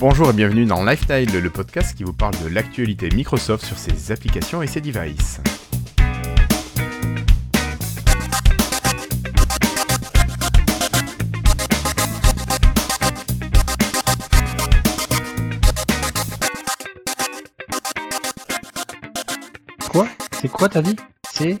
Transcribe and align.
Bonjour 0.00 0.30
et 0.30 0.32
bienvenue 0.32 0.64
dans 0.64 0.84
Lifestyle, 0.84 1.28
le 1.40 1.50
podcast 1.50 1.96
qui 1.96 2.04
vous 2.04 2.12
parle 2.12 2.34
de 2.44 2.48
l'actualité 2.48 3.08
Microsoft 3.08 3.66
sur 3.66 3.76
ses 3.76 4.12
applications 4.12 4.62
et 4.62 4.68
ses 4.68 4.80
devices. 4.80 5.40
Quoi? 19.90 20.06
C'est 20.40 20.48
quoi 20.48 20.68
ta 20.68 20.80
vie 20.80 20.94
C'est 21.32 21.60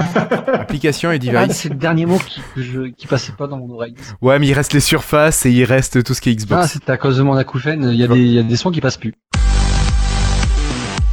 Applications 0.52 1.10
et 1.12 1.16
ah, 1.34 1.46
devices. 1.46 1.56
c'est 1.56 1.68
le 1.68 1.74
dernier 1.76 2.06
mot 2.06 2.18
qui, 2.18 2.40
je- 2.56 2.88
qui 2.90 3.06
passait 3.06 3.32
pas 3.32 3.46
dans 3.46 3.56
mon 3.58 3.70
oreille. 3.74 3.94
Ouais, 4.20 4.38
mais 4.38 4.46
il 4.48 4.52
reste 4.54 4.72
les 4.72 4.80
surfaces 4.80 5.46
et 5.46 5.50
il 5.50 5.64
reste 5.64 6.02
tout 6.04 6.14
ce 6.14 6.20
qui 6.20 6.30
est 6.30 6.32
Ah, 6.32 6.36
Xbox. 6.36 6.68
c'est 6.72 6.90
à 6.90 6.96
cause 6.96 7.16
de 7.18 7.22
mon 7.22 7.34
acouphène. 7.36 7.88
Il 7.90 7.96
y, 7.96 8.04
a 8.04 8.08
des- 8.08 8.18
il 8.18 8.32
y 8.34 8.38
a 8.38 8.42
des 8.42 8.56
sons 8.56 8.70
qui 8.70 8.80
passent 8.80 8.96
plus. 8.98 9.14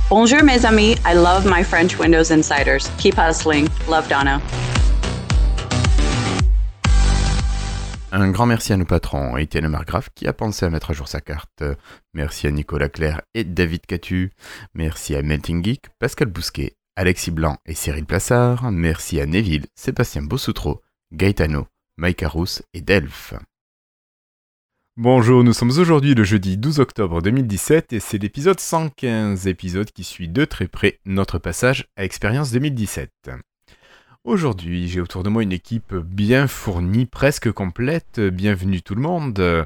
Bonjour 0.10 0.44
mes 0.44 0.64
amis, 0.66 0.92
I 1.08 1.16
love 1.16 1.46
my 1.50 1.64
French 1.64 1.98
Windows 2.00 2.32
Insiders. 2.32 2.88
Keep 3.00 3.16
hustling. 3.18 3.68
Love 3.90 4.08
Donna. 4.10 4.40
Un 8.16 8.30
grand 8.30 8.46
merci 8.46 8.72
à 8.74 8.78
nos 8.78 8.86
patrons, 8.86 9.38
Étienne 9.38 9.68
Margraf 9.68 10.10
qui 10.14 10.28
a 10.28 10.34
pensé 10.34 10.68
à 10.68 10.70
mettre 10.70 10.92
à 10.92 10.94
jour 10.94 11.08
sa 11.08 11.20
carte. 11.20 11.64
Merci 12.14 12.46
à 12.46 12.52
Nicolas 12.52 12.88
Claire 12.90 13.22
et 13.34 13.44
David 13.44 13.88
Catu. 13.88 14.30
Merci 14.76 15.16
à 15.16 15.24
Melting 15.24 15.64
Geek, 15.66 15.86
Pascal 15.98 16.28
Bousquet, 16.28 16.76
Alexis 16.96 17.32
Blanc 17.32 17.58
et 17.66 17.74
Cyril 17.74 18.06
Plassard. 18.06 18.72
Merci 18.72 19.20
à 19.20 19.26
Neville, 19.26 19.66
Sébastien 19.76 20.22
Bossoutreau, 20.22 20.82
Gaetano, 21.12 21.68
Mike 21.98 22.22
Arous 22.22 22.62
et 22.74 22.82
Delph. 22.82 23.34
Bonjour, 24.96 25.44
nous 25.44 25.54
sommes 25.54 25.72
aujourd'hui 25.72 26.14
le 26.14 26.24
jeudi 26.24 26.56
12 26.56 26.80
octobre 26.80 27.24
2017 27.24 27.94
et 27.94 28.00
c'est 28.00 28.20
l'épisode 28.20 28.60
115, 28.60 29.48
épisode 29.48 29.92
qui 29.92 30.04
suit 30.04 30.30
de 30.30 30.46
très 30.46 30.68
près 30.68 31.00
notre 31.06 31.40
passage 31.40 31.88
à 31.98 32.04
Expérience 32.04 32.52
2017. 32.52 33.10
Aujourd'hui, 34.24 34.88
j'ai 34.88 35.02
autour 35.02 35.24
de 35.24 35.30
moi 35.30 35.42
une 35.42 35.52
équipe 35.52 35.96
bien 35.96 36.48
fournie, 36.48 37.08
presque 37.08 37.52
complète. 37.52 38.20
Bienvenue 38.20 38.84
tout 38.84 38.94
le 38.94 39.02
monde. 39.02 39.40
Euh, 39.40 39.66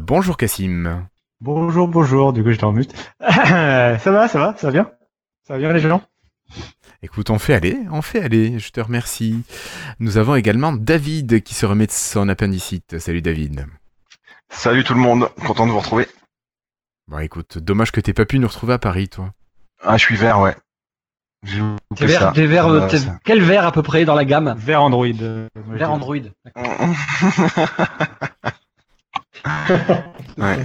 bonjour 0.00 0.38
Cassim. 0.38 1.06
Bonjour, 1.42 1.88
bonjour, 1.88 2.32
du 2.32 2.42
coup 2.42 2.50
j'étais 2.50 2.64
en 2.64 2.72
mute. 2.72 2.94
ça 3.20 3.98
va, 4.06 4.28
ça 4.28 4.38
va, 4.38 4.56
ça 4.56 4.68
va 4.68 4.70
bien? 4.70 4.90
Ça 5.46 5.54
va 5.54 5.58
bien 5.58 5.72
les 5.74 5.80
gens? 5.80 6.02
Écoute, 7.04 7.28
on 7.28 7.38
fait 7.38 7.52
aller, 7.52 7.76
on 7.90 8.00
fait 8.00 8.22
aller, 8.22 8.58
je 8.58 8.70
te 8.70 8.80
remercie. 8.80 9.42
Nous 10.00 10.16
avons 10.16 10.36
également 10.36 10.72
David 10.72 11.42
qui 11.42 11.52
se 11.54 11.66
remet 11.66 11.86
de 11.86 11.92
son 11.92 12.30
appendicite. 12.30 12.98
Salut 12.98 13.20
David. 13.20 13.66
Salut 14.48 14.84
tout 14.84 14.94
le 14.94 15.00
monde, 15.00 15.28
content 15.46 15.66
de 15.66 15.70
vous 15.72 15.80
retrouver. 15.80 16.08
Bon 17.08 17.18
écoute, 17.18 17.58
dommage 17.58 17.92
que 17.92 18.00
t'aies 18.00 18.14
pas 18.14 18.24
pu 18.24 18.38
nous 18.38 18.48
retrouver 18.48 18.72
à 18.72 18.78
Paris, 18.78 19.10
toi. 19.10 19.34
Ah, 19.82 19.98
je 19.98 20.02
suis 20.04 20.16
vert, 20.16 20.40
ouais. 20.40 20.56
Vert, 21.42 22.32
vert, 22.32 22.68
Euh, 22.68 22.88
ça. 22.88 23.18
quel 23.22 23.42
vert 23.42 23.66
à 23.66 23.72
peu 23.72 23.82
près 23.82 24.06
dans 24.06 24.14
la 24.14 24.24
gamme? 24.24 24.54
Vers 24.56 24.82
Android. 24.82 25.04
euh, 25.20 25.46
Vert. 25.54 25.90
Android. 25.92 26.16
ouais. 30.38 30.64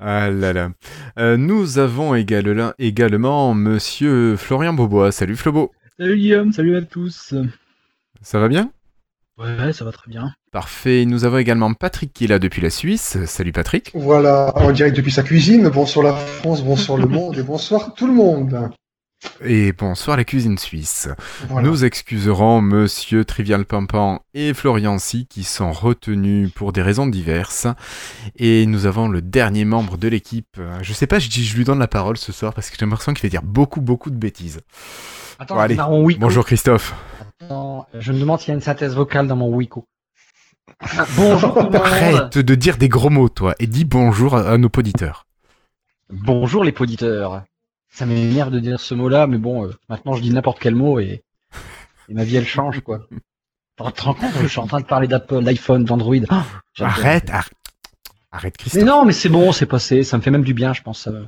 Ah 0.00 0.30
là 0.30 0.52
là. 0.52 0.70
Euh, 1.18 1.36
nous 1.36 1.78
avons 1.78 2.14
également, 2.14 2.72
également 2.78 3.52
Monsieur 3.52 4.36
Florian 4.36 4.72
Beaubois. 4.72 5.10
Salut 5.10 5.34
Flobo. 5.34 5.72
Salut 5.98 6.16
Guillaume, 6.16 6.52
salut 6.52 6.76
à 6.76 6.82
tous. 6.82 7.34
Ça 8.22 8.38
va 8.38 8.46
bien? 8.46 8.70
Ouais, 9.38 9.72
ça 9.72 9.84
va 9.84 9.90
très 9.90 10.08
bien. 10.08 10.32
Parfait. 10.52 11.04
Nous 11.04 11.24
avons 11.24 11.38
également 11.38 11.72
Patrick 11.74 12.12
qui 12.12 12.24
est 12.24 12.28
là 12.28 12.38
depuis 12.38 12.62
la 12.62 12.70
Suisse. 12.70 13.18
Salut 13.26 13.50
Patrick. 13.52 13.90
Voilà, 13.94 14.52
en 14.56 14.70
direct 14.70 14.96
depuis 14.96 15.12
sa 15.12 15.24
cuisine. 15.24 15.68
Bonsoir 15.68 16.04
la 16.04 16.12
France, 16.14 16.62
bonsoir 16.62 16.96
le 16.96 17.06
monde 17.06 17.36
et 17.36 17.42
bonsoir 17.42 17.94
tout 17.94 18.06
le 18.06 18.12
monde. 18.12 18.70
Et 19.44 19.72
bonsoir 19.72 20.16
la 20.16 20.24
cuisine 20.24 20.58
suisse. 20.58 21.08
Voilà. 21.48 21.66
Nous 21.68 21.84
excuserons 21.84 22.60
Monsieur 22.60 23.24
Trivial 23.24 23.64
Pampan 23.64 24.20
et 24.32 24.54
Florian 24.54 24.98
Si 24.98 25.26
qui 25.26 25.42
sont 25.42 25.72
retenus 25.72 26.52
pour 26.52 26.72
des 26.72 26.82
raisons 26.82 27.06
diverses. 27.06 27.66
Et 28.36 28.64
nous 28.66 28.86
avons 28.86 29.08
le 29.08 29.20
dernier 29.20 29.64
membre 29.64 29.96
de 29.96 30.06
l'équipe. 30.08 30.60
Je 30.82 30.92
sais 30.92 31.06
pas, 31.08 31.18
je, 31.18 31.28
dis, 31.28 31.44
je 31.44 31.56
lui 31.56 31.64
donne 31.64 31.80
la 31.80 31.88
parole 31.88 32.16
ce 32.16 32.30
soir 32.30 32.54
parce 32.54 32.70
que 32.70 32.76
j'ai 32.78 32.84
l'impression 32.86 33.12
qu'il 33.12 33.22
va 33.22 33.28
dire 33.28 33.42
beaucoup, 33.42 33.80
beaucoup 33.80 34.10
de 34.10 34.16
bêtises. 34.16 34.60
Attends, 35.40 35.54
Bon, 35.56 35.60
allez. 35.60 35.74
dans 35.74 35.90
mon 35.90 36.04
Wiko. 36.04 36.20
Bonjour 36.20 36.44
Christophe. 36.44 36.94
Attends, 37.40 37.86
je 37.94 38.12
me 38.12 38.20
demande 38.20 38.38
s'il 38.40 38.48
y 38.48 38.52
a 38.52 38.54
une 38.54 38.60
synthèse 38.60 38.94
vocale 38.94 39.26
dans 39.26 39.36
mon 39.36 39.48
Wiko. 39.54 39.84
Bonjour 41.16 41.54
tout 41.54 41.58
le 41.60 41.64
monde. 41.64 41.76
Arrête 41.76 42.38
de 42.38 42.54
dire 42.54 42.76
des 42.76 42.88
gros 42.88 43.10
mots, 43.10 43.28
toi, 43.28 43.54
et 43.58 43.66
dis 43.66 43.84
bonjour 43.84 44.36
à, 44.36 44.48
à 44.50 44.58
nos 44.58 44.68
auditeurs. 44.76 45.26
Bonjour 46.10 46.62
les 46.62 46.72
poditeurs. 46.72 47.42
Ça 47.90 48.06
m'énerve 48.06 48.50
de 48.50 48.60
dire 48.60 48.80
ce 48.80 48.94
mot-là, 48.94 49.26
mais 49.26 49.38
bon, 49.38 49.66
euh, 49.66 49.74
maintenant 49.88 50.14
je 50.14 50.22
dis 50.22 50.30
n'importe 50.30 50.58
quel 50.60 50.74
mot 50.74 51.00
et, 51.00 51.22
et 52.08 52.14
ma 52.14 52.24
vie 52.24 52.36
elle 52.36 52.46
change 52.46 52.80
quoi. 52.80 53.06
Tu 53.10 53.92
te 53.92 54.02
rends 54.02 54.14
compte 54.14 54.32
que 54.34 54.42
je 54.42 54.46
suis 54.48 54.58
en 54.60 54.66
train 54.66 54.80
de 54.80 54.86
parler 54.86 55.06
d'Apple, 55.08 55.42
d'iPhone, 55.44 55.84
d'Android. 55.84 56.16
Ah. 56.28 56.44
Arrête, 56.80 57.30
arrête. 57.30 57.52
Arrête 58.32 58.54
Mais 58.58 58.62
Christophe. 58.62 58.84
non, 58.84 59.04
mais 59.04 59.12
c'est 59.12 59.28
bon, 59.28 59.52
c'est 59.52 59.66
passé, 59.66 60.02
ça 60.02 60.16
me 60.18 60.22
fait 60.22 60.30
même 60.30 60.42
du 60.44 60.52
bien, 60.54 60.72
je 60.74 60.82
pense. 60.82 61.06
euh. 61.06 61.24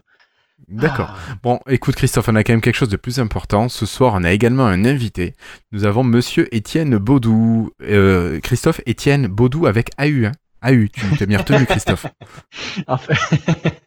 D'accord. 0.69 1.15
Ah. 1.17 1.35
Bon, 1.43 1.61
écoute 1.69 1.95
Christophe, 1.97 2.29
on 2.29 2.35
a 2.37 2.45
quand 2.45 2.53
même 2.53 2.61
quelque 2.61 2.77
chose 2.77 2.89
de 2.91 2.97
plus 2.97 3.19
important. 3.21 3.69
Ce 3.69 3.87
soir, 3.87 4.13
on 4.15 4.23
a 4.25 4.31
également 4.33 4.67
un 4.67 4.85
invité. 4.85 5.35
Nous 5.73 5.85
avons 5.85 6.05
Monsieur 6.05 6.55
Étienne 6.55 6.99
Baudou. 6.99 7.71
Euh, 7.83 8.39
Christophe 8.41 8.81
Étienne 8.85 9.27
Baudou 9.29 9.67
avec 9.67 9.91
AU. 9.99 10.27
Hein. 10.27 10.33
AU, 10.63 10.89
tu 10.93 11.01
t'es 11.17 11.27
bien 11.27 11.39
retenu 11.39 11.65
Christophe. 11.67 12.07
En 12.87 12.99
fait- 12.99 13.81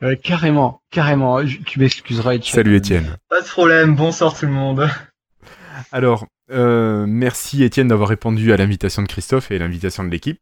Ouais, 0.00 0.16
carrément, 0.16 0.82
carrément. 0.90 1.44
Je- 1.46 1.58
Tu 1.58 1.78
m'excuseras. 1.78 2.34
Étienne. 2.34 2.54
Salut 2.54 2.76
Étienne. 2.76 3.16
Pas 3.28 3.40
de 3.40 3.46
problème, 3.46 3.94
bonsoir 3.94 4.36
tout 4.36 4.46
le 4.46 4.52
monde. 4.52 4.88
Alors, 5.92 6.26
euh, 6.50 7.04
merci 7.08 7.62
Étienne 7.62 7.88
d'avoir 7.88 8.08
répondu 8.08 8.52
à 8.52 8.56
l'invitation 8.56 9.02
de 9.02 9.08
Christophe 9.08 9.50
et 9.50 9.56
à 9.56 9.58
l'invitation 9.58 10.04
de 10.04 10.08
l'équipe. 10.10 10.40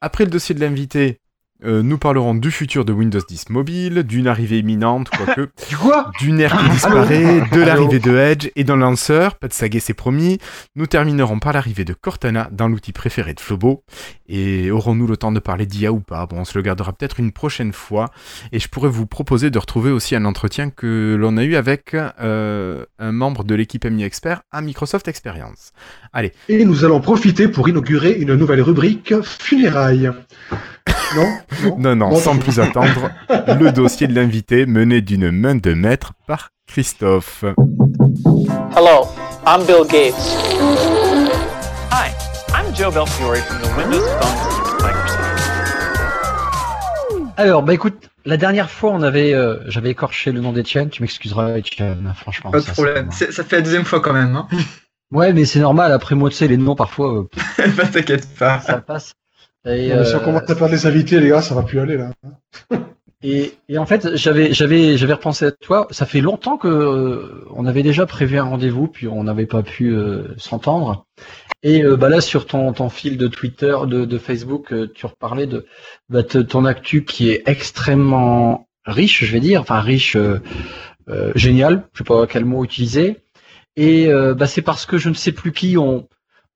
Après 0.00 0.24
le 0.24 0.30
dossier 0.30 0.54
de 0.54 0.60
l'invité, 0.60 1.20
euh, 1.64 1.82
nous 1.82 1.98
parlerons 1.98 2.34
du 2.34 2.50
futur 2.50 2.84
de 2.84 2.92
Windows 2.92 3.20
10 3.26 3.50
mobile, 3.50 4.02
d'une 4.02 4.26
arrivée 4.26 4.58
imminente, 4.58 5.08
quoique, 5.10 5.48
Du 5.68 5.76
quoi 5.76 6.10
d'une 6.18 6.40
ère 6.40 6.56
qui 6.58 6.68
disparaît, 6.70 7.42
de 7.52 7.60
l'arrivée 7.60 8.00
de 8.00 8.16
Edge 8.16 8.48
et 8.56 8.64
d'un 8.64 8.76
lanceur, 8.76 9.36
pas 9.36 9.48
de 9.48 9.52
saga 9.52 9.78
c'est 9.80 9.94
promis. 9.94 10.38
Nous 10.74 10.86
terminerons 10.86 11.38
par 11.38 11.52
l'arrivée 11.52 11.84
de 11.84 11.94
Cortana 11.94 12.48
dans 12.52 12.68
l'outil 12.68 12.92
préféré 12.92 13.34
de 13.34 13.40
Flobo. 13.40 13.84
Et 14.28 14.70
aurons-nous 14.70 15.06
le 15.06 15.16
temps 15.16 15.32
de 15.32 15.40
parler 15.40 15.66
d'IA 15.66 15.92
ou 15.92 16.00
pas? 16.00 16.26
Bon, 16.26 16.40
on 16.40 16.44
se 16.44 16.56
le 16.58 16.62
gardera 16.62 16.92
peut-être 16.92 17.20
une 17.20 17.32
prochaine 17.32 17.72
fois. 17.72 18.10
Et 18.52 18.58
je 18.58 18.68
pourrais 18.68 18.88
vous 18.88 19.06
proposer 19.06 19.50
de 19.50 19.58
retrouver 19.58 19.90
aussi 19.90 20.16
un 20.16 20.24
entretien 20.24 20.70
que 20.70 21.16
l'on 21.18 21.36
a 21.36 21.44
eu 21.44 21.56
avec 21.56 21.94
euh, 21.94 22.84
un 22.98 23.12
membre 23.12 23.44
de 23.44 23.54
l'équipe 23.54 23.84
MI 23.84 24.04
Expert 24.04 24.42
à 24.50 24.60
Microsoft 24.60 25.08
Experience. 25.08 25.72
Et 26.48 26.64
nous 26.64 26.84
allons 26.84 27.00
profiter 27.00 27.48
pour 27.48 27.68
inaugurer 27.68 28.12
une 28.12 28.34
nouvelle 28.34 28.62
rubrique 28.62 29.14
funérailles. 29.22 30.10
Non 31.16 31.38
Non, 31.78 31.96
non, 31.96 32.08
Bon, 32.10 32.18
sans 32.18 32.38
plus 32.38 32.58
attendre, 32.60 33.10
le 33.28 33.70
dossier 33.70 34.06
de 34.06 34.14
l'invité 34.14 34.66
mené 34.66 35.00
d'une 35.00 35.30
main 35.30 35.54
de 35.54 35.72
maître 35.74 36.12
par 36.26 36.50
Christophe. 36.66 37.44
Hello, 38.76 39.06
I'm 39.46 39.64
Bill 39.66 39.84
Gates. 39.88 40.14
Hi, 41.92 42.10
I'm 42.52 42.74
Joe 42.74 42.92
Belfiore 42.92 43.36
from 43.36 43.60
the 43.62 43.76
Windows 43.76 44.06
Phone 44.20 44.82
Microsoft. 44.82 45.20
Alors, 47.36 47.62
bah 47.62 47.74
écoute, 47.74 48.10
la 48.24 48.36
dernière 48.36 48.70
fois, 48.70 48.90
on 48.90 49.02
avait, 49.02 49.34
euh, 49.34 49.58
j'avais 49.66 49.90
écorché 49.90 50.32
le 50.32 50.40
nom 50.40 50.52
d'Etienne. 50.52 50.88
Tu 50.90 51.02
m'excuseras, 51.02 51.58
Etienne. 51.58 52.12
Franchement. 52.16 52.50
Pas 52.50 52.58
de 52.58 52.64
ça, 52.64 52.72
problème. 52.72 53.10
Ça 53.12 53.44
fait 53.44 53.56
la 53.56 53.62
deuxième 53.62 53.84
fois 53.84 54.00
quand 54.00 54.12
même. 54.12 54.34
Hein. 54.36 54.48
Ouais, 55.12 55.32
mais 55.32 55.44
c'est 55.44 55.60
normal. 55.60 55.92
Après 55.92 56.14
moi, 56.16 56.30
tu 56.30 56.36
sais, 56.36 56.48
les 56.48 56.56
noms 56.56 56.74
parfois, 56.74 57.14
euh, 57.14 57.28
bah 57.76 57.86
t'inquiète 57.86 58.28
pas. 58.36 58.60
ça 58.60 58.78
passe. 58.78 59.14
Et, 59.66 59.88
Non, 59.88 59.96
mais 59.96 60.04
Si 60.04 60.14
on 60.14 60.18
euh, 60.18 60.20
commence 60.24 60.42
à 60.50 60.54
perdre 60.54 60.72
les 60.74 60.86
invités, 60.86 61.20
les 61.20 61.28
gars, 61.28 61.42
ça 61.42 61.54
va 61.54 61.62
plus 61.62 61.78
aller 61.80 61.96
là. 61.96 62.10
Et, 63.26 63.54
et 63.70 63.78
en 63.78 63.86
fait, 63.86 64.16
j'avais, 64.16 64.52
j'avais, 64.52 64.98
j'avais 64.98 65.14
repensé 65.14 65.46
à 65.46 65.50
toi. 65.50 65.86
Ça 65.90 66.04
fait 66.04 66.20
longtemps 66.20 66.58
que 66.58 66.68
euh, 66.68 67.46
on 67.54 67.64
avait 67.64 67.82
déjà 67.82 68.04
prévu 68.04 68.36
un 68.38 68.44
rendez-vous, 68.44 68.86
puis 68.86 69.08
on 69.08 69.24
n'avait 69.24 69.46
pas 69.46 69.62
pu 69.62 69.94
euh, 69.94 70.34
s'entendre. 70.36 71.06
Et 71.62 71.82
euh, 71.82 71.96
bah 71.96 72.10
là, 72.10 72.20
sur 72.20 72.44
ton, 72.46 72.74
ton 72.74 72.90
fil 72.90 73.16
de 73.16 73.26
Twitter, 73.26 73.74
de, 73.86 74.04
de 74.04 74.18
Facebook, 74.18 74.74
tu 74.92 75.06
reparlais 75.06 75.46
de 75.46 75.64
bah, 76.10 76.22
te- 76.22 76.36
ton 76.36 76.66
actu 76.66 77.06
qui 77.06 77.30
est 77.30 77.42
extrêmement 77.46 78.68
riche, 78.84 79.24
je 79.24 79.32
vais 79.32 79.40
dire, 79.40 79.62
enfin 79.62 79.80
riche, 79.80 80.18
génial. 81.34 81.88
Je 81.94 81.98
sais 81.98 82.04
pas 82.04 82.26
quel 82.26 82.44
mot 82.44 82.62
utiliser. 82.62 83.22
Et 83.76 84.10
bah, 84.36 84.46
c'est 84.46 84.60
parce 84.60 84.84
que 84.84 84.98
je 84.98 85.08
ne 85.08 85.14
sais 85.14 85.32
plus 85.32 85.52
qui 85.52 85.78
on 85.78 86.06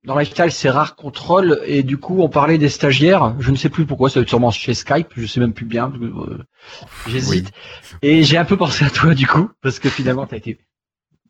dans 0.04 0.16
Lifestyle, 0.16 0.52
c'est 0.52 0.70
rare 0.70 0.96
contrôle 0.96 1.60
et 1.66 1.82
du 1.82 1.98
coup, 1.98 2.22
on 2.22 2.28
parlait 2.28 2.58
des 2.58 2.68
stagiaires. 2.68 3.34
Je 3.40 3.50
ne 3.50 3.56
sais 3.56 3.68
plus 3.68 3.84
pourquoi, 3.84 4.08
ça 4.08 4.14
doit 4.14 4.22
être 4.22 4.28
sûrement 4.28 4.50
chez 4.50 4.74
Skype, 4.74 5.08
je 5.16 5.26
sais 5.26 5.40
même 5.40 5.52
plus 5.52 5.66
bien. 5.66 5.92
euh, 6.00 6.38
J'hésite. 7.06 7.50
Et 8.02 8.22
j'ai 8.22 8.38
un 8.38 8.44
peu 8.44 8.56
pensé 8.56 8.84
à 8.84 8.90
toi 8.90 9.14
du 9.14 9.26
coup, 9.26 9.50
parce 9.60 9.78
que 9.78 9.88
finalement, 9.88 10.26
t'as 10.26 10.36
été, 10.36 10.58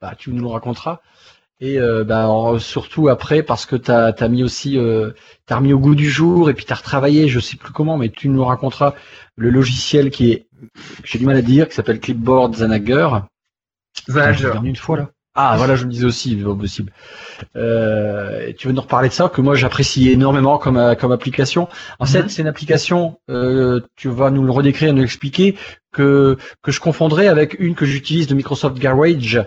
bah, 0.01 0.15
tu 0.17 0.31
nous 0.33 0.43
le 0.43 0.49
raconteras. 0.49 1.01
Et 1.61 1.81
euh, 1.81 2.05
bah, 2.05 2.29
surtout 2.61 3.09
après 3.09 3.43
parce 3.43 3.67
que 3.67 3.75
t'as 3.75 4.13
as 4.13 4.29
mis 4.29 4.45
aussi 4.45 4.79
euh, 4.79 5.11
t'as 5.47 5.57
remis 5.57 5.73
au 5.73 5.81
goût 5.81 5.97
du 5.97 6.09
jour 6.09 6.49
et 6.51 6.55
puis 6.55 6.65
t'as 6.65 6.77
retravaillé, 6.77 7.27
je 7.27 7.41
sais 7.41 7.57
plus 7.57 7.73
comment, 7.73 7.97
mais 7.97 8.11
tu 8.11 8.29
nous 8.29 8.45
raconteras 8.45 8.95
le 9.35 9.51
logiciel 9.51 10.11
qui 10.11 10.31
est 10.31 10.47
j'ai 11.03 11.19
du 11.19 11.27
mal 11.27 11.37
à 11.37 11.43
dire, 11.43 11.69
qui 11.69 11.75
s'appelle 11.75 11.99
Clipboard 11.99 12.55
Zanager. 12.55 13.27
Putain, 14.07 14.33
je 14.33 14.47
l'ai 14.51 14.53
Zanager. 14.53 14.65
une 14.65 14.77
fois 14.77 14.97
là. 14.99 15.11
Ah 15.41 15.55
voilà, 15.57 15.77
je 15.77 15.85
me 15.85 15.91
disais 15.91 16.05
aussi, 16.05 16.35
pas 16.37 16.55
possible. 16.57 16.93
Euh, 17.57 18.53
tu 18.59 18.67
veux 18.69 18.73
nous 18.75 18.81
reparler 18.83 19.09
de 19.09 19.15
ça 19.15 19.29
que 19.29 19.41
moi 19.41 19.55
j'apprécie 19.55 20.11
énormément 20.11 20.59
comme 20.59 20.77
euh, 20.79 20.95
comme 20.97 21.13
application. 21.13 21.69
En 22.01 22.07
fait, 22.07 22.25
Mhm. 22.25 22.29
c'est 22.29 22.43
une 22.43 22.49
application. 22.49 23.21
euh, 23.31 23.81
tu 23.97 24.09
vas 24.09 24.31
nous 24.31 24.45
le 24.45 24.51
redécrire, 24.53 24.93
nous 24.95 25.03
l'expliquer 25.03 25.57
que 25.93 26.39
que 26.63 26.73
je 26.73 26.81
confondrais 26.81 27.29
avec 27.29 27.57
une 27.61 27.75
que 27.77 27.87
j'utilise 27.87 28.27
de 28.27 28.35
Microsoft 28.35 28.79
Garage, 28.79 29.45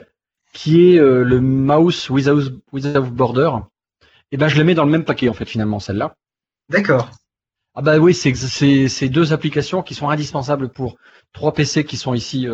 qui 0.54 0.94
est 0.94 1.00
euh, 1.00 1.24
le 1.24 1.42
mouse 1.42 2.10
without 2.10 2.44
without 2.72 3.12
border. 3.12 3.52
Et 4.32 4.38
ben 4.38 4.48
je 4.48 4.58
le 4.58 4.64
mets 4.64 4.76
dans 4.76 4.86
le 4.86 4.92
même 4.92 5.06
paquet 5.06 5.30
en 5.30 5.34
fait 5.34 5.46
finalement 5.46 5.80
celle-là. 5.80 6.16
D'accord. 6.70 7.10
Ah 7.76 7.82
bah 7.82 7.98
oui, 7.98 8.14
c'est 8.14 8.34
c'est 8.36 8.88
c'est 8.88 9.10
deux 9.10 9.34
applications 9.34 9.82
qui 9.84 9.94
sont 9.96 10.10
indispensables 10.10 10.70
pour 10.70 10.96
trois 11.34 11.54
PC 11.54 11.84
qui 11.86 11.98
sont 11.98 12.14
ici. 12.14 12.48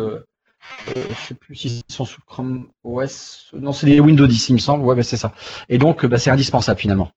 Euh, 0.96 1.04
je 1.08 1.26
sais 1.28 1.34
plus 1.34 1.54
s'ils 1.54 1.82
sont 1.88 2.04
sous 2.04 2.20
Chrome 2.26 2.68
OS. 2.84 3.50
Non, 3.52 3.72
c'est 3.72 3.86
des 3.86 4.00
Windows 4.00 4.26
10, 4.26 4.48
il 4.50 4.54
me 4.54 4.58
semble. 4.58 4.84
Ouais, 4.84 4.94
bah 4.94 5.02
c'est 5.02 5.16
ça. 5.16 5.32
Et 5.68 5.78
donc, 5.78 6.06
bah, 6.06 6.18
c'est 6.18 6.30
indispensable 6.30 6.80
finalement. 6.80 7.10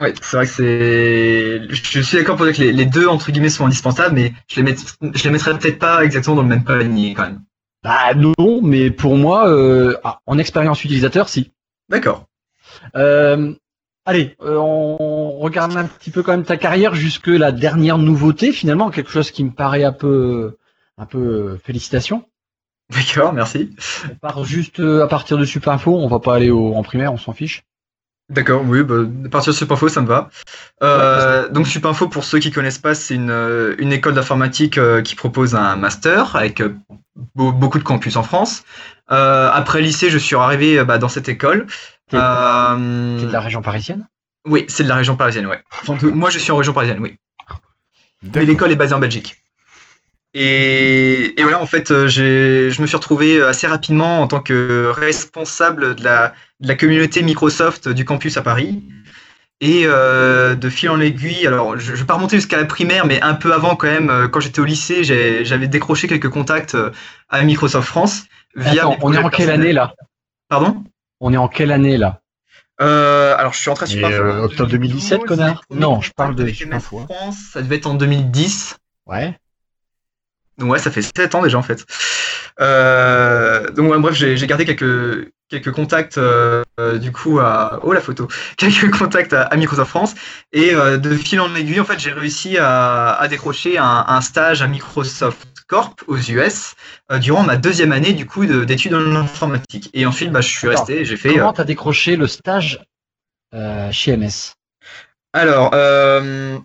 Ouais, 0.00 0.14
c'est 0.20 0.36
vrai 0.36 0.46
que 0.46 0.52
c'est. 0.52 1.74
Je 1.74 2.00
suis 2.00 2.16
d'accord 2.16 2.36
pour 2.36 2.46
dire 2.46 2.56
que 2.56 2.62
les, 2.62 2.72
les 2.72 2.86
deux 2.86 3.06
entre 3.06 3.30
guillemets 3.30 3.50
sont 3.50 3.66
indispensables, 3.66 4.14
mais 4.14 4.32
je 4.48 4.56
les 4.56 4.62
met... 4.62 4.76
je 5.14 5.24
les 5.24 5.30
mettrais 5.30 5.56
peut-être 5.58 5.78
pas 5.78 6.04
exactement 6.04 6.36
dans 6.36 6.42
le 6.42 6.48
même 6.48 6.64
panier 6.64 7.14
quand 7.14 7.24
même. 7.24 7.42
Bah 7.82 8.14
non, 8.14 8.62
mais 8.62 8.90
pour 8.90 9.16
moi, 9.16 9.48
euh, 9.48 9.96
ah, 10.04 10.20
en 10.26 10.38
expérience 10.38 10.84
utilisateur, 10.84 11.28
si. 11.28 11.52
D'accord. 11.88 12.26
Euh, 12.96 13.54
allez, 14.04 14.36
euh, 14.40 14.56
on 14.56 15.38
regarde 15.38 15.76
un 15.76 15.86
petit 15.86 16.10
peu 16.10 16.22
quand 16.22 16.32
même 16.32 16.44
ta 16.44 16.56
carrière 16.56 16.94
jusque 16.94 17.26
la 17.26 17.52
dernière 17.52 17.98
nouveauté 17.98 18.52
finalement, 18.52 18.90
quelque 18.90 19.10
chose 19.10 19.30
qui 19.30 19.44
me 19.44 19.50
paraît 19.50 19.84
un 19.84 19.92
peu, 19.92 20.56
un 20.96 21.06
peu 21.06 21.58
félicitations. 21.64 22.24
D'accord, 22.94 23.32
merci. 23.32 23.74
On 24.10 24.14
part 24.16 24.44
juste 24.44 24.80
euh, 24.80 25.02
à 25.02 25.06
partir 25.06 25.38
de 25.38 25.44
Supinfo, 25.44 25.96
on 25.96 26.08
va 26.08 26.20
pas 26.20 26.34
aller 26.34 26.50
au, 26.50 26.74
en 26.74 26.82
primaire, 26.82 27.12
on 27.12 27.18
s'en 27.18 27.32
fiche. 27.32 27.62
D'accord, 28.28 28.62
oui, 28.66 28.82
bah, 28.82 29.02
à 29.26 29.28
partir 29.28 29.52
de 29.52 29.56
Supinfo, 29.58 29.88
ça 29.88 30.00
me 30.00 30.06
va. 30.06 30.30
Euh, 30.82 31.48
donc 31.48 31.66
Supinfo, 31.66 32.08
pour 32.08 32.24
ceux 32.24 32.38
qui 32.38 32.50
connaissent 32.50 32.78
pas, 32.78 32.94
c'est 32.94 33.14
une, 33.14 33.30
euh, 33.30 33.74
une 33.78 33.92
école 33.92 34.14
d'informatique 34.14 34.78
euh, 34.78 35.02
qui 35.02 35.14
propose 35.14 35.54
un 35.54 35.76
master 35.76 36.36
avec 36.36 36.62
beau- 37.34 37.52
beaucoup 37.52 37.78
de 37.78 37.84
campus 37.84 38.16
en 38.16 38.22
France. 38.22 38.64
Euh, 39.10 39.50
après 39.52 39.82
lycée, 39.82 40.08
je 40.08 40.18
suis 40.18 40.36
arrivé 40.36 40.82
bah, 40.84 40.98
dans 40.98 41.08
cette 41.08 41.28
école. 41.28 41.66
Euh, 42.14 43.18
t'es 43.18 43.26
de 43.26 43.32
la 43.32 43.40
région 43.40 43.62
parisienne? 43.62 44.06
Oui, 44.46 44.64
c'est 44.68 44.84
de 44.84 44.88
la 44.88 44.96
région 44.96 45.16
parisienne, 45.16 45.46
ouais. 45.46 45.62
Enfin, 45.82 45.96
moi, 46.08 46.30
je 46.30 46.38
suis 46.38 46.52
en 46.52 46.56
région 46.56 46.72
parisienne, 46.72 46.98
oui. 47.00 47.16
Mais 48.34 48.44
l'école 48.44 48.70
est 48.70 48.76
basée 48.76 48.94
en 48.94 48.98
Belgique. 48.98 49.41
Et, 50.34 51.38
et 51.38 51.42
voilà, 51.42 51.60
en 51.60 51.66
fait, 51.66 51.90
euh, 51.90 52.08
j'ai, 52.08 52.70
je 52.70 52.80
me 52.80 52.86
suis 52.86 52.96
retrouvé 52.96 53.42
assez 53.42 53.66
rapidement 53.66 54.20
en 54.22 54.26
tant 54.26 54.40
que 54.40 54.90
responsable 54.94 55.94
de 55.94 56.04
la, 56.04 56.32
de 56.60 56.68
la 56.68 56.74
communauté 56.74 57.22
Microsoft 57.22 57.88
du 57.88 58.04
campus 58.04 58.36
à 58.36 58.42
Paris. 58.42 58.82
Et 59.60 59.82
euh, 59.84 60.56
de 60.56 60.68
fil 60.68 60.90
en 60.90 61.00
aiguille, 61.00 61.46
alors 61.46 61.78
je 61.78 61.92
ne 61.92 61.96
vais 61.96 62.04
pas 62.04 62.14
remonter 62.14 62.36
jusqu'à 62.36 62.56
la 62.56 62.64
primaire, 62.64 63.06
mais 63.06 63.22
un 63.22 63.34
peu 63.34 63.52
avant 63.52 63.76
quand 63.76 63.86
même, 63.86 64.10
euh, 64.10 64.26
quand 64.26 64.40
j'étais 64.40 64.58
au 64.60 64.64
lycée, 64.64 65.04
j'ai- 65.04 65.44
j'avais 65.44 65.68
décroché 65.68 66.08
quelques 66.08 66.30
contacts 66.30 66.74
euh, 66.74 66.90
à 67.28 67.42
Microsoft 67.42 67.86
France. 67.86 68.24
Via 68.56 68.82
Attends, 68.82 68.96
on 69.02 69.12
est 69.12 69.18
en 69.18 69.28
quelle 69.28 69.50
année 69.50 69.72
là? 69.72 69.94
Pardon? 70.48 70.82
On 71.20 71.32
est 71.32 71.36
en 71.36 71.46
quelle 71.46 71.70
année 71.70 71.96
là? 71.96 72.22
Euh, 72.80 73.36
Alors 73.38 73.52
je 73.52 73.60
suis 73.60 73.70
entré 73.70 73.84
à 73.84 73.88
Mais, 73.88 73.94
Supinfo 73.94 74.14
euh, 74.22 74.40
en 74.40 74.44
octobre 74.44 74.70
2017, 74.70 75.10
2012, 75.20 75.28
connard? 75.28 75.62
Non, 75.70 76.00
je 76.00 76.10
parle 76.10 76.34
de 76.34 76.44
hein. 76.44 76.80
France, 76.80 77.36
ça 77.52 77.62
devait 77.62 77.76
être 77.76 77.86
en 77.86 77.94
2010. 77.94 78.78
Ouais. 79.06 79.38
Donc 80.58 80.70
ouais, 80.70 80.78
ça 80.78 80.90
fait 80.90 81.02
7 81.02 81.34
ans 81.34 81.42
déjà 81.42 81.58
en 81.58 81.62
fait. 81.62 81.84
Euh, 82.60 83.70
donc 83.70 83.90
ouais, 83.90 83.98
bref, 83.98 84.14
j'ai 84.14 84.46
gardé 84.46 84.64
quelques 84.64 85.32
quelques 85.48 85.72
contacts 85.72 86.16
euh, 86.18 86.62
du 86.98 87.12
coup 87.12 87.38
à 87.40 87.80
oh 87.82 87.92
la 87.92 88.00
photo, 88.00 88.28
quelques 88.56 88.90
contacts 88.90 89.32
à, 89.32 89.42
à 89.42 89.56
Microsoft 89.56 89.88
France. 89.90 90.14
Et 90.52 90.74
euh, 90.74 90.98
de 90.98 91.14
fil 91.16 91.40
en 91.40 91.54
aiguille 91.54 91.80
en 91.80 91.84
fait 91.84 91.98
j'ai 91.98 92.12
réussi 92.12 92.58
à, 92.58 93.12
à 93.14 93.28
décrocher 93.28 93.78
un, 93.78 94.04
un 94.06 94.20
stage 94.20 94.62
à 94.62 94.66
Microsoft 94.66 95.48
Corp 95.66 96.02
aux 96.06 96.18
US 96.18 96.74
durant 97.20 97.42
ma 97.44 97.56
deuxième 97.56 97.92
année 97.92 98.12
du 98.12 98.26
coup 98.26 98.44
de- 98.46 98.64
d'études 98.64 98.94
en 98.94 99.14
informatique. 99.16 99.90
Et 99.94 100.04
ensuite 100.06 100.30
bah 100.30 100.42
je 100.42 100.48
suis 100.48 100.68
resté 100.68 101.04
j'ai 101.04 101.16
fait 101.16 101.34
Comment 101.34 101.52
t'as 101.54 101.64
décroché 101.64 102.16
le 102.16 102.26
stage 102.26 102.80
chez 103.90 104.16
MS 104.16 104.54
Alors, 105.32 105.70
euh, 105.74 106.58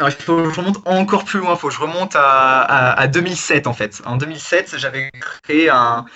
alors, 0.00 0.08
il 0.08 0.24
faut 0.24 0.44
que 0.44 0.50
je 0.50 0.58
remonte 0.58 0.78
encore 0.86 1.24
plus 1.26 1.40
loin, 1.40 1.52
il 1.52 1.58
faut 1.58 1.68
que 1.68 1.74
je 1.74 1.80
remonte 1.80 2.16
à, 2.16 2.62
à, 2.62 2.98
à 2.98 3.06
2007 3.06 3.66
en 3.66 3.74
fait. 3.74 4.00
En 4.06 4.16
2007, 4.16 4.78
j'avais 4.78 5.10
créé 5.42 5.68
un, 5.68 6.06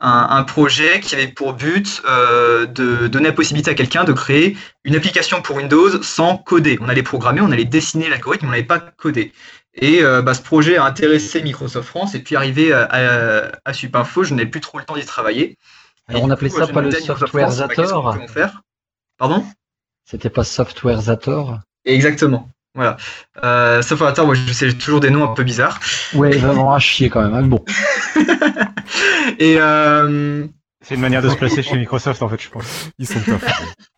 un, 0.00 0.26
un 0.30 0.42
projet 0.42 0.98
qui 0.98 1.14
avait 1.14 1.28
pour 1.28 1.52
but 1.52 2.02
euh, 2.08 2.66
de 2.66 3.06
donner 3.06 3.28
la 3.28 3.32
possibilité 3.32 3.70
à 3.70 3.74
quelqu'un 3.74 4.02
de 4.02 4.12
créer 4.12 4.56
une 4.82 4.96
application 4.96 5.40
pour 5.40 5.54
Windows 5.54 6.02
sans 6.02 6.36
coder. 6.36 6.78
On 6.80 6.88
allait 6.88 7.04
programmer, 7.04 7.40
on 7.40 7.52
allait 7.52 7.64
dessiner 7.64 8.08
l'algorithme, 8.08 8.46
on 8.46 8.50
n'allait 8.50 8.64
pas 8.64 8.80
coder. 8.80 9.32
Et 9.74 10.02
euh, 10.02 10.20
bah, 10.20 10.34
ce 10.34 10.42
projet 10.42 10.76
a 10.76 10.82
intéressé 10.82 11.40
Microsoft 11.40 11.86
France 11.86 12.16
et 12.16 12.18
puis 12.18 12.34
arrivé 12.34 12.72
à, 12.72 12.88
à, 12.90 13.52
à 13.64 13.72
Supinfo, 13.72 14.24
je 14.24 14.34
n'avais 14.34 14.50
plus 14.50 14.60
trop 14.60 14.80
le 14.80 14.84
temps 14.84 14.96
d'y 14.96 15.06
travailler. 15.06 15.56
Alors 16.08 16.22
Et 16.22 16.24
on 16.24 16.30
appelait 16.30 16.50
coup, 16.50 16.58
ça 16.58 16.66
pas 16.66 16.80
le 16.80 16.90
software 16.90 17.52
Zator 17.52 18.18
Pardon? 19.16 19.44
C'était 20.04 20.30
pas 20.30 20.42
software 20.42 21.02
Zator? 21.02 21.60
Exactement. 21.84 22.48
Voilà. 22.78 22.96
Euh, 23.42 23.82
sauf 23.82 24.00
à 24.02 24.14
moi, 24.22 24.36
je 24.36 24.52
sais 24.52 24.72
toujours 24.72 25.00
des 25.00 25.10
noms 25.10 25.24
un 25.28 25.34
peu 25.34 25.42
bizarres. 25.42 25.80
Ouais, 26.14 26.30
vraiment 26.36 26.72
à 26.72 26.78
chier 26.78 27.10
quand 27.10 27.20
même. 27.20 27.34
hein. 27.34 27.42
Bon. 27.42 27.64
Et 29.40 29.56
euh, 29.58 30.46
C'est 30.80 30.94
une 30.94 31.00
manière 31.00 31.20
de 31.20 31.28
se 31.28 31.34
placer 31.34 31.60
chez 31.64 31.76
Microsoft, 31.76 32.22
en 32.22 32.28
fait, 32.28 32.40
je 32.40 32.48
pense. 32.48 32.88
Ils 33.00 33.08
sont 33.08 33.18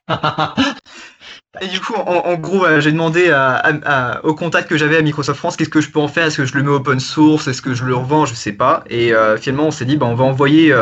pas. 0.08 0.54
Et 1.60 1.66
du 1.68 1.78
coup, 1.78 1.92
en, 1.94 2.00
en 2.24 2.34
gros, 2.36 2.64
euh, 2.64 2.80
j'ai 2.80 2.90
demandé 2.92 3.30
à, 3.30 3.52
à- 3.56 4.12
à- 4.14 4.24
au 4.24 4.34
contact 4.34 4.66
que 4.66 4.78
j'avais 4.78 4.96
à 4.96 5.02
Microsoft 5.02 5.38
France, 5.38 5.56
qu'est-ce 5.58 5.68
que 5.68 5.82
je 5.82 5.90
peux 5.90 6.00
en 6.00 6.08
faire? 6.08 6.24
Est-ce 6.24 6.38
que 6.38 6.46
je 6.46 6.54
le 6.56 6.62
mets 6.62 6.70
open 6.70 7.00
source? 7.00 7.48
Est-ce 7.48 7.60
que 7.60 7.74
je 7.74 7.84
le 7.84 7.94
revends? 7.94 8.24
Je 8.24 8.32
sais 8.34 8.52
pas. 8.52 8.82
Et 8.88 9.12
euh, 9.12 9.36
finalement, 9.36 9.66
on 9.66 9.70
s'est 9.70 9.84
dit, 9.84 9.98
bah, 9.98 10.06
on 10.06 10.14
va 10.14 10.24
envoyer, 10.24 10.72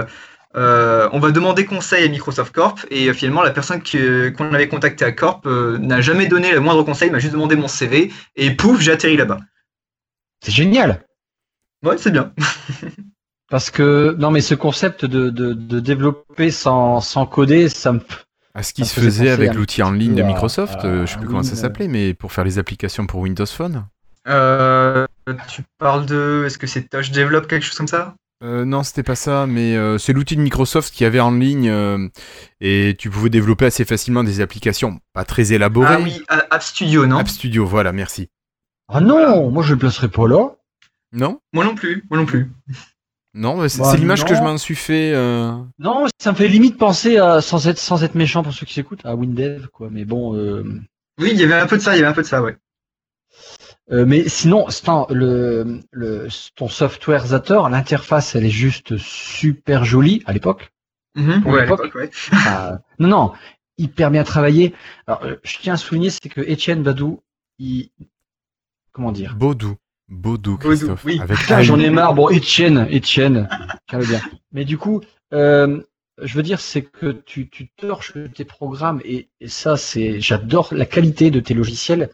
euh, 0.59 1.09
on 1.13 1.21
va 1.21 1.31
demander 1.31 1.65
conseil 1.65 2.05
à 2.05 2.09
Microsoft 2.09 2.53
Corp. 2.53 2.85
Et 2.91 3.09
euh, 3.09 3.13
finalement, 3.15 3.43
la 3.43 3.51
personne 3.53 3.81
que- 3.83 4.29
qu'on 4.31 4.53
avait 4.53 4.69
contactée 4.69 5.05
à 5.05 5.13
Corp 5.13 5.47
euh, 5.47 5.79
n'a 5.79 6.01
jamais 6.01 6.27
donné 6.27 6.53
le 6.53 6.61
moindre 6.61 6.83
conseil, 6.83 7.11
m'a 7.11 7.19
juste 7.21 7.33
demandé 7.33 7.57
mon 7.57 7.69
CV. 7.69 8.13
Et 8.37 8.51
pouf, 8.51 8.81
j'ai 8.81 8.93
atterri 8.93 9.17
là-bas. 9.17 9.39
C'est 10.45 10.53
génial. 10.53 11.05
Ouais, 11.85 11.97
c'est 11.99 12.11
bien. 12.11 12.33
Parce 13.51 13.71
que 13.71 14.15
non 14.19 14.31
mais 14.31 14.43
ce 14.43 14.55
concept 14.55 15.05
de, 15.07 15.31
de, 15.31 15.55
de 15.55 15.81
développer 15.81 16.51
sans, 16.51 17.01
sans 17.01 17.25
coder, 17.25 17.69
ça 17.71 17.93
me 17.93 18.01
À 18.55 18.63
ce 18.63 18.75
qui 18.75 18.85
se 18.85 19.01
faisait 19.01 19.31
avec 19.31 19.55
l'outil 19.55 19.83
en 19.83 19.91
ligne 19.93 20.15
de 20.15 20.23
Microsoft, 20.23 20.81
à- 20.85 20.87
euh, 20.87 21.07
je 21.07 21.13
sais 21.13 21.17
plus 21.19 21.27
à 21.27 21.31
comment 21.31 21.43
ça 21.43 21.57
s'appelait, 21.57 21.89
mais 21.89 22.13
pour 22.13 22.33
faire 22.33 22.45
les 22.45 22.59
applications 22.59 23.07
pour 23.07 23.21
Windows 23.21 23.47
Phone. 23.47 23.87
Euh, 24.29 25.07
tu 25.49 25.63
parles 25.79 26.05
de, 26.05 26.43
est-ce 26.47 26.59
que 26.59 26.67
c'est 26.67 26.83
Touch 26.91 27.11
Develop 27.11 27.43
quelque 27.47 27.65
chose 27.65 27.79
comme 27.79 27.89
ça? 27.89 28.15
Euh, 28.45 28.65
non, 28.65 28.85
c'était 28.85 29.03
pas 29.03 29.17
ça, 29.17 29.47
mais 29.49 29.77
euh, 29.77 29.99
c'est 29.99 30.13
l'outil 30.13 30.37
de 30.37 30.41
Microsoft 30.43 30.95
qui 30.95 31.05
avait 31.05 31.19
en 31.19 31.33
ligne 31.33 31.69
euh, 31.69 32.09
et 32.61 32.95
tu 32.97 33.11
pouvais 33.11 33.31
développer 33.31 33.65
assez 33.67 33.85
facilement 33.85 34.23
des 34.23 34.41
applications 34.41 35.01
pas 35.13 35.25
très 35.25 35.53
élaborées. 35.53 35.89
Ah 35.91 36.01
oui, 36.01 36.23
App 36.29 36.63
Studio, 36.63 37.07
non? 37.07 37.19
App 37.19 37.29
Studio, 37.29 37.67
voilà, 37.67 37.91
merci. 37.93 38.29
Ah 38.89 39.01
non, 39.01 39.51
moi 39.51 39.65
je 39.65 39.73
le 39.73 39.79
placerai 39.79 40.09
pas 40.09 40.29
là. 40.29 40.55
Non? 41.13 41.41
Moi 41.53 41.65
non 41.65 41.75
plus, 41.75 42.05
moi 42.11 42.19
non 42.21 42.27
plus. 42.27 42.51
Non, 43.35 43.57
mais 43.61 43.69
c'est 43.69 43.81
Bah, 43.81 43.89
c'est 43.91 43.97
l'image 43.99 44.25
que 44.25 44.35
je 44.35 44.41
m'en 44.41 44.57
suis 44.57 44.77
fait. 44.77 45.13
euh, 45.15 45.53
Non, 45.81 46.07
ça 46.19 46.31
me 46.33 46.37
fait 46.37 46.49
limite 46.49 46.79
penser 46.79 47.17
à 47.19 47.41
sans 47.41 47.67
être 47.67 47.79
sans 47.79 48.05
être 48.05 48.15
méchant 48.15 48.43
pour 48.45 48.53
ceux 48.53 48.67
qui 48.67 48.75
s'écoutent 48.75 49.05
à 49.05 49.15
Windev 49.17 49.67
quoi. 49.73 49.89
Mais 49.91 50.05
bon, 50.05 50.37
euh, 50.37 50.63
Oui, 51.21 51.31
il 51.33 51.39
y 51.41 51.45
avait 51.45 51.55
un 51.55 51.67
peu 51.67 51.77
de 51.77 51.83
ça, 51.83 51.95
il 51.97 51.99
y 51.99 52.03
avait 52.03 52.11
un 52.11 52.15
peu 52.15 52.23
de 52.23 52.27
ça, 52.27 52.41
ouais. 52.43 52.57
Euh, 53.91 54.05
mais 54.07 54.29
sinon, 54.29 54.69
Stan, 54.71 55.07
le, 55.11 55.81
le 55.91 56.29
ton 56.57 56.69
software 56.69 57.27
Zator, 57.27 57.69
l'interface 57.71 58.35
elle 58.35 58.45
est 58.45 58.51
juste 58.51 58.97
super 58.99 59.85
jolie 59.85 60.23
à 60.27 60.33
l'époque. 60.33 60.73
Pour 61.15 61.53
ouais, 61.53 61.61
à 61.61 61.63
l'époque. 61.63 61.85
l'époque, 61.85 61.95
ouais. 61.95 62.11
Ah, 62.33 62.79
non, 62.99 63.09
non, 63.09 63.33
hyper 63.77 64.11
bien 64.11 64.25
travaillé. 64.25 64.75
Alors, 65.07 65.23
je 65.43 65.57
tiens 65.59 65.75
à 65.75 65.77
souligner, 65.77 66.11
c'est 66.11 66.29
que 66.29 66.41
Etienne 66.41 66.83
Badou, 66.83 67.23
il, 67.59 67.91
comment 68.93 69.11
dire? 69.13 69.35
Baudou. 69.35 69.77
Baudou, 70.09 70.57
Baudou, 70.57 70.57
Christophe. 70.59 71.05
oui. 71.05 71.19
Avec 71.21 71.51
un 71.51 71.61
j'en 71.63 71.79
i. 71.79 71.85
ai 71.85 71.91
marre. 71.91 72.15
Bon, 72.15 72.31
Etienne, 72.31 72.87
Etienne, 72.91 73.49
calme 73.87 74.05
bien. 74.07 74.21
Mais 74.53 74.65
du 74.65 74.79
coup, 74.79 75.01
euh, 75.35 75.83
je 76.23 76.35
veux 76.35 76.43
dire, 76.43 76.61
c'est 76.61 76.83
que 76.83 77.11
tu, 77.13 77.49
tu 77.49 77.69
torches 77.69 78.15
tes 78.35 78.45
programmes 78.45 79.01
et, 79.05 79.29
et 79.41 79.49
ça, 79.49 79.77
c'est, 79.77 80.21
j'adore 80.21 80.69
la 80.73 80.87
qualité 80.87 81.31
de 81.31 81.41
tes 81.41 81.53
logiciels, 81.53 82.11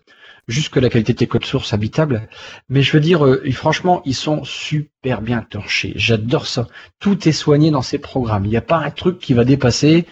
jusque 0.49 0.77
la 0.77 0.89
qualité 0.91 1.13
de 1.13 1.19
tes 1.19 1.27
codes 1.27 1.45
sources 1.45 1.73
habitables. 1.73 2.29
Mais 2.69 2.83
je 2.83 2.93
veux 2.93 3.01
dire, 3.01 3.25
euh, 3.27 3.43
franchement, 3.53 4.03
ils 4.05 4.15
sont 4.15 4.45
super 4.45 5.23
bien 5.23 5.43
torchés. 5.43 5.93
J'adore 5.97 6.47
ça. 6.47 6.69
Tout 7.01 7.29
est 7.29 7.33
soigné 7.33 7.71
dans 7.71 7.83
ces 7.83 7.99
programmes. 7.99 8.45
Il 8.47 8.51
n'y 8.51 8.57
a 8.57 8.63
pas 8.63 8.79
un 8.79 8.91
truc 8.91 9.19
qui 9.19 9.35
va 9.35 9.45
dépasser. 9.45 10.07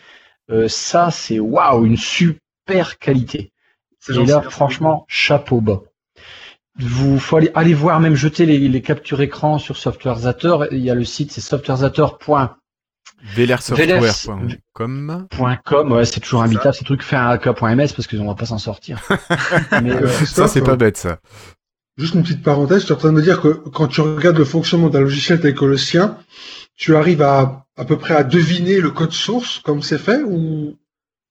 euh, 0.51 0.69
ça 0.69 1.11
c'est 1.11 1.39
waouh, 1.39 1.85
une 1.87 1.97
super 1.97 2.99
qualité. 2.99 3.53
Et 4.09 4.25
là, 4.25 4.43
franchement, 4.43 5.05
chapeau 5.09 5.61
bas. 5.61 5.83
Vous 6.79 7.19
faut 7.19 7.37
aller, 7.37 7.51
aller 7.55 7.75
voir, 7.75 8.01
même 8.01 8.15
jeter 8.15 8.47
les, 8.47 8.59
les 8.69 8.83
captures 8.83 9.21
écran 9.21 9.59
sur 9.59 9.77
SoftwareZator. 9.77 10.67
Il 10.73 10.79
y 10.81 10.91
a 10.91 10.95
le 10.95 11.05
site, 11.05 11.33
c'est 11.33 11.41
softwarezator.com. 11.41 12.49
velersoftware.com. 13.23 15.27
ouais, 15.91 16.05
c'est 16.05 16.21
toujours 16.21 16.43
imbitable. 16.43 16.75
Ces 16.75 16.85
trucs 16.85 17.03
fait 17.03 17.17
un 17.17 17.29
hacker.ms 17.29 17.93
parce 17.95 18.07
qu'on 18.07 18.27
va 18.27 18.35
pas 18.35 18.47
s'en 18.47 18.59
sortir. 18.59 19.01
Mais, 19.83 19.93
euh, 19.93 20.09
Ça, 20.27 20.49
c'est 20.49 20.63
pas 20.63 20.77
bête, 20.77 20.97
ça. 20.97 21.19
Juste 21.99 22.15
une 22.15 22.23
petite 22.23 22.43
parenthèse, 22.43 22.87
tu 22.87 22.93
es 22.93 22.95
en 22.95 22.99
train 22.99 23.11
de 23.11 23.15
me 23.17 23.23
dire 23.23 23.41
que 23.41 23.49
quand 23.49 23.87
tu 23.87 24.01
regardes 24.01 24.39
le 24.39 24.47
fonctionnement 24.47 24.89
d'un 24.89 25.01
logiciel 25.01 25.41
tel 25.41 25.55
que 25.55 25.67
le 25.67 25.77
sien, 25.77 26.17
tu 26.75 26.97
arrives 26.97 27.21
à 27.23 27.67
à 27.77 27.85
peu 27.87 27.97
près 27.99 28.15
à 28.15 28.23
deviner 28.25 28.81
le 28.81 28.91
code 28.91 29.13
source 29.13 29.59
comme 29.61 29.83
c'est 29.83 29.99
fait 29.99 30.23
ou? 30.23 30.77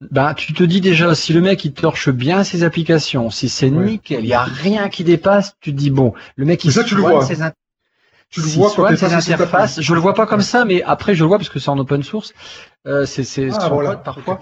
Bah, 0.09 0.33
tu 0.35 0.53
te 0.53 0.63
dis 0.63 0.81
déjà, 0.81 1.13
si 1.13 1.31
le 1.33 1.41
mec 1.41 1.63
il 1.65 1.73
torche 1.73 2.09
bien 2.09 2.43
ses 2.43 2.63
applications, 2.63 3.29
si 3.29 3.49
c'est 3.49 3.69
Ouais. 3.69 3.85
nickel, 3.85 4.23
il 4.23 4.29
y 4.29 4.33
a 4.33 4.43
rien 4.43 4.89
qui 4.89 5.03
dépasse, 5.03 5.53
tu 5.61 5.71
te 5.71 5.77
dis 5.77 5.91
bon, 5.91 6.13
le 6.35 6.45
mec 6.45 6.63
il 6.65 6.71
ça, 6.71 6.83
tu 6.83 6.95
le 6.95 7.01
vois. 7.01 7.23
ses 7.25 7.41
in- 7.43 7.51
tu 8.31 8.39
le 8.41 8.47
vois 8.47 8.71
quand 8.73 8.83
ta 8.95 9.17
interfaces, 9.17 9.75
page. 9.75 9.83
je 9.83 9.93
le 9.93 9.99
vois 9.99 10.13
pas 10.13 10.25
comme 10.25 10.41
ça, 10.41 10.65
mais 10.65 10.81
après 10.83 11.15
je 11.15 11.23
le 11.23 11.27
vois 11.27 11.37
parce 11.37 11.49
que 11.49 11.59
c'est 11.59 11.69
en 11.69 11.77
open 11.77 12.01
source, 12.01 12.33
euh, 12.87 13.05
c'est 13.05 13.23
c'est 13.23 13.49
Ah, 13.59 13.69
voilà. 13.69 13.95
parfois. 13.97 14.39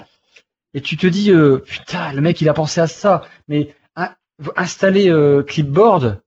Et 0.73 0.81
tu 0.81 0.95
te 0.95 1.07
dis 1.07 1.31
euh, 1.31 1.57
putain, 1.57 2.13
le 2.13 2.21
mec 2.21 2.39
il 2.39 2.47
a 2.49 2.53
pensé 2.53 2.79
à 2.79 2.87
ça, 2.87 3.23
mais 3.47 3.73
hein, 3.95 4.09
installer 4.55 5.09
euh, 5.09 5.43
Clipboard. 5.43 6.21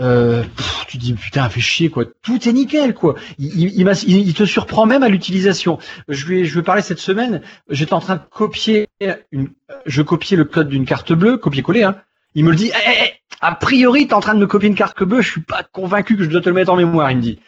Euh, 0.00 0.44
pff, 0.44 0.86
tu 0.86 0.96
te 0.96 1.02
dis 1.02 1.14
putain 1.14 1.48
fais 1.48 1.60
chier 1.60 1.88
quoi. 1.90 2.04
Tout 2.22 2.48
est 2.48 2.52
nickel 2.52 2.94
quoi. 2.94 3.14
Il, 3.38 3.80
il, 3.80 4.34
te 4.34 4.44
surprend 4.44 4.86
même 4.86 5.02
à 5.02 5.08
l'utilisation. 5.08 5.78
Je 6.08 6.26
lui 6.26 6.40
ai, 6.40 6.44
je 6.44 6.52
lui 6.54 6.60
ai 6.60 6.62
parlé 6.62 6.82
cette 6.82 7.00
semaine. 7.00 7.42
J'étais 7.68 7.94
en 7.94 8.00
train 8.00 8.16
de 8.16 8.22
copier 8.30 8.88
une 9.32 9.50
je 9.86 10.02
copiais 10.02 10.36
le 10.36 10.44
code 10.44 10.68
d'une 10.68 10.84
carte 10.84 11.12
bleue 11.12 11.36
copier-coller 11.36 11.82
hein. 11.82 11.96
Il 12.34 12.44
me 12.44 12.50
le 12.50 12.56
dit 12.56 12.70
Eh, 12.72 12.90
eh, 12.90 13.04
eh, 13.06 13.27
a 13.40 13.54
priori 13.54 14.06
t'es 14.08 14.14
en 14.14 14.20
train 14.20 14.34
de 14.34 14.40
me 14.40 14.46
copier 14.46 14.68
une 14.68 14.74
carte 14.74 15.02
bleue 15.02 15.20
je 15.22 15.30
suis 15.30 15.40
pas 15.42 15.62
convaincu 15.62 16.16
que 16.16 16.24
je 16.24 16.28
dois 16.28 16.40
te 16.40 16.48
le 16.48 16.54
mettre 16.54 16.72
en 16.72 16.76
mémoire 16.76 17.10
il 17.10 17.18
me 17.18 17.22
dit 17.22 17.40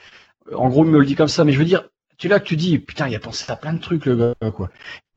en 0.55 0.69
gros 0.69 0.85
il 0.85 0.91
me 0.91 0.99
le 0.99 1.07
dit 1.07 1.15
comme 1.17 1.29
ça 1.29 1.45
mais 1.45 1.53
je 1.53 1.59
veux 1.59 1.65
dire 1.65 1.85
tu 2.19 2.29
là 2.29 2.41
que 2.41 2.47
tu 2.47 2.57
dis 2.57 2.79
putain 2.79 3.09
il 3.09 3.15
a 3.17 3.21
pensé 3.21 3.51
à 3.51 3.57
plein 3.57 3.73
de 3.73 3.81
trucs 3.81 4.07
le 4.07 4.17
gars 4.43 4.51
quoi 4.51 4.71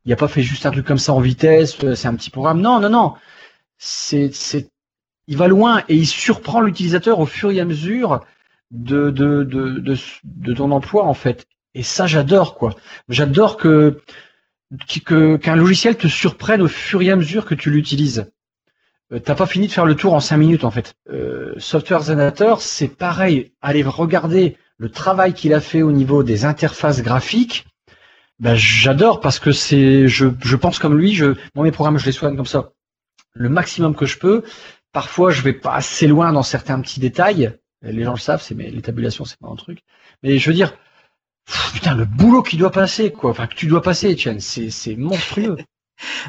il 0.05 0.13
a 0.13 0.15
pas 0.17 0.27
fait 0.27 0.43
juste 0.43 0.65
un 0.65 0.71
truc 0.71 0.85
comme 0.85 0.97
ça 0.97 1.13
en 1.13 1.19
vitesse 1.19 1.77
euh, 1.83 1.95
c'est 1.95 2.07
un 2.07 2.15
petit 2.15 2.29
programme 2.31 2.61
non 2.61 2.79
non 2.79 2.89
non 2.89 3.13
c'est 3.77 4.33
c'est 4.33 4.69
il 5.27 5.37
va 5.37 5.47
loin 5.47 5.83
et 5.89 5.95
il 5.95 6.07
surprend 6.07 6.61
l'utilisateur 6.61 7.19
au 7.19 7.25
fur 7.25 7.51
et 7.51 7.59
à 7.59 7.65
mesure 7.65 8.25
de, 8.71 9.09
de, 9.11 9.43
de, 9.43 9.79
de, 9.79 9.97
de 10.23 10.53
ton 10.53 10.71
emploi 10.71 11.05
en 11.05 11.13
fait. 11.13 11.47
Et 11.75 11.83
ça 11.83 12.07
j'adore 12.07 12.55
quoi. 12.55 12.75
J'adore 13.09 13.57
que 13.57 14.01
que- 15.05 15.37
qu'un 15.37 15.55
logiciel 15.55 15.97
te 15.97 16.07
surprenne 16.07 16.61
au 16.61 16.67
fur 16.67 17.01
et 17.01 17.11
à 17.11 17.15
mesure 17.15 17.45
que 17.45 17.55
tu 17.55 17.69
l'utilises. 17.69 18.31
Euh, 19.13 19.19
T'as 19.19 19.35
pas 19.35 19.45
fini 19.45 19.67
de 19.67 19.71
faire 19.71 19.85
le 19.85 19.95
tour 19.95 20.13
en 20.13 20.19
cinq 20.19 20.37
minutes 20.37 20.63
en 20.63 20.71
fait. 20.71 20.93
Euh, 21.09 21.53
Software 21.57 22.03
Zanator, 22.03 22.61
c'est 22.61 22.87
pareil. 22.87 23.53
Allez 23.61 23.83
regarder 23.83 24.57
le 24.77 24.89
travail 24.89 25.33
qu'il 25.33 25.53
a 25.53 25.61
fait 25.61 25.81
au 25.81 25.91
niveau 25.91 26.23
des 26.23 26.45
interfaces 26.45 27.01
graphiques. 27.01 27.65
Ben, 28.39 28.55
j'adore 28.55 29.21
parce 29.21 29.39
que 29.39 29.51
je, 29.51 30.55
pense 30.55 30.79
comme 30.79 30.97
lui. 30.97 31.13
Je, 31.13 31.35
moi 31.55 31.63
mes 31.63 31.71
programmes, 31.71 31.97
je 31.97 32.05
les 32.05 32.11
soigne 32.11 32.35
comme 32.35 32.45
ça, 32.45 32.71
le 33.33 33.49
maximum 33.49 33.95
que 33.95 34.05
je 34.05 34.17
peux. 34.17 34.43
Parfois, 34.91 35.31
je 35.31 35.41
vais 35.41 35.53
pas 35.53 35.75
assez 35.75 36.07
loin 36.07 36.33
dans 36.33 36.43
certains 36.43 36.79
petits 36.81 36.99
détails. 36.99 37.57
Les 37.81 38.03
gens 38.03 38.13
le 38.13 38.19
savent, 38.19 38.41
c'est 38.41 38.55
mais 38.55 38.69
les 38.69 38.81
tabulations, 38.81 39.25
c'est 39.25 39.39
pas 39.39 39.47
un 39.47 39.55
truc. 39.55 39.79
Mais 40.23 40.37
je 40.37 40.49
veux 40.49 40.55
dire, 40.55 40.73
putain, 41.73 41.95
le 41.95 42.05
boulot 42.05 42.43
qui 42.43 42.57
doit 42.57 42.71
passer, 42.71 43.11
quoi. 43.11 43.31
Enfin, 43.31 43.47
que 43.47 43.55
tu 43.55 43.67
dois 43.67 43.81
passer, 43.81 44.11
Etienne, 44.11 44.39
c'est 44.39 44.95
monstrueux. 44.95 45.57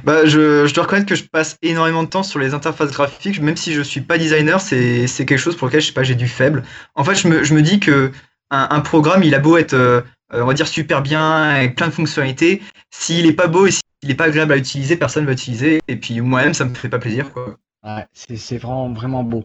Bah, 0.05 0.25
je, 0.27 0.67
je 0.67 0.75
dois 0.75 0.85
reconnaître 0.85 1.09
que 1.09 1.15
je 1.15 1.25
passe 1.25 1.57
énormément 1.63 2.03
de 2.05 2.09
temps 2.09 2.23
sur 2.23 2.39
les 2.39 2.55
interfaces 2.55 2.93
graphiques, 2.93 3.41
même 3.41 3.57
si 3.57 3.73
je 3.73 3.83
suis 3.83 4.01
pas 4.01 4.19
designer, 4.19 4.61
c'est 4.61 5.07
c'est 5.07 5.25
quelque 5.27 5.39
chose 5.39 5.57
pour 5.57 5.67
lequel 5.69 5.81
je 5.81 5.87
sais 5.89 5.93
pas, 5.93 6.03
j'ai 6.03 6.15
du 6.15 6.29
faible. 6.29 6.63
En 6.95 7.05
fait, 7.05 7.15
je 7.15 7.29
me, 7.29 7.43
je 7.45 7.55
me 7.55 7.63
dis 7.63 7.81
que 7.81 8.13
un, 8.51 8.69
un 8.71 8.81
programme, 8.81 9.23
il 9.23 9.35
a 9.35 9.39
beau 9.39 9.57
être, 9.57 9.75
euh, 9.75 10.03
on 10.33 10.45
va 10.47 10.55
dire, 10.55 10.69
super 10.69 11.03
bien, 11.03 11.43
avec 11.43 11.77
plein 11.77 11.89
de 11.89 11.93
fonctionnalités, 11.93 12.63
s'il 12.91 13.27
est 13.27 13.33
pas 13.33 13.47
beau 13.49 13.67
et 13.67 13.71
s'il 13.73 14.11
est 14.11 14.15
pas 14.15 14.25
agréable 14.27 14.53
à 14.53 14.57
utiliser, 14.57 14.97
personne 14.97 15.25
va 15.25 15.31
l'utiliser. 15.33 15.81
Et 15.89 15.97
puis 15.97 16.21
moi-même, 16.21 16.55
ça 16.55 16.65
me 16.67 16.75
fait 16.75 16.89
pas 16.91 16.99
plaisir, 16.99 17.33
quoi. 17.33 17.57
Ouais, 17.85 18.07
c'est, 18.13 18.37
c'est 18.37 18.59
vraiment, 18.59 18.93
vraiment 18.93 19.25
beau. 19.25 19.45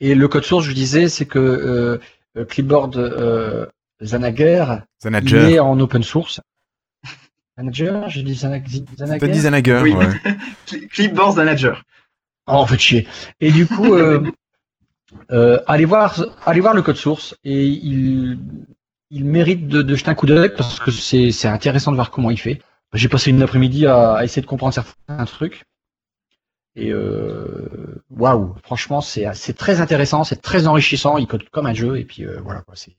Et 0.00 0.14
le 0.14 0.28
code 0.28 0.44
source, 0.44 0.64
je 0.64 0.72
disais, 0.72 1.08
c'est 1.08 1.26
que 1.26 1.38
euh, 1.38 1.98
euh, 2.36 2.44
Clipboard 2.44 2.96
euh, 2.96 3.66
Zanager, 4.02 4.82
il 4.82 5.02
Zanager. 5.02 5.48
est 5.48 5.58
en 5.58 5.78
open 5.80 6.02
source. 6.02 6.40
Zanager, 7.60 8.08
j'ai 8.08 8.22
dit 8.22 8.32
Zana- 8.34 8.62
T'as 8.62 9.06
Zanager. 9.06 9.28
dit 9.28 9.40
Zanager, 9.40 9.82
Oui. 9.82 9.92
ouais. 9.92 10.08
Clipboard 10.90 11.36
Manager. 11.36 11.82
Oh, 12.46 12.52
en 12.52 12.66
fait 12.66 12.78
chier. 12.78 13.06
Et 13.40 13.52
du 13.52 13.66
coup, 13.66 13.94
euh, 13.94 14.22
euh, 15.30 15.60
allez 15.66 15.84
voir, 15.84 16.24
allez 16.46 16.60
voir 16.60 16.74
le 16.74 16.82
code 16.82 16.96
source 16.96 17.36
et 17.44 17.66
il, 17.66 18.38
il 19.10 19.24
mérite 19.24 19.68
de, 19.68 19.82
de 19.82 19.94
jeter 19.94 20.10
un 20.10 20.14
coup 20.14 20.26
d'œil 20.26 20.50
parce 20.56 20.80
que 20.80 20.90
c'est, 20.90 21.30
intéressant 21.48 21.90
de 21.90 21.96
voir 21.96 22.10
comment 22.10 22.30
il 22.30 22.38
fait. 22.38 22.60
J'ai 22.94 23.08
passé 23.08 23.30
une 23.30 23.42
après-midi 23.42 23.86
à, 23.86 24.14
à 24.14 24.24
essayer 24.24 24.42
de 24.42 24.46
comprendre 24.46 24.74
certains 24.74 25.24
trucs. 25.26 25.64
Et 26.76 26.90
euh, 26.92 28.02
waouh, 28.10 28.54
franchement, 28.62 29.00
c'est, 29.00 29.28
très 29.56 29.80
intéressant, 29.80 30.24
c'est 30.24 30.40
très 30.40 30.66
enrichissant. 30.66 31.18
Il 31.18 31.26
code 31.26 31.48
comme 31.50 31.66
un 31.66 31.74
jeu 31.74 31.98
et 31.98 32.04
puis 32.04 32.24
euh, 32.24 32.40
voilà 32.42 32.62
quoi, 32.62 32.74
c'est 32.76 32.96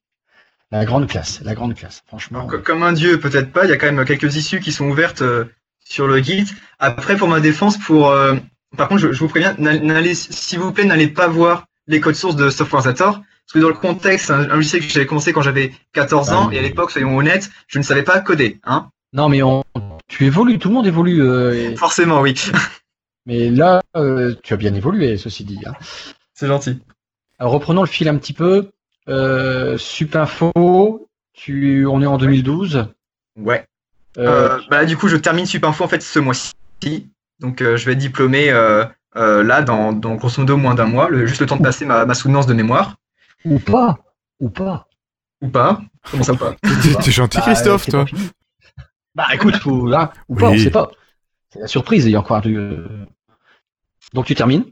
la 0.72 0.86
grande 0.86 1.08
classe, 1.08 1.42
la 1.44 1.54
grande 1.54 1.76
classe. 1.76 2.04
Franchement. 2.08 2.46
Donc, 2.46 2.64
comme 2.64 2.84
un 2.84 2.94
dieu, 2.94 3.20
peut-être 3.20 3.52
pas. 3.52 3.66
Il 3.66 3.70
y 3.70 3.74
a 3.74 3.78
quand 3.78 3.92
même 3.92 4.06
quelques 4.06 4.36
issues 4.36 4.60
qui 4.60 4.72
sont 4.72 4.86
ouvertes 4.90 5.22
euh, 5.22 5.46
sur 5.84 6.08
le 6.08 6.20
Git. 6.22 6.46
Après, 6.80 7.16
pour 7.18 7.28
ma 7.28 7.40
défense, 7.40 7.78
pour 7.78 8.10
euh, 8.10 8.36
par 8.78 8.88
contre, 8.88 9.02
je, 9.02 9.12
je 9.12 9.20
vous 9.20 9.28
préviens, 9.28 9.54
n'allez- 9.58 10.16
s'il 10.16 10.60
vous 10.60 10.72
plaît, 10.72 10.86
n'allez 10.86 11.08
pas 11.10 11.28
voir 11.28 11.66
les 11.88 12.00
codes 12.00 12.16
sources 12.16 12.36
de 12.38 12.50
SoftwareZator. 12.50 13.16
Parce 13.22 13.54
que 13.54 13.60
dans 13.60 13.68
le 13.68 13.74
contexte, 13.74 14.28
c'est 14.28 14.34
un, 14.34 14.50
un 14.50 14.56
logiciel 14.56 14.82
que 14.82 14.88
j'avais 14.94 15.06
commencé 15.06 15.34
quand 15.34 15.42
j'avais 15.42 15.74
14 15.94 16.30
Ah 16.30 16.38
ans, 16.40 16.48
oui. 16.48 16.56
et 16.56 16.60
à 16.60 16.62
l'époque, 16.62 16.92
soyons 16.92 17.18
honnêtes, 17.18 17.50
je 17.68 17.80
ne 17.80 17.84
savais 17.84 18.04
pas 18.04 18.20
coder. 18.22 18.60
Hein 18.64 18.90
Non 19.12 19.28
mais 19.28 19.42
on, 19.44 19.64
tu 20.08 20.26
évolues, 20.26 20.58
tout 20.58 20.70
le 20.70 20.76
monde 20.76 20.88
évolue. 20.88 21.22
euh, 21.22 21.72
et- 21.72 21.76
Forcément, 21.76 22.22
oui. 22.22 22.34
mais 23.26 23.50
là, 23.50 23.82
euh, 23.98 24.36
tu 24.42 24.54
as 24.54 24.58
bien 24.58 24.74
évolué, 24.74 25.18
ceci 25.18 25.44
dit. 25.44 25.60
Hein. 25.66 25.74
c'est 26.34 26.48
gentil. 26.48 26.80
Alors, 27.40 27.52
reprenons 27.52 27.82
le 27.82 27.88
fil 27.88 28.08
un 28.08 28.16
petit 28.18 28.34
peu. 28.34 28.70
Euh, 29.12 29.78
Supinfo, 29.78 31.08
tu, 31.34 31.86
on 31.86 32.02
est 32.02 32.06
en 32.06 32.18
2012. 32.18 32.88
Ouais. 33.38 33.66
Euh, 34.18 34.58
Euh, 34.58 34.62
bah, 34.70 34.86
du 34.86 34.98
coup, 34.98 35.08
je 35.08 35.18
termine 35.18 35.46
Supinfo 35.46 35.84
en 35.84 35.88
fait 35.88 36.02
ce 36.02 36.20
mois-ci. 36.20 37.10
Donc, 37.40 37.62
euh, 37.62 37.76
je 37.78 37.86
vais 37.86 37.94
être 37.94 37.98
diplômé 37.98 38.50
euh, 38.50 38.86
euh, 39.16 39.44
là 39.44 39.62
dans, 39.62 39.94
dans 39.94 40.16
grosso 40.16 40.42
modo 40.42 40.58
moins 40.58 40.76
d'un 40.76 40.86
mois, 40.86 41.10
le, 41.10 41.26
juste 41.26 41.42
le 41.42 41.48
temps 41.48 41.58
de 41.58 41.64
passer 41.64 41.86
ma, 41.86 42.06
ma 42.06 42.14
soutenance 42.14 42.48
de 42.48 42.54
mémoire. 42.54 42.96
Ou 43.46 43.60
pas, 43.60 43.98
ou 44.40 44.50
pas. 44.50 44.88
Ou 45.42 45.50
pas. 45.50 45.82
Comment 46.10 46.24
ça 46.24 46.36
pas? 46.36 46.56
T'es 46.62 47.04
t'es 47.04 47.12
gentil, 47.12 47.38
Bah, 47.38 47.44
Christophe, 47.44 47.88
toi. 47.88 48.06
Bah 49.16 49.28
écoute, 49.34 49.56
faut, 49.58 49.88
là, 49.88 50.14
ou 50.30 50.36
pas, 50.36 50.50
on 50.50 50.58
sait 50.58 50.72
pas. 50.72 50.92
C'est 51.50 51.60
la 51.60 51.68
surprise, 51.68 52.06
il 52.06 52.12
y 52.12 52.16
a 52.16 52.20
encore 52.20 52.42
euh. 52.46 52.88
Donc 54.14 54.26
tu 54.26 54.36
termines? 54.36 54.66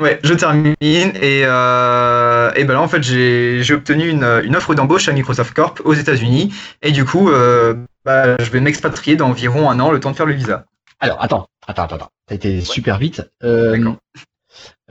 Ouais, 0.00 0.20
je 0.22 0.32
termine 0.34 0.74
et, 0.80 1.42
euh, 1.44 2.52
et 2.54 2.64
ben 2.64 2.74
là 2.74 2.80
en 2.80 2.86
fait 2.86 3.02
j'ai 3.02 3.64
j'ai 3.64 3.74
obtenu 3.74 4.08
une, 4.08 4.42
une 4.44 4.54
offre 4.54 4.74
d'embauche 4.74 5.08
à 5.08 5.12
Microsoft 5.12 5.52
Corp 5.54 5.80
aux 5.84 5.94
États-Unis 5.94 6.54
et 6.82 6.92
du 6.92 7.04
coup 7.04 7.30
euh, 7.30 7.74
bah, 8.04 8.36
je 8.38 8.48
vais 8.50 8.60
m'expatrier 8.60 9.16
dans 9.16 9.28
environ 9.28 9.68
un 9.68 9.80
an 9.80 9.90
le 9.90 9.98
temps 9.98 10.12
de 10.12 10.16
faire 10.16 10.26
le 10.26 10.34
visa. 10.34 10.66
Alors 11.00 11.20
attends, 11.20 11.48
attends, 11.66 11.84
attends, 11.84 11.96
attends. 11.96 12.10
T'as 12.26 12.36
été 12.36 12.60
super 12.60 12.98
vite. 12.98 13.22
Euh, 13.42 13.76
D'accord. 13.76 13.96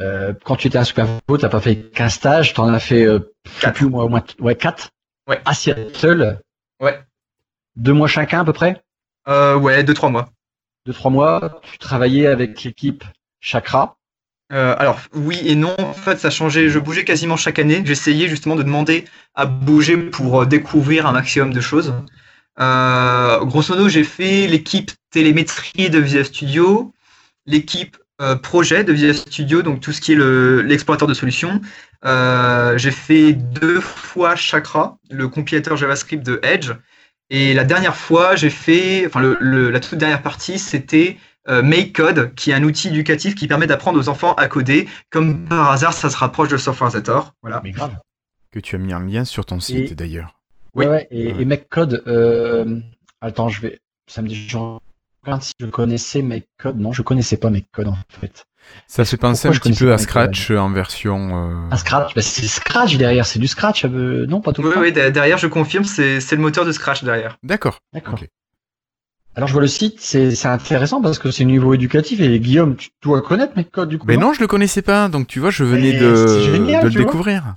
euh, 0.02 0.34
quand 0.44 0.58
tu 0.58 0.68
étais 0.68 0.78
à 0.78 0.84
Supinfo, 0.84 1.38
t'as 1.40 1.50
pas 1.50 1.62
fait 1.62 1.78
qu'un 1.78 2.10
stage, 2.10 2.54
t'en 2.54 2.68
as 2.74 2.80
fait 2.80 3.06
euh, 3.06 3.34
Quatre. 3.62 3.76
plus 3.76 3.88
moi, 3.90 4.04
au 4.04 4.10
moins, 4.10 4.24
ouais 4.40 4.56
quatre. 4.56 4.90
Ouais. 5.30 5.40
À 5.46 5.54
Seattle. 5.54 6.40
Ouais. 6.82 7.00
Deux 7.78 7.94
mois 7.94 8.08
chacun 8.08 8.42
à 8.42 8.46
peu 8.46 8.54
près? 8.54 8.82
Euh, 9.30 9.56
ouais, 9.56 9.84
deux 9.84 9.94
trois 9.94 10.10
mois. 10.10 10.30
Deux 10.86 10.94
trois 10.94 11.12
mois. 11.12 11.62
Tu 11.72 11.78
travaillais 11.78 12.28
avec 12.28 12.62
l'équipe 12.64 13.04
Chakra. 13.40 13.96
Euh, 14.54 14.76
alors 14.78 15.02
oui 15.14 15.42
et 15.44 15.56
non, 15.56 15.76
en 15.78 15.94
fait 15.94 16.20
ça 16.20 16.30
changeait, 16.30 16.70
je 16.70 16.80
bougeais 16.80 17.04
quasiment 17.04 17.36
chaque 17.36 17.60
année. 17.60 17.82
J'essayais 17.86 18.30
justement 18.30 18.56
de 18.56 18.64
demander 18.64 19.06
à 19.36 19.46
bouger 19.46 19.98
pour 19.98 20.44
euh, 20.44 20.46
découvrir 20.46 21.06
un 21.06 21.12
maximum 21.12 21.54
de 21.54 21.60
choses. 21.62 21.94
Euh, 22.60 23.44
grosso 23.44 23.74
modo, 23.76 23.90
j'ai 23.90 24.04
fait 24.06 24.48
l'équipe 24.48 24.92
télémétrie 25.12 25.90
de 25.90 26.00
Visual 26.00 26.26
Studio, 26.26 26.94
l'équipe 27.46 27.98
projet 28.42 28.84
de 28.84 28.94
Visual 28.94 29.14
Studio, 29.14 29.62
donc 29.62 29.80
tout 29.80 29.92
ce 29.92 30.02
qui 30.02 30.14
est 30.14 30.16
le- 30.16 30.64
l'explorateur 30.64 31.08
de 31.08 31.14
solutions. 31.14 31.62
J'ai 32.04 32.92
fait 32.92 33.34
deux 33.34 33.80
fois 33.80 34.36
Chakra, 34.36 34.98
le 35.12 35.28
compilateur 35.28 35.78
JavaScript 35.78 36.26
de 36.26 36.40
Edge. 36.42 36.72
Et 37.30 37.54
la 37.54 37.64
dernière 37.64 37.96
fois, 37.96 38.36
j'ai 38.36 38.50
fait, 38.50 39.06
enfin 39.06 39.22
la 39.22 39.80
toute 39.80 40.00
dernière 40.00 40.24
partie, 40.24 40.58
c'était 40.58 41.18
MakeCode, 41.48 42.34
qui 42.36 42.52
est 42.52 42.54
un 42.54 42.64
outil 42.64 42.90
éducatif 42.90 43.36
qui 43.36 43.48
permet 43.48 43.68
d'apprendre 43.68 44.00
aux 44.00 44.10
enfants 44.10 44.34
à 44.36 44.48
coder. 44.48 44.88
Comme 45.10 45.46
par 45.46 45.72
hasard, 45.72 45.94
ça 45.94 46.10
se 46.10 46.18
rapproche 46.18 46.50
de 46.50 46.58
SoftwareZator. 46.58 47.34
Voilà. 47.42 47.62
Mais 47.64 47.72
grave. 47.72 47.96
Que 48.52 48.60
tu 48.60 48.76
as 48.76 48.80
mis 48.80 48.94
un 48.94 49.06
lien 49.06 49.26
sur 49.26 49.46
ton 49.46 49.60
site, 49.60 49.92
Et- 49.92 49.96
d'ailleurs. 49.96 50.34
Oui. 50.74 50.86
Ouais, 50.86 50.92
ouais, 50.92 51.08
et, 51.12 51.34
Ouais. 51.34 51.42
et 51.42 51.46
MacCode, 51.46 52.04
euh, 52.08 52.80
attends, 53.22 53.50
je 53.50 53.62
vais, 53.62 53.80
ça 54.08 54.22
me 54.22 54.28
dit, 54.28 54.36
je 54.48 54.58
regarde 55.24 55.42
si 55.42 55.54
je 55.60 55.66
connaissais 55.66 56.22
MakeCode. 56.22 56.80
Non, 56.80 56.92
je 56.94 57.02
connaissais 57.02 57.38
pas 57.38 57.50
MakeCode 57.50 57.88
en 57.88 57.98
fait. 58.20 58.46
Ça 58.86 59.06
fait 59.06 59.16
penser 59.18 59.48
un 59.48 59.52
petit 59.52 59.72
peu 59.72 59.94
à 59.94 59.98
Scratch 59.98 60.52
euh, 60.52 60.58
en 60.58 60.70
version. 60.70 61.50
euh, 61.52 61.70
Un 61.72 61.78
Scratch, 61.78 62.14
bah, 62.14 62.22
c'est 62.22 62.46
Scratch 62.48 62.98
derrière, 62.98 63.26
c'est 63.26 63.40
du 63.40 63.48
Scratch. 63.48 63.86
euh, 63.86 64.26
non, 64.28 64.42
pas 64.42 64.52
tout 64.54 64.62
le 64.62 64.68
Oui, 64.70 64.74
temps. 64.76 64.82
oui, 64.82 64.92
de- 64.92 65.10
derrière, 65.10 65.38
je 65.38 65.48
confirme, 65.48 65.86
c'est 65.86 66.20
c'est 66.20 66.36
le 66.36 66.42
moteur 66.42 66.66
de 66.66 66.72
Scratch 66.74 67.04
derrière. 67.04 67.38
D'accord. 67.44 67.80
D'accord. 67.94 68.16
Ok. 68.22 68.28
Alors 69.38 69.48
je 69.48 69.54
vois 69.54 69.62
le 69.62 69.68
site, 69.68 70.02
c'est 70.02 70.46
intéressant 70.48 71.00
parce 71.00 71.20
que 71.20 71.30
c'est 71.30 71.46
niveau 71.46 71.74
éducatif 71.76 72.20
et 72.22 72.40
Guillaume, 72.40 72.76
tu 72.76 72.90
dois 73.04 73.22
connaître 73.22 73.54
MakeCode 73.56 73.88
du 73.90 74.00
coup. 74.00 74.08
Mais 74.08 74.18
non, 74.18 74.34
je 74.34 74.40
le 74.42 74.48
connaissais 74.48 74.82
pas, 74.82 75.10
donc 75.10 75.28
tu 75.28 75.40
vois, 75.40 75.52
je 75.52 75.64
venais 75.64 75.94
de, 75.94 76.40
génial, 76.42 76.90
de 76.90 76.98
le 76.98 77.06
découvrir. 77.06 77.56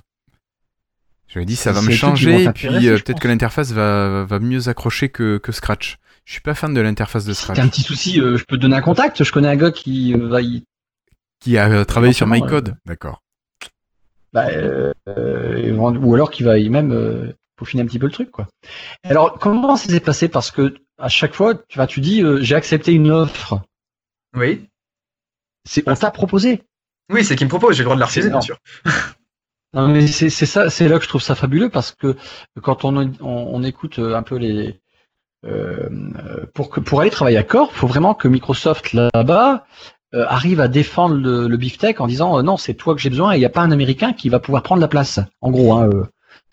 Je 1.27 1.39
me 1.39 1.45
dis, 1.45 1.55
ça 1.55 1.73
C'est- 1.73 1.79
va 1.79 1.85
me 1.85 1.91
changer, 1.91 2.43
et 2.43 2.49
puis 2.51 2.87
euh, 2.87 2.97
peut-être 2.99 3.19
que 3.19 3.27
l'interface 3.27 3.71
va, 3.71 4.25
va 4.25 4.39
mieux 4.39 4.69
accrocher 4.69 5.09
que, 5.09 5.39
que 5.39 5.51
Scratch. 5.51 5.97
Je 6.25 6.33
suis 6.33 6.41
pas 6.41 6.53
fan 6.53 6.71
de 6.73 6.81
l'interface 6.81 7.25
de 7.25 7.33
Si 7.33 7.41
Scratch. 7.41 7.57
t'as 7.57 7.63
un 7.63 7.67
petit 7.67 7.81
souci, 7.81 8.21
euh, 8.21 8.37
je 8.37 8.43
peux 8.43 8.57
te 8.57 8.61
donner 8.61 8.75
un 8.75 8.81
contact. 8.81 9.23
Je 9.23 9.31
connais 9.31 9.47
un 9.47 9.55
gars 9.55 9.71
qui 9.71 10.13
euh, 10.13 10.27
va 10.27 10.41
y 10.43 10.63
Qui 11.39 11.57
a 11.57 11.67
euh, 11.67 11.83
travaillé 11.83 12.13
sur 12.13 12.27
MyCode. 12.27 12.75
D'accord. 12.85 13.23
bah, 14.33 14.47
ou 15.07 16.13
alors 16.13 16.29
qui 16.29 16.43
va 16.43 16.59
y 16.59 16.69
même 16.69 17.33
peaufiner 17.55 17.81
un 17.81 17.85
petit 17.87 17.97
peu 17.99 18.05
le 18.05 18.11
truc 18.11 18.29
quoi. 18.29 18.47
Alors 19.03 19.39
comment 19.39 19.75
ça 19.77 19.89
s'est 19.89 19.99
passé? 19.99 20.27
Parce 20.27 20.51
que 20.51 20.75
à 21.01 21.09
chaque 21.09 21.33
fois 21.33 21.55
tu 21.67 21.79
tu 21.87 21.99
dis 21.99 22.21
euh, 22.21 22.39
j'ai 22.41 22.55
accepté 22.55 22.93
une 22.93 23.11
offre. 23.11 23.59
Oui. 24.35 24.67
C'est 25.65 25.87
on 25.87 25.95
t'a 25.95 26.11
proposé. 26.11 26.63
Oui, 27.11 27.25
c'est 27.25 27.35
qui 27.35 27.43
me 27.43 27.49
propose, 27.49 27.75
j'ai 27.75 27.83
le 27.83 27.85
droit 27.85 27.95
de 27.95 27.99
la 27.99 28.05
refuser, 28.05 28.29
bien 28.29 28.41
sûr. 28.41 28.57
Non 29.73 29.87
mais 29.87 30.05
c'est 30.07 30.29
ça 30.29 30.69
c'est 30.69 30.89
là 30.89 30.97
que 30.97 31.03
je 31.03 31.09
trouve 31.09 31.21
ça 31.21 31.33
fabuleux 31.33 31.69
parce 31.69 31.91
que 31.91 32.17
quand 32.61 32.83
on 32.83 32.97
on, 32.97 33.13
on 33.21 33.63
écoute 33.63 33.99
euh, 33.99 34.15
un 34.15 34.23
peu 34.23 34.35
les 34.35 34.81
euh, 35.45 35.89
pour 36.53 36.69
que 36.69 36.81
pour 36.81 36.99
aller 36.99 37.09
travailler 37.09 37.37
à 37.37 37.43
Corp, 37.43 37.73
faut 37.73 37.87
vraiment 37.87 38.13
que 38.13 38.27
Microsoft 38.27 38.91
là-bas 38.91 39.65
euh, 40.13 40.25
arrive 40.27 40.59
à 40.59 40.67
défendre 40.67 41.15
le, 41.15 41.47
le 41.47 41.57
beefsteak 41.57 42.01
en 42.01 42.07
disant 42.07 42.37
euh, 42.37 42.41
non 42.41 42.57
c'est 42.57 42.73
toi 42.73 42.93
que 42.95 43.01
j'ai 43.01 43.09
besoin 43.09 43.31
et 43.31 43.37
il 43.37 43.39
n'y 43.39 43.45
a 43.45 43.49
pas 43.49 43.61
un 43.61 43.71
Américain 43.71 44.11
qui 44.11 44.27
va 44.27 44.39
pouvoir 44.39 44.61
prendre 44.61 44.81
la 44.81 44.89
place. 44.89 45.21
En 45.39 45.51
gros 45.51 45.73
hein, 45.73 45.89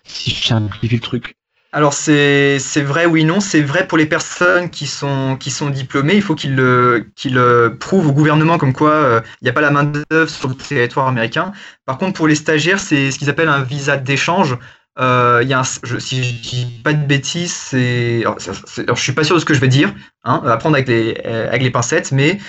si 0.05 0.31
je 0.31 0.47
simplifie 0.47 0.95
le 0.95 1.01
truc. 1.01 1.35
Alors 1.71 1.93
c'est 1.93 2.57
c'est 2.57 2.81
vrai 2.81 3.05
oui 3.05 3.25
non 3.25 3.39
c'est 3.39 3.61
vrai 3.61 3.87
pour 3.87 3.97
les 3.99 4.07
personnes 4.07 4.71
qui 4.71 4.87
sont 4.87 5.37
qui 5.37 5.51
sont 5.51 5.69
diplômées 5.69 6.15
il 6.15 6.21
faut 6.23 6.33
qu'ils 6.33 6.55
le 6.55 7.11
qu'ils 7.15 7.35
le 7.35 7.77
prouvent 7.79 8.07
au 8.07 8.11
gouvernement 8.11 8.57
comme 8.57 8.73
quoi 8.73 8.89
euh, 8.91 9.21
il 9.41 9.43
n'y 9.45 9.49
a 9.51 9.53
pas 9.53 9.61
la 9.61 9.69
main 9.69 9.83
d'œuvre 9.83 10.29
sur 10.29 10.49
le 10.49 10.55
territoire 10.55 11.07
américain. 11.07 11.51
Par 11.85 11.99
contre 11.99 12.13
pour 12.13 12.27
les 12.27 12.33
stagiaires 12.33 12.79
c'est 12.79 13.11
ce 13.11 13.19
qu'ils 13.19 13.29
appellent 13.29 13.49
un 13.49 13.61
visa 13.61 13.97
d'échange. 13.97 14.57
Euh, 14.99 15.39
il 15.43 15.47
y 15.47 15.53
a 15.53 15.59
un, 15.59 15.63
je, 15.83 15.97
si 15.99 16.23
je 16.23 16.33
dis 16.41 16.65
pas 16.83 16.91
de 16.93 17.05
bêtises 17.05 17.53
c'est 17.53 18.21
alors, 18.21 18.41
ça- 18.41 18.51
c'est- 18.65 18.81
alors, 18.81 18.95
je 18.97 19.03
suis 19.03 19.13
pas 19.13 19.23
sûr 19.23 19.35
de 19.35 19.39
ce 19.39 19.45
que 19.45 19.53
je 19.53 19.59
vais 19.61 19.67
dire 19.67 19.93
hein, 20.23 20.41
à 20.45 20.57
prendre 20.57 20.75
avec 20.75 20.87
les 20.89 21.15
avec 21.23 21.61
les 21.61 21.69
pincettes 21.69 22.11
mais 22.11 22.39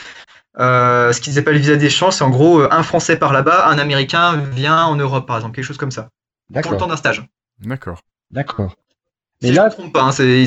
euh, 0.59 1.13
ce 1.13 1.21
qu'ils 1.21 1.39
appellent 1.39 1.55
le 1.55 1.61
visa 1.61 1.77
d'échange 1.77 2.15
c'est 2.15 2.25
en 2.25 2.31
gros 2.31 2.61
euh, 2.63 2.69
un 2.73 2.83
Français 2.83 3.17
par 3.17 3.33
là-bas 3.35 3.69
un 3.69 3.79
Américain 3.79 4.37
vient 4.55 4.85
en 4.87 4.97
Europe 4.97 5.27
par 5.27 5.37
exemple 5.37 5.55
quelque 5.57 5.65
chose 5.67 5.77
comme 5.79 5.91
ça 5.93 6.09
pour 6.63 6.73
le 6.73 6.79
temps 6.79 6.87
d'un 6.89 6.97
stage. 6.97 7.23
D'accord. 7.61 8.01
D'accord. 8.31 8.75
Si 9.41 9.49
Mais 9.49 9.55
je 9.55 9.57
là 9.57 9.67
me 9.67 9.71
trompe 9.71 9.93
pas, 9.93 10.03
hein, 10.03 10.13
c'est, 10.13 10.45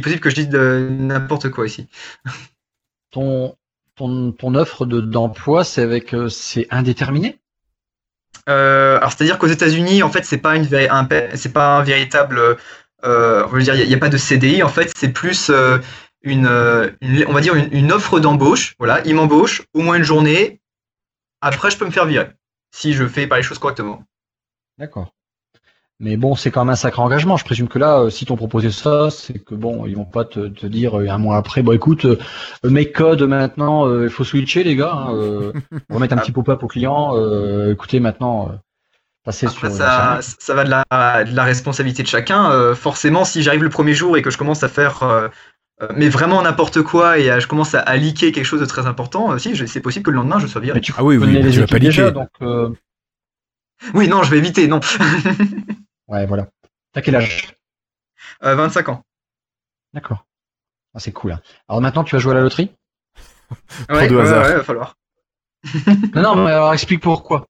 possible 0.00 0.20
que 0.20 0.30
je 0.30 0.34
dise 0.34 0.48
n'importe 0.48 1.50
quoi 1.50 1.66
ici. 1.66 1.88
ton 3.10 3.56
ton 3.96 4.32
ton 4.32 4.54
offre 4.54 4.86
de 4.86 5.00
d'emploi 5.00 5.64
c'est 5.64 5.82
avec 5.82 6.14
euh, 6.14 6.28
c'est 6.28 6.66
indéterminé? 6.70 7.38
Euh, 8.48 8.96
alors 8.96 9.12
c'est-à-dire 9.12 9.38
qu'aux 9.38 9.46
États-Unis, 9.46 10.02
en 10.02 10.10
fait, 10.10 10.24
c'est 10.24 10.38
pas 10.38 10.56
une 10.56 10.66
un, 10.74 11.08
c'est 11.34 11.52
pas 11.52 11.78
un 11.78 11.82
véritable, 11.82 12.56
euh, 13.04 13.44
on 13.44 13.48
veut 13.48 13.62
dire, 13.62 13.74
il 13.74 13.86
n'y 13.86 13.94
a, 13.94 13.98
pas 13.98 14.08
de 14.08 14.16
CDI. 14.16 14.62
En 14.62 14.68
fait, 14.68 14.92
c'est 14.96 15.10
plus 15.12 15.50
euh, 15.50 15.78
une, 16.22 16.46
euh, 16.46 16.90
une- 17.00 17.26
on 17.28 17.32
va 17.32 17.40
dire 17.40 17.54
une, 17.54 17.68
une 17.72 17.92
offre 17.92 18.20
d'embauche. 18.20 18.74
Voilà, 18.78 19.02
il 19.04 19.14
m'embauche 19.14 19.62
au 19.74 19.80
moins 19.80 19.96
une 19.96 20.02
journée. 20.04 20.60
Après, 21.40 21.70
je 21.70 21.76
peux 21.78 21.86
me 21.86 21.90
faire 21.90 22.06
virer 22.06 22.30
si 22.72 22.92
je 22.92 23.06
fais 23.06 23.26
pas 23.26 23.36
les 23.36 23.42
choses 23.42 23.58
correctement. 23.58 24.04
D'accord. 24.78 25.12
Mais 26.02 26.16
bon, 26.16 26.34
c'est 26.34 26.50
quand 26.50 26.64
même 26.64 26.72
un 26.72 26.76
sacré 26.76 27.02
engagement. 27.02 27.36
Je 27.36 27.44
présume 27.44 27.68
que 27.68 27.78
là, 27.78 28.00
euh, 28.00 28.10
si 28.10 28.24
t'ont 28.24 28.36
proposé 28.36 28.70
ça, 28.70 29.10
c'est 29.10 29.38
que 29.38 29.54
bon, 29.54 29.84
ils 29.86 29.94
vont 29.96 30.06
pas 30.06 30.24
te, 30.24 30.48
te 30.48 30.66
dire 30.66 30.98
euh, 30.98 31.06
un 31.08 31.18
mois 31.18 31.36
après, 31.36 31.62
bon 31.62 31.72
écoute, 31.72 32.06
euh, 32.06 32.16
make 32.64 32.92
code 32.94 33.22
maintenant, 33.22 33.86
euh, 33.86 34.04
il 34.04 34.10
faut 34.10 34.24
switcher 34.24 34.64
les 34.64 34.76
gars. 34.76 34.92
Hein, 34.94 35.14
euh, 35.14 35.52
on 35.90 35.94
va 35.94 36.00
mettre 36.00 36.14
un 36.14 36.18
petit 36.18 36.32
pop-up 36.32 36.62
au 36.62 36.66
client. 36.68 37.16
euh, 37.16 37.72
écoutez 37.72 38.00
maintenant, 38.00 38.48
euh, 38.50 38.56
passez 39.24 39.46
Après, 39.46 39.68
sur. 39.68 39.76
ça, 39.76 40.20
ça 40.22 40.54
va 40.54 40.64
de 40.64 40.70
la, 40.70 41.24
de 41.24 41.36
la 41.36 41.44
responsabilité 41.44 42.02
de 42.02 42.08
chacun. 42.08 42.50
Euh, 42.50 42.74
forcément, 42.74 43.26
si 43.26 43.42
j'arrive 43.42 43.62
le 43.62 43.68
premier 43.68 43.92
jour 43.92 44.16
et 44.16 44.22
que 44.22 44.30
je 44.30 44.38
commence 44.38 44.62
à 44.62 44.68
faire, 44.68 45.30
mais 45.96 46.08
vraiment 46.08 46.42
n'importe 46.42 46.82
quoi, 46.82 47.18
et 47.18 47.30
à- 47.30 47.40
je 47.40 47.46
commence 47.46 47.74
à, 47.74 47.80
à 47.80 47.96
liker 47.96 48.32
quelque 48.32 48.44
chose 48.44 48.60
de 48.60 48.66
très 48.66 48.86
important, 48.86 49.32
euh, 49.32 49.38
si, 49.38 49.54
c'est 49.66 49.80
possible 49.80 50.04
que 50.04 50.10
le 50.10 50.16
lendemain, 50.16 50.38
je 50.38 50.46
sois 50.46 50.60
viré. 50.60 50.74
Mais 50.74 50.80
tu 50.80 50.92
Ah 50.96 51.04
oui, 51.04 51.16
oui, 51.16 51.26
mais 51.26 51.42
les 51.42 51.50
tu 51.52 51.60
vas 51.60 51.66
pas 51.66 51.78
déjà, 51.78 52.04
liker. 52.04 52.14
donc 52.18 52.28
euh, 52.42 52.68
Oui, 53.94 54.08
non, 54.08 54.22
je 54.22 54.30
vais 54.30 54.38
éviter, 54.38 54.68
non. 54.68 54.80
ouais, 56.10 56.26
voilà. 56.26 56.48
T'as 56.92 57.02
quel 57.02 57.16
âge? 57.16 57.54
Euh, 58.44 58.54
25 58.54 58.88
ans. 58.88 59.02
D'accord. 59.94 60.26
Ah, 60.94 61.00
c'est 61.00 61.12
cool. 61.12 61.32
hein. 61.32 61.40
Alors 61.68 61.80
maintenant, 61.80 62.04
tu 62.04 62.14
vas 62.14 62.20
jouer 62.20 62.32
à 62.32 62.36
la 62.36 62.42
loterie? 62.42 62.72
Ouais, 63.88 64.08
de 64.08 64.14
ouais, 64.16 64.22
hasard. 64.22 64.44
ouais, 64.44 64.54
va 64.54 64.64
falloir. 64.64 64.96
Non, 66.14 66.22
non, 66.22 66.44
mais 66.44 66.50
alors 66.52 66.72
explique 66.72 67.00
pourquoi. 67.00 67.46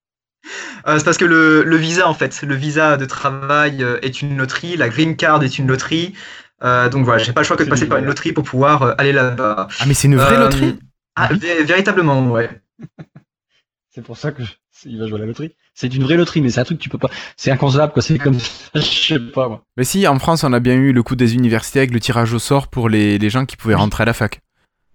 Euh, 0.87 0.99
c'est 0.99 1.05
parce 1.05 1.18
que 1.18 1.25
le, 1.25 1.62
le 1.62 1.77
visa, 1.77 2.09
en 2.09 2.14
fait, 2.14 2.42
le 2.42 2.55
visa 2.55 2.96
de 2.96 3.05
travail 3.05 3.83
euh, 3.83 3.99
est 4.03 4.23
une 4.23 4.37
loterie, 4.38 4.77
la 4.77 4.88
green 4.88 5.16
card 5.16 5.42
est 5.42 5.59
une 5.59 5.66
loterie. 5.66 6.14
Euh, 6.62 6.88
donc 6.88 7.05
voilà, 7.05 7.23
j'ai 7.23 7.33
pas 7.33 7.40
le 7.42 7.46
choix 7.46 7.57
que 7.57 7.64
de 7.64 7.68
passer 7.70 7.88
par 7.88 7.99
une 7.99 8.07
loterie 8.07 8.33
pour 8.33 8.44
pouvoir 8.44 8.83
euh, 8.83 8.94
aller 8.99 9.12
là-bas. 9.12 9.68
Ah, 9.81 9.87
mais 9.87 9.94
c'est 9.94 10.09
une 10.09 10.16
vraie 10.16 10.37
Euh, 10.37 10.40
loterie? 10.40 10.79
Ah, 11.16 11.29
vé- 11.33 11.64
véritablement, 11.64 12.27
ouais. 12.31 12.51
C'est 13.90 14.03
pour 14.03 14.16
ça 14.16 14.33
que 14.33 14.42
je- 14.44 14.55
il 14.85 14.99
va 14.99 15.07
jouer 15.07 15.18
à 15.18 15.20
la 15.20 15.27
loterie. 15.27 15.55
C'est 15.74 15.94
une 15.94 16.02
vraie 16.02 16.16
loterie, 16.16 16.42
mais 16.42 16.50
c'est 16.50 16.61
un 16.61 16.64
truc 16.64 16.78
que 16.78 16.83
tu 16.83 16.88
peux 16.90 16.98
pas. 16.98 17.09
C'est 17.37 17.50
inconcevable, 17.50 17.92
quoi. 17.92 18.02
C'est 18.02 18.18
comme, 18.18 18.38
je 18.74 18.80
sais 18.80 19.18
pas 19.18 19.48
moi. 19.48 19.62
Mais 19.76 19.85
si, 19.85 20.06
en 20.06 20.18
France, 20.18 20.44
on 20.44 20.52
a 20.52 20.61
bien 20.61 20.74
eu 20.74 20.92
le 20.92 21.02
coup 21.02 21.16
des 21.16 21.35
universités 21.35 21.78
avec 21.78 21.92
le 21.92 22.00
tirage 22.00 22.33
au 22.35 22.38
sort 22.38 22.68
pour 22.68 22.88
les, 22.88 23.18
les 23.18 23.30
gens 23.30 23.46
qui 23.46 23.56
pouvaient 23.56 23.74
rentrer 23.74 24.02
à 24.02 24.06
la 24.06 24.12
fac. 24.12 24.40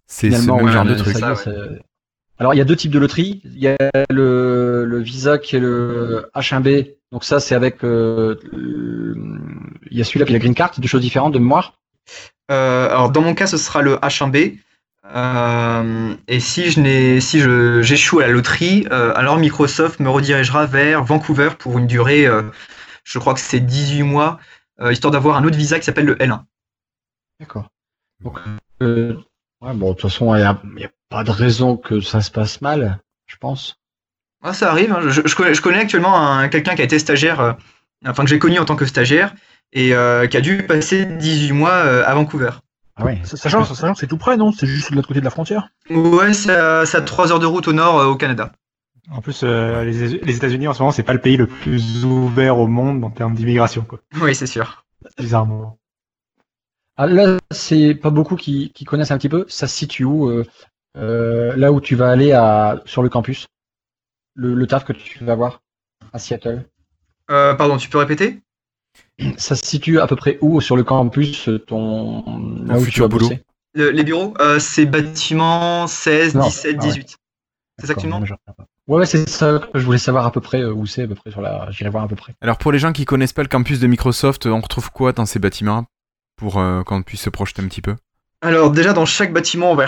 C'est 0.08 0.30
ce 0.30 0.46
même 0.46 0.64
ouais, 0.64 0.72
genre 0.72 0.86
de 0.86 0.94
truc. 0.94 1.16
est, 1.16 1.20
Ça, 1.20 1.36
Alors, 2.38 2.54
il 2.54 2.58
y 2.58 2.62
a 2.62 2.66
deux 2.66 2.76
types 2.76 2.92
de 2.92 3.00
loteries. 3.00 3.42
Il 3.46 3.58
y 3.60 3.68
a 3.68 3.76
le, 4.12 4.86
le 4.86 5.00
Visa 5.00 5.38
qui 5.40 5.56
est 5.56 5.60
le 5.60 6.30
H1B. 6.36 6.92
Donc 7.12 7.24
ça, 7.24 7.40
c'est 7.40 7.56
avec. 7.56 7.84
euh, 7.84 8.36
le- 8.52 9.16
Il 9.90 9.98
y 9.98 10.02
a 10.02 10.04
celui-là 10.04 10.26
puis 10.26 10.34
la 10.34 10.40
Green 10.40 10.54
Card, 10.54 10.72
deux 10.78 10.88
choses 10.88 11.02
différentes 11.02 11.34
de 11.34 11.40
mémoire. 11.40 11.80
Euh, 12.52 12.88
alors 12.90 13.10
dans 13.10 13.22
mon 13.22 13.34
cas, 13.34 13.48
ce 13.48 13.58
sera 13.58 13.82
le 13.82 13.96
H1B. 13.96 14.58
Euh, 15.14 16.16
et 16.28 16.40
si 16.40 16.72
je 16.72 16.80
n'ai, 16.80 17.22
si 17.22 17.40
je 17.40 17.82
j'échoue 17.82 18.20
à 18.20 18.28
la 18.28 18.34
loterie, 18.34 18.88
euh, 18.92 19.14
alors 19.16 19.38
Microsoft 19.38 20.00
me 20.00 20.10
redirigera 20.10 20.66
vers 20.66 21.04
Vancouver 21.04 21.50
pour 21.60 21.78
une 21.78 21.86
durée, 21.86 22.26
euh, 22.26 22.42
je 23.04 23.20
crois 23.20 23.34
que 23.36 23.40
c'est 23.40 23.60
18 23.60 24.04
mois, 24.04 24.40
histoire 24.90 25.12
d'avoir 25.12 25.38
un 25.38 25.44
autre 25.46 25.58
visa 25.58 25.78
qui 25.80 25.86
s'appelle 25.86 26.06
le 26.06 26.16
L1. 26.16 26.42
D'accord. 27.40 27.70
Donc, 28.24 28.40
ouais, 28.82 29.16
bon, 29.62 29.90
de 29.90 29.94
toute 29.94 30.02
façon, 30.02 30.34
il 30.36 30.40
n'y 30.40 30.84
a, 30.84 30.92
pas 31.10 31.24
de 31.24 31.30
raison 31.32 31.78
que 31.78 32.02
ça 32.02 32.22
se 32.22 32.32
passe 32.32 32.62
mal, 32.62 33.00
je 33.28 33.36
pense. 33.38 33.78
Ah, 34.44 34.54
ça 34.54 34.72
arrive. 34.72 34.92
hein. 34.92 35.02
Je, 35.08 35.22
je 35.24 35.36
connais, 35.36 35.54
je 35.54 35.62
connais 35.62 35.80
actuellement 35.80 36.18
un- 36.20 36.50
quelqu'un 36.50 36.74
qui 36.76 36.82
a 36.82 36.86
été 36.86 36.98
stagiaire, 36.98 37.56
enfin 38.06 38.24
que 38.24 38.30
j'ai 38.30 38.40
connu 38.40 38.58
en 38.58 38.66
tant 38.66 38.76
que 38.76 38.86
stagiaire 38.86 39.34
et 39.72 39.90
qui 40.30 40.38
a 40.38 40.42
dû 40.42 40.64
passer 40.64 41.06
18 41.06 41.52
mois 41.52 41.76
à 41.76 42.14
Vancouver. 42.16 42.50
Ah 42.98 43.06
ouais. 43.06 43.20
Sachant, 43.24 43.64
sachant 43.66 43.94
que 43.94 44.00
c'est 44.00 44.08
tout 44.08 44.18
près, 44.18 44.38
non? 44.38 44.52
C'est 44.52 44.68
juste 44.68 44.92
de 44.92 44.96
l'autre 44.96 45.08
côté 45.08 45.20
de 45.20 45.26
la 45.26 45.32
frontière? 45.32 45.70
Ouais, 45.90 46.34
c'est 46.34 46.56
à, 46.56 46.86
c'est 46.86 46.98
à 46.98 47.02
3 47.02 47.32
heures 47.32 47.40
de 47.40 47.46
route 47.46 47.68
au 47.68 47.74
nord 47.74 48.00
euh, 48.00 48.06
au 48.06 48.16
Canada. 48.16 48.52
En 49.12 49.22
plus, 49.22 49.42
euh, 49.44 49.84
les, 49.84 50.20
les 50.20 50.36
États-Unis 50.36 50.68
en 50.68 50.74
ce 50.74 50.80
moment, 50.80 50.92
c'est 50.92 51.04
pas 51.04 51.14
le 51.14 51.20
pays 51.22 51.38
le 51.38 51.46
plus 51.46 52.06
ouvert 52.06 52.58
au 52.58 52.68
monde 52.68 53.04
en 53.04 53.12
termes 53.12 53.36
d'immigration, 53.36 53.84
quoi. 53.84 54.00
Oui, 54.22 54.34
c'est 54.34 54.48
sûr. 54.48 54.86
Bizarrement. 55.18 55.78
Ah, 56.98 57.08
là, 57.08 57.38
c'est 57.52 57.94
pas 57.94 58.10
beaucoup 58.10 58.36
qui, 58.38 58.72
qui 58.72 58.86
connaissent 58.86 59.12
un 59.12 59.18
petit 59.18 59.30
peu. 59.30 59.46
Ça 59.50 59.68
se 59.68 59.76
situe 59.76 60.06
où 60.06 60.30
euh, 60.30 60.46
euh, 60.98 61.54
Là 61.58 61.72
où 61.72 61.82
tu 61.82 61.96
vas 61.96 62.10
aller 62.10 62.32
à, 62.32 62.82
sur 62.86 63.04
le 63.04 63.10
campus? 63.10 63.48
Le, 64.34 64.54
le 64.54 64.68
taf 64.68 64.86
que 64.86 64.94
tu 64.94 65.24
vas 65.24 65.36
voir 65.36 65.62
à 66.14 66.20
Seattle? 66.20 66.66
Euh, 67.30 67.54
pardon, 67.56 67.78
tu 67.78 67.90
peux 67.90 67.98
répéter? 67.98 68.42
Ça 69.38 69.56
se 69.56 69.66
situe 69.66 70.00
à 70.00 70.08
peu 70.08 70.16
près 70.16 70.38
où 70.42 70.60
sur 70.62 70.76
le 70.76 70.84
campus 70.84 71.50
ton 71.68 72.24
là 72.66 72.76
où 72.76 72.80
tu 72.80 72.86
futur 72.86 73.08
boulot. 73.10 73.30
Le- 73.74 73.90
Les 73.92 74.04
bureaux, 74.04 74.34
euh, 74.40 74.60
c'est 74.60 74.86
bâtiment 74.86 75.88
16, 75.88 76.36
Non. 76.36 76.46
17, 76.46 76.76
Ah 76.80 76.82
ouais. 76.84 76.88
18. 76.90 77.16
C'est 77.80 77.88
ça 77.88 77.94
que 77.94 78.00
tu 78.00 78.06
demandes 78.06 78.26
Ouais, 78.88 79.00
ouais, 79.00 79.06
c'est 79.06 79.28
ça 79.28 79.60
que 79.74 79.80
je 79.80 79.86
voulais 79.86 79.98
savoir 79.98 80.26
à 80.26 80.32
peu 80.32 80.42
près 80.42 80.62
euh, 80.62 80.72
où 80.72 80.86
c'est 80.86 81.04
à 81.04 81.08
peu 81.08 81.16
près 81.16 81.32
sur 81.32 81.42
la. 81.42 81.68
J'irai 81.72 81.90
voir 81.90 82.04
à 82.04 82.08
peu 82.08 82.16
près. 82.16 82.34
Alors 82.42 82.58
pour 82.58 82.72
les 82.72 82.80
gens 82.80 82.94
qui 82.94 83.06
connaissent 83.06 83.34
pas 83.34 83.42
le 83.42 83.48
campus 83.50 83.80
de 83.80 83.88
Microsoft, 83.88 84.46
on 84.46 84.60
retrouve 84.62 84.92
quoi 84.92 85.12
dans 85.12 85.26
ces 85.26 85.40
bâtiments 85.40 85.86
pour 86.38 86.60
euh, 86.60 86.84
qu'on 86.84 87.02
puisse 87.02 87.22
se 87.22 87.30
projeter 87.30 87.62
un 87.64 87.68
petit 87.68 87.82
peu? 87.82 87.96
Alors 88.42 88.70
déjà 88.72 88.94
dans 88.94 89.06
chaque 89.06 89.34
bâtiment 89.34 89.72
on 89.72 89.76
va 89.76 89.86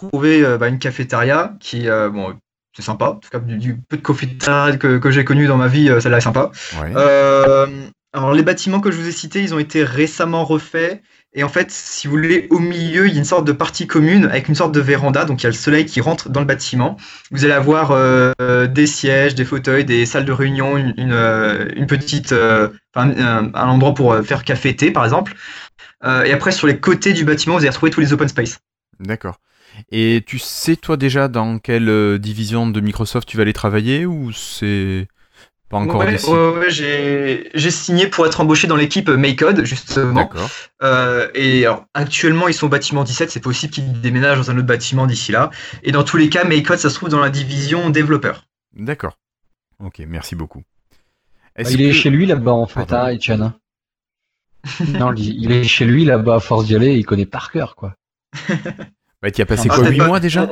retrouver 0.00 0.42
euh, 0.44 0.56
bah, 0.58 0.68
une 0.68 0.78
cafétéria 0.78 1.54
qui 1.60 1.88
euh, 1.88 2.08
bon 2.08 2.34
c'est 2.74 2.82
sympa, 2.82 3.10
en 3.10 3.14
tout 3.16 3.28
cas 3.30 3.40
du, 3.40 3.58
du 3.58 3.76
peu 3.76 3.96
de 3.96 4.02
cafétéria 4.02 4.76
que, 4.76 4.98
que 4.98 5.10
j'ai 5.10 5.24
connu 5.24 5.46
dans 5.46 5.56
ma 5.56 5.66
vie, 5.68 5.90
euh, 5.90 6.00
celle-là 6.00 6.18
est 6.18 6.22
sympa. 6.22 6.50
Ouais. 6.80 6.92
Euh, 6.96 7.66
alors 8.12 8.32
les 8.32 8.42
bâtiments 8.42 8.80
que 8.80 8.90
je 8.90 8.96
vous 8.96 9.06
ai 9.06 9.12
cités, 9.12 9.40
ils 9.40 9.54
ont 9.54 9.60
été 9.60 9.84
récemment 9.84 10.44
refaits 10.44 11.00
Et 11.32 11.44
en 11.44 11.48
fait, 11.48 11.70
si 11.70 12.08
vous 12.08 12.14
voulez, 12.14 12.48
au 12.50 12.58
milieu, 12.58 13.06
il 13.06 13.12
y 13.12 13.16
a 13.16 13.18
une 13.18 13.24
sorte 13.24 13.46
de 13.46 13.52
partie 13.52 13.86
commune 13.86 14.24
avec 14.24 14.48
une 14.48 14.56
sorte 14.56 14.72
de 14.74 14.80
véranda. 14.80 15.24
Donc 15.24 15.40
il 15.40 15.44
y 15.44 15.46
a 15.46 15.50
le 15.50 15.54
soleil 15.54 15.86
qui 15.86 16.00
rentre 16.00 16.28
dans 16.28 16.40
le 16.40 16.46
bâtiment. 16.46 16.96
Vous 17.30 17.44
allez 17.44 17.54
avoir 17.54 17.92
euh, 17.92 18.66
des 18.66 18.88
sièges, 18.88 19.36
des 19.36 19.44
fauteuils, 19.44 19.84
des 19.84 20.06
salles 20.06 20.24
de 20.24 20.32
réunion, 20.32 20.76
une, 20.76 20.92
une, 20.96 21.12
euh, 21.12 21.86
petite, 21.86 22.32
euh, 22.32 22.68
un, 22.96 23.52
endroit 23.54 23.94
pour 23.94 24.12
euh, 24.12 24.22
faire 24.22 24.42
café 24.42 24.74
thé 24.74 24.90
par 24.90 25.04
exemple. 25.04 25.34
Et 26.02 26.32
après, 26.32 26.50
sur 26.50 26.66
les 26.66 26.80
côtés 26.80 27.12
du 27.12 27.24
bâtiment, 27.26 27.56
vous 27.56 27.60
allez 27.60 27.68
retrouver 27.68 27.90
tous 27.90 28.00
les 28.00 28.14
open 28.14 28.26
space. 28.26 28.58
D'accord. 29.00 29.36
Et 29.92 30.24
tu 30.26 30.38
sais, 30.38 30.76
toi, 30.76 30.96
déjà, 30.96 31.28
dans 31.28 31.58
quelle 31.58 32.18
division 32.18 32.66
de 32.66 32.80
Microsoft 32.80 33.28
tu 33.28 33.36
vas 33.36 33.42
aller 33.42 33.52
travailler 33.52 34.06
ou 34.06 34.32
c'est 34.32 35.08
pas 35.70 35.78
encore 35.78 36.00
ouais, 36.00 36.10
décidé 36.10 36.32
ouais, 36.32 36.58
ouais, 36.58 37.50
j'ai 37.54 37.70
signé 37.70 38.08
pour 38.08 38.26
être 38.26 38.40
embauché 38.40 38.66
dans 38.66 38.76
l'équipe 38.76 39.08
Maycode, 39.08 39.64
justement. 39.64 40.28
Euh, 40.82 41.28
et 41.34 41.64
alors, 41.64 41.86
actuellement, 41.94 42.48
ils 42.48 42.54
sont 42.54 42.66
au 42.66 42.68
bâtiment 42.68 43.04
17. 43.04 43.30
C'est 43.30 43.40
possible 43.40 43.72
qu'ils 43.72 44.00
déménagent 44.00 44.36
dans 44.38 44.50
un 44.50 44.56
autre 44.58 44.66
bâtiment 44.66 45.06
d'ici 45.06 45.30
là. 45.32 45.50
Et 45.84 45.92
dans 45.92 46.02
tous 46.04 46.16
les 46.18 46.28
cas, 46.28 46.44
Maycode, 46.44 46.78
ça 46.78 46.90
se 46.90 46.96
trouve 46.96 47.08
dans 47.08 47.20
la 47.20 47.30
division 47.30 47.88
développeur. 47.88 48.44
D'accord. 48.74 49.16
Ok, 49.78 50.00
merci 50.06 50.34
beaucoup. 50.34 50.58
Bah, 50.60 51.62
Est-ce 51.62 51.72
il 51.74 51.82
est 51.82 51.92
chez 51.92 52.10
lui 52.10 52.26
là-bas 52.26 52.52
en 52.52 52.66
fait, 52.66 52.84
Pardon. 52.86 53.06
hein, 53.08 53.14
Etienne. 53.14 53.52
non, 54.98 55.14
il 55.14 55.52
est 55.52 55.64
chez 55.64 55.84
lui 55.86 56.04
là-bas, 56.04 56.34
à 56.36 56.40
force 56.40 56.66
d'y 56.66 56.74
aller, 56.76 56.94
il 56.94 57.06
connaît 57.06 57.24
par 57.26 57.50
cœur 57.50 57.76
quoi. 57.76 57.94
Bah, 59.22 59.30
tu 59.30 59.40
as 59.40 59.46
passé 59.46 59.68
Ah, 59.70 59.74
quoi, 59.74 59.84
peut-être 59.84 59.92
8 59.94 59.98
pas- 59.98 60.06
mois 60.06 60.20
déjà? 60.20 60.50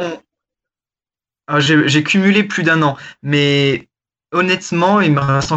Ah, 1.47 1.61
j'ai 1.61 2.03
cumulé 2.05 2.45
plus 2.45 2.63
d'un 2.63 2.83
an, 2.83 2.97
mais 3.23 3.88
honnêtement, 4.33 5.01
il 5.01 5.13
me 5.13 5.21
reste, 5.21 5.53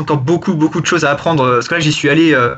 encore 0.00 0.18
beaucoup, 0.18 0.54
beaucoup 0.54 0.80
de 0.80 0.86
choses 0.86 1.04
à 1.04 1.10
apprendre. 1.10 1.54
Parce 1.54 1.68
que 1.68 1.74
là, 1.74 1.80
j'y 1.80 1.92
suis 1.92 2.08
allé. 2.08 2.34
euh, 2.34 2.54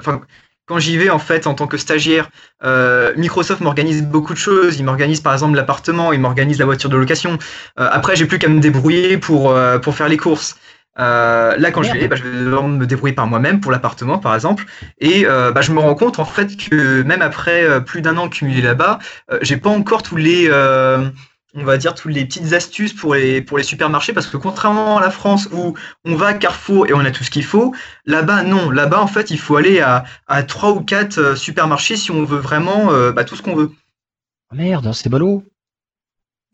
quand 0.66 0.78
j'y 0.78 0.96
vais 0.96 1.10
en 1.10 1.18
fait 1.18 1.46
en 1.46 1.54
tant 1.54 1.66
que 1.66 1.76
stagiaire, 1.76 2.30
euh, 2.64 3.12
Microsoft 3.16 3.60
m'organise 3.60 4.02
beaucoup 4.02 4.32
de 4.32 4.38
choses. 4.38 4.78
Il 4.78 4.84
m'organise 4.84 5.20
par 5.20 5.32
exemple 5.32 5.56
l'appartement, 5.56 6.12
il 6.12 6.20
m'organise 6.20 6.58
la 6.58 6.64
voiture 6.64 6.88
de 6.88 6.96
location. 6.96 7.38
Euh, 7.78 7.88
après, 7.90 8.16
j'ai 8.16 8.26
plus 8.26 8.38
qu'à 8.38 8.48
me 8.48 8.60
débrouiller 8.60 9.18
pour 9.18 9.50
euh, 9.50 9.78
faire 9.80 10.08
les 10.08 10.16
courses. 10.16 10.56
Euh, 10.98 11.56
là, 11.58 11.70
quand 11.72 11.82
je 11.82 11.92
vais, 11.92 12.06
bah, 12.08 12.16
je 12.16 12.22
vais 12.22 12.44
devoir 12.44 12.62
me 12.68 12.86
débrouiller 12.86 13.14
par 13.14 13.26
moi-même 13.26 13.60
pour 13.60 13.72
l'appartement, 13.72 14.18
par 14.18 14.34
exemple. 14.34 14.64
Et 15.00 15.26
euh, 15.26 15.50
bah, 15.50 15.60
je 15.60 15.72
me 15.72 15.80
rends 15.80 15.94
compte 15.94 16.18
en 16.18 16.24
fait 16.24 16.56
que 16.56 17.02
même 17.02 17.20
après 17.22 17.64
euh, 17.64 17.80
plus 17.80 18.00
d'un 18.00 18.16
an 18.16 18.28
cumulé 18.28 18.62
là-bas, 18.62 19.00
euh, 19.32 19.38
j'ai 19.42 19.56
pas 19.56 19.70
encore 19.70 20.02
tous 20.02 20.16
les, 20.16 20.48
euh, 20.48 21.10
on 21.54 21.64
va 21.64 21.76
dire, 21.78 21.94
toutes 21.94 22.12
les 22.12 22.24
petites 22.24 22.52
astuces 22.52 22.92
pour 22.92 23.14
les 23.14 23.40
pour 23.42 23.58
les 23.58 23.64
supermarchés, 23.64 24.12
parce 24.12 24.26
que 24.26 24.36
contrairement 24.36 24.98
à 24.98 25.00
la 25.00 25.10
France 25.10 25.48
où 25.52 25.74
on 26.04 26.14
va 26.16 26.28
à 26.28 26.34
Carrefour 26.34 26.86
et 26.88 26.92
on 26.94 27.00
a 27.00 27.10
tout 27.10 27.24
ce 27.24 27.30
qu'il 27.30 27.44
faut, 27.44 27.74
là-bas 28.06 28.42
non. 28.42 28.70
Là-bas 28.70 29.00
en 29.00 29.06
fait, 29.06 29.30
il 29.30 29.38
faut 29.38 29.56
aller 29.56 29.80
à 29.80 30.04
à 30.26 30.42
trois 30.42 30.72
ou 30.72 30.80
quatre 30.80 31.18
euh, 31.18 31.36
supermarchés 31.36 31.96
si 31.96 32.10
on 32.10 32.24
veut 32.24 32.38
vraiment 32.38 32.92
euh, 32.92 33.12
bah, 33.12 33.24
tout 33.24 33.36
ce 33.36 33.42
qu'on 33.42 33.54
veut. 33.54 33.70
Ah, 34.50 34.56
merde, 34.56 34.92
c'est 34.92 35.08
ballot. 35.08 35.44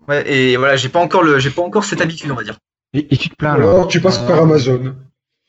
Ouais, 0.09 0.31
et 0.31 0.57
voilà, 0.57 0.77
j'ai 0.77 0.89
pas 0.89 0.99
encore 1.01 1.23
le, 1.23 1.39
j'ai 1.39 1.51
pas 1.51 1.63
encore 1.63 1.85
cette 1.85 2.01
habitude, 2.01 2.31
on 2.31 2.35
va 2.35 2.43
dire. 2.43 2.59
Et, 2.93 3.07
et 3.15 3.17
tu 3.17 3.29
te 3.29 3.37
plains 3.37 3.55
Alors 3.55 3.81
là. 3.83 3.87
tu 3.87 4.01
passes 4.01 4.19
Euh, 4.19 4.27
par 4.27 4.41
Amazon. 4.41 4.97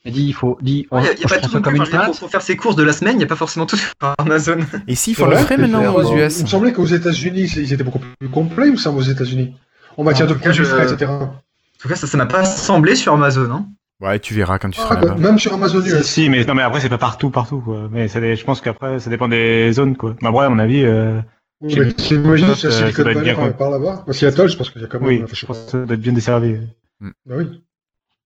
Il 0.04 0.14
dit, 0.14 0.24
il 0.26 0.34
faut, 0.34 0.58
dit, 0.62 0.80
Il 0.80 0.88
on, 0.92 1.00
y 1.04 1.08
a, 1.08 1.14
y 1.14 1.24
a 1.24 1.28
pas 1.28 1.38
tout 1.38 1.50
ça 1.52 1.60
comme 1.60 1.76
une 1.76 1.86
pour, 1.86 2.20
pour 2.20 2.30
faire 2.32 2.42
ses 2.42 2.58
courses 2.58 2.76
de 2.76 2.82
la 2.84 2.92
semaine, 2.94 3.18
il 3.18 3.22
y 3.22 3.24
a 3.24 3.28
pas 3.28 3.36
forcément 3.36 3.68
tout 3.68 3.76
sur 3.78 3.94
Amazon. 4.18 4.58
Et 4.88 4.96
s'ils 4.96 5.16
C'est 5.16 5.22
font 5.24 5.30
le 5.30 5.38
frais 5.38 5.56
que 5.58 5.62
maintenant 5.62 5.82
c'est- 5.82 5.88
aux 6.10 6.18
US 6.18 6.40
Il 6.40 6.44
me 6.44 6.48
semblait 6.48 6.74
qu'aux 6.74 6.86
États-Unis, 6.86 7.48
c'est- 7.50 7.62
ils 7.62 7.72
étaient 7.74 7.84
beaucoup 7.84 8.00
plus 8.20 8.30
complets, 8.30 8.66
il 8.68 8.72
me 8.72 8.78
semble, 8.78 8.98
aux 8.98 9.04
États-Unis. 9.04 9.56
En 9.98 10.04
matière 10.04 10.26
En 10.28 10.32
de 10.32 10.36
produits 10.36 10.58
je- 10.58 10.64
frais, 10.64 10.92
etc. 10.92 11.12
En 11.12 11.34
tout 11.80 11.88
cas, 11.88 11.96
ça, 11.96 12.08
ça 12.08 12.18
m'a 12.18 12.26
pas 12.26 12.46
semblé 12.46 12.96
sur 12.96 13.14
Amazon. 13.14 13.52
Hein. 13.52 13.66
Ouais, 14.00 14.18
tu 14.18 14.34
verras 14.34 14.58
quand 14.58 14.72
tu 14.72 14.80
Ah, 14.82 14.86
seras 14.88 14.96
bah, 14.96 15.08
là-bas. 15.10 15.20
même 15.22 15.38
sur 15.38 15.54
Amazon 15.54 15.82
Si, 15.84 15.90
US. 15.92 16.02
si, 16.04 16.30
mais 16.30 16.44
non, 16.46 16.56
mais 16.56 16.64
après 16.64 16.80
c'est 16.80 16.90
pas 16.90 16.98
partout, 16.98 17.30
partout 17.30 17.60
quoi. 17.62 17.88
Mais 17.92 18.08
ça, 18.08 18.20
je 18.20 18.44
pense 18.44 18.60
qu'après 18.62 19.00
ça 19.00 19.12
dépend 19.12 19.28
des 19.28 19.72
zones 19.74 19.96
quoi. 19.96 20.16
Mais 20.24 20.28
après 20.30 20.46
à 20.46 20.50
mon 20.50 20.58
avis, 20.58 20.84
euh, 20.84 21.20
Oui, 21.62 21.76
mais 21.78 21.92
ça, 21.92 21.96
si 22.00 22.16
la 22.18 22.56
ça 22.56 22.72
Silicon 22.72 23.04
Valley 23.04 23.22
bien, 23.22 23.36
par, 23.36 23.54
par 23.56 23.70
là-bas 23.70 24.04
Bah, 24.08 24.14
Seattle, 24.14 24.48
je 24.50 24.58
pense 24.58 24.72
qu'il 24.72 24.82
y 24.82 24.86
a 24.86 24.88
quand 24.88 25.00
même. 25.00 25.08
oui, 25.08 25.24
je 25.32 25.46
pense 25.46 25.60
que 25.66 25.70
ça 25.72 25.78
doit 25.86 25.94
être 25.94 26.02
bien 26.02 26.14
desservi. 26.14 26.58
Bah 27.00 27.36
oui. 27.38 27.62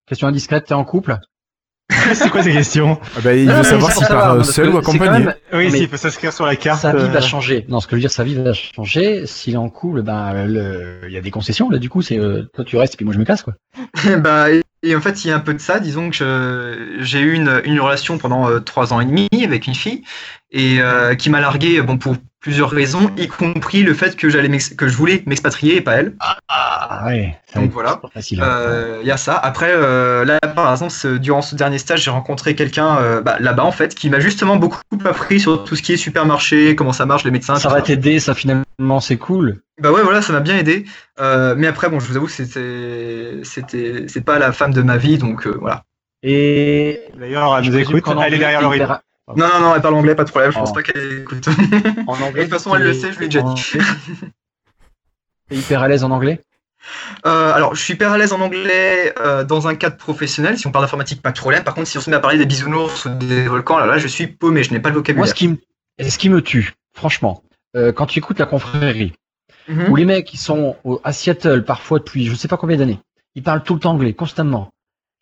Question 0.08 0.30
indiscrète, 0.30 0.66
t'es 0.68 0.74
en 0.74 0.86
couple? 0.86 1.18
c'est 2.14 2.30
quoi 2.30 2.42
ces 2.42 2.52
questions? 2.52 3.00
Ah 3.16 3.20
bah, 3.24 3.34
il 3.36 3.50
veut 3.50 3.64
savoir 3.64 3.92
s'il 3.92 4.08
part 4.08 4.34
euh, 4.34 4.44
seul 4.44 4.70
ou 4.70 4.78
accompagné. 4.78 5.26
même- 5.26 5.36
Oui, 5.54 5.66
mais 5.66 5.70
si, 5.78 5.84
il 5.84 5.88
faut 5.88 5.98
s'inscrire 5.98 6.34
sur 6.34 6.46
la 6.46 6.56
carte. 6.56 6.82
Sa 6.82 6.94
vie 6.94 7.08
va 7.08 7.18
euh, 7.20 7.22
changer. 7.22 7.66
Non, 7.70 7.80
ce 7.80 7.86
que 7.88 7.92
je 7.92 7.96
veux 7.98 8.02
dire, 8.02 8.12
sa 8.12 8.24
vie 8.24 8.36
va 8.36 8.54
changer. 8.54 9.26
S'il 9.28 9.54
est 9.54 9.58
en 9.58 9.70
couple, 9.70 10.02
ben, 10.02 10.46
le- 10.48 11.02
il 11.08 11.14
y 11.14 11.18
a 11.18 11.22
des 11.22 11.32
concessions. 11.32 11.70
Là, 11.70 11.78
du 11.78 11.90
coup, 11.90 12.02
c'est 12.02 12.18
euh, 12.20 12.44
toi 12.54 12.64
tu 12.66 12.76
restes 12.78 12.96
et 12.96 12.98
puis 12.98 13.06
moi 13.06 13.14
je 13.14 13.20
me 13.20 13.26
casse, 13.26 13.44
quoi. 13.44 13.54
bah, 14.18 14.52
et, 14.52 14.62
et 14.84 14.96
en 14.96 15.02
fait, 15.02 15.24
il 15.26 15.28
y 15.28 15.32
a 15.32 15.36
un 15.36 15.40
peu 15.40 15.54
de 15.54 15.60
ça. 15.62 15.80
Disons 15.80 16.10
que 16.10 16.98
j'ai 17.02 17.20
eu 17.20 17.34
une, 17.34 17.62
une 17.66 17.80
relation 17.80 18.18
pendant 18.18 18.50
euh, 18.50 18.60
trois 18.60 18.92
ans 18.94 19.00
et 19.00 19.06
demi 19.06 19.28
avec 19.44 19.68
une 19.68 19.76
fille 19.76 20.02
et 20.52 20.78
euh, 20.80 21.16
qui 21.16 21.30
m'a 21.30 21.40
largué, 21.40 21.82
bon, 21.82 21.98
pour 21.98 22.16
plusieurs 22.46 22.70
raisons, 22.70 23.10
y 23.18 23.28
compris 23.28 23.82
le 23.82 23.96
fait 23.96 24.16
que 24.16 24.30
j'allais 24.30 24.56
que 24.78 24.88
je 24.88 24.96
voulais 24.96 25.24
m'expatrier 25.26 25.78
et 25.78 25.82
pas 25.82 25.94
elle. 25.94 26.14
Ah 26.48 27.02
ouais. 27.08 27.36
ça 27.48 27.56
va 27.56 27.62
Donc 27.62 27.70
être 27.70 27.74
voilà. 27.74 28.00
facile. 28.14 28.40
hein. 28.40 28.46
Euh, 28.48 29.00
Il 29.02 29.08
y 29.08 29.12
a 29.12 29.18
ça. 29.18 29.36
Après, 29.36 29.72
euh, 29.72 30.24
là, 30.26 30.38
par 30.40 30.72
exemple, 30.72 30.94
durant 31.18 31.42
ce 31.42 31.56
dernier 31.56 31.80
stage, 31.80 32.04
j'ai 32.04 32.12
rencontré 32.12 32.54
quelqu'un 32.54 33.00
euh, 33.00 33.20
bah, 33.20 33.38
là-bas, 33.40 33.64
en 33.64 33.72
fait, 33.72 33.96
qui 33.96 34.12
m'a 34.12 34.20
justement 34.20 34.58
beaucoup 34.58 34.80
appris 35.06 35.40
sur 35.40 35.64
tout 35.64 35.76
ce 35.76 35.82
qui 35.82 35.94
est 35.94 35.98
supermarché, 35.98 36.76
comment 36.76 36.94
ça 36.94 37.08
marche, 37.08 37.24
les 37.24 37.32
médecins. 37.32 37.56
ça 37.56 37.70
va 37.70 37.82
t'aider, 37.82 38.20
ça 38.20 38.36
finalement, 38.36 39.00
c'est 39.00 39.18
cool. 39.18 39.64
Bah 39.82 39.92
ouais, 39.92 40.04
voilà, 40.04 40.22
ça 40.22 40.32
m'a 40.32 40.40
bien 40.40 40.56
aidé. 40.56 40.86
Euh, 41.20 41.56
mais 41.58 41.66
après, 41.66 41.90
bon, 41.90 42.00
je 42.00 42.06
vous 42.06 42.16
avoue, 42.16 42.28
que 42.28 42.32
c'était, 42.32 43.40
c'était, 43.42 44.06
c'est 44.08 44.24
pas 44.24 44.38
la 44.38 44.52
femme 44.52 44.72
de 44.72 44.84
ma 44.84 44.98
vie, 44.98 45.18
donc 45.18 45.48
euh, 45.48 45.58
voilà. 45.60 45.82
Et 46.22 47.00
D'ailleurs, 47.20 47.58
elle 47.58 47.66
nous 47.66 47.76
écoute. 47.76 48.04
Elle 48.24 48.36
est 48.36 48.38
derrière 48.38 48.62
le 48.62 48.68
rideau. 48.68 48.86
Non, 49.36 49.48
non, 49.48 49.60
non, 49.60 49.76
elle 49.76 49.82
parle 49.82 49.96
anglais, 49.96 50.14
pas 50.16 50.24
de 50.24 50.30
problème. 50.30 50.52
Je 50.52 50.58
pense 50.60 50.70
Oh. 50.70 50.74
pas 50.74 50.84
qu'elle 50.84 51.22
écoute. 51.22 51.48
En 52.08 52.14
anglais. 52.22 52.42
de 52.46 52.50
toute 52.50 52.54
façon, 52.54 52.76
elle 52.76 52.84
le 52.84 52.94
sait, 52.94 53.12
je 53.12 53.18
lui 53.18 53.26
ai 53.26 53.28
déjà 53.30 53.42
dit. 53.42 53.72
T'es 55.50 55.56
hyper 55.56 55.82
à 55.82 55.88
l'aise 55.88 56.04
en 56.04 56.12
anglais? 56.12 56.42
Euh, 57.26 57.52
alors, 57.54 57.74
je 57.76 57.82
suis 57.82 57.94
hyper 57.94 58.12
à 58.12 58.18
l'aise 58.18 58.34
en 58.34 58.40
anglais 58.42 59.14
euh, 59.20 59.44
dans 59.44 59.68
un 59.68 59.76
cadre 59.76 59.98
professionnel. 59.98 60.58
Si 60.58 60.68
on 60.68 60.72
parle 60.72 60.86
d'informatique, 60.86 61.22
pas 61.22 61.32
de 61.32 61.38
problème. 61.40 61.64
Par 61.64 61.74
contre, 61.74 61.88
si 61.88 61.98
on 61.98 62.02
se 62.02 62.10
met 62.10 62.16
à 62.16 62.20
parler 62.20 62.38
des 62.38 62.46
bisounours 62.46 63.06
ou 63.06 63.10
des 63.10 63.48
volcans, 63.48 63.78
là, 63.80 63.86
là, 63.88 63.98
je 63.98 64.08
suis 64.08 64.28
paumé. 64.28 64.64
Je 64.64 64.72
n'ai 64.72 64.80
pas 64.80 64.90
le 64.90 64.94
Moi, 64.96 65.00
vocabulaire. 65.02 65.28
ce 65.28 65.34
qui 65.34 65.48
me, 65.48 65.58
ce 66.08 66.18
qui 66.18 66.30
me 66.30 66.42
tue, 66.42 66.74
franchement, 66.94 67.42
euh, 67.76 67.92
quand 67.92 68.06
tu 68.06 68.20
écoutes 68.20 68.38
la 68.40 68.46
confrérie, 68.46 69.14
Mhm. 69.68 69.90
où 69.90 69.96
les 69.96 70.06
mecs 70.06 70.26
qui 70.26 70.38
sont 70.38 70.76
au- 70.84 71.02
à 71.04 71.12
Seattle 71.12 71.64
parfois 71.66 71.98
depuis 71.98 72.28
je 72.28 72.36
sais 72.36 72.48
pas 72.48 72.58
combien 72.58 72.78
d'années, 72.78 73.00
ils 73.34 73.42
parlent 73.42 73.64
tout 73.64 73.74
le 73.74 73.80
temps 73.80 73.94
anglais, 73.94 74.14
constamment. 74.14 74.72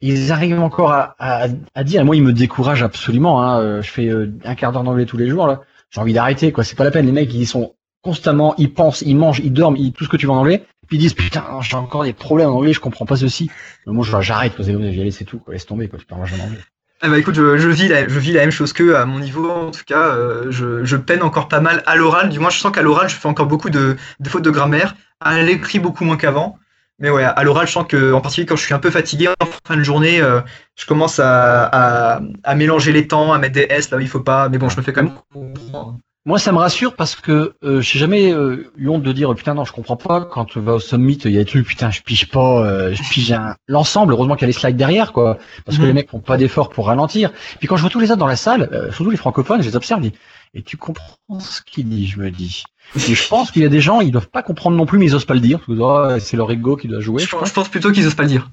Ils 0.06 0.34
arrivent 0.34 0.60
encore 0.60 0.92
à, 0.92 1.16
à, 1.18 1.84
dire, 1.86 2.04
moi 2.04 2.18
ils 2.18 2.22
me 2.22 2.34
découragent 2.34 2.84
absolument. 2.84 3.42
Hein, 3.42 3.62
euh, 3.62 3.82
je 3.82 3.90
fais 3.90 4.10
euh, 4.10 4.34
un 4.44 4.54
quart 4.54 4.74
d'heure 4.74 4.84
d'anglais 4.84 5.06
tous 5.06 5.16
les 5.16 5.30
jours. 5.30 5.60
J'ai 5.92 6.02
envie 6.02 6.12
d'arrêter 6.12 6.52
quoi. 6.52 6.66
C'est 6.66 6.76
pas 6.76 6.84
la 6.84 6.92
peine. 6.92 7.06
Les 7.06 7.14
mecs 7.14 7.34
ils 7.34 7.48
sont 7.48 7.74
constamment, 8.02 8.54
ils 8.58 8.74
pensent, 8.74 9.02
ils 9.02 9.16
mangent, 9.16 9.40
ils 9.40 9.54
dorment, 9.54 9.78
ils, 9.78 9.94
tout 9.94 10.04
ce 10.04 10.10
que 10.10 10.18
tu 10.18 10.26
veux 10.26 10.34
en 10.34 10.40
anglais. 10.40 10.66
Puis 10.88 10.98
ils 10.98 11.00
disent 11.00 11.14
putain 11.14 11.46
j'ai 11.62 11.78
encore 11.78 12.04
des 12.04 12.12
problèmes 12.12 12.50
en 12.50 12.56
anglais, 12.56 12.74
je 12.74 12.82
comprends 12.82 13.06
pas 13.06 13.16
ceci. 13.16 13.50
Mais 13.88 13.94
moi 13.94 14.06
j'arrête. 14.20 14.58
quoi. 14.58 14.66
J'y 14.66 14.74
allais, 14.74 15.12
c'est 15.12 15.24
tout. 15.24 15.40
Quoi. 15.40 15.54
Laisse 15.54 15.66
tomber 15.66 15.88
quoi. 15.88 15.98
Tu 15.98 16.06
parles 16.06 16.24
en 16.24 16.44
anglais. 16.44 16.60
Eh 17.06 17.10
ben, 17.10 17.16
écoute, 17.16 17.36
je, 17.36 17.68
vis 17.70 17.88
la, 17.88 18.06
je 18.06 18.20
vis 18.20 18.34
la 18.34 18.42
même 18.42 18.52
chose 18.52 18.74
qu'eux 18.74 18.98
à 18.98 19.06
mon 19.06 19.20
niveau. 19.20 19.50
En 19.50 19.72
tout 19.72 19.84
cas, 19.86 20.16
euh, 20.16 20.52
je, 20.52 20.96
peine 20.98 21.24
encore 21.24 21.48
pas 21.48 21.62
mal 21.62 21.82
à 21.86 21.96
l'oral. 21.96 22.28
Du 22.28 22.40
moins, 22.40 22.50
je 22.50 22.60
sens 22.60 22.74
qu'à 22.74 22.82
l'oral, 22.82 23.10
je 23.10 23.16
fais 23.16 23.28
encore 23.28 23.46
beaucoup 23.46 23.70
de 23.70 23.96
fautes 24.26 24.44
de 24.44 24.50
grammaire. 24.50 24.96
À 25.22 25.42
l'écrit, 25.42 25.80
beaucoup 25.80 26.04
moins 26.04 26.18
qu'avant. 26.18 26.58
Mais 27.00 27.10
ouais, 27.10 27.24
à 27.24 27.44
l'oral, 27.44 27.68
je 27.68 27.72
sens 27.74 27.86
que, 27.88 28.14
en 28.14 28.22
particulier 28.22 28.46
quand 28.46 28.56
je 28.56 28.64
suis 28.64 28.74
un 28.74 28.80
peu 28.80 28.92
fatigué 28.92 29.28
en 29.28 29.46
fin 29.68 29.76
de 29.76 29.84
journée, 29.84 30.22
euh, 30.22 30.42
je 30.78 30.86
commence 30.86 31.20
à, 31.20 31.66
à, 31.66 32.22
à 32.44 32.56
mélanger 32.56 32.92
les 32.92 33.08
temps, 33.08 33.34
à 33.34 33.40
mettre 33.40 33.56
des 33.56 33.66
S 33.70 33.90
là 33.92 33.98
où 33.98 34.00
il 34.00 34.08
faut 34.08 34.20
pas. 34.22 34.48
Mais 34.50 34.58
bon, 34.58 34.70
je 34.70 34.78
me 34.78 34.84
fais 34.84 34.94
quand 34.94 35.04
même 35.04 35.14
comprendre. 35.34 35.98
Moi, 36.26 36.40
ça 36.40 36.54
me 36.54 36.58
rassure 36.58 36.96
parce 36.96 37.16
que 37.16 37.54
euh, 37.66 37.82
j'ai 37.82 38.00
jamais 38.00 38.32
euh, 38.32 38.72
eu 38.78 38.88
honte 38.88 39.04
de 39.04 39.12
dire 39.12 39.34
putain 39.36 39.56
non, 39.56 39.66
je 39.66 39.74
comprends 39.74 39.98
pas. 39.98 40.22
Quand 40.24 40.46
tu 40.46 40.62
vas 40.62 40.76
au 40.76 40.80
summit, 40.80 41.16
il 41.26 41.32
y 41.32 41.36
a 41.36 41.40
des 41.44 41.50
trucs 41.50 41.68
putain, 41.68 41.92
je 41.92 42.02
pige 42.02 42.30
pas, 42.30 42.64
euh, 42.66 42.94
je 42.96 43.04
pige 43.12 43.34
un... 43.34 43.56
l'ensemble. 43.68 44.14
Heureusement 44.14 44.36
qu'il 44.36 44.44
y 44.44 44.46
a 44.46 44.48
les 44.48 44.54
slides 44.54 44.78
derrière, 44.78 45.12
quoi, 45.12 45.38
parce 45.66 45.78
que 45.78 45.82
Mhm. 45.82 45.88
les 45.90 45.94
mecs 45.94 46.10
font 46.10 46.22
pas 46.22 46.38
d'efforts 46.38 46.70
pour 46.70 46.88
ralentir. 46.88 47.34
Puis 47.60 47.68
quand 47.68 47.76
je 47.76 47.82
vois 47.82 47.90
tous 47.90 48.00
les 48.00 48.10
autres 48.12 48.20
dans 48.20 48.28
la 48.28 48.38
salle, 48.38 48.70
euh, 48.72 48.90
surtout 48.94 49.12
les 49.12 49.18
francophones, 49.18 49.62
je 49.62 49.68
les 49.68 49.76
observe, 49.76 50.02
je 50.02 50.10
dis, 50.10 50.16
et 50.54 50.62
tu 50.62 50.78
comprends 50.78 51.18
ce 51.40 51.62
qu'il 51.62 51.90
dit, 51.90 52.08
je 52.08 52.20
me 52.20 52.32
dis. 52.32 52.64
Et 52.96 53.16
je 53.16 53.28
pense 53.28 53.52
qu'il 53.52 53.62
y 53.62 53.66
a 53.66 53.70
des 53.70 53.82
gens, 53.82 54.02
ils 54.02 54.12
doivent 54.12 54.30
pas 54.30 54.44
comprendre 54.44 54.78
non 54.78 54.86
plus, 54.86 55.00
mais 55.00 55.06
ils 55.06 55.16
osent 55.16 55.26
pas 55.26 55.34
le 55.34 55.40
dire. 55.40 55.60
oh, 55.68 56.08
c'est 56.20 56.38
leur 56.38 56.52
ego 56.52 56.76
qui 56.76 56.88
doit 56.88 57.00
jouer. 57.00 57.24
Je, 57.24 57.30
pense- 57.30 57.40
pense. 57.40 57.50
je 57.50 57.54
pense 57.54 57.70
plutôt 57.70 57.92
qu'ils 57.92 58.06
osent 58.06 58.16
pas 58.16 58.24
le 58.24 58.30
dire. 58.30 58.50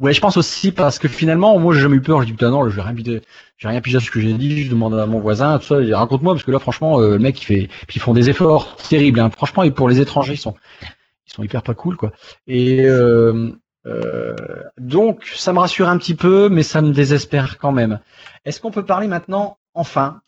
Ouais, 0.00 0.14
je 0.14 0.20
pense 0.20 0.38
aussi 0.38 0.72
parce 0.72 0.98
que 0.98 1.08
finalement, 1.08 1.58
moi, 1.58 1.74
j'ai 1.74 1.80
jamais 1.80 1.96
eu 1.96 2.00
peur. 2.00 2.22
Je 2.22 2.26
dis 2.26 2.32
putain 2.32 2.50
non, 2.50 2.68
j'ai 2.70 2.80
rien 2.80 2.94
pigé, 2.94 3.20
j'ai 3.58 3.68
rien 3.68 3.82
pigé 3.82 3.98
à 3.98 4.00
ce 4.00 4.10
que 4.10 4.18
j'ai 4.18 4.32
dit. 4.32 4.64
Je 4.64 4.70
demande 4.70 4.94
à 4.94 5.04
mon 5.06 5.20
voisin, 5.20 5.58
tout 5.58 5.66
ça. 5.66 5.76
Raconte-moi 5.96 6.32
parce 6.32 6.44
que 6.44 6.50
là, 6.50 6.58
franchement, 6.58 7.00
euh, 7.00 7.12
le 7.12 7.18
mec, 7.18 7.40
il 7.42 7.44
fait, 7.44 7.68
puis 7.86 7.96
ils 7.96 8.00
font 8.00 8.14
des 8.14 8.30
efforts 8.30 8.76
terribles. 8.76 9.20
Hein. 9.20 9.30
Franchement, 9.30 9.62
et 9.62 9.70
pour 9.70 9.88
les 9.90 10.00
étrangers, 10.00 10.34
ils 10.34 10.38
sont, 10.38 10.54
ils 11.26 11.34
sont 11.34 11.42
hyper 11.42 11.62
pas 11.62 11.74
cool, 11.74 11.96
quoi. 11.96 12.12
Et 12.46 12.80
euh, 12.86 13.50
euh, 13.86 14.34
donc, 14.78 15.30
ça 15.34 15.52
me 15.52 15.58
rassure 15.58 15.88
un 15.88 15.98
petit 15.98 16.14
peu, 16.14 16.48
mais 16.48 16.62
ça 16.62 16.80
me 16.80 16.92
désespère 16.92 17.58
quand 17.58 17.72
même. 17.72 18.00
Est-ce 18.46 18.60
qu'on 18.60 18.70
peut 18.70 18.84
parler 18.84 19.06
maintenant, 19.06 19.58
enfin, 19.74 20.20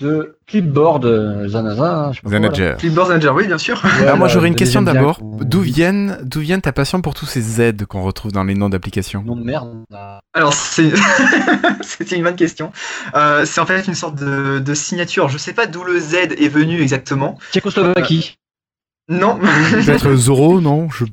de 0.00 0.36
Clipboard 0.46 1.04
euh, 1.04 1.48
Zanaza. 1.48 2.10
je 2.12 2.16
sais 2.16 2.22
pas 2.22 2.28
quoi, 2.30 2.38
là. 2.38 2.44
Zanager. 2.44 2.76
Clipboard 2.78 3.08
Manager, 3.08 3.34
oui, 3.34 3.46
bien 3.46 3.58
sûr. 3.58 3.84
Alors 3.84 3.98
moi 4.00 4.14
Voilà, 4.16 4.32
j'aurais 4.34 4.48
une 4.48 4.54
vous 4.54 4.58
question 4.58 4.82
d'abord. 4.82 5.20
D'où 5.22 5.60
viennent, 5.60 6.18
d'où 6.22 6.40
viennent 6.40 6.60
ta 6.62 6.72
passion 6.72 7.02
pour 7.02 7.14
tous 7.14 7.26
ces 7.26 7.40
Z 7.40 7.84
qu'on 7.88 8.02
retrouve 8.02 8.32
dans 8.32 8.44
les 8.44 8.54
noms 8.54 8.68
d'applications 8.68 9.22
Nom 9.22 9.36
de 9.36 9.44
merde. 9.44 9.84
Alors, 10.32 10.52
c'est... 10.52 10.92
c'était 11.82 12.16
une 12.16 12.22
bonne 12.24 12.36
question. 12.36 12.72
Euh, 13.14 13.44
c'est 13.44 13.60
en 13.60 13.66
fait 13.66 13.86
une 13.86 13.94
sorte 13.94 14.16
de, 14.16 14.58
de 14.58 14.74
signature. 14.74 15.28
Je 15.28 15.38
sais 15.38 15.52
pas 15.52 15.66
d'où 15.66 15.84
le 15.84 15.98
Z 15.98 16.14
est 16.14 16.48
venu 16.48 16.80
exactement. 16.80 17.38
Tchécoslovaquie. 17.52 18.36
Non. 19.08 19.38
Peut-être 19.72 20.14
Zoro, 20.14 20.60
non? 20.60 20.88
Je- 20.90 21.04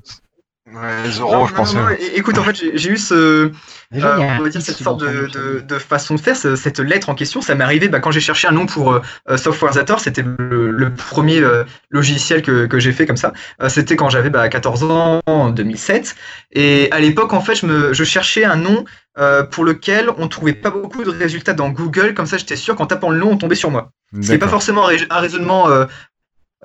Ouais, 0.74 1.04
Non, 1.04 1.10
je 1.10 1.22
non, 1.22 1.48
pensais. 1.56 1.78
non, 1.78 1.88
écoute, 2.16 2.38
en 2.38 2.44
fait, 2.44 2.56
j'ai 2.74 2.90
eu 2.90 2.98
ce, 2.98 3.52
Déjà, 3.90 4.18
euh, 4.18 4.20
on 4.38 4.44
va 4.44 4.50
dire 4.50 4.62
cette 4.62 4.76
sorte 4.76 5.00
de, 5.00 5.08
nom, 5.08 5.28
de, 5.30 5.60
de 5.66 5.80
façon 5.80 6.16
de 6.16 6.20
faire, 6.20 6.36
ce- 6.36 6.58
cette 6.58 6.80
lettre 6.80 7.08
en 7.08 7.16
question, 7.16 7.40
ça 7.42 7.56
m'est 7.56 7.64
arrivé 7.64 7.88
bah, 7.88 8.02
quand 8.02 8.12
j'ai 8.12 8.20
cherché 8.20 8.50
un 8.50 8.52
nom 8.52 8.66
pour 8.66 8.92
euh, 8.92 9.02
euh, 9.30 9.38
Softwarezator, 9.38 10.02
c'était 10.02 10.24
le, 10.24 10.72
le 10.72 10.94
premier 10.94 11.40
euh, 11.40 11.64
logiciel 11.90 12.42
que, 12.42 12.66
que 12.66 12.80
j'ai 12.80 12.92
fait 12.92 13.06
comme 13.06 13.16
ça. 13.16 13.32
Euh, 13.62 13.70
c'était 13.70 13.96
quand 13.96 14.10
j'avais 14.10 14.30
bah, 14.30 14.50
14 14.50 14.84
ans, 14.84 15.22
en 15.26 15.50
2007. 15.52 16.16
Et 16.52 16.90
à 16.92 17.00
l'époque, 17.00 17.32
en 17.32 17.40
fait, 17.40 17.56
je, 17.56 17.66
me, 17.66 17.94
je 17.94 18.04
cherchais 18.04 18.44
un 18.44 18.58
nom 18.58 18.84
euh, 19.20 19.44
pour 19.44 19.64
lequel 19.64 20.10
on 20.18 20.28
trouvait 20.28 20.52
pas 20.54 20.70
beaucoup 20.72 21.06
de 21.06 21.10
résultats 21.12 21.54
dans 21.54 21.70
Google. 21.70 22.14
Comme 22.14 22.26
ça, 22.26 22.38
j'étais 22.38 22.58
sûr 22.58 22.76
qu'en 22.76 22.88
tapant 22.88 23.10
le 23.12 23.20
nom, 23.20 23.32
on 23.32 23.38
tombait 23.38 23.56
sur 23.56 23.72
moi. 23.72 23.92
C'est 24.22 24.34
pas 24.38 24.48
D'accord. 24.48 24.50
forcément 24.60 24.84
un, 24.84 24.88
rais- 24.88 25.08
un 25.10 25.20
raisonnement 25.20 25.70
euh, 25.70 25.86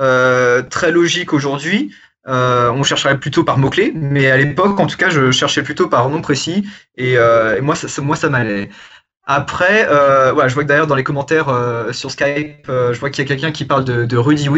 euh, 0.00 0.62
très 0.62 0.90
logique 0.90 1.32
aujourd'hui. 1.32 1.94
Euh, 2.28 2.70
on 2.70 2.85
chercherait 2.85 3.18
plutôt 3.18 3.42
par 3.42 3.58
mots-clés, 3.58 3.92
mais 3.94 4.30
à 4.30 4.37
l'époque, 4.37 4.78
en 4.78 4.87
tout 4.87 4.96
cas, 4.96 5.11
je 5.11 5.32
cherchais 5.32 5.62
plutôt 5.64 5.88
par 5.88 6.08
nom 6.08 6.20
précis, 6.20 6.64
et, 6.96 7.18
euh, 7.18 7.61
moi, 7.62 7.74
ça- 7.74 8.00
moi, 8.02 8.14
ça 8.16 8.28
m'allait. 8.30 8.70
Après, 9.24 9.87
euh, 9.88 10.30
je 10.48 10.54
vois 10.54 10.64
que 10.64 10.68
d'ailleurs 10.68 10.88
dans 10.88 10.96
les 10.96 11.04
commentaires 11.04 11.48
euh, 11.48 11.92
sur 11.92 12.11
Skype, 12.11 12.68
euh, 12.68 12.92
je 12.92 12.98
vois 12.98 13.11
qu'il 13.11 13.22
y 13.22 13.26
a 13.26 13.28
quelqu'un 13.28 13.52
qui 13.52 13.64
parle 13.64 13.85
de, 13.85 14.04
de 14.04 14.16
Rudy. 14.16 14.48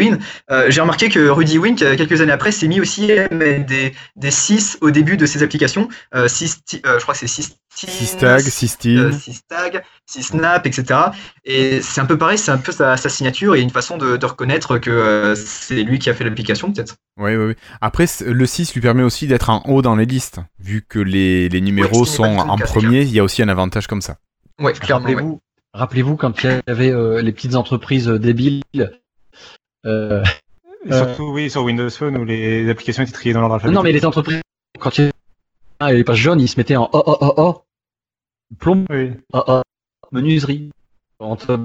Euh, 0.49 0.65
J'ai 0.69 0.81
remarqué 0.81 1.09
que 1.09 1.29
Rudy 1.29 1.59
qui, 1.59 1.75
quelques 1.75 2.21
années 2.21 2.31
après, 2.31 2.51
s'est 2.51 2.67
mis 2.67 2.79
aussi 2.79 3.11
à 3.11 3.31
mettre 3.33 3.65
des, 3.67 3.93
des 4.15 4.31
6 4.31 4.79
au 4.81 4.89
début 4.89 5.17
de 5.17 5.25
ses 5.25 5.43
applications. 5.43 5.87
Six, 6.27 6.61
je 6.71 7.01
crois 7.01 7.13
que 7.13 7.19
c'est 7.19 7.27
6 7.27 7.57
Systag, 7.75 8.39
Systine. 8.39 9.11
6 9.11 9.41
tag, 9.49 9.83
6 10.05 10.23
snap, 10.23 10.65
etc. 10.65 10.99
Et 11.43 11.81
c'est 11.81 11.99
un 11.99 12.05
peu 12.05 12.17
pareil, 12.17 12.37
c'est 12.37 12.51
un 12.51 12.57
peu 12.57 12.71
sa, 12.71 12.95
sa 12.95 13.09
signature 13.09 13.55
et 13.55 13.61
une 13.61 13.69
façon 13.69 13.97
de, 13.97 14.15
de 14.15 14.25
reconnaître 14.25 14.77
que 14.77 15.33
c'est 15.35 15.83
lui 15.83 15.99
qui 15.99 16.09
a 16.09 16.13
fait 16.13 16.23
l'application, 16.23 16.71
peut-être. 16.71 16.95
Oui, 17.17 17.35
oui, 17.35 17.47
oui. 17.47 17.55
Après, 17.81 18.05
le 18.25 18.45
6 18.45 18.73
lui 18.73 18.81
permet 18.81 19.03
aussi 19.03 19.27
d'être 19.27 19.49
en 19.49 19.61
haut 19.65 19.81
dans 19.81 19.95
les 19.95 20.05
listes. 20.05 20.39
Vu 20.57 20.85
que 20.87 20.99
les, 20.99 21.49
les 21.49 21.61
numéros 21.61 22.05
sont 22.05 22.23
en 22.23 22.57
premier, 22.57 23.01
il 23.01 23.11
y 23.11 23.19
a 23.19 23.23
aussi 23.23 23.43
un 23.43 23.49
avantage 23.49 23.87
comme 23.87 24.01
ça. 24.01 24.15
Ouais, 24.59 24.73
clairement. 24.73 25.05
ouais. 25.05 25.13
Rappelez-vous, 25.15 25.41
rappelez-vous 25.73 26.15
quand 26.17 26.43
il 26.43 26.61
y 26.67 26.71
avait 26.71 26.91
euh, 26.91 27.21
les 27.21 27.31
petites 27.31 27.55
entreprises 27.55 28.07
euh, 28.09 28.19
débiles. 28.19 28.63
Euh, 29.85 30.23
Et 30.85 30.91
Surtout, 30.93 31.31
oui, 31.31 31.49
sur 31.49 31.63
Windows 31.63 31.89
Phone 31.89 32.17
où 32.17 32.25
les 32.25 32.69
applications 32.69 33.03
étaient 33.03 33.11
triées 33.11 33.33
dans 33.33 33.41
l'ordre 33.41 33.55
alphabétique. 33.55 33.75
non, 33.77 33.83
mais 33.83 33.91
les 33.91 34.05
entreprises, 34.05 34.41
quand 34.79 34.97
il 34.97 35.05
y 35.05 35.11
avait 35.79 35.97
les 35.97 36.03
pages 36.03 36.17
jaunes, 36.19 36.39
ils 36.39 36.47
se 36.47 36.57
mettaient 36.59 36.75
en 36.77 36.89
oh 36.93 37.03
oh 37.05 37.17
oh 37.21 37.33
oh. 37.37 37.61
Plomb, 38.59 38.85
Oui. 38.89 39.11
oh 39.33 39.43
oh. 39.47 39.61
Menuiserie. 40.11 40.69
Entre 41.19 41.53
à 41.55 41.59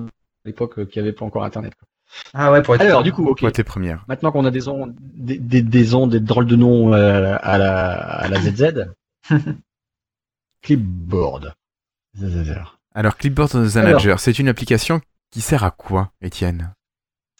l'époque 0.46 0.78
euh, 0.78 0.84
qu'il 0.86 1.02
n'y 1.02 1.08
avait 1.08 1.16
pas 1.16 1.24
encore 1.24 1.44
Internet. 1.44 1.74
quoi. 1.78 1.86
Ah 2.32 2.50
ouais, 2.50 2.62
pour 2.62 2.74
être. 2.74 2.80
Alors, 2.80 3.02
du 3.04 3.12
coup, 3.12 3.26
ok. 3.28 3.62
Première. 3.62 4.04
Maintenant 4.08 4.32
qu'on 4.32 4.44
a 4.44 4.50
des 4.50 4.66
ondes, 4.68 4.94
des, 5.00 5.38
des, 5.38 5.62
des 5.62 5.94
ondes, 5.94 6.10
des 6.10 6.18
drôles 6.20 6.46
de 6.46 6.56
noms 6.56 6.92
euh, 6.92 7.36
à 7.40 7.56
la, 7.58 7.92
à 7.92 8.28
la 8.28 8.40
ZZ. 8.40 8.86
Clipboard. 10.62 11.54
Alors, 12.94 13.16
Clipboard 13.16 13.54
Manager, 13.74 14.18
c'est 14.18 14.38
une 14.38 14.48
application 14.48 15.00
qui 15.30 15.40
sert 15.40 15.64
à 15.64 15.70
quoi, 15.70 16.12
Étienne? 16.22 16.72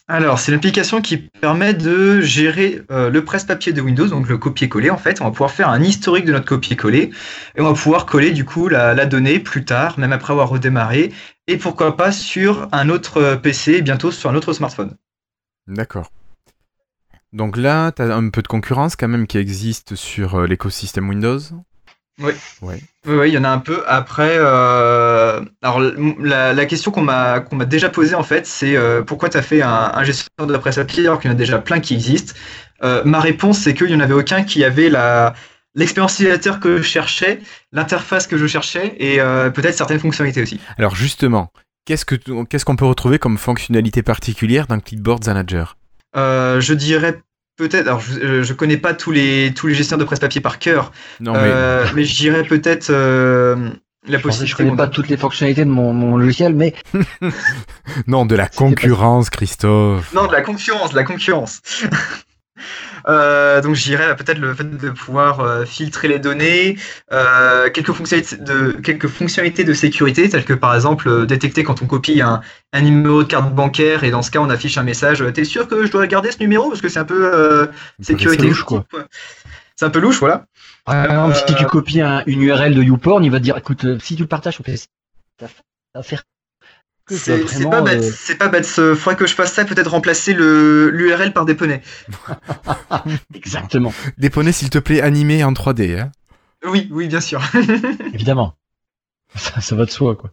Alors, 0.06 0.40
c'est 0.40 0.50
l'application 0.50 1.00
qui 1.00 1.18
permet 1.18 1.72
de 1.72 2.20
gérer 2.20 2.82
euh, 2.90 3.10
le 3.10 3.24
presse-papier 3.24 3.72
de 3.72 3.80
Windows, 3.80 4.08
donc 4.08 4.28
le 4.28 4.38
copier-coller 4.38 4.90
en 4.90 4.96
fait. 4.96 5.20
On 5.20 5.24
va 5.24 5.30
pouvoir 5.30 5.52
faire 5.52 5.68
un 5.68 5.80
historique 5.80 6.24
de 6.24 6.32
notre 6.32 6.46
copier-coller 6.46 7.10
et 7.56 7.60
on 7.60 7.64
va 7.64 7.74
pouvoir 7.74 8.06
coller 8.06 8.32
du 8.32 8.44
coup 8.44 8.68
la, 8.68 8.92
la 8.92 9.06
donnée 9.06 9.38
plus 9.38 9.64
tard, 9.64 10.00
même 10.00 10.12
après 10.12 10.32
avoir 10.32 10.48
redémarré, 10.48 11.12
et 11.46 11.56
pourquoi 11.58 11.96
pas 11.96 12.10
sur 12.10 12.68
un 12.72 12.88
autre 12.88 13.18
euh, 13.18 13.36
PC 13.36 13.74
et 13.74 13.82
bientôt 13.82 14.10
sur 14.10 14.30
un 14.30 14.34
autre 14.34 14.52
smartphone. 14.52 14.96
D'accord. 15.68 16.10
Donc 17.32 17.56
là, 17.56 17.92
tu 17.92 18.02
as 18.02 18.12
un 18.12 18.30
peu 18.30 18.42
de 18.42 18.48
concurrence 18.48 18.96
quand 18.96 19.06
même 19.06 19.28
qui 19.28 19.38
existe 19.38 19.94
sur 19.94 20.34
euh, 20.34 20.46
l'écosystème 20.48 21.08
Windows? 21.08 21.38
Oui. 22.20 22.32
Ouais. 22.62 22.80
Oui, 23.06 23.14
oui, 23.16 23.28
il 23.30 23.34
y 23.34 23.38
en 23.38 23.44
a 23.44 23.48
un 23.48 23.58
peu. 23.58 23.82
Après, 23.86 24.36
euh, 24.38 25.40
alors 25.62 25.80
la, 25.80 26.52
la 26.52 26.66
question 26.66 26.90
qu'on 26.90 27.00
m'a 27.02 27.40
qu'on 27.40 27.56
m'a 27.56 27.64
déjà 27.64 27.88
posée 27.88 28.14
en 28.14 28.22
fait, 28.22 28.46
c'est 28.46 28.76
euh, 28.76 29.02
pourquoi 29.02 29.30
tu 29.30 29.38
as 29.38 29.42
fait 29.42 29.62
un, 29.62 29.92
un 29.94 30.04
gestionnaire 30.04 30.52
de 30.52 30.58
presse 30.58 30.76
papier 30.76 31.06
alors 31.06 31.18
qu'il 31.18 31.30
y 31.30 31.32
en 31.32 31.36
a 31.36 31.38
déjà 31.38 31.58
plein 31.58 31.80
qui 31.80 31.94
existent? 31.94 32.34
Euh, 32.82 33.02
ma 33.04 33.20
réponse, 33.20 33.58
c'est 33.58 33.72
qu'il 33.74 33.86
n'y 33.86 33.94
en 33.94 34.00
avait 34.00 34.14
aucun 34.14 34.42
qui 34.42 34.64
avait 34.64 34.90
la 34.90 35.34
l'expérience 35.74 36.14
utilisateur 36.14 36.60
que 36.60 36.78
je 36.78 36.82
cherchais, 36.82 37.40
l'interface 37.72 38.26
que 38.26 38.36
je 38.36 38.46
cherchais 38.46 38.96
et 38.98 39.18
peut-être 39.54 39.76
certaines 39.76 40.00
fonctionnalités 40.00 40.42
aussi. 40.42 40.60
Alors 40.76 40.96
justement, 40.96 41.52
qu'est-ce 41.86 42.04
que 42.04 42.16
qu'est-ce 42.44 42.64
qu'on 42.64 42.76
peut 42.76 42.86
retrouver 42.86 43.18
comme 43.18 43.38
fonctionnalité 43.38 44.02
particulière 44.02 44.66
dans 44.66 44.80
Clipboard 44.80 45.24
Manager 45.26 45.76
je 46.14 46.74
dirais 46.74 47.22
peut-être, 47.60 47.86
alors 47.86 48.00
je, 48.00 48.42
je 48.42 48.52
connais 48.52 48.76
pas 48.76 48.94
tous 48.94 49.12
les 49.12 49.52
tous 49.54 49.66
les 49.68 49.74
gestionnaires 49.74 50.00
de 50.00 50.04
presse 50.06 50.18
papier 50.20 50.40
par 50.40 50.58
cœur, 50.58 50.90
Non, 51.20 51.32
mais 51.34 51.38
euh, 51.42 51.86
mais 51.94 52.04
je 52.04 52.16
dirais 52.16 52.42
peut-être 52.42 52.90
euh, 52.90 53.54
la 54.08 54.18
Je, 54.18 54.22
pensais- 54.22 54.46
je 54.46 54.54
possibilité. 54.54 54.54
connais 54.56 54.76
pas 54.76 54.86
toutes 54.88 55.08
les 55.08 55.16
fonctionnalités 55.16 55.64
de 55.64 55.70
mon, 55.70 55.92
mon 55.92 56.16
logiciel, 56.16 56.54
mais 56.54 56.74
non, 58.06 58.24
de 58.26 58.34
la 58.34 58.48
concurrence, 58.48 59.30
Christophe. 59.30 60.12
Non, 60.14 60.26
de 60.26 60.32
la 60.32 60.40
concurrence, 60.40 60.90
de 60.90 60.96
la 60.96 61.04
concurrence. 61.04 61.60
Euh, 63.08 63.60
donc 63.60 63.74
je 63.74 63.82
dirais 63.84 64.14
peut-être 64.16 64.38
le 64.38 64.54
fait 64.54 64.64
de 64.64 64.90
pouvoir 64.90 65.40
euh, 65.40 65.64
filtrer 65.64 66.08
les 66.08 66.18
données, 66.18 66.76
euh, 67.12 67.70
quelques, 67.70 67.92
fonctionnalités 67.92 68.36
de, 68.36 68.72
quelques 68.72 69.08
fonctionnalités 69.08 69.64
de 69.64 69.72
sécurité, 69.72 70.28
telles 70.28 70.44
que 70.44 70.52
par 70.52 70.74
exemple 70.74 71.26
détecter 71.26 71.64
quand 71.64 71.82
on 71.82 71.86
copie 71.86 72.20
un, 72.20 72.40
un 72.72 72.80
numéro 72.80 73.22
de 73.22 73.28
carte 73.28 73.54
bancaire 73.54 74.04
et 74.04 74.10
dans 74.10 74.22
ce 74.22 74.30
cas 74.30 74.40
on 74.40 74.50
affiche 74.50 74.78
un 74.78 74.82
message 74.82 75.24
T'es 75.34 75.44
sûr 75.44 75.68
que 75.68 75.86
je 75.86 75.92
dois 75.92 76.06
garder 76.06 76.30
ce 76.30 76.38
numéro? 76.38 76.68
Parce 76.68 76.80
que 76.80 76.88
c'est 76.88 76.98
un 76.98 77.04
peu 77.04 77.68
sécurité. 78.00 78.46
louche, 78.48 78.64
quoi. 78.64 78.84
C'est 79.76 79.86
un 79.86 79.90
peu 79.90 80.00
louche, 80.00 80.18
voilà. 80.18 80.44
par 80.84 81.04
exemple, 81.04 81.34
si 81.36 81.54
tu 81.54 81.64
copies 81.66 82.00
un- 82.00 82.22
une 82.26 82.42
URL 82.42 82.74
de 82.74 82.82
YouPorn, 82.82 83.24
il 83.24 83.30
va 83.30 83.38
te 83.38 83.44
dire, 83.44 83.56
écoute, 83.56 83.86
si 84.02 84.14
tu 84.16 84.22
le 84.22 84.28
partages, 84.28 84.58
on 84.60 84.62
fait 84.62 84.76
ça 84.76 86.02
faire 86.02 86.22
C'est 87.10 87.68
pas 87.68 87.82
bête, 87.82 88.02
euh, 88.02 88.12
c'est 88.14 88.36
pas 88.36 88.48
bête. 88.48 88.66
Il 88.78 88.94
faudrait 88.94 89.16
que 89.16 89.26
je 89.26 89.34
fasse 89.34 89.52
ça, 89.52 89.64
peut-être 89.64 89.90
remplacer 89.90 90.32
le 90.32 90.90
l'URL 90.90 91.32
par 91.32 91.44
des 91.44 91.54
poneys. 91.54 91.82
Exactement, 93.34 93.92
Déponez 94.18 94.52
s'il 94.52 94.70
te 94.70 94.78
plaît 94.78 95.00
animé 95.00 95.42
en 95.44 95.52
3D. 95.52 96.00
Hein. 96.00 96.12
Oui, 96.64 96.88
oui, 96.90 97.08
bien 97.08 97.20
sûr. 97.20 97.42
évidemment. 98.14 98.54
Ça, 99.34 99.60
ça 99.60 99.76
va 99.76 99.84
de 99.84 99.90
soi, 99.90 100.16
quoi. 100.16 100.30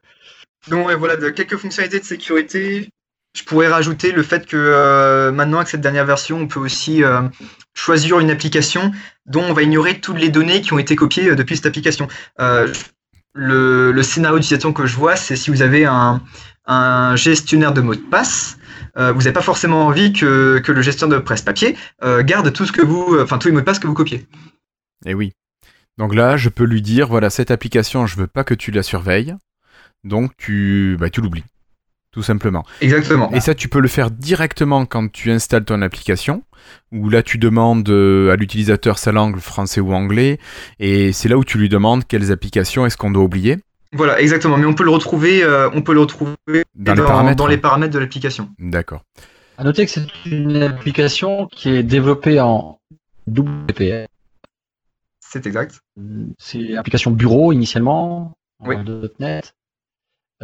Donc 0.69 0.87
ouais, 0.87 0.95
voilà, 0.95 1.15
de 1.15 1.29
quelques 1.29 1.57
fonctionnalités 1.57 1.99
de 1.99 2.05
sécurité. 2.05 2.89
Je 3.35 3.43
pourrais 3.43 3.67
rajouter 3.67 4.11
le 4.11 4.23
fait 4.23 4.47
que 4.47 4.57
euh, 4.57 5.31
maintenant 5.31 5.57
avec 5.57 5.69
cette 5.69 5.81
dernière 5.81 6.05
version, 6.05 6.39
on 6.39 6.47
peut 6.47 6.59
aussi 6.59 7.03
euh, 7.03 7.21
choisir 7.75 8.19
une 8.19 8.31
application 8.31 8.91
dont 9.27 9.43
on 9.43 9.53
va 9.53 9.61
ignorer 9.61 9.99
toutes 9.99 10.17
les 10.17 10.29
données 10.29 10.61
qui 10.61 10.73
ont 10.73 10.79
été 10.79 10.95
copiées 10.95 11.29
euh, 11.29 11.35
depuis 11.35 11.55
cette 11.55 11.67
application. 11.67 12.07
Euh, 12.39 12.73
le, 13.33 13.91
le 13.91 14.03
scénario 14.03 14.39
d'utilisation 14.39 14.73
que 14.73 14.87
je 14.87 14.95
vois, 14.95 15.15
c'est 15.15 15.35
si 15.35 15.51
vous 15.51 15.61
avez 15.61 15.85
un, 15.85 16.23
un 16.67 17.15
gestionnaire 17.15 17.73
de 17.73 17.81
mots 17.81 17.95
de 17.95 18.01
passe, 18.01 18.57
euh, 18.97 19.11
vous 19.11 19.19
n'avez 19.19 19.33
pas 19.33 19.41
forcément 19.41 19.85
envie 19.87 20.11
que, 20.13 20.59
que 20.59 20.71
le 20.71 20.81
gestionnaire 20.81 21.19
de 21.19 21.23
presse-papier 21.23 21.75
euh, 22.03 22.23
garde 22.23 22.51
tout 22.51 22.65
ce 22.65 22.71
que 22.71 22.83
vous, 22.83 23.15
euh, 23.15 23.23
enfin 23.23 23.37
tous 23.37 23.47
les 23.47 23.53
mots 23.53 23.61
de 23.61 23.65
passe 23.65 23.79
que 23.79 23.87
vous 23.87 23.93
copiez. 23.93 24.27
Et 25.05 25.11
Eh 25.11 25.13
oui. 25.13 25.33
Donc 25.97 26.13
là, 26.13 26.37
je 26.37 26.49
peux 26.49 26.65
lui 26.65 26.81
dire, 26.81 27.07
voilà, 27.07 27.29
cette 27.29 27.49
application, 27.49 28.05
je 28.05 28.17
veux 28.17 28.27
pas 28.27 28.43
que 28.43 28.53
tu 28.53 28.71
la 28.71 28.83
surveilles. 28.83 29.35
Donc 30.03 30.31
tu, 30.37 30.97
bah, 30.99 31.09
tu 31.09 31.21
l'oublies. 31.21 31.43
Tout 32.11 32.23
simplement. 32.23 32.65
Exactement. 32.81 33.31
Et 33.31 33.39
ça, 33.39 33.53
tu 33.53 33.69
peux 33.69 33.79
le 33.79 33.87
faire 33.87 34.09
directement 34.09 34.85
quand 34.85 35.11
tu 35.11 35.31
installes 35.31 35.65
ton 35.65 35.81
application, 35.81 36.43
où 36.91 37.09
là, 37.09 37.21
tu 37.21 37.37
demandes 37.37 37.89
à 37.89 38.35
l'utilisateur 38.35 38.97
sa 38.97 39.11
langue, 39.11 39.37
français 39.37 39.81
ou 39.81 39.93
anglais, 39.93 40.39
et 40.79 41.13
c'est 41.13 41.29
là 41.29 41.37
où 41.37 41.43
tu 41.43 41.59
lui 41.59 41.69
demandes 41.69 42.07
quelles 42.07 42.31
applications 42.31 42.85
est-ce 42.87 42.97
qu'on 42.97 43.11
doit 43.11 43.23
oublier. 43.23 43.57
Voilà, 43.93 44.19
exactement. 44.21 44.57
Mais 44.57 44.65
on 44.65 44.73
peut 44.73 44.83
le 44.83 44.89
retrouver, 44.91 45.43
euh, 45.43 45.69
on 45.73 45.81
peut 45.81 45.93
le 45.93 46.01
retrouver 46.01 46.35
Dans 46.75 46.93
les 46.93 47.01
paramètres. 47.01 47.35
dans 47.37 47.47
les 47.47 47.57
paramètres 47.57 47.93
de 47.93 47.99
l'application. 47.99 48.49
D'accord. 48.59 49.01
À 49.57 49.63
noter 49.63 49.85
que 49.85 49.91
c'est 49.91 50.05
une 50.25 50.61
application 50.61 51.47
qui 51.47 51.69
est 51.69 51.83
développée 51.83 52.39
en 52.39 52.79
WPF. 53.27 54.07
C'est 55.19 55.45
exact. 55.45 55.81
C'est 56.37 56.59
une 56.59 56.77
application 56.77 57.11
bureau 57.11 57.51
initialement, 57.51 58.33
en 58.59 58.67
Oui. 58.67 58.75
.NET. 59.19 59.53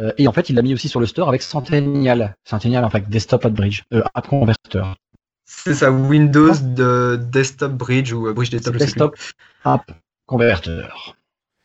Euh, 0.00 0.12
et 0.18 0.26
en 0.26 0.32
fait, 0.32 0.48
il 0.50 0.56
l'a 0.56 0.62
mis 0.62 0.74
aussi 0.74 0.88
sur 0.88 0.98
le 1.00 1.06
store 1.06 1.28
avec 1.28 1.42
Centennial. 1.42 2.34
Centennial, 2.44 2.84
en 2.84 2.90
fait, 2.90 3.08
Desktop 3.08 3.44
App 3.44 3.52
Bridge, 3.52 3.82
euh, 3.92 4.02
App 4.14 4.26
Converter. 4.26 4.82
C'est 5.44 5.74
ça, 5.74 5.92
Windows 5.92 6.52
de 6.60 7.16
Desktop 7.30 7.72
Bridge 7.72 8.12
ou 8.12 8.26
euh, 8.26 8.32
Bridge 8.32 8.50
Desktop. 8.50 8.76
Desktop 8.76 9.16
App 9.64 9.90
Converter. 10.26 10.88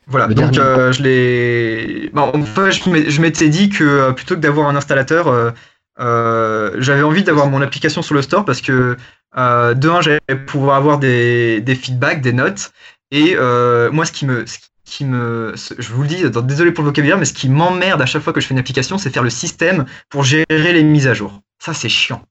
Voilà, 0.10 0.28
Le 0.28 0.34
donc 0.34 0.58
euh, 0.58 0.92
je 0.92 1.04
l'ai. 1.04 2.10
Bon, 2.14 2.32
enfin, 2.34 2.70
je 2.72 3.22
m'étais 3.22 3.50
dit 3.50 3.70
que 3.70 3.84
euh, 3.84 4.12
plutôt 4.12 4.36
que 4.36 4.40
d'avoir 4.40 4.68
un 4.68 4.76
installateur, 4.76 5.28
euh, 5.28 5.52
euh, 6.00 6.76
j'avais 6.80 7.04
envie 7.04 7.24
d'avoir 7.24 7.48
mon 7.48 7.62
application 7.62 8.02
sur 8.02 8.16
le 8.16 8.22
store 8.22 8.44
parce 8.44 8.62
que 8.62 8.98
euh, 9.38 9.74
de 9.76 9.90
un, 9.90 10.02
j'allais 10.02 10.20
pouvoir 10.48 10.78
avoir 10.78 10.98
des, 10.98 11.62
des 11.62 11.76
feedbacks, 11.76 12.22
des 12.22 12.34
notes. 12.34 12.72
Et 13.12 13.36
euh, 13.36 13.92
moi, 13.92 14.06
ce 14.06 14.12
qui 14.12 14.26
me, 14.26 14.46
ce 14.48 14.58
qui 14.84 15.06
me, 15.06 15.54
je 15.56 15.94
vous 15.94 16.02
le 16.02 16.08
dis, 16.08 16.26
attends, 16.26 16.42
désolé 16.42 16.72
pour 16.72 16.84
le 16.84 16.90
vocabulaire, 16.90 17.18
mais 17.18 17.26
ce 17.26 17.34
qui 17.34 17.50
m'emmerde 17.50 18.02
à 18.02 18.06
chaque 18.08 18.24
fois 18.24 18.34
que 18.34 18.42
je 18.42 18.48
fais 18.48 18.54
une 18.54 18.60
application, 18.60 18.98
c'est 18.98 19.12
faire 19.12 19.24
le 19.24 19.30
système 19.30 19.86
pour 20.10 20.24
gérer 20.24 20.46
les 20.50 20.84
mises 20.84 21.08
à 21.08 21.14
jour. 21.14 21.42
Ça, 21.60 21.74
c'est 21.74 21.90
chiant. 21.90 22.24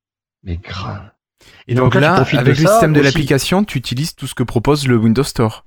Mais 0.42 0.56
grave. 0.56 1.10
Et 1.68 1.74
donc, 1.74 1.94
là, 1.94 2.14
avec 2.14 2.58
le 2.58 2.66
ça 2.66 2.72
système 2.72 2.92
de 2.92 3.00
l'application, 3.00 3.62
tu 3.62 3.78
utilises 3.78 4.14
tout 4.14 4.26
ce 4.26 4.34
que 4.34 4.42
propose 4.42 4.88
le 4.88 4.96
Windows 4.96 5.22
Store. 5.22 5.64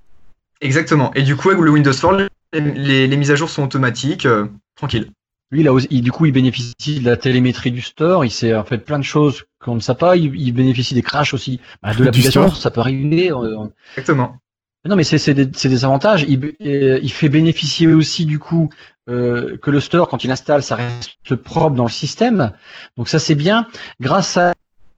Exactement. 0.62 1.12
Et 1.15 1.24
du 1.24 1.36
coup, 1.36 1.50
avec 1.50 1.62
le 1.62 1.71
Windows 1.71 1.91
Store, 1.93 2.13
les, 2.13 2.28
les- 2.54 3.08
les 3.08 3.17
mises 3.17 3.32
à 3.32 3.36
jour 3.36 3.50
sont 3.50 3.63
automatiques, 3.63 4.26
euh, 4.26 4.45
tranquille. 4.76 5.10
Lui, 5.52 5.63
là, 5.63 5.71
il- 5.89 6.02
du 6.02 6.12
coup, 6.12 6.26
il 6.26 6.32
bénéficie 6.32 7.00
de 7.00 7.06
la 7.06 7.17
télémétrie 7.17 7.71
du 7.71 7.82
store. 7.82 8.24
Il 8.24 8.32
sait 8.32 8.56
en 8.56 8.63
fait 8.63 8.78
plein 8.78 9.00
de 9.00 9.04
choses 9.04 9.43
qu'on 9.60 9.76
ne 9.76 9.80
sait 9.82 9.95
pas. 9.95 10.15
Il, 10.15 10.34
il 10.39 10.52
bénéficie 10.54 10.93
des 10.93 11.02
crashs 11.02 11.34
aussi 11.34 11.60
bah, 11.82 11.91
de 11.91 11.97
Du 11.97 12.04
l'application. 12.04 12.50
Ça 12.52 12.71
peut 12.71 12.80
arriver. 12.82 13.32
euh, 13.32 13.65
Exactement. 13.97 14.38
Non, 14.86 14.95
mais 14.95 15.04
c'est 15.04 15.34
des, 15.34 15.47
c'est 15.54 15.69
des 15.69 15.86
avantages. 15.86 16.26
Il, 16.28 16.56
euh, 16.65 17.00
il 17.04 17.12
fait 17.12 17.30
bénéficier 17.30 17.88
aussi 17.88 18.26
du 18.26 18.39
coup 18.39 18.69
euh, 19.10 19.58
que 19.58 19.69
le 19.71 19.80
store, 19.80 20.08
quand 20.08 20.24
il 20.24 20.32
installe, 20.32 20.63
ça 20.63 20.76
reste 20.76 21.36
propre 21.36 21.76
dans 21.76 21.84
le 21.84 21.89
système. 21.91 22.52
Donc 22.97 23.08
ça 23.10 23.19
c'est 23.19 23.36
bien. 23.36 23.67
Grâce 24.00 24.38
à, 24.38 24.54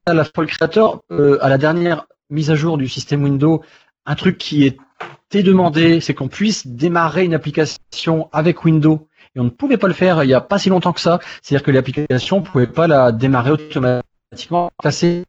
à 0.05 0.13
la 0.13 0.23
fois 0.23 0.43
le 0.43 0.47
créateur, 0.47 1.01
euh, 1.11 1.37
à 1.41 1.49
la 1.49 1.57
dernière 1.57 2.05
mise 2.29 2.49
à 2.51 2.55
jour 2.55 2.77
du 2.77 2.87
système 2.87 3.23
Windows, 3.23 3.61
un 4.05 4.15
truc 4.15 4.37
qui 4.37 4.65
demandé, 5.41 6.01
c'est 6.01 6.13
qu'on 6.13 6.27
puisse 6.27 6.67
démarrer 6.67 7.25
une 7.25 7.33
application 7.33 8.29
avec 8.31 8.63
Windows. 8.65 9.07
Et 9.35 9.39
on 9.39 9.45
ne 9.45 9.49
pouvait 9.49 9.77
pas 9.77 9.87
le 9.87 9.93
faire 9.93 10.23
il 10.23 10.27
n'y 10.27 10.33
a 10.33 10.41
pas 10.41 10.59
si 10.59 10.69
longtemps 10.69 10.93
que 10.93 10.99
ça. 10.99 11.19
C'est-à-dire 11.41 11.65
que 11.65 11.71
l'application, 11.71 12.37
on 12.37 12.41
ne 12.41 12.45
pouvait 12.45 12.67
pas 12.67 12.85
la 12.85 13.11
démarrer 13.11 13.51
automatiquement, 13.51 14.69
euh, 14.85 15.21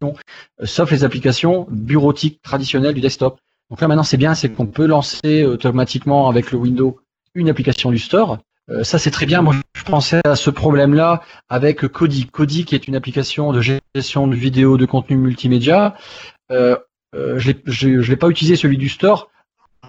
sauf 0.64 0.90
les 0.90 1.04
applications 1.04 1.66
bureautiques 1.70 2.42
traditionnelles 2.42 2.94
du 2.94 3.00
desktop. 3.00 3.38
Donc 3.70 3.80
là 3.80 3.88
maintenant 3.88 4.02
c'est 4.02 4.18
bien, 4.18 4.34
c'est 4.34 4.50
qu'on 4.50 4.66
peut 4.66 4.86
lancer 4.86 5.44
automatiquement 5.44 6.28
avec 6.28 6.52
le 6.52 6.58
Windows 6.58 6.98
une 7.34 7.48
application 7.48 7.90
du 7.90 7.98
store. 7.98 8.38
Euh, 8.70 8.84
ça 8.84 8.98
c'est 8.98 9.10
très 9.10 9.26
bien. 9.26 9.42
Moi 9.42 9.54
je 9.76 9.82
pensais 9.82 10.20
à 10.24 10.36
ce 10.36 10.50
problème-là 10.50 11.22
avec 11.48 11.86
Kodi. 11.88 12.26
Kodi 12.26 12.64
qui 12.64 12.74
est 12.74 12.88
une 12.88 12.96
application 12.96 13.52
de 13.52 13.60
gestion 13.60 14.26
de 14.26 14.34
vidéos, 14.34 14.76
de 14.76 14.86
contenu 14.86 15.16
multimédia. 15.16 15.94
Euh, 16.50 16.76
euh, 17.14 17.38
je 17.38 17.52
je 17.66 18.10
l'ai 18.10 18.16
pas 18.16 18.28
utilisé 18.28 18.56
celui 18.56 18.78
du 18.78 18.88
store 18.88 19.30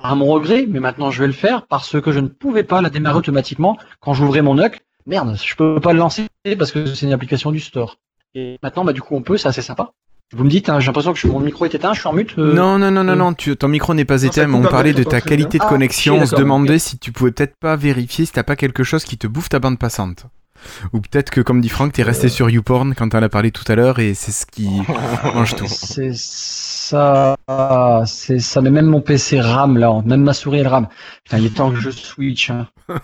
à 0.04 0.16
mon 0.16 0.26
regret, 0.26 0.66
mais 0.68 0.80
maintenant 0.80 1.12
je 1.12 1.20
vais 1.22 1.28
le 1.28 1.34
faire 1.34 1.66
parce 1.68 2.00
que 2.00 2.12
je 2.12 2.20
ne 2.20 2.28
pouvais 2.28 2.64
pas 2.64 2.82
la 2.82 2.90
démarrer 2.90 3.18
automatiquement 3.18 3.78
quand 4.00 4.14
j'ouvrais 4.14 4.42
mon 4.42 4.56
NUC. 4.56 4.82
Merde, 5.06 5.38
je 5.42 5.56
peux 5.56 5.80
pas 5.80 5.94
le 5.94 6.00
lancer 6.00 6.28
parce 6.58 6.72
que 6.72 6.94
c'est 6.94 7.06
une 7.06 7.14
application 7.14 7.52
du 7.52 7.60
store. 7.60 7.98
Et 8.34 8.58
maintenant 8.64 8.84
bah 8.84 8.94
du 8.94 9.02
coup 9.02 9.16
on 9.16 9.22
peut, 9.22 9.38
c'est 9.38 9.48
assez 9.48 9.62
sympa. 9.62 9.92
Vous 10.34 10.44
me 10.44 10.50
dites, 10.50 10.70
hein, 10.70 10.80
j'ai 10.80 10.88
l'impression 10.88 11.14
que 11.14 11.28
mon 11.28 11.40
micro 11.40 11.66
est 11.66 11.76
éteint, 11.76 11.94
je 11.94 12.00
suis 12.00 12.08
en 12.08 12.14
mute. 12.14 12.38
euh, 12.40 12.54
non, 12.54 12.80
non, 12.80 12.90
non, 12.90 13.04
non, 13.04 13.14
euh, 13.14 13.16
non, 13.16 13.34
tu, 13.34 13.56
ton 13.56 13.68
micro 13.68 13.94
n'est 13.94 14.06
pas 14.06 14.24
éteint, 14.24 14.48
mais 14.48 14.58
on 14.58 14.64
parlait 14.64 14.94
de 14.94 15.04
ta 15.04 15.22
qualité 15.22 15.60
de. 15.60 15.64
Ah, 15.64 15.70
connexion. 15.70 16.16
ok, 16.16 16.22
on 16.24 16.26
se 16.26 16.36
demandait 16.36 16.80
si 16.80 16.98
tu 16.98 17.12
pouvais 17.12 17.32
peut-être 17.32 17.56
pas 17.60 17.76
vérifier 17.76 18.26
si 18.26 18.32
t'as 18.32 18.44
pas 18.44 18.56
quelque 18.56 18.84
chose 18.84 19.04
qui 19.04 19.18
te 19.18 19.28
bouffe 19.28 19.50
ta 19.50 19.60
bande 19.60 19.78
passante. 19.78 20.26
Ou 20.94 21.00
peut-être 21.02 21.30
que, 21.30 21.42
comme 21.42 21.62
dit 21.62 21.70
Franck, 21.70 21.94
t'es 21.94 22.04
resté 22.04 22.30
sur 22.30 22.50
YouPorn 22.50 22.96
quand 22.96 23.10
t'en 23.10 23.22
as 23.22 23.30
parlé 23.30 23.52
tout 23.52 23.64
à 23.72 23.76
l'heure 23.76 24.00
et 24.00 24.14
c'est 24.14 24.32
ce 24.32 24.46
qui 24.46 24.70
mange 25.34 25.56
tout. 25.56 25.68
C'est 25.68 26.12
ça, 26.14 27.36
c'est 28.06 28.40
ça, 28.40 28.62
mais 28.62 28.72
même 28.72 28.86
mon 28.88 29.02
PC 29.02 29.40
rame 29.40 29.78
là, 29.78 30.02
même 30.06 30.24
ma 30.24 30.34
souris 30.34 30.60
elle 30.60 30.68
rame. 30.68 30.88
Putain, 31.24 31.38
il 31.40 31.46
est 31.46 31.56
temps 31.56 31.72
que 31.72 31.78
je 31.80 31.90
switch. 31.90 32.50
Hein. 32.50 32.68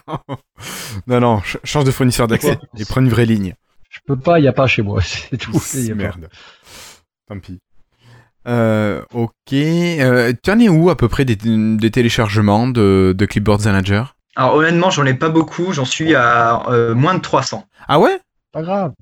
Non, 1.07 1.19
non, 1.19 1.39
ch- 1.39 1.57
change 1.63 1.85
de 1.85 1.91
fournisseur 1.91 2.27
d'accès 2.27 2.59
et 2.77 2.85
prends 2.85 3.01
une 3.01 3.09
vraie 3.09 3.25
ligne. 3.25 3.55
Je 3.89 3.99
peux 4.05 4.15
pas, 4.17 4.39
il 4.39 4.45
y 4.45 4.47
a 4.47 4.53
pas 4.53 4.67
chez 4.67 4.83
moi, 4.83 5.01
c'est 5.03 5.37
tout. 5.37 5.51
A. 5.57 5.93
Merde. 5.95 6.29
Tant 7.27 7.39
pis. 7.39 7.59
Euh, 8.47 9.01
ok. 9.13 9.31
Euh, 9.53 10.33
tu 10.43 10.51
en 10.51 10.59
es 10.59 10.69
où 10.69 10.89
à 10.89 10.97
peu 10.97 11.07
près 11.07 11.25
des, 11.25 11.35
des 11.35 11.91
téléchargements 11.91 12.67
de, 12.67 13.13
de 13.17 13.25
Clipboard 13.25 13.63
Manager 13.65 14.15
Alors 14.35 14.55
honnêtement, 14.55 14.89
j'en 14.89 15.05
ai 15.05 15.13
pas 15.13 15.29
beaucoup, 15.29 15.73
j'en 15.73 15.85
suis 15.85 16.15
à 16.15 16.63
euh, 16.69 16.95
moins 16.95 17.15
de 17.15 17.21
300. 17.21 17.65
Ah 17.87 17.99
ouais? 17.99 18.19
Pas 18.51 18.61
grave. 18.61 18.93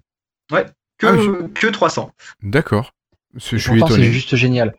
Que, 0.98 1.08
Ah 1.08 1.48
que 1.54 1.68
300. 1.68 2.12
D'accord. 2.44 2.92
Je 3.36 3.56
Et 3.56 3.60
suis 3.60 3.80
pourtant, 3.80 3.96
c'est 3.96 4.12
juste 4.12 4.36
génial. 4.36 4.74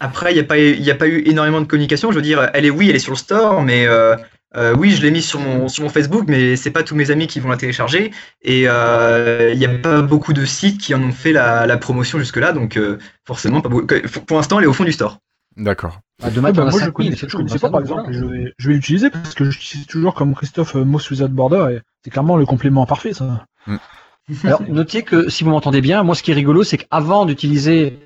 Après, 0.00 0.32
il 0.32 0.34
n'y 0.34 0.40
a, 0.40 0.44
pas 0.44 0.58
y 0.58 0.90
a 0.90 0.94
pas 0.94 1.06
eu 1.06 1.22
énormément 1.26 1.60
de 1.60 1.66
communication. 1.66 2.10
Je 2.10 2.16
veux 2.16 2.22
dire, 2.22 2.50
elle 2.52 2.64
est 2.64 2.70
oui, 2.70 2.90
elle 2.90 2.96
est 2.96 3.00
sur 3.00 3.12
le 3.12 3.16
store, 3.16 3.62
mais 3.62 3.86
euh, 3.86 4.16
euh, 4.56 4.74
oui, 4.76 4.92
je 4.92 5.02
l'ai 5.02 5.10
mis 5.10 5.22
sur 5.22 5.40
mon, 5.40 5.68
sur 5.68 5.82
mon 5.82 5.88
Facebook, 5.88 6.24
mais 6.28 6.56
c'est 6.56 6.70
pas 6.70 6.82
tous 6.82 6.94
mes 6.94 7.10
amis 7.10 7.26
qui 7.26 7.40
vont 7.40 7.48
la 7.48 7.56
télécharger. 7.56 8.12
Et 8.42 8.64
euh, 8.68 9.50
il 9.52 9.58
n'y 9.58 9.66
a 9.66 9.78
pas 9.78 10.02
beaucoup 10.02 10.32
de 10.32 10.44
sites 10.44 10.80
qui 10.80 10.94
en 10.94 11.02
ont 11.02 11.12
fait 11.12 11.32
la, 11.32 11.66
la 11.66 11.76
promotion 11.76 12.18
jusque-là, 12.18 12.52
donc 12.52 12.76
euh, 12.76 12.98
forcément, 13.26 13.60
pas 13.60 13.68
beaucoup. 13.68 13.94
pour 14.26 14.36
l'instant, 14.36 14.58
elle 14.58 14.64
est 14.64 14.68
au 14.68 14.72
fond 14.72 14.84
du 14.84 14.92
store. 14.92 15.18
D'accord. 15.56 16.00
Ah, 16.22 16.30
demain, 16.30 16.50
Ah 16.50 16.52
bah, 16.52 16.62
moi, 16.62 16.72
je 16.72 16.78
5000, 16.78 16.92
connaissais, 16.92 17.26
connaissais 17.26 17.58
pas, 17.58 17.70
par 17.70 17.80
exemple. 17.80 18.02
voilà. 18.02 18.18
Je 18.18 18.24
vais, 18.24 18.54
je 18.56 18.68
vais 18.68 18.74
l'utiliser 18.74 19.10
parce 19.10 19.34
que 19.34 19.50
j'utilise 19.50 19.86
toujours 19.86 20.14
comme 20.14 20.34
Christophe 20.34 20.76
euh, 20.76 20.84
Most 20.84 21.10
Without 21.10 21.28
Border 21.28 21.74
et 21.74 21.80
c'est 22.04 22.10
clairement 22.10 22.36
le 22.36 22.46
complément 22.46 22.86
parfait, 22.86 23.12
ça. 23.12 23.46
Alors, 24.44 24.62
notez 24.68 25.02
que 25.02 25.28
si 25.28 25.44
vous 25.44 25.50
m'entendez 25.50 25.80
bien, 25.80 26.02
moi, 26.02 26.14
ce 26.14 26.22
qui 26.22 26.30
est 26.30 26.34
rigolo, 26.34 26.62
c'est 26.62 26.78
qu'avant 26.78 27.26
d'utiliser 27.26 27.98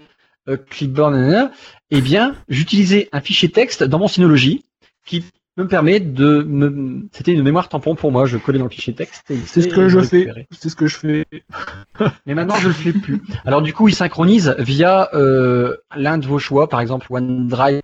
euh, 0.49 0.57
nanana, 0.97 1.53
eh 1.91 2.01
bien, 2.01 2.35
j'utilisais 2.49 3.09
un 3.13 3.21
fichier 3.21 3.51
texte 3.51 3.85
dans 3.85 3.99
mon 3.99 4.09
Synology 4.09 4.65
qui 5.07 5.25
me 5.59 5.67
permet 5.69 6.01
de 6.01 6.43
me... 6.43 7.07
C'était 7.13 7.33
une 7.33 7.43
mémoire 7.43 7.69
tampon 7.69 7.95
pour 7.95 8.13
moi, 8.13 8.25
je 8.27 8.37
collais 8.39 8.59
dans 8.59 8.65
le 8.67 8.71
fichier 8.71 8.95
texte. 8.95 9.23
et 9.31 9.37
C'est 9.47 9.63
ce 9.63 9.69
que 9.69 9.89
je 9.89 10.01
fais. 10.01 10.47
C'est 10.51 10.69
ce 10.69 10.77
que 10.77 10.87
je 10.87 10.97
fais. 10.97 11.27
Mais 12.27 12.35
maintenant, 12.35 12.57
je 12.57 12.69
le 12.69 12.75
fais 12.75 12.93
plus. 12.93 13.21
Alors, 13.45 13.63
du 13.63 13.73
coup, 13.73 13.89
il 13.89 13.95
synchronise 13.95 14.55
via 14.59 15.09
euh, 15.15 15.77
l'un 15.97 16.19
de 16.19 16.27
vos 16.27 16.39
choix, 16.39 16.69
par 16.69 16.81
exemple 16.81 17.07
OneDrive 17.11 17.83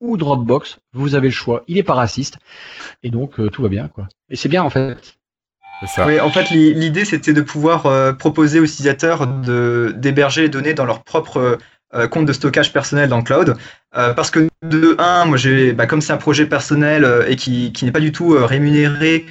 ou 0.00 0.16
Dropbox. 0.16 0.78
Vous 0.92 1.14
avez 1.14 1.28
le 1.28 1.34
choix. 1.34 1.62
Il 1.68 1.78
est 1.78 1.82
pas 1.82 1.94
raciste. 1.94 2.38
Et 3.02 3.10
donc, 3.10 3.38
euh, 3.40 3.48
tout 3.48 3.62
va 3.62 3.68
bien, 3.68 3.88
quoi. 3.88 4.08
Et 4.30 4.36
c'est 4.36 4.48
bien, 4.48 4.62
en 4.62 4.70
fait. 4.70 4.96
C'est 5.80 5.86
ça. 5.88 6.06
Oui, 6.06 6.20
en 6.20 6.30
fait, 6.30 6.50
l'i- 6.50 6.74
l'idée, 6.74 7.04
c'était 7.04 7.32
de 7.32 7.40
pouvoir 7.40 7.86
euh, 7.86 8.12
proposer 8.12 8.60
aux 8.60 8.64
utilisateurs 8.64 9.26
de- 9.26 9.92
d'héberger 9.96 10.42
les 10.42 10.48
données 10.48 10.74
dans 10.74 10.84
leur 10.84 11.02
propre 11.02 11.58
euh, 11.94 12.08
compte 12.08 12.26
de 12.26 12.32
stockage 12.32 12.72
personnel 12.72 13.08
dans 13.08 13.18
le 13.18 13.22
cloud. 13.22 13.56
Euh, 13.96 14.14
parce 14.14 14.30
que 14.30 14.48
de 14.62 14.94
un, 14.98 15.24
moi, 15.26 15.36
j'ai, 15.36 15.72
bah, 15.72 15.86
comme 15.86 16.00
c'est 16.00 16.12
un 16.12 16.18
projet 16.18 16.46
personnel 16.46 17.04
euh, 17.04 17.28
et 17.28 17.36
qui, 17.36 17.72
qui 17.72 17.84
n'est 17.84 17.92
pas 17.92 18.00
du 18.00 18.12
tout 18.12 18.34
euh, 18.34 18.44
rémunéré, 18.44 19.26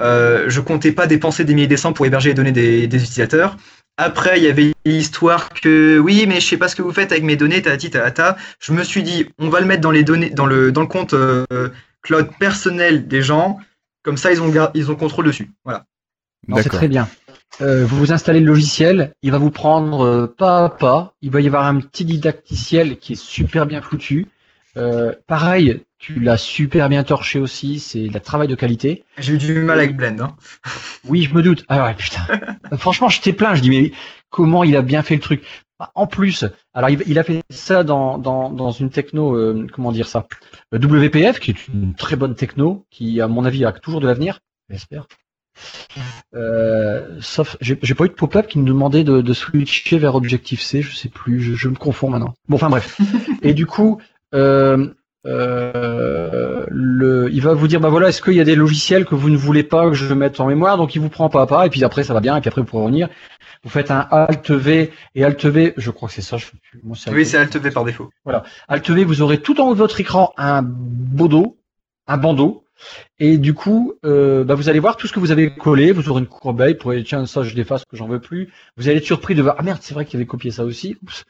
euh, 0.00 0.44
je 0.48 0.60
comptais 0.60 0.92
pas 0.92 1.06
dépenser 1.06 1.44
des 1.44 1.54
milliers 1.54 1.66
de 1.66 1.76
cents 1.76 1.92
pour 1.92 2.06
héberger 2.06 2.30
les 2.30 2.34
données 2.34 2.52
des, 2.52 2.86
des 2.86 3.02
utilisateurs. 3.02 3.56
Après, 4.00 4.38
il 4.38 4.44
y 4.44 4.46
avait 4.46 4.72
l'histoire 4.84 5.48
que 5.48 5.98
oui, 5.98 6.24
mais 6.28 6.36
je 6.40 6.46
sais 6.46 6.56
pas 6.56 6.68
ce 6.68 6.76
que 6.76 6.82
vous 6.82 6.92
faites 6.92 7.10
avec 7.10 7.24
mes 7.24 7.34
données, 7.34 7.60
tati 7.62 7.90
ta 7.90 8.36
Je 8.60 8.72
me 8.72 8.84
suis 8.84 9.02
dit, 9.02 9.28
on 9.38 9.48
va 9.48 9.58
le 9.58 9.66
mettre 9.66 9.80
dans 9.82 9.90
les 9.90 10.04
données, 10.04 10.30
dans 10.30 10.46
le 10.46 10.70
dans 10.70 10.82
le 10.82 10.86
compte 10.86 11.14
euh, 11.14 11.44
cloud 12.02 12.28
personnel 12.38 13.08
des 13.08 13.22
gens. 13.22 13.58
Comme 14.04 14.16
ça, 14.16 14.30
ils 14.30 14.40
ont 14.40 14.52
ils 14.74 14.92
ont 14.92 14.94
contrôle 14.94 15.26
dessus. 15.26 15.50
Voilà. 15.64 15.84
C'est 16.62 16.68
très 16.68 16.86
bien. 16.86 17.08
Euh, 17.60 17.84
vous 17.84 17.98
vous 17.98 18.12
installez 18.12 18.40
le 18.40 18.46
logiciel, 18.46 19.14
il 19.22 19.32
va 19.32 19.38
vous 19.38 19.50
prendre 19.50 20.04
euh, 20.04 20.26
pas 20.26 20.64
à 20.64 20.68
pas. 20.68 21.14
Il 21.22 21.30
va 21.30 21.40
y 21.40 21.46
avoir 21.46 21.66
un 21.66 21.80
petit 21.80 22.04
didacticiel 22.04 22.98
qui 22.98 23.14
est 23.14 23.20
super 23.20 23.66
bien 23.66 23.82
foutu. 23.82 24.28
Euh, 24.76 25.12
pareil, 25.26 25.82
tu 25.98 26.20
l'as 26.20 26.36
super 26.36 26.88
bien 26.88 27.02
torché 27.02 27.40
aussi, 27.40 27.80
c'est 27.80 28.06
le 28.06 28.20
travail 28.20 28.46
de 28.46 28.54
qualité. 28.54 29.04
J'ai 29.18 29.34
eu 29.34 29.38
du 29.38 29.54
mal 29.54 29.78
avec 29.78 29.96
Blend. 29.96 30.20
Hein. 30.20 30.36
Oui, 31.04 31.22
je 31.22 31.34
me 31.34 31.42
doute. 31.42 31.64
Ah 31.68 31.84
ouais, 31.84 31.94
putain. 31.94 32.20
Franchement, 32.76 33.08
je 33.08 33.20
t'ai 33.20 33.32
plaint. 33.32 33.56
Je 33.56 33.62
dis, 33.62 33.70
mais 33.70 33.92
comment 34.30 34.62
il 34.62 34.76
a 34.76 34.82
bien 34.82 35.02
fait 35.02 35.14
le 35.14 35.20
truc? 35.20 35.42
En 35.94 36.06
plus, 36.06 36.44
alors 36.74 36.90
il, 36.90 37.02
il 37.06 37.18
a 37.18 37.24
fait 37.24 37.42
ça 37.50 37.84
dans, 37.84 38.18
dans, 38.18 38.50
dans 38.50 38.72
une 38.72 38.90
techno, 38.90 39.34
euh, 39.36 39.66
comment 39.72 39.92
dire 39.92 40.08
ça? 40.08 40.26
Euh, 40.74 40.78
WPF, 40.78 41.38
qui 41.38 41.52
est 41.52 41.68
une 41.68 41.94
très 41.94 42.16
bonne 42.16 42.34
techno, 42.34 42.84
qui, 42.90 43.20
à 43.20 43.28
mon 43.28 43.44
avis, 43.44 43.64
a 43.64 43.72
toujours 43.72 44.00
de 44.00 44.06
l'avenir. 44.06 44.40
J'espère. 44.68 45.06
Euh, 46.34 47.18
sauf, 47.20 47.56
j'ai 47.60 47.76
pas 47.76 48.04
eu 48.04 48.08
de 48.08 48.14
pop-up 48.14 48.46
qui 48.46 48.58
me 48.58 48.66
demandait 48.66 49.04
de, 49.04 49.20
de 49.20 49.32
switcher 49.32 49.98
vers 49.98 50.14
Objective-C, 50.14 50.82
je 50.82 50.94
sais 50.94 51.08
plus, 51.08 51.40
je, 51.40 51.54
je 51.54 51.68
me 51.68 51.74
confonds 51.76 52.10
maintenant. 52.10 52.34
Bon, 52.48 52.56
enfin 52.56 52.68
bref. 52.70 52.98
Et 53.42 53.54
du 53.54 53.66
coup, 53.66 53.98
euh, 54.34 54.88
euh, 55.26 56.64
le, 56.68 57.28
il 57.32 57.42
va 57.42 57.54
vous 57.54 57.68
dire, 57.68 57.80
bah 57.80 57.88
voilà, 57.88 58.08
est-ce 58.08 58.22
qu'il 58.22 58.34
y 58.34 58.40
a 58.40 58.44
des 58.44 58.54
logiciels 58.54 59.04
que 59.04 59.14
vous 59.14 59.30
ne 59.30 59.36
voulez 59.36 59.62
pas 59.62 59.88
que 59.88 59.94
je 59.94 60.12
mette 60.14 60.40
en 60.40 60.46
mémoire, 60.46 60.76
donc 60.76 60.94
il 60.94 61.00
vous 61.00 61.08
prend 61.08 61.28
pas 61.28 61.42
à 61.42 61.46
pas, 61.46 61.66
et 61.66 61.70
puis 61.70 61.82
après 61.84 62.04
ça 62.04 62.14
va 62.14 62.20
bien, 62.20 62.36
et 62.36 62.40
puis 62.40 62.48
après 62.48 62.60
vous 62.60 62.66
pourrez 62.66 62.84
revenir. 62.84 63.08
Vous 63.64 63.70
faites 63.70 63.90
un 63.90 64.06
Alt 64.10 64.50
V 64.52 64.92
et 65.16 65.24
Alt 65.24 65.44
V, 65.44 65.74
je 65.76 65.90
crois 65.90 66.08
que 66.08 66.14
c'est 66.14 66.22
ça. 66.22 66.36
Je, 66.36 66.44
fais 66.46 66.56
plus. 66.70 66.80
moi, 66.84 66.96
c'est 66.96 67.10
Oui, 67.10 67.22
Alt- 67.22 67.26
c'est 67.26 67.38
Alt 67.38 67.56
V 67.56 67.70
par 67.72 67.84
défaut. 67.84 68.10
Alt 68.68 68.90
V, 68.90 69.04
vous 69.04 69.20
aurez 69.22 69.40
tout 69.40 69.60
en 69.60 69.68
haut 69.68 69.74
de 69.74 69.78
votre 69.78 70.00
écran 70.00 70.32
un 70.36 70.62
bandeau, 70.62 71.58
un 72.06 72.16
bandeau, 72.18 72.64
et 73.18 73.38
du 73.38 73.54
coup, 73.54 73.94
euh, 74.04 74.44
bah, 74.44 74.54
vous 74.54 74.68
allez 74.68 74.78
voir 74.78 74.96
tout 74.96 75.06
ce 75.06 75.12
que 75.12 75.20
vous 75.20 75.30
avez 75.30 75.54
collé, 75.54 75.92
vous 75.92 76.08
aurez 76.08 76.20
une 76.20 76.26
courbeille 76.26 76.74
pour 76.74 76.92
dire 76.92 77.02
tiens 77.04 77.26
ça 77.26 77.42
je 77.42 77.54
l'efface 77.54 77.84
que 77.84 77.96
j'en 77.96 78.06
veux 78.06 78.20
plus. 78.20 78.52
Vous 78.76 78.88
allez 78.88 78.98
être 78.98 79.04
surpris 79.04 79.34
de 79.34 79.42
voir 79.42 79.56
ah 79.58 79.62
merde 79.62 79.78
c'est 79.82 79.94
vrai 79.94 80.04
qu'il 80.04 80.16
avait 80.18 80.26
copié 80.26 80.50
ça 80.50 80.64
aussi. 80.64 80.96
Oups. 81.02 81.24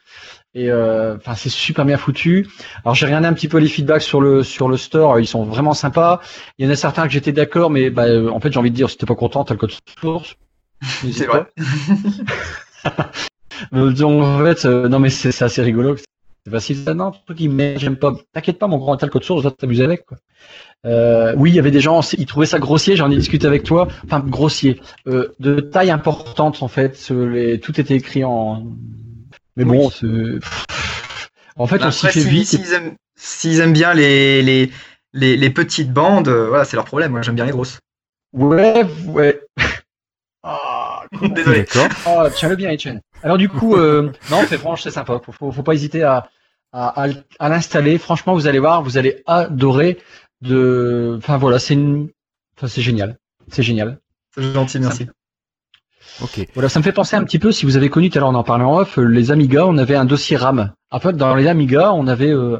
Et 0.53 0.71
euh, 0.71 1.17
enfin 1.17 1.35
c'est 1.35 1.49
super 1.49 1.85
bien 1.85 1.97
foutu. 1.97 2.47
Alors 2.83 2.95
j'ai 2.95 3.05
regardé 3.05 3.27
un 3.27 3.33
petit 3.33 3.47
peu 3.47 3.57
les 3.57 3.67
feedbacks 3.67 4.01
sur 4.01 4.21
le 4.21 4.43
sur 4.43 4.69
le 4.69 4.77
store, 4.77 5.19
ils 5.19 5.27
sont 5.27 5.43
vraiment 5.43 5.73
sympas. 5.73 6.21
Il 6.57 6.65
y 6.65 6.69
en 6.69 6.71
a 6.71 6.75
certains 6.75 7.03
que 7.07 7.13
j'étais 7.13 7.31
d'accord, 7.31 7.69
mais 7.69 7.89
bah, 7.89 8.05
euh, 8.05 8.29
en 8.29 8.39
fait 8.39 8.51
j'ai 8.51 8.59
envie 8.59 8.71
de 8.71 8.75
dire 8.75 8.89
si 8.89 8.97
t'es 8.97 9.05
pas 9.05 9.15
content 9.15 9.43
t'as 9.43 9.53
le 9.53 9.59
code 9.59 9.73
source. 9.99 10.35
C'est 11.11 11.25
vrai. 11.25 11.45
Euh, 13.73 13.91
donc, 13.91 14.23
en 14.23 14.43
fait, 14.43 14.65
euh, 14.65 14.87
non, 14.87 14.99
mais 14.99 15.09
c'est 15.09 15.43
assez 15.43 15.61
rigolo. 15.61 15.97
C'est 16.45 16.51
facile. 16.51 16.77
ça. 16.77 16.93
Non, 16.93 17.11
truc 17.11 17.37
qui 17.37 17.49
j'aime 17.77 17.97
pas. 17.97 18.13
T'inquiète 18.33 18.59
pas, 18.59 18.67
mon 18.67 18.77
grand 18.77 18.97
tel 18.97 19.09
code 19.09 19.23
source, 19.23 19.45
t'amuser 19.57 19.83
avec, 19.83 20.05
quoi. 20.05 20.17
Euh, 20.85 21.33
oui, 21.35 21.51
il 21.51 21.55
y 21.55 21.59
avait 21.59 21.71
des 21.71 21.81
gens, 21.81 21.99
ils 22.17 22.25
trouvaient 22.25 22.45
ça 22.45 22.57
grossier, 22.59 22.95
j'en 22.95 23.11
ai 23.11 23.15
discuté 23.17 23.45
avec 23.47 23.63
toi. 23.63 23.87
Enfin, 24.05 24.19
grossier. 24.21 24.81
Euh, 25.07 25.33
de 25.39 25.59
taille 25.59 25.91
importante, 25.91 26.63
en 26.63 26.67
fait. 26.67 27.09
les- 27.09 27.59
tout 27.59 27.79
était 27.79 27.95
écrit 27.95 28.23
en. 28.23 28.63
Mais 29.57 29.65
bon, 29.65 29.87
Oui. 29.87 29.93
c'est. 29.99 30.45
En 31.57 31.67
fait, 31.67 31.83
on 31.83 31.91
s'y 31.91 32.07
fait 32.07 32.21
si- 32.21 32.29
vite. 32.29 32.93
s'ils 33.17 33.59
aiment, 33.59 33.73
bien 33.73 33.93
les, 33.93 34.41
les, 34.41 34.71
les, 35.11 35.35
les 35.35 35.49
petites 35.49 35.91
bandes, 35.91 36.29
euh, 36.29 36.47
voilà, 36.47 36.63
c'est 36.63 36.77
leur 36.77 36.85
problème. 36.85 37.11
Moi, 37.11 37.21
j'aime 37.23 37.35
bien 37.35 37.45
les 37.45 37.51
grosses. 37.51 37.79
Ouais, 38.33 38.85
ouais. 39.07 39.41
Ah, 40.41 41.03
Désolé. 41.35 41.65
Oh, 42.07 42.23
tiens-le 42.33 42.55
bien, 42.55 42.71
Etienne. 42.73 43.01
Alors 43.23 43.37
du 43.37 43.49
coup, 43.49 43.75
euh, 43.75 44.09
non, 44.31 44.43
c'est 44.47 44.57
franche, 44.57 44.83
c'est 44.83 44.91
sympa. 44.91 45.19
Faut, 45.25 45.33
faut, 45.33 45.51
faut 45.51 45.63
pas 45.63 45.73
hésiter 45.73 46.03
à, 46.03 46.29
à, 46.71 47.03
à, 47.03 47.07
à 47.39 47.49
l'installer. 47.49 47.97
Franchement, 47.97 48.33
vous 48.35 48.47
allez 48.47 48.59
voir, 48.59 48.81
vous 48.81 48.97
allez 48.97 49.21
adorer. 49.27 49.97
De, 50.41 51.15
enfin 51.17 51.37
voilà, 51.37 51.59
c'est 51.59 51.73
une, 51.73 52.09
enfin 52.57 52.67
c'est 52.67 52.81
génial, 52.81 53.17
c'est 53.49 53.63
génial. 53.63 53.99
C'est 54.35 54.53
gentil, 54.53 54.79
merci. 54.79 55.07
Ok. 56.21 56.47
Voilà, 56.53 56.69
ça 56.69 56.79
me 56.79 56.83
fait 56.83 56.91
penser 56.91 57.15
un 57.15 57.23
petit 57.23 57.39
peu, 57.39 57.51
si 57.51 57.65
vous 57.65 57.77
avez 57.77 57.89
connu, 57.89 58.09
tout 58.09 58.17
à 58.17 58.21
l'heure 58.21 58.29
on 58.29 58.35
en 58.35 58.43
parlait 58.43 58.63
en 58.63 58.77
off, 58.77 58.97
les 58.97 59.31
Amiga, 59.31 59.65
on 59.65 59.77
avait 59.77 59.95
un 59.95 60.05
dossier 60.05 60.37
RAM. 60.37 60.73
En 60.91 60.99
fait, 60.99 61.13
dans 61.13 61.35
les 61.35 61.47
Amiga, 61.47 61.93
on 61.93 62.07
avait 62.07 62.31
euh, 62.31 62.57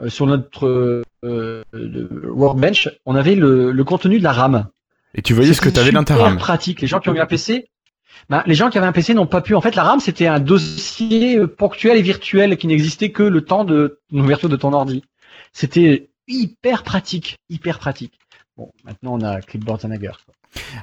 euh, 0.00 0.08
sur 0.08 0.26
notre 0.26 1.02
euh, 1.24 1.64
workbench, 2.24 2.88
on 3.06 3.14
avait 3.14 3.34
le, 3.34 3.72
le 3.72 3.84
contenu 3.84 4.18
de 4.18 4.24
la 4.24 4.32
RAM. 4.32 4.68
Et 5.14 5.22
tu 5.22 5.34
voyais 5.34 5.54
ce 5.54 5.60
que 5.60 5.68
tu 5.68 5.80
avais 5.80 5.92
dans 5.92 6.04
ta 6.04 6.16
RAM. 6.16 6.38
pratique. 6.38 6.80
Les 6.80 6.86
gens 6.86 7.00
qui 7.00 7.08
ont 7.08 7.14
eu 7.14 7.20
un 7.20 7.26
PC, 7.26 7.68
ben, 8.28 8.42
les 8.46 8.54
gens 8.54 8.70
qui 8.70 8.78
avaient 8.78 8.86
un 8.86 8.92
PC 8.92 9.14
n'ont 9.14 9.26
pas 9.26 9.40
pu. 9.40 9.54
En 9.54 9.60
fait, 9.60 9.74
la 9.74 9.82
RAM, 9.82 10.00
c'était 10.00 10.26
un 10.26 10.40
dossier 10.40 11.36
euh, 11.36 11.46
ponctuel 11.46 11.96
et 11.96 12.02
virtuel 12.02 12.56
qui 12.56 12.66
n'existait 12.66 13.10
que 13.10 13.22
le 13.22 13.42
temps 13.42 13.64
de 13.64 13.98
l'ouverture 14.12 14.48
de 14.48 14.56
ton 14.56 14.72
ordi. 14.72 15.02
C'était 15.52 16.09
hyper 16.30 16.82
pratique, 16.82 17.38
hyper 17.48 17.78
pratique. 17.78 18.18
Bon, 18.56 18.70
maintenant 18.84 19.14
on 19.14 19.22
a 19.22 19.40
Clipboard 19.40 19.80
Zanager. 19.82 20.20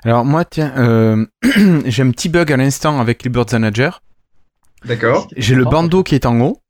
Alors 0.03 0.23
moi, 0.25 0.45
tiens, 0.45 0.73
euh, 0.77 1.25
j'ai 1.85 2.03
un 2.03 2.11
petit 2.11 2.29
bug 2.29 2.51
à 2.51 2.57
l'instant 2.57 2.99
avec 2.99 3.19
Clipboard 3.19 3.51
Manager. 3.53 4.01
D'accord. 4.85 5.27
J'ai 5.35 5.55
le 5.55 5.65
bandeau 5.65 6.03
qui 6.03 6.15
est 6.15 6.25
en 6.25 6.39
haut 6.39 6.61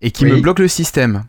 et 0.00 0.10
qui 0.10 0.24
Oui. 0.24 0.32
me 0.32 0.40
bloque 0.40 0.60
le 0.60 0.68
système. 0.68 1.24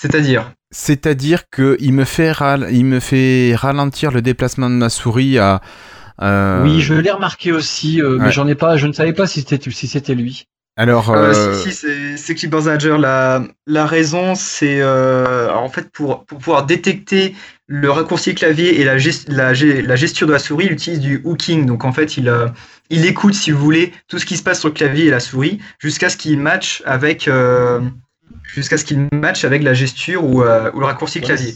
C'est-à-dire? 0.00 0.52
C'est-à-dire 0.70 1.48
que 1.50 1.76
il 1.80 1.92
me 1.92 2.04
fait 2.04 2.30
ral- 2.30 2.68
il 2.70 2.84
me 2.84 3.00
fait 3.00 3.54
ralentir 3.56 4.12
le 4.12 4.22
déplacement 4.22 4.70
de 4.70 4.76
ma 4.76 4.90
souris 4.90 5.38
à. 5.38 5.60
euh, 6.22 6.62
Oui, 6.62 6.80
je 6.80 6.94
l'ai 6.94 7.10
remarqué 7.10 7.50
aussi, 7.50 8.00
euh, 8.00 8.16
ouais. 8.16 8.26
mais 8.26 8.30
j'en 8.30 8.46
ai 8.46 8.54
pas. 8.54 8.76
Je 8.76 8.86
ne 8.86 8.92
savais 8.92 9.12
pas 9.12 9.26
si 9.26 9.40
c'était 9.40 9.70
si 9.72 9.88
c'était 9.88 10.14
lui. 10.14 10.44
Alors. 10.78 11.10
Euh, 11.10 11.32
euh, 11.34 11.54
si, 11.54 11.72
si, 11.72 12.16
c'est- 12.16 12.34
Clipboard 12.34 12.64
Manager. 12.64 12.98
La, 12.98 13.42
la 13.66 13.84
raison, 13.84 14.34
c'est 14.34 14.78
euh, 14.80 15.52
en 15.52 15.68
fait 15.68 15.90
pour, 15.90 16.24
pour 16.24 16.38
pouvoir 16.38 16.64
détecter 16.66 17.34
le 17.66 17.90
raccourci 17.90 18.34
clavier 18.34 18.80
et 18.80 18.84
la, 18.84 18.96
gest- 18.96 19.30
la, 19.30 19.52
la 19.52 19.96
gesture 19.96 20.26
de 20.26 20.32
la 20.32 20.38
souris, 20.38 20.66
il 20.66 20.72
utilise 20.72 21.00
du 21.00 21.20
hooking. 21.24 21.66
Donc 21.66 21.84
en 21.84 21.92
fait, 21.92 22.16
il, 22.16 22.28
euh, 22.28 22.46
il 22.90 23.04
écoute, 23.04 23.34
si 23.34 23.50
vous 23.50 23.58
voulez, 23.62 23.92
tout 24.06 24.18
ce 24.18 24.24
qui 24.24 24.36
se 24.38 24.42
passe 24.42 24.60
sur 24.60 24.68
le 24.68 24.74
clavier 24.74 25.06
et 25.06 25.10
la 25.10 25.20
souris 25.20 25.58
jusqu'à 25.78 26.08
ce 26.08 26.16
qu'il 26.16 26.38
match 26.38 26.82
avec 26.86 27.28
euh, 27.28 27.80
jusqu'à 28.54 28.78
ce 28.78 28.84
qu'il 28.86 29.06
match 29.12 29.44
avec 29.44 29.62
la 29.62 29.74
gesture 29.74 30.24
ou, 30.24 30.42
euh, 30.42 30.70
ou 30.74 30.80
le 30.80 30.86
raccourci 30.86 31.18
Ouais, 31.18 31.24
clavier. 31.26 31.54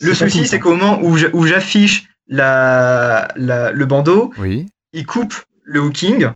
Le 0.00 0.12
souci, 0.12 0.46
c'est 0.46 0.58
qu'au 0.58 0.74
moment 0.74 1.00
où 1.02 1.46
j'affiche 1.46 2.04
la, 2.28 3.28
la- 3.36 3.70
le 3.70 3.86
bandeau, 3.86 4.32
Oui. 4.38 4.66
il 4.92 5.06
coupe 5.06 5.34
le 5.62 5.80
hooking, 5.80 6.28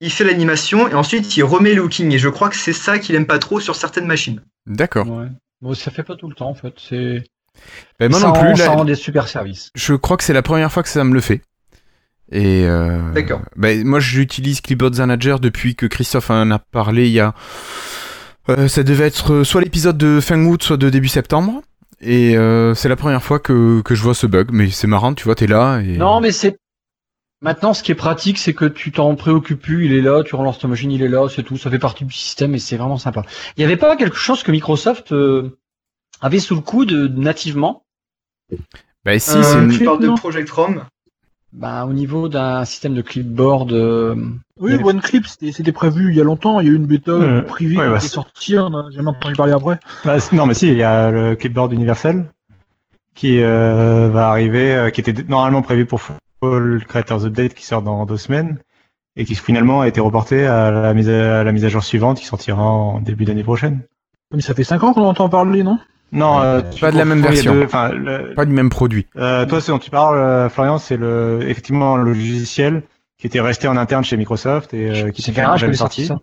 il 0.00 0.10
fait 0.10 0.24
l'animation 0.24 0.88
et 0.88 0.94
ensuite 0.94 1.36
il 1.36 1.42
remet 1.44 1.74
le 1.74 1.82
hooking. 1.82 2.12
Et 2.12 2.18
je 2.18 2.28
crois 2.28 2.48
que 2.48 2.56
c'est 2.56 2.72
ça 2.72 2.98
qu'il 2.98 3.14
aime 3.14 3.26
pas 3.26 3.38
trop 3.38 3.60
sur 3.60 3.74
certaines 3.76 4.06
machines. 4.06 4.42
D'accord. 4.66 5.08
Ouais. 5.08 5.26
Bon, 5.62 5.74
ça 5.74 5.90
fait 5.90 6.02
pas 6.02 6.16
tout 6.16 6.28
le 6.28 6.34
temps 6.34 6.48
en 6.50 6.54
fait. 6.54 6.74
C'est. 6.78 7.24
Ben, 7.98 8.10
moi 8.10 8.20
ça 8.20 8.26
non 8.26 8.32
rend- 8.34 8.44
plus. 8.44 8.56
Ça 8.56 8.66
là, 8.66 8.72
rend 8.72 8.84
des 8.84 8.94
super 8.94 9.28
services. 9.28 9.70
je 9.74 9.94
crois 9.94 10.16
que 10.16 10.24
c'est 10.24 10.34
la 10.34 10.42
première 10.42 10.70
fois 10.70 10.82
que 10.82 10.88
ça 10.90 11.02
me 11.04 11.14
le 11.14 11.20
fait. 11.20 11.40
Et 12.32 12.64
euh, 12.66 13.12
D'accord. 13.12 13.40
ben, 13.56 13.86
moi, 13.86 14.00
j'utilise 14.00 14.60
Clipboard 14.60 14.96
Manager 14.98 15.38
depuis 15.38 15.76
que 15.76 15.86
Christophe 15.86 16.30
en 16.30 16.50
a 16.50 16.58
parlé 16.58 17.06
il 17.06 17.12
y 17.12 17.20
a. 17.20 17.34
euh, 18.48 18.66
ça 18.68 18.82
devait 18.82 19.06
être 19.06 19.44
soit 19.44 19.60
l'épisode 19.60 19.96
de 19.96 20.20
fin 20.20 20.44
août, 20.44 20.62
soit 20.62 20.76
de 20.76 20.90
début 20.90 21.08
septembre. 21.08 21.62
Et 22.00 22.36
euh, 22.36 22.74
c'est 22.74 22.88
la 22.88 22.96
première 22.96 23.22
fois 23.22 23.38
que, 23.38 23.80
que 23.82 23.94
je 23.94 24.02
vois 24.02 24.14
ce 24.14 24.26
bug. 24.26 24.48
Mais 24.52 24.70
c'est 24.70 24.88
marrant, 24.88 25.14
tu 25.14 25.24
vois, 25.24 25.34
t'es 25.36 25.46
là. 25.46 25.78
Et... 25.80 25.96
Non, 25.96 26.20
mais 26.20 26.32
c'est. 26.32 26.56
Maintenant, 27.42 27.74
ce 27.74 27.82
qui 27.82 27.92
est 27.92 27.96
pratique, 27.96 28.38
c'est 28.38 28.54
que 28.54 28.64
tu 28.64 28.92
t'en 28.92 29.14
préoccupes 29.14 29.60
plus, 29.60 29.84
il 29.86 29.92
est 29.92 30.00
là, 30.00 30.22
tu 30.24 30.34
relances 30.36 30.58
ta 30.58 30.68
machine, 30.68 30.90
il 30.90 31.02
est 31.02 31.08
là, 31.08 31.28
c'est 31.28 31.42
tout, 31.42 31.58
ça 31.58 31.70
fait 31.70 31.78
partie 31.78 32.04
du 32.04 32.12
système 32.14 32.54
et 32.54 32.58
c'est 32.58 32.76
vraiment 32.76 32.96
sympa. 32.96 33.22
Il 33.56 33.60
n'y 33.60 33.64
avait 33.64 33.76
pas 33.76 33.94
quelque 33.96 34.16
chose 34.16 34.42
que 34.42 34.50
Microsoft 34.50 35.12
euh, 35.12 35.58
avait 36.22 36.38
sous 36.40 36.54
le 36.54 36.62
coude 36.62 36.92
euh, 36.92 37.08
nativement? 37.08 37.82
Ben, 39.04 39.18
si, 39.18 39.36
Euh, 39.36 39.42
c'est 39.42 39.58
une- 39.58 39.70
tu 39.70 39.84
parles 39.84 40.00
de. 40.00 40.08
Project 40.16 40.48
Rom. 40.50 40.84
ben, 41.52 41.84
au 41.84 41.92
niveau 41.92 42.28
d'un 42.28 42.64
système 42.64 42.94
de 42.94 43.02
clipboard. 43.02 43.72
euh, 43.72 44.14
Oui, 44.58 44.72
avait- 44.72 44.84
OneClip, 44.84 45.26
c'était 45.26 45.72
prévu 45.72 46.10
il 46.10 46.16
y 46.16 46.20
a 46.20 46.24
longtemps. 46.24 46.60
Il 46.60 46.66
y 46.66 46.70
a 46.70 46.72
eu 46.72 46.76
une 46.76 46.86
bêta 46.86 47.10
Euh, 47.12 47.42
privée 47.42 47.76
ouais, 47.76 47.84
qui 47.84 47.90
bah, 47.90 47.96
est 47.96 48.00
c'est- 48.00 48.08
sortie. 48.08 48.58
On 48.58 48.70
n'a 48.70 48.90
jamais 48.90 49.08
entendu 49.10 49.34
parler 49.34 49.52
après. 49.52 49.78
Bah, 50.06 50.16
non, 50.32 50.46
mais 50.46 50.54
si, 50.54 50.68
il 50.68 50.76
y 50.78 50.82
a 50.82 51.10
le 51.10 51.36
clipboard 51.36 51.72
universel 51.72 52.30
qui 53.14 53.42
euh, 53.42 54.08
va 54.10 54.28
arriver, 54.30 54.74
euh, 54.74 54.90
qui 54.90 55.02
était 55.02 55.22
normalement 55.28 55.60
prévu 55.62 55.84
pour 55.86 56.00
Fall 56.52 56.84
Creators 56.86 57.24
Update 57.26 57.54
qui 57.54 57.64
sort 57.64 57.82
dans 57.82 58.04
deux 58.06 58.16
semaines 58.16 58.58
et 59.16 59.24
qui 59.24 59.34
finalement 59.34 59.80
a 59.80 59.88
été 59.88 60.00
reporté 60.00 60.46
à 60.46 60.70
la 60.70 60.94
mise 60.94 61.08
à, 61.08 61.40
à 61.40 61.44
la 61.44 61.52
mise 61.52 61.64
à 61.64 61.68
jour 61.68 61.82
suivante 61.82 62.18
qui 62.18 62.26
sortira 62.26 62.62
en 62.62 63.00
début 63.00 63.24
d'année 63.24 63.42
prochaine. 63.44 63.80
Mais 64.34 64.42
ça 64.42 64.54
fait 64.54 64.64
5 64.64 64.82
ans 64.84 64.92
qu'on 64.92 65.04
entend 65.04 65.28
parler, 65.28 65.62
non? 65.62 65.78
Non, 66.12 66.40
euh, 66.40 66.60
Pas 66.60 66.70
tu 66.70 66.84
de 66.92 66.98
la 66.98 67.04
même 67.04 67.20
version. 67.20 67.52
deux- 67.54 67.64
Enfin, 67.64 67.88
le- 67.90 68.34
pas 68.34 68.44
du 68.44 68.52
même 68.52 68.70
produit. 68.70 69.06
euh, 69.16 69.44
toi, 69.46 69.60
ce 69.60 69.72
dont 69.72 69.78
tu 69.78 69.90
parles, 69.90 70.18
euh, 70.18 70.48
Florian, 70.48 70.78
c'est 70.78 70.96
le 70.96 71.40
effectivement 71.42 71.96
le 71.96 72.04
logiciel 72.12 72.82
qui 73.18 73.26
était 73.26 73.40
resté 73.40 73.66
en 73.68 73.76
interne 73.76 74.04
chez 74.04 74.16
Microsoft 74.16 74.72
et 74.74 74.90
euh, 74.90 75.10
qui 75.10 75.22
c'est 75.22 75.32
était 75.32 75.40
Garage 75.40 75.60
jamais 75.60 75.74
sorti 75.74 76.06
ça? 76.06 76.18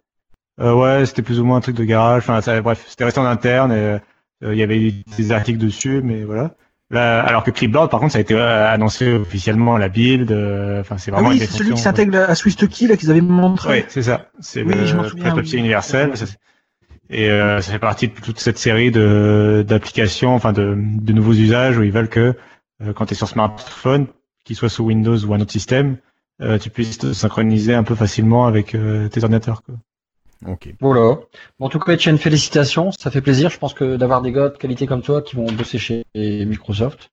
Euh, 0.61 0.73
ouais, 0.73 1.05
c'était 1.05 1.23
plus 1.23 1.39
ou 1.39 1.45
moins 1.45 1.57
un 1.57 1.61
truc 1.61 1.75
de 1.75 1.83
garage. 1.83 2.21
Enfin, 2.23 2.39
ça- 2.41 2.61
bref, 2.61 2.85
c'était 2.87 3.05
resté 3.05 3.19
en 3.19 3.25
interne 3.25 3.71
et 3.71 3.75
euh, 4.43 4.53
il 4.53 4.57
y 4.57 4.63
avait 4.63 4.79
eu 4.79 4.93
des 5.17 5.31
articles 5.31 5.57
dessus, 5.59 6.01
mais 6.03 6.23
voilà. 6.23 6.51
Là, 6.89 7.23
alors 7.23 7.43
que 7.43 7.49
Clipboard, 7.51 7.89
par 7.89 7.99
contre, 7.99 8.11
ça 8.13 8.19
a 8.19 8.21
été 8.21 8.35
euh, 8.35 8.71
annoncé 8.71 9.13
officiellement 9.13 9.77
la 9.77 9.89
build. 9.89 10.31
euh, 10.31 10.81
Enfin, 10.81 10.97
c'est 10.97 11.11
Ah 11.11 11.15
vraiment 11.15 11.29
oui, 11.29 11.35
une 11.35 11.41
c'est 11.41 11.57
celui 11.57 11.73
qui 11.73 11.81
s'intègre 11.81 12.17
à 12.29 12.35
SwiftKey 12.35 12.87
là 12.87 12.97
qu'ils 12.97 13.09
avaient 13.09 13.21
montré. 13.21 13.79
Oui, 13.79 13.85
c'est 13.87 14.03
ça. 14.03 14.27
C'est 14.39 14.63
Oui, 14.63 14.75
le 14.75 15.33
papier 15.33 15.53
oui. 15.53 15.59
universel. 15.59 16.15
ça, 16.15 16.25
et 17.09 17.29
euh, 17.29 17.61
ça 17.61 17.71
fait 17.71 17.79
partie 17.79 18.07
de 18.07 18.13
toute 18.13 18.39
cette 18.39 18.57
série 18.57 18.91
de 18.91 19.63
d'applications, 19.67 20.33
enfin 20.33 20.53
de, 20.53 20.75
de 20.77 21.13
nouveaux 21.13 21.33
usages 21.33 21.77
où 21.77 21.83
ils 21.83 21.91
veulent 21.91 22.09
que 22.09 22.35
euh, 22.81 22.93
quand 22.93 23.05
tu 23.07 23.13
es 23.13 23.15
sur 23.15 23.27
smartphone, 23.27 24.07
qu'il 24.45 24.55
soit 24.55 24.69
sous 24.69 24.85
Windows 24.85 25.17
ou 25.25 25.33
un 25.33 25.41
autre 25.41 25.51
système, 25.51 25.97
euh, 26.41 26.57
tu 26.57 26.69
puisses 26.69 26.97
te 26.97 27.13
synchroniser 27.13 27.73
un 27.75 27.83
peu 27.83 27.95
facilement 27.95 28.45
avec 28.47 28.73
euh, 28.75 29.09
tes 29.09 29.23
ordinateurs. 29.23 29.63
Quoi. 29.63 29.75
Ok. 30.47 30.69
Voilà. 30.81 31.17
Bon, 31.59 31.65
en 31.67 31.69
tout 31.69 31.79
cas, 31.79 31.93
Etienne, 31.93 32.17
félicitations. 32.17 32.91
Ça 32.91 33.11
fait 33.11 33.21
plaisir, 33.21 33.49
je 33.49 33.57
pense 33.57 33.73
que 33.73 33.95
d'avoir 33.95 34.21
des 34.21 34.31
gars 34.31 34.49
de 34.49 34.57
qualité 34.57 34.85
comme 34.87 35.01
toi 35.01 35.21
qui 35.21 35.35
vont 35.35 35.45
bosser 35.51 35.77
chez 35.79 36.03
Microsoft. 36.15 37.09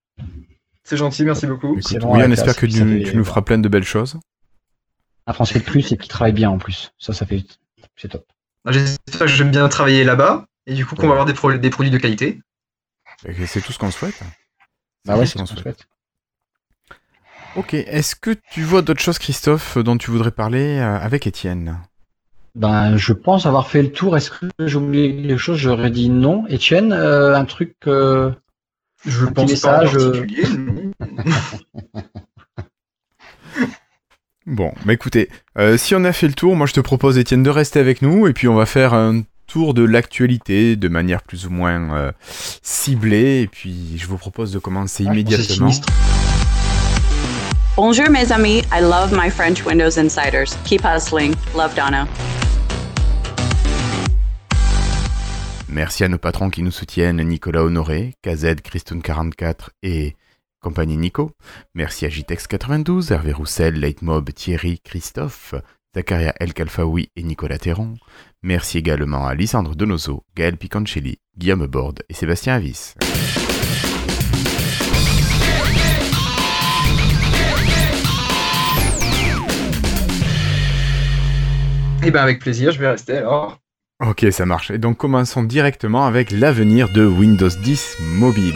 C'est 0.85 0.97
gentil, 0.97 1.25
merci 1.25 1.47
beaucoup. 1.47 1.79
Écoute, 1.79 1.99
oui, 2.03 2.23
on 2.25 2.31
espère 2.31 2.57
que 2.57 2.67
tu, 2.67 2.73
fait- 2.79 3.03
tu 3.11 3.17
nous 3.17 3.25
feras 3.25 3.43
plein 3.43 3.59
de 3.59 3.69
belles 3.69 3.85
choses. 3.85 4.19
Un 5.27 5.33
Français 5.33 5.61
de 5.61 5.65
plus 5.65 5.93
et 5.93 5.97
qui 5.97 6.09
travaille 6.09 6.33
bien 6.33 6.51
en 6.51 6.59
plus. 6.59 6.91
Ça, 6.99 7.13
ça 7.13 7.27
fait. 7.27 7.45
C'est 7.97 8.09
top. 8.09 8.25
J'espère 8.67 9.21
que 9.21 9.27
j'aime 9.29 9.51
bien 9.51 9.69
travailler 9.69 10.03
là-bas 10.05 10.47
et 10.67 10.75
du 10.75 10.85
coup 10.85 10.95
qu'on 10.97 11.07
va 11.07 11.13
avoir 11.13 11.27
des, 11.27 11.35
pro- 11.35 11.53
des 11.53 11.71
produits 11.71 11.91
de 11.91 11.99
qualité. 11.99 12.41
C'est 13.47 13.61
tout 13.61 13.73
ce 13.73 13.79
qu'on 13.79 13.91
souhaite. 13.91 14.21
Bah 15.05 15.15
ouais, 15.15 15.21
tout 15.21 15.27
c'est 15.27 15.33
ce 15.33 15.39
qu'on 15.39 15.47
ce 15.47 15.55
qu'on 15.55 15.61
souhaite. 15.61 15.77
souhaite. 15.79 15.89
Ok. 17.57 17.75
Est-ce 17.75 18.17
que 18.17 18.31
tu 18.53 18.63
vois 18.63 18.83
d'autres 18.83 19.01
choses, 19.01 19.19
Christophe, 19.19 19.79
dont 19.79 19.97
tu 19.97 20.11
voudrais 20.11 20.31
parler 20.31 20.79
euh, 20.79 20.99
avec 20.99 21.27
Étienne? 21.27 21.81
Ben, 22.55 22.97
je 22.97 23.13
pense 23.13 23.47
avoir 23.47 23.69
fait 23.69 23.83
le 23.83 23.93
tour. 23.93 24.17
Est-ce 24.17 24.31
que 24.31 24.47
j'ai 24.67 24.77
oublié 24.77 25.15
quelque 25.15 25.37
chose? 25.39 25.57
J'aurais 25.59 25.91
dit 25.91 26.09
non. 26.09 26.45
Etienne, 26.51 26.93
euh, 26.93 27.37
un 27.37 27.45
truc. 27.45 27.75
euh, 27.87 28.33
Je 29.07 29.25
Un 29.25 29.27
petit 29.29 29.35
pense 29.35 29.51
message, 29.51 29.93
pas 29.93 29.99
en 29.99 30.01
euh, 30.01 30.11
particulier. 30.11 30.49
non. 30.57 30.91
Bon, 34.47 34.73
bah 34.85 34.95
écoutez, 34.95 35.29
euh, 35.59 35.77
si 35.77 35.95
on 35.95 36.03
a 36.03 36.13
fait 36.13 36.27
le 36.27 36.33
tour, 36.33 36.57
moi 36.57 36.67
je 36.67 36.73
te 36.73 36.81
propose, 36.81 37.19
Étienne, 37.19 37.43
de 37.45 37.51
rester 37.51 37.79
avec 37.79 38.03
nous 38.03 38.27
et 38.27 38.33
puis 38.33 38.49
on 38.49 38.55
va 38.55 38.67
faire 38.67 38.95
un 38.95 39.23
tour 39.47 39.75
de 39.75 39.85
l'actualité 39.85 40.75
de 40.77 40.89
manière 40.89 41.23
plus 41.23 41.47
ou 41.47 41.51
moins 41.51 41.95
euh, 41.95 42.11
ciblée. 42.63 43.43
Et 43.43 43.47
puis 43.47 43.97
je 43.97 44.07
vous 44.07 44.17
propose 44.17 44.51
de 44.53 44.59
commencer 44.59 45.05
Ah, 45.07 45.13
immédiatement. 45.13 45.71
sinistre. 45.71 45.89
Bonjour, 47.83 48.11
mes 48.11 48.31
amis. 48.31 48.59
I 48.71 48.83
love 48.83 49.11
my 49.11 49.31
French 49.31 49.65
Windows 49.65 49.99
Insiders. 49.99 50.55
Keep 50.67 50.83
hustling. 50.83 51.35
Love 51.57 51.75
Donna. 51.75 52.07
Merci 55.67 56.05
à 56.05 56.09
nos 56.09 56.19
patrons 56.19 56.51
qui 56.51 56.63
nous 56.63 56.73
soutiennent, 56.73 57.23
Nicolas 57.23 57.63
Honoré, 57.65 58.17
KZ, 58.21 58.57
Christone44 58.57 59.71
et 59.83 60.15
compagnie 60.61 60.99
Nico. 60.99 61.31
Merci 61.75 62.05
à 62.05 62.11
JTEX92, 62.11 63.15
Hervé 63.15 63.33
Roussel, 63.33 63.81
Leitmob, 63.81 64.29
Thierry, 64.35 64.79
Christophe, 64.85 65.55
Zakaria 65.95 66.35
El 66.39 66.53
Kalfaoui 66.53 67.09
et 67.17 67.23
Nicolas 67.23 67.57
Théron. 67.57 67.95
Merci 68.43 68.77
également 68.77 69.27
à 69.27 69.35
Lisandre 69.35 69.75
Donoso, 69.75 70.23
Gaël 70.37 70.59
Picancelli, 70.59 71.17
Guillaume 71.35 71.67
Borde 71.67 72.03
et 72.11 72.13
Sébastien 72.15 72.57
Avis. 72.57 72.93
Eh 82.03 82.11
ben 82.11 82.23
avec 82.23 82.41
plaisir, 82.41 82.73
je 82.73 82.79
vais 82.79 82.89
rester 82.89 83.19
alors. 83.19 83.59
Ok, 84.05 84.27
ça 84.31 84.47
marche. 84.47 84.71
Et 84.71 84.79
donc 84.79 84.97
commençons 84.97 85.43
directement 85.43 86.07
avec 86.07 86.31
l'avenir 86.31 86.89
de 86.89 87.05
Windows 87.05 87.49
10 87.49 87.99
mobile. 88.15 88.55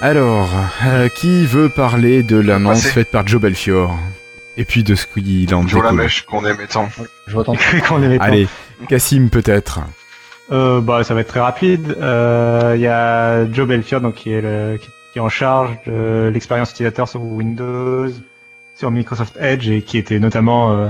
Alors, 0.00 0.48
euh, 0.86 1.08
qui 1.08 1.44
veut 1.44 1.68
parler 1.68 2.22
de 2.22 2.38
l'annonce 2.38 2.86
faite 2.86 3.10
par 3.10 3.26
Joe 3.26 3.40
Belfior 3.40 3.98
Et 4.56 4.64
puis 4.64 4.82
de 4.84 4.94
ce 4.94 5.06
qu'il 5.06 5.52
en 5.54 5.66
Joe 5.66 5.82
la 5.82 5.92
mèche 5.92 6.24
qu'on 6.24 6.46
aimait 6.46 6.68
tant. 6.68 6.88
Je 7.26 7.32
vois 7.34 7.44
ton 7.44 7.54
Qu'on 7.88 8.02
aimait 8.02 8.18
tant. 8.18 8.24
Allez, 8.24 8.48
Cassim 8.88 9.28
peut-être. 9.28 9.80
Euh, 10.52 10.80
bah, 10.80 11.04
ça 11.04 11.14
va 11.14 11.20
être 11.20 11.28
très 11.28 11.40
rapide. 11.40 11.96
Euh, 12.00 12.74
Il 12.76 12.80
y 12.80 12.86
a 12.86 13.50
Joe 13.52 13.66
Belfior, 13.66 14.00
donc 14.00 14.14
qui 14.14 14.32
est 14.32 14.40
le, 14.40 14.78
qui, 14.80 14.88
qui 15.12 15.18
est 15.18 15.22
en 15.22 15.28
charge 15.28 15.76
de 15.86 16.30
l'expérience 16.32 16.70
utilisateur 16.70 17.08
sur 17.08 17.22
Windows, 17.22 18.08
sur 18.76 18.90
Microsoft 18.90 19.36
Edge 19.40 19.68
et 19.68 19.82
qui 19.82 19.98
était 19.98 20.18
notamment 20.20 20.72
euh, 20.72 20.88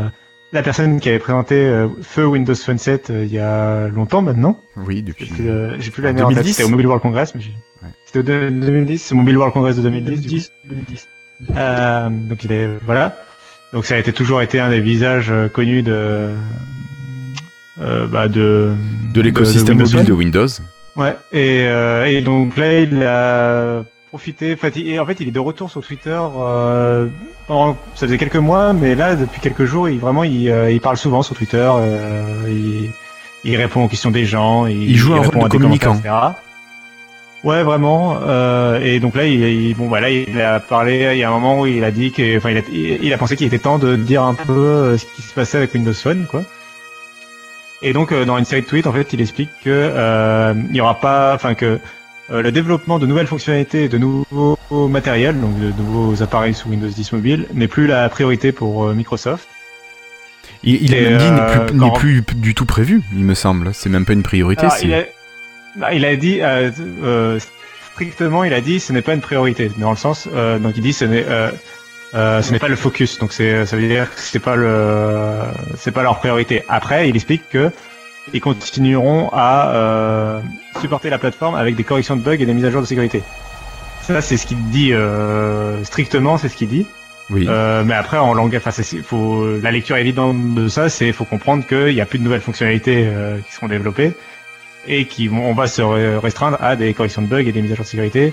la 0.52 0.62
personne 0.62 0.98
qui 1.00 1.08
avait 1.08 1.18
présenté 1.18 1.54
euh, 1.54 1.88
Feu 2.02 2.26
Windows 2.26 2.54
Phone 2.54 2.78
7 2.78 3.10
euh, 3.10 3.24
il 3.24 3.32
y 3.32 3.38
a 3.38 3.88
longtemps 3.88 4.22
maintenant. 4.22 4.58
Oui, 4.76 4.96
J'ai 4.96 5.02
depuis. 5.02 5.26
plus, 5.26 5.44
le- 5.44 5.76
j'ai 5.78 5.90
plus 5.90 6.02
en 6.02 6.06
l'année 6.06 6.22
en 6.22 6.28
tête. 6.28 6.36
2010? 6.38 6.52
C'était 6.54 6.64
au 6.64 6.70
Mobile 6.70 6.86
World 6.86 7.02
Congress, 7.02 7.34
mais 7.34 7.40
j'ai- 7.40 7.50
Ouais. 7.82 7.88
c'était 8.06 8.18
au 8.18 8.22
de- 8.22 8.50
2010. 8.50 8.98
C'est 9.02 9.14
Mobile 9.14 9.36
World 9.36 9.52
Congress 9.54 9.76
de 9.76 9.82
2010. 9.82 10.20
du 10.20 10.28
coup. 10.28 10.34
2010. 10.34 10.50
2010. 10.68 11.08
Euh, 11.56 12.08
donc 12.10 12.44
il 12.44 12.52
est 12.52 12.68
voilà. 12.84 13.16
Donc 13.72 13.86
ça 13.86 13.94
a 13.94 13.98
été 13.98 14.12
toujours 14.12 14.42
été 14.42 14.58
un 14.60 14.68
des 14.70 14.80
visages 14.80 15.30
euh, 15.30 15.48
connus 15.48 15.82
de 15.82 16.28
euh, 17.80 18.06
bah, 18.08 18.28
de 18.28 18.72
De 19.14 19.20
l'écosystème 19.20 19.76
Windows 19.78 19.90
mobile 19.92 20.08
de. 20.08 20.12
Windows. 20.12 20.46
Ouais. 20.96 21.16
Et, 21.32 21.62
euh, 21.68 22.04
et 22.06 22.20
donc 22.20 22.56
là 22.56 22.80
il 22.80 23.02
a 23.02 23.84
enfin, 24.12 24.70
il- 24.76 24.88
et 24.88 24.98
en 24.98 25.06
fait 25.06 25.16
il 25.20 25.28
est 25.28 25.32
de 25.32 25.38
retour 25.40 25.70
sur 25.70 25.82
Twitter. 25.84 26.18
Euh, 26.38 27.06
pendant- 27.46 27.76
ça 27.94 28.06
faisait 28.06 28.18
quelques 28.18 28.36
mois, 28.36 28.72
mais 28.72 28.94
là 28.94 29.14
depuis 29.16 29.40
quelques 29.40 29.64
jours 29.64 29.88
il 29.88 29.98
vraiment 29.98 30.24
il, 30.24 30.50
euh, 30.50 30.70
il 30.70 30.80
parle 30.80 30.96
souvent 30.96 31.22
sur 31.22 31.34
Twitter. 31.36 31.68
euh, 31.72 32.22
il, 32.48 32.90
il 33.44 33.56
répond 33.56 33.84
aux 33.84 33.88
questions 33.88 34.10
des 34.10 34.24
gens. 34.26 34.66
Il, 34.66 34.90
Il 34.90 34.96
joue 34.96 35.14
un 35.14 35.18
rôle 35.22 35.38
de 35.38 35.44
à 35.44 35.48
des 35.48 35.56
communicant. 35.58 35.94
etc. 35.94 36.14
Ouais, 37.42 37.62
vraiment. 37.62 38.18
Euh, 38.22 38.78
et 38.82 39.00
donc 39.00 39.14
là, 39.14 39.24
il, 39.24 39.74
bon, 39.74 39.88
bah 39.88 40.00
là, 40.00 40.10
il 40.10 40.38
a 40.42 40.60
parlé. 40.60 41.08
Il 41.14 41.18
y 41.18 41.24
a 41.24 41.28
un 41.28 41.32
moment 41.32 41.60
où 41.60 41.66
il 41.66 41.82
a 41.84 41.90
dit 41.90 42.12
que, 42.12 42.36
enfin, 42.36 42.50
il 42.50 42.58
a, 42.58 42.60
il 42.70 43.10
a 43.14 43.16
pensé 43.16 43.34
qu'il 43.36 43.46
était 43.46 43.58
temps 43.58 43.78
de 43.78 43.96
dire 43.96 44.22
un 44.24 44.34
peu 44.34 44.52
euh, 44.52 44.98
ce 44.98 45.06
qui 45.06 45.22
se 45.22 45.32
passait 45.32 45.56
avec 45.56 45.72
Windows 45.72 45.94
Phone, 45.94 46.26
quoi. 46.30 46.42
Et 47.80 47.94
donc, 47.94 48.12
euh, 48.12 48.26
dans 48.26 48.36
une 48.36 48.44
série 48.44 48.60
de 48.60 48.66
tweets, 48.66 48.86
en 48.86 48.92
fait, 48.92 49.14
il 49.14 49.22
explique 49.22 49.48
que 49.64 49.70
euh, 49.70 50.52
il 50.68 50.76
y 50.76 50.82
aura 50.82 50.96
pas, 51.00 51.32
enfin, 51.34 51.54
que 51.54 51.78
euh, 52.32 52.42
le 52.42 52.52
développement 52.52 52.98
de 52.98 53.06
nouvelles 53.06 53.26
fonctionnalités, 53.26 53.84
et 53.84 53.88
de 53.88 53.98
nouveaux 53.98 54.56
matériels, 54.88 55.40
donc 55.40 55.58
de 55.58 55.72
nouveaux 55.82 56.22
appareils 56.22 56.54
sous 56.54 56.68
Windows 56.68 56.86
10 56.88 57.12
mobile, 57.12 57.46
n'est 57.54 57.68
plus 57.68 57.86
la 57.86 58.08
priorité 58.08 58.52
pour 58.52 58.84
euh, 58.86 58.94
Microsoft. 58.94 59.48
Il, 60.62 60.82
il 60.82 60.94
a 60.94 61.00
même 61.10 61.18
dit 61.18 61.24
euh, 61.24 61.64
n'est 61.64 61.70
plus, 61.70 61.78
quand- 61.78 61.90
plus 62.26 62.36
du 62.36 62.54
tout 62.54 62.66
prévu, 62.66 63.02
il 63.14 63.24
me 63.24 63.34
semble. 63.34 63.72
C'est 63.74 63.88
même 63.88 64.04
pas 64.04 64.12
une 64.12 64.22
priorité. 64.22 64.62
Alors, 64.62 64.72
c'est- 64.74 64.86
il, 64.86 64.94
a, 64.94 65.02
bah, 65.76 65.94
il 65.94 66.04
a 66.04 66.14
dit 66.16 66.40
euh, 66.42 66.70
euh, 67.02 67.38
strictement, 67.94 68.44
il 68.44 68.52
a 68.52 68.60
dit 68.60 68.78
ce 68.80 68.92
n'est 68.92 69.02
pas 69.02 69.14
une 69.14 69.20
priorité 69.20 69.70
dans 69.78 69.90
le 69.90 69.96
sens 69.96 70.28
euh, 70.34 70.58
donc 70.58 70.72
il 70.76 70.82
dit 70.82 70.92
ce 70.92 71.04
n'est 71.04 71.24
euh, 71.28 71.50
euh, 72.14 72.42
ce 72.42 72.52
n'est 72.52 72.58
pas 72.58 72.68
le 72.68 72.76
focus 72.76 73.18
donc 73.18 73.32
c'est 73.32 73.64
ça 73.66 73.76
veut 73.76 73.86
dire 73.86 74.04
que 74.14 74.20
c'est 74.20 74.38
pas 74.40 74.56
le 74.56 75.30
c'est 75.76 75.92
pas 75.92 76.02
leur 76.02 76.18
priorité. 76.18 76.62
Après, 76.68 77.08
il 77.08 77.16
explique 77.16 77.48
que 77.48 77.70
ils 78.32 78.40
continueront 78.40 79.28
à 79.32 79.70
euh, 79.74 80.40
supporter 80.80 81.10
la 81.10 81.18
plateforme 81.18 81.54
avec 81.54 81.76
des 81.76 81.84
corrections 81.84 82.16
de 82.16 82.22
bugs 82.22 82.34
et 82.38 82.46
des 82.46 82.54
mises 82.54 82.64
à 82.64 82.70
jour 82.70 82.80
de 82.82 82.86
sécurité. 82.86 83.22
Ça 84.02 84.20
c'est 84.20 84.36
ce 84.36 84.46
qu'il 84.46 84.62
dit 84.70 84.92
euh, 84.92 85.82
strictement, 85.84 86.38
c'est 86.38 86.48
ce 86.48 86.56
qu'il 86.56 86.68
dit. 86.68 86.86
Oui. 87.30 87.46
Euh, 87.48 87.84
mais 87.84 87.94
après, 87.94 88.18
en 88.18 88.34
langage, 88.34 88.60
enfin, 88.66 88.82
faut 89.04 89.46
la 89.62 89.70
lecture 89.70 89.96
évidente 89.96 90.54
de 90.54 90.66
ça, 90.66 90.88
c'est 90.88 91.12
faut 91.12 91.24
comprendre 91.24 91.64
qu'il 91.64 91.94
n'y 91.94 92.00
a 92.00 92.06
plus 92.06 92.18
de 92.18 92.24
nouvelles 92.24 92.40
fonctionnalités 92.40 93.04
euh, 93.06 93.38
qui 93.46 93.52
seront 93.52 93.68
développées 93.68 94.14
et 94.88 95.04
qui 95.04 95.28
on 95.28 95.54
va 95.54 95.68
se 95.68 95.80
re- 95.82 96.18
restreindre 96.18 96.56
à 96.60 96.74
des 96.74 96.92
corrections 96.92 97.22
de 97.22 97.28
bugs 97.28 97.46
et 97.46 97.52
des 97.52 97.62
mises 97.62 97.70
à 97.70 97.76
jour 97.76 97.84
de 97.84 97.88
sécurité 97.90 98.32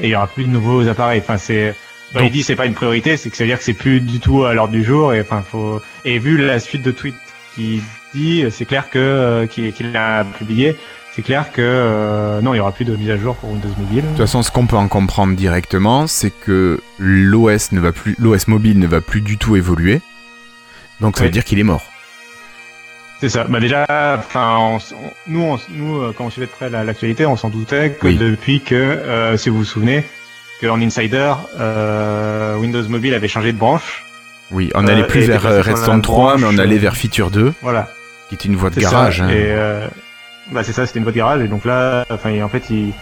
et 0.00 0.04
il 0.04 0.08
y 0.08 0.16
aura 0.16 0.26
plus 0.26 0.44
de 0.44 0.48
nouveaux 0.50 0.88
appareils. 0.88 1.20
Enfin, 1.20 1.36
c'est 1.36 1.74
quand 2.12 2.18
Donc- 2.20 2.30
il 2.30 2.32
dit 2.32 2.42
c'est 2.42 2.56
pas 2.56 2.66
une 2.66 2.74
priorité, 2.74 3.16
c'est 3.16 3.30
que 3.30 3.36
ça 3.36 3.44
veut 3.44 3.48
dire 3.48 3.58
que 3.58 3.64
c'est 3.64 3.74
plus 3.74 4.00
du 4.00 4.18
tout 4.18 4.44
à 4.44 4.54
l'ordre 4.54 4.72
du 4.72 4.82
jour 4.82 5.14
et 5.14 5.20
enfin 5.20 5.44
faut 5.48 5.80
et 6.04 6.18
vu 6.18 6.36
la 6.36 6.58
suite 6.58 6.82
de 6.82 6.90
tweets 6.90 7.14
qu'il 7.54 7.80
c'est 8.14 8.64
clair 8.64 8.90
que 8.90 8.98
euh, 8.98 9.46
qu'il 9.46 9.72
qu'il 9.72 9.96
a 9.96 10.24
publié, 10.24 10.76
c'est 11.14 11.22
clair 11.22 11.52
que 11.52 11.60
euh, 11.62 12.40
non, 12.40 12.54
il 12.54 12.58
y 12.58 12.60
aura 12.60 12.72
plus 12.72 12.84
de 12.84 12.94
mise 12.96 13.10
à 13.10 13.16
jour 13.16 13.36
pour 13.36 13.50
Windows 13.50 13.68
Mobile. 13.78 14.02
De 14.02 14.08
toute 14.08 14.16
façon, 14.18 14.42
ce 14.42 14.50
qu'on 14.50 14.66
peut 14.66 14.76
en 14.76 14.88
comprendre 14.88 15.34
directement, 15.34 16.06
c'est 16.06 16.30
que 16.30 16.80
l'OS 16.98 17.72
ne 17.72 17.80
va 17.80 17.92
plus, 17.92 18.14
l'OS 18.18 18.48
mobile 18.48 18.78
ne 18.78 18.86
va 18.86 19.00
plus 19.00 19.20
du 19.20 19.38
tout 19.38 19.56
évoluer. 19.56 20.00
Donc 21.00 21.16
ça 21.18 21.24
veut 21.24 21.30
dire 21.30 21.44
qu'il 21.44 21.58
est 21.58 21.64
mort. 21.64 21.82
C'est 23.20 23.28
ça. 23.28 23.44
Bah 23.44 23.60
déjà, 23.60 23.84
enfin, 24.18 24.56
on 24.58 24.78
nous, 25.28 25.42
on 25.42 25.58
nous, 25.70 26.00
euh, 26.00 26.12
quand 26.16 26.24
on 26.24 26.30
suivait 26.30 26.46
de 26.46 26.50
près 26.52 26.68
la- 26.70 26.82
l'actualité, 26.84 27.24
on 27.24 27.36
s'en 27.36 27.50
doutait 27.50 27.90
que 28.00 28.08
Oui. 28.08 28.16
depuis 28.16 28.60
que, 28.60 28.74
euh, 28.74 29.36
si 29.36 29.48
vous 29.48 29.58
vous 29.58 29.64
souvenez, 29.64 30.04
que 30.60 30.66
en 30.66 30.80
Insider, 30.80 31.32
euh, 31.60 32.56
Windows 32.56 32.82
Mobile 32.88 33.14
avait 33.14 33.28
changé 33.28 33.52
de 33.52 33.58
branche. 33.58 34.04
Oui, 34.50 34.70
on 34.74 34.82
n'allait 34.82 35.06
plus 35.06 35.20
vers 35.22 35.42
Redstone 35.64 36.02
3, 36.02 36.36
mais 36.38 36.46
on 36.50 36.58
allait 36.58 36.78
vers 36.78 36.96
Feature 36.96 37.30
2, 37.30 37.52
Voilà. 37.62 37.88
Qui 38.36 38.48
est 38.48 38.50
une 38.50 38.56
voie 38.56 38.70
de 38.70 38.74
C'est 38.76 38.80
garage. 38.82 39.18
ça. 39.18 39.24
hein. 39.24 39.28
Et 39.30 39.34
euh, 39.50 39.86
bah 40.50 40.62
c'est 40.64 40.72
ça, 40.72 40.86
c'était 40.86 40.98
une 40.98 41.04
voie 41.04 41.12
de 41.12 41.16
garage. 41.18 41.42
Et 41.42 41.48
donc 41.48 41.64
là, 41.64 42.04
enfin, 42.10 42.40
en 42.42 42.48
fait, 42.48 42.68
ils, 42.70 42.92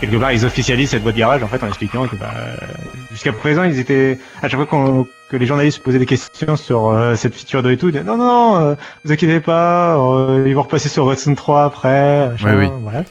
quelque 0.00 0.16
part, 0.16 0.32
ils 0.32 0.44
officialisent 0.46 0.90
cette 0.90 1.02
voie 1.02 1.12
de 1.12 1.18
garage 1.18 1.42
en 1.42 1.48
fait 1.48 1.62
en 1.62 1.68
expliquant 1.68 2.06
que 2.06 2.16
bah, 2.16 2.30
jusqu'à 3.10 3.32
présent, 3.32 3.64
ils 3.64 3.78
étaient 3.78 4.18
à 4.42 4.48
chaque 4.48 4.56
fois 4.58 4.66
qu'on- 4.66 5.06
que 5.30 5.36
les 5.36 5.46
journalistes 5.46 5.78
se 5.78 5.82
posaient 5.82 5.98
des 6.00 6.06
questions 6.06 6.56
sur 6.56 6.88
euh, 6.88 7.14
cette 7.14 7.34
feature 7.34 7.62
2 7.62 7.70
et 7.70 7.76
tout, 7.76 7.88
ils 7.88 7.92
disaient, 7.92 8.04
non, 8.04 8.16
non, 8.16 8.56
euh, 8.56 8.74
vous 9.04 9.12
inquiétez 9.12 9.38
pas, 9.40 9.96
euh, 9.96 10.44
ils 10.46 10.54
vont 10.54 10.62
repasser 10.62 10.88
sur 10.88 11.06
Redstone 11.06 11.36
3 11.36 11.64
après. 11.64 12.30
Oui, 12.44 12.50
oui. 12.56 12.68
Voilà. 12.82 13.04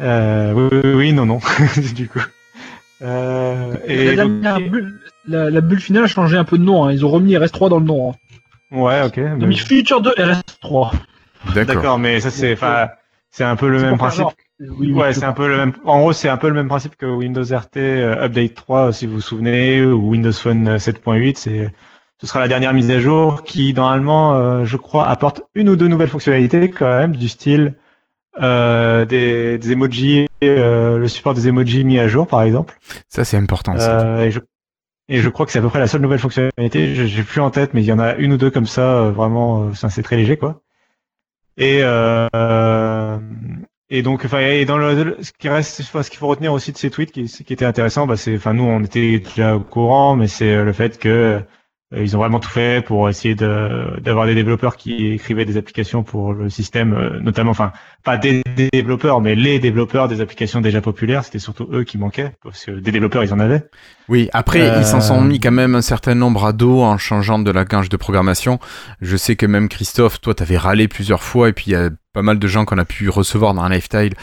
Euh, 0.00 0.52
oui, 0.54 0.68
oui, 0.84 0.92
oui, 0.94 1.12
non, 1.12 1.24
non, 1.26 1.40
du 1.94 2.08
coup. 2.08 2.20
Euh, 3.02 3.72
et 3.86 4.14
la, 4.14 4.24
donc- 4.24 4.40
dernière 4.42 4.70
bulle, 4.70 5.00
la, 5.26 5.48
la 5.50 5.60
bulle 5.62 5.80
finale 5.80 6.04
a 6.04 6.06
changé 6.08 6.36
un 6.36 6.44
peu 6.44 6.58
de 6.58 6.62
nom. 6.64 6.84
hein. 6.84 6.92
Ils 6.92 7.04
ont 7.04 7.08
remis 7.10 7.34
RS3 7.34 7.70
dans 7.70 7.78
le 7.78 7.84
nom. 7.86 8.10
Hein. 8.10 8.14
Ouais, 8.72 9.02
ok. 9.02 9.16
Mais- 9.16 9.46
mis 9.46 9.56
Feature 9.58 10.00
2 10.00 10.10
RS3. 10.12 10.92
D'accord. 11.54 11.98
Mais 11.98 12.20
ça 12.20 12.30
c'est, 12.30 12.52
enfin, 12.52 12.88
c'est 13.30 13.44
un 13.44 13.56
peu 13.56 13.68
le 13.68 13.80
même 13.80 13.96
principe. 13.96 14.20
genre. 14.22 14.34
Oui, 14.60 14.68
oui, 14.78 14.92
Ouais, 14.92 15.12
je 15.14 15.20
c'est 15.20 15.24
un 15.24 15.32
peu 15.32 15.48
le 15.48 15.56
même. 15.56 15.72
En 15.84 16.00
gros, 16.00 16.12
c'est 16.12 16.28
un 16.28 16.36
peu 16.36 16.48
le 16.48 16.54
même 16.54 16.68
principe 16.68 16.96
que 16.96 17.06
Windows 17.06 17.42
RT 17.44 17.76
euh, 17.78 18.24
Update 18.26 18.54
3, 18.54 18.92
si 18.92 19.06
vous 19.06 19.14
vous 19.14 19.20
souvenez, 19.22 19.82
ou 19.82 20.10
Windows 20.10 20.32
Phone 20.32 20.68
euh, 20.68 20.76
7.8. 20.76 21.36
C'est, 21.36 21.72
ce 22.20 22.26
sera 22.26 22.40
la 22.40 22.48
dernière 22.48 22.74
mise 22.74 22.90
à 22.90 23.00
jour 23.00 23.42
qui, 23.42 23.72
normalement, 23.72 24.34
euh, 24.34 24.64
je 24.66 24.76
crois, 24.76 25.08
apporte 25.08 25.40
une 25.54 25.70
ou 25.70 25.76
deux 25.76 25.88
nouvelles 25.88 26.10
fonctionnalités 26.10 26.70
quand 26.70 26.90
même, 26.98 27.16
du 27.16 27.28
style 27.30 27.74
euh, 28.42 29.06
des, 29.06 29.56
des 29.56 29.72
emojis, 29.72 30.26
euh, 30.44 30.98
le 30.98 31.08
support 31.08 31.32
des 31.32 31.48
emojis 31.48 31.84
mis 31.84 31.98
à 31.98 32.06
jour, 32.08 32.26
par 32.26 32.42
exemple. 32.42 32.78
Ça, 33.08 33.24
c'est 33.24 33.38
important. 33.38 33.76
ça. 33.78 34.00
Euh, 34.00 34.24
et, 34.24 34.30
je, 34.30 34.40
et 35.10 35.20
je 35.20 35.28
crois 35.28 35.44
que 35.44 35.52
c'est 35.52 35.58
à 35.58 35.62
peu 35.62 35.68
près 35.68 35.80
la 35.80 35.88
seule 35.88 36.00
nouvelle 36.00 36.20
fonctionnalité. 36.20 36.94
J'ai 36.94 37.22
plus 37.24 37.40
en 37.40 37.50
tête, 37.50 37.74
mais 37.74 37.82
il 37.82 37.86
y 37.86 37.92
en 37.92 37.98
a 37.98 38.14
une 38.14 38.32
ou 38.32 38.36
deux 38.36 38.50
comme 38.50 38.66
ça, 38.66 38.94
euh, 38.94 39.10
vraiment, 39.10 39.64
euh, 39.64 39.88
c'est 39.88 40.02
très 40.02 40.16
léger, 40.16 40.36
quoi. 40.36 40.62
Et 41.58 41.80
euh, 41.82 43.18
et 43.90 44.02
donc, 44.02 44.24
enfin, 44.24 44.38
et 44.38 44.64
dans 44.64 44.78
le, 44.78 45.16
ce 45.20 45.32
qui 45.36 45.48
reste, 45.48 45.80
enfin, 45.80 46.04
ce 46.04 46.10
qu'il 46.10 46.20
faut 46.20 46.28
retenir 46.28 46.52
aussi 46.52 46.70
de 46.70 46.78
ces 46.78 46.90
tweets, 46.90 47.10
qui, 47.10 47.24
qui 47.26 47.52
était 47.52 47.64
intéressant, 47.64 48.06
bah, 48.06 48.16
c'est, 48.16 48.36
enfin, 48.36 48.54
nous, 48.54 48.62
on 48.62 48.84
était 48.84 49.18
déjà 49.18 49.56
au 49.56 49.60
courant, 49.60 50.14
mais 50.14 50.28
c'est 50.28 50.54
euh, 50.54 50.64
le 50.64 50.72
fait 50.72 50.98
que 50.98 51.42
ils 51.96 52.16
ont 52.16 52.20
vraiment 52.20 52.38
tout 52.38 52.48
fait 52.48 52.84
pour 52.84 53.08
essayer 53.08 53.34
de 53.34 54.00
d'avoir 54.00 54.26
des 54.26 54.34
développeurs 54.36 54.76
qui 54.76 55.08
écrivaient 55.08 55.44
des 55.44 55.56
applications 55.56 56.04
pour 56.04 56.32
le 56.32 56.48
système, 56.48 56.92
euh, 56.94 57.18
notamment, 57.20 57.50
enfin, 57.50 57.72
pas 58.04 58.16
des 58.16 58.42
développeurs, 58.72 59.20
mais 59.20 59.34
les 59.34 59.58
développeurs 59.58 60.06
des 60.06 60.20
applications 60.20 60.60
déjà 60.60 60.80
populaires. 60.80 61.24
C'était 61.24 61.40
surtout 61.40 61.68
eux 61.72 61.82
qui 61.82 61.98
manquaient, 61.98 62.32
parce 62.44 62.64
que 62.64 62.70
des 62.70 62.92
développeurs, 62.92 63.24
ils 63.24 63.34
en 63.34 63.40
avaient. 63.40 63.64
Oui, 64.08 64.28
après, 64.32 64.60
Euh, 64.70 64.78
ils 64.78 64.84
s'en 64.84 65.00
sont 65.00 65.20
mis 65.20 65.40
quand 65.40 65.50
même 65.50 65.74
un 65.74 65.82
certain 65.82 66.14
nombre 66.14 66.44
à 66.44 66.52
dos 66.52 66.80
en 66.82 66.96
changeant 66.96 67.40
de 67.40 67.50
langage 67.50 67.88
de 67.88 67.96
programmation. 67.96 68.60
Je 69.00 69.16
sais 69.16 69.34
que 69.34 69.46
même 69.46 69.68
Christophe, 69.68 70.20
toi, 70.20 70.34
t'avais 70.34 70.58
râlé 70.58 70.86
plusieurs 70.86 71.24
fois, 71.24 71.48
et 71.48 71.52
puis 71.52 71.66
il 71.68 71.72
y 71.72 71.76
a 71.76 71.90
pas 72.12 72.22
mal 72.22 72.38
de 72.38 72.46
gens 72.46 72.64
qu'on 72.64 72.78
a 72.78 72.84
pu 72.84 73.08
recevoir 73.08 73.52
dans 73.54 73.62
un 73.62 73.68
lifestyle 73.68 74.14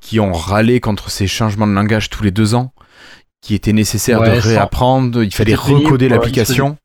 qui 0.00 0.20
ont 0.20 0.32
râlé 0.32 0.78
contre 0.78 1.10
ces 1.10 1.26
changements 1.26 1.66
de 1.66 1.72
langage 1.72 2.10
tous 2.10 2.22
les 2.22 2.30
deux 2.30 2.54
ans, 2.54 2.72
qui 3.40 3.54
étaient 3.54 3.72
nécessaires 3.72 4.20
Ouais, 4.20 4.36
de 4.36 4.40
réapprendre, 4.40 5.22
il 5.24 5.34
fallait 5.34 5.56
recoder 5.56 6.08
l'application. 6.08 6.76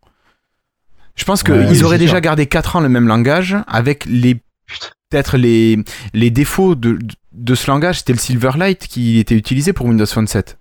Je 1.16 1.26
pense 1.26 1.44
qu'ils 1.44 1.84
auraient 1.84 1.98
déjà 1.98 2.22
gardé 2.22 2.48
4 2.48 2.78
ans 2.78 2.80
le 2.80 2.90
même 2.90 3.08
langage 3.08 3.58
avec 3.68 4.06
les 4.06 4.36
peut-être 5.10 5.38
les, 5.38 5.78
les 6.14 6.32
défauts 6.32 6.74
de, 6.74 6.98
de 7.34 7.56
ce 7.56 7.70
langage, 7.70 8.00
c'était 8.00 8.14
le 8.14 8.20
Silverlight 8.20 8.88
qui 8.88 9.20
était 9.20 9.36
utilisé 9.36 9.72
pour 9.72 9.86
Windows 9.86 10.08
Phone 10.08 10.26
7. 10.26 10.58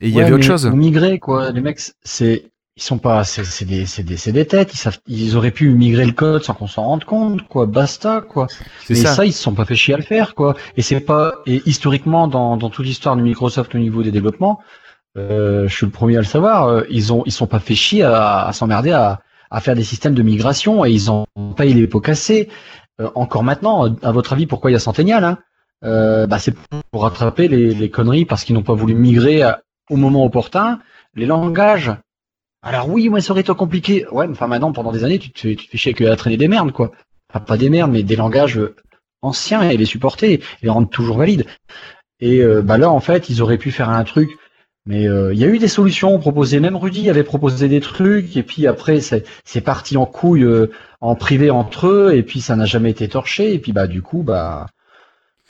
Et 0.00 0.08
il 0.08 0.14
y 0.14 0.20
avait 0.20 0.32
autre 0.32 0.44
chose. 0.44 0.66
Migrer, 0.66 1.18
quoi, 1.18 1.50
les 1.50 1.60
mecs, 1.60 1.80
c'est 2.04 2.44
ils 2.76 2.82
sont 2.82 2.98
pas, 2.98 3.22
c'est 3.22 3.44
c'est 3.44 3.64
des, 3.64 3.86
c'est 3.86 4.02
des, 4.02 4.16
c'est 4.16 4.32
des 4.32 4.46
têtes. 4.46 4.74
Ils 4.74 4.78
savent, 4.78 4.98
ils 5.06 5.36
auraient 5.36 5.52
pu 5.52 5.70
migrer 5.70 6.04
le 6.06 6.12
code 6.12 6.42
sans 6.42 6.54
qu'on 6.54 6.66
s'en 6.66 6.82
rende 6.82 7.04
compte, 7.04 7.46
quoi. 7.46 7.66
Basta, 7.66 8.20
quoi. 8.20 8.48
C'est 8.84 8.94
Mais 8.94 9.00
ça. 9.00 9.14
ça. 9.14 9.24
ils 9.24 9.32
se 9.32 9.40
sont 9.40 9.54
pas 9.54 9.64
fait 9.64 9.76
chier 9.76 9.94
à 9.94 9.96
le 9.96 10.02
faire, 10.02 10.34
quoi. 10.34 10.56
Et 10.76 10.82
c'est 10.82 10.98
pas, 10.98 11.34
et 11.46 11.62
historiquement, 11.66 12.26
dans, 12.26 12.56
dans 12.56 12.70
toute 12.70 12.84
l'histoire 12.84 13.16
de 13.16 13.22
Microsoft 13.22 13.74
au 13.76 13.78
niveau 13.78 14.02
des 14.02 14.10
développements, 14.10 14.60
euh, 15.16 15.68
je 15.68 15.74
suis 15.74 15.86
le 15.86 15.92
premier 15.92 16.16
à 16.16 16.20
le 16.20 16.26
savoir, 16.26 16.68
euh, 16.68 16.82
ils 16.90 17.12
ont, 17.12 17.22
ils 17.26 17.32
sont 17.32 17.46
pas 17.46 17.60
fait 17.60 17.74
chier 17.74 18.02
à, 18.02 18.46
à 18.46 18.52
s'emmerder 18.52 18.92
à, 18.92 19.20
à 19.50 19.60
faire 19.60 19.74
des 19.74 19.84
systèmes 19.84 20.14
de 20.14 20.22
migration 20.22 20.84
et 20.84 20.90
ils 20.90 21.10
ont 21.10 21.26
pas 21.56 21.66
eu 21.66 21.74
les 21.74 21.86
pots 21.86 22.00
cassés. 22.00 22.48
Euh, 23.00 23.10
encore 23.14 23.44
maintenant, 23.44 23.94
à 24.02 24.12
votre 24.12 24.32
avis, 24.32 24.46
pourquoi 24.46 24.70
il 24.70 24.74
y 24.74 24.76
a 24.76 24.80
Centennial, 24.80 25.24
hein? 25.24 25.38
Euh, 25.84 26.26
bah, 26.26 26.38
c'est 26.38 26.54
pour 26.90 27.02
rattraper 27.02 27.46
les, 27.48 27.74
les 27.74 27.90
conneries 27.90 28.24
parce 28.24 28.44
qu'ils 28.44 28.54
n'ont 28.54 28.62
pas 28.62 28.74
voulu 28.74 28.94
migrer 28.94 29.42
à- 29.42 29.60
au 29.90 29.96
moment 29.96 30.24
opportun 30.24 30.78
les 31.14 31.26
langages. 31.26 31.92
Alors 32.62 32.88
oui, 32.88 33.10
moi 33.10 33.20
ça 33.20 33.32
aurait 33.32 33.42
été 33.42 33.52
compliqué. 33.54 34.06
Ouais, 34.10 34.26
enfin 34.30 34.46
maintenant 34.46 34.72
pendant 34.72 34.92
des 34.92 35.04
années, 35.04 35.18
tu 35.18 35.30
te 35.30 35.48
tu 35.48 35.56
te 35.56 35.70
fais 35.70 35.76
chier 35.76 35.92
que 35.92 36.04
à 36.04 36.16
traîner 36.16 36.38
des 36.38 36.48
merdes 36.48 36.72
quoi. 36.72 36.92
Enfin, 37.30 37.44
pas 37.44 37.58
des 37.58 37.68
merdes, 37.68 37.90
mais 37.90 38.02
des 38.02 38.16
langages 38.16 38.56
euh, 38.58 38.74
anciens 39.20 39.68
et 39.68 39.76
les 39.76 39.84
supporter 39.84 40.32
et 40.34 40.42
les 40.62 40.70
rendre 40.70 40.88
toujours 40.88 41.18
valides. 41.18 41.44
Et 42.20 42.40
euh, 42.40 42.62
bah 42.62 42.78
là 42.78 42.88
en 42.90 43.00
fait, 43.00 43.28
ils 43.28 43.42
auraient 43.42 43.58
pu 43.58 43.70
faire 43.70 43.90
un 43.90 44.04
truc. 44.04 44.30
Mais 44.86 45.08
euh, 45.08 45.32
il 45.32 45.38
y 45.40 45.44
a 45.44 45.48
eu 45.48 45.58
des 45.58 45.68
solutions 45.68 46.18
proposées. 46.18 46.60
Même 46.60 46.76
Rudy 46.76 47.08
avait 47.08 47.24
proposé 47.24 47.68
des 47.68 47.80
trucs 47.80 48.36
et 48.36 48.42
puis 48.42 48.66
après 48.66 49.00
c'est 49.00 49.60
parti 49.62 49.96
en 49.96 50.04
couille 50.04 50.44
euh, 50.44 50.70
en 51.00 51.14
privé 51.14 51.50
entre 51.50 51.86
eux 51.86 52.14
et 52.14 52.22
puis 52.22 52.40
ça 52.40 52.54
n'a 52.54 52.66
jamais 52.66 52.90
été 52.90 53.08
torché 53.08 53.54
et 53.54 53.58
puis 53.58 53.72
bah 53.72 53.86
du 53.86 54.02
coup 54.02 54.22
bah 54.22 54.66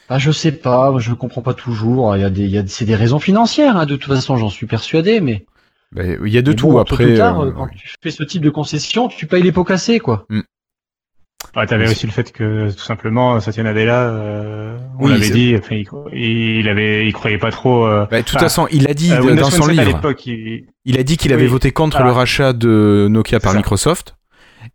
bah, 0.08 0.18
je 0.18 0.30
sais 0.30 0.52
pas, 0.52 0.94
je 0.98 1.12
comprends 1.14 1.42
pas 1.42 1.54
toujours. 1.54 2.16
Il 2.16 2.20
y 2.20 2.24
a 2.24 2.30
des, 2.30 2.42
il 2.42 2.50
y 2.50 2.58
a, 2.58 2.66
c'est 2.66 2.84
des 2.84 2.94
raisons 2.94 3.18
financières, 3.18 3.76
hein, 3.76 3.86
de 3.86 3.96
toute 3.96 4.12
façon, 4.12 4.36
j'en 4.36 4.50
suis 4.50 4.66
persuadé, 4.66 5.20
mais. 5.20 5.46
Ben, 5.92 6.18
Il 6.24 6.32
y 6.32 6.38
a 6.38 6.42
de 6.42 6.50
mais 6.50 6.56
tout 6.56 6.66
bon, 6.68 6.84
tôt 6.84 6.94
après. 6.94 7.14
tard, 7.14 7.40
euh, 7.40 7.52
tu 7.74 7.94
fais 8.02 8.10
ce 8.10 8.22
type 8.22 8.42
de 8.42 8.50
concession, 8.50 9.08
tu 9.08 9.26
payes 9.26 9.42
les 9.42 9.52
pots 9.52 9.64
cassés, 9.64 10.00
quoi. 10.00 10.26
Ouais, 11.56 11.66
t'avais 11.66 11.88
aussi 11.88 12.06
le 12.06 12.12
fait 12.12 12.32
que 12.32 12.70
tout 12.72 12.82
simplement 12.82 13.38
Satya 13.40 13.62
Nadella, 13.62 14.02
euh, 14.08 14.76
on 14.98 15.04
Oui, 15.06 15.12
l'avait 15.12 15.30
dit, 15.30 15.56
enfin, 15.58 15.76
il, 16.12 16.58
il 16.60 16.68
avait, 16.68 17.06
il 17.06 17.12
croyait 17.12 17.38
pas 17.38 17.50
trop. 17.50 17.86
euh, 17.86 18.06
ben, 18.10 18.20
de 18.22 18.26
toute 18.26 18.38
façon, 18.40 18.66
il 18.72 18.88
a 18.90 18.94
dit 18.94 19.12
euh, 19.12 19.34
dans 19.36 19.50
son 19.50 19.62
7 19.62 19.78
à 19.78 19.84
livre. 19.84 20.00
il- 20.26 20.64
Il 20.84 20.98
a 20.98 21.02
dit 21.02 21.16
qu'il 21.16 21.32
avait 21.32 21.42
Oui. 21.44 21.48
voté 21.48 21.70
contre 21.72 22.02
le 22.02 22.10
rachat 22.10 22.52
de 22.52 23.06
Nokia 23.10 23.40
par 23.40 23.52
ça. 23.52 23.58
Microsoft. 23.58 24.16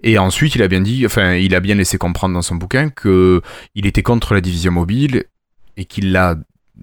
Et 0.03 0.17
ensuite, 0.17 0.55
il 0.55 0.61
a 0.63 0.67
bien 0.67 0.81
dit, 0.81 1.05
enfin, 1.05 1.33
il 1.33 1.53
a 1.55 1.59
bien 1.59 1.75
laissé 1.75 1.97
comprendre 1.97 2.33
dans 2.35 2.41
son 2.41 2.55
bouquin 2.55 2.89
que 2.89 3.41
il 3.75 3.85
était 3.85 4.03
contre 4.03 4.33
la 4.33 4.41
division 4.41 4.71
mobile 4.71 5.25
et 5.77 5.85
qu'il 5.85 6.11
l'a 6.11 6.35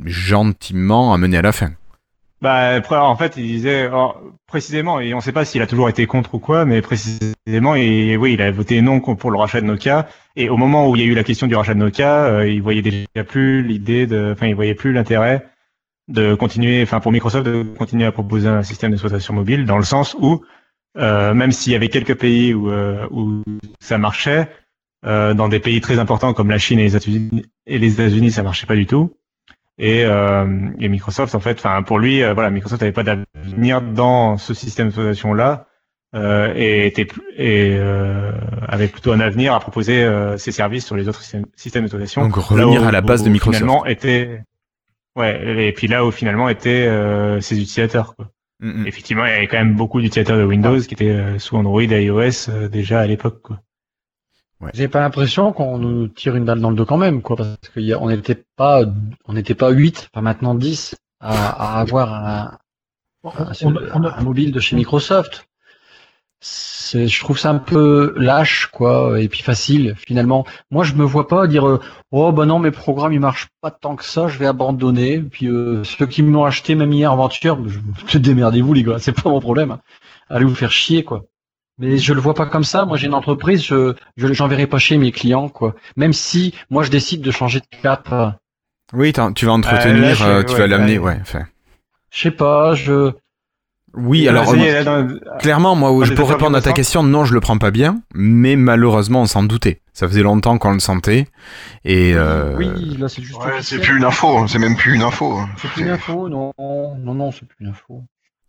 gentiment 0.05 1.15
amené 1.15 1.39
à 1.39 1.43
la 1.43 1.53
fin. 1.53 1.71
Bah, 2.43 2.81
en 2.91 3.17
fait, 3.17 3.37
il 3.39 3.47
disait 3.47 3.83
alors, 3.87 4.21
précisément, 4.47 5.01
et 5.01 5.15
on 5.15 5.21
sait 5.21 5.33
pas 5.33 5.47
s'il 5.47 5.63
a 5.63 5.67
toujours 5.67 5.89
été 5.89 6.07
contre 6.07 6.35
ou 6.35 6.39
quoi, 6.39 6.67
mais 6.67 6.83
précisément, 6.83 7.75
et 7.75 8.17
oui, 8.19 8.35
il 8.35 8.43
a 8.43 8.51
voté 8.51 8.83
non 8.83 9.01
pour 9.01 9.31
le 9.31 9.39
rachat 9.39 9.63
de 9.63 9.67
Nokia. 9.67 10.07
Et 10.37 10.51
au 10.51 10.59
moment 10.59 10.89
où 10.89 10.97
il 10.97 11.03
y 11.03 11.05
a 11.05 11.09
eu 11.09 11.15
la 11.15 11.25
question 11.25 11.47
du 11.47 11.57
rachat 11.57 11.73
de 11.73 11.79
Nokia, 11.79 12.25
euh, 12.27 12.49
il 12.49 12.61
voyait 12.61 12.83
déjà 12.83 13.25
plus 13.27 13.63
l'idée 13.63 14.07
de, 14.07 14.33
enfin, 14.33 14.49
il 14.49 14.55
voyait 14.55 14.75
plus 14.75 14.93
l'intérêt 14.93 15.47
de 16.09 16.35
continuer, 16.35 16.83
enfin, 16.83 17.01
pour 17.01 17.11
Microsoft 17.11 17.47
de 17.47 17.63
continuer 17.63 18.05
à 18.05 18.13
proposer 18.13 18.49
un 18.49 18.63
système 18.63 18.91
d'exploitation 18.91 19.33
mobile, 19.33 19.65
dans 19.65 19.79
le 19.79 19.85
sens 19.85 20.15
où, 20.21 20.45
euh, 20.99 21.33
même 21.33 21.53
s'il 21.53 21.73
y 21.73 21.77
avait 21.77 21.89
quelques 21.89 22.17
pays 22.17 22.53
où, 22.53 22.71
euh, 22.71 23.07
où 23.11 23.43
ça 23.81 23.99
marchait, 23.99 24.49
dans 25.03 25.49
des 25.49 25.61
pays 25.61 25.81
très 25.81 26.01
importants 26.01 26.35
comme 26.35 26.51
la 26.51 26.59
Chine 26.59 26.81
et 26.81 26.85
les 26.85 26.97
États-Unis, 26.97 27.45
et 27.67 27.79
les 27.79 27.93
États-Unis, 27.93 28.33
ça 28.33 28.43
marchait 28.43 28.67
pas 28.67 28.75
du 28.75 28.87
tout. 28.87 29.17
Et, 29.79 30.05
euh, 30.05 30.47
et 30.79 30.89
Microsoft, 30.89 31.35
en 31.35 31.41
fait, 31.41 31.59
enfin 31.59 31.83
pour 31.83 31.99
lui, 31.99 32.23
euh, 32.23 32.33
voilà, 32.33 32.51
Microsoft 32.51 32.81
n'avait 32.81 32.93
pas 32.93 33.03
d'avenir 33.03 33.83
dans 33.83 34.39
ce 34.39 34.55
système 34.55 34.87
d'exploitation 34.87 35.35
là, 35.35 35.67
euh, 36.15 36.53
et 36.57 36.87
était 36.87 37.07
et 37.37 37.77
euh, 37.79 38.33
avait 38.69 38.89
plutôt 38.89 39.13
un 39.13 39.21
avenir 39.21 39.53
à 39.55 39.61
proposer 39.61 40.03
euh, 40.03 40.39
ses 40.39 40.51
services 40.53 40.87
sur 40.87 40.97
les 40.97 41.09
autres 41.09 41.21
systèmes, 41.21 41.45
systèmes 41.57 41.83
d'exploitation. 41.83 42.23
Donc, 42.23 42.37
revenir 42.37 42.83
où- 42.83 42.87
à 42.87 42.91
la 42.93 43.03
base 43.03 43.23
de 43.23 43.29
Microsoft. 43.29 43.59
Finalement, 43.59 43.85
était 43.85 44.43
ouais, 45.17 45.67
et 45.69 45.73
puis 45.73 45.89
là 45.89 46.07
où 46.07 46.11
finalement 46.11 46.49
étaient 46.49 46.87
euh, 46.87 47.41
ses 47.43 47.57
utilisateurs. 47.61 48.17
Quoi. 48.17 48.31
Mm, 48.61 48.83
mm. 48.83 48.87
Effectivement, 48.87 49.27
il 49.27 49.31
y 49.33 49.35
avait 49.35 49.47
quand 49.47 49.59
même 49.59 49.75
beaucoup 49.75 50.01
d'utilisateurs 50.01 50.39
de 50.39 50.45
Windows 50.45 50.81
qui 50.81 50.95
étaient 50.95 51.39
sous 51.39 51.57
Android 51.57 51.83
et 51.83 52.05
iOS 52.05 52.49
euh, 52.49 52.69
déjà 52.69 53.01
à 53.01 53.07
l'époque. 53.07 53.43
Quoi. 53.43 53.59
J'ai 54.73 54.89
pas 54.89 55.01
l'impression 55.01 55.53
qu'on 55.53 55.79
nous 55.79 56.09
tire 56.09 56.35
une 56.35 56.45
balle 56.45 56.61
dans 56.61 56.71
le 56.71 56.77
dos 56.77 56.87
quand 56.87 56.97
même, 56.97 57.21
quoi, 57.23 57.37
parce 57.37 57.59
qu'on 57.75 58.09
n'était 58.09 58.43
pas, 58.57 58.85
on 59.27 59.35
n'était 59.35 59.55
pas 59.55 59.71
8, 59.71 60.09
pas 60.13 60.23
maintenant 60.23 60.55
10, 60.55 60.95
à, 61.21 61.77
à 61.77 61.81
avoir 61.81 62.15
un, 62.15 62.59
mobile 64.23 64.53
de 64.53 64.61
chez 64.61 64.77
Microsoft. 64.77 65.47
C'est, 66.41 67.09
je 67.09 67.21
trouve 67.21 67.39
ça 67.39 67.51
un 67.51 67.59
peu 67.59 68.15
lâche, 68.17 68.67
quoi, 68.73 69.21
et 69.21 69.29
puis 69.29 69.43
facile, 69.43 69.95
finalement. 69.97 70.47
Moi, 70.71 70.85
je 70.85 70.95
me 70.95 71.05
vois 71.05 71.27
pas 71.27 71.47
dire, 71.47 71.67
euh, 71.67 71.81
oh, 72.13 72.31
bah 72.33 72.47
non, 72.47 72.59
mes 72.59 72.71
programmes, 72.71 73.13
ils 73.13 73.21
marchent 73.21 73.49
pas 73.61 73.71
tant 73.71 73.97
que 73.97 74.05
ça, 74.05 74.29
je 74.29 74.39
vais 74.39 74.47
abandonner. 74.47 75.21
Puis, 75.21 75.49
euh, 75.49 75.83
ceux 75.85 76.07
qui 76.07 76.23
me 76.23 76.31
l'ont 76.33 76.45
acheté, 76.45 76.75
même 76.75 76.93
hier, 76.93 77.11
aventure, 77.11 77.59
je, 77.69 78.19
démerdez-vous, 78.19 78.73
les 78.75 78.83
gars, 78.85 78.99
c'est 78.99 79.13
pas 79.21 79.29
mon 79.31 79.41
problème. 79.41 79.73
hein. 79.73 79.81
Allez 80.29 80.45
vous 80.45 80.55
faire 80.55 80.71
chier, 80.71 81.03
quoi. 81.05 81.25
Mais 81.79 81.99
je 81.99 82.13
le 82.15 82.21
vois 82.21 82.35
pas 82.35 82.47
comme 82.47 82.65
ça. 82.65 82.85
Moi, 82.87 82.97
j'ai 82.97 83.07
une 83.07 83.15
entreprise, 83.15 83.63
je, 83.65 83.95
je 84.17 84.33
j'enverrai 84.33 84.67
pas 84.67 84.79
chez 84.79 84.97
mes 84.97 85.13
clients, 85.13 85.49
quoi. 85.49 85.75
Même 85.97 86.13
si, 86.13 86.55
moi, 86.71 86.83
je 86.83 86.91
décide 86.91 87.21
de 87.21 87.31
changer 87.31 87.61
de 87.61 87.67
cap. 87.83 88.09
euh, 88.13 88.29
Oui, 88.95 89.13
tu 89.35 89.45
vas 89.47 89.53
entretenir, 89.53 90.01
là, 90.03 90.15
je- 90.15 90.25
euh, 90.25 90.43
tu 90.43 90.53
ouais, 90.55 90.59
vas 90.61 90.67
l'amener, 90.67 90.99
ouais. 90.99 91.21
Je 92.11 92.21
sais 92.21 92.31
pas, 92.31 92.75
je, 92.75 93.13
oui, 93.95 94.27
Euh, 94.27 94.31
alors 94.31 94.53
euh, 94.55 94.85
dans- 94.85 95.39
clairement, 95.39 95.75
moi, 95.75 95.91
je 96.05 96.13
interviews 96.13 96.25
répondre 96.27 96.57
à 96.57 96.61
ta 96.63 96.73
question. 96.73 97.03
Non, 97.03 97.25
je 97.25 97.33
le 97.35 97.41
prends 97.41 97.59
pas 97.59 97.71
bien, 97.71 98.01
mais 98.15 98.55
malheureusement, 98.57 99.23
on 99.23 99.27
s'en 99.27 99.43
doutait. 99.43 99.81
Ça 99.93 100.07
faisait 100.07 100.23
longtemps 100.23 100.59
qu'on 100.59 100.73
le 100.73 100.81
sentait, 100.81 101.27
et 101.85 102.13
euh, 102.15 102.55
Oui, 102.57 102.97
là 102.99 103.09
c'est 103.09 103.23
juste. 103.23 103.39
Ouais, 103.43 103.63
c'est 103.63 103.79
plus 103.81 103.97
une 103.97 104.05
info, 104.05 104.39
hein, 104.39 104.47
c'est 104.49 104.59
même 104.59 104.77
plus 104.77 104.95
une 104.95 105.03
info. 105.03 105.41
c'est 105.61 105.69
plus 105.69 105.83
une 105.83 105.89
info, 105.91 106.29
non, 106.29 106.53
non, 106.59 107.15
non, 107.15 107.33
c'est 107.33 107.47
plus 107.47 107.57
une 107.61 107.69
info. 107.69 108.03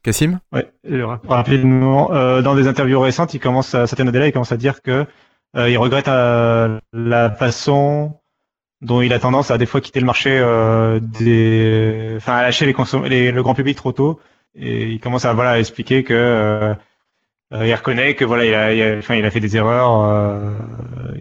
Cassim. 0.07 0.39
Ouais, 0.53 0.65
euh, 0.89 1.05
rapidement, 1.27 2.13
euh, 2.13 2.41
dans 2.41 2.55
des 2.55 2.67
interviews 2.67 2.99
récentes, 3.01 3.33
il 3.33 3.39
commence 3.39 3.75
à, 3.75 3.87
Satya 3.87 4.05
Nadella, 4.05 4.27
il 4.27 4.31
commence 4.31 4.53
à 4.53 4.57
dire 4.57 4.81
que 4.81 5.05
euh, 5.57 5.69
il 5.69 5.77
regrette 5.77 6.07
euh, 6.07 6.79
la 6.93 7.29
façon 7.29 8.13
dont 8.81 9.01
il 9.01 9.11
a 9.11 9.19
tendance 9.19 9.51
à 9.51 9.57
des 9.57 9.65
fois 9.65 9.81
quitter 9.81 9.99
le 9.99 10.05
marché 10.05 10.29
euh, 10.39 10.99
des, 11.01 12.13
enfin 12.17 12.35
à 12.37 12.43
lâcher 12.43 12.65
les, 12.65 12.73
consom- 12.73 13.05
les 13.07 13.31
le 13.31 13.43
grand 13.43 13.53
public 13.53 13.75
trop 13.75 13.91
tôt. 13.91 14.19
Et 14.55 14.83
il 14.87 14.99
commence 15.01 15.25
à 15.25 15.33
voilà 15.33 15.59
expliquer 15.59 16.03
que 16.03 16.73
il 17.51 17.73
reconnaît 17.75 18.13
que 18.15 18.23
voilà 18.25 18.45
il 18.45 18.53
a, 18.53 18.73
il 18.73 18.81
a- 18.81 18.97
enfin 18.97 19.15
il 19.15 19.25
a 19.25 19.31
fait 19.31 19.39
des 19.41 19.55
erreurs, 19.57 20.03
euh, 20.05 20.53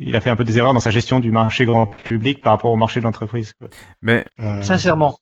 il 0.01 0.14
a 0.16 0.20
fait 0.20 0.30
un 0.30 0.37
peu 0.37 0.45
des 0.45 0.59
erreurs 0.59 0.74
dans 0.74 0.80
sa 0.80 0.91
gestion 0.91 1.18
du 1.20 1.30
marché 1.32 1.64
grand 1.64 1.87
public 1.87 2.41
par 2.43 2.53
rapport 2.53 2.70
au 2.70 2.76
marché 2.76 3.01
de 3.01 3.05
l'entreprise. 3.05 3.53
quoi. 3.59 3.68
Mais 4.03 4.24
Euh, 4.41 4.62
Sincèrement, 4.62 5.18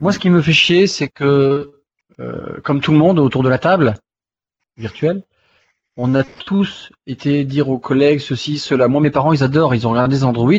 moi, 0.00 0.12
ce 0.12 0.18
qui 0.18 0.30
me 0.30 0.40
fait 0.42 0.52
chier, 0.52 0.86
c'est 0.86 1.08
que, 1.08 1.70
euh, 2.20 2.60
comme 2.62 2.80
tout 2.80 2.92
le 2.92 2.98
monde 2.98 3.18
autour 3.18 3.42
de 3.42 3.48
la 3.48 3.58
table 3.58 3.94
virtuelle, 4.76 5.22
on 5.96 6.14
a 6.14 6.24
tous 6.24 6.90
été 7.06 7.44
dire 7.44 7.68
aux 7.68 7.78
collègues 7.78 8.20
ceci, 8.20 8.58
cela. 8.58 8.88
Moi, 8.88 9.00
mes 9.00 9.10
parents, 9.10 9.32
ils 9.32 9.44
adorent, 9.44 9.74
ils 9.74 9.86
ont 9.86 9.90
regardé 9.90 10.16
des 10.16 10.24
Android, 10.24 10.52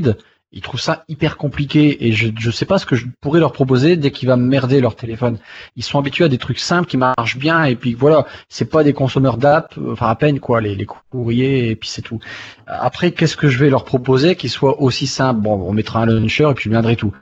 ils 0.56 0.62
trouvent 0.62 0.80
ça 0.80 1.04
hyper 1.08 1.38
compliqué 1.38 2.06
et 2.06 2.12
je 2.12 2.28
je 2.38 2.52
sais 2.52 2.66
pas 2.66 2.78
ce 2.78 2.86
que 2.86 2.96
je 2.96 3.08
pourrais 3.20 3.40
leur 3.40 3.52
proposer 3.52 3.98
dès 3.98 4.12
qu'ils 4.12 4.28
va 4.28 4.38
me 4.38 4.46
merder 4.46 4.80
leur 4.80 4.96
téléphone. 4.96 5.40
Ils 5.76 5.84
sont 5.84 5.98
habitués 5.98 6.26
à 6.26 6.30
des 6.30 6.38
trucs 6.38 6.60
simples 6.60 6.88
qui 6.88 6.98
marchent 6.98 7.38
bien 7.38 7.64
et 7.64 7.76
puis 7.76 7.96
voilà, 7.96 8.28
c'est 8.50 8.70
pas 8.70 8.84
des 8.84 8.94
consommateurs 8.94 9.38
d'app, 9.38 9.76
enfin 9.92 10.10
à 10.10 10.16
peine 10.16 10.40
quoi, 10.40 10.62
les, 10.62 10.76
les 10.76 10.86
courriers 10.86 11.70
et 11.72 11.76
puis 11.76 11.90
c'est 11.90 12.04
tout. 12.04 12.20
Après, 12.68 13.12
qu'est-ce 13.12 13.36
que 13.36 13.50
je 13.50 13.58
vais 13.58 13.72
leur 13.72 13.84
proposer 13.84 14.36
qui 14.36 14.48
soit 14.48 14.80
aussi 14.80 15.08
simple? 15.08 15.42
Bon, 15.42 15.54
on 15.54 15.74
mettra 15.74 16.04
un 16.04 16.06
launcher 16.06 16.48
et 16.52 16.54
puis 16.54 16.66
je 16.66 16.70
viendrai 16.70 16.96
tout. 16.96 17.14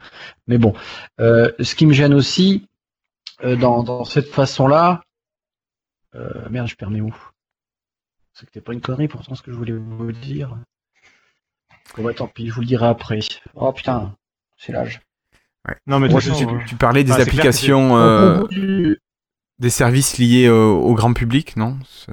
Mais 0.47 0.57
bon, 0.57 0.73
euh, 1.21 1.49
ce 1.61 1.75
qui 1.75 1.85
me 1.85 1.93
gêne 1.93 2.13
aussi 2.13 2.67
euh, 3.43 3.55
dans, 3.55 3.83
dans 3.83 4.03
cette 4.05 4.27
façon-là, 4.29 5.03
euh, 6.15 6.49
merde, 6.49 6.67
je 6.67 6.75
perds 6.75 6.89
mes 6.91 7.01
mots. 7.01 7.13
C'est 8.33 8.45
que 8.45 8.51
c'était 8.53 8.61
pas 8.63 8.73
une 8.73 8.81
connerie 8.81 9.07
pourtant 9.07 9.35
ce 9.35 9.41
que 9.41 9.51
je 9.51 9.57
voulais 9.57 9.73
vous 9.73 10.11
dire. 10.11 10.57
Bon 11.97 12.03
bah 12.03 12.13
tant 12.13 12.27
pis, 12.27 12.47
je 12.47 12.53
vous 12.53 12.61
le 12.61 12.67
dirai 12.67 12.87
après. 12.87 13.19
Oh 13.55 13.71
putain, 13.73 14.15
c'est 14.57 14.71
l'âge. 14.71 15.01
Non 15.85 15.99
mais 15.99 16.07
Moi, 16.09 16.19
toute 16.21 16.29
je- 16.29 16.33
façon, 16.33 16.47
tu, 16.47 16.55
euh, 16.55 16.59
tu 16.65 16.75
parlais 16.75 17.03
des 17.03 17.11
Ah, 17.11 17.17
applications, 17.21 17.97
euh, 17.97 18.95
des 19.59 19.69
services 19.69 20.17
liés 20.17 20.47
euh, 20.47 20.65
au 20.65 20.93
grand 20.95 21.13
public, 21.13 21.55
non? 21.57 21.77
C'est- 21.87 22.11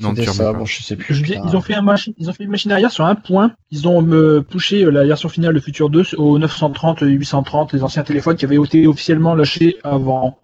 Non, 0.00 0.12
ça, 0.16 0.52
bon, 0.52 0.64
je 0.64 0.82
sais 0.82 0.96
plus. 0.96 1.14
Je 1.14 1.22
dis, 1.22 1.32
putain. 1.34 1.44
ils 1.48 1.56
ont 1.56 1.60
fait 1.60 1.74
un 1.74 1.82
machine, 1.82 2.14
ils 2.18 2.28
ont 2.28 2.32
fait 2.32 2.44
une 2.44 2.50
machine 2.50 2.72
arrière 2.72 2.90
sur 2.90 3.04
un 3.04 3.14
point. 3.14 3.52
Ils 3.70 3.86
ont 3.86 4.04
euh, 4.08 4.42
poussé 4.42 4.82
euh, 4.82 4.90
la 4.90 5.04
version 5.04 5.28
finale 5.28 5.54
de 5.54 5.60
Future 5.60 5.88
2 5.88 6.16
au 6.18 6.38
930, 6.38 7.00
830, 7.02 7.72
les 7.72 7.82
anciens 7.84 8.02
téléphones 8.02 8.36
qui 8.36 8.44
avaient 8.44 8.56
été 8.56 8.86
officiellement 8.88 9.34
lâchés 9.36 9.76
avant. 9.84 10.38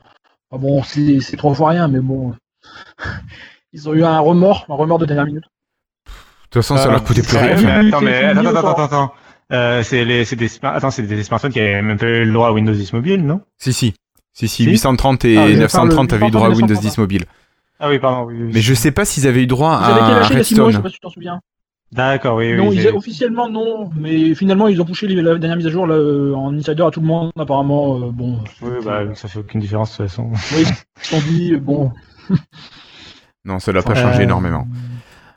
Ah 0.52 0.58
bon, 0.58 0.82
c'est 0.84 1.20
c'est 1.20 1.36
trois 1.36 1.54
fois 1.54 1.70
rien, 1.70 1.88
mais 1.88 2.00
bon. 2.00 2.34
Ils 3.72 3.88
ont 3.88 3.94
eu 3.94 4.04
un 4.04 4.18
remords, 4.20 4.66
un 4.68 4.74
remords 4.74 4.98
de 4.98 5.06
dernière 5.06 5.26
minute. 5.26 5.44
De 5.44 6.10
toute 6.50 6.62
façon, 6.62 6.76
ça 6.76 6.88
Euh, 6.88 6.92
leur 6.92 7.04
coûtait 7.04 7.22
plus 7.22 7.36
rien. 7.36 7.56
attends, 7.88 8.00
mais 8.00 8.20
C'est 8.20 8.24
attends, 8.26 8.46
attends, 8.50 8.68
attends, 8.70 8.82
attends. 8.84 9.12
Euh, 9.52 9.82
c'est 9.82 10.04
les, 10.04 10.24
c'est 10.24 10.36
des, 10.36 10.48
attends, 10.62 10.90
c'est 10.90 11.02
des 11.02 11.22
smartphones 11.24 11.52
qui 11.52 11.60
avaient 11.60 11.82
même 11.82 11.98
pas 11.98 12.06
eu 12.06 12.24
le 12.24 12.32
droit 12.32 12.48
à 12.48 12.52
Windows 12.52 12.72
10 12.72 12.92
mobile, 12.92 13.24
non? 13.24 13.40
Si, 13.58 13.72
si. 13.72 13.94
Si, 14.32 14.46
si, 14.48 14.64
Si 14.64 14.70
830 14.70 15.24
et 15.24 15.36
Ah, 15.36 15.48
je 15.48 15.52
vais 15.54 15.58
930 15.60 16.10
faire 16.10 16.18
le 16.18 16.24
avaient 16.24 16.28
eu 16.28 16.30
droit 16.30 16.46
à 16.46 16.50
Windows 16.50 16.74
830, 16.74 16.82
10 16.92 16.98
mobile. 16.98 17.24
Ah 17.80 17.88
oui, 17.88 17.98
pardon. 17.98 18.26
Oui, 18.30 18.36
oui. 18.40 18.50
Mais 18.54 18.60
je 18.60 18.74
sais 18.74 18.90
pas 18.92 19.04
s'ils 19.04 19.26
avaient 19.26 19.42
eu 19.42 19.46
droit 19.46 19.80
Ils 19.82 19.90
avaient 19.90 20.00
à 20.00 20.18
lâchés 20.20 20.34
il 20.34 20.36
y 20.36 20.40
a 20.40 20.44
six 20.44 20.54
mois, 20.54 20.70
je 20.70 20.76
sais 20.76 20.82
pas 20.82 20.88
si 20.88 20.94
tu 20.96 21.00
t'en 21.00 21.10
souviens. 21.10 21.40
D'accord, 21.92 22.36
oui, 22.36 22.54
non, 22.54 22.68
oui. 22.68 22.76
ils- 22.76 22.88
officiellement 22.88 23.48
non, 23.50 23.90
mais 23.96 24.34
finalement 24.36 24.68
ils 24.68 24.80
ont 24.80 24.84
poussé 24.84 25.08
la 25.08 25.36
dernière 25.38 25.56
mise 25.56 25.66
à 25.66 25.70
jour 25.70 25.88
là, 25.88 25.96
euh, 25.96 26.34
en 26.34 26.54
insider 26.56 26.82
à 26.84 26.90
tout 26.92 27.00
le 27.00 27.06
monde. 27.06 27.32
Apparemment, 27.36 27.96
euh, 27.96 28.10
bon, 28.12 28.38
Oui, 28.62 28.70
bah, 28.84 29.02
ça 29.14 29.26
fait 29.26 29.40
aucune 29.40 29.60
différence 29.60 29.90
de 29.92 29.96
toute 29.96 30.08
façon. 30.08 30.30
oui, 30.54 30.64
ils 31.10 31.16
ont 31.16 31.20
dit 31.22 31.52
euh, 31.54 31.58
bon. 31.58 31.90
Non, 33.44 33.58
ça 33.58 33.72
l'a 33.72 33.82
pas 33.82 33.94
changé 33.94 34.20
Euh, 34.20 34.24
énormément. 34.24 34.68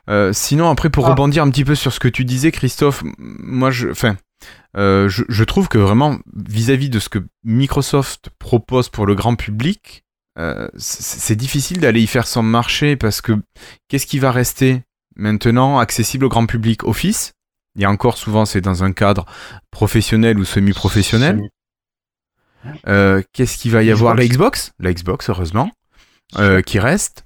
Euh, 0.09 0.33
sinon, 0.33 0.69
après, 0.69 0.89
pour 0.89 1.07
Ah. 1.07 1.11
rebondir 1.11 1.41
un 1.43 1.49
petit 1.49 1.63
peu 1.63 1.73
sur 1.75 1.93
ce 1.93 1.99
que 1.99 2.09
tu 2.09 2.25
disais, 2.25 2.51
Christophe, 2.51 3.01
moi, 3.17 3.71
je, 3.71 3.89
enfin, 3.89 4.17
euh, 4.75 5.07
je, 5.07 5.23
je 5.29 5.43
trouve 5.45 5.69
que 5.69 5.77
vraiment, 5.77 6.17
vis-à-vis 6.35 6.89
de 6.89 6.99
ce 6.99 7.07
que 7.07 7.19
Microsoft 7.45 8.29
propose 8.39 8.89
pour 8.89 9.05
le 9.05 9.15
grand 9.15 9.35
public, 9.35 10.03
euh, 10.39 10.67
c'est 10.77 11.35
difficile 11.35 11.79
d'aller 11.79 12.01
y 12.01 12.07
faire 12.07 12.27
son 12.27 12.43
marché 12.43 12.95
parce 12.95 13.21
que 13.21 13.33
qu'est-ce 13.87 14.07
qui 14.07 14.19
va 14.19 14.31
rester 14.31 14.81
maintenant 15.15 15.79
accessible 15.79 16.25
au 16.25 16.29
grand 16.29 16.45
public? 16.45 16.83
Office? 16.83 17.33
Et 17.79 17.85
encore 17.85 18.17
souvent, 18.17 18.45
c'est 18.45 18.61
dans 18.61 18.83
un 18.83 18.91
cadre 18.91 19.25
professionnel 19.71 20.37
ou 20.39 20.45
semi-professionnel. 20.45 21.41
Euh, 22.87 23.21
qu'est-ce 23.33 23.57
qu'il 23.57 23.71
va 23.71 23.83
y 23.83 23.91
avoir? 23.91 24.15
La 24.15 24.25
Xbox 24.25 24.71
La 24.79 24.93
Xbox, 24.93 25.29
heureusement, 25.29 25.71
euh, 26.37 26.61
qui 26.61 26.79
reste. 26.79 27.23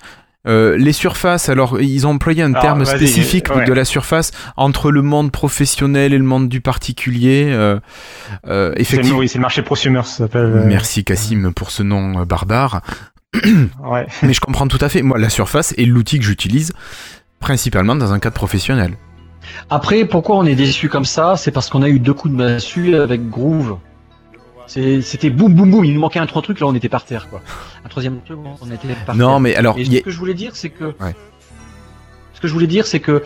Euh, 0.48 0.78
les 0.78 0.94
surfaces, 0.94 1.50
alors 1.50 1.82
ils 1.82 2.08
ont 2.08 2.12
employé 2.12 2.42
un 2.42 2.52
Alors, 2.52 2.62
terme 2.62 2.86
spécifique 2.86 3.54
ouais. 3.54 3.66
de 3.66 3.74
la 3.74 3.84
surface 3.86 4.32
entre 4.56 4.92
le 4.92 5.02
monde 5.02 5.32
professionnel 5.32 6.14
et 6.14 6.18
le 6.18 6.24
monde 6.24 6.48
du 6.50 6.62
particulier. 6.62 7.48
Euh, 7.50 7.80
euh, 8.48 8.70
C'est 8.72 8.76
le- 8.76 8.82
effectivement. 8.82 9.18
Oui, 9.20 9.28
c'est 9.28 9.38
le 9.38 9.42
marché 9.42 9.62
prosumer, 9.62 10.02
ça 10.04 10.18
s'appelle. 10.20 10.42
euh, 10.46 10.64
Merci 10.66 11.04
Cassim 11.04 11.52
pour 11.54 11.72
ce 11.72 11.84
nom 11.84 12.24
barbare. 12.26 12.82
Ouais. 13.84 14.08
Mais 14.24 14.34
je 14.34 14.40
comprends 14.40 14.68
tout 14.68 14.78
à 14.82 14.90
fait. 14.90 15.02
Moi, 15.02 15.18
la 15.20 15.30
surface 15.30 15.74
est 15.78 15.86
l'outil 15.86 16.18
que 16.20 16.26
j'utilise 16.26 16.72
principalement 17.40 17.96
dans 17.96 18.14
un 18.14 18.20
cadre 18.20 18.36
professionnel. 18.36 18.94
Après, 19.70 20.06
pourquoi 20.06 20.38
on 20.38 20.46
est 20.46 20.56
déçu 20.56 20.90
comme 20.90 21.06
ça? 21.06 21.36
C'est 21.38 21.52
parce 21.52 21.70
qu'on 21.70 21.84
a 21.84 21.90
eu 21.90 22.00
deux 22.00 22.14
coups 22.14 22.34
de 22.34 22.38
massue 22.38 22.96
avec 22.96 23.30
Groove. 23.30 23.78
C'était 24.68 25.30
boum 25.30 25.54
boum 25.54 25.72
boum, 25.72 25.86
il 25.86 25.94
nous 25.94 26.00
manquait 26.00 26.20
un 26.20 26.26
trois 26.28 26.42
trucs, 26.42 26.60
là 26.60 26.68
on 26.68 26.76
était 26.76 26.90
par 26.90 27.06
terre 27.06 27.30
quoi. 27.30 27.42
Un 27.86 27.90
troisième 27.90 28.20
truc, 28.22 28.38
on 28.62 28.66
était 28.72 28.88
par 29.06 29.06
terre. 29.06 29.16
Non, 29.16 29.40
mais 29.40 29.56
alors, 29.56 29.78
Et 29.78 29.84
y 29.84 29.98
ce 29.98 30.02
que 30.02 30.12
je 30.12 30.18
voulais 30.20 30.34
dire, 30.34 30.56
c'est 30.56 30.70
que. 30.70 30.86
Ouais. 31.02 31.16
Ce 32.34 32.42
que 32.42 32.48
je 32.48 32.54
voulais 32.54 32.68
dire, 32.68 32.86
c'est 32.86 33.00
que 33.00 33.24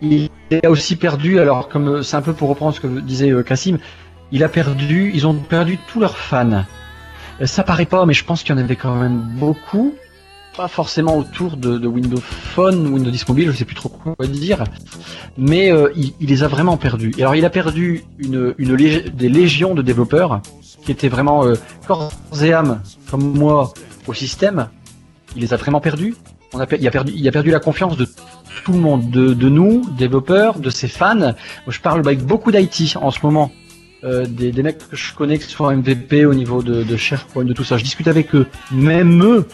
il 0.00 0.30
a 0.64 0.70
aussi 0.70 0.96
perdu. 0.96 1.38
Alors, 1.38 1.68
comme 1.68 1.88
euh, 1.88 2.02
c'est 2.02 2.16
un 2.16 2.22
peu 2.22 2.32
pour 2.32 2.48
reprendre 2.48 2.74
ce 2.74 2.80
que 2.80 2.86
disait 3.00 3.30
euh, 3.30 3.42
Cassim, 3.42 3.78
il 4.32 4.42
a 4.44 4.48
perdu. 4.48 5.10
Ils 5.14 5.26
ont 5.26 5.34
perdu 5.34 5.78
tous 5.92 6.00
leurs 6.00 6.16
fans. 6.16 6.64
Euh, 7.40 7.46
Ça 7.46 7.62
paraît 7.62 7.86
pas, 7.86 8.06
mais 8.06 8.14
je 8.14 8.24
pense 8.24 8.42
qu'il 8.42 8.54
y 8.54 8.58
en 8.58 8.62
avait 8.62 8.76
quand 8.76 8.94
même 8.94 9.18
beaucoup. 9.38 9.94
Pas 10.56 10.68
forcément 10.68 11.16
autour 11.18 11.56
de, 11.56 11.78
de 11.78 11.88
Windows 11.88 12.20
Phone, 12.20 12.86
Windows 12.86 13.10
10 13.10 13.28
Mobile, 13.28 13.50
je 13.50 13.56
sais 13.56 13.64
plus 13.64 13.74
trop 13.74 13.88
quoi 13.88 14.14
dire. 14.26 14.62
Mais 15.36 15.72
euh, 15.72 15.88
il, 15.96 16.12
il 16.20 16.28
les 16.28 16.44
a 16.44 16.48
vraiment 16.48 16.76
perdus. 16.76 17.12
Et 17.18 17.22
alors, 17.22 17.34
il 17.34 17.44
a 17.44 17.50
perdu 17.50 18.04
une, 18.18 18.54
une 18.58 18.76
lég- 18.76 19.08
des 19.16 19.28
légions 19.28 19.74
de 19.74 19.82
développeurs 19.82 20.40
qui 20.84 20.92
étaient 20.92 21.08
vraiment 21.08 21.44
euh, 21.44 21.54
corps 21.86 22.12
et 22.42 22.52
âme, 22.52 22.80
comme 23.10 23.36
moi, 23.36 23.72
au 24.06 24.14
système. 24.14 24.68
Il 25.34 25.42
les 25.42 25.52
a 25.52 25.56
vraiment 25.56 25.80
perdus. 25.80 26.14
On 26.52 26.60
a, 26.60 26.66
il, 26.78 26.86
a 26.86 26.90
perdu, 26.90 27.12
il 27.16 27.26
a 27.26 27.32
perdu 27.32 27.50
la 27.50 27.58
confiance 27.58 27.96
de 27.96 28.06
tout 28.64 28.72
le 28.72 28.78
monde, 28.78 29.10
de, 29.10 29.48
nous, 29.48 29.82
développeurs, 29.98 30.58
de 30.58 30.70
ses 30.70 30.88
fans. 30.88 31.34
Je 31.66 31.80
parle 31.80 32.00
avec 32.00 32.22
beaucoup 32.22 32.52
d'IT 32.52 32.96
en 33.00 33.10
ce 33.10 33.18
moment. 33.22 33.50
Euh, 34.04 34.26
des, 34.26 34.52
mecs 34.62 34.78
que 34.90 34.96
je 34.96 35.14
connais, 35.14 35.38
que 35.38 35.44
ce 35.44 35.50
soit 35.50 35.74
MVP 35.74 36.26
au 36.26 36.34
niveau 36.34 36.62
de, 36.62 36.82
de 36.82 36.96
SharePoint, 36.96 37.44
de 37.44 37.54
tout 37.54 37.64
ça. 37.64 37.78
Je 37.78 37.84
discute 37.84 38.06
avec 38.06 38.34
eux. 38.34 38.46
Même 38.70 39.24
eux, 39.24 39.48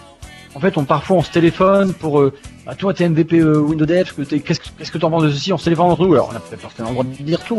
en 0.54 0.60
fait, 0.60 0.76
on, 0.76 0.84
parfois 0.84 1.18
on 1.18 1.22
se 1.22 1.30
téléphone 1.30 1.92
pour. 1.92 2.20
Euh, 2.20 2.32
ah, 2.66 2.74
toi, 2.74 2.92
t'es 2.92 3.08
MVP 3.08 3.38
euh, 3.38 3.58
Windows 3.58 3.86
Dev, 3.86 4.12
qu'est-ce 4.14 4.60
que 4.60 4.68
qu'est-ce 4.78 4.90
que 4.90 4.98
t'en 4.98 5.10
penses 5.10 5.24
de 5.24 5.30
ceci? 5.30 5.52
On 5.52 5.58
se 5.58 5.64
téléphone 5.64 5.86
entre 5.86 6.06
nous. 6.06 6.14
Alors, 6.14 6.30
on 6.32 6.36
a 6.36 6.40
peut-être 6.40 6.60
forcément 6.60 6.88
le 6.88 6.94
droit 6.94 7.04
de 7.04 7.22
dire 7.22 7.40
tout, 7.44 7.56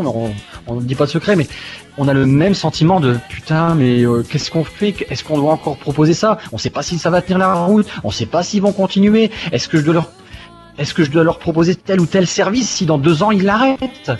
on 0.66 0.74
ne 0.74 0.80
dit 0.82 0.94
pas 0.94 1.06
de 1.06 1.10
secret, 1.10 1.36
mais 1.36 1.46
on 1.98 2.08
a 2.08 2.14
le 2.14 2.26
même 2.26 2.54
sentiment 2.54 3.00
de 3.00 3.16
putain, 3.28 3.74
mais 3.74 4.04
euh, 4.04 4.22
qu'est-ce 4.22 4.50
qu'on 4.50 4.64
fait? 4.64 4.94
Est-ce 5.10 5.24
qu'on 5.24 5.38
doit 5.38 5.52
encore 5.52 5.76
proposer 5.76 6.14
ça? 6.14 6.38
On 6.52 6.58
sait 6.58 6.70
pas 6.70 6.82
si 6.82 6.98
ça 6.98 7.10
va 7.10 7.22
tenir 7.22 7.38
la 7.38 7.54
route. 7.54 7.86
On 8.04 8.10
sait 8.10 8.26
pas 8.26 8.42
s'ils 8.42 8.62
vont 8.62 8.72
continuer. 8.72 9.30
Est-ce 9.52 9.68
que 9.68 9.78
je 9.78 9.84
dois 9.84 9.94
leur 9.94 10.10
est-ce 10.78 10.94
que 10.94 11.04
je 11.04 11.10
dois 11.10 11.22
leur 11.22 11.38
proposer 11.38 11.74
tel 11.74 12.00
ou 12.00 12.06
tel 12.06 12.26
service 12.26 12.68
si 12.68 12.86
dans 12.86 12.96
deux 12.96 13.22
ans 13.22 13.30
ils 13.30 13.44
l'arrêtent? 13.44 14.10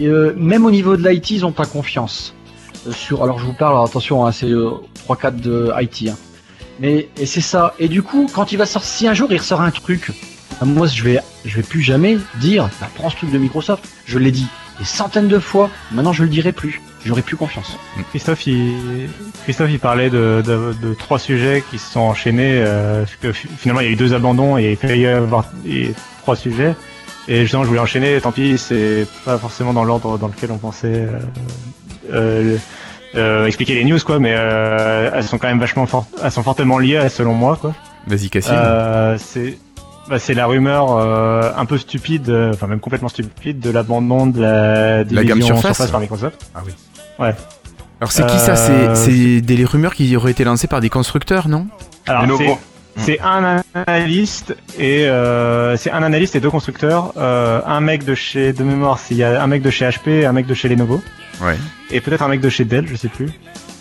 Euh, 0.00 0.34
Même 0.36 0.66
au 0.66 0.70
niveau 0.70 0.96
de 0.96 1.08
l'IT, 1.08 1.30
ils 1.30 1.46
ont 1.46 1.52
pas 1.52 1.64
confiance. 1.64 2.34
Euh, 2.86 2.92
sur, 2.92 3.22
alors 3.22 3.38
je 3.38 3.46
vous 3.46 3.54
parle, 3.54 3.82
attention, 3.82 4.26
hein, 4.26 4.32
c'est 4.32 4.50
euh, 4.50 4.72
3-4 5.08 5.40
de 5.40 5.72
IT. 5.80 6.10
Hein. 6.10 6.16
Mais 6.80 7.08
et 7.18 7.26
c'est 7.26 7.40
ça. 7.40 7.74
Et 7.78 7.88
du 7.88 8.02
coup, 8.02 8.28
quand 8.32 8.52
il 8.52 8.56
va 8.58 8.66
sortir, 8.66 8.90
si 8.90 9.08
un 9.08 9.14
jour 9.14 9.28
il 9.32 9.38
ressort 9.38 9.60
un 9.62 9.70
truc, 9.70 10.10
euh, 10.62 10.66
moi 10.66 10.86
je 10.86 11.02
vais, 11.02 11.18
je 11.44 11.56
vais 11.56 11.62
plus 11.62 11.82
jamais 11.82 12.18
dire, 12.40 12.68
bah, 12.80 12.88
prends 12.94 13.10
ce 13.10 13.16
truc 13.16 13.30
de 13.30 13.38
Microsoft. 13.38 13.84
Je 14.04 14.18
l'ai 14.18 14.30
dit 14.30 14.46
des 14.78 14.84
centaines 14.84 15.28
de 15.28 15.38
fois. 15.38 15.70
Maintenant, 15.92 16.12
je 16.12 16.22
le 16.22 16.28
dirai 16.28 16.52
plus. 16.52 16.80
J'aurai 17.06 17.22
plus 17.22 17.36
confiance. 17.36 17.78
Christophe, 18.10 18.46
il, 18.46 19.08
Christophe, 19.44 19.70
il 19.70 19.78
parlait 19.78 20.10
de, 20.10 20.42
de, 20.44 20.74
de 20.82 20.92
trois 20.94 21.18
sujets 21.20 21.62
qui 21.70 21.78
se 21.78 21.92
sont 21.92 22.00
enchaînés. 22.00 22.62
Euh, 22.66 23.04
que 23.22 23.32
fi- 23.32 23.48
finalement, 23.56 23.80
il 23.80 23.86
y 23.86 23.88
a 23.90 23.92
eu 23.92 23.96
deux 23.96 24.12
abandons 24.12 24.58
et 24.58 24.72
il 24.72 24.76
fallait 24.76 24.98
y 24.98 25.06
avoir 25.06 25.46
et 25.66 25.94
trois 26.22 26.34
sujets. 26.36 26.74
Et 27.28 27.42
justement, 27.42 27.62
je 27.62 27.68
voulais 27.68 27.80
enchaîner. 27.80 28.20
Tant 28.20 28.32
pis, 28.32 28.58
c'est 28.58 29.06
pas 29.24 29.38
forcément 29.38 29.72
dans 29.72 29.84
l'ordre 29.84 30.18
dans 30.18 30.26
lequel 30.28 30.50
on 30.50 30.58
pensait 30.58 31.06
euh, 31.08 31.18
euh, 32.12 32.56
euh, 33.16 33.46
expliquer 33.46 33.74
les 33.74 33.84
news, 33.84 33.98
quoi. 34.04 34.18
Mais 34.18 34.34
euh, 34.36 35.10
elles 35.14 35.24
sont 35.24 35.38
quand 35.38 35.48
même 35.48 35.60
vachement 35.60 35.86
fortes. 35.86 36.08
Elles 36.22 36.32
sont 36.32 36.42
fortement 36.42 36.78
liées, 36.78 37.08
selon 37.08 37.34
moi, 37.34 37.58
quoi. 37.60 37.74
Vas-y, 38.06 38.30
Cassim. 38.30 38.52
Euh, 38.54 39.16
c'est 39.18 39.58
bah, 40.08 40.20
c'est 40.20 40.34
la 40.34 40.46
rumeur 40.46 40.96
euh, 40.96 41.50
un 41.56 41.64
peu 41.64 41.78
stupide, 41.78 42.30
enfin 42.54 42.68
même 42.68 42.78
complètement 42.78 43.08
stupide, 43.08 43.58
de 43.58 43.70
l'abandon 43.70 44.26
de 44.26 44.40
la 44.40 44.98
La 44.98 45.24
gamme 45.24 45.38
division 45.38 45.60
Surface 45.60 45.90
par 45.90 46.00
Microsoft. 46.00 46.48
Ah 46.54 46.60
oui. 46.64 46.72
Ouais. 47.18 47.34
Alors, 48.00 48.12
c'est 48.12 48.26
qui 48.26 48.38
ça? 48.38 48.52
Euh, 48.52 48.94
C'est 48.94 49.10
c'est 49.10 49.40
des 49.40 49.64
rumeurs 49.64 49.94
qui 49.94 50.14
auraient 50.16 50.30
été 50.30 50.44
lancées 50.44 50.66
par 50.66 50.80
des 50.80 50.90
constructeurs, 50.90 51.48
non? 51.48 51.66
Alors 52.06 52.22
Lenovo. 52.22 52.58
C'est 52.96 53.04
c'est 53.04 53.20
un 53.20 53.62
analyste 53.74 54.56
et 54.78 55.06
euh, 55.06 55.76
c'est 55.76 55.90
un 55.90 56.02
analyste 56.02 56.36
et 56.36 56.40
deux 56.40 56.50
constructeurs. 56.50 57.12
Euh, 57.16 57.60
un 57.66 57.80
mec 57.80 58.04
de 58.04 58.14
chez 58.14 58.52
de 58.52 58.62
mémoire, 58.64 58.98
s'il 58.98 59.16
y 59.18 59.24
a 59.24 59.42
un 59.42 59.46
mec 59.46 59.62
de 59.62 59.70
chez 59.70 59.86
HP, 59.88 60.08
et 60.08 60.26
un 60.26 60.32
mec 60.32 60.46
de 60.46 60.54
chez 60.54 60.68
Lenovo 60.68 61.02
Ouais. 61.42 61.56
et 61.90 62.00
peut-être 62.00 62.22
un 62.22 62.28
mec 62.28 62.40
de 62.40 62.48
chez 62.48 62.64
Dell, 62.64 62.86
je 62.88 62.96
sais 62.96 63.08
plus. 63.08 63.28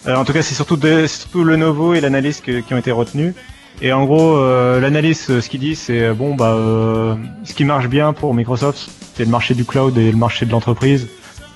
Euh, 0.07 0.15
en 0.15 0.25
tout 0.25 0.33
cas, 0.33 0.41
c'est 0.41 0.55
surtout 0.55 0.75
de, 0.75 1.07
surtout 1.07 1.43
Lenovo 1.43 1.93
et 1.93 2.01
l'analyste 2.01 2.43
qui 2.43 2.73
ont 2.73 2.77
été 2.77 2.91
retenus. 2.91 3.33
Et 3.81 3.91
en 3.93 4.05
gros, 4.05 4.37
euh, 4.37 4.79
l'analyste, 4.79 5.39
ce 5.41 5.49
qu'il 5.49 5.59
dit, 5.61 5.75
c'est 5.75 6.13
bon 6.13 6.35
bah 6.35 6.53
euh, 6.53 7.15
ce 7.43 7.53
qui 7.53 7.63
marche 7.65 7.87
bien 7.87 8.13
pour 8.13 8.33
Microsoft, 8.33 8.89
c'est 9.15 9.25
le 9.25 9.31
marché 9.31 9.53
du 9.53 9.65
cloud 9.65 9.97
et 9.97 10.11
le 10.11 10.17
marché 10.17 10.45
de 10.45 10.51
l'entreprise. 10.51 11.07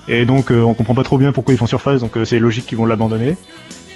Et 0.08 0.24
donc, 0.24 0.50
euh, 0.50 0.62
on 0.62 0.74
comprend 0.74 0.94
pas 0.94 1.04
trop 1.04 1.18
bien 1.18 1.32
pourquoi 1.32 1.54
ils 1.54 1.58
font 1.58 1.66
surface, 1.66 2.00
donc 2.00 2.16
euh, 2.16 2.24
c'est 2.24 2.38
logique 2.38 2.66
qu'ils 2.66 2.78
vont 2.78 2.86
l'abandonner. 2.86 3.36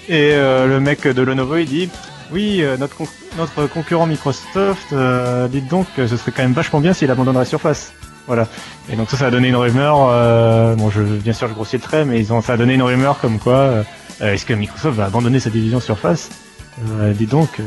Et 0.08 0.32
euh, 0.34 0.66
le 0.68 0.80
mec 0.80 1.06
de 1.08 1.22
Lenovo, 1.22 1.56
il 1.56 1.66
dit 1.66 1.88
oui, 2.32 2.58
euh, 2.62 2.76
notre, 2.76 2.96
con- 2.96 3.08
notre 3.38 3.66
concurrent 3.66 4.06
Microsoft, 4.06 4.92
euh, 4.92 5.48
dites 5.48 5.68
donc, 5.68 5.86
que 5.96 6.06
ce 6.06 6.16
serait 6.16 6.32
quand 6.32 6.42
même 6.42 6.52
vachement 6.52 6.80
bien 6.80 6.92
s'il 6.92 7.10
abandonnerait 7.10 7.44
Surface. 7.44 7.92
Voilà. 8.26 8.48
Et 8.90 8.96
donc 8.96 9.10
ça, 9.10 9.16
ça 9.18 9.26
a 9.26 9.30
donné 9.30 9.48
une 9.48 9.56
rumeur. 9.56 10.08
Euh, 10.10 10.74
bon, 10.76 10.90
je, 10.90 11.02
bien 11.02 11.32
sûr, 11.34 11.48
je 11.48 11.52
grossis 11.54 11.76
le 11.76 11.82
trait, 11.82 12.04
mais 12.04 12.18
ils 12.20 12.32
ont, 12.32 12.40
ça 12.40 12.54
a 12.54 12.56
donné 12.56 12.74
une 12.74 12.82
rumeur 12.82 13.18
comme 13.20 13.38
quoi, 13.38 13.54
euh, 13.56 13.82
est-ce 14.20 14.46
que 14.46 14.54
Microsoft 14.54 14.96
va 14.96 15.04
abandonner 15.06 15.40
sa 15.40 15.50
division 15.50 15.80
Surface? 15.80 16.30
Euh, 16.98 17.12
Dis 17.12 17.26
donc, 17.26 17.60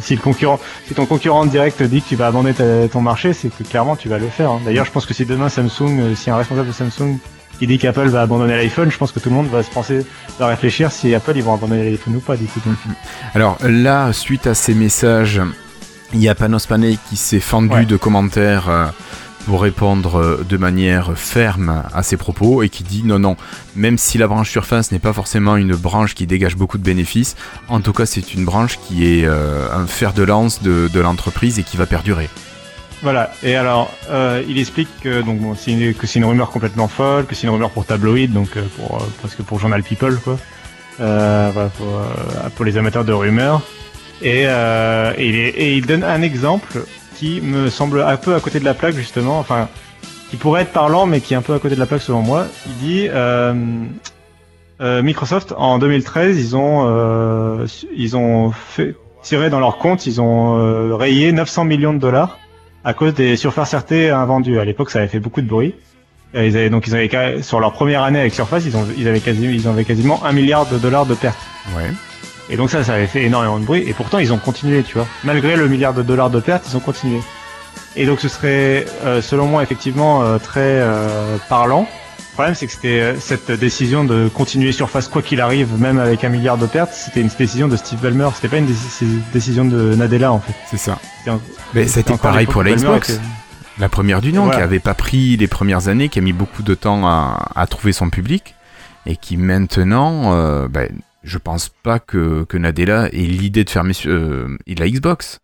si 0.00 0.14
le 0.14 0.20
concurrent, 0.22 0.60
si 0.86 0.94
ton 0.94 1.06
concurrent 1.06 1.44
direct 1.46 1.82
dit 1.82 2.02
que 2.02 2.08
tu 2.10 2.16
vas 2.16 2.28
abandonner 2.28 2.54
ton 2.92 3.00
marché, 3.00 3.32
c'est 3.32 3.48
que 3.48 3.64
clairement 3.64 3.96
tu 3.96 4.08
vas 4.08 4.18
le 4.18 4.28
faire. 4.28 4.50
hein. 4.50 4.60
D'ailleurs, 4.64 4.84
je 4.84 4.92
pense 4.92 5.06
que 5.06 5.14
si 5.14 5.24
demain 5.24 5.48
Samsung, 5.48 6.14
si 6.14 6.30
un 6.30 6.36
responsable 6.36 6.68
de 6.68 6.72
Samsung 6.72 7.18
qui 7.58 7.66
dit 7.66 7.78
qu'Apple 7.78 8.08
va 8.08 8.22
abandonner 8.22 8.56
l'iPhone, 8.56 8.90
je 8.90 8.96
pense 8.98 9.12
que 9.12 9.20
tout 9.20 9.28
le 9.30 9.34
monde 9.34 9.48
va 9.48 9.62
se 9.62 9.70
penser, 9.70 10.04
va 10.38 10.46
réfléchir 10.48 10.90
si 10.92 11.14
Apple 11.14 11.32
ils 11.36 11.42
vont 11.42 11.54
abandonner 11.54 11.88
l'iPhone 11.90 12.16
ou 12.16 12.20
pas 12.20 12.36
du 12.36 12.44
coup. 12.46 12.60
donc. 12.64 12.76
Alors 13.34 13.58
là, 13.62 14.12
suite 14.12 14.46
à 14.46 14.54
ces 14.54 14.74
messages, 14.74 15.40
il 16.12 16.20
y 16.20 16.28
a 16.28 16.34
Panos 16.34 16.66
Panay 16.66 16.98
qui 17.08 17.16
s'est 17.16 17.40
fendu 17.40 17.68
Ouais. 17.70 17.84
de 17.84 17.96
commentaires 17.96 18.68
euh, 18.68 18.86
pour 19.46 19.62
répondre 19.62 20.16
euh, 20.20 20.46
de 20.48 20.56
manière 20.56 21.12
ferme 21.16 21.82
à 21.92 22.02
ses 22.02 22.16
propos 22.16 22.62
et 22.62 22.68
qui 22.68 22.82
dit 22.82 23.02
non, 23.04 23.18
non, 23.18 23.36
même 23.76 23.98
si 23.98 24.16
la 24.18 24.26
branche 24.26 24.50
Surface 24.50 24.90
n'est 24.92 24.98
pas 24.98 25.12
forcément 25.12 25.56
une 25.56 25.74
branche 25.74 26.14
qui 26.14 26.26
dégage 26.26 26.56
beaucoup 26.56 26.78
de 26.78 26.82
bénéfices, 26.84 27.34
en 27.68 27.80
tout 27.80 27.92
cas 27.92 28.06
c'est 28.06 28.32
une 28.34 28.44
branche 28.44 28.78
qui 28.86 29.06
est 29.06 29.24
euh, 29.26 29.66
un 29.72 29.86
fer 29.86 30.12
de 30.12 30.22
lance 30.22 30.62
de, 30.62 30.88
de 30.92 31.00
l'entreprise 31.00 31.58
et 31.58 31.62
qui 31.62 31.76
va 31.76 31.86
perdurer. 31.86 32.28
Voilà. 33.04 33.30
Et 33.42 33.54
alors, 33.54 33.92
euh, 34.08 34.42
il 34.48 34.58
explique 34.58 34.88
que 35.02 35.20
donc 35.20 35.38
bon, 35.38 35.54
c'est 35.54 35.72
une, 35.72 35.92
que 35.92 36.06
c'est 36.06 36.18
une 36.18 36.24
rumeur 36.24 36.48
complètement 36.48 36.88
folle, 36.88 37.26
que 37.26 37.34
c'est 37.34 37.46
une 37.46 37.52
rumeur 37.52 37.68
pour 37.68 37.84
tabloïd, 37.84 38.32
donc 38.32 38.56
euh, 38.56 38.64
pour 38.78 38.96
euh, 38.96 39.04
presque 39.18 39.42
pour 39.42 39.60
journal 39.60 39.82
People 39.82 40.16
quoi. 40.24 40.38
Euh, 41.00 41.50
voilà, 41.52 41.68
pour, 41.68 41.86
euh, 41.86 42.48
pour 42.56 42.64
les 42.64 42.78
amateurs 42.78 43.04
de 43.04 43.12
rumeurs. 43.12 43.60
Et, 44.22 44.46
il 45.76 45.84
donne 45.84 46.02
un 46.02 46.22
exemple 46.22 46.82
qui 47.16 47.42
me 47.42 47.68
semble 47.68 48.00
un 48.00 48.16
peu 48.16 48.34
à 48.34 48.40
côté 48.40 48.58
de 48.58 48.64
la 48.64 48.72
plaque 48.72 48.94
justement, 48.94 49.38
enfin 49.38 49.68
qui 50.30 50.36
pourrait 50.36 50.62
être 50.62 50.72
parlant 50.72 51.04
mais 51.04 51.20
qui 51.20 51.34
est 51.34 51.36
un 51.36 51.42
peu 51.42 51.52
à 51.52 51.58
côté 51.58 51.74
de 51.74 51.80
la 51.80 51.86
plaque 51.86 52.00
selon 52.00 52.22
moi. 52.22 52.46
Il 52.66 52.76
dit 52.78 53.08
Microsoft 54.80 55.52
en 55.58 55.78
2013 55.78 56.38
ils 56.38 56.56
ont 56.56 57.66
ils 57.94 58.16
ont 58.16 58.50
fait 58.50 58.96
tiré 59.22 59.50
dans 59.50 59.60
leur 59.60 59.76
compte, 59.76 60.06
ils 60.06 60.22
ont 60.22 60.96
rayé 60.96 61.32
900 61.32 61.64
millions 61.64 61.92
de 61.92 61.98
dollars 61.98 62.38
à 62.84 62.94
cause 62.94 63.14
des 63.14 63.36
Surface 63.36 63.74
RT 63.74 64.10
invendus. 64.12 64.58
À 64.58 64.64
l'époque, 64.64 64.90
ça 64.90 65.00
avait 65.00 65.08
fait 65.08 65.20
beaucoup 65.20 65.40
de 65.40 65.48
bruit. 65.48 65.74
Et 66.34 66.48
ils 66.48 66.56
avaient, 66.56 66.70
donc 66.70 66.86
ils 66.86 66.94
avaient 66.94 67.42
sur 67.42 67.60
leur 67.60 67.72
première 67.72 68.02
année 68.02 68.18
avec 68.18 68.34
Surface, 68.34 68.64
ils, 68.66 68.76
ont, 68.76 68.86
ils 68.98 69.06
avaient 69.06 69.20
quasi, 69.20 69.44
ils 69.44 69.68
avaient 69.68 69.84
quasiment 69.84 70.24
un 70.24 70.32
milliard 70.32 70.66
de 70.66 70.78
dollars 70.78 71.06
de 71.06 71.14
pertes. 71.14 71.38
Ouais. 71.76 71.90
Et 72.50 72.56
donc 72.56 72.70
ça, 72.70 72.82
ça 72.84 72.94
avait 72.94 73.06
fait 73.06 73.22
énormément 73.22 73.58
de 73.58 73.64
bruit. 73.64 73.84
Et 73.86 73.92
pourtant, 73.92 74.18
ils 74.18 74.32
ont 74.32 74.38
continué, 74.38 74.82
tu 74.82 74.94
vois. 74.94 75.06
Malgré 75.22 75.56
le 75.56 75.68
milliard 75.68 75.94
de 75.94 76.02
dollars 76.02 76.30
de 76.30 76.40
pertes, 76.40 76.66
ils 76.68 76.76
ont 76.76 76.80
continué. 76.80 77.20
Et 77.96 78.06
donc 78.06 78.20
ce 78.20 78.28
serait, 78.28 78.86
euh, 79.04 79.22
selon 79.22 79.46
moi, 79.46 79.62
effectivement 79.62 80.22
euh, 80.22 80.38
très 80.38 80.60
euh, 80.60 81.36
parlant. 81.48 81.88
Le 82.34 82.36
problème, 82.36 82.54
c'est 82.56 82.66
que 82.66 82.72
c'était 82.72 83.00
euh, 83.00 83.16
cette 83.20 83.52
décision 83.52 84.02
de 84.02 84.28
continuer 84.28 84.72
Surface 84.72 85.06
quoi 85.06 85.22
qu'il 85.22 85.40
arrive, 85.40 85.80
même 85.80 86.00
avec 86.00 86.24
un 86.24 86.28
milliard 86.30 86.58
de 86.58 86.66
pertes, 86.66 86.92
c'était 86.92 87.20
une 87.20 87.28
décision 87.28 87.68
de 87.68 87.76
Steve 87.76 88.00
Ballmer. 88.00 88.28
C'était 88.34 88.48
pas 88.48 88.58
une 88.58 88.66
déci- 88.66 89.20
décision 89.32 89.64
de 89.64 89.94
Nadella, 89.94 90.32
en 90.32 90.40
fait. 90.40 90.52
C'est 90.68 90.76
ça. 90.76 90.98
Un- 91.28 91.40
Mais 91.74 91.86
c'était 91.86 92.16
pareil 92.16 92.46
pour 92.46 92.64
la 92.64 92.72
Xbox. 92.74 93.10
était- 93.10 93.20
La 93.78 93.88
première 93.88 94.20
du 94.20 94.32
nom, 94.32 94.44
Voilà. 94.46 94.58
qui 94.58 94.62
avait 94.64 94.80
pas 94.80 94.94
pris 94.94 95.36
les 95.36 95.46
premières 95.46 95.86
années, 95.86 96.08
qui 96.08 96.18
a 96.18 96.22
mis 96.22 96.32
beaucoup 96.32 96.62
de 96.64 96.74
temps 96.74 97.06
à, 97.06 97.50
à 97.54 97.66
trouver 97.68 97.92
son 97.92 98.10
public, 98.10 98.56
et 99.06 99.16
qui 99.16 99.36
maintenant, 99.36 100.34
euh, 100.34 100.66
ben, 100.68 100.88
je 101.22 101.38
pense 101.38 101.68
pas 101.84 102.00
que, 102.00 102.44
que 102.48 102.56
Nadella 102.56 103.06
ait 103.12 103.16
l'idée 103.18 103.62
de 103.62 103.70
fermer 103.70 103.92
euh, 104.06 104.56
la 104.66 104.88
Xbox. 104.88 105.38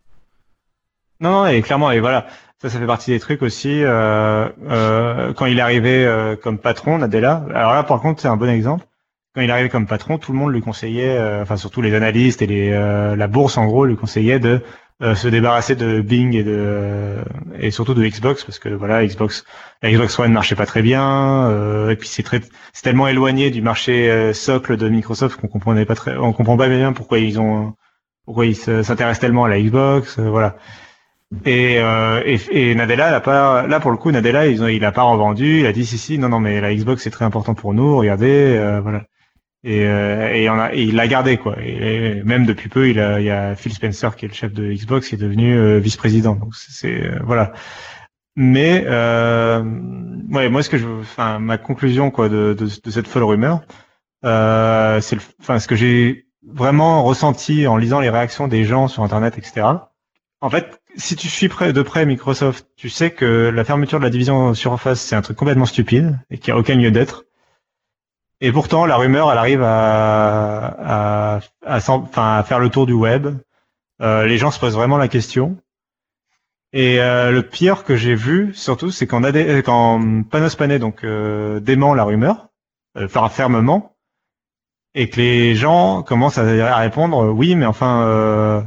Non, 1.20 1.30
non, 1.30 1.46
et 1.46 1.62
clairement, 1.62 1.92
et 1.92 2.00
voilà, 2.00 2.26
ça, 2.60 2.68
ça 2.68 2.78
fait 2.78 2.86
partie 2.86 3.10
des 3.10 3.20
trucs 3.20 3.42
aussi. 3.42 3.82
Euh, 3.82 4.48
euh, 4.68 5.32
quand 5.32 5.46
il 5.46 5.58
est 5.58 5.62
arrivé 5.62 6.04
euh, 6.04 6.36
comme 6.36 6.58
patron, 6.58 6.98
Nadella. 6.98 7.44
Alors 7.54 7.72
là, 7.72 7.82
par 7.82 8.00
contre, 8.00 8.20
c'est 8.20 8.28
un 8.28 8.36
bon 8.36 8.48
exemple. 8.50 8.84
Quand 9.34 9.42
il 9.42 9.50
arrivé 9.50 9.68
comme 9.68 9.86
patron, 9.86 10.18
tout 10.18 10.32
le 10.32 10.38
monde 10.38 10.52
lui 10.52 10.60
conseillait, 10.60 11.16
euh, 11.16 11.42
enfin 11.42 11.56
surtout 11.56 11.82
les 11.82 11.94
analystes 11.94 12.42
et 12.42 12.46
les, 12.46 12.70
euh, 12.72 13.14
la 13.14 13.28
bourse 13.28 13.56
en 13.58 13.66
gros, 13.66 13.84
lui 13.84 13.96
conseillait 13.96 14.40
de 14.40 14.60
euh, 15.02 15.14
se 15.14 15.28
débarrasser 15.28 15.76
de 15.76 16.00
Bing 16.00 16.34
et 16.34 16.42
de 16.42 17.18
et 17.58 17.70
surtout 17.70 17.94
de 17.94 18.04
Xbox 18.04 18.44
parce 18.44 18.58
que 18.58 18.68
voilà, 18.68 19.06
Xbox, 19.06 19.44
la 19.82 19.90
Xbox 19.92 20.18
One 20.18 20.32
marchait 20.32 20.56
pas 20.56 20.66
très 20.66 20.82
bien. 20.82 21.88
et 21.90 21.96
puis 21.96 22.08
c'est 22.08 22.24
très, 22.24 22.40
c'est 22.72 22.82
tellement 22.82 23.06
éloigné 23.08 23.50
du 23.50 23.62
marché 23.62 24.32
socle 24.34 24.76
de 24.76 24.88
Microsoft 24.88 25.40
qu'on 25.40 25.48
comprenait 25.48 25.84
pas 25.86 25.94
très, 25.94 26.16
on 26.16 26.32
comprend 26.32 26.56
pas 26.56 26.68
bien 26.68 26.92
pourquoi 26.92 27.18
ils 27.18 27.38
ont, 27.40 27.74
pourquoi 28.24 28.46
ils 28.46 28.56
se- 28.56 28.82
s'intéressent 28.82 29.20
tellement 29.20 29.44
à 29.44 29.48
la 29.48 29.60
Xbox, 29.60 30.18
voilà. 30.18 30.56
Et, 31.44 31.78
euh, 31.78 32.22
et, 32.26 32.70
et 32.70 32.74
Nadella, 32.74 33.14
a 33.14 33.20
pas, 33.20 33.66
là 33.66 33.78
pour 33.78 33.92
le 33.92 33.96
coup, 33.96 34.10
Nadella, 34.10 34.46
ont, 34.62 34.66
il 34.66 34.84
a 34.84 34.92
pas 34.92 35.02
revendu. 35.02 35.60
Il 35.60 35.66
a 35.66 35.72
dit 35.72 35.86
si 35.86 35.96
si, 35.96 36.18
non 36.18 36.28
non, 36.28 36.40
mais 36.40 36.60
la 36.60 36.74
Xbox 36.74 37.02
c'est 37.02 37.10
très 37.10 37.24
important 37.24 37.54
pour 37.54 37.72
nous. 37.72 37.96
Regardez, 37.96 38.56
euh, 38.56 38.80
voilà. 38.80 39.04
Et, 39.62 39.84
euh, 39.84 40.32
et, 40.32 40.48
on 40.48 40.58
a, 40.58 40.72
il 40.74 40.94
l'a 40.96 41.06
gardé 41.06 41.36
quoi. 41.36 41.56
Et, 41.62 42.22
même 42.24 42.46
depuis 42.46 42.68
peu, 42.68 42.88
il, 42.88 42.98
a, 42.98 43.20
il 43.20 43.26
y 43.26 43.30
a 43.30 43.54
Phil 43.54 43.72
Spencer 43.72 44.16
qui 44.16 44.24
est 44.24 44.28
le 44.28 44.34
chef 44.34 44.52
de 44.52 44.72
Xbox 44.72 45.08
qui 45.08 45.14
est 45.16 45.18
devenu 45.18 45.56
euh, 45.56 45.78
vice-président. 45.78 46.34
Donc 46.34 46.54
c'est 46.54 47.06
euh, 47.06 47.18
voilà. 47.24 47.52
Mais 48.36 48.84
euh, 48.86 49.62
ouais, 50.30 50.48
moi 50.48 50.62
ce 50.62 50.70
que 50.70 50.78
je, 50.78 50.86
enfin 50.86 51.38
ma 51.38 51.58
conclusion 51.58 52.10
quoi 52.10 52.28
de, 52.28 52.54
de, 52.58 52.66
de 52.66 52.90
cette 52.90 53.06
folle 53.06 53.24
rumeur, 53.24 53.60
c'est 54.22 55.18
enfin 55.40 55.58
ce 55.58 55.68
que 55.68 55.76
j'ai 55.76 56.26
vraiment 56.46 57.02
ressenti 57.02 57.66
en 57.66 57.76
lisant 57.76 58.00
les 58.00 58.10
réactions 58.10 58.48
des 58.48 58.64
gens 58.64 58.88
sur 58.88 59.02
Internet, 59.02 59.36
etc. 59.36 59.66
En 60.40 60.48
fait, 60.48 60.79
si 60.96 61.16
tu 61.16 61.28
suis 61.28 61.48
près, 61.48 61.72
de 61.72 61.82
près 61.82 62.06
Microsoft, 62.06 62.66
tu 62.76 62.88
sais 62.88 63.10
que 63.10 63.50
la 63.54 63.64
fermeture 63.64 63.98
de 63.98 64.04
la 64.04 64.10
division 64.10 64.54
Surface, 64.54 65.00
c'est 65.00 65.16
un 65.16 65.22
truc 65.22 65.36
complètement 65.36 65.66
stupide 65.66 66.18
et 66.30 66.38
qu'il 66.38 66.52
n'y 66.52 66.58
a 66.58 66.60
aucun 66.60 66.74
lieu 66.74 66.90
d'être. 66.90 67.24
Et 68.40 68.52
pourtant, 68.52 68.86
la 68.86 68.96
rumeur, 68.96 69.30
elle 69.30 69.38
arrive 69.38 69.62
à, 69.62 71.36
à, 71.36 71.40
à, 71.66 72.38
à 72.38 72.42
faire 72.42 72.58
le 72.58 72.68
tour 72.70 72.86
du 72.86 72.94
web. 72.94 73.36
Euh, 74.00 74.26
les 74.26 74.38
gens 74.38 74.50
se 74.50 74.58
posent 74.58 74.74
vraiment 74.74 74.96
la 74.96 75.08
question. 75.08 75.58
Et 76.72 77.00
euh, 77.00 77.32
le 77.32 77.42
pire 77.42 77.84
que 77.84 77.96
j'ai 77.96 78.14
vu, 78.14 78.54
surtout, 78.54 78.90
c'est 78.90 79.06
quand, 79.06 79.24
AD 79.24 79.36
euh, 79.36 79.62
quand 79.62 80.22
Panos 80.30 80.54
Panay 80.54 80.78
donc 80.78 81.04
euh, 81.04 81.60
dément 81.60 81.94
la 81.94 82.04
rumeur, 82.04 82.48
euh, 82.96 83.06
enfin, 83.06 83.28
fermement, 83.28 83.96
et 84.94 85.10
que 85.10 85.20
les 85.20 85.54
gens 85.54 86.02
commencent 86.02 86.38
à, 86.38 86.42
à 86.44 86.78
répondre 86.78 87.24
euh, 87.24 87.30
oui, 87.30 87.56
mais 87.56 87.66
enfin. 87.66 88.66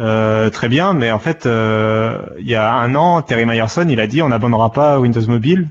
Euh, 0.00 0.48
très 0.48 0.68
bien, 0.68 0.94
mais 0.94 1.10
en 1.10 1.18
fait, 1.18 1.44
euh, 1.44 2.18
il 2.38 2.48
y 2.48 2.54
a 2.54 2.72
un 2.72 2.94
an, 2.94 3.20
Terry 3.20 3.44
Myerson, 3.44 3.86
il 3.88 4.00
a 4.00 4.06
dit 4.06 4.22
on 4.22 4.30
n'abandonnera 4.30 4.72
pas 4.72 4.98
Windows 4.98 5.26
Mobile, 5.28 5.68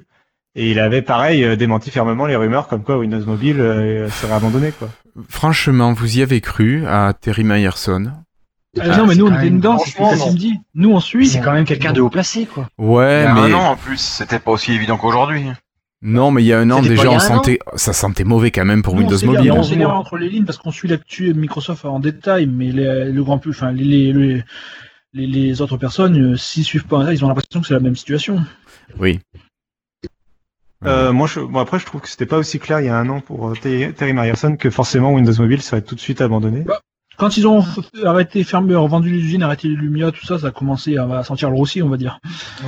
et 0.56 0.70
il 0.70 0.80
avait 0.80 1.02
pareil 1.02 1.44
euh, 1.44 1.56
démenti 1.56 1.90
fermement 1.90 2.28
les 2.28 2.36
rumeurs 2.36 2.68
comme 2.68 2.84
quoi 2.84 2.98
Windows 2.98 3.26
Mobile 3.26 3.60
euh, 3.60 4.10
serait 4.10 4.34
abandonné, 4.34 4.72
quoi. 4.72 4.90
Franchement, 5.28 5.94
vous 5.94 6.20
y 6.20 6.22
avez 6.22 6.42
cru 6.42 6.86
à 6.86 7.14
Terry 7.20 7.44
Myerson 7.44 8.12
Ah, 8.80 8.98
non, 8.98 9.08
mais 9.08 9.16
nous, 9.16 9.28
on 9.28 9.36
était 9.36 9.50
dedans, 9.50 9.80
c'est 9.80 9.90
ce 9.90 9.96
franchement, 9.96 10.26
qu'il 10.26 10.34
me 10.34 10.38
dit. 10.38 10.60
Nous, 10.76 10.92
on 10.92 11.00
suit. 11.00 11.28
C'est 11.28 11.42
quand 11.42 11.52
même 11.52 11.66
quelqu'un 11.66 11.92
de 11.92 12.02
haut 12.02 12.10
placé, 12.10 12.46
quoi. 12.46 12.68
Ouais, 12.78 13.26
mais 13.34 13.52
un 13.52 13.54
an 13.54 13.72
en 13.72 13.76
plus, 13.76 13.98
c'était 13.98 14.40
pas 14.40 14.52
aussi 14.52 14.74
évident 14.74 14.98
qu'aujourd'hui. 14.98 15.46
Non, 16.02 16.32
mais 16.32 16.44
il 16.44 16.48
y 16.48 16.54
a 16.54 16.60
un 16.60 16.72
an 16.72 16.82
déjà, 16.82 17.10
on 17.10 17.20
sentait, 17.20 17.60
ça 17.76 17.92
sentait 17.94 18.24
mauvais 18.24 18.52
quand 18.52 18.64
même 18.66 18.84
pour 18.84 18.94
Windows 18.94 19.18
Mobile. 19.26 19.52
On 19.52 19.64
sait 19.64 19.76
lire 19.76 19.90
entre 19.94 20.18
les 20.18 20.30
lignes 20.30 20.46
parce 20.46 20.58
qu'on 20.58 20.72
suit 20.72 20.88
l'actu 20.88 21.34
Microsoft 21.34 21.84
en 21.86 22.00
détail, 22.00 22.46
mais 22.48 22.72
les, 22.72 23.12
le 23.12 23.24
grand 23.24 23.38
plus, 23.38 23.52
enfin, 23.52 23.72
les, 23.72 23.84
les, 23.84 24.14
les, 24.14 24.44
les- 25.14 25.28
les 25.28 25.62
autres 25.62 25.78
personnes, 25.78 26.34
euh, 26.34 26.38
s'ils 26.38 26.64
suivent 26.64 26.86
pas, 26.88 27.14
ils 27.14 27.26
ont 27.26 27.28
l'impression 27.28 27.60
que 27.62 27.68
c'est 27.68 27.74
la 27.74 27.80
même 27.82 27.96
situation. 27.96 28.42
Oui. 29.00 29.20
Euh, 30.86 31.12
moi, 31.12 31.28
je, 31.28 31.42
bon, 31.42 31.60
après, 31.60 31.80
je 31.80 31.86
trouve 31.86 32.00
que 32.02 32.08
c'était 32.08 32.26
pas 32.26 32.38
aussi 32.38 32.58
clair 32.60 32.80
il 32.80 32.86
y 32.86 32.90
a 32.90 32.98
un 32.98 33.10
an 33.10 33.20
pour 33.20 33.50
euh, 33.50 33.54
Terry 33.62 33.94
Terry 33.94 34.14
Myerson 34.14 34.56
que 34.56 34.70
forcément 34.70 35.12
Windows 35.14 35.34
Mobile 35.38 35.62
serait 35.62 35.82
tout 35.82 35.96
de 35.96 36.00
suite 36.00 36.22
abandonné. 36.22 36.64
Quand 37.18 37.36
ils 37.36 37.46
ont 37.48 37.66
arrêté, 38.06 38.46
fermé, 38.46 38.74
revendu 38.76 39.10
l'usine, 39.10 39.44
arrêté 39.44 39.68
les 39.68 39.76
Lumia, 39.76 40.12
tout 40.14 40.26
ça, 40.26 40.40
ça 40.40 40.48
a 40.48 40.52
commencé 40.52 40.96
à, 40.96 41.04
à 41.18 41.24
sentir 41.26 41.50
le 41.50 41.58
roussi, 41.58 41.82
on 41.82 41.90
va 41.90 41.98
dire. 41.98 42.20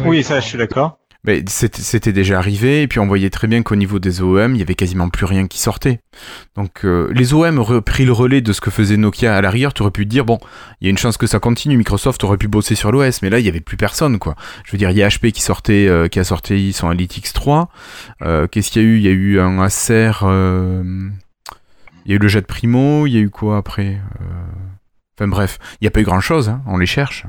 Oui, 0.04 0.24
ça, 0.26 0.42
je 0.42 0.46
suis 0.46 0.58
d'accord. 0.58 0.98
Mais 1.24 1.44
c'était 1.48 2.14
déjà 2.14 2.40
arrivé, 2.40 2.82
et 2.82 2.88
puis 2.88 3.00
on 3.00 3.06
voyait 3.06 3.30
très 3.30 3.48
bien 3.48 3.62
qu'au 3.62 3.76
niveau 3.76 4.00
des 4.00 4.24
OEM, 4.24 4.56
il 4.56 4.58
y 4.58 4.62
avait 4.64 4.74
quasiment 4.74 5.08
plus 5.10 5.26
rien 5.26 5.46
qui 5.46 5.60
sortait. 5.60 6.00
Donc 6.56 6.84
euh, 6.84 7.12
les 7.14 7.36
OEM 7.36 7.60
auraient 7.60 7.82
pris 7.82 8.06
le 8.06 8.12
relais 8.12 8.42
de 8.42 8.52
ce 8.54 8.60
que 8.60 8.72
faisait 8.72 8.98
Nokia 8.98 9.36
à 9.36 9.42
l'arrière, 9.42 9.72
tu 9.74 9.84
aurais 9.84 9.92
pu 9.92 10.06
te 10.06 10.10
dire, 10.10 10.26
bon, 10.26 10.40
il 10.80 10.86
y 10.86 10.88
a 10.88 10.90
une 10.90 10.98
chance 10.98 11.18
que 11.18 11.28
ça 11.28 11.40
continue, 11.40 11.78
Microsoft 11.78 12.24
aurait 12.24 12.38
pu 12.38 12.48
bosser 12.48 12.74
sur 12.74 12.92
l'OS, 12.92 13.22
mais 13.22 13.30
là, 13.30 13.38
il 13.38 13.46
y 13.46 13.50
avait 13.50 13.60
plus 13.60 13.78
personne, 13.78 14.18
quoi. 14.18 14.36
Je 14.66 14.72
veux 14.72 14.80
dire, 14.80 14.90
il 14.90 14.98
y 14.98 15.04
a 15.04 15.08
HP 15.10 15.32
qui 15.32 15.42
sortait, 15.42 15.88
euh, 15.88 16.08
qui 16.08 16.20
a 16.20 16.24
sorti 16.24 16.74
son 16.74 16.92
Elite 16.92 17.16
X3, 17.16 17.68
euh, 18.24 18.48
qu'est-ce 18.48 18.72
qu'il 18.72 18.82
y 18.82 18.86
a 18.86 18.88
eu? 18.88 18.98
Il 18.98 19.04
y 19.04 19.08
a 19.08 19.12
eu 19.12 19.40
un 19.40 19.60
Acer, 19.60 20.12
euh, 20.24 21.08
il 22.06 22.10
y 22.10 22.14
a 22.14 22.16
eu 22.16 22.20
le 22.20 22.28
Jet 22.30 22.48
Primo, 22.48 23.06
il 23.06 23.14
y 23.14 23.18
a 23.18 23.22
eu 23.22 23.30
quoi 23.30 23.58
après 23.58 24.02
Euh, 24.22 24.26
Enfin 25.20 25.28
bref, 25.28 25.60
il 25.74 25.84
n'y 25.84 25.88
a 25.88 25.92
pas 25.92 26.00
eu 26.00 26.04
grand-chose, 26.04 26.50
hein, 26.50 26.64
on 26.66 26.80
les 26.80 26.88
cherche. 26.88 27.28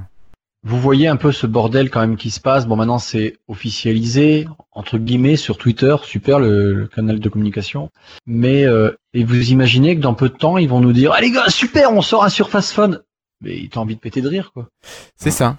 Vous 0.64 0.78
voyez 0.80 1.08
un 1.08 1.16
peu 1.16 1.32
ce 1.32 1.46
bordel 1.46 1.90
quand 1.90 2.00
même 2.00 2.16
qui 2.16 2.30
se 2.30 2.38
passe. 2.40 2.66
Bon, 2.66 2.76
maintenant 2.76 2.98
c'est 2.98 3.36
officialisé 3.48 4.46
entre 4.70 4.96
guillemets 4.98 5.36
sur 5.36 5.58
Twitter, 5.58 5.96
super 6.04 6.38
le, 6.38 6.72
le 6.74 6.86
canal 6.86 7.18
de 7.18 7.28
communication. 7.28 7.90
Mais 8.26 8.64
euh, 8.64 8.90
et 9.12 9.24
vous 9.24 9.50
imaginez 9.50 9.96
que 9.96 10.00
dans 10.00 10.14
peu 10.14 10.28
de 10.28 10.36
temps 10.36 10.58
ils 10.58 10.68
vont 10.68 10.80
nous 10.80 10.92
dire, 10.92 11.12
ah 11.14 11.20
les 11.20 11.30
gars, 11.32 11.48
super, 11.48 11.92
on 11.92 12.00
sort 12.02 12.22
un 12.24 12.28
Surface 12.28 12.72
Phone. 12.72 13.00
Mais 13.40 13.68
t'as 13.72 13.80
envie 13.80 13.96
de 13.96 14.00
péter 14.00 14.20
de 14.20 14.28
rire 14.28 14.52
quoi. 14.54 14.68
C'est 15.16 15.32
ça. 15.32 15.56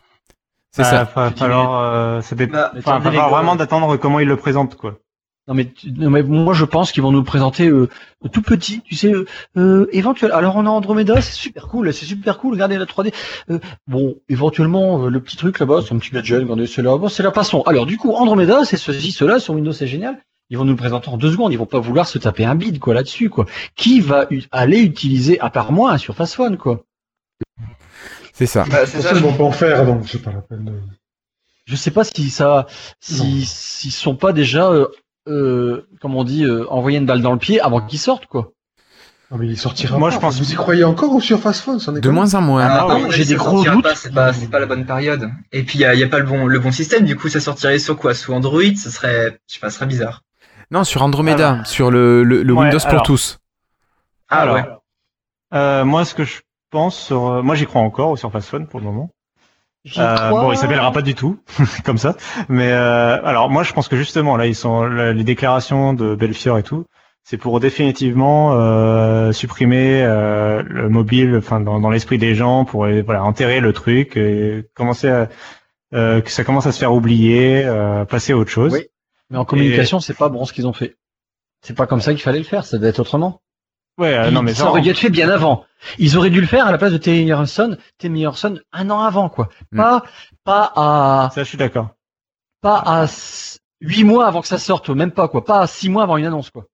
C'est 0.76 0.82
Ah, 0.84 0.86
ça. 0.86 1.04
va 1.16 1.32
falloir, 1.32 1.82
euh, 1.94 2.22
ça 2.22 2.36
dé- 2.36 2.48
Bah, 2.48 2.72
enfin, 2.76 2.98
va 2.98 3.02
falloir 3.12 3.30
vraiment 3.30 3.56
d'attendre 3.56 3.96
comment 3.98 4.20
ils 4.20 4.28
le 4.28 4.38
présentent, 4.38 4.76
quoi. 4.76 4.98
Non 5.48 5.54
mais, 5.56 5.66
tu- 5.66 5.92
non, 5.92 6.10
mais 6.10 6.24
moi 6.24 6.54
je 6.54 6.64
pense 6.64 6.94
qu'ils 6.94 7.04
vont 7.04 7.12
nous 7.12 7.24
présenter 7.24 7.68
euh, 7.68 7.90
tout 8.32 8.42
petit, 8.42 8.82
tu 8.82 8.96
sais, 8.96 9.12
euh, 9.12 9.26
euh, 9.58 9.88
éventuellement. 9.92 10.38
Alors 10.38 10.56
on 10.56 10.66
a 10.66 10.70
Andromeda, 10.70 11.22
c'est 11.22 11.34
super 11.34 11.68
cool, 11.68 11.94
c'est 11.94 12.06
super 12.06 12.38
cool, 12.38 12.54
regardez 12.54 12.78
la 12.78 12.86
3D. 12.86 13.14
Euh, 13.50 13.60
bon, 13.88 14.16
éventuellement 14.30 15.04
euh, 15.04 15.10
le 15.10 15.20
petit 15.20 15.36
truc 15.36 15.60
là-bas, 15.60 15.82
c'est 15.86 15.94
un 15.94 15.98
petit 15.98 16.12
gadget, 16.12 16.42
regardez 16.42 16.66
c'est 16.66 16.82
là, 16.82 16.98
bon, 16.98 17.10
c'est 17.10 17.24
la 17.24 17.34
façon. 17.34 17.62
Alors 17.64 17.86
du 17.86 17.98
coup 17.98 18.14
Andromeda, 18.14 18.64
c'est 18.64 18.78
ceci, 18.78 19.12
cela 19.12 19.40
sur 19.40 19.54
Windows, 19.56 19.74
c'est 19.74 19.88
génial. 19.88 20.18
Ils 20.50 20.58
vont 20.58 20.64
nous 20.66 20.72
le 20.72 20.78
présenter 20.78 21.10
en 21.10 21.18
deux 21.18 21.32
secondes, 21.32 21.52
ils 21.52 21.58
vont 21.58 21.66
pas 21.66 21.80
vouloir 21.80 22.08
se 22.08 22.18
taper 22.20 22.46
un 22.46 22.56
bid 22.56 22.80
quoi 22.80 22.94
là-dessus 22.94 23.30
quoi. 23.30 23.46
Qui 23.76 24.00
va 24.00 24.28
aller 24.52 24.80
utiliser 24.82 25.40
à 25.42 25.50
part 25.50 25.74
moi 25.74 25.92
un 25.92 25.98
Surface 25.98 26.36
Phone 26.36 26.58
quoi? 26.58 26.84
C'est 28.34 28.46
ça. 28.46 28.66
Bah, 28.70 28.86
c'est 28.86 29.02
ça, 29.02 29.12
ils 29.14 29.22
vont 29.22 29.34
pas 29.34 29.44
en 29.44 29.52
faire, 29.52 29.86
donc 29.86 30.08
c'est 30.08 30.22
pas 30.22 30.32
la 30.32 30.42
peine 30.42 30.66
de... 30.66 30.74
Je 31.66 31.76
sais 31.76 31.92
pas 31.92 32.04
si 32.04 32.30
ça, 32.30 32.68
si 33.00 33.46
s'ils 33.46 33.92
sont 33.92 34.16
pas 34.16 34.34
déjà, 34.34 34.74
euh, 35.28 35.88
comme 36.02 36.16
on 36.16 36.24
dit, 36.24 36.44
euh, 36.44 36.66
envoyer 36.70 36.98
une 36.98 37.06
balle 37.06 37.22
dans 37.22 37.32
le 37.32 37.38
pied 37.38 37.60
avant 37.62 37.82
qu'ils 37.82 38.00
sortent 38.00 38.26
quoi. 38.28 38.52
Non, 39.32 39.38
mais 39.40 39.48
il 39.48 39.58
sortira 39.58 39.98
Moi, 39.98 40.10
pas. 40.10 40.16
je 40.16 40.20
pense- 40.20 40.38
Vous 40.40 40.52
y 40.52 40.56
croyez 40.56 40.84
encore 40.84 41.12
au 41.16 41.20
Surface 41.20 41.60
Phone 41.62 41.80
est 41.98 42.02
De 42.02 42.10
moins 42.10 42.36
en 42.36 42.42
moins. 42.42 42.64
Ah, 42.66 42.78
Ah 42.90 42.96
oui, 42.96 43.02
contre, 43.04 43.14
j'ai 43.16 43.26
des 43.26 43.36
gros 43.36 43.64
doutes. 43.64 43.82
pas, 43.82 43.96
C'est 43.96 44.14
pas, 44.14 44.32
c'est 44.34 44.48
pas 44.50 44.60
la 44.60 44.68
bonne 44.68 44.86
période. 44.86 45.28
Et 45.52 45.64
puis, 45.64 45.80
il 45.80 45.82
n'y 45.82 45.86
a, 45.86 45.96
y 45.96 46.04
a 46.04 46.08
pas 46.08 46.20
le 46.20 46.26
bon, 46.26 46.46
le 46.46 46.60
bon 46.60 46.72
système. 46.72 47.04
Du 47.06 47.16
coup, 47.16 47.30
ça 47.30 47.40
sortirait 47.40 47.80
sur 47.80 47.98
quoi? 47.98 48.14
Sous 48.14 48.32
Android 48.34 48.62
Ce 48.76 48.92
serait, 48.92 49.40
je 49.48 49.56
sais 49.56 49.60
pas, 49.60 49.70
ce 49.72 49.78
serait 49.78 49.88
bizarre. 49.88 50.22
Non, 50.70 50.84
sur 50.84 51.02
Andromeda, 51.02 51.50
Alors. 51.54 51.66
sur 51.68 51.90
le, 51.90 52.24
le, 52.24 52.44
le 52.44 52.54
Ouais, 52.54 52.66
Windows 52.66 52.78
pour 52.80 52.90
alors. 52.90 53.04
tous. 53.04 53.40
Ah 54.30 54.42
Alors, 54.42 54.56
ouais. 54.56 54.66
Euh, 55.56 55.84
moi, 55.86 56.06
ce 56.06 56.14
que 56.14 56.26
je 56.26 56.42
pense 56.70 56.96
sur, 56.98 57.28
euh, 57.32 57.42
moi, 57.42 57.56
j'y 57.56 57.66
crois 57.66 57.82
encore 57.82 58.10
au 58.12 58.18
Surface 58.18 58.48
Phone 58.48 58.68
pour 58.68 58.80
le 58.82 58.86
moment. 58.86 59.10
Euh, 59.98 60.16
crois. 60.16 60.30
bon, 60.30 60.52
il 60.52 60.58
s'appellera 60.58 60.92
pas 60.92 61.02
du 61.02 61.14
tout 61.14 61.40
comme 61.86 61.98
ça, 61.98 62.16
mais 62.48 62.72
euh, 62.72 63.22
alors 63.26 63.50
moi, 63.50 63.64
je 63.64 63.74
pense 63.74 63.90
que 63.90 63.98
justement 63.98 64.38
là, 64.38 64.48
ils 64.48 64.56
sont 64.56 64.84
là, 64.84 65.12
les 65.12 65.24
déclarations 65.26 65.94
de 65.94 66.16
Belfiore 66.16 66.58
et 66.58 66.64
tout 66.64 66.86
c'est 67.24 67.38
pour 67.38 67.60
définitivement 67.60 68.54
euh, 68.54 69.32
supprimer 69.32 70.04
euh, 70.04 70.62
le 70.66 70.90
mobile, 70.90 71.36
enfin 71.38 71.62
dans, 71.62 71.80
dans 71.80 71.90
l'esprit 71.90 72.18
des 72.18 72.36
gens, 72.36 72.66
pour 72.66 72.86
euh, 72.86 73.02
voilà 73.02 73.24
enterrer 73.24 73.62
le 73.62 73.72
truc, 73.72 74.18
et 74.18 74.66
commencer 74.74 75.08
à 75.08 75.30
euh, 75.94 76.22
que 76.22 76.32
ça 76.32 76.44
commence 76.44 76.66
à 76.66 76.72
se 76.72 76.80
faire 76.80 76.94
oublier, 76.94 77.64
euh, 77.64 78.04
passer 78.04 78.34
à 78.34 78.38
autre 78.38 78.52
chose. 78.52 78.74
Oui. 78.74 78.88
Mais 79.30 79.38
en 79.38 79.46
communication, 79.46 80.00
c'est 80.00 80.18
pas 80.18 80.30
bon 80.30 80.44
ce 80.46 80.52
qu'ils 80.52 80.68
ont 80.68 80.74
fait. 80.74 80.98
C'est 81.62 81.76
pas 81.76 81.88
comme 81.88 82.02
ça 82.02 82.12
qu'il 82.12 82.22
fallait 82.22 82.40
le 82.40 82.44
faire, 82.44 82.66
ça 82.66 82.78
devait 82.78 82.90
être 82.90 83.00
autrement. 83.00 83.42
Ouais, 84.00 84.14
euh, 84.16 84.32
non 84.32 84.42
mais 84.42 84.54
ça 84.54 84.68
aurait 84.70 84.82
dû 84.82 84.90
être 84.90 84.98
fait 84.98 85.10
bien 85.12 85.30
avant. 85.30 85.66
Ils 86.00 86.18
auraient 86.18 86.32
dû 86.32 86.42
le 86.42 86.48
faire 86.48 86.66
à 86.66 86.72
la 86.72 86.78
place 86.78 86.92
de 86.92 86.98
Teddy 86.98 87.32
Harrison, 87.32 87.78
un 88.72 88.90
an 88.90 89.00
avant 89.02 89.30
quoi. 89.30 89.50
Mm. 89.72 89.78
Pas 89.78 90.04
pas 90.44 90.72
à 90.76 91.30
ça 91.34 91.44
je 91.44 91.50
suis 91.50 91.58
d'accord. 91.58 91.90
pas 92.62 92.82
à 92.86 93.06
huit 93.82 94.04
mois 94.04 94.28
avant 94.28 94.42
que 94.42 94.48
ça 94.48 94.58
sorte, 94.58 94.90
même 94.90 95.12
pas 95.12 95.28
quoi. 95.28 95.46
Pas 95.46 95.60
à 95.62 95.68
six 95.68 95.90
mois 95.90 96.04
avant 96.04 96.18
une 96.18 96.26
annonce 96.26 96.50
quoi. 96.50 96.66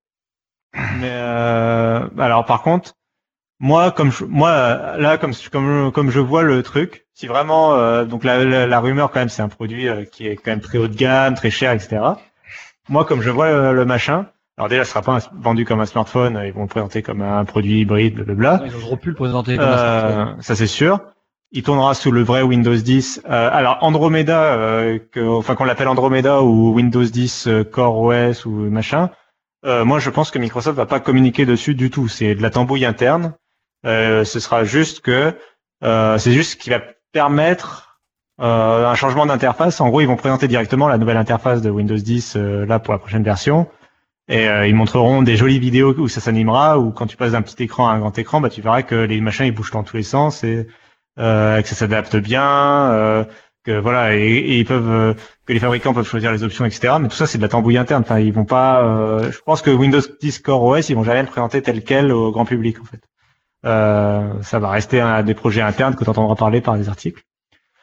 Mais 0.73 1.09
euh, 1.11 2.07
alors 2.19 2.45
par 2.45 2.61
contre, 2.61 2.93
moi 3.59 3.91
comme 3.91 4.11
je, 4.11 4.23
moi 4.23 4.97
là 4.97 5.17
comme 5.17 5.33
comme 5.51 5.91
comme 5.91 6.11
je 6.11 6.19
vois 6.19 6.43
le 6.43 6.63
truc, 6.63 7.05
si 7.13 7.27
vraiment 7.27 7.73
euh, 7.75 8.05
donc 8.05 8.23
la, 8.23 8.45
la, 8.45 8.67
la 8.67 8.79
rumeur 8.79 9.11
quand 9.11 9.19
même 9.19 9.29
c'est 9.29 9.41
un 9.41 9.49
produit 9.49 9.89
euh, 9.89 10.05
qui 10.05 10.27
est 10.27 10.35
quand 10.37 10.51
même 10.51 10.61
très 10.61 10.77
haut 10.77 10.87
de 10.87 10.95
gamme, 10.95 11.33
très 11.35 11.49
cher, 11.49 11.73
etc. 11.73 12.01
Moi 12.87 13.03
comme 13.05 13.21
je 13.21 13.29
vois 13.29 13.49
le, 13.51 13.73
le 13.73 13.85
machin, 13.85 14.27
alors 14.59 14.69
déjà 14.69 14.83
ce 14.83 14.91
sera 14.91 15.01
pas 15.01 15.13
un- 15.15 15.41
vendu 15.41 15.65
comme 15.65 15.79
un 15.79 15.85
smartphone, 15.87 16.39
ils 16.45 16.53
vont 16.53 16.61
le 16.63 16.67
présenter 16.67 17.01
comme 17.01 17.21
un 17.21 17.43
produit 17.45 17.79
hybride, 17.79 18.15
blablabla. 18.15 18.61
Ils 18.65 18.75
auraient 18.85 18.97
pu 18.97 19.09
le 19.09 19.15
présenter 19.15 19.55
comme 19.57 19.65
un 19.65 19.71
Euh, 19.71 20.11
smartphone. 20.13 20.41
ça 20.41 20.55
c'est 20.55 20.67
sûr. 20.67 20.99
Il 21.51 21.63
tournera 21.63 21.95
sous 21.95 22.11
le 22.11 22.21
vrai 22.21 22.43
Windows 22.43 22.75
10. 22.75 23.21
Euh, 23.27 23.49
alors 23.51 23.77
Andromeda, 23.81 24.53
euh, 24.53 24.99
que, 25.11 25.19
enfin 25.27 25.55
qu'on 25.55 25.63
l'appelle 25.63 25.87
Andromeda 25.87 26.43
ou 26.43 26.73
Windows 26.75 27.03
10 27.03 27.47
euh, 27.47 27.63
Core 27.63 27.97
OS 27.99 28.45
ou 28.45 28.51
machin. 28.51 29.09
euh, 29.65 29.83
moi, 29.83 29.97
je 29.99 30.09
pense 30.11 30.29
que 30.29 30.37
Microsoft 30.39 30.77
va 30.77 30.85
pas 30.85 30.99
communiquer 30.99 31.45
dessus 31.47 31.73
du 31.73 31.89
tout. 31.89 32.07
C'est 32.07 32.35
de 32.35 32.41
la 32.41 32.49
tambouille 32.51 32.85
interne. 32.85 33.33
Euh, 33.85 34.23
ce 34.25 34.39
sera 34.39 34.63
juste 34.63 34.99
que 35.01 35.33
euh, 35.83 36.17
c'est 36.19 36.31
juste 36.33 36.51
ce 36.51 36.55
qui 36.57 36.69
va 36.69 36.81
permettre 37.13 37.97
euh, 38.41 38.87
un 38.87 38.95
changement 38.95 39.25
d'interface. 39.25 39.81
En 39.81 39.89
gros, 39.89 40.01
ils 40.01 40.07
vont 40.07 40.15
présenter 40.17 40.47
directement 40.47 40.87
la 40.87 40.97
nouvelle 40.97 41.17
interface 41.17 41.61
de 41.61 41.69
Windows 41.69 41.95
10 41.97 42.35
euh, 42.35 42.65
là 42.65 42.79
pour 42.79 42.93
la 42.93 42.99
prochaine 42.99 43.23
version. 43.23 43.67
Et 44.29 44.47
euh, 44.47 44.67
ils 44.67 44.75
montreront 44.75 45.23
des 45.23 45.35
jolies 45.35 45.59
vidéos 45.59 45.93
où 45.97 46.07
ça 46.07 46.21
s'animera, 46.21 46.79
ou 46.79 46.91
quand 46.91 47.07
tu 47.07 47.17
passes 47.17 47.31
d'un 47.33 47.41
petit 47.41 47.63
écran 47.63 47.89
à 47.89 47.93
un 47.93 47.99
grand 47.99 48.17
écran, 48.17 48.41
bah 48.41 48.49
tu 48.49 48.61
verras 48.61 48.83
que 48.83 48.95
les 48.95 49.19
machins 49.21 49.45
ils 49.47 49.51
bougent 49.51 49.71
dans 49.71 49.83
tous 49.83 49.97
les 49.97 50.03
sens 50.03 50.43
et 50.43 50.67
euh, 51.19 51.61
que 51.61 51.67
ça 51.67 51.75
s'adapte 51.75 52.15
bien, 52.15 52.91
euh, 52.91 53.23
que 53.65 53.77
voilà, 53.79 54.15
et, 54.15 54.59
ils 54.59 54.65
peuvent 54.65 54.89
euh, 54.89 55.13
que 55.45 55.53
les 55.53 55.59
fabricants 55.59 55.93
peuvent 55.93 56.07
choisir 56.07 56.31
les 56.31 56.43
options, 56.43 56.63
etc. 56.65 56.93
Mais 57.01 57.07
tout 57.07 57.15
ça 57.15 57.25
c'est 57.27 57.39
de 57.39 57.43
la 57.43 57.49
tambouille 57.49 57.77
interne. 57.77 58.03
Enfin, 58.03 58.19
ils 58.19 58.31
vont 58.31 58.45
pas. 58.45 58.83
euh, 58.85 59.31
je 59.31 59.39
pense 59.45 59.61
que 59.63 59.71
Windows 59.71 60.01
10 60.21 60.39
Core 60.39 60.63
OS 60.63 60.89
ils 60.89 60.95
vont 60.95 61.03
jamais 61.03 61.23
le 61.23 61.27
présenter 61.27 61.61
tel 61.61 61.83
quel 61.83 62.11
au 62.11 62.31
grand 62.31 62.45
public 62.45 62.79
en 62.79 62.85
fait. 62.85 63.01
Euh, 63.65 64.41
ça 64.41 64.59
va 64.59 64.69
rester 64.69 65.01
un 65.01 65.23
des 65.23 65.33
projets 65.33 65.61
internes 65.61 65.95
que 65.95 66.03
tu 66.03 66.09
entendras 66.09 66.35
parler 66.35 66.61
par 66.61 66.77
des 66.77 66.87
articles. 66.87 67.23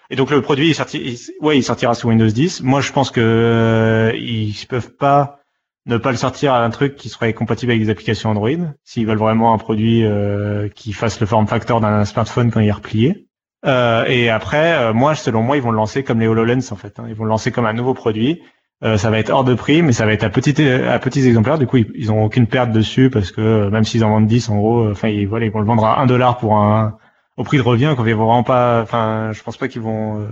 Et 0.08 0.16
donc 0.16 0.30
le 0.30 0.40
produit, 0.40 0.68
il, 0.68 0.74
sorti, 0.74 1.20
ouais, 1.40 1.58
il 1.58 1.62
sortira 1.62 1.94
sous 1.94 2.08
Windows 2.08 2.28
10. 2.28 2.62
Moi, 2.62 2.80
je 2.80 2.92
pense 2.92 3.10
que 3.10 3.20
euh, 3.20 4.12
ils 4.16 4.54
peuvent 4.68 4.94
pas 4.94 5.40
ne 5.86 5.96
pas 5.96 6.10
le 6.10 6.16
sortir 6.16 6.52
à 6.52 6.64
un 6.64 6.70
truc 6.70 6.96
qui 6.96 7.08
serait 7.08 7.32
compatible 7.32 7.72
avec 7.72 7.82
des 7.82 7.90
applications 7.90 8.30
Android, 8.30 8.50
s'ils 8.84 9.06
veulent 9.06 9.18
vraiment 9.18 9.54
un 9.54 9.58
produit 9.58 10.04
euh, 10.04 10.68
qui 10.68 10.92
fasse 10.92 11.20
le 11.20 11.26
form 11.26 11.46
factor 11.46 11.80
d'un 11.80 12.04
smartphone 12.04 12.50
quand 12.50 12.60
il 12.60 12.66
est 12.66 12.72
replié. 12.72 13.28
Euh, 13.64 14.04
et 14.06 14.28
après, 14.28 14.74
euh, 14.74 14.92
moi, 14.92 15.14
selon 15.14 15.42
moi, 15.42 15.56
ils 15.56 15.62
vont 15.62 15.70
le 15.70 15.76
lancer 15.76 16.02
comme 16.02 16.20
les 16.20 16.26
HoloLens 16.26 16.72
en 16.72 16.76
fait. 16.76 16.98
hein. 16.98 17.04
Ils 17.08 17.14
vont 17.14 17.24
le 17.24 17.30
lancer 17.30 17.52
comme 17.52 17.66
un 17.66 17.72
nouveau 17.72 17.94
produit. 17.94 18.42
Ça 18.82 19.10
va 19.10 19.18
être 19.18 19.30
hors 19.30 19.42
de 19.42 19.54
prix, 19.54 19.80
mais 19.80 19.92
ça 19.92 20.04
va 20.04 20.12
être 20.12 20.22
à 20.22 20.28
petits 20.28 20.62
à 20.62 20.98
petits 20.98 21.26
exemplaires. 21.26 21.58
Du 21.58 21.66
coup, 21.66 21.78
ils, 21.78 21.90
ils 21.94 22.12
ont 22.12 22.22
aucune 22.22 22.46
perte 22.46 22.72
dessus 22.72 23.08
parce 23.08 23.32
que 23.32 23.70
même 23.70 23.84
s'ils 23.84 24.04
en 24.04 24.10
vendent 24.10 24.26
10, 24.26 24.50
en 24.50 24.56
gros, 24.58 24.90
enfin, 24.90 25.08
ils, 25.08 25.26
vont 25.26 25.38
le 25.38 25.64
vendre 25.64 25.86
à 25.86 25.98
1 26.02 26.06
dollar 26.06 26.36
pour 26.36 26.58
un 26.58 26.98
au 27.38 27.42
prix 27.42 27.56
de 27.56 27.62
revient. 27.62 27.94
Quand 27.96 28.04
ils 28.04 28.14
vont 28.14 28.26
vraiment 28.26 28.42
pas, 28.42 28.82
enfin, 28.82 29.30
je 29.32 29.42
pense 29.42 29.56
pas 29.56 29.68
qu'ils 29.68 29.80
vont 29.80 30.28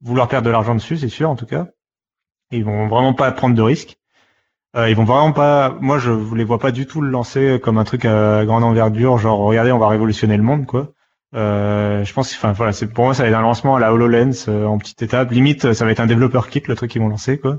vouloir 0.00 0.28
perdre 0.28 0.46
de 0.46 0.52
l'argent 0.52 0.76
dessus, 0.76 0.98
c'est 0.98 1.08
sûr 1.08 1.28
en 1.28 1.34
tout 1.34 1.46
cas. 1.46 1.66
Ils 2.52 2.64
vont 2.64 2.86
vraiment 2.86 3.12
pas 3.12 3.32
prendre 3.32 3.56
de 3.56 3.62
risques. 3.62 3.98
Euh, 4.76 4.90
ils 4.90 4.96
vont 4.96 5.04
vraiment 5.04 5.32
pas. 5.32 5.76
Moi, 5.80 5.98
je 5.98 6.10
les 6.34 6.44
vois 6.44 6.58
pas 6.58 6.72
du 6.72 6.86
tout 6.86 7.00
le 7.00 7.08
lancer 7.10 7.58
comme 7.62 7.78
un 7.78 7.84
truc 7.84 8.04
à 8.04 8.44
grande 8.44 8.64
envergure, 8.64 9.18
genre 9.18 9.38
regardez, 9.38 9.72
on 9.72 9.78
va 9.78 9.88
révolutionner 9.88 10.36
le 10.36 10.42
monde, 10.42 10.66
quoi. 10.66 10.92
Euh, 11.34 12.04
je 12.04 12.12
pense, 12.14 12.32
enfin 12.34 12.52
voilà, 12.52 12.72
c'est 12.72 12.86
pour 12.86 13.04
moi 13.04 13.12
ça 13.14 13.22
va 13.22 13.28
être 13.28 13.34
un 13.36 13.42
lancement 13.42 13.76
à 13.76 13.80
la 13.80 13.92
Hololens 13.92 14.46
euh, 14.48 14.64
en 14.66 14.78
petite 14.78 15.02
étape. 15.02 15.30
Limite, 15.30 15.72
ça 15.72 15.84
va 15.84 15.90
être 15.90 16.00
un 16.00 16.06
développeur 16.06 16.48
kit 16.48 16.62
le 16.66 16.74
truc 16.74 16.90
qu'ils 16.90 17.02
vont 17.02 17.08
lancer, 17.08 17.38
quoi. 17.38 17.58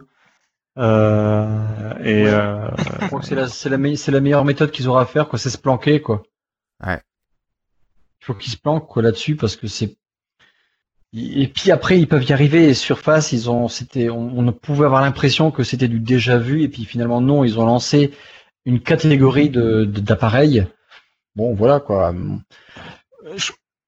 Euh, 0.78 1.93
et 2.03 2.24
Ouais. 2.24 2.30
euh, 2.30 2.70
Je 3.01 3.07
crois 3.07 3.20
que 3.20 3.26
c'est 3.26 3.36
la, 3.36 3.47
c'est 3.47 3.70
la, 3.70 3.78
me- 3.78 3.95
c'est 3.95 4.12
la 4.12 4.22
meilleure 4.22 4.45
méthode 4.45 4.72
qu'ils 4.72 4.88
auraient 4.88 5.03
à 5.03 5.05
faire, 5.05 5.28
quoi. 5.28 5.38
C'est 5.39 5.49
se 5.49 5.57
planquer, 5.57 6.01
quoi. 6.01 6.24
Ouais. 6.86 7.01
Il 8.22 8.26
faut 8.26 8.34
qu'ils 8.34 8.51
se 8.51 8.57
planquent, 8.57 8.88
quoi, 8.88 9.01
là-dessus, 9.01 9.36
parce 9.36 9.55
que 9.55 9.68
c'est. 9.68 9.97
Et 11.16 11.47
puis 11.47 11.72
après, 11.72 11.99
ils 11.99 12.07
peuvent 12.07 12.24
y 12.24 12.34
arriver. 12.34 12.70
Et 12.70 12.74
Surface, 12.74 13.32
ils 13.32 13.49
ont, 13.49 13.68
c'était, 13.68 14.10
on, 14.10 14.38
on 14.38 14.51
pouvait 14.51 14.86
avoir 14.86 15.01
l'impression 15.01 15.49
que 15.51 15.64
c'était 15.64 15.88
du 15.88 15.99
déjà 15.99 16.38
vu, 16.38 16.62
et 16.62 16.68
puis 16.68 16.86
finalement 16.86 17.20
non, 17.22 17.43
ils 17.43 17.60
ont 17.60 17.66
lancé 17.66 18.12
une 18.66 18.80
catégorie 18.80 19.49
de, 19.49 19.86
de- 19.86 19.99
d'appareils. 20.01 20.68
Bon, 21.36 21.53
voilà, 21.55 21.80
quoi. 21.80 22.14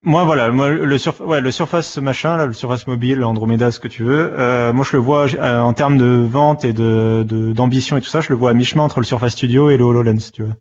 Moi, 0.04 0.24
voilà, 0.24 0.50
moi, 0.50 0.70
le, 0.70 0.98
surf... 0.98 1.20
ouais, 1.22 1.42
le 1.42 1.52
Surface 1.52 1.98
machin, 1.98 2.36
là, 2.38 2.48
le 2.48 2.54
Surface 2.54 2.88
mobile, 2.88 3.24
Andromeda, 3.24 3.70
ce 3.70 3.80
que 3.80 3.88
tu 3.88 4.04
veux, 4.04 4.34
euh, 4.40 4.74
moi, 4.74 4.84
je 4.90 4.96
le 4.96 5.02
vois 5.04 5.28
euh, 5.36 5.60
en 5.60 5.74
termes 5.74 5.98
de 6.00 6.26
vente 6.28 6.66
et 6.66 6.74
de 6.74 7.24
de- 7.28 7.54
d'ambition 7.54 7.98
et 7.98 8.02
tout 8.02 8.10
ça, 8.10 8.22
je 8.22 8.30
le 8.30 8.36
vois 8.36 8.50
à 8.50 8.54
mi-chemin 8.56 8.84
entre 8.84 9.00
le 9.00 9.06
Surface 9.06 9.34
Studio 9.34 9.70
et 9.70 9.78
le 9.78 9.84
HoloLens, 9.84 10.32
tu 10.34 10.44
vois. 10.44 10.56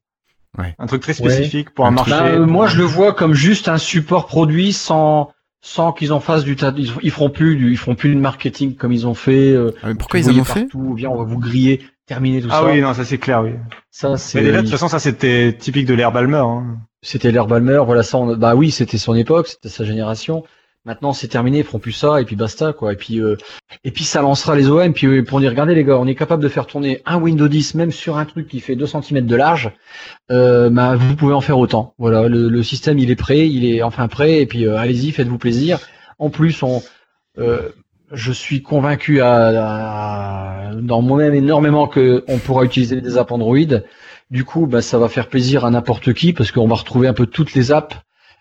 Ouais. 0.59 0.75
Un 0.79 0.87
truc 0.87 1.01
très 1.01 1.15
spécifique 1.15 1.71
pour 1.71 1.87
un 1.87 1.89
Un 1.89 1.93
marché. 1.93 2.11
Bah, 2.11 2.27
euh, 2.27 2.45
moi, 2.45 2.67
je 2.67 2.77
le 2.77 2.85
vois 2.85 3.15
comme 3.15 3.33
juste 3.33 3.69
un 3.69 3.79
support 3.79 4.27
produit 4.27 4.75
sans 4.75 5.33
sans 5.63 5.93
qu'ils 5.93 6.13
en 6.13 6.21
fassent 6.21 6.45
du 6.45 6.57
tas. 6.57 6.73
Ils, 6.77 6.91
ils 7.03 7.11
feront 7.11 7.31
plus 7.31 7.57
du, 7.57 7.71
ils 7.73 7.77
feront 7.77 7.95
plus 7.95 8.15
de 8.15 8.21
marketing 8.21 8.75
comme 8.77 8.93
ils 8.93 9.07
ont 9.07 9.15
fait. 9.15 9.51
euh, 9.53 9.73
Ah, 9.83 9.89
mais 9.89 9.95
pourquoi 9.95 10.21
ils 10.21 10.31
en 10.31 10.39
ont 10.39 10.45
fait 10.45 10.61
partout, 10.63 10.95
Viens, 10.95 11.11
on 11.11 11.17
va 11.17 11.25
vous 11.25 11.39
griller, 11.39 11.83
terminer 12.07 12.41
tout 12.41 12.49
ah 12.51 12.61
ça. 12.61 12.67
oui, 12.67 12.81
non, 12.81 12.95
ça 12.95 13.05
c'est 13.05 13.19
clair, 13.19 13.43
oui. 13.43 13.53
Ça, 13.91 14.17
c'est. 14.17 14.39
Mais 14.39 14.45
déjà, 14.45 14.59
de 14.59 14.63
toute 14.63 14.71
façon, 14.71 14.89
ça 14.89 14.99
c'était 14.99 15.53
typique 15.59 15.87
de 15.87 15.95
l'Air 15.95 16.13
Balmer. 16.13 16.39
Hein. 16.39 16.79
C'était 17.03 17.31
l'air 17.31 17.47
Balmer, 17.47 17.83
voilà 17.85 18.03
ça. 18.03 18.19
On... 18.19 18.37
Bah 18.37 18.55
oui, 18.55 18.71
c'était 18.71 18.99
son 18.99 19.15
époque, 19.15 19.49
c'était 19.49 19.69
sa 19.69 19.85
génération. 19.85 20.45
Maintenant, 20.87 21.12
c'est 21.12 21.28
terminé, 21.28 21.59
ils 21.59 21.64
feront 21.64 21.78
plus 21.78 21.93
ça 21.93 22.20
et 22.22 22.24
puis 22.24 22.37
basta 22.37 22.72
quoi. 22.72 22.93
Et 22.95 22.97
puis 22.97 23.20
euh, 23.20 23.37
et 23.85 23.91
puis 23.91 24.05
ça 24.05 24.22
lancera 24.22 24.55
les 24.57 24.68
OM. 24.70 24.93
Puis 24.95 25.07
euh, 25.07 25.22
pour 25.24 25.41
dire, 25.41 25.51
regardez 25.51 25.74
les 25.74 25.85
gars, 25.85 25.99
on 25.99 26.07
est 26.07 26.14
capable 26.14 26.43
de 26.43 26.49
faire 26.49 26.66
tourner 26.66 27.03
un 27.05 27.18
Windows 27.20 27.49
10 27.49 27.74
même 27.74 27.91
sur 27.93 28.16
un 28.16 28.24
truc 28.24 28.49
qui 28.49 28.61
fait 28.61 28.76
2 28.76 28.87
cm 28.87 29.26
de 29.26 29.37
large. 29.37 29.72
Euh, 30.31 30.70
bah, 30.70 30.97
vous 30.97 31.16
pouvez 31.16 31.35
en 31.35 31.43
faire 31.43 31.59
autant. 31.59 31.95
Voilà, 31.99 32.28
le, 32.28 32.49
le 32.49 32.62
système 32.62 32.99
il 32.99 33.11
est 33.11 33.16
prêt, 33.16 33.47
il 33.49 33.64
est 33.66 33.83
enfin 33.83 34.09
prêt. 34.09 34.41
Et 34.41 34.47
puis 34.47 34.66
euh, 34.66 34.78
allez-y, 34.78 35.12
faites-vous 35.12 35.39
plaisir. 35.39 35.78
En 36.18 36.31
plus, 36.31 36.62
on 36.62 36.83
euh, 37.39 37.68
je 38.12 38.33
suis 38.33 38.62
convaincu 38.62 39.20
à, 39.20 39.37
à- 40.70 40.74
dans 40.76 41.03
moi-même 41.03 41.35
énormément 41.35 41.87
que 41.89 42.24
on 42.28 42.39
pourra 42.39 42.64
utiliser 42.64 43.01
des 43.01 43.18
apps 43.18 43.31
Android. 43.33 43.57
Du 44.31 44.45
coup, 44.45 44.66
bah, 44.66 44.81
ça 44.83 44.99
va 44.99 45.09
faire 45.09 45.28
plaisir 45.28 45.64
à 45.64 45.70
n'importe 45.70 46.12
qui 46.14 46.33
parce 46.33 46.53
qu'on 46.53 46.66
va 46.68 46.76
retrouver 46.76 47.09
un 47.09 47.12
peu 47.12 47.26
toutes 47.26 47.55
les 47.55 47.72
apps 47.72 47.97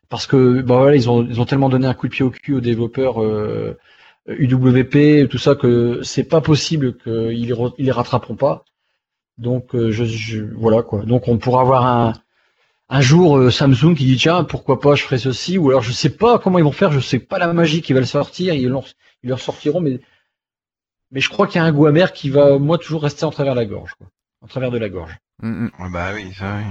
parce 0.10 0.28
que 0.28 0.62
bah 0.62 0.78
voilà, 0.80 0.96
ils 0.96 1.10
ont 1.10 1.26
ils 1.26 1.40
ont 1.42 1.46
tellement 1.46 1.70
donné 1.70 1.88
un 1.88 1.94
coup 1.94 2.08
de 2.08 2.14
pied 2.14 2.26
au 2.26 2.32
cul 2.32 2.54
aux 2.56 2.62
développeurs 2.62 3.22
euh, 3.24 3.78
UWP 4.28 5.28
tout 5.30 5.38
ça 5.38 5.56
que 5.56 6.02
c'est 6.04 6.24
pas 6.26 6.42
possible 6.42 6.98
qu'ils 6.98 7.48
les, 7.48 7.56
ils 7.78 7.86
les 7.86 7.92
rattraperont 7.92 8.36
pas. 8.36 8.66
Donc 9.38 9.76
euh, 9.76 9.92
je, 9.92 10.06
je- 10.06 10.44
voilà 10.58 10.84
quoi. 10.84 11.04
Donc 11.06 11.28
on 11.28 11.38
pourra 11.38 11.62
avoir 11.62 11.86
un 11.86 12.14
un 12.90 13.02
jour 13.02 13.38
euh, 13.38 13.52
Samsung 13.52 13.96
qui 13.96 14.06
dit 14.06 14.18
tiens 14.18 14.44
pourquoi 14.44 14.80
pas 14.80 14.96
je 14.96 15.04
ferai 15.04 15.18
ceci 15.20 15.58
ou 15.58 15.70
alors 15.70 15.82
je 15.84 15.92
sais 15.92 16.10
pas 16.12 16.40
comment 16.40 16.60
ils 16.60 16.64
vont 16.64 16.72
faire, 16.72 16.92
je 16.92 17.00
sais 17.00 17.20
pas 17.20 17.40
la 17.40 17.54
magie 17.54 17.82
qui 17.82 17.94
va 17.94 18.00
le 18.02 18.06
sortir, 18.06 18.54
ils 18.54 18.72
ils 19.24 19.30
leur 19.30 19.40
sortiront 19.40 19.82
mais 19.82 20.00
mais 21.12 21.20
je 21.22 21.30
crois 21.30 21.48
qu'il 21.48 21.58
y 21.58 21.60
a 21.60 21.66
un 21.66 21.72
goût 21.72 21.86
amer 21.88 22.14
qui 22.14 22.30
va 22.30 22.58
moi 22.60 22.78
toujours 22.78 23.04
rester 23.04 23.26
en 23.26 23.32
travers 23.32 23.56
la 23.56 23.66
gorge 23.66 23.94
quoi. 23.96 24.08
En 24.42 24.48
travers 24.48 24.72
de 24.72 24.78
la 24.78 24.90
gorge. 24.90 25.18
Mm, 25.42 25.66
mm. 25.66 25.92
Bah 25.92 26.08
oui, 26.14 26.34
ça 26.38 26.46
oui. 26.58 26.64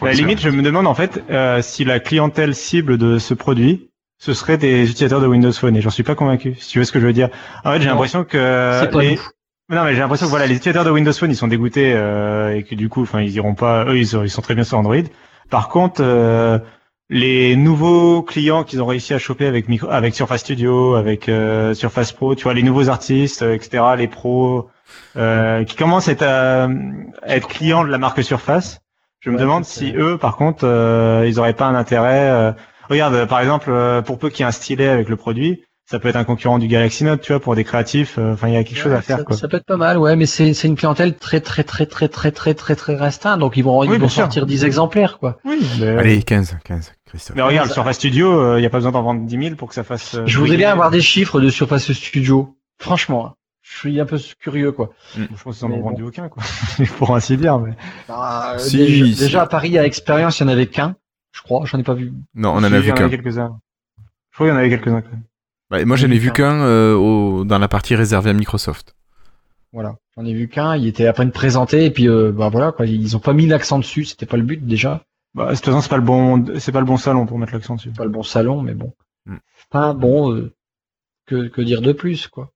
À 0.00 0.04
la 0.04 0.10
vue. 0.12 0.16
limite, 0.18 0.40
je 0.40 0.48
me 0.48 0.62
demande 0.62 0.86
en 0.86 0.94
fait 0.94 1.22
euh, 1.30 1.62
si 1.62 1.84
la 1.84 2.00
clientèle 2.00 2.54
cible 2.54 2.98
de 2.98 3.18
ce 3.18 3.34
produit, 3.34 3.90
ce 4.18 4.34
serait 4.34 4.58
des 4.58 4.82
utilisateurs 4.84 5.20
de 5.20 5.26
Windows 5.26 5.52
Phone. 5.52 5.76
Et 5.76 5.80
j'en 5.82 5.90
suis 5.90 6.02
pas 6.02 6.14
convaincu. 6.14 6.54
Si 6.58 6.70
tu 6.70 6.78
vois 6.78 6.86
ce 6.86 6.92
que 6.92 7.00
je 7.00 7.06
veux 7.06 7.12
dire. 7.12 7.28
En 7.64 7.72
fait, 7.72 7.80
j'ai 7.80 7.88
l'impression 7.88 8.24
que 8.24 8.78
c'est 8.80 8.90
pas 8.90 9.00
les- 9.02 9.14
nous. 9.16 9.20
Non, 9.68 9.82
mais 9.84 9.94
j'ai 9.94 10.00
l'impression 10.00 10.26
que 10.26 10.30
voilà, 10.30 10.46
les 10.46 10.54
utilisateurs 10.54 10.84
de 10.84 10.90
Windows 10.90 11.12
Phone, 11.12 11.30
ils 11.30 11.36
sont 11.36 11.48
dégoûtés 11.48 11.92
euh, 11.92 12.54
et 12.54 12.62
que 12.62 12.74
du 12.76 12.88
coup, 12.88 13.02
enfin, 13.02 13.20
ils 13.20 13.32
iront 13.34 13.54
pas. 13.54 13.84
Eux, 13.86 13.98
ils 13.98 14.06
sont, 14.06 14.22
ils 14.22 14.30
sont 14.30 14.42
très 14.42 14.54
bien 14.54 14.62
sur 14.64 14.78
Android. 14.78 14.94
Par 15.50 15.68
contre, 15.68 16.00
euh, 16.04 16.58
les 17.10 17.56
nouveaux 17.56 18.22
clients 18.22 18.62
qu'ils 18.64 18.80
ont 18.82 18.86
réussi 18.86 19.12
à 19.14 19.18
choper 19.18 19.46
avec 19.46 19.68
micro, 19.68 19.88
avec 19.90 20.14
Surface 20.14 20.40
Studio, 20.42 20.94
avec 20.94 21.28
euh, 21.28 21.74
Surface 21.74 22.12
Pro, 22.12 22.34
tu 22.36 22.44
vois, 22.44 22.54
les 22.54 22.62
nouveaux 22.62 22.88
artistes, 22.88 23.42
euh, 23.42 23.54
etc., 23.54 23.82
les 23.98 24.06
pros, 24.08 24.68
euh, 25.16 25.64
qui 25.64 25.76
commencent 25.76 26.08
à 26.08 26.12
être, 26.12 26.22
euh, 26.22 26.68
à 27.22 27.36
être 27.36 27.48
clients 27.48 27.84
de 27.84 27.90
la 27.90 27.98
marque 27.98 28.22
Surface. 28.22 28.80
Je 29.20 29.30
me 29.30 29.36
Ouais, 29.36 29.42
demande 29.42 29.64
si 29.64 29.92
eux, 29.96 30.18
par 30.18 30.36
contre, 30.36 30.64
euh, 30.64 31.24
ils 31.26 31.38
auraient 31.40 31.52
pas 31.54 31.66
un 31.66 31.74
intérêt. 31.74 32.28
euh, 32.30 32.52
Regarde, 32.88 33.26
par 33.26 33.40
exemple, 33.40 33.70
euh, 33.70 34.00
pour 34.02 34.18
peu 34.18 34.28
qu'il 34.30 34.40
y 34.40 34.42
ait 34.44 34.48
un 34.48 34.52
stylet 34.52 34.86
avec 34.88 35.08
le 35.08 35.16
produit, 35.16 35.64
ça 35.90 35.98
peut 35.98 36.08
être 36.08 36.16
un 36.16 36.24
concurrent 36.24 36.58
du 36.58 36.68
Galaxy 36.68 37.02
Note, 37.04 37.20
tu 37.20 37.32
vois, 37.32 37.40
pour 37.40 37.54
des 37.56 37.64
créatifs. 37.64 38.18
euh, 38.18 38.32
Enfin, 38.34 38.48
il 38.48 38.54
y 38.54 38.56
a 38.56 38.62
quelque 38.64 38.78
chose 38.78 38.92
à 38.92 39.00
faire, 39.00 39.18
ça, 39.18 39.24
quoi. 39.24 39.36
ça 39.36 39.48
peut 39.48 39.56
être 39.56 39.64
pas 39.66 39.76
mal, 39.76 39.98
ouais, 39.98 40.14
mais 40.16 40.26
c'est 40.26 40.52
c'est 40.54 40.68
une 40.68 40.76
clientèle 40.76 41.16
très 41.16 41.40
très 41.40 41.64
très 41.64 41.86
très 41.86 42.08
très 42.08 42.30
très 42.30 42.54
très 42.54 42.74
très 42.76 42.94
restreinte, 42.96 43.38
donc 43.40 43.56
ils 43.56 43.62
vont 43.64 43.82
ils 43.84 43.90
Oui, 43.90 43.98
vont 43.98 44.08
sûr. 44.08 44.22
sortir 44.22 44.46
10 44.46 44.64
exemplaires, 44.64 45.18
quoi. 45.18 45.38
Oui, 45.44 45.58
mais, 45.80 45.96
Allez, 45.96 46.22
15, 46.22 46.58
15, 46.64 46.92
Christophe. 47.06 47.36
mais 47.36 47.42
regarde, 47.42 47.66
sur 47.68 47.74
Surface 47.74 47.96
Studio, 47.96 48.30
euh, 48.40 48.58
il 48.58 48.60
n'y 48.60 48.66
a 48.66 48.70
pas 48.70 48.78
besoin 48.78 48.92
d'en 48.92 49.02
vendre 49.02 49.22
10 49.26 49.38
000 49.44 49.54
pour 49.56 49.68
que 49.68 49.74
ça 49.74 49.84
fasse. 49.84 50.14
euh, 50.14 50.22
Je 50.26 50.38
voudrais 50.38 50.56
bien 50.56 50.70
avoir 50.70 50.90
des 50.90 51.00
chiffres 51.00 51.40
de 51.40 51.48
Surface 51.50 51.92
Studio, 51.92 52.56
franchement. 52.78 53.35
Je 53.68 53.78
suis 53.78 54.00
un 54.00 54.06
peu 54.06 54.16
curieux, 54.38 54.70
quoi. 54.70 54.92
Je 55.16 55.24
pense 55.42 55.58
qu'ils 55.58 55.66
en 55.66 55.68
Mais 55.70 55.74
ont 55.76 55.80
bon. 55.80 55.90
vendu 55.90 56.02
aucun, 56.04 56.28
quoi. 56.28 56.42
pour 56.98 57.14
ainsi 57.16 57.36
dire. 57.36 57.58
Mais... 57.58 57.72
Euh, 58.10 58.58
Si, 58.58 58.76
déjà, 58.78 59.04
si. 59.06 59.18
déjà, 59.24 59.42
à 59.42 59.46
Paris, 59.46 59.76
à 59.76 59.84
Expérience, 59.84 60.38
il 60.38 60.44
y 60.44 60.46
en 60.46 60.48
avait 60.48 60.68
qu'un, 60.68 60.94
je 61.32 61.42
crois, 61.42 61.64
j'en 61.66 61.78
ai 61.78 61.82
pas 61.82 61.94
vu. 61.94 62.12
Non, 62.34 62.50
on 62.50 62.58
en 62.58 62.60
qu'un. 62.60 62.72
avait 62.74 62.92
quelques-uns. 63.10 63.58
Je 64.30 64.34
crois 64.36 64.46
qu'il 64.46 64.54
y 64.54 64.56
en 64.56 64.58
avait 64.60 64.70
quelques-uns, 64.70 65.02
quand 65.02 65.10
même. 65.10 65.22
Bah, 65.68 65.84
moi, 65.84 65.96
j'en 65.96 66.10
ai 66.10 66.18
vu 66.18 66.30
qu'un 66.30 66.60
euh, 66.62 66.94
au- 66.94 67.44
dans 67.44 67.58
la 67.58 67.66
partie 67.68 67.96
réservée 67.96 68.30
à 68.30 68.34
Microsoft. 68.34 68.94
Voilà, 69.72 69.96
j'en 70.16 70.24
ai 70.24 70.32
vu 70.32 70.48
qu'un, 70.48 70.76
il 70.76 70.86
était 70.86 71.06
à 71.08 71.12
peine 71.12 71.32
présenté, 71.32 71.84
et 71.86 71.90
puis 71.90 72.08
euh, 72.08 72.30
bah 72.32 72.48
voilà, 72.48 72.70
quoi, 72.72 72.86
ils 72.86 73.16
ont 73.16 73.20
pas 73.20 73.32
mis 73.32 73.46
l'accent 73.46 73.78
dessus, 73.80 74.04
c'était 74.04 74.24
pas 74.26 74.36
le 74.36 74.44
but 74.44 74.64
déjà. 74.64 75.02
Bah, 75.34 75.50
de 75.50 75.56
toute 75.56 75.64
façon, 75.66 75.80
c'est 75.80 75.88
pas 75.90 75.96
le 75.96 76.02
bon, 76.04 76.44
c'est 76.60 76.70
pas 76.72 76.78
le 76.78 76.86
bon 76.86 76.96
salon 76.96 77.26
pour 77.26 77.38
mettre 77.38 77.52
l'accent 77.52 77.74
dessus. 77.74 77.90
pas 77.90 78.04
le 78.04 78.10
bon 78.10 78.22
salon, 78.22 78.62
mais 78.62 78.74
bon. 78.74 78.94
Mm. 79.26 79.36
Enfin, 79.70 79.92
bon, 79.92 80.32
euh, 80.32 80.54
que, 81.26 81.48
que 81.48 81.60
dire 81.60 81.82
de 81.82 81.92
plus, 81.92 82.28
quoi. 82.28 82.52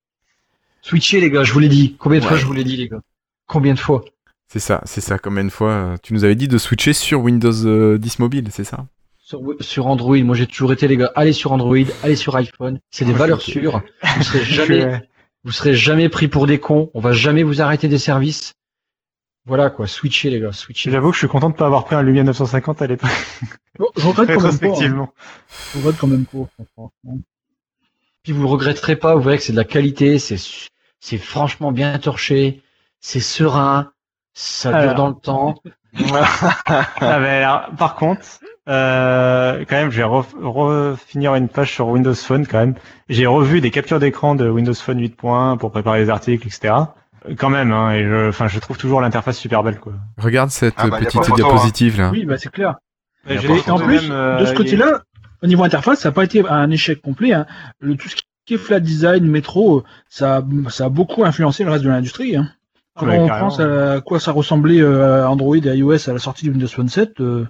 Switcher, 0.82 1.20
les 1.20 1.30
gars, 1.30 1.44
je 1.44 1.52
vous 1.52 1.58
l'ai 1.60 1.68
dit. 1.68 1.96
Combien 1.98 2.20
de 2.20 2.24
fois 2.24 2.36
je 2.36 2.46
vous 2.46 2.52
l'ai 2.52 2.64
dit, 2.64 2.76
les 2.76 2.88
gars? 2.88 3.00
Combien 3.46 3.74
de 3.74 3.78
fois? 3.78 4.04
C'est 4.48 4.58
ça, 4.60 4.80
c'est 4.84 5.00
ça. 5.00 5.18
Combien 5.18 5.44
de 5.44 5.50
fois 5.50 5.70
euh, 5.72 5.96
tu 6.02 6.12
nous 6.14 6.24
avais 6.24 6.34
dit 6.34 6.48
de 6.48 6.58
switcher 6.58 6.92
sur 6.92 7.20
Windows 7.20 7.52
euh, 7.66 7.98
10 7.98 8.18
mobile, 8.18 8.48
c'est 8.50 8.64
ça? 8.64 8.86
Sur, 9.18 9.40
sur 9.60 9.86
Android, 9.86 10.18
moi 10.18 10.34
j'ai 10.34 10.46
toujours 10.46 10.72
été, 10.72 10.88
les 10.88 10.96
gars, 10.96 11.12
allez 11.14 11.32
sur 11.32 11.52
Android, 11.52 11.76
allez 12.02 12.16
sur 12.16 12.34
iPhone, 12.34 12.80
c'est 12.90 13.04
des 13.04 13.12
valeurs 13.12 13.40
sûres. 13.42 13.80
Vous 14.16 14.22
serez 14.24 14.44
jamais, 14.44 15.08
vous 15.44 15.52
serez 15.52 15.74
jamais 15.74 16.08
pris 16.08 16.26
pour 16.26 16.48
des 16.48 16.58
cons, 16.58 16.90
on 16.94 17.00
va 17.00 17.12
jamais 17.12 17.44
vous 17.44 17.62
arrêter 17.62 17.86
des 17.86 17.98
services. 17.98 18.54
Voilà, 19.46 19.70
quoi, 19.70 19.86
switcher, 19.86 20.30
les 20.30 20.40
gars, 20.40 20.50
switcher. 20.52 20.90
J'avoue 20.90 21.10
que 21.10 21.14
je 21.14 21.20
suis 21.20 21.28
content 21.28 21.50
de 21.50 21.54
pas 21.54 21.66
avoir 21.66 21.84
pris 21.84 21.94
un 21.94 22.02
Lumia 22.02 22.24
950 22.24 22.82
à 22.82 22.86
l'époque. 22.88 23.10
Bon, 23.78 23.86
je 23.96 24.06
regrette 24.06 24.34
quand 24.34 24.42
même 24.42 24.58
pas. 24.58 24.66
hein. 24.84 25.08
Je 25.72 25.78
regrette 25.78 25.96
quand 26.00 26.06
même 26.08 26.24
pas. 26.26 26.38
Puis 28.22 28.32
vous 28.32 28.42
le 28.42 28.48
regretterez 28.48 28.96
pas, 28.96 29.14
vous 29.14 29.22
verrez 29.22 29.38
que 29.38 29.42
c'est 29.44 29.52
de 29.52 29.56
la 29.58 29.64
qualité, 29.64 30.18
c'est, 30.18 30.36
c'est 31.00 31.18
franchement 31.18 31.72
bien 31.72 31.98
torché, 31.98 32.62
c'est 33.00 33.20
serein, 33.20 33.90
ça 34.34 34.82
dure 34.82 34.94
dans 34.94 35.08
le 35.08 35.14
temps. 35.14 35.54
Ah, 37.00 37.18
mais 37.18 37.42
alors, 37.42 37.70
par 37.76 37.96
contre, 37.96 38.20
euh, 38.68 39.64
quand 39.68 39.74
même, 39.76 39.90
je 39.90 39.96
vais 39.96 40.04
ref- 40.06 40.34
refinir 40.40 41.34
une 41.34 41.48
page 41.48 41.72
sur 41.72 41.88
Windows 41.88 42.14
Phone 42.14 42.46
quand 42.46 42.58
même. 42.58 42.74
J'ai 43.08 43.26
revu 43.26 43.60
des 43.60 43.72
captures 43.72 43.98
d'écran 43.98 44.36
de 44.36 44.48
Windows 44.48 44.72
Phone 44.74 45.00
8.1 45.00 45.58
pour 45.58 45.72
préparer 45.72 45.98
les 46.00 46.08
articles, 46.10 46.46
etc. 46.46 46.74
Euh, 47.28 47.34
Quand 47.36 47.50
même, 47.50 47.72
hein, 47.72 47.90
et 47.92 48.04
je, 48.04 48.28
enfin, 48.28 48.46
je 48.46 48.60
trouve 48.60 48.78
toujours 48.78 49.00
l'interface 49.00 49.36
super 49.36 49.64
belle, 49.64 49.80
quoi. 49.80 49.94
Regarde 50.18 50.50
cette 50.50 50.74
Ah 50.76 50.86
bah, 50.86 50.98
petite 50.98 51.14
pas 51.20 51.22
photo, 51.24 51.34
diapositive 51.34 51.98
là. 51.98 52.10
Oui, 52.12 52.24
bah 52.24 52.38
c'est 52.38 52.52
clair. 52.52 52.76
Pas 53.26 53.34
Et 53.34 53.70
en 53.70 53.78
plus, 53.78 54.02
même, 54.02 54.12
euh, 54.12 54.38
de 54.38 54.46
ce 54.46 54.54
côté-là, 54.54 55.02
au 55.42 55.46
niveau 55.46 55.64
interface, 55.64 56.00
ça 56.00 56.08
n'a 56.08 56.12
pas 56.12 56.24
été 56.24 56.46
un 56.48 56.70
échec 56.70 57.00
complet. 57.00 57.32
Hein. 57.32 57.46
Le, 57.80 57.96
tout 57.96 58.08
ce 58.08 58.16
qui 58.46 58.54
est 58.54 58.58
flat 58.58 58.80
design, 58.80 59.26
métro, 59.26 59.84
ça, 60.08 60.36
a- 60.38 60.70
ça 60.70 60.86
a 60.86 60.88
beaucoup 60.88 61.24
influencé 61.24 61.64
le 61.64 61.70
reste 61.70 61.84
de 61.84 61.88
l'industrie. 61.90 62.36
Hein. 62.36 62.50
Quand 62.96 63.06
Ouais, 63.06 63.18
on 63.18 63.26
carrément. 63.28 63.48
pense 63.48 63.60
à 63.60 64.00
quoi 64.00 64.18
ça 64.20 64.32
ressemblait 64.32 64.80
euh, 64.82 65.24
à 65.24 65.28
Android 65.30 65.56
et 65.56 65.60
iOS 65.76 66.08
à 66.08 66.12
la 66.12 66.18
sortie 66.18 66.44
du 66.44 66.50
Windows 66.50 66.66
Phone 66.66 66.88
7, 66.88 67.20
euh, 67.20 67.46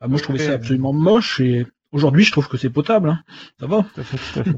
bah, 0.00 0.08
moi 0.08 0.18
je 0.18 0.22
trouvais 0.24 0.38
ça 0.40 0.52
absolument 0.52 0.92
moche 0.92 1.40
et 1.40 1.66
aujourd'hui 1.92 2.24
je 2.24 2.32
trouve 2.32 2.48
que 2.48 2.56
c'est 2.56 2.70
potable. 2.70 3.08
Hein. 3.10 3.20
Ça 3.60 3.66
va. 3.66 3.84
Tout 3.94 4.00
à 4.00 4.04
fait, 4.04 4.16
tout 4.16 4.40
à 4.40 4.42
fait. 4.44 4.56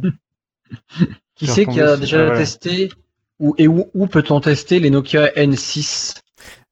Qui 1.35 1.47
c'est 1.47 1.67
qui 1.67 1.81
a 1.81 1.97
déjà. 1.97 2.21
Ah, 2.21 2.25
voilà. 2.25 2.39
testé 2.41 2.91
ou, 3.39 3.55
et 3.59 3.69
où, 3.69 3.87
où 3.95 4.07
peut-on 4.07 4.41
tester 4.41 4.79
les 4.81 4.91
Nokia 4.91 5.27
N6 5.37 6.15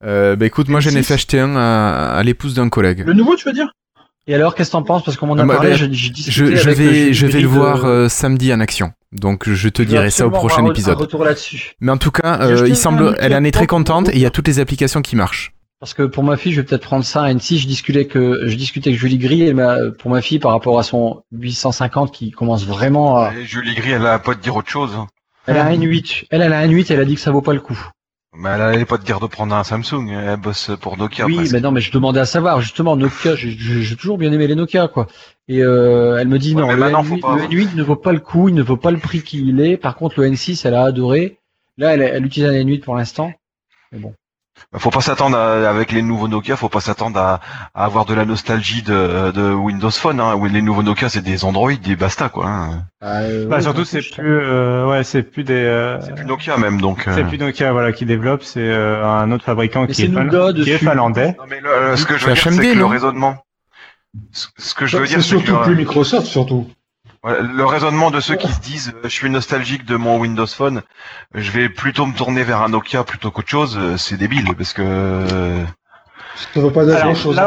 Euh, 0.04 0.36
bah 0.36 0.46
écoute, 0.46 0.68
moi 0.68 0.80
j'en 0.80 0.90
ai 0.90 1.00
M6. 1.00 1.04
fait 1.04 1.14
acheter 1.14 1.40
un 1.40 1.54
à, 1.56 2.14
à 2.16 2.22
l'épouse 2.22 2.54
d'un 2.54 2.68
collègue. 2.70 3.04
Le 3.06 3.12
nouveau, 3.12 3.36
tu 3.36 3.44
veux 3.46 3.52
dire? 3.52 3.70
Et 4.30 4.34
alors, 4.36 4.54
qu'est-ce 4.54 4.68
que 4.70 4.72
t'en 4.72 4.84
penses? 4.84 5.02
Parce 5.02 5.16
qu'on 5.16 5.26
m'en 5.26 5.36
a 5.36 5.42
Ah, 5.42 5.44
bah, 5.44 5.54
parlé, 5.56 5.70
bah, 5.70 5.76
j'ai 5.76 5.92
j'ai 5.92 6.10
discuté 6.10 6.30
Je, 6.30 6.54
je 6.56 6.66
avec 6.68 6.78
vais, 6.78 7.12
Julie 7.12 7.14
je 7.14 7.26
vais 7.26 7.40
le 7.40 7.48
voir 7.48 7.84
euh, 7.84 8.04
euh, 8.04 8.08
samedi 8.08 8.54
en 8.54 8.60
action. 8.60 8.92
Donc 9.10 9.48
je 9.48 9.68
te 9.68 9.82
dirai 9.82 10.10
ça 10.10 10.24
au 10.26 10.30
prochain 10.30 10.64
un- 10.64 10.70
épisode. 10.70 10.96
retour 10.98 11.24
là-dessus. 11.24 11.72
Mais 11.80 11.90
en 11.90 11.96
tout 11.96 12.12
cas, 12.12 12.38
euh, 12.42 12.68
il 12.68 12.76
semble, 12.76 13.16
elle 13.18 13.34
en 13.34 13.42
est 13.42 13.50
très 13.50 13.66
30 13.66 13.68
contente 13.86 14.08
et 14.10 14.14
il 14.14 14.20
y 14.20 14.26
a 14.26 14.30
toutes 14.30 14.46
les 14.46 14.60
applications 14.60 15.02
qui 15.02 15.16
marchent. 15.16 15.52
Parce 15.80 15.94
que 15.94 16.04
pour 16.04 16.22
ma 16.22 16.36
fille, 16.36 16.52
je 16.52 16.60
vais 16.60 16.66
peut-être 16.66 16.82
prendre 16.84 17.04
ça 17.04 17.22
à 17.24 17.32
N6. 17.32 17.58
Je 17.58 17.66
discutais 17.66 18.04
que 18.04 18.42
je 18.46 18.54
discutais 18.54 18.90
avec 18.90 19.00
Julie 19.00 19.18
Gris 19.18 19.42
et 19.42 19.52
ma, 19.52 19.76
pour 19.98 20.12
ma 20.12 20.22
fille 20.22 20.38
par 20.38 20.52
rapport 20.52 20.78
à 20.78 20.84
son 20.84 21.22
850 21.32 22.12
qui 22.12 22.30
commence 22.30 22.64
vraiment 22.64 23.16
à. 23.16 23.32
Et 23.34 23.44
Julie 23.44 23.74
Gris, 23.74 23.90
elle 23.92 24.06
a 24.06 24.18
pas 24.20 24.34
de 24.34 24.40
dire 24.40 24.54
autre 24.54 24.70
chose. 24.70 24.92
Elle 25.46 25.56
a 25.56 25.64
un 25.64 25.72
N8. 25.72 26.26
Elle, 26.30 26.42
elle 26.42 26.52
a 26.52 26.58
un 26.60 26.68
N8. 26.68 26.86
Elle 26.92 27.00
a 27.00 27.04
dit 27.04 27.14
que 27.16 27.20
ça 27.20 27.32
vaut 27.32 27.40
pas 27.42 27.54
le 27.54 27.60
coup. 27.60 27.78
Mais 28.40 28.48
elle 28.48 28.62
allait 28.62 28.84
pas 28.86 28.96
te 28.96 29.04
dire 29.04 29.20
de 29.20 29.26
prendre 29.26 29.54
un 29.54 29.64
Samsung. 29.64 30.08
Elle 30.08 30.38
bosse 30.38 30.70
pour 30.80 30.96
Nokia. 30.96 31.26
oui, 31.26 31.36
presque. 31.36 31.52
mais 31.52 31.60
non, 31.60 31.72
mais 31.72 31.82
je 31.82 31.92
demandais 31.92 32.20
à 32.20 32.24
savoir 32.24 32.62
justement 32.62 32.96
Nokia. 32.96 33.34
J'ai 33.34 33.96
toujours 33.96 34.16
bien 34.16 34.32
aimé 34.32 34.46
les 34.46 34.54
Nokia, 34.54 34.88
quoi. 34.88 35.08
Et 35.46 35.62
euh, 35.62 36.16
elle 36.18 36.28
me 36.28 36.38
dit 36.38 36.54
Ouais, 36.54 36.62
non, 36.62 36.68
mais 36.68 36.74
le, 36.74 36.80
maintenant, 36.80 37.02
N8, 37.02 37.06
faut 37.06 37.16
pas- 37.18 37.36
le 37.36 37.42
N8 37.42 37.74
ne 37.74 37.82
vaut 37.82 37.96
pas 37.96 38.12
le 38.12 38.20
coup, 38.20 38.48
il 38.48 38.54
ne 38.54 38.62
vaut 38.62 38.78
pas 38.78 38.90
le 38.92 38.96
prix 38.98 39.22
qu'il 39.22 39.60
est. 39.60 39.76
Par 39.76 39.94
contre, 39.94 40.20
le 40.20 40.26
N6, 40.30 40.66
elle 40.66 40.74
a 40.74 40.84
adoré. 40.84 41.36
Là, 41.76 41.92
elle, 41.94 42.00
elle 42.00 42.24
utilise 42.24 42.48
un 42.48 42.52
N8 42.52 42.80
pour 42.80 42.96
l'instant. 42.96 43.32
Mais 43.92 43.98
bon. 43.98 44.14
Faut 44.76 44.90
pas 44.90 45.00
s'attendre 45.00 45.36
à- 45.36 45.68
avec 45.68 45.90
les 45.90 46.02
nouveaux 46.02 46.28
Nokia, 46.28 46.56
faut 46.56 46.68
pas 46.68 46.80
s'attendre 46.80 47.18
à, 47.18 47.40
à 47.74 47.84
avoir 47.84 48.04
de 48.04 48.14
la 48.14 48.24
nostalgie 48.24 48.82
de, 48.82 49.30
de 49.32 49.52
Windows 49.52 49.90
Phone. 49.90 50.20
Hein. 50.20 50.38
Les 50.52 50.62
nouveaux 50.62 50.82
Nokia, 50.82 51.08
c'est 51.08 51.22
des 51.22 51.44
Android, 51.44 51.72
des 51.72 51.96
basta 51.96 52.28
quoi. 52.28 52.46
Hein. 52.46 52.84
Euh, 53.02 53.48
Bah, 53.48 53.60
surtout, 53.60 53.84
c'est 53.84 54.00
plus, 54.00 54.38
euh, 54.40 54.86
ouais, 54.86 55.02
c'est 55.04 55.22
plus 55.22 55.42
des, 55.44 55.54
euh, 55.54 56.00
C'est 56.02 56.14
plus 56.14 56.24
Nokia 56.26 56.56
même, 56.56 56.80
donc. 56.80 57.08
euh. 57.08 57.12
c'est 57.16 57.24
plus 57.24 57.38
Nokia, 57.38 57.72
voilà, 57.72 57.92
qui 57.92 58.04
développe, 58.06 58.42
c'est 58.44 58.60
euh, 58.60 59.04
un 59.04 59.30
autre 59.32 59.44
fabricant 59.44 59.86
Mais 59.88 59.92
qui 59.92 60.02
est, 60.02 60.08
fin- 60.08 60.24
Nougat 60.24 60.52
qui 60.52 60.70
est 60.70 60.78
finlandais. 60.78 61.34
Non, 61.38 61.44
mais 61.48 61.60
le- 61.60 61.90
le- 61.90 61.96
ce 61.96 62.04
que 62.06 62.16
je 62.16 62.26
veux 62.26 62.34
C'est 62.36 62.50
dire, 62.50 62.60
c'est 62.62 62.72
que 62.74 62.78
le 62.78 62.86
raisonnement. 62.86 63.36
Ce 64.32 64.48
ce 64.58 64.74
que 64.74 64.86
je 64.86 64.98
veux 64.98 65.06
C'est 65.06 65.14
dire, 65.14 65.22
c'est 65.24 65.36
que 65.36 65.42
surtout 65.46 65.62
plus 65.64 65.76
Microsoft, 65.76 66.26
surtout. 66.26 66.68
Le 67.24 67.64
raisonnement 67.64 68.10
de 68.10 68.20
ceux 68.20 68.36
qui 68.36 68.48
se 68.48 68.60
disent 68.60 68.92
euh, 68.94 69.00
je 69.04 69.08
suis 69.08 69.30
nostalgique 69.30 69.84
de 69.84 69.96
mon 69.96 70.18
Windows 70.18 70.46
Phone, 70.46 70.82
je 71.34 71.50
vais 71.50 71.68
plutôt 71.68 72.06
me 72.06 72.14
tourner 72.14 72.42
vers 72.42 72.62
un 72.62 72.70
Nokia 72.70 73.04
plutôt 73.04 73.30
qu'autre 73.30 73.48
chose, 73.48 73.78
euh, 73.78 73.96
c'est 73.96 74.16
débile 74.16 74.54
parce 74.56 74.72
que 74.72 74.82
euh, 74.82 75.64
Ça 76.54 76.60
veut 76.60 76.72
pas 76.72 76.84
dire 76.84 76.98
grand 76.98 77.14
chose. 77.14 77.38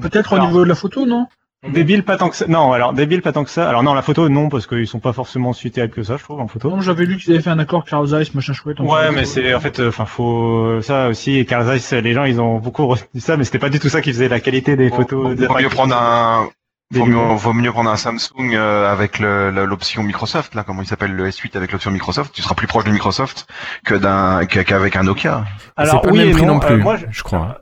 Peut-être 0.00 0.32
au 0.32 0.38
niveau 0.38 0.64
de 0.64 0.68
la 0.68 0.74
photo, 0.74 1.06
non 1.06 1.26
Débile 1.68 2.04
pas 2.04 2.16
tant 2.16 2.28
que 2.28 2.36
ça. 2.36 2.46
Non, 2.46 2.72
alors 2.72 2.92
débile 2.92 3.20
pas 3.20 3.32
tant 3.32 3.42
que 3.42 3.50
ça. 3.50 3.68
Alors 3.68 3.82
non, 3.82 3.92
la 3.92 4.02
photo 4.02 4.28
non 4.28 4.48
parce 4.48 4.68
qu'ils 4.68 4.86
sont 4.86 5.00
pas 5.00 5.12
forcément 5.12 5.52
si 5.52 5.72
terribles 5.72 5.92
que 5.92 6.04
ça, 6.04 6.16
je 6.16 6.22
trouve 6.22 6.38
en 6.38 6.46
photo. 6.46 6.70
Non, 6.70 6.80
j'avais 6.80 7.04
lu 7.04 7.16
qu'ils 7.16 7.34
avaient 7.34 7.42
fait 7.42 7.50
un 7.50 7.58
accord 7.58 7.84
Carl 7.84 8.06
Zeiss, 8.06 8.32
machin 8.32 8.52
chouette. 8.52 8.78
Ouais, 8.78 9.10
mais 9.12 9.24
c'est 9.24 9.52
en 9.52 9.58
fait, 9.58 9.80
enfin, 9.80 10.04
faut 10.04 10.80
ça 10.82 11.08
aussi. 11.08 11.44
Carl 11.46 11.66
Zeiss, 11.66 11.92
les 11.94 12.12
gens, 12.12 12.22
ils 12.24 12.40
ont 12.40 12.60
beaucoup 12.60 12.86
retenu 12.86 13.20
ça, 13.20 13.36
mais 13.36 13.42
c'était 13.42 13.58
pas 13.58 13.70
du 13.70 13.80
tout 13.80 13.88
ça 13.88 14.00
qui 14.00 14.12
faisait 14.12 14.28
la 14.28 14.38
qualité 14.38 14.76
des 14.76 14.88
photos. 14.88 15.36
vaut 15.36 15.58
mieux 15.58 15.68
prendre 15.68 15.96
un 15.96 16.48
Vaut 16.90 17.04
mieux, 17.04 17.12
lumières. 17.16 17.34
vaut 17.36 17.52
mieux 17.52 17.70
prendre 17.70 17.90
un 17.90 17.96
Samsung 17.96 18.54
euh, 18.54 18.90
avec 18.90 19.18
l'option 19.18 20.02
Microsoft, 20.02 20.54
là, 20.54 20.64
comment 20.64 20.80
il 20.80 20.88
s'appelle, 20.88 21.12
le 21.12 21.28
S8 21.28 21.54
avec 21.56 21.72
l'option 21.72 21.90
Microsoft. 21.90 22.32
Tu 22.34 22.40
seras 22.40 22.54
plus 22.54 22.66
proche 22.66 22.84
de 22.84 22.90
Microsoft 22.90 23.46
que 23.84 23.94
d'un 23.94 24.46
qu'avec 24.46 24.96
un 24.96 25.02
Nokia. 25.02 25.44
C'est 25.76 25.90
pas 25.90 26.00
oui 26.10 26.18
le 26.20 26.24
même 26.26 26.32
prix 26.36 26.46
non, 26.46 26.56
euh, 26.56 26.66
plus, 26.66 26.76
moi, 26.78 26.96
je 27.10 27.22
crois. 27.22 27.60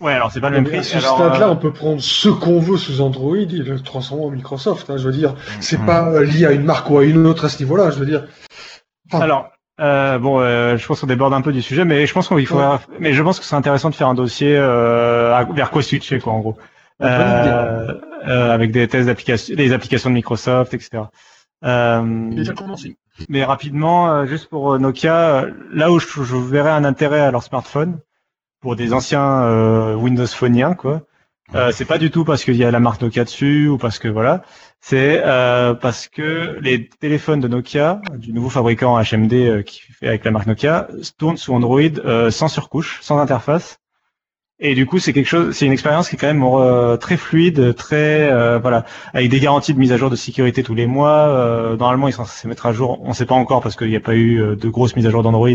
Ouais, 0.00 0.12
alors 0.12 0.32
c'est 0.32 0.40
pas 0.40 0.48
le 0.48 0.56
même 0.56 0.64
Mais 0.64 0.78
à 0.78 0.80
prix. 0.80 0.84
ce 0.88 0.96
Alors, 0.96 1.16
stade-là, 1.16 1.46
euh, 1.48 1.50
on 1.50 1.56
peut 1.56 1.72
prendre 1.72 2.00
ce 2.00 2.28
qu'on 2.30 2.58
veut 2.58 2.78
sous 2.78 3.00
Android 3.02 3.36
et 3.36 3.44
le 3.46 3.80
transformer 3.80 4.24
en 4.24 4.30
Microsoft. 4.30 4.88
hein, 4.88 4.96
je 4.96 5.04
veux 5.04 5.12
dire, 5.12 5.34
c'est 5.60 5.78
Mhm. 5.78 5.86
pas 5.86 6.08
euh, 6.08 6.24
lié 6.24 6.46
à 6.46 6.52
une 6.52 6.64
marque 6.64 6.88
ou 6.90 6.98
à 6.98 7.04
une 7.04 7.26
autre 7.26 7.44
à 7.44 7.48
ce 7.50 7.62
niveau-là. 7.62 7.90
Je 7.90 7.98
veux 7.98 8.06
dire, 8.06 8.24
Enfin, 9.12 9.22
Alors, 9.24 9.50
euh, 9.80 10.18
bon, 10.18 10.40
euh, 10.40 10.78
je 10.78 10.86
pense 10.86 11.00
qu'on 11.00 11.06
déborde 11.06 11.34
un 11.34 11.42
peu 11.42 11.52
du 11.52 11.60
sujet, 11.60 11.84
mais 11.84 12.06
je 12.06 12.12
pense 12.14 12.28
qu'il 12.28 12.46
faut, 12.46 12.60
mais 12.98 13.12
je 13.12 13.22
pense 13.22 13.38
que 13.38 13.44
c'est 13.44 13.54
intéressant 13.56 13.90
de 13.90 13.94
faire 13.94 14.08
un 14.08 14.14
dossier 14.14 14.56
euh, 14.56 15.34
à- 15.34 15.44
vers 15.44 15.70
quoi 15.70 15.82
switcher, 15.82 16.18
quoi, 16.18 16.32
en 16.32 16.38
gros, 16.40 16.56
Euh, 18.26 18.50
avec 18.52 18.70
des 18.72 18.88
tests 18.88 19.06
d'application, 19.06 19.54
des 19.54 19.72
applications 19.72 20.10
de 20.10 20.14
Microsoft, 20.14 20.74
etc. 20.74 21.04
Euh, 21.64 22.30
Déjà 22.30 22.52
commencé. 22.52 22.96
mais 23.28 23.44
rapidement, 23.44 24.10
euh, 24.10 24.26
juste 24.26 24.48
pour 24.48 24.78
Nokia, 24.78 25.46
là 25.72 25.90
où 25.90 25.98
je, 25.98 26.06
je 26.22 26.36
verrais 26.36 26.70
un 26.70 26.84
intérêt 26.84 27.20
à 27.20 27.30
leur 27.30 27.42
smartphone 27.42 28.00
pour 28.60 28.76
des 28.76 28.92
anciens 28.94 29.42
euh, 29.42 29.94
Windows 29.94 30.26
Phoniens, 30.26 30.74
quoi. 30.74 31.02
Euh, 31.54 31.70
c'est 31.72 31.84
pas 31.84 31.98
du 31.98 32.10
tout 32.10 32.24
parce 32.24 32.42
qu'il 32.42 32.56
y 32.56 32.64
a 32.64 32.70
la 32.70 32.80
marque 32.80 33.02
Nokia 33.02 33.24
dessus 33.24 33.68
ou 33.68 33.76
parce 33.76 33.98
que 33.98 34.08
voilà, 34.08 34.42
c'est 34.80 35.22
euh, 35.24 35.74
parce 35.74 36.08
que 36.08 36.58
les 36.60 36.88
téléphones 36.88 37.40
de 37.40 37.48
Nokia, 37.48 38.00
du 38.16 38.32
nouveau 38.32 38.48
fabricant 38.48 38.98
HMD 38.98 39.34
euh, 39.34 39.62
qui 39.62 39.80
fait 39.80 40.08
avec 40.08 40.24
la 40.24 40.30
marque 40.30 40.46
Nokia, 40.46 40.88
tournent 41.18 41.36
sous 41.36 41.52
Android 41.52 41.80
euh, 41.82 42.30
sans 42.30 42.48
surcouche, 42.48 43.00
sans 43.02 43.18
interface. 43.18 43.78
Et 44.60 44.74
du 44.74 44.86
coup, 44.86 44.98
c'est 45.00 45.12
quelque 45.12 45.26
chose, 45.26 45.54
c'est 45.54 45.66
une 45.66 45.72
expérience 45.72 46.08
qui 46.08 46.14
est 46.14 46.18
quand 46.18 46.28
même 46.28 46.44
euh, 46.44 46.96
très 46.96 47.16
fluide, 47.16 47.74
très 47.74 48.30
euh, 48.30 48.58
voilà, 48.58 48.84
avec 49.12 49.28
des 49.28 49.40
garanties 49.40 49.74
de 49.74 49.78
mise 49.78 49.92
à 49.92 49.96
jour 49.96 50.10
de 50.10 50.16
sécurité 50.16 50.62
tous 50.62 50.74
les 50.74 50.86
mois. 50.86 51.26
Euh, 51.28 51.76
normalement, 51.76 52.06
ils 52.08 52.12
sont 52.12 52.24
censés 52.24 52.46
mettre 52.46 52.66
à 52.66 52.72
jour. 52.72 53.00
On 53.02 53.08
ne 53.08 53.14
sait 53.14 53.26
pas 53.26 53.34
encore 53.34 53.60
parce 53.62 53.74
qu'il 53.76 53.88
n'y 53.88 53.96
a 53.96 54.00
pas 54.00 54.14
eu 54.14 54.40
euh, 54.40 54.54
de 54.56 54.68
grosses 54.68 54.94
mises 54.94 55.06
à 55.06 55.10
jour 55.10 55.22
d'Android, 55.24 55.48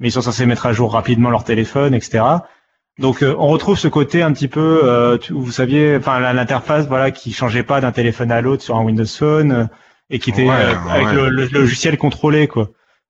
mais 0.00 0.08
ils 0.08 0.12
sont 0.12 0.20
censés 0.22 0.44
mettre 0.44 0.66
à 0.66 0.72
jour 0.74 0.92
rapidement 0.92 1.30
leur 1.30 1.44
téléphone, 1.44 1.94
etc. 1.94 2.22
Donc, 2.98 3.22
euh, 3.22 3.34
on 3.38 3.48
retrouve 3.48 3.78
ce 3.78 3.88
côté 3.88 4.22
un 4.22 4.32
petit 4.32 4.48
peu, 4.48 4.80
euh, 4.84 5.16
tu- 5.18 5.32
vous 5.32 5.50
saviez, 5.50 5.96
enfin 5.96 6.20
l'interface, 6.32 6.86
voilà, 6.86 7.10
qui 7.10 7.32
changeait 7.32 7.62
pas 7.62 7.80
d'un 7.80 7.92
téléphone 7.92 8.30
à 8.32 8.40
l'autre 8.42 8.62
sur 8.62 8.76
un 8.76 8.82
Windows 8.84 9.04
Phone. 9.06 9.68
et 10.08 10.20
qui 10.20 10.30
était 10.30 10.44
Ouais, 10.48 10.54
euh, 10.54 10.74
avec 10.88 11.08
le- 11.14 11.30
le 11.30 11.46
logiciel 11.46 11.98
contrôlé 11.98 12.46
quoi. 12.46 12.68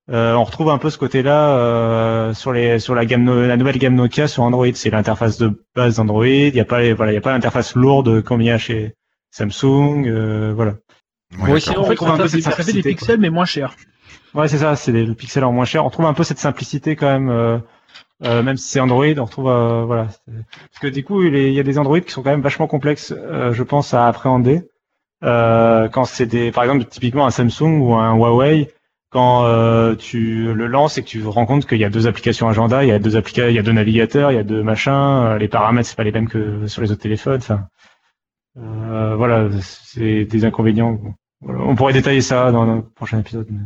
Euh, 0.08 0.34
on 0.34 0.44
retrouve 0.44 0.70
un 0.70 0.78
peu 0.78 0.88
ce 0.90 0.98
côté-là 0.98 1.56
euh, 1.58 2.32
sur 2.34 2.52
les 2.52 2.78
sur 2.78 2.94
la 2.94 3.04
gamme 3.06 3.46
la 3.46 3.56
nouvelle 3.56 3.78
gamme 3.78 3.96
Nokia 3.96 4.28
sur 4.28 4.44
Android. 4.44 4.66
C'est 4.74 4.90
l'interface 4.90 5.36
de 5.38 5.64
base 5.74 5.96
d'Android. 5.96 6.26
Il 6.26 6.54
y 6.54 6.60
a 6.60 6.64
pas 6.64 6.80
les, 6.80 6.92
voilà, 6.92 7.10
il 7.12 7.16
y 7.16 7.18
a 7.18 7.20
pas 7.20 7.32
l'interface 7.32 7.74
lourde 7.74 8.22
comme 8.22 8.40
il 8.40 8.46
y 8.46 8.50
a 8.50 8.58
chez 8.58 8.94
Samsung. 9.32 10.06
euh, 10.06 10.52
voilà. 10.54 10.72
Ouais, 10.72 11.38
Oui, 11.38 11.38
d'accord. 11.46 11.60
sinon, 11.60 11.80
on 11.80 11.82
retrouve 11.88 12.08
un 12.10 12.16
peu 12.18 12.28
ça 12.28 12.28
cette 12.28 12.42
fait 12.44 12.50
des 12.50 12.56
simplicité, 12.56 12.82
quoi. 12.94 12.98
pixels 13.00 13.20
mais 13.20 13.30
moins 13.30 13.44
cher. 13.46 13.74
Ouais, 14.34 14.46
c'est 14.48 14.58
ça, 14.58 14.76
c'est 14.76 14.92
des- 14.92 15.04
le 15.04 15.14
pixel 15.14 15.42
en 15.44 15.50
moins 15.52 15.64
cher. 15.64 15.84
On 15.84 15.90
trouve 15.90 16.06
un 16.06 16.14
peu 16.14 16.22
cette 16.22 16.38
simplicité 16.38 16.94
quand 16.94 17.06
même, 17.08 17.28
euh, 17.30 17.58
euh, 18.24 18.42
même 18.44 18.56
si 18.56 18.68
c'est 18.68 18.80
Android, 18.80 19.06
on 19.18 19.24
retrouve, 19.24 19.48
euh, 19.48 19.82
voilà. 19.86 20.04
Parce 20.04 20.80
que 20.82 20.86
du 20.86 21.02
coup, 21.02 21.22
il 21.24 21.34
est- 21.34 21.48
il 21.48 21.54
y 21.54 21.60
a 21.60 21.64
des 21.64 21.78
Android 21.78 21.98
qui 22.00 22.12
sont 22.12 22.22
quand 22.22 22.30
même 22.30 22.42
vachement 22.42 22.68
complexes, 22.68 23.12
euh, 23.16 23.52
je 23.52 23.62
pense, 23.64 23.92
à 23.92 24.06
appréhender. 24.06 24.68
Euh, 25.24 25.88
quand 25.88 26.04
c'est 26.04 26.26
des, 26.26 26.52
par 26.52 26.62
exemple, 26.64 26.84
typiquement 26.84 27.26
un 27.26 27.30
Samsung 27.30 27.80
ou 27.80 27.94
un 27.94 28.14
Huawei, 28.14 28.68
quand 29.10 29.44
euh, 29.46 29.94
tu 29.94 30.52
le 30.52 30.66
lances 30.66 30.98
et 30.98 31.02
que 31.02 31.08
tu 31.08 31.20
te 31.22 31.26
rends 31.26 31.46
compte 31.46 31.66
qu'il 31.66 31.78
y 31.78 31.84
a 31.84 31.90
deux 31.90 32.06
applications 32.06 32.48
agenda, 32.48 32.84
il 32.84 32.88
y 32.88 32.92
a 32.92 32.98
deux 32.98 33.16
applications, 33.16 33.48
il 33.50 33.54
y 33.54 33.58
a 33.58 33.62
deux 33.62 33.72
navigateurs, 33.72 34.32
il 34.32 34.34
y 34.34 34.38
a 34.38 34.44
deux 34.44 34.62
machins, 34.62 34.92
euh, 34.92 35.38
les 35.38 35.48
paramètres 35.48 35.88
c'est 35.88 35.96
pas 35.96 36.04
les 36.04 36.12
mêmes 36.12 36.28
que 36.28 36.66
sur 36.66 36.82
les 36.82 36.90
autres 36.92 37.02
téléphones. 37.02 37.36
Enfin, 37.38 37.66
euh, 38.58 39.14
voilà, 39.16 39.48
c'est 39.62 40.24
des 40.24 40.44
inconvénients. 40.44 40.98
Voilà. 41.40 41.60
On 41.60 41.76
pourrait 41.76 41.92
détailler 41.92 42.20
ça 42.22 42.50
dans 42.50 42.62
un 42.68 42.80
prochain 42.94 43.18
épisode. 43.20 43.46
mais- 43.50 43.60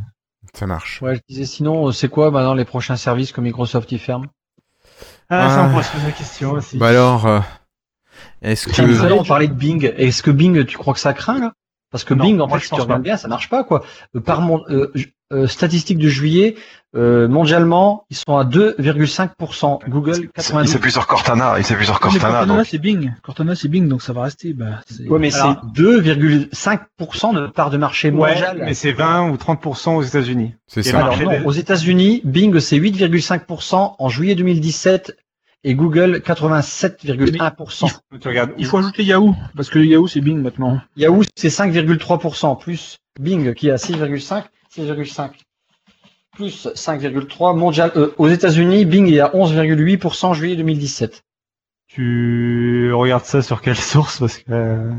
Ça 0.55 0.67
marche. 0.67 1.01
Ouais, 1.03 1.15
je 1.17 1.21
disais 1.29 1.45
sinon, 1.47 1.93
c'est 1.93 2.09
quoi 2.09 2.31
maintenant 2.31 2.55
les 2.55 2.65
prochains 2.65 2.97
services 2.97 3.31
que 3.33 3.41
Microsoft 3.41 3.91
y 3.93 3.99
ferme? 3.99 4.27
Ah, 5.29 5.49
ça, 5.49 5.63
Ah. 5.63 5.67
on 5.67 5.71
pourrait 5.71 5.85
se 5.85 5.93
poser 5.93 6.07
la 6.07 6.13
question 6.13 6.51
aussi. 6.53 6.77
Bah 6.77 6.89
alors, 6.89 7.27
euh, 7.27 7.41
est-ce 8.43 8.67
que 8.69 8.83
l'heure, 8.83 9.21
on 9.21 9.25
parlait 9.25 9.47
de 9.47 9.53
Bing. 9.55 9.93
Est-ce 9.97 10.23
que 10.25 10.31
Bing, 10.33 10.65
tu 10.65 10.77
crois 10.77 10.93
que 10.93 10.99
ça 11.01 11.13
craint 11.13 11.39
là? 11.39 11.53
Parce 11.91 12.05
que 12.05 12.15
Non, 12.15 12.25
Bing, 12.25 12.41
en 12.41 12.49
fait, 12.49 12.59
je 12.59 12.63
si 12.65 12.69
tu 12.69 12.71
pense 12.77 12.81
regardes 12.83 13.03
bien, 13.03 13.17
ça 13.17 13.27
marche 13.29 13.49
pas 13.49 13.65
quoi. 13.65 13.83
Euh, 14.17 14.21
Par 14.21 14.41
mon 14.43 14.63
euh, 14.71 14.93
euh, 15.33 15.47
statistique 15.47 15.99
de 15.99 16.09
juillet, 16.09 16.55
euh, 16.97 17.27
mondialement, 17.29 18.05
ils 18.11 18.17
sont 18.17 18.37
à 18.37 18.45
2,5%. 18.45 19.81
Google 19.89 20.15
Il 20.23 20.29
92. 20.31 20.73
s'appuie 20.73 20.91
sur 20.93 21.07
Cortana, 21.07 21.55
il 21.59 21.65
s'appuie 21.65 21.85
sur 21.87 21.95
Mais 21.95 22.01
Cortana. 22.01 22.29
Cortana 22.39 22.57
donc. 22.59 22.67
c'est 22.67 22.79
Bing. 22.79 23.13
Cortana 23.23 23.55
c'est 23.55 23.69
Bing 23.69 23.89
donc 23.89 24.03
ça 24.03 24.13
va 24.13 24.23
rester. 24.23 24.53
Bah, 24.53 24.81
c'est- 24.89 25.09
Ouais, 25.09 25.19
mais 25.19 25.35
Alors- 25.35 25.61
c'est 25.75 25.83
2,5% 25.83 27.33
de 27.35 27.47
part 27.49 27.71
de 27.71 27.77
marché 27.77 28.11
Ouais, 28.11 28.31
mondial. 28.35 28.63
mais 28.65 28.75
c'est 28.75 28.93
20 28.93 29.31
ou 29.31 29.37
30% 29.37 29.97
aux 29.97 30.03
États-Unis. 30.03 30.55
c'est 30.67 30.83
ça 30.83 30.99
Alors 30.99 31.19
non, 31.21 31.45
aux 31.47 31.53
États-Unis, 31.53 32.23
Bing 32.25 32.59
c'est 32.61 32.77
8,5% 32.77 33.97
en 33.99 34.09
juillet 34.09 34.35
2017 34.35 35.17
et 35.65 35.75
Google 35.75 36.23
87,1%. 36.25 37.91
Tu 38.21 38.29
regardes. 38.29 38.53
Il 38.59 38.67
faut 38.67 38.79
ajouter 38.79 39.05
Yahoo 39.05 39.35
parce 39.57 39.69
que 39.71 39.79
Yahoo 39.79 40.07
c'est 40.09 40.21
Bing 40.21 40.41
maintenant. 40.41 40.81
Yahoo 40.97 41.23
c'est 41.37 41.49
5,3% 41.49 42.59
plus 42.59 42.99
Bing 43.19 43.55
qui 43.55 43.69
est 43.69 43.73
à 43.73 43.77
6,5, 43.77 44.45
6,5 44.75 45.31
plus 46.33 46.67
5,3 46.75 47.57
mondial. 47.57 47.93
euh, 47.97 48.15
aux 48.19 48.29
États-Unis, 48.29 48.85
Bing 48.87 49.13
est 49.13 49.21
à 49.21 49.29
11,8% 49.35 50.27
en 50.27 50.35
juillet 50.35 50.57
2017. 50.57 51.23
Tu 51.89 52.93
regardes 52.93 53.25
ça 53.25 53.43
sur 53.43 53.61
quelle 53.61 53.77
source 53.77 54.21
parce 54.21 54.39
que 54.39 54.53
euh, 54.53 54.93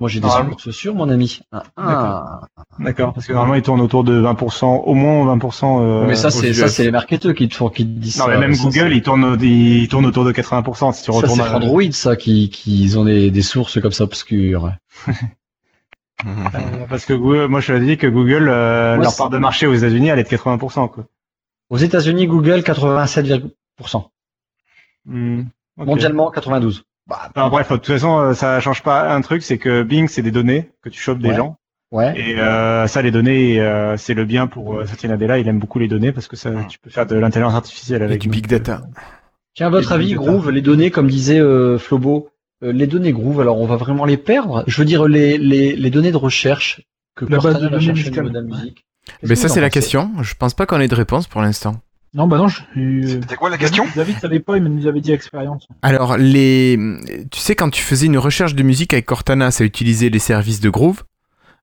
Moi 0.00 0.08
j'ai 0.08 0.20
des 0.20 0.28
sources 0.28 0.70
sûres, 0.70 0.94
mon 0.94 1.10
ami. 1.10 1.40
Ah, 1.52 1.62
ah. 1.76 2.40
d'accord 2.78 3.12
parce 3.12 3.26
que 3.26 3.32
normalement 3.34 3.54
ils 3.56 3.62
tournent 3.62 3.82
autour 3.82 4.02
de 4.02 4.18
20%, 4.20 4.64
au 4.84 4.94
moins 4.94 5.36
20%. 5.36 5.82
Euh, 5.82 6.06
mais 6.06 6.16
ça 6.16 6.30
c'est 6.30 6.48
US. 6.50 6.56
ça 6.58 6.68
c'est 6.68 6.84
les 6.84 6.90
marketeurs 6.90 7.34
qui 7.34 7.48
te 7.48 7.54
font 7.54 7.68
qui 7.68 7.84
te 7.84 7.90
disent 7.90 8.18
Non 8.18 8.28
mais 8.28 8.38
même 8.38 8.54
Ça, 8.54 8.64
Google 8.64 8.88
c'est- 8.90 8.96
il 8.96 9.02
tourne 9.02 9.24
au- 9.24 9.36
il 9.36 9.86
tourne 9.88 10.06
autour 10.06 10.24
de 10.24 10.32
80% 10.32 10.92
si 10.92 11.04
tu 11.04 11.12
Ça 11.12 11.28
c'est 11.28 11.40
à- 11.42 11.56
Android 11.56 11.82
ça 11.92 12.16
qui 12.16 12.48
qui 12.48 12.82
ils 12.82 12.98
ont 12.98 13.04
des, 13.04 13.30
des 13.30 13.42
sources 13.42 13.78
comme 13.80 13.92
ça 13.92 14.04
obscures. 14.04 14.72
Parce 16.88 17.04
que 17.06 17.14
Google- 17.14 17.46
moi 17.48 17.60
je 17.60 17.72
te 17.74 17.78
dis 17.78 17.96
que 17.96 18.06
Google 18.06 18.48
euh, 18.48 18.96
leur 18.96 19.14
part 19.16 19.30
de 19.30 19.38
marché 19.38 19.66
aux 19.66 19.74
États-Unis 19.74 20.08
elle 20.08 20.18
est 20.18 20.24
de 20.24 20.28
80% 20.28 20.88
quoi. 20.90 21.04
Aux 21.70 21.76
États-Unis, 21.78 22.26
Google 22.26 22.62
87,%. 22.62 24.10
Hmm. 25.06 25.42
Mondialement 25.76 26.30
92. 26.30 26.84
Bah, 27.10 27.28
Enfin, 27.34 27.48
bref, 27.50 27.68
de 27.70 27.76
toute 27.76 27.86
façon, 27.86 28.18
euh, 28.20 28.32
ça 28.34 28.60
change 28.60 28.82
pas 28.82 29.12
un 29.12 29.20
truc, 29.20 29.42
c'est 29.42 29.58
que 29.58 29.82
Bing, 29.82 30.08
c'est 30.08 30.22
des 30.22 30.30
données 30.30 30.70
que 30.82 30.88
tu 30.88 31.00
chopes 31.00 31.18
des 31.18 31.30
Ouais. 31.30 31.36
gens. 31.36 31.56
ouais. 31.90 32.14
Et 32.16 32.38
euh, 32.38 32.86
ça, 32.86 33.02
les 33.02 33.10
données, 33.10 33.60
euh, 33.60 33.96
c'est 33.96 34.14
le 34.14 34.24
bien 34.24 34.46
pour 34.46 34.76
euh, 34.78 34.86
Satya 34.86 35.08
Nadella. 35.08 35.38
Il 35.38 35.48
aime 35.48 35.58
beaucoup 35.58 35.80
les 35.80 35.88
données 35.88 36.12
parce 36.12 36.28
que 36.28 36.36
ça, 36.36 36.50
tu 36.68 36.78
peux 36.78 36.88
faire 36.88 37.06
de 37.06 37.16
l'intelligence 37.16 37.54
artificielle 37.54 38.02
et 38.02 38.04
avec 38.04 38.20
du 38.20 38.28
donc, 38.28 38.34
big 38.36 38.46
data 38.46 38.82
Tiens, 39.54 39.66
à 39.66 39.70
votre 39.70 39.90
Et 39.90 39.94
avis. 39.96 40.14
Groove, 40.14 40.50
les 40.50 40.62
données, 40.62 40.90
comme 40.92 41.08
disait 41.08 41.40
euh, 41.40 41.76
Flobo, 41.78 42.30
euh, 42.62 42.72
les 42.72 42.86
données 42.86 43.12
Groove, 43.12 43.40
alors 43.40 43.58
on 43.60 43.66
va 43.66 43.74
vraiment 43.76 44.04
les 44.04 44.16
perdre? 44.16 44.62
Je 44.68 44.78
veux 44.78 44.84
dire, 44.84 45.08
les, 45.08 45.36
les, 45.36 45.74
les 45.74 45.90
données 45.90 46.12
de 46.12 46.16
recherche 46.16 46.82
que 47.16 47.24
La 47.24 47.38
base 47.38 47.60
de 47.60 47.66
données. 47.68 47.92
Qu'est-ce 47.92 49.26
Mais 49.28 49.34
ça 49.34 49.48
c'est 49.48 49.60
la 49.60 49.70
question. 49.70 50.12
Je 50.22 50.34
pense 50.34 50.54
pas 50.54 50.66
qu'on 50.66 50.80
ait 50.80 50.86
de 50.86 50.94
réponse 50.94 51.26
pour 51.26 51.42
l'instant. 51.42 51.80
Non 52.14 52.26
bah 52.26 52.38
non. 52.38 52.48
Je... 52.48 52.58
euh, 52.80 53.20
C'était 53.22 53.36
quoi 53.36 53.50
la 53.50 53.58
question? 53.58 53.84
David, 53.84 53.96
David 53.96 54.18
savait 54.20 54.40
pas, 54.40 54.56
il 54.56 54.64
nous 54.64 54.86
avait 54.86 55.00
dit 55.00 55.12
expérience. 55.12 55.68
Alors 55.82 56.16
les, 56.16 56.76
tu 57.30 57.38
sais 57.38 57.54
quand 57.54 57.70
tu 57.70 57.82
faisais 57.82 58.06
une 58.06 58.18
recherche 58.18 58.54
de 58.54 58.62
musique 58.62 58.92
avec 58.92 59.06
Cortana, 59.06 59.50
ça 59.50 59.64
utilisait 59.64 60.08
les 60.08 60.18
services 60.18 60.58
de 60.60 60.70
Groove, 60.70 61.04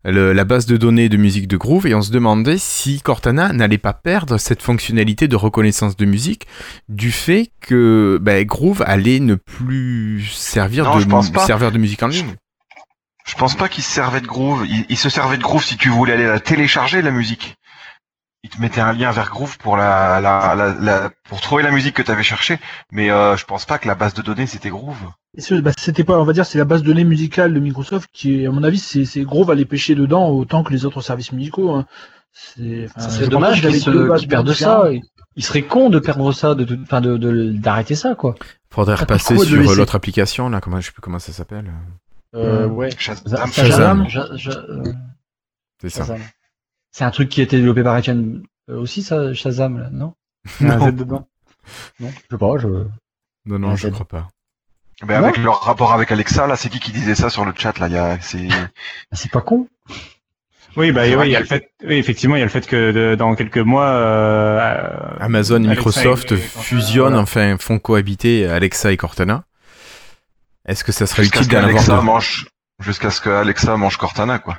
le- 0.05 0.31
la 0.31 0.45
base 0.45 0.65
de 0.65 0.77
données 0.77 1.09
de 1.09 1.17
musique 1.17 1.49
de 1.49 1.57
Groove, 1.57 1.85
et 1.87 1.93
on 1.95 2.01
se 2.01 2.11
demandait 2.11 2.57
si 2.57 3.01
Cortana 3.01 3.51
n'allait 3.51 3.77
pas 3.77 3.91
perdre 3.93 4.37
cette 4.37 4.61
fonctionnalité 4.61 5.27
de 5.27 5.35
reconnaissance 5.35 5.97
de 5.97 6.05
musique 6.05 6.47
du 6.87 7.11
fait 7.11 7.51
que 7.59 8.17
ben, 8.21 8.45
Groove 8.45 8.83
allait 8.85 9.19
ne 9.19 9.35
plus 9.35 10.23
servir 10.33 10.85
Non, 10.85 10.95
de 10.95 11.01
je 11.01 11.07
pense 11.07 11.29
pas. 11.29 11.45
serveur 11.45 11.73
de 11.73 11.77
musique 11.77 12.03
en 12.03 12.07
ligne. 12.07 12.35
Je 13.25 13.35
pense 13.35 13.55
pas 13.55 13.67
qu'il 13.67 13.83
se 13.83 13.91
servait 13.91 14.21
de 14.21 14.27
Groove. 14.27 14.65
Il, 14.69 14.85
il 14.87 14.95
se 14.97 15.09
servait 15.09 15.35
de 15.35 15.43
Groove 15.43 15.61
si 15.65 15.75
tu 15.75 15.89
voulais 15.89 16.13
aller 16.13 16.25
la 16.25 16.39
télécharger, 16.39 17.01
la 17.01 17.11
musique. 17.11 17.57
Il 18.49 18.55
te 18.55 18.61
mettait 18.61 18.79
un 18.79 18.93
lien 18.93 19.11
vers 19.11 19.29
Groove 19.29 19.57
pour 19.57 19.75
la, 19.75 20.21
la, 20.21 20.55
la, 20.55 20.73
la- 20.79 21.09
pour 21.27 21.41
trouver 21.41 21.63
la 21.63 21.71
musique 21.71 21.93
que 21.95 22.01
tu 22.01 22.09
avais 22.11 22.23
cherchée. 22.23 22.59
Mais 22.93 23.11
euh, 23.11 23.35
je 23.35 23.43
pense 23.43 23.65
pas 23.65 23.77
que 23.77 23.87
la 23.89 23.95
base 23.95 24.13
de 24.13 24.21
données 24.21 24.47
c'était 24.47 24.69
Groove. 24.69 24.95
Bah, 25.61 25.71
c'était 25.77 26.05
pas, 26.05 26.17
on 26.17 26.23
va 26.23 26.31
dire, 26.31 26.45
c'est 26.45 26.57
la 26.57 26.63
base 26.65 26.81
de 26.81 26.87
données 26.87 27.03
musicale 27.03 27.53
de 27.53 27.59
Microsoft 27.59 28.09
qui, 28.13 28.45
à 28.45 28.51
mon 28.51 28.63
avis, 28.63 28.79
c'est, 28.79 29.03
va 29.43 29.53
les 29.53 29.65
pêcher 29.65 29.95
dedans 29.95 30.29
autant 30.29 30.63
que 30.63 30.71
les 30.71 30.85
autres 30.85 31.01
services 31.01 31.33
musicaux. 31.33 31.71
hein. 31.75 31.85
Ça 32.97 33.09
serait 33.09 33.25
dommage 33.31 33.61
qu'ils 33.71 33.81
se- 33.81 33.89
perdent 34.27 34.47
ça. 34.53 34.79
Il 35.35 35.43
serait 35.43 35.63
con 35.63 35.89
de 35.89 35.99
perdre 35.99 36.31
ça, 36.31 36.55
de, 36.55 36.63
de, 36.63 36.79
enfin 36.81 37.01
de, 37.01 37.17
de- 37.17 37.51
d'arrêter 37.51 37.95
ça, 37.95 38.15
quoi. 38.15 38.35
Faudrait 38.71 38.95
repasser 39.01 39.35
sur 39.45 39.55
laisser 39.57 39.75
l'autre 39.79 39.95
application 39.95 40.49
là, 40.49 40.61
comment 40.61 40.79
je 40.79 40.85
sais 40.87 40.91
plus 40.93 41.01
comment 41.01 41.19
ça 41.19 41.33
s'appelle. 41.33 41.71
Euh, 42.35 42.67
ouais. 42.67 42.89
Shazam. 42.97 43.51
Shazam. 43.51 44.07
Euh, 44.07 44.93
C'est 45.81 45.89
ça. 45.89 46.15
C'est 46.97 47.03
un 47.03 47.11
truc 47.11 47.29
qui 47.29 47.41
a 47.41 47.43
été 47.43 47.57
développé 47.57 47.83
par 47.83 47.95
Etienne 47.95 48.41
euh, 48.71 48.79
aussi, 48.81 49.03
ça, 49.03 49.31
Shazam, 49.31 49.77
là, 49.77 49.89
non? 49.91 50.15
Un. 50.61 50.79
Z 50.79 50.95
dedans? 50.95 51.27
Non, 51.99 52.09
je 52.09 52.15
sais 52.31 52.37
pas, 52.39 52.57
je... 52.57 52.67
Non 53.45 53.59
non, 53.59 53.75
je 53.75 53.89
crois 53.89 54.07
pas. 54.07 54.27
Ben, 55.03 55.23
avec 55.23 55.37
leur 55.37 55.61
rapport 55.61 55.93
avec 55.93 56.11
Alexa, 56.11 56.47
là, 56.47 56.55
c'est 56.55 56.69
qui 56.69 56.79
qui 56.79 56.91
disait 56.91 57.13
ça 57.13 57.29
sur 57.29 57.45
le 57.45 57.53
chat 57.55 57.77
là 57.77 57.87
Il 57.87 57.93
y 57.93 57.97
a, 57.97 58.19
c'est. 58.19 58.47
c'est 59.11 59.29
pas 59.29 59.41
con. 59.41 59.67
Oui, 60.75 60.91
bah 60.91 61.03
oui, 61.03 61.27
il 61.27 61.31
y 61.33 61.35
a 61.35 61.39
le 61.39 61.45
fait, 61.45 61.69
oui, 61.83 61.97
effectivement, 61.97 62.35
il 62.35 62.39
y 62.39 62.41
a 62.41 62.45
le 62.45 62.49
fait 62.51 62.65
que 62.65 62.91
de- 62.91 63.13
dans 63.13 63.35
quelques 63.35 63.59
mois, 63.59 63.89
euh, 63.89 64.59
euh, 64.59 65.17
Amazon 65.19 65.61
et 65.63 65.67
Alexa 65.67 65.89
Microsoft 66.01 66.31
et- 66.31 66.37
fusionnent, 66.37 67.09
voilà. 67.09 67.21
enfin 67.21 67.57
font 67.59 67.77
cohabiter 67.77 68.47
Alexa 68.47 68.91
et 68.91 68.97
Cortana. 68.97 69.43
Est-ce 70.65 70.83
que 70.83 70.91
ça 70.91 71.05
serait 71.05 71.27
utile 71.27 71.47
d'en 71.47 71.57
avoir 71.57 71.69
qu'Alexa 71.73 71.95
deux? 71.97 72.01
mange, 72.01 72.47
jusqu'à 72.79 73.11
ce 73.11 73.21
que 73.21 73.29
Alexa 73.29 73.77
mange 73.77 73.97
Cortana, 73.97 74.39
quoi. 74.39 74.57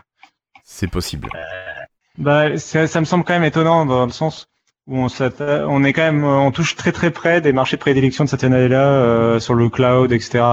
C'est 0.62 0.86
possible. 0.86 1.28
Bah, 2.18 2.58
ça, 2.58 2.86
ça 2.86 3.00
me 3.00 3.04
semble 3.04 3.24
quand 3.24 3.32
même 3.32 3.44
étonnant 3.44 3.86
dans 3.86 4.04
le 4.04 4.12
sens 4.12 4.48
où 4.86 4.98
on, 4.98 5.08
on 5.08 5.84
est 5.84 5.92
quand 5.92 6.02
même, 6.02 6.24
on 6.24 6.50
touche 6.50 6.76
très 6.76 6.92
très 6.92 7.10
près 7.10 7.40
des 7.40 7.52
marchés 7.52 7.76
de 7.76 7.80
prédilection 7.80 8.24
de 8.24 8.28
Satya 8.28 8.48
Nadella 8.48 8.82
euh, 8.82 9.40
sur 9.40 9.54
le 9.54 9.68
cloud, 9.68 10.12
etc. 10.12 10.44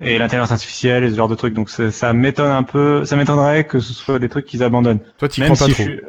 Et 0.00 0.18
l'intelligence 0.18 0.52
artificielle 0.52 1.04
et 1.04 1.10
ce 1.10 1.16
genre 1.16 1.28
de 1.28 1.34
trucs. 1.34 1.54
Donc 1.54 1.70
ça, 1.70 1.90
ça 1.90 2.12
m'étonne 2.12 2.50
un 2.50 2.62
peu. 2.62 3.04
Ça 3.04 3.16
m'étonnerait 3.16 3.64
que 3.64 3.78
ce 3.78 3.92
soit 3.92 4.18
des 4.18 4.28
trucs 4.28 4.46
qu'ils 4.46 4.62
abandonnent. 4.62 5.00
Toi, 5.18 5.28
tu 5.28 5.42
crois 5.42 5.56
pas 5.56 5.66
si 5.66 5.72
trop. 5.72 5.84
je 5.84 5.90
euh, 5.90 6.00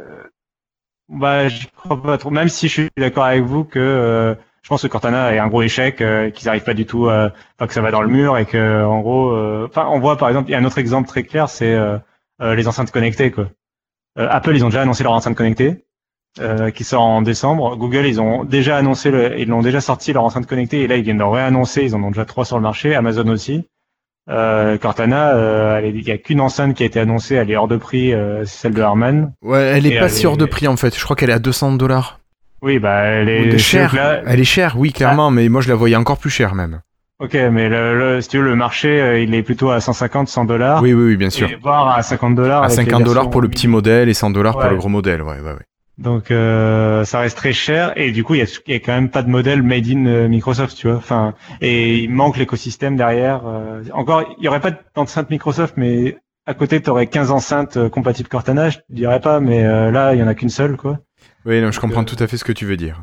bah, 1.09 1.47
j'y 1.47 1.67
crois 1.67 2.01
pas 2.01 2.17
trop. 2.17 2.29
Même 2.29 2.49
si 2.49 2.67
je 2.67 2.73
suis 2.73 2.89
d'accord 2.97 3.25
avec 3.25 3.43
vous 3.43 3.63
que 3.63 3.79
euh, 3.79 4.35
je 4.67 4.69
pense 4.69 4.81
que 4.81 4.87
Cortana 4.87 5.33
est 5.33 5.39
un 5.39 5.47
gros 5.47 5.61
échec, 5.61 6.01
euh, 6.01 6.29
qu'ils 6.29 6.47
n'arrivent 6.47 6.65
pas 6.65 6.73
du 6.73 6.85
tout, 6.85 7.07
à, 7.07 7.31
enfin 7.55 7.67
que 7.67 7.73
ça 7.73 7.79
va 7.79 7.89
dans 7.89 8.01
le 8.01 8.09
mur 8.09 8.37
et 8.37 8.45
que 8.45 8.83
en 8.83 8.99
gros, 8.99 9.31
euh, 9.31 9.65
enfin 9.69 9.87
on 9.89 9.99
voit 9.99 10.17
par 10.17 10.27
exemple, 10.27 10.49
il 10.49 10.51
y 10.51 10.55
a 10.55 10.57
un 10.57 10.65
autre 10.65 10.77
exemple 10.77 11.07
très 11.07 11.23
clair, 11.23 11.47
c'est 11.47 11.73
euh, 11.73 11.97
euh, 12.41 12.53
les 12.53 12.67
enceintes 12.67 12.91
connectées 12.91 13.31
quoi. 13.31 13.47
Euh, 14.17 14.27
Apple, 14.29 14.55
ils 14.55 14.63
ont 14.65 14.69
déjà 14.69 14.81
annoncé 14.81 15.03
leur 15.03 15.13
enceinte 15.13 15.35
connectée, 15.35 15.83
euh, 16.39 16.71
qui 16.71 16.83
sort 16.83 17.01
en 17.01 17.21
décembre. 17.21 17.75
Google, 17.75 18.05
ils 18.05 18.19
ont 18.21 18.43
déjà 18.43 18.77
annoncé, 18.77 19.11
le, 19.11 19.39
ils 19.39 19.47
l'ont 19.47 19.61
déjà 19.61 19.81
sorti 19.81 20.13
leur 20.13 20.23
enceinte 20.23 20.45
connectée 20.47 20.81
et 20.81 20.87
là 20.87 20.95
ils 20.97 21.03
viennent 21.03 21.17
de 21.19 21.23
réannoncer, 21.23 21.83
ils 21.83 21.95
en 21.95 22.03
ont 22.03 22.09
déjà 22.11 22.25
trois 22.25 22.45
sur 22.45 22.57
le 22.57 22.63
marché. 22.63 22.95
Amazon 22.95 23.27
aussi. 23.27 23.65
Euh, 24.29 24.77
Cortana, 24.77 25.35
euh, 25.35 25.81
il 25.85 26.01
y 26.05 26.11
a 26.11 26.17
qu'une 26.17 26.41
enceinte 26.41 26.75
qui 26.75 26.83
a 26.83 26.85
été 26.85 26.99
annoncée, 26.99 27.35
elle 27.35 27.49
est 27.49 27.55
hors 27.55 27.67
de 27.69 27.77
prix, 27.77 28.11
c'est 28.43 28.45
celle 28.45 28.73
de 28.73 28.81
Harman. 28.81 29.31
Ouais, 29.41 29.59
elle 29.61 29.85
est 29.85 29.91
Et 29.95 29.99
pas 29.99 30.05
elle 30.05 30.11
si 30.11 30.25
hors 30.27 30.35
de 30.37 30.45
prix 30.45 30.67
en 30.67 30.75
fait. 30.75 30.97
Je 30.97 31.03
crois 31.03 31.15
qu'elle 31.15 31.29
est 31.29 31.33
à 31.33 31.39
200 31.39 31.73
dollars. 31.73 32.19
Oui, 32.61 32.79
bah 32.79 33.03
elle 33.03 33.29
est 33.29 33.43
là- 33.95 34.21
Elle 34.25 34.39
est 34.39 34.43
chère, 34.43 34.75
oui, 34.77 34.91
clairement, 34.91 35.29
mais 35.31 35.47
moi 35.47 35.61
je 35.61 35.69
la 35.69 35.75
voyais 35.75 35.95
encore 35.95 36.17
plus 36.17 36.29
chère 36.31 36.55
même. 36.55 36.81
Ok, 37.19 37.33
mais 37.33 37.67
le, 37.67 37.97
le- 37.97 38.21
si 38.21 38.29
tu 38.29 38.37
veux, 38.37 38.43
le 38.43 38.55
marché, 38.55 39.01
euh, 39.01 39.19
il 39.19 39.33
est 39.33 39.41
plutôt 39.41 39.71
à 39.71 39.79
150, 39.79 40.27
100 40.27 40.45
dollars. 40.45 40.83
Oui, 40.83 40.93
oui, 40.93 41.03
oui, 41.07 41.17
bien 41.17 41.31
sûr. 41.31 41.49
Et 41.49 41.55
voire 41.55 41.89
à 41.97 42.03
50 42.03 42.35
dollars. 42.35 42.61
À 42.63 42.69
50 42.69 43.03
dollars 43.03 43.29
pour 43.31 43.41
le 43.41 43.47
petit 43.49 43.67
modèle 43.67 44.07
et 44.07 44.13
100 44.13 44.29
dollars 44.29 44.53
pour 44.57 44.69
le 44.69 44.75
gros 44.77 44.89
modèle, 44.89 45.21
ouais, 45.23 45.39
ouais, 45.39 45.51
ouais. 45.53 45.65
Donc 45.97 46.29
euh, 46.29 47.03
ça 47.05 47.21
reste 47.21 47.35
très 47.37 47.53
cher 47.53 47.91
et 47.95 48.11
du 48.11 48.23
coup 48.23 48.35
il 48.35 48.37
y 48.37 48.43
a, 48.43 48.59
il 48.67 48.71
y 48.73 48.75
a 48.75 48.79
quand 48.79 48.93
même 48.93 49.09
pas 49.09 49.23
de 49.23 49.29
modèle 49.31 49.63
made 49.63 49.87
in 49.87 50.05
euh, 50.05 50.27
Microsoft, 50.27 50.77
tu 50.77 50.87
vois. 50.87 50.97
Enfin 50.97 51.33
et 51.59 51.97
il 51.97 52.11
manque 52.11 52.37
l'écosystème 52.37 52.95
derrière. 52.97 53.41
euh. 53.47 53.81
encore 53.93 54.23
il 54.37 54.45
y 54.45 54.47
aurait 54.47 54.59
pas 54.59 54.69
d'enceinte 54.93 55.31
Microsoft, 55.31 55.73
mais 55.75 56.17
à 56.45 56.53
côté 56.53 56.79
tu 56.83 56.89
aurais 56.91 57.07
15 57.07 57.31
enceintes 57.31 57.89
compatibles 57.89 58.29
Cortana, 58.29 58.69
je 58.69 58.77
dirais 58.89 59.19
pas, 59.19 59.39
mais 59.39 59.65
euh, 59.65 59.89
là 59.89 60.13
il 60.13 60.19
y 60.19 60.23
en 60.23 60.27
a 60.27 60.35
qu'une 60.35 60.49
seule 60.49 60.77
quoi. 60.77 60.99
Oui, 61.47 61.59
non, 61.63 61.71
je 61.71 61.79
comprends 61.79 62.03
tout 62.03 62.17
à 62.19 62.27
fait 62.27 62.37
ce 62.37 62.43
que 62.43 62.51
tu 62.51 62.65
veux 62.65 62.77
dire. 62.77 63.01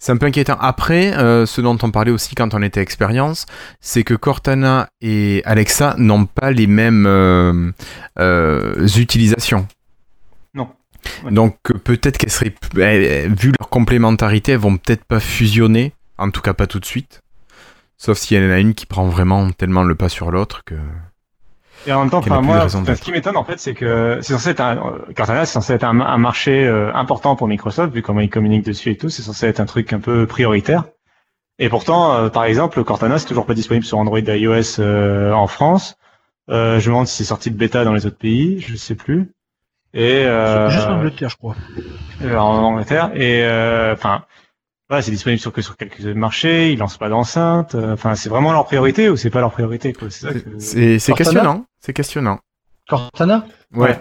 C'est 0.00 0.12
un 0.12 0.16
peu 0.16 0.26
inquiétant. 0.26 0.56
Après, 0.58 1.14
euh, 1.18 1.44
ce 1.44 1.60
dont 1.60 1.76
on 1.82 1.90
parlait 1.90 2.10
aussi 2.10 2.34
quand 2.34 2.54
on 2.54 2.62
était 2.62 2.80
expérience, 2.80 3.44
c'est 3.80 4.02
que 4.02 4.14
Cortana 4.14 4.88
et 5.02 5.42
Alexa 5.44 5.94
n'ont 5.98 6.24
pas 6.24 6.50
les 6.52 6.66
mêmes 6.66 7.04
euh, 7.06 7.70
euh, 8.18 8.88
utilisations. 8.96 9.68
Non. 10.54 10.70
Ouais. 11.22 11.30
Donc 11.30 11.58
peut-être 11.84 12.16
qu'elles 12.16 12.30
seraient, 12.30 12.54
eh, 12.78 13.28
vu 13.28 13.52
leur 13.58 13.68
complémentarité, 13.68 14.52
elles 14.52 14.58
vont 14.58 14.78
peut-être 14.78 15.04
pas 15.04 15.20
fusionner, 15.20 15.92
en 16.16 16.30
tout 16.30 16.40
cas 16.40 16.54
pas 16.54 16.66
tout 16.66 16.80
de 16.80 16.86
suite. 16.86 17.20
Sauf 17.98 18.16
s'il 18.16 18.42
y 18.42 18.46
en 18.46 18.50
a 18.50 18.58
une 18.58 18.72
qui 18.72 18.86
prend 18.86 19.06
vraiment 19.06 19.50
tellement 19.50 19.82
le 19.82 19.94
pas 19.94 20.08
sur 20.08 20.30
l'autre 20.30 20.62
que. 20.64 20.76
Et 21.86 21.92
en 21.92 22.00
même 22.00 22.10
temps, 22.10 22.18
enfin 22.18 22.40
moi, 22.42 22.68
ce 22.68 23.00
qui 23.00 23.10
m'étonne 23.12 23.36
en 23.36 23.44
fait, 23.44 23.58
c'est 23.58 23.74
que 23.74 24.18
c'est 24.20 24.34
censé 24.34 24.50
être 24.50 24.60
un, 24.60 24.76
Cortana, 25.16 25.46
c'est 25.46 25.54
censé 25.54 25.72
être 25.72 25.84
un, 25.84 25.98
un 26.00 26.18
marché 26.18 26.66
euh, 26.66 26.92
important 26.94 27.36
pour 27.36 27.48
Microsoft 27.48 27.94
vu 27.94 28.02
comment 28.02 28.20
ils 28.20 28.28
communiquent 28.28 28.66
dessus 28.66 28.90
et 28.90 28.96
tout. 28.96 29.08
C'est 29.08 29.22
censé 29.22 29.46
être 29.46 29.60
un 29.60 29.64
truc 29.66 29.92
un 29.92 30.00
peu 30.00 30.26
prioritaire. 30.26 30.84
Et 31.58 31.68
pourtant, 31.68 32.14
euh, 32.14 32.28
par 32.28 32.44
exemple, 32.44 32.82
Cortana, 32.84 33.18
c'est 33.18 33.26
toujours 33.26 33.46
pas 33.46 33.54
disponible 33.54 33.84
sur 33.86 33.98
Android 33.98 34.18
et 34.18 34.38
iOS 34.38 34.78
euh, 34.80 35.32
en 35.32 35.46
France. 35.46 35.96
Euh, 36.50 36.80
je 36.80 36.88
me 36.88 36.94
demande 36.94 37.06
si 37.06 37.16
c'est 37.16 37.24
sorti 37.28 37.50
de 37.50 37.56
bêta 37.56 37.84
dans 37.84 37.92
les 37.94 38.06
autres 38.06 38.18
pays, 38.18 38.60
je 38.60 38.76
sais 38.76 38.94
plus. 38.94 39.30
Et 39.94 40.24
euh, 40.24 40.68
Juste 40.70 40.86
en 40.86 40.98
Angleterre, 40.98 41.28
je 41.30 41.36
crois. 41.36 41.56
euh, 42.22 42.36
en 42.36 42.62
Angleterre. 42.62 43.10
Et 43.14 43.42
euh, 43.44 43.92
enfin, 43.94 44.22
voilà, 44.88 45.02
c'est 45.02 45.10
disponible 45.10 45.40
sur 45.40 45.52
que 45.52 45.62
sur 45.62 45.76
quelques 45.76 46.00
marchés. 46.04 46.72
Ils 46.72 46.78
lancent 46.78 46.96
pas 46.98 47.08
d'enceinte. 47.08 47.74
Euh, 47.74 47.92
Enfin, 47.94 48.14
c'est 48.14 48.28
vraiment 48.28 48.52
leur 48.52 48.64
priorité 48.66 49.08
ou 49.08 49.16
c'est 49.16 49.30
pas 49.30 49.40
leur 49.40 49.52
priorité 49.52 49.92
quoi 49.92 50.08
C'est 50.10 50.26
ça 50.26 50.32
que. 50.32 50.40
C'est 50.58 50.98
c'est 50.98 51.12
Cortana 51.12 51.30
questionnant. 51.40 51.64
C'est 51.80 51.92
questionnant. 51.92 52.38
Cortana? 52.88 53.46
Ouais. 53.74 54.00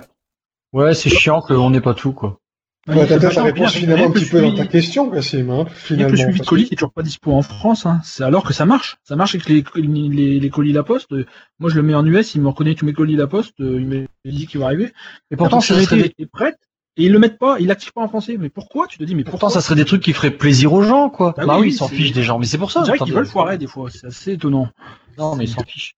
Ouais, 0.73 0.93
c'est 0.93 1.10
chiant 1.10 1.41
qu'on 1.41 1.69
n'ait 1.69 1.81
pas 1.81 1.93
tout, 1.93 2.11
quoi. 2.14 2.39
Ouais, 2.88 3.06
t'as 3.06 3.19
peut-être 3.19 3.35
la 3.35 3.43
réponse 3.43 3.72
bien, 3.73 3.81
finalement 3.81 4.06
un 4.07 4.11
petit 4.11 4.26
peu 4.26 4.41
dans 4.41 4.56
ta 4.56 4.65
question, 4.65 5.11
Cassim, 5.11 5.49
hein, 5.51 5.56
Rien 5.57 5.65
que 5.65 5.72
finalement. 5.72 6.11
le 6.11 6.18
suivi 6.18 6.39
de 6.39 6.45
colis 6.45 6.65
qui 6.65 6.73
est 6.73 6.77
toujours 6.77 6.93
pas 6.93 7.03
dispo 7.03 7.34
en 7.34 7.41
France, 7.41 7.85
hein. 7.85 7.99
c'est 8.03 8.23
alors 8.23 8.43
que 8.43 8.53
ça 8.53 8.65
marche. 8.65 8.97
Ça 9.03 9.15
marche 9.15 9.35
avec 9.35 9.47
les, 9.47 9.64
les, 9.76 10.39
les 10.39 10.49
colis 10.49 10.73
La 10.73 10.81
Poste. 10.84 11.14
Moi, 11.60 11.69
je 11.69 11.76
le 11.76 11.84
mets 11.84 11.93
en 11.93 12.06
US, 12.06 12.34
il 12.35 12.41
me 12.41 12.47
reconnaît 12.47 12.73
tous 12.76 12.85
mes 12.85 12.93
colis 12.93 13.15
La 13.15 13.27
Poste, 13.27 13.60
euh, 13.60 13.80
il 13.80 13.85
me 13.85 14.07
dit 14.26 14.47
qu'il 14.47 14.60
va 14.60 14.68
arriver. 14.68 14.91
Et 15.30 15.35
pourtant, 15.35 15.61
ça 15.61 15.80
serait, 15.80 16.14
des... 16.18 16.26
prête 16.26 16.57
et 16.97 17.06
ils 17.06 17.11
le 17.11 17.19
mettent 17.19 17.38
pas, 17.38 17.60
ils 17.60 17.68
l'activent 17.68 17.93
pas 17.93 18.01
en 18.01 18.07
français. 18.07 18.38
Mais 18.39 18.49
pourquoi 18.49 18.88
Tu 18.88 18.97
te 18.97 19.03
dis, 19.03 19.14
mais 19.14 19.23
pourtant, 19.23 19.49
ça 19.49 19.61
serait 19.61 19.76
des 19.76 19.85
trucs 19.85 20.01
qui 20.01 20.14
feraient 20.14 20.31
plaisir 20.31 20.73
aux 20.73 20.81
gens, 20.81 21.10
quoi. 21.10 21.34
Bah 21.38 21.45
Bah, 21.45 21.56
oui, 21.57 21.61
oui, 21.64 21.68
ils 21.69 21.73
s'en 21.73 21.88
c'est- 21.89 21.95
fichent 21.95 22.14
des 22.14 22.23
gens, 22.23 22.39
mais 22.39 22.45
c'est 22.45 22.57
pour 22.57 22.72
ça. 22.72 22.80
On 22.81 22.84
dirait 22.84 22.97
qu'ils 22.97 23.14
veulent 23.14 23.26
foirer 23.27 23.57
des 23.57 23.68
fois, 23.68 23.89
c'est 23.91 24.07
assez 24.07 24.31
étonnant. 24.34 24.69
Non, 25.18 25.35
mais 25.35 25.43
ils 25.43 25.49
s'en 25.49 25.64
fichent. 25.64 25.95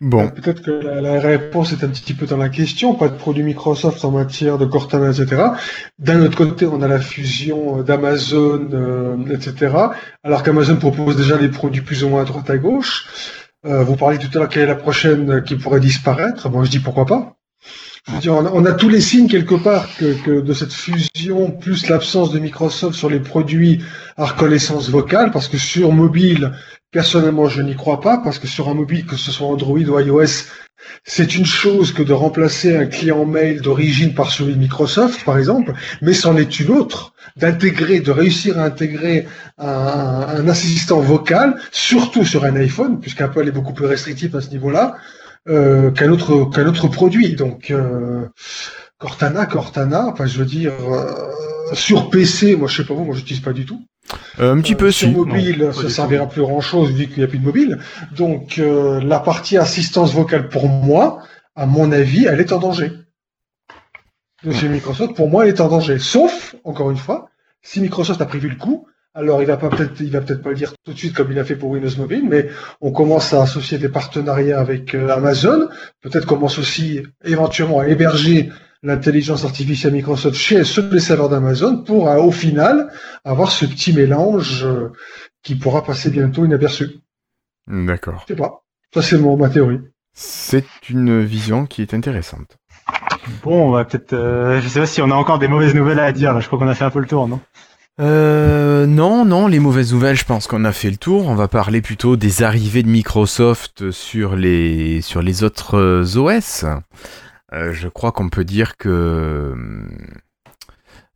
Bon. 0.00 0.24
Euh, 0.24 0.28
Peut-être 0.28 0.62
que 0.62 0.70
la, 0.70 1.20
réponse 1.20 1.72
est 1.72 1.84
un 1.84 1.88
petit 1.88 2.14
peu 2.14 2.26
dans 2.26 2.36
la 2.36 2.48
question, 2.48 2.94
pas 2.94 3.08
de 3.08 3.16
produits 3.16 3.42
Microsoft 3.42 4.04
en 4.04 4.10
matière 4.10 4.58
de 4.58 4.66
Cortana, 4.66 5.10
etc. 5.10 5.42
D'un 5.98 6.22
autre 6.22 6.36
côté, 6.36 6.66
on 6.66 6.82
a 6.82 6.88
la 6.88 7.00
fusion 7.00 7.80
euh, 7.80 7.82
d'Amazon, 7.82 8.68
euh, 8.72 9.16
etc. 9.30 9.74
Alors 10.22 10.42
qu'Amazon 10.42 10.76
propose 10.76 11.16
déjà 11.16 11.38
des 11.38 11.48
produits 11.48 11.82
plus 11.82 12.04
ou 12.04 12.08
moins 12.08 12.22
à 12.22 12.24
droite 12.24 12.50
à 12.50 12.58
gauche. 12.58 13.06
Vous 13.64 13.96
parliez 13.96 14.18
tout 14.18 14.28
à 14.34 14.38
l'heure 14.38 14.48
quelle 14.48 14.62
est 14.62 14.66
la 14.66 14.76
prochaine 14.76 15.42
qui 15.42 15.56
pourrait 15.56 15.80
disparaître. 15.80 16.48
Bon, 16.48 16.62
je 16.62 16.70
dis 16.70 16.78
pourquoi 16.78 17.04
pas. 17.04 17.36
On, 18.28 18.64
a, 18.64 18.72
tous 18.74 18.88
les 18.88 19.00
signes 19.00 19.26
quelque 19.26 19.56
part 19.56 19.88
que 19.98 20.40
de 20.40 20.52
cette 20.52 20.72
fusion, 20.72 21.50
plus 21.50 21.88
l'absence 21.88 22.30
de 22.30 22.38
Microsoft 22.38 22.96
sur 22.96 23.10
les 23.10 23.18
produits 23.18 23.82
à 24.16 24.26
reconnaissance 24.26 24.88
vocale, 24.88 25.32
parce 25.32 25.48
que 25.48 25.58
sur 25.58 25.90
mobile, 25.90 26.52
personnellement, 26.96 27.46
je 27.46 27.60
n'y 27.60 27.76
crois 27.76 28.00
pas, 28.00 28.16
parce 28.24 28.38
que 28.38 28.46
sur 28.46 28.70
un 28.70 28.74
mobile, 28.74 29.04
que 29.04 29.16
ce 29.16 29.30
soit 29.30 29.46
Android 29.46 29.78
ou 29.78 30.00
iOS, 30.00 30.46
c'est 31.04 31.34
une 31.34 31.44
chose 31.44 31.92
que 31.92 32.02
de 32.02 32.14
remplacer 32.14 32.74
un 32.74 32.86
client 32.86 33.26
mail 33.26 33.60
d'origine 33.60 34.14
par 34.14 34.30
celui 34.30 34.54
de 34.54 34.58
Microsoft, 34.58 35.22
par 35.22 35.36
exemple, 35.36 35.74
mais 36.00 36.14
c'en 36.14 36.38
est 36.38 36.58
une 36.58 36.70
autre 36.70 37.12
d'intégrer, 37.36 38.00
de 38.00 38.10
réussir 38.10 38.58
à 38.58 38.64
intégrer 38.64 39.26
un, 39.58 40.48
assistant 40.48 41.00
vocal, 41.00 41.56
surtout 41.70 42.24
sur 42.24 42.44
un 42.44 42.56
iPhone, 42.56 42.98
puisqu'Apple 42.98 43.46
est 43.46 43.52
beaucoup 43.58 43.74
plus 43.74 43.84
restrictif 43.84 44.34
à 44.34 44.40
ce 44.40 44.48
niveau-là, 44.48 44.96
euh, 45.50 45.90
qu'un 45.90 46.10
autre 46.10 46.46
qu'un 46.46 46.66
autre 46.66 46.88
produit. 46.88 47.36
Donc 47.36 47.70
euh, 47.70 48.24
Cortana, 48.98 49.46
Cortana, 49.46 50.06
enfin 50.06 50.26
je 50.26 50.38
veux 50.38 50.46
dire 50.46 50.72
euh, 50.90 51.74
sur 51.74 52.10
PC, 52.10 52.56
moi 52.56 52.68
je 52.68 52.76
sais 52.76 52.84
pas 52.84 52.94
vous, 52.94 53.04
moi 53.04 53.14
j'utilise 53.14 53.42
pas 53.42 53.52
du 53.52 53.66
tout. 53.66 53.82
Euh, 54.38 54.54
un 54.54 54.60
petit 54.60 54.74
peu, 54.74 54.90
sur 54.90 55.08
si. 55.08 55.14
mobile, 55.14 55.64
Non, 55.64 55.72
ça 55.72 55.88
servira 55.88 56.26
plus 56.26 56.42
grand 56.42 56.60
chose 56.60 56.92
vu 56.92 57.06
qu'il 57.06 57.18
n'y 57.18 57.24
a 57.24 57.26
plus 57.26 57.38
de 57.38 57.44
mobile. 57.44 57.78
Donc 58.16 58.58
euh, 58.58 59.00
la 59.02 59.18
partie 59.18 59.56
assistance 59.56 60.12
vocale 60.12 60.48
pour 60.48 60.68
moi, 60.68 61.22
à 61.54 61.66
mon 61.66 61.92
avis, 61.92 62.26
elle 62.26 62.40
est 62.40 62.52
en 62.52 62.58
danger. 62.58 62.92
De 64.44 64.52
chez 64.52 64.68
Microsoft, 64.68 65.14
pour 65.14 65.28
moi, 65.28 65.44
elle 65.44 65.54
est 65.54 65.60
en 65.60 65.68
danger. 65.68 65.98
Sauf, 65.98 66.54
encore 66.62 66.90
une 66.90 66.98
fois, 66.98 67.30
si 67.62 67.80
Microsoft 67.80 68.20
a 68.20 68.26
prévu 68.26 68.48
le 68.48 68.56
coup, 68.56 68.86
alors 69.14 69.40
il 69.40 69.46
va 69.46 69.56
pas 69.56 69.70
peut-être, 69.70 69.98
il 70.00 70.10
va 70.10 70.20
peut-être 70.20 70.42
pas 70.42 70.50
le 70.50 70.56
dire 70.56 70.74
tout 70.84 70.92
de 70.92 70.98
suite 70.98 71.14
comme 71.14 71.32
il 71.32 71.38
a 71.38 71.44
fait 71.44 71.56
pour 71.56 71.70
Windows 71.70 71.90
Mobile, 71.96 72.24
mais 72.28 72.48
on 72.82 72.92
commence 72.92 73.32
à 73.32 73.42
associer 73.42 73.78
des 73.78 73.88
partenariats 73.88 74.60
avec 74.60 74.94
euh, 74.94 75.08
Amazon. 75.08 75.68
Peut-être 76.02 76.26
commence 76.26 76.58
aussi 76.58 77.02
éventuellement 77.24 77.80
à 77.80 77.88
héberger 77.88 78.50
l'intelligence 78.86 79.44
artificielle 79.44 79.92
Microsoft 79.92 80.36
chez 80.36 80.64
sur 80.64 80.84
les 80.90 81.00
serveurs 81.00 81.28
d'Amazon 81.28 81.82
pour 81.82 82.08
euh, 82.08 82.18
au 82.18 82.30
final 82.30 82.90
avoir 83.24 83.50
ce 83.50 83.66
petit 83.66 83.92
mélange 83.92 84.64
euh, 84.64 84.92
qui 85.42 85.56
pourra 85.56 85.84
passer 85.84 86.10
bientôt 86.10 86.44
inaperçu. 86.44 87.00
D'accord. 87.66 88.24
Je 88.28 88.34
sais 88.34 88.38
pas. 88.38 88.62
Ça 88.94 89.02
c'est 89.02 89.18
mon 89.18 89.36
ma 89.36 89.48
théorie. 89.48 89.80
C'est 90.14 90.88
une 90.88 91.22
vision 91.22 91.66
qui 91.66 91.82
est 91.82 91.92
intéressante. 91.92 92.56
Bon, 93.42 93.68
on 93.68 93.70
va 93.72 93.84
peut-être. 93.84 94.12
Euh, 94.12 94.60
je 94.60 94.68
sais 94.68 94.80
pas 94.80 94.86
si 94.86 95.02
on 95.02 95.10
a 95.10 95.14
encore 95.14 95.38
des 95.38 95.48
mauvaises 95.48 95.74
nouvelles 95.74 95.98
à 95.98 96.12
dire. 96.12 96.32
Là, 96.32 96.40
je 96.40 96.46
crois 96.46 96.58
qu'on 96.58 96.68
a 96.68 96.74
fait 96.74 96.84
un 96.84 96.90
peu 96.90 97.00
le 97.00 97.06
tour, 97.06 97.28
non? 97.28 97.40
Euh, 97.98 98.86
non, 98.86 99.24
non, 99.24 99.46
les 99.46 99.58
mauvaises 99.58 99.92
nouvelles, 99.92 100.16
je 100.16 100.24
pense 100.24 100.46
qu'on 100.46 100.64
a 100.64 100.72
fait 100.72 100.90
le 100.90 100.96
tour. 100.96 101.26
On 101.26 101.34
va 101.34 101.48
parler 101.48 101.80
plutôt 101.80 102.16
des 102.16 102.42
arrivées 102.42 102.82
de 102.82 102.88
Microsoft 102.88 103.90
sur 103.90 104.36
les, 104.36 105.00
sur 105.00 105.22
les 105.22 105.44
autres 105.44 105.76
euh, 105.78 106.16
OS. 106.16 106.64
Euh, 107.52 107.72
je 107.72 107.88
crois 107.88 108.12
qu'on 108.12 108.28
peut 108.28 108.44
dire 108.44 108.76
que 108.76 109.54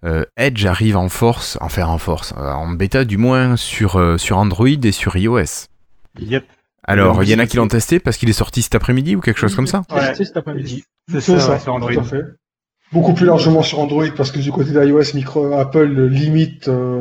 euh, 0.04 0.24
Edge 0.36 0.64
arrive 0.64 0.96
en 0.96 1.08
force, 1.08 1.58
enfin 1.60 1.84
en 1.86 1.98
force, 1.98 2.32
euh, 2.38 2.50
en 2.50 2.68
bêta 2.70 3.04
du 3.04 3.18
moins 3.18 3.56
sur, 3.56 3.96
euh, 3.96 4.16
sur 4.16 4.38
Android 4.38 4.68
et 4.68 4.92
sur 4.92 5.16
iOS. 5.16 5.68
Yep. 6.18 6.44
Alors, 6.84 7.22
il 7.22 7.28
y 7.28 7.34
en 7.34 7.38
a 7.38 7.46
qui 7.46 7.56
l'ont 7.56 7.68
testé 7.68 8.00
parce 8.00 8.16
qu'il 8.16 8.28
est 8.30 8.34
sorti 8.34 8.62
cet 8.62 8.74
après-midi 8.74 9.14
ou 9.14 9.20
quelque 9.20 9.38
chose 9.38 9.54
comme 9.54 9.66
ça 9.66 9.82
Ouais. 9.92 10.08
Testé 10.08 10.24
cet 10.24 10.36
après-midi. 10.38 10.84
C'est 11.10 11.20
ça, 11.20 11.38
ça, 11.38 11.52
ouais, 11.52 11.58
sur 11.60 11.74
Android. 11.74 11.92
tout 11.92 12.00
à 12.00 12.04
fait. 12.04 12.22
Beaucoup 12.92 13.14
plus 13.14 13.26
largement 13.26 13.62
sur 13.62 13.78
Android 13.78 14.06
parce 14.16 14.32
que 14.32 14.40
du 14.40 14.50
côté 14.50 14.70
d'iOS, 14.72 15.14
micro 15.14 15.52
Apple 15.52 16.08
limite 16.08 16.66
euh, 16.66 17.00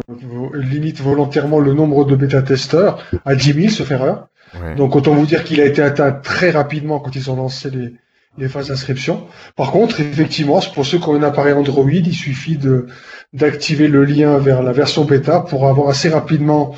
limite 0.54 1.02
volontairement 1.02 1.60
le 1.60 1.74
nombre 1.74 2.06
de 2.06 2.16
bêta-testeurs 2.16 3.04
à 3.26 3.34
10 3.34 3.54
000, 3.54 3.70
sauf 3.70 3.90
erreur. 3.90 4.28
Ouais. 4.62 4.76
Donc 4.76 4.96
autant 4.96 5.16
vous 5.16 5.26
dire 5.26 5.44
qu'il 5.44 5.60
a 5.62 5.66
été 5.66 5.82
atteint 5.82 6.12
très 6.12 6.52
rapidement 6.52 7.00
quand 7.00 7.16
ils 7.16 7.32
ont 7.32 7.36
lancé 7.36 7.72
les, 7.72 7.94
les 8.40 8.50
phases 8.50 8.70
d'inscription. 8.70 9.28
Par 9.56 9.72
contre, 9.72 10.00
effectivement, 10.02 10.60
pour 10.74 10.86
ceux 10.86 10.98
qui 11.00 11.08
ont 11.10 11.16
un 11.16 11.24
appareil 11.24 11.54
Android, 11.54 11.90
il 11.92 12.14
suffit 12.16 12.58
de 12.58 12.88
d'activer 13.34 13.88
le 13.88 14.06
lien 14.06 14.38
vers 14.40 14.64
la 14.64 14.72
version 14.72 15.06
bêta 15.06 15.42
pour 15.42 15.68
avoir 15.68 15.90
assez 15.90 16.10
rapidement 16.10 16.76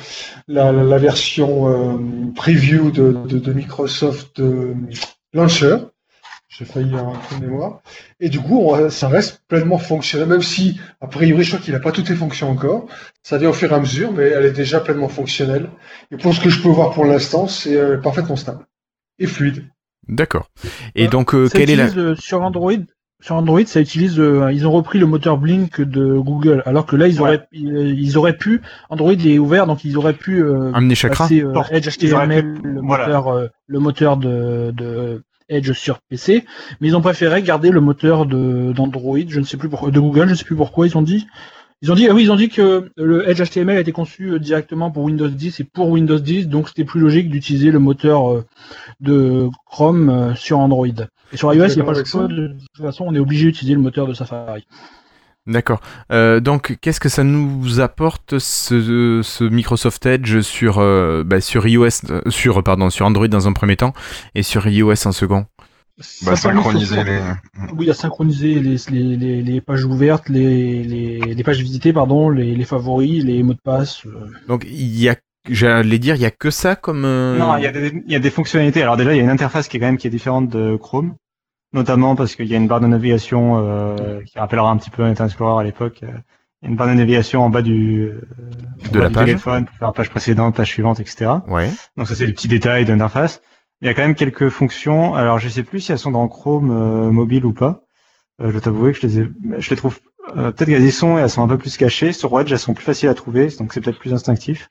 la, 0.48 0.70
la, 0.72 0.82
la 0.84 0.98
version 0.98 1.68
euh, 1.68 1.98
preview 2.34 2.90
de, 2.90 3.12
de, 3.26 3.38
de 3.38 3.52
Microsoft 3.54 4.38
euh, 4.40 4.74
Launcher. 5.32 5.76
J'ai 6.48 6.66
failli 6.66 6.94
un 6.94 7.12
trou 7.12 7.36
de 7.40 7.46
mémoire. 7.46 7.80
Et 8.20 8.28
du 8.28 8.38
coup, 8.40 8.58
on- 8.60 8.90
ça 8.90 9.08
reste 9.08 9.42
pleinement 9.48 9.78
fonctionnel, 9.78 10.28
même 10.28 10.42
si, 10.42 10.78
a 11.00 11.06
priori, 11.06 11.42
je 11.44 11.52
crois 11.52 11.64
qu'il 11.64 11.72
n'a 11.72 11.80
pas 11.80 11.92
toutes 11.92 12.10
les 12.10 12.14
fonctions 12.16 12.50
encore. 12.50 12.86
Ça 13.22 13.38
vient 13.38 13.48
au 13.48 13.54
fur 13.54 13.72
et 13.72 13.74
à 13.74 13.80
mesure, 13.80 14.12
mais 14.12 14.24
elle 14.24 14.44
est 14.44 14.52
déjà 14.52 14.80
pleinement 14.80 15.08
fonctionnelle. 15.08 15.70
Et 16.10 16.18
pour 16.18 16.34
ce 16.34 16.40
que 16.40 16.50
je 16.50 16.60
peux 16.62 16.68
voir 16.68 16.92
pour 16.92 17.06
l'instant, 17.06 17.46
c'est 17.48 17.76
euh, 17.76 17.96
parfaitement 17.98 18.36
stable. 18.36 18.66
Et 19.18 19.26
fluide. 19.26 19.64
D'accord. 20.08 20.48
Et 20.94 21.04
Ouais. 21.04 21.08
donc, 21.08 21.34
euh, 21.34 21.48
quelle 21.48 21.70
est 21.70 21.76
la... 21.76 21.86
euh, 21.96 22.14
sur 22.16 22.42
Android 22.42 22.72
sur 23.20 23.36
Android, 23.36 23.64
ça 23.66 23.80
utilise, 23.80 24.18
euh, 24.18 24.50
ils 24.52 24.66
ont 24.66 24.72
repris 24.72 24.98
le 24.98 25.06
moteur 25.06 25.38
Blink 25.38 25.80
de 25.80 26.18
Google, 26.18 26.60
alors 26.66 26.86
que 26.86 26.96
là, 26.96 27.06
ils 27.06 27.20
auraient, 27.20 27.46
ils, 27.52 27.94
ils 27.96 28.18
auraient 28.18 28.36
pu, 28.36 28.62
Android 28.90 29.12
est 29.12 29.38
ouvert, 29.38 29.68
donc 29.68 29.84
ils 29.84 29.96
auraient 29.96 30.12
pu 30.12 30.42
euh, 30.42 30.72
Amener 30.74 30.96
Chakra 30.96 31.26
passer 31.26 31.40
euh. 31.40 31.52
Edge 31.70 31.88
HTML, 31.88 32.54
pu- 32.54 32.60
le 32.68 32.80
voilà. 32.80 33.06
moteur, 33.06 33.28
euh, 33.28 33.46
le 33.68 33.78
moteur 33.78 34.16
de, 34.16 34.72
de 34.72 35.22
Edge 35.48 35.70
sur 35.70 36.00
PC, 36.00 36.44
mais 36.80 36.88
ils 36.88 36.96
ont 36.96 37.00
préféré 37.00 37.42
garder 37.42 37.70
le 37.70 37.80
moteur 37.80 38.26
de 38.26 38.72
d'Android, 38.72 39.18
je 39.28 39.38
ne 39.38 39.44
sais 39.44 39.56
plus 39.56 39.68
pourquoi, 39.68 39.92
de 39.92 40.00
Google, 40.00 40.26
je 40.26 40.30
ne 40.30 40.34
sais 40.34 40.44
plus 40.44 40.56
pourquoi 40.56 40.88
ils 40.88 40.98
ont 40.98 41.02
dit. 41.02 41.28
Ils 41.82 41.90
ont 41.90 41.96
dit, 41.96 42.06
ah 42.08 42.14
oui, 42.14 42.22
ils 42.22 42.30
ont 42.30 42.36
dit 42.36 42.48
que 42.48 42.90
le 42.96 43.28
Edge 43.28 43.42
HTML 43.42 43.76
a 43.76 43.80
été 43.80 43.90
conçu 43.90 44.30
euh, 44.30 44.38
directement 44.38 44.92
pour 44.92 45.02
Windows 45.02 45.28
10 45.28 45.58
et 45.58 45.64
pour 45.64 45.88
Windows 45.88 46.18
10, 46.18 46.46
donc 46.46 46.68
c'était 46.68 46.84
plus 46.84 47.00
logique 47.00 47.28
d'utiliser 47.28 47.72
le 47.72 47.80
moteur 47.80 48.32
euh, 48.32 48.44
de 49.00 49.48
Chrome 49.66 50.08
euh, 50.08 50.34
sur 50.36 50.60
Android. 50.60 50.86
Et 51.32 51.36
sur 51.36 51.52
iOS, 51.52 51.66
il 51.66 51.74
n'y 51.74 51.82
a 51.82 51.84
pas 51.84 51.92
le 51.92 52.04
choix. 52.04 52.28
De 52.28 52.56
toute 52.72 52.84
façon, 52.84 53.04
on 53.08 53.14
est 53.14 53.18
obligé 53.18 53.46
d'utiliser 53.46 53.74
le 53.74 53.80
moteur 53.80 54.06
de 54.06 54.14
Safari. 54.14 54.64
D'accord. 55.46 55.80
Euh, 56.12 56.38
donc, 56.38 56.78
qu'est-ce 56.80 57.00
que 57.00 57.08
ça 57.08 57.24
nous 57.24 57.80
apporte 57.80 58.38
ce, 58.38 59.20
ce 59.24 59.42
Microsoft 59.42 60.06
Edge 60.06 60.40
sur 60.40 60.78
euh, 60.78 61.24
bah, 61.24 61.40
sur 61.40 61.66
iOS, 61.66 61.88
euh, 62.10 62.20
sur 62.28 62.62
pardon, 62.62 62.90
sur 62.90 63.06
Android 63.06 63.26
dans 63.26 63.48
un 63.48 63.52
premier 63.52 63.76
temps 63.76 63.92
et 64.36 64.44
sur 64.44 64.68
iOS 64.68 65.06
en 65.06 65.12
second? 65.12 65.46
Bah, 66.24 66.36
synchroniser 66.36 67.02
les. 67.04 67.20
Oui, 67.76 67.90
à 67.90 67.94
synchroniser 67.94 68.54
les, 68.60 68.76
les, 68.90 69.16
les, 69.16 69.42
les 69.42 69.60
pages 69.60 69.84
ouvertes, 69.84 70.28
les, 70.28 70.82
les, 70.82 71.18
les 71.20 71.44
pages 71.44 71.60
visitées, 71.60 71.92
pardon, 71.92 72.28
les, 72.30 72.54
les 72.54 72.64
favoris, 72.64 73.24
les 73.24 73.42
mots 73.42 73.54
de 73.54 73.60
passe. 73.62 74.04
euh. 74.06 74.26
Donc, 74.48 74.64
il 74.68 74.98
y 75.00 75.08
a, 75.08 75.16
j'allais 75.48 75.98
dire, 75.98 76.14
il 76.16 76.22
y 76.22 76.26
a 76.26 76.30
que 76.30 76.50
ça 76.50 76.76
comme. 76.76 77.04
euh, 77.04 77.38
Non, 77.38 77.56
il 77.56 77.64
y, 77.64 77.66
a 77.66 77.72
des, 77.72 78.02
il 78.06 78.12
y 78.12 78.16
a 78.16 78.20
des 78.20 78.30
fonctionnalités. 78.30 78.82
Alors 78.82 78.96
déjà, 78.96 79.12
il 79.14 79.16
y 79.16 79.20
a 79.20 79.24
une 79.24 79.30
interface 79.30 79.68
qui 79.68 79.76
est 79.76 79.80
quand 79.80 79.86
même 79.86 79.98
qui 79.98 80.06
est 80.06 80.10
différente 80.10 80.48
de 80.48 80.76
Chrome, 80.76 81.14
notamment 81.72 82.16
parce 82.16 82.34
qu'il 82.36 82.46
y 82.46 82.54
a 82.54 82.58
une 82.58 82.68
barre 82.68 82.80
de 82.80 82.86
navigation 82.86 83.58
euh, 83.66 84.20
qui 84.26 84.38
rappellera 84.38 84.70
un 84.70 84.76
petit 84.76 84.90
peu 84.90 85.02
Internet 85.04 85.30
Explorer 85.32 85.60
à 85.60 85.64
l'époque. 85.64 85.98
Il 86.02 86.66
y 86.66 86.68
a 86.68 86.70
une 86.70 86.76
barre 86.76 86.88
de 86.88 86.94
navigation 86.94 87.42
en 87.42 87.50
bas 87.50 87.62
du, 87.62 88.02
euh, 88.04 88.20
en 88.88 88.92
De 88.92 88.98
bas 88.98 89.02
la 89.02 89.08
du 89.08 89.14
page. 89.14 89.24
téléphone 89.26 89.64
pour 89.66 89.76
faire 89.76 89.92
page 89.92 90.10
précédente, 90.10 90.54
page 90.54 90.68
suivante, 90.68 91.00
etc. 91.00 91.30
Ouais. 91.48 91.68
Donc 91.96 92.06
ça, 92.06 92.14
c'est 92.14 92.26
des 92.26 92.32
petits 92.32 92.46
détails 92.48 92.84
d'interface. 92.84 93.42
Il 93.82 93.86
y 93.86 93.88
a 93.88 93.94
quand 93.94 94.02
même 94.02 94.14
quelques 94.14 94.48
fonctions. 94.48 95.16
Alors, 95.16 95.40
je 95.40 95.48
sais 95.48 95.64
plus 95.64 95.80
si 95.80 95.90
elles 95.90 95.98
sont 95.98 96.12
dans 96.12 96.28
Chrome 96.28 96.70
euh, 96.70 97.10
mobile 97.10 97.44
ou 97.44 97.52
pas. 97.52 97.82
Euh, 98.40 98.46
je 98.46 98.52
dois 98.52 98.60
t'avouer 98.60 98.92
que 98.92 99.00
je 99.00 99.06
les 99.08 99.20
ai, 99.20 99.28
je 99.58 99.70
les 99.70 99.76
trouve 99.76 99.98
euh, 100.36 100.52
peut-être 100.52 100.68
qu'elles 100.68 100.84
y 100.84 100.92
sont 100.92 101.18
et 101.18 101.22
elles 101.22 101.30
sont 101.30 101.42
un 101.42 101.48
peu 101.48 101.58
plus 101.58 101.76
cachées. 101.76 102.12
Sur 102.12 102.38
Edge, 102.40 102.52
elles 102.52 102.60
sont 102.60 102.74
plus 102.74 102.84
faciles 102.84 103.08
à 103.08 103.14
trouver, 103.14 103.48
donc 103.58 103.72
c'est 103.72 103.80
peut-être 103.80 103.98
plus 103.98 104.14
instinctif. 104.14 104.68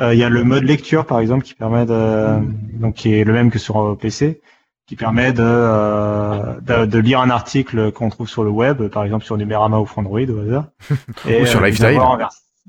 Il 0.00 0.16
y 0.16 0.22
a 0.22 0.28
le 0.28 0.44
mode 0.44 0.62
lecture, 0.62 1.06
par 1.06 1.18
exemple, 1.18 1.44
qui 1.44 1.54
permet 1.54 1.84
de, 1.84 2.38
donc 2.78 2.94
qui 2.94 3.14
est 3.14 3.24
le 3.24 3.32
même 3.32 3.50
que 3.50 3.58
sur 3.58 3.98
PC, 3.98 4.40
qui 4.86 4.94
permet 4.94 5.32
de, 5.32 6.60
de, 6.60 6.86
de 6.86 6.98
lire 7.00 7.20
un 7.20 7.30
article 7.30 7.90
qu'on 7.90 8.08
trouve 8.08 8.28
sur 8.28 8.44
le 8.44 8.50
web, 8.50 8.86
par 8.90 9.02
exemple 9.02 9.24
sur 9.24 9.36
Numérama 9.36 9.80
ou 9.80 9.86
Frandroid 9.86 10.20
au 10.20 10.38
hasard. 10.38 10.66
Ou 11.26 11.46
sur 11.46 11.60
Lifestyle. 11.60 12.00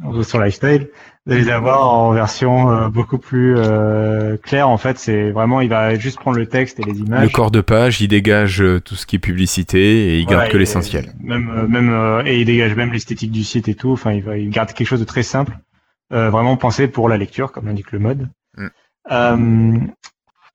Ou 0.04 0.24
sur 0.24 0.42
Lifestyle, 0.42 0.90
de 1.30 1.36
les 1.36 1.50
avoir 1.50 1.94
en 1.94 2.12
version 2.12 2.72
euh, 2.72 2.88
beaucoup 2.90 3.18
plus 3.18 3.56
euh, 3.58 4.36
claire. 4.38 4.68
En 4.68 4.78
fait, 4.78 4.98
c'est 4.98 5.32
vraiment, 5.32 5.62
il 5.62 5.70
va 5.70 5.96
juste 5.96 6.20
prendre 6.20 6.38
le 6.38 6.48
texte 6.48 6.80
et 6.80 6.84
les 6.84 7.00
images. 7.00 7.24
Le 7.24 7.30
corps 7.30 7.52
de 7.52 7.62
page, 7.62 8.02
il 8.02 8.08
dégage 8.08 8.62
euh, 8.62 8.80
tout 8.82 8.96
ce 8.96 9.06
qui 9.06 9.16
est 9.18 9.20
publicité 9.20 9.80
et 10.16 10.20
il 10.20 10.26
garde 10.26 10.50
que 10.50 10.56
et- 10.56 10.60
l'essentiel. 10.60 11.14
Même, 11.22 11.68
même, 11.68 12.24
et 12.26 12.40
il 12.40 12.46
dégage 12.46 12.76
même 12.76 12.92
l'esthétique 12.92 13.32
du 13.32 13.44
site 13.44 13.68
et 13.70 13.76
tout. 13.76 13.92
Enfin, 13.92 14.12
il, 14.14 14.24
va, 14.24 14.38
il 14.38 14.50
garde 14.50 14.74
quelque 14.74 14.88
chose 14.88 15.00
de 15.00 15.06
très 15.06 15.24
simple, 15.24 15.58
euh, 16.12 16.30
vraiment 16.30 16.58
pensé 16.58 16.88
pour 16.88 17.08
la 17.10 17.18
lecture, 17.18 17.52
comme 17.52 17.68
indique 17.68 17.92
le 17.92 18.00
mode. 18.00 18.30
Mm. 18.58 18.68
Euh, 19.12 19.78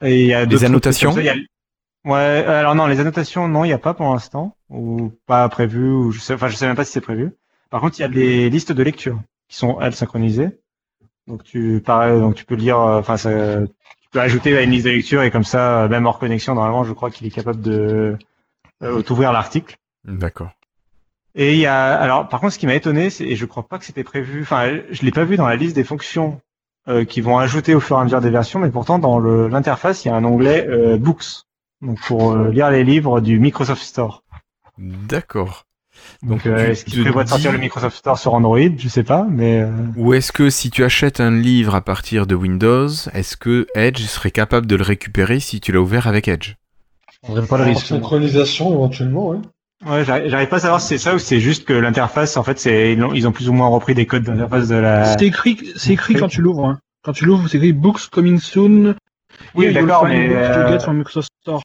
et 0.02 0.20
il 0.22 0.26
y 0.26 0.34
a 0.34 0.44
Les 0.44 0.64
annotations 0.64 1.10
comme 1.10 1.16
ça. 1.16 1.22
Il 1.22 1.26
y 1.26 1.28
a- 1.30 2.10
Ouais, 2.10 2.44
alors 2.46 2.74
non, 2.74 2.86
les 2.86 3.00
annotations, 3.00 3.48
non, 3.48 3.64
il 3.64 3.68
n'y 3.68 3.72
a 3.72 3.78
pas 3.78 3.94
pour 3.94 4.12
l'instant, 4.12 4.56
ou 4.68 5.12
pas 5.26 5.48
prévu, 5.48 5.88
ou 5.88 6.12
je 6.12 6.20
sais, 6.20 6.34
enfin, 6.34 6.48
je 6.48 6.56
sais 6.56 6.66
même 6.66 6.76
pas 6.76 6.84
si 6.84 6.92
c'est 6.92 7.00
prévu. 7.00 7.30
Par 7.70 7.80
contre, 7.80 7.98
il 7.98 8.02
y 8.02 8.04
a 8.04 8.08
des 8.08 8.50
listes 8.50 8.72
de 8.72 8.82
lecture 8.82 9.18
qui 9.48 9.56
sont 9.56 9.80
elles 9.80 9.94
synchronisées. 9.94 10.50
Donc 11.26 11.42
tu, 11.44 11.80
pareil, 11.84 12.20
donc 12.20 12.34
tu 12.34 12.44
peux 12.44 12.54
lire, 12.54 12.78
euh, 12.78 13.00
enfin, 13.00 13.16
ça, 13.16 13.30
tu 14.00 14.08
peux 14.10 14.20
ajouter 14.20 14.56
à 14.56 14.62
une 14.62 14.70
liste 14.70 14.86
de 14.86 14.90
lecture 14.90 15.22
et 15.22 15.30
comme 15.30 15.44
ça, 15.44 15.82
euh, 15.82 15.88
même 15.88 16.06
hors 16.06 16.18
connexion, 16.18 16.54
normalement, 16.54 16.84
je 16.84 16.92
crois 16.92 17.10
qu'il 17.10 17.26
est 17.26 17.30
capable 17.30 17.60
de 17.62 18.16
euh, 18.82 19.02
t'ouvrir 19.02 19.32
l'article. 19.32 19.76
D'accord. 20.04 20.50
Et 21.34 21.54
il 21.54 21.58
y 21.58 21.66
a, 21.66 21.94
alors, 21.94 22.28
par 22.28 22.40
contre, 22.40 22.52
ce 22.52 22.58
qui 22.58 22.66
m'a 22.66 22.74
étonné, 22.74 23.10
c'est, 23.10 23.24
et 23.24 23.36
je 23.36 23.44
crois 23.46 23.66
pas 23.66 23.78
que 23.78 23.84
c'était 23.84 24.04
prévu, 24.04 24.42
enfin, 24.42 24.78
je 24.90 25.02
l'ai 25.02 25.10
pas 25.10 25.24
vu 25.24 25.36
dans 25.36 25.48
la 25.48 25.56
liste 25.56 25.74
des 25.74 25.82
fonctions 25.82 26.40
euh, 26.86 27.04
qui 27.04 27.20
vont 27.22 27.38
ajouter 27.38 27.74
au 27.74 27.80
fur 27.80 27.96
et 27.96 28.00
à 28.00 28.04
mesure 28.04 28.20
des 28.20 28.30
versions, 28.30 28.60
mais 28.60 28.70
pourtant 28.70 28.98
dans 28.98 29.18
l'interface, 29.18 30.04
il 30.04 30.08
y 30.08 30.10
a 30.10 30.14
un 30.14 30.24
onglet 30.24 30.66
euh, 30.68 30.96
Books, 30.98 31.44
donc 31.80 31.98
pour 32.02 32.32
euh, 32.32 32.50
lire 32.50 32.70
les 32.70 32.84
livres 32.84 33.20
du 33.20 33.40
Microsoft 33.40 33.82
Store. 33.82 34.22
D'accord. 34.76 35.64
Donc, 36.22 36.46
euh, 36.46 36.70
est-ce 36.70 36.84
qu'il 36.84 37.02
prévoit 37.02 37.24
de 37.24 37.28
sortir 37.28 37.50
dis- 37.50 37.56
le 37.56 37.60
Microsoft 37.60 37.96
Store 37.96 38.18
sur 38.18 38.34
Android? 38.34 38.58
Je 38.78 38.88
sais 38.88 39.02
pas, 39.02 39.26
mais 39.28 39.60
euh, 39.62 39.70
Ou 39.96 40.14
est-ce 40.14 40.32
que 40.32 40.50
si 40.50 40.70
tu 40.70 40.84
achètes 40.84 41.20
un 41.20 41.30
livre 41.30 41.74
à 41.74 41.80
partir 41.80 42.26
de 42.26 42.34
Windows, 42.34 42.88
est-ce 43.12 43.36
que 43.36 43.66
Edge 43.74 44.00
serait 44.02 44.30
capable 44.30 44.66
de 44.66 44.76
le 44.76 44.82
récupérer 44.82 45.40
si 45.40 45.60
tu 45.60 45.72
l'as 45.72 45.80
ouvert 45.80 46.06
avec 46.06 46.28
Edge? 46.28 46.54
On 47.28 47.40
pas 47.46 47.58
le 47.58 47.64
risque. 47.64 47.86
synchronisation, 47.86 48.72
éventuellement, 48.72 49.28
ouais. 49.28 49.38
ouais, 49.86 50.04
j'arrive 50.04 50.48
pas 50.48 50.56
à 50.56 50.60
savoir 50.60 50.80
si 50.80 50.88
c'est 50.88 50.98
ça 50.98 51.14
ou 51.14 51.18
si 51.18 51.26
c'est 51.26 51.40
juste 51.40 51.64
que 51.64 51.72
l'interface, 51.72 52.36
en 52.36 52.42
fait, 52.42 52.58
c'est 52.58 52.92
ils 52.92 53.02
ont, 53.02 53.14
ils 53.14 53.26
ont 53.26 53.32
plus 53.32 53.48
ou 53.48 53.52
moins 53.54 53.68
repris 53.68 53.94
des 53.94 54.04
codes 54.06 54.24
d'interface 54.24 54.68
de 54.68 54.76
la. 54.76 55.16
C'est 55.16 55.26
écrit, 55.26 55.72
c'est 55.76 55.92
écrit 55.94 56.14
quand 56.14 56.28
tu 56.28 56.42
l'ouvres. 56.42 56.66
Hein. 56.66 56.78
Quand 57.02 57.12
tu 57.12 57.24
l'ouvres, 57.24 57.48
c'est 57.48 57.56
écrit 57.56 57.72
Books 57.72 58.08
coming 58.10 58.38
soon. 58.38 58.94
Oui, 59.54 59.72
d'accord, 59.72 60.06
mais, 60.06 60.28
euh, 60.34 60.68
get 60.70 60.80
from 60.80 60.98
Microsoft 60.98 61.28
Store. 61.40 61.62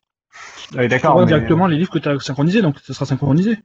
Ouais, 0.74 0.88
d'accord. 0.88 1.18
mais- 1.20 1.26
directement 1.26 1.66
les 1.66 1.76
livres 1.76 1.90
que 1.90 1.98
tu 1.98 2.08
as 2.08 2.18
synchronisés, 2.20 2.62
donc 2.62 2.76
ça 2.82 2.94
sera 2.94 3.04
synchronisé. 3.04 3.58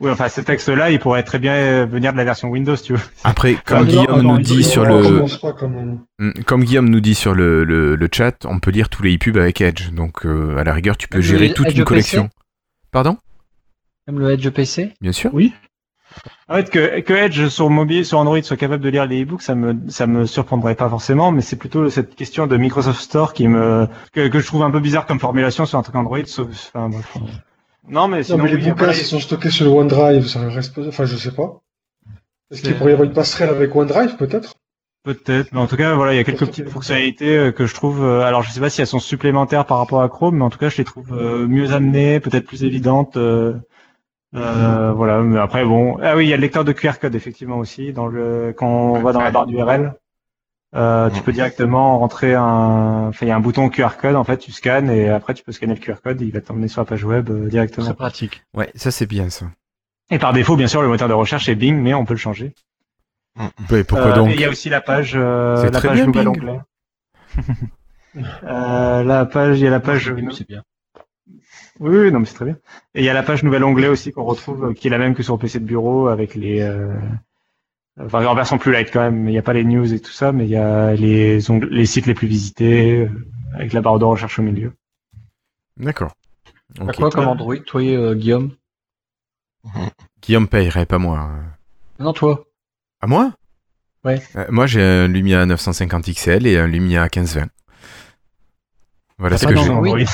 Oui, 0.00 0.10
enfin, 0.10 0.28
ce 0.28 0.40
texte-là, 0.40 0.90
il 0.90 0.98
pourrait 0.98 1.22
très 1.22 1.38
bien 1.38 1.54
euh, 1.54 1.86
venir 1.86 2.12
de 2.12 2.16
la 2.18 2.24
version 2.24 2.48
Windows, 2.48 2.76
tu 2.76 2.94
vois. 2.94 3.02
Après, 3.24 3.56
comme 3.64 3.80
non, 3.80 3.84
Guillaume 3.84 4.22
nous 4.22 4.38
dit 4.38 4.62
sur 4.64 4.84
le. 4.84 5.24
Mm, 6.18 6.42
comme 6.44 6.64
Guillaume 6.64 6.88
nous 6.88 7.00
dit 7.00 7.14
sur 7.14 7.34
le, 7.34 7.64
le, 7.64 7.96
le 7.96 8.08
chat, 8.12 8.44
on 8.46 8.58
peut 8.60 8.70
lire 8.70 8.88
tous 8.88 9.02
les 9.02 9.14
e-pubs 9.14 9.36
avec 9.38 9.60
Edge. 9.60 9.90
Donc, 9.92 10.26
euh, 10.26 10.56
à 10.58 10.64
la 10.64 10.72
rigueur, 10.72 10.96
tu 10.96 11.08
peux 11.08 11.18
Même 11.18 11.26
gérer 11.26 11.48
le 11.48 11.54
toute 11.54 11.66
Edge 11.66 11.72
une 11.74 11.84
PC? 11.84 11.88
collection. 11.88 12.30
Pardon? 12.90 13.16
Même 14.06 14.18
le 14.18 14.30
Edge 14.32 14.48
PC 14.50 14.92
Bien 15.00 15.12
sûr. 15.12 15.30
Oui. 15.32 15.52
En 16.46 16.56
fait, 16.56 16.68
que, 16.68 17.00
que 17.00 17.12
Edge 17.14 17.46
sur 17.48 17.70
mobile, 17.70 18.04
sur 18.04 18.18
Android 18.18 18.42
soit 18.42 18.58
capable 18.58 18.82
de 18.84 18.88
lire 18.90 19.06
les 19.06 19.22
e-books, 19.22 19.40
ça 19.40 19.54
me, 19.54 19.88
ça 19.88 20.06
me 20.06 20.26
surprendrait 20.26 20.74
pas 20.74 20.90
forcément, 20.90 21.32
mais 21.32 21.40
c'est 21.40 21.56
plutôt 21.56 21.88
cette 21.88 22.14
question 22.14 22.46
de 22.46 22.56
Microsoft 22.58 23.00
Store 23.00 23.32
qui 23.32 23.48
me, 23.48 23.88
que, 24.12 24.28
que 24.28 24.38
je 24.38 24.46
trouve 24.46 24.62
un 24.62 24.70
peu 24.70 24.80
bizarre 24.80 25.06
comme 25.06 25.18
formulation 25.20 25.64
sur 25.64 25.78
un 25.78 25.82
truc 25.82 25.94
Android, 25.96 26.18
sauf, 26.26 26.48
enfin, 26.74 26.90
bref. 26.90 27.16
Non, 27.88 28.08
mais 28.08 28.18
Non, 28.18 28.24
sinon, 28.24 28.44
mais 28.44 28.50
les 28.50 28.56
oui, 28.56 28.70
bouquins, 28.70 28.72
après, 28.72 28.94
s'ils 28.94 29.06
sont 29.06 29.20
stockés 29.20 29.50
sur 29.50 29.64
le 29.66 29.70
OneDrive, 29.72 30.26
ça 30.26 30.40
reste 30.48 30.78
enfin, 30.78 31.04
je 31.04 31.16
sais 31.16 31.32
pas. 31.32 31.62
Est-ce 32.50 32.62
qu'il 32.62 32.76
pourrait 32.76 32.90
y 32.90 32.94
avoir 32.94 33.08
une 33.08 33.14
passerelle 33.14 33.50
avec 33.50 33.74
OneDrive, 33.74 34.16
peut-être? 34.16 34.54
peut-être, 35.04 35.52
mais 35.52 35.58
en 35.60 35.66
tout 35.66 35.76
cas, 35.76 35.94
voilà, 35.94 36.14
il 36.14 36.16
y 36.16 36.20
a 36.20 36.24
quelques 36.24 36.46
petites 36.46 36.68
fonctionnalités 36.68 37.36
euh, 37.36 37.52
que 37.52 37.66
je 37.66 37.74
trouve, 37.74 38.04
euh, 38.04 38.20
alors 38.22 38.42
je 38.42 38.50
sais 38.50 38.60
pas 38.60 38.70
si 38.70 38.80
elles 38.80 38.86
sont 38.86 39.00
supplémentaires 39.00 39.66
par 39.66 39.78
rapport 39.78 40.02
à 40.02 40.08
Chrome, 40.08 40.36
mais 40.36 40.44
en 40.44 40.50
tout 40.50 40.58
cas, 40.58 40.68
je 40.68 40.78
les 40.78 40.84
trouve 40.84 41.12
euh, 41.12 41.46
mieux 41.48 41.72
amenées, 41.72 42.20
peut-être 42.20 42.46
plus 42.46 42.64
évidentes, 42.64 43.16
euh, 43.16 43.54
euh, 44.34 44.92
voilà, 44.92 45.20
mais 45.22 45.38
après, 45.40 45.64
bon, 45.64 45.98
ah 46.02 46.16
oui, 46.16 46.26
il 46.26 46.28
y 46.28 46.32
a 46.32 46.36
le 46.36 46.42
lecteur 46.42 46.64
de 46.64 46.72
QR 46.72 46.94
code, 47.00 47.14
effectivement, 47.14 47.58
aussi, 47.58 47.92
dans 47.92 48.06
le, 48.06 48.54
quand 48.56 48.68
on 48.68 49.02
va 49.02 49.12
dans 49.12 49.20
la 49.20 49.30
barre 49.30 49.46
d'URL. 49.46 49.94
Euh, 50.74 51.10
tu 51.10 51.20
peux 51.22 51.32
directement 51.32 51.98
rentrer 51.98 52.34
un, 52.34 53.08
enfin, 53.08 53.26
il 53.26 53.28
y 53.28 53.30
a 53.30 53.36
un 53.36 53.40
bouton 53.40 53.68
QR 53.68 53.90
code, 54.00 54.16
en 54.16 54.24
fait, 54.24 54.38
tu 54.38 54.52
scannes 54.52 54.88
et 54.90 55.10
après 55.10 55.34
tu 55.34 55.44
peux 55.44 55.52
scanner 55.52 55.74
le 55.74 55.80
QR 55.80 55.96
code, 56.02 56.20
il 56.22 56.32
va 56.32 56.40
t'emmener 56.40 56.68
sur 56.68 56.80
la 56.80 56.86
page 56.86 57.04
web 57.04 57.28
euh, 57.30 57.48
directement. 57.48 57.84
Très 57.84 57.94
pratique. 57.94 58.42
Ouais, 58.54 58.70
ça 58.74 58.90
c'est 58.90 59.06
bien 59.06 59.28
ça. 59.28 59.46
Et 60.10 60.18
par 60.18 60.32
défaut, 60.32 60.56
bien 60.56 60.68
sûr, 60.68 60.80
le 60.80 60.88
moteur 60.88 61.08
de 61.08 61.12
recherche 61.14 61.48
est 61.48 61.54
Bing, 61.54 61.76
mais 61.78 61.92
on 61.92 62.04
peut 62.06 62.14
le 62.14 62.18
changer. 62.18 62.54
Ouais, 63.70 63.84
pourquoi 63.84 64.08
Euh, 64.08 64.14
donc 64.16 64.30
et 64.30 64.34
Il 64.34 64.40
y 64.40 64.44
a 64.44 64.48
aussi 64.50 64.70
la 64.70 64.80
page, 64.80 65.12
euh, 65.14 65.56
C'est 65.56 65.70
la 65.70 65.78
très 65.78 65.88
page 65.88 65.96
bien, 65.98 66.06
nouvel 66.06 66.24
Bing. 66.26 66.38
onglet. 66.38 66.60
euh, 68.44 69.02
la 69.04 69.26
page, 69.26 69.60
il 69.60 69.64
y 69.64 69.66
a 69.66 69.70
la 69.70 69.80
page. 69.80 70.14
C'est 70.32 70.48
bien. 70.48 70.62
Oui, 71.80 71.96
oui, 71.98 72.12
non, 72.12 72.20
mais 72.20 72.26
c'est 72.26 72.34
très 72.34 72.44
bien. 72.44 72.56
Et 72.94 73.00
il 73.00 73.04
y 73.04 73.08
a 73.08 73.14
la 73.14 73.22
page 73.22 73.42
nouvel 73.42 73.64
onglet 73.64 73.88
aussi 73.88 74.12
qu'on 74.12 74.24
retrouve, 74.24 74.74
qui 74.74 74.86
est 74.88 74.90
la 74.90 74.98
même 74.98 75.14
que 75.14 75.22
sur 75.22 75.34
le 75.34 75.38
PC 75.38 75.58
de 75.60 75.64
bureau, 75.64 76.08
avec 76.08 76.34
les, 76.34 76.60
euh, 76.60 76.94
enfin, 78.00 78.24
en 78.26 78.34
version 78.34 78.58
plus 78.58 78.72
light 78.72 78.90
quand 78.92 79.00
même. 79.00 79.28
Il 79.28 79.32
n'y 79.32 79.38
a 79.38 79.42
pas 79.42 79.52
les 79.52 79.64
news 79.64 79.92
et 79.92 80.00
tout 80.00 80.10
ça, 80.12 80.32
mais 80.32 80.44
il 80.44 80.50
y 80.50 80.56
a 80.56 80.94
les 80.94 81.38
ongles- 81.50 81.68
les 81.70 81.86
sites 81.86 82.06
les 82.06 82.14
plus 82.14 82.26
visités, 82.28 83.00
euh, 83.00 83.08
avec 83.54 83.72
la 83.72 83.80
barre 83.80 83.98
de 83.98 84.04
recherche 84.04 84.38
au 84.38 84.42
milieu. 84.42 84.72
D'accord. 85.76 86.12
T'as 86.74 86.84
Ok. 86.84 86.96
quoi 86.96 87.10
comme 87.10 87.28
Android, 87.28 87.56
toi, 87.66 87.82
euh, 87.82 88.14
Guillaume 88.14 88.52
Guillaume 90.22 90.48
payerait, 90.48 90.86
pas 90.86 90.98
moi. 90.98 91.30
Non, 91.98 92.12
toi. 92.12 92.44
À 93.00 93.06
moi? 93.06 93.32
Ouais. 94.04 94.20
Euh, 94.36 94.46
moi 94.50 94.66
j'ai 94.66 94.82
un 94.82 95.06
Lumia 95.06 95.46
950 95.46 96.06
XL 96.12 96.46
et 96.46 96.58
un 96.58 96.66
Lumia 96.66 97.02
1520. 97.04 97.48
Voilà 99.18 99.36
T'as 99.38 99.48
ce 99.48 99.54
que 99.54 99.60
j'ai. 99.60 99.70
Oui. 99.70 100.04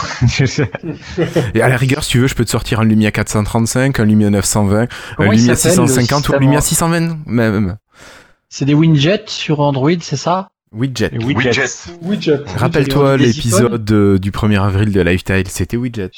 Et 1.54 1.62
à 1.62 1.68
la 1.68 1.76
rigueur, 1.76 2.04
si 2.04 2.10
tu 2.10 2.18
veux, 2.20 2.26
je 2.26 2.34
peux 2.34 2.44
te 2.44 2.50
sortir 2.50 2.80
un 2.80 2.84
Lumia 2.84 3.10
435, 3.10 3.98
un 4.00 4.04
Lumia 4.04 4.30
920, 4.30 4.80
un 4.82 4.86
Comment 5.16 5.30
Lumia 5.30 5.56
s'appelle, 5.56 5.78
le 5.80 5.86
650 5.86 6.28
ou 6.28 6.34
un 6.34 6.38
Lumia 6.38 6.58
en- 6.58 6.62
620 6.62 7.18
même. 7.26 7.76
C'est 8.48 8.64
des 8.64 8.74
widgets 8.74 9.24
sur 9.26 9.60
Android, 9.60 9.90
c'est 10.00 10.16
ça? 10.16 10.48
Widget. 10.72 11.10
Widget. 11.22 11.68
Widget. 12.02 12.40
Rappelle-toi 12.56 13.16
l'épisode 13.16 13.90
euh, 13.90 14.18
du 14.18 14.30
1er 14.30 14.60
avril 14.62 14.92
de 14.92 15.00
Lifestyle, 15.00 15.48
c'était 15.48 15.76
Widget. 15.78 16.10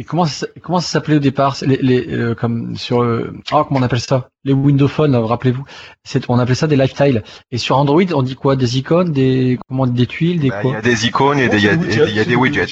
Et 0.00 0.04
comment 0.04 0.26
ça, 0.26 0.46
comment 0.62 0.78
ça 0.80 0.88
s'appelait 0.88 1.16
au 1.16 1.20
départ? 1.20 1.56
Les, 1.62 1.76
les, 1.78 2.06
euh, 2.08 2.34
comme 2.34 2.76
sur 2.76 3.02
euh, 3.02 3.32
ah 3.50 3.64
comment 3.66 3.80
on 3.80 3.82
appelle 3.82 4.00
ça? 4.00 4.28
Les 4.44 4.52
Windows 4.52 4.86
Phone, 4.86 5.14
euh, 5.16 5.24
rappelez-vous. 5.24 5.64
C'est 6.04 6.24
on 6.30 6.38
appelait 6.38 6.54
ça 6.54 6.68
des 6.68 6.76
lifestyle. 6.76 7.24
Et 7.50 7.58
sur 7.58 7.76
Android, 7.78 8.04
on 8.14 8.22
dit 8.22 8.36
quoi? 8.36 8.54
Des 8.54 8.78
icônes, 8.78 9.10
des 9.10 9.58
comment 9.68 9.88
des 9.88 10.06
tuiles, 10.06 10.38
des 10.38 10.50
Bah, 10.50 10.60
Il 10.62 10.68
y 10.68 10.70
quoi 10.70 10.78
a 10.78 10.82
des 10.82 11.06
icônes 11.06 11.38
et 11.40 11.48
des- 11.48 11.56
il 11.58 11.64
y 11.64 11.68
a, 11.68 11.76
des- 11.76 11.96
il 12.10 12.14
y 12.16 12.20
a 12.20 12.24
des 12.24 12.36
widgets. 12.36 12.66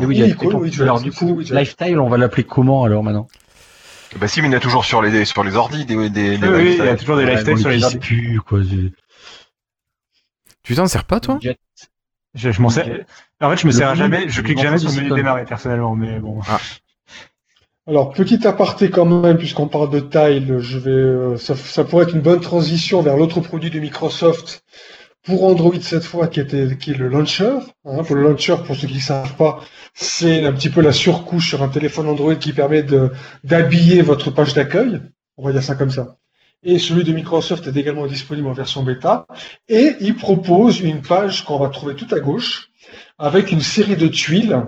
Des 0.00 0.04
widgets. 0.04 0.24
Oui, 0.24 0.30
icônes, 0.30 0.48
Et 0.48 0.50
pour- 0.50 0.60
widgets, 0.62 0.82
alors 0.82 1.00
du 1.00 1.12
coup, 1.12 1.38
lifestyle, 1.38 1.98
on 2.00 2.08
va 2.08 2.16
l'appeler 2.18 2.42
comment 2.44 2.82
alors 2.82 3.04
maintenant? 3.04 3.28
Bah 4.18 4.26
si, 4.26 4.40
mais 4.42 4.48
il 4.48 4.50
y 4.52 4.54
en 4.54 4.56
a 4.56 4.60
toujours 4.60 4.84
sur 4.84 5.00
les 5.02 5.24
sur 5.26 5.44
les 5.44 5.54
ordi 5.54 5.84
des 5.84 6.08
des, 6.10 6.38
des 6.38 6.48
Oui, 6.48 6.54
oui, 6.56 6.76
il 6.78 6.84
y 6.84 6.88
a 6.88 6.96
toujours 6.96 7.18
des 7.18 7.24
Ouais, 7.24 7.56
sur 7.56 7.68
les 7.68 7.84
ordi. 7.84 8.36
Quoi. 8.44 8.60
Tu 10.64 10.74
t'en 10.74 10.86
sers 10.88 11.04
pas, 11.04 11.20
toi? 11.20 11.38
Je, 12.34 12.50
je 12.50 12.60
m'en 12.62 12.68
sers. 12.70 13.04
En 13.40 13.50
fait, 13.50 13.56
je 13.56 13.66
me 13.66 13.72
sers 13.72 13.94
jamais, 13.94 14.28
je 14.28 14.42
clique 14.42 14.58
jamais 14.58 14.78
sur 14.78 14.90
le 14.90 14.96
menu 14.96 15.14
démarrer 15.14 15.44
personnellement, 15.44 15.94
mais 15.94 16.18
bon. 16.18 16.40
Alors, 17.86 18.12
petit 18.12 18.46
aparté 18.46 18.90
quand 18.90 19.06
même, 19.06 19.38
puisqu'on 19.38 19.68
parle 19.68 19.90
de 19.90 20.00
Tile, 20.00 20.58
je 20.58 20.78
vais, 20.78 20.90
euh, 20.90 21.36
ça, 21.38 21.56
ça 21.56 21.84
pourrait 21.84 22.04
être 22.04 22.14
une 22.14 22.20
bonne 22.20 22.40
transition 22.40 23.00
vers 23.00 23.16
l'autre 23.16 23.40
produit 23.40 23.70
de 23.70 23.78
Microsoft 23.78 24.62
pour 25.24 25.44
Android 25.44 25.80
cette 25.80 26.04
fois, 26.04 26.26
qui 26.26 26.40
était, 26.40 26.76
qui 26.76 26.90
est 26.90 26.98
le 26.98 27.08
launcher. 27.08 27.54
Hein, 27.84 28.02
pour 28.02 28.16
le 28.16 28.22
launcher, 28.22 28.56
pour 28.66 28.76
ceux 28.76 28.88
qui 28.88 28.96
ne 28.96 29.00
savent 29.00 29.36
pas, 29.36 29.60
c'est 29.94 30.44
un 30.44 30.52
petit 30.52 30.68
peu 30.68 30.80
la 30.80 30.92
surcouche 30.92 31.48
sur 31.48 31.62
un 31.62 31.68
téléphone 31.68 32.08
Android 32.08 32.34
qui 32.34 32.52
permet 32.52 32.82
de, 32.82 33.10
d'habiller 33.44 34.02
votre 34.02 34.30
page 34.30 34.52
d'accueil. 34.52 35.00
On 35.36 35.44
va 35.44 35.52
dire 35.52 35.62
ça 35.62 35.74
comme 35.74 35.90
ça. 35.90 36.16
Et 36.64 36.78
celui 36.78 37.04
de 37.04 37.12
Microsoft 37.12 37.66
est 37.68 37.76
également 37.76 38.06
disponible 38.06 38.48
en 38.48 38.52
version 38.52 38.82
bêta. 38.82 39.26
Et 39.68 39.94
il 40.00 40.16
propose 40.16 40.80
une 40.80 41.02
page 41.02 41.44
qu'on 41.44 41.58
va 41.58 41.68
trouver 41.68 41.94
tout 41.94 42.12
à 42.12 42.18
gauche, 42.18 42.70
avec 43.18 43.52
une 43.52 43.60
série 43.60 43.96
de 43.96 44.06
tuiles 44.08 44.62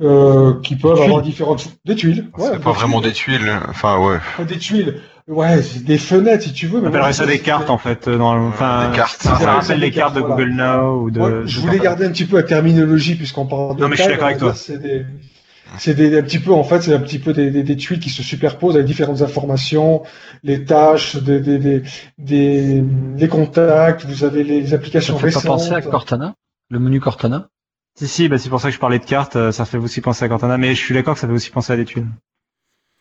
euh, 0.00 0.54
qui 0.62 0.76
peuvent 0.76 1.00
avoir 1.00 1.22
différentes 1.22 1.68
des 1.84 1.94
tuiles. 1.94 2.28
Ouais, 2.36 2.48
C'est 2.52 2.60
pas 2.60 2.72
vraiment 2.72 3.00
des 3.00 3.12
tuiles. 3.12 3.52
Enfin 3.68 3.98
ouais. 3.98 4.18
Des 4.44 4.58
tuiles. 4.58 5.00
Ouais, 5.26 5.62
c'est 5.62 5.84
des 5.84 5.96
fenêtres 5.96 6.44
si 6.44 6.52
tu 6.52 6.66
veux. 6.66 6.78
On 6.78 6.82
mais 6.82 6.88
appellerait 6.88 7.08
moi, 7.08 7.12
ça 7.14 7.26
des 7.26 7.38
cartes 7.38 7.70
en 7.70 7.78
fait. 7.78 8.08
euh, 8.08 8.18
Dans, 8.18 8.34
le- 8.34 8.42
enfin, 8.48 8.90
Des 8.90 8.96
cartes. 8.96 9.22
Ça, 9.22 9.34
rappelle 9.34 9.80
les 9.80 9.90
des 9.90 9.96
cartes 9.96 10.14
de 10.14 10.20
Google 10.20 10.50
Now 10.50 11.00
ou 11.02 11.10
de. 11.10 11.46
Je 11.46 11.60
voulais 11.60 11.78
garder 11.78 12.04
un 12.04 12.10
petit 12.10 12.26
peu 12.26 12.36
la 12.36 12.42
terminologie 12.42 13.14
puisqu'on 13.14 13.46
parle 13.46 13.76
de 13.76 13.80
Non, 13.82 13.88
mais 13.88 13.96
je 13.96 14.02
suis 14.02 14.10
d'accord 14.10 14.26
avec 14.26 14.36
on 14.38 14.40
toi. 14.46 14.54
C'est 14.54 14.78
des, 14.82 15.06
c'est 15.78 15.94
des, 15.94 16.18
un 16.18 16.22
petit 16.22 16.38
peu, 16.40 16.52
en 16.52 16.62
fait, 16.62 16.82
c'est 16.82 16.94
un 16.94 17.00
petit 17.00 17.18
peu 17.18 17.32
des, 17.32 17.50
des, 17.50 17.62
des 17.62 17.76
tuiles 17.76 18.00
qui 18.00 18.10
se 18.10 18.22
superposent 18.22 18.74
avec 18.74 18.86
différentes 18.86 19.22
informations, 19.22 20.02
les 20.42 20.64
tâches, 20.64 21.16
des, 21.16 21.40
des, 21.40 21.58
des, 21.58 21.82
des, 22.18 22.84
les 23.16 23.28
contacts, 23.28 24.04
vous 24.04 24.24
avez 24.24 24.44
les 24.44 24.66
Ça 24.68 24.74
applications 24.76 25.16
te 25.16 25.26
fait 25.26 25.32
pas 25.32 25.40
penser 25.40 25.72
à 25.72 25.80
Cortana 25.80 26.34
Le 26.74 26.80
menu 26.80 26.98
Cortana 26.98 27.50
Si, 27.96 28.08
si, 28.08 28.28
bah, 28.28 28.36
c'est 28.36 28.48
pour 28.48 28.60
ça 28.60 28.66
que 28.68 28.74
je 28.74 28.80
parlais 28.80 28.98
de 28.98 29.04
cartes, 29.04 29.36
euh, 29.36 29.52
ça 29.52 29.64
fait 29.64 29.78
aussi 29.78 30.00
penser 30.00 30.24
à 30.24 30.28
Cortana, 30.28 30.58
mais 30.58 30.74
je 30.74 30.80
suis 30.84 30.92
d'accord 30.92 31.14
que 31.14 31.20
ça 31.20 31.28
fait 31.28 31.32
aussi 31.32 31.50
penser 31.50 31.72
à 31.72 31.76
des 31.76 31.84
tuiles. 31.84 32.08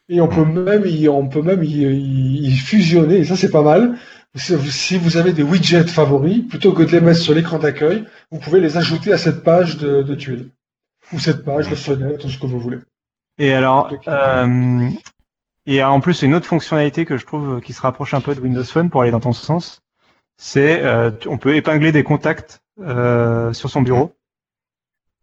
Et 0.09 0.21
on 0.21 0.27
peut 0.27 0.45
même 0.45 0.85
y, 0.85 1.09
on 1.09 1.27
peut 1.27 1.41
même 1.41 1.63
y, 1.63 1.77
y- 1.81 2.47
y 2.49 2.55
fusionner, 2.55 3.15
et 3.15 3.25
ça 3.25 3.35
c'est 3.35 3.49
pas 3.49 3.63
mal. 3.63 3.97
Si 4.35 4.97
vous- 4.99 5.17
avez 5.17 5.33
des 5.33 5.41
widgets 5.41 5.87
favoris, 5.87 6.47
plutôt 6.47 6.73
que 6.73 6.83
de 6.83 6.91
les 6.91 7.01
mettre 7.01 7.19
sur 7.19 7.33
l'écran 7.33 7.57
d'accueil, 7.57 8.05
vous 8.31 8.37
pouvez 8.39 8.59
les 8.59 8.77
ajouter 8.77 9.11
à 9.11 9.17
cette 9.17 9.43
page 9.43 9.77
de, 9.77 10.03
de 10.03 10.13
tuiles. 10.13 10.49
Ou 11.11 11.17
cette 11.19 11.43
page 11.43 11.69
de 11.69 11.75
fenêtre, 11.75 12.27
ou 12.27 12.29
ce 12.29 12.37
que 12.37 12.45
vous 12.45 12.59
voulez. 12.59 12.77
Et 13.39 13.53
alors, 13.53 13.91
euh, 14.07 14.87
il 15.65 15.73
y 15.73 15.81
a 15.81 15.91
en 15.91 15.99
plus 15.99 16.21
une 16.21 16.35
autre 16.35 16.45
fonctionnalité 16.45 17.05
que 17.05 17.17
je 17.17 17.25
trouve 17.25 17.59
qui 17.59 17.73
se 17.73 17.81
rapproche 17.81 18.13
un 18.13 18.21
peu 18.21 18.35
de 18.35 18.39
Windows 18.41 18.63
Phone 18.63 18.91
pour 18.91 19.01
aller 19.01 19.11
dans 19.11 19.19
ton 19.19 19.33
sens. 19.33 19.81
C'est, 20.37 20.83
euh, 20.83 21.09
on 21.25 21.39
peut 21.39 21.55
épingler 21.55 21.91
des 21.91 22.03
contacts 22.03 22.62
sur 23.53 23.69
son 23.69 23.81
bureau. 23.81 24.13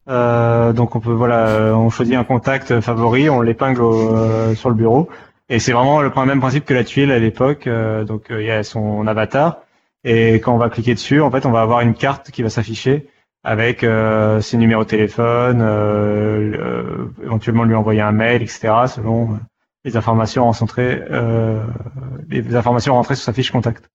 Euh, 0.09 0.73
donc 0.73 0.97
on 0.97 1.01
peut 1.01 1.13
voilà, 1.13 1.49
euh, 1.49 1.73
on 1.75 1.91
choisit 1.91 2.15
un 2.17 2.25
contact 2.25 2.81
favori, 2.81 3.29
on 3.31 3.43
l'épingle 3.43 3.83
au- 3.83 4.17
euh, 4.17 4.55
sur 4.55 4.69
le 4.71 4.75
bureau. 4.75 5.09
Et 5.49 5.59
c'est 5.59 5.73
vraiment 5.73 6.01
le 6.01 6.11
même 6.27 6.41
principe 6.41 6.65
que 6.65 6.75
la 6.75 6.85
tuile 6.85 7.13
à 7.13 7.19
l'époque. 7.19 7.67
euh, 7.67 8.05
donc 8.05 8.31
euh, 8.31 8.41
il 8.43 8.47
y 8.47 8.51
a 8.51 8.63
son 8.63 9.07
avatar. 9.07 9.61
Et 10.05 10.35
quand 10.35 10.55
on 10.55 10.59
va 10.59 10.71
cliquer 10.71 10.95
dessus, 10.95 11.21
en 11.21 11.31
fait, 11.31 11.45
on 11.47 11.51
va 11.51 11.61
avoir 11.63 11.81
une 11.83 11.95
carte 11.95 12.31
qui 12.31 12.43
va 12.43 12.49
s'afficher 12.49 13.09
avec 13.45 13.85
euh, 13.85 14.41
ses 14.41 14.57
numéros 14.57 14.85
de 14.85 14.89
téléphone, 14.89 15.61
euh, 15.63 16.53
euh, 16.59 17.13
éventuellement 17.23 17.65
lui 17.65 17.75
envoyer 17.75 18.01
un 18.01 18.13
mail, 18.13 18.43
etc. 18.43 18.87
Selon 18.87 19.33
euh, 19.35 19.37
les 19.85 19.97
informations 19.97 20.51
rentrées, 20.51 21.03
euh, 21.11 21.63
les 22.29 22.55
informations 22.57 22.95
rentrées 22.95 23.15
sur 23.17 23.25
sa 23.25 23.33
fiche 23.33 23.51
contact. 23.51 23.91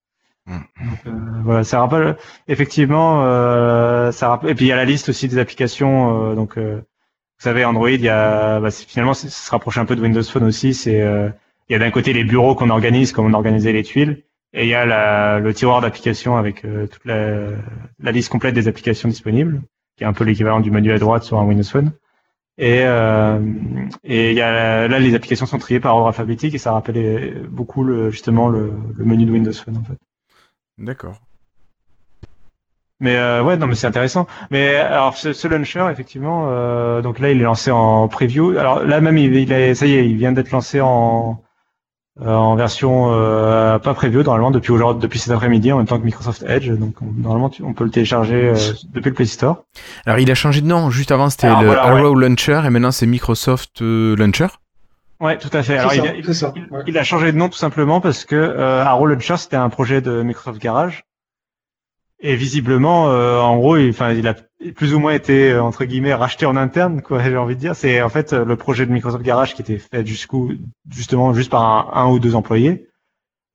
Mm. 0.46 0.58
Euh, 1.06 1.10
voilà, 1.44 1.64
ça 1.64 1.80
rappelle 1.80 2.16
effectivement, 2.48 3.24
euh, 3.24 4.12
ça 4.12 4.28
rappelle. 4.28 4.50
Et 4.50 4.54
puis 4.54 4.66
il 4.66 4.68
y 4.68 4.72
a 4.72 4.76
la 4.76 4.84
liste 4.84 5.08
aussi 5.08 5.28
des 5.28 5.38
applications. 5.38 6.32
euh, 6.32 6.34
donc, 6.34 6.56
euh, 6.58 6.76
vous 6.78 7.42
savez, 7.44 7.64
Android, 7.64 7.90
il 7.90 8.00
y 8.02 8.08
a 8.08 8.60
bah, 8.60 8.70
finalement, 8.70 9.14
ça 9.14 9.28
se 9.28 9.50
rapproche 9.50 9.78
un 9.78 9.84
peu 9.86 9.96
de 9.96 10.02
Windows 10.02 10.22
Phone 10.22 10.44
aussi. 10.44 10.74
C'est 10.74 11.02
euh, 11.02 11.28
il 11.68 11.72
y 11.72 11.76
a 11.76 11.78
d'un 11.78 11.90
côté 11.90 12.12
les 12.12 12.24
bureaux 12.24 12.54
qu'on 12.54 12.70
organise, 12.70 13.12
comme 13.12 13.26
on 13.26 13.34
organisait 13.34 13.72
les 13.72 13.82
tuiles, 13.82 14.22
et 14.52 14.64
il 14.64 14.68
y 14.68 14.74
a 14.74 14.86
la, 14.86 15.40
le 15.40 15.52
tiroir 15.54 15.80
d'applications 15.80 16.36
avec 16.36 16.62
toute 16.62 17.04
la, 17.04 17.48
la 18.00 18.12
liste 18.12 18.28
complète 18.30 18.54
des 18.54 18.68
applications 18.68 19.08
disponibles, 19.08 19.60
qui 19.96 20.04
est 20.04 20.06
un 20.06 20.12
peu 20.12 20.24
l'équivalent 20.24 20.60
du 20.60 20.70
menu 20.70 20.92
à 20.92 20.98
droite 20.98 21.24
sur 21.24 21.38
un 21.40 21.44
Windows 21.44 21.64
Phone. 21.64 21.90
Et, 22.58 22.82
et 24.04 24.30
il 24.30 24.36
y 24.36 24.40
a, 24.40 24.88
là, 24.88 24.98
les 25.00 25.14
applications 25.16 25.46
sont 25.46 25.58
triées 25.58 25.80
par 25.80 25.96
ordre 25.96 26.06
alphabétique 26.08 26.54
et 26.54 26.58
ça 26.58 26.72
rappelait 26.72 27.34
beaucoup 27.50 27.82
le, 27.84 28.10
justement 28.10 28.48
le, 28.48 28.72
le 28.96 29.04
menu 29.04 29.24
de 29.26 29.32
Windows 29.32 29.52
Phone 29.52 29.78
en 29.78 29.84
fait. 29.84 29.98
D'accord. 30.78 31.16
Mais 32.98 33.16
euh, 33.16 33.42
ouais, 33.42 33.56
non, 33.58 33.66
mais 33.66 33.74
c'est 33.74 33.86
intéressant. 33.86 34.26
Mais 34.50 34.74
alors, 34.76 35.16
ce, 35.16 35.32
ce 35.34 35.46
launcher, 35.48 35.86
effectivement, 35.92 36.46
euh, 36.48 37.02
donc 37.02 37.18
là, 37.18 37.30
il 37.30 37.38
est 37.40 37.44
lancé 37.44 37.70
en 37.70 38.08
preview. 38.08 38.56
Alors 38.58 38.82
là, 38.84 39.00
même, 39.02 39.18
il, 39.18 39.34
il 39.34 39.52
est, 39.52 39.74
ça 39.74 39.86
y 39.86 39.92
est, 39.94 40.08
il 40.08 40.16
vient 40.16 40.32
d'être 40.32 40.50
lancé 40.50 40.80
en 40.80 41.42
euh, 42.22 42.34
en 42.34 42.56
version 42.56 43.10
euh, 43.12 43.78
pas 43.78 43.92
preview 43.92 44.22
normalement 44.22 44.50
depuis 44.50 44.72
aujourd'hui, 44.72 45.02
depuis 45.02 45.18
cet 45.18 45.32
après-midi, 45.34 45.70
en 45.72 45.76
même 45.76 45.86
temps 45.86 45.98
que 45.98 46.04
Microsoft 46.06 46.42
Edge. 46.48 46.70
Donc 46.70 46.94
on- 47.02 47.12
normalement, 47.20 47.50
tu- 47.50 47.62
on 47.62 47.74
peut 47.74 47.84
le 47.84 47.90
télécharger 47.90 48.48
euh, 48.48 48.54
depuis 48.94 49.10
le 49.10 49.14
Play 49.14 49.26
Store. 49.26 49.64
Alors, 50.06 50.18
il 50.18 50.30
a 50.30 50.34
changé 50.34 50.62
de 50.62 50.66
nom. 50.66 50.88
Juste 50.88 51.10
avant, 51.12 51.28
c'était 51.28 51.48
le 51.60 51.66
voilà, 51.66 51.82
Arrow 51.84 52.14
Launcher 52.14 52.62
et 52.64 52.70
maintenant, 52.70 52.92
c'est 52.92 53.04
Microsoft 53.06 53.82
euh, 53.82 54.16
Launcher. 54.16 54.46
Ouais, 55.20 55.38
tout 55.38 55.50
à 55.52 55.62
fait. 55.62 55.78
Alors, 55.78 55.92
ça, 55.92 55.96
il, 55.96 56.28
a- 56.30 56.32
ça, 56.34 56.52
il- 56.56 56.66
ouais. 56.70 56.82
il 56.86 56.98
a 56.98 57.04
changé 57.04 57.32
de 57.32 57.36
nom 57.38 57.48
tout 57.48 57.56
simplement 57.58 58.00
parce 58.00 58.24
que 58.24 58.34
euh, 58.36 58.82
Arrow 58.84 59.06
Launcher, 59.06 59.36
c'était 59.38 59.56
un 59.56 59.70
projet 59.70 60.00
de 60.00 60.22
Microsoft 60.22 60.60
Garage. 60.60 61.04
Et 62.20 62.34
visiblement, 62.34 63.10
euh, 63.10 63.40
en 63.40 63.56
gros, 63.58 63.76
il, 63.76 63.90
enfin, 63.90 64.12
il 64.12 64.26
a 64.26 64.34
plus 64.74 64.94
ou 64.94 64.98
moins 64.98 65.12
été 65.12 65.52
euh, 65.52 65.62
entre 65.62 65.84
guillemets 65.84 66.14
racheté 66.14 66.46
en 66.46 66.56
interne, 66.56 67.02
quoi. 67.02 67.22
J'ai 67.24 67.36
envie 67.36 67.54
de 67.56 67.60
dire, 67.60 67.76
c'est 67.76 68.00
en 68.02 68.08
fait 68.08 68.32
le 68.32 68.56
projet 68.56 68.86
de 68.86 68.92
Microsoft 68.92 69.22
Garage 69.24 69.54
qui 69.54 69.62
était 69.62 69.78
fait 69.78 70.04
jusqu'où, 70.06 70.52
justement, 70.90 71.32
juste 71.34 71.50
par 71.50 71.62
un, 71.62 71.90
un 72.04 72.10
ou 72.10 72.18
deux 72.18 72.34
employés. 72.34 72.86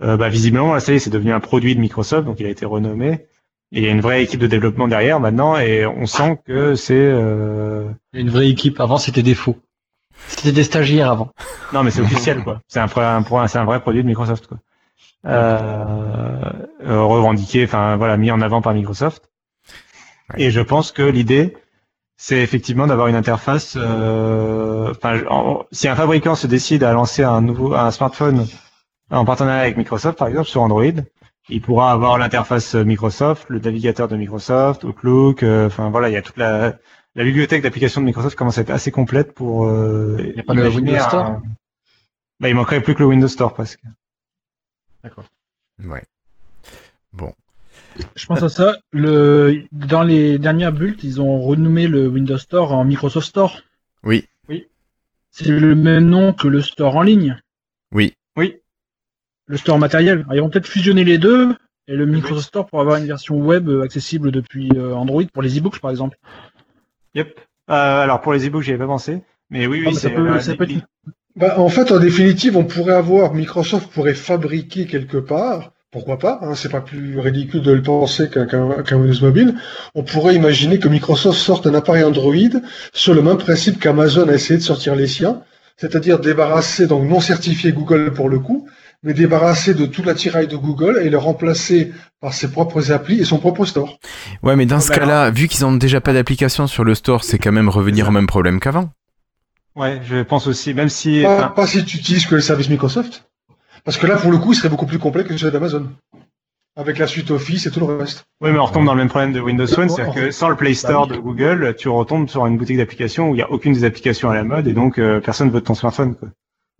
Euh, 0.03 0.17
bah, 0.17 0.29
visiblement, 0.29 0.73
là, 0.73 0.79
ça 0.79 0.93
y 0.93 0.95
est, 0.95 0.99
c'est 0.99 1.09
devenu 1.11 1.31
un 1.31 1.39
produit 1.39 1.75
de 1.75 1.79
Microsoft, 1.81 2.25
donc 2.25 2.39
il 2.39 2.45
a 2.45 2.49
été 2.49 2.65
renommé. 2.65 3.27
Et 3.73 3.79
il 3.79 3.83
y 3.83 3.87
a 3.87 3.91
une 3.91 4.01
vraie 4.01 4.23
équipe 4.23 4.39
de 4.39 4.47
développement 4.47 4.87
derrière 4.87 5.19
maintenant, 5.19 5.57
et 5.57 5.85
on 5.85 6.05
sent 6.05 6.39
que 6.45 6.75
c'est. 6.75 6.93
Euh... 6.97 7.89
Il 8.13 8.17
y 8.17 8.19
a 8.19 8.21
une 8.25 8.29
vraie 8.31 8.49
équipe. 8.49 8.79
Avant, 8.79 8.97
c'était 8.97 9.23
des 9.23 9.35
faux. 9.35 9.57
C'était 10.27 10.51
des 10.51 10.63
stagiaires 10.63 11.11
avant. 11.11 11.31
Non, 11.73 11.83
mais 11.83 11.91
c'est 11.91 12.01
officiel, 12.01 12.43
quoi. 12.43 12.61
C'est 12.67 12.79
un, 12.79 12.85
vrai- 12.87 13.05
un, 13.05 13.21
pro- 13.21 13.45
c'est 13.47 13.59
un 13.59 13.65
vrai 13.65 13.79
produit 13.81 14.01
de 14.01 14.07
Microsoft, 14.07 14.47
quoi. 14.47 14.57
Euh, 15.27 16.41
euh, 16.87 17.01
revendiqué, 17.03 17.63
enfin 17.65 17.95
voilà, 17.95 18.17
mis 18.17 18.31
en 18.31 18.41
avant 18.41 18.61
par 18.61 18.73
Microsoft. 18.73 19.29
Et 20.37 20.49
je 20.51 20.61
pense 20.61 20.91
que 20.91 21.03
l'idée, 21.03 21.55
c'est 22.17 22.37
effectivement 22.41 22.87
d'avoir 22.87 23.07
une 23.07 23.15
interface. 23.15 23.75
euh, 23.79 24.93
en- 25.29 25.63
si 25.71 25.87
un 25.87 25.95
fabricant 25.95 26.35
se 26.35 26.47
décide 26.47 26.83
à 26.83 26.93
lancer 26.93 27.23
un 27.23 27.41
nouveau 27.41 27.73
un 27.75 27.91
smartphone 27.91 28.47
en 29.11 29.25
partenariat 29.25 29.61
avec 29.61 29.77
Microsoft, 29.77 30.17
par 30.17 30.27
exemple 30.29 30.47
sur 30.47 30.61
Android, 30.61 30.83
il 31.49 31.61
pourra 31.61 31.91
avoir 31.91 32.17
l'interface 32.17 32.75
Microsoft, 32.75 33.45
le 33.49 33.59
navigateur 33.59 34.07
de 34.07 34.15
Microsoft, 34.15 34.83
Outlook. 34.85 35.43
euh, 35.43 35.67
Enfin 35.67 35.89
voilà, 35.89 36.09
il 36.09 36.13
y 36.13 36.17
a 36.17 36.21
toute 36.21 36.37
la 36.37 36.73
la 37.15 37.23
bibliothèque 37.23 37.61
d'applications 37.63 38.01
de 38.01 38.05
Microsoft 38.05 38.37
commence 38.37 38.57
à 38.57 38.61
être 38.61 38.69
assez 38.69 38.91
complète 38.91 39.33
pour. 39.33 39.67
Euh, 39.67 40.17
Il 40.19 40.33
n'y 40.33 40.39
a 40.39 40.43
pas 40.43 40.53
le 40.53 40.61
imaginer 40.61 40.91
Windows 40.91 41.03
un- 41.03 41.07
Store? 41.07 41.41
Bah, 42.39 42.49
il 42.49 42.55
manquerait 42.55 42.81
plus 42.81 42.93
que 42.95 42.99
le 42.99 43.05
Windows 43.05 43.27
Store 43.27 43.53
presque. 43.53 43.81
Ouais. 45.83 46.03
Bon. 47.13 47.33
Je 48.15 48.25
pense 48.25 48.41
à 48.43 48.49
ça. 48.49 48.77
Le, 48.91 49.63
dans 49.71 50.03
les 50.03 50.37
dernières 50.39 50.71
bulles, 50.71 50.95
ils 51.03 51.19
ont 51.21 51.41
renommé 51.41 51.87
le 51.87 52.07
Windows 52.07 52.37
Store 52.37 52.71
en 52.71 52.85
Microsoft 52.85 53.27
Store. 53.27 53.61
Oui. 54.03 54.27
C'est 55.33 55.47
le 55.47 55.75
même 55.75 56.07
nom 56.07 56.33
que 56.33 56.49
le 56.49 56.61
store 56.61 56.97
en 56.97 57.03
ligne. 57.03 57.39
Oui. 57.93 58.13
Oui. 58.35 58.57
Le 59.45 59.55
store 59.55 59.79
matériel. 59.79 60.19
Alors, 60.23 60.33
ils 60.35 60.41
vont 60.41 60.49
peut-être 60.49 60.67
fusionner 60.67 61.05
les 61.05 61.17
deux 61.17 61.55
et 61.87 61.95
le 61.95 62.05
Microsoft 62.05 62.47
Store 62.49 62.65
pour 62.67 62.81
avoir 62.81 62.97
une 62.97 63.05
version 63.07 63.37
web 63.37 63.69
accessible 63.81 64.31
depuis 64.31 64.69
euh, 64.75 64.93
Android 64.93 65.23
pour 65.31 65.41
les 65.41 65.57
e-books 65.57 65.79
par 65.79 65.89
exemple. 65.89 66.17
Yep. 67.15 67.39
Euh, 67.69 67.73
alors 68.03 68.21
pour 68.21 68.33
les 68.33 68.47
e-books, 68.47 68.63
j'y 68.63 68.71
avais 68.71 68.79
pas 68.79 68.87
pensé, 68.87 69.21
mais 69.49 69.67
oui, 69.67 69.81
oui, 69.85 69.93
Ah, 69.95 69.99
ça 69.99 70.09
peut- 70.09 70.29
euh, 70.29 70.39
ça 70.39 70.55
peut 70.55 70.63
être- 70.65 70.85
Bah, 71.35 71.59
en 71.59 71.69
fait, 71.69 71.91
en 71.91 71.99
définitive, 71.99 72.57
on 72.57 72.65
pourrait 72.65 72.93
avoir, 72.93 73.33
Microsoft 73.33 73.89
pourrait 73.91 74.13
fabriquer 74.13 74.85
quelque 74.85 75.17
part, 75.17 75.71
pourquoi 75.89 76.17
pas, 76.19 76.39
hein, 76.41 76.55
c'est 76.55 76.69
pas 76.71 76.81
plus 76.81 77.19
ridicule 77.19 77.61
de 77.61 77.71
le 77.71 77.81
penser 77.81 78.29
qu'un 78.29 78.45
qu'un- 78.45 78.83
qu'un 78.83 78.97
Windows 78.97 79.25
Mobile, 79.25 79.55
on 79.95 80.03
pourrait 80.03 80.35
imaginer 80.35 80.79
que 80.79 80.87
Microsoft 80.89 81.37
sorte 81.39 81.67
un 81.67 81.73
appareil 81.73 82.03
Android 82.03 82.35
sur 82.93 83.13
le 83.13 83.21
même 83.21 83.37
principe 83.37 83.79
qu'Amazon 83.79 84.27
a 84.27 84.33
essayé 84.33 84.57
de 84.57 84.63
sortir 84.63 84.95
les 84.95 85.07
siens, 85.07 85.41
c'est-à-dire 85.77 86.19
débarrasser, 86.19 86.87
donc 86.87 87.07
non 87.09 87.19
certifié 87.21 87.71
Google 87.71 88.11
pour 88.13 88.27
le 88.29 88.39
coup, 88.39 88.67
mais 89.03 89.13
débarrasser 89.13 89.73
de 89.73 89.85
tout 89.85 90.03
l'attirail 90.03 90.47
de 90.47 90.55
Google 90.55 91.01
et 91.03 91.09
le 91.09 91.17
remplacer 91.17 91.91
par 92.19 92.33
ses 92.33 92.51
propres 92.51 92.91
applis 92.91 93.19
et 93.19 93.25
son 93.25 93.39
propre 93.39 93.65
store. 93.65 93.99
Ouais, 94.43 94.55
mais 94.55 94.65
dans 94.65 94.79
ce 94.79 94.89
bah 94.89 94.99
cas-là, 94.99 95.31
vu 95.31 95.47
qu'ils 95.47 95.65
ont 95.65 95.73
déjà 95.73 96.01
pas 96.01 96.13
d'application 96.13 96.67
sur 96.67 96.83
le 96.83 96.93
store, 96.93 97.23
c'est 97.23 97.39
quand 97.39 97.51
même 97.51 97.69
revenir 97.69 98.09
au 98.09 98.11
même 98.11 98.27
problème 98.27 98.59
qu'avant. 98.59 98.89
Ouais, 99.75 100.01
je 100.03 100.21
pense 100.21 100.47
aussi, 100.47 100.73
même 100.73 100.89
si. 100.89 101.23
Pas, 101.23 101.35
enfin, 101.37 101.47
pas 101.49 101.67
si 101.67 101.83
tu 101.83 101.97
utilises 101.97 102.25
que 102.25 102.35
le 102.35 102.41
service 102.41 102.69
Microsoft. 102.69 103.25
Parce 103.83 103.97
que 103.97 104.05
là, 104.05 104.17
pour 104.17 104.31
le 104.31 104.37
coup, 104.37 104.53
il 104.53 104.55
serait 104.55 104.69
beaucoup 104.69 104.85
plus 104.85 104.99
complet 104.99 105.23
que 105.23 105.35
celui 105.35 105.51
d'Amazon. 105.51 105.87
Avec 106.77 106.99
la 106.99 107.07
suite 107.07 107.31
Office 107.31 107.65
et 107.65 107.71
tout 107.71 107.79
le 107.79 107.97
reste. 107.97 108.25
Oui, 108.39 108.51
mais 108.51 108.59
on 108.59 108.65
retombe 108.65 108.85
dans 108.85 108.93
le 108.93 108.99
même 108.99 109.09
problème 109.09 109.33
de 109.33 109.41
Windows 109.41 109.67
Phone, 109.67 109.89
c'est-à-dire 109.89 110.13
que 110.13 110.31
sans 110.31 110.47
le 110.47 110.55
Play 110.55 110.73
Store 110.73 111.07
Bah 111.07 111.15
de 111.15 111.19
Google, 111.19 111.75
tu 111.77 111.89
retombes 111.89 112.29
sur 112.29 112.45
une 112.45 112.57
boutique 112.57 112.77
d'applications 112.77 113.29
où 113.29 113.33
il 113.33 113.37
n'y 113.37 113.41
a 113.41 113.51
aucune 113.51 113.73
des 113.73 113.83
applications 113.83 114.29
à 114.29 114.35
la 114.35 114.43
mode 114.43 114.67
et 114.67 114.73
donc 114.73 114.97
euh, 114.97 115.19
personne 115.19 115.49
veut 115.49 115.59
de 115.59 115.65
ton 115.65 115.73
smartphone. 115.73 116.15
Quoi. 116.15 116.29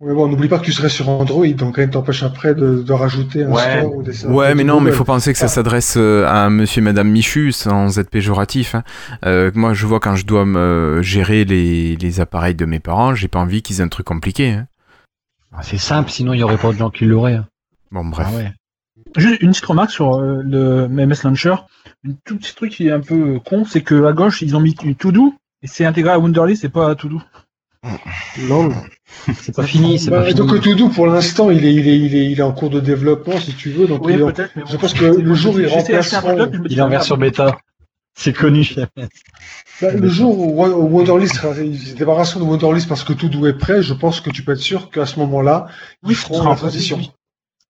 Mais 0.04 0.14
bon, 0.14 0.26
n'oublie 0.26 0.48
pas 0.48 0.58
que 0.58 0.64
tu 0.64 0.72
serais 0.72 0.88
sur 0.88 1.08
Android, 1.08 1.46
donc 1.46 1.76
rien 1.76 1.86
ne 1.86 1.92
t'empêche 1.92 2.24
après 2.24 2.54
de, 2.56 2.82
de 2.82 2.92
rajouter 2.92 3.44
un 3.44 3.52
Ouais. 3.52 3.78
store 3.78 3.94
ou 3.96 4.02
des 4.02 4.12
services 4.12 4.36
Ouais, 4.36 4.52
mais 4.56 4.64
non, 4.64 4.80
mais 4.80 4.86
Google. 4.86 4.96
faut 4.96 5.04
penser 5.04 5.32
que 5.32 5.38
ça 5.38 5.44
Ah. 5.44 5.48
s'adresse 5.48 5.94
euh, 5.96 6.26
à 6.26 6.50
monsieur 6.50 6.80
et 6.80 6.84
madame 6.84 7.08
Michu 7.08 7.52
sans 7.52 7.98
être 8.00 8.10
péjoratif. 8.10 8.74
hein. 8.74 8.82
Euh, 9.24 9.52
moi, 9.54 9.74
je 9.74 9.86
vois 9.86 10.00
quand 10.00 10.16
je 10.16 10.26
dois 10.26 10.44
me 10.44 10.98
gérer 11.02 11.44
les, 11.44 11.94
les 11.96 12.20
appareils 12.20 12.56
de 12.56 12.64
mes 12.64 12.80
parents, 12.80 13.14
j'ai 13.14 13.28
pas 13.28 13.38
envie 13.38 13.62
qu'ils 13.62 13.78
aient 13.80 13.84
un 13.84 13.88
truc 13.88 14.06
compliqué. 14.06 14.50
hein. 14.50 14.66
Ah, 15.54 15.62
C'est 15.62 15.78
simple, 15.78 16.10
sinon 16.10 16.32
il 16.32 16.40
y 16.40 16.42
aurait 16.42 16.58
pas 16.58 16.72
de 16.72 16.78
gens 16.78 16.90
qui 16.90 17.04
l'auraient. 17.04 17.34
hein. 17.34 17.46
Bon, 17.92 18.04
bref. 18.04 18.26
Ah 18.28 18.36
ouais. 18.36 18.52
Juste 19.16 19.40
une 19.42 19.50
petite 19.50 19.66
remarque 19.66 19.90
sur 19.92 20.14
euh, 20.14 20.42
le 20.44 20.88
MS 20.88 21.22
Launcher. 21.22 21.54
Un 22.08 22.12
tout 22.24 22.36
petit 22.38 22.54
truc 22.56 22.72
qui 22.72 22.88
est 22.88 22.92
un 22.92 23.00
peu 23.00 23.38
con, 23.44 23.64
c'est 23.64 23.82
que 23.82 24.04
à 24.06 24.12
gauche, 24.12 24.42
ils 24.42 24.56
ont 24.56 24.60
mis 24.60 24.74
du 24.74 24.96
To-Do 24.96 25.34
et 25.62 25.66
c'est 25.68 25.84
intégré 25.84 26.10
à 26.12 26.18
Wunderlist 26.18 26.64
et 26.64 26.68
pas 26.68 26.90
à 26.90 26.94
To-Do. 26.96 27.20
Lol. 28.48 28.72
C'est 29.40 29.54
pas 29.54 29.64
fini, 29.64 29.98
c'est 29.98 30.10
Bah, 30.10 30.22
pas 30.22 30.32
donc 30.32 30.48
fini. 30.62 30.76
To-Do, 30.76 30.88
pour 30.88 31.06
l'instant, 31.06 31.50
il 31.50 31.64
est, 31.64 31.74
il, 31.74 31.88
est, 31.88 31.98
il, 31.98 32.14
est, 32.14 32.30
il 32.30 32.38
est 32.38 32.42
en 32.42 32.52
cours 32.52 32.70
de 32.70 32.80
développement, 32.80 33.38
si 33.38 33.54
tu 33.54 33.70
veux. 33.70 33.86
Donc 33.86 34.04
Oui, 34.04 34.14
il 34.14 34.20
est 34.20 34.22
en- 34.22 34.30
peut-être, 34.32 34.52
mais 34.56 34.62
je 34.70 34.76
pense 34.76 34.94
que 34.94 35.04
le 35.04 35.34
jour 35.34 35.54
où 35.54 35.58
il 35.60 35.66
remplaceront- 35.66 36.50
Il 36.68 36.78
est 36.78 36.82
en 36.82 36.88
version 36.88 37.16
bêta. 37.16 37.58
C'est 38.14 38.32
connu. 38.34 38.68
Bah, 39.80 39.90
le 39.90 40.08
jour 40.08 40.38
où 40.38 40.62
Wo- 40.62 40.68
où 40.74 40.98
Wonderlist 40.98 41.36
se 41.36 41.94
débarrasseront 41.94 42.40
de 42.40 42.44
Wonderlist 42.44 42.86
parce 42.88 43.04
que 43.04 43.14
tout 43.14 43.30
est 43.46 43.54
prêt, 43.54 43.82
je 43.82 43.94
pense 43.94 44.20
que 44.20 44.30
tu 44.30 44.42
peux 44.44 44.52
être 44.52 44.58
sûr 44.60 44.90
qu'à 44.90 45.06
ce 45.06 45.18
moment-là, 45.20 45.66
ils 46.06 46.14
feront 46.14 46.48
la 46.48 46.54
transition. 46.56 46.98
oui. 46.98 47.10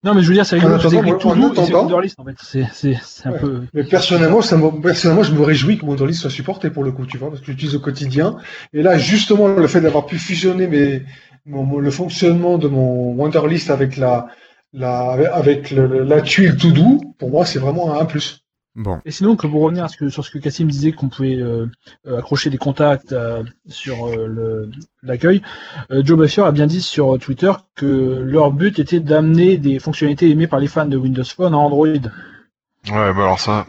Non, 0.05 0.15
mais 0.15 0.23
je 0.23 0.29
veux 0.29 0.35
dire, 0.35 0.45
c'est 0.45 0.57
rigolo, 0.57 0.75
En 0.75 0.79
c'est 0.81 0.87
attendant, 0.87 1.09
en 1.09 1.55
c'est 1.55 2.25
fait. 2.25 2.37
C'est, 2.43 2.67
c'est, 2.73 2.99
c'est 3.05 3.29
un 3.29 3.33
Ouais. 3.33 3.39
peu. 3.39 3.63
Mais 3.73 3.85
personnellement, 3.85 4.43
ça 4.43 4.57
me- 4.57 4.81
personnellement, 4.81 5.23
je 5.23 5.33
me 5.33 5.43
réjouis 5.43 5.79
que 5.79 5.85
Wonderlist 5.87 6.21
soit 6.21 6.31
supporté 6.31 6.71
pour 6.71 6.83
le 6.83 6.91
coup, 6.91 7.07
tu 7.07 7.19
vois, 7.19 7.29
parce 7.31 7.41
que 7.41 7.47
j'utilise 7.47 7.77
au 7.77 7.81
quotidien. 7.81 8.37
Et 8.73 8.83
là, 8.83 8.99
justement, 8.99 9.47
le 9.49 9.67
fait 9.69 9.81
d'avoir 9.81 10.07
pu 10.07 10.19
fusionner 10.19 10.67
mes, 10.67 11.03
mon- 11.47 11.63
mon- 11.65 11.79
le 11.79 11.91
fonctionnement 11.93 12.59
de 12.59 12.67
mon 12.67 13.13
Wonderlist 13.15 13.71
avec 13.71 13.97
la, 13.97 14.27
la, 14.73 15.13
avec 15.33 15.71
le- 15.71 16.03
la 16.03 16.21
tuile 16.21 16.57
tout 16.57 16.73
doux, 16.73 17.01
pour 17.19 17.31
moi, 17.31 17.47
c'est 17.47 17.61
vraiment 17.61 18.01
un 18.01 18.05
plus. 18.05 18.42
Bon. 18.75 19.01
Et 19.05 19.11
sinon, 19.11 19.37
que 19.37 19.47
pour 19.47 19.61
revenir 19.63 19.85
à 19.85 19.89
ce 19.89 19.99
que, 19.99 20.09
sur 20.09 20.25
ce 20.25 20.31
que 20.31 20.39
Cassim 20.39 20.67
disait, 20.67 20.93
qu'on 20.93 21.11
pouvait 21.11 21.37
euh, 21.37 21.67
euh, 22.07 22.19
accrocher 22.19 22.49
des 22.49 22.57
contacts 22.57 23.13
euh, 23.13 23.43
sur 23.69 24.09
euh, 24.09 24.71
l'accueil, 25.03 25.43
euh, 25.91 26.03
Joe 26.05 26.19
Buffer 26.19 26.43
a 26.43 26.53
bien 26.53 26.67
dit 26.67 26.81
sur 26.81 27.19
Twitter 27.19 27.53
que 27.75 27.87
leur 28.25 28.51
but 28.51 28.79
était 28.79 29.01
d'amener 29.01 29.59
des 29.59 29.79
fonctionnalités 29.79 30.31
aimées 30.31 30.47
par 30.47 30.59
les 30.59 30.69
fans 30.69 30.87
de 30.87 30.97
Windows 30.97 31.25
Phone 31.25 31.53
à 31.53 31.59
Android. 31.59 31.87
Ouais, 31.87 33.13
bah 33.13 33.23
alors 33.23 33.41
ça, 33.41 33.67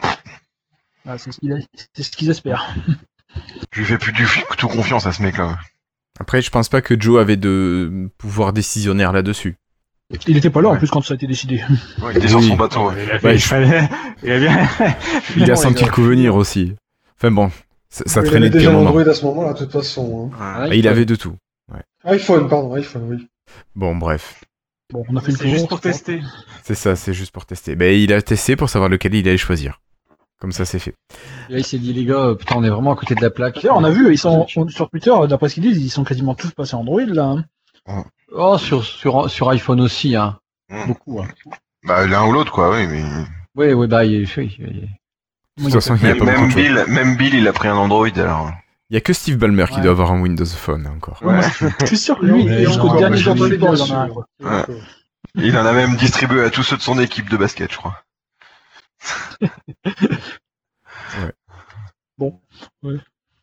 Ah, 1.06 1.18
ce 1.18 1.30
c'est 1.94 2.04
ce 2.04 2.12
qu'ils 2.12 2.30
espèrent. 2.30 2.74
je 3.74 3.80
lui 3.80 3.86
fais 3.86 3.98
plus 3.98 4.14
du 4.14 4.26
tout 4.58 4.68
confiance 4.70 5.06
à 5.06 5.12
ce 5.12 5.22
mec-là. 5.22 5.58
Après, 6.20 6.42
je 6.42 6.50
pense 6.50 6.70
pas 6.70 6.82
que 6.82 7.00
Joe 7.00 7.20
avait 7.20 7.38
de 7.38 8.10
pouvoir 8.18 8.54
décisionnaire 8.54 9.12
là-dessus. 9.12 9.58
Il 10.28 10.38
était 10.38 10.50
pas 10.50 10.62
là 10.62 10.70
en 10.70 10.78
plus 10.78 10.90
quand 10.90 11.02
ça 11.02 11.14
a 11.14 11.16
été 11.16 11.28
décidé. 11.28 11.62
Ouais, 12.02 12.12
il 12.12 12.18
était 12.18 12.28
sur 12.28 12.42
son 12.44 12.56
bateau. 12.56 12.90
ouais. 12.90 12.96
Il 13.04 13.12
a, 13.12 13.14
Ouais, 13.16 13.20
fait- 13.20 13.34
il 13.36 13.40
je- 13.40 13.48
fallait- 13.48 13.90
il 14.24 14.32
a 14.32 14.40
bien. 14.40 14.68
Il 15.38 15.44
a 15.44 15.48
Non, 15.48 15.56
senti 15.56 15.86
le 15.86 15.92
coup 15.92 16.04
venir 16.04 16.36
aussi. 16.36 16.74
Enfin 17.18 17.32
bon, 17.32 17.52
ça, 17.90 18.04
ça 18.06 18.22
il 18.22 18.28
traînait 18.28 18.48
avait 18.48 18.58
déjà 18.60 18.72
un. 18.72 18.76
Android 18.76 19.02
à 19.02 19.14
ce 19.14 19.26
moment-là, 19.26 19.54
de 19.54 19.60
toute 19.60 19.72
façon. 19.72 20.30
Ouais. 20.60 20.76
Et 20.76 20.80
il 20.80 20.88
avait 20.88 21.06
de 21.06 21.16
tout. 21.16 21.36
hein. 21.74 21.80
iPhone, 22.06 22.48
pardon, 22.48 22.74
iPhone, 22.76 23.04
oui. 23.10 23.28
Bon, 23.76 23.96
bref. 23.96 24.44
Bon, 24.92 25.04
on 25.10 25.16
a 25.16 25.22
fait 25.22 25.32
le 25.32 25.38
C'est 25.38 25.50
juste 25.50 25.68
pour 25.70 25.80
tester. 25.82 26.22
C'est 26.64 26.76
ça, 26.76 26.96
c'est 26.96 27.14
juste 27.14 27.32
pour 27.32 27.46
tester. 27.46 27.76
Ben, 27.76 27.94
il 28.00 28.14
a 28.14 28.22
testé 28.22 28.56
pour 28.56 28.70
savoir 28.70 28.90
lequel 28.90 29.16
il 29.16 29.28
allait 29.28 29.38
choisir. 29.38 29.80
Comme 30.40 30.52
ça, 30.52 30.66
c'est 30.66 30.80
fait. 30.80 30.94
Là, 31.50 31.58
il 31.60 31.64
s'est 31.66 31.80
dit, 31.80 31.94
les 31.94 32.04
gars, 32.06 32.18
euh, 32.18 32.36
putain, 32.36 32.56
on 32.58 32.64
est 32.64 32.70
vraiment 32.70 32.92
à 32.92 32.96
côté 32.98 33.16
de 33.16 33.22
la 33.22 33.30
plaque. 33.30 33.66
On 33.72 33.84
a 33.84 33.90
vu, 33.90 34.12
ils 34.12 34.18
sont 34.18 34.46
on- 34.58 34.68
sur 34.68 34.90
Twitter, 34.90 35.12
d'après 35.30 35.48
ce 35.50 35.56
qu'ils 35.56 35.64
disent, 35.64 35.82
ils 35.82 35.90
sont 35.90 36.04
quasiment 36.04 36.36
tous 36.36 36.52
passés 36.52 36.76
Android 36.76 37.02
là. 37.06 37.36
hein. 37.88 38.04
Oh, 38.36 38.58
sur, 38.58 38.84
sur, 38.84 39.30
sur 39.30 39.50
iPhone 39.50 39.80
aussi, 39.82 40.16
hein. 40.16 40.40
Mm. 40.70 40.88
Beaucoup, 40.88 41.22
hein. 41.22 41.28
Bah, 41.84 42.06
l'un 42.08 42.26
ou 42.26 42.32
l'autre, 42.32 42.52
quoi, 42.52 42.72
oui, 42.72 42.88
mais. 42.88 43.04
Oui, 43.56 43.74
oui, 43.74 43.88
bah, 43.88 44.06
il, 44.06 44.28
oui, 44.38 44.56
il- 44.60 44.90
De 45.58 45.64
toute 45.64 45.74
façon, 45.74 45.96
il 45.98 46.04
y 46.04 46.06
a 46.08 46.16
Même, 46.16 46.20
pas 46.20 46.26
beaucoup 46.26 46.40
même 46.40 46.48
de 46.48 46.52
choix. 46.52 46.62
Bill, 46.62 46.94
même 46.94 47.16
Bill, 47.16 47.36
il 47.36 47.48
a 47.48 47.54
pris 47.54 47.68
un 47.68 47.76
Android, 47.76 48.08
alors. 48.16 48.52
Il 48.90 48.96
y 48.96 48.98
a 48.98 49.02
que 49.02 49.14
Steve 49.14 49.38
Ballmer 49.38 49.66
qui 49.72 49.82
doit 49.82 49.92
avoir 49.92 50.12
un 50.12 50.22
Windows 50.22 50.46
Phone 50.46 50.88
encore. 50.88 51.20
Ouais. 51.24 51.42
Je 51.82 51.86
suis 51.86 51.98
sûr 51.98 52.18
que 52.20 52.26
lui, 52.26 52.46
dernier 52.46 53.18
jour 53.18 53.36
de 53.36 53.56
pas 53.56 53.56
il 53.56 53.64
en 53.64 53.70
a 53.70 53.72
un. 53.74 54.06
sûr. 54.08 54.14
quoi. 54.14 54.26
Ouais. 54.40 54.66
Il 55.36 55.58
en 55.58 55.66
a 55.66 55.74
même 55.74 55.96
distribué 55.96 56.44
à 56.44 56.50
tous 56.52 56.64
ceux 56.64 56.78
de 56.78 56.82
son 56.82 57.00
équipe 57.00 57.30
de 57.30 57.38
basket, 57.38 57.72
je 57.72 57.78
crois. 57.78 58.04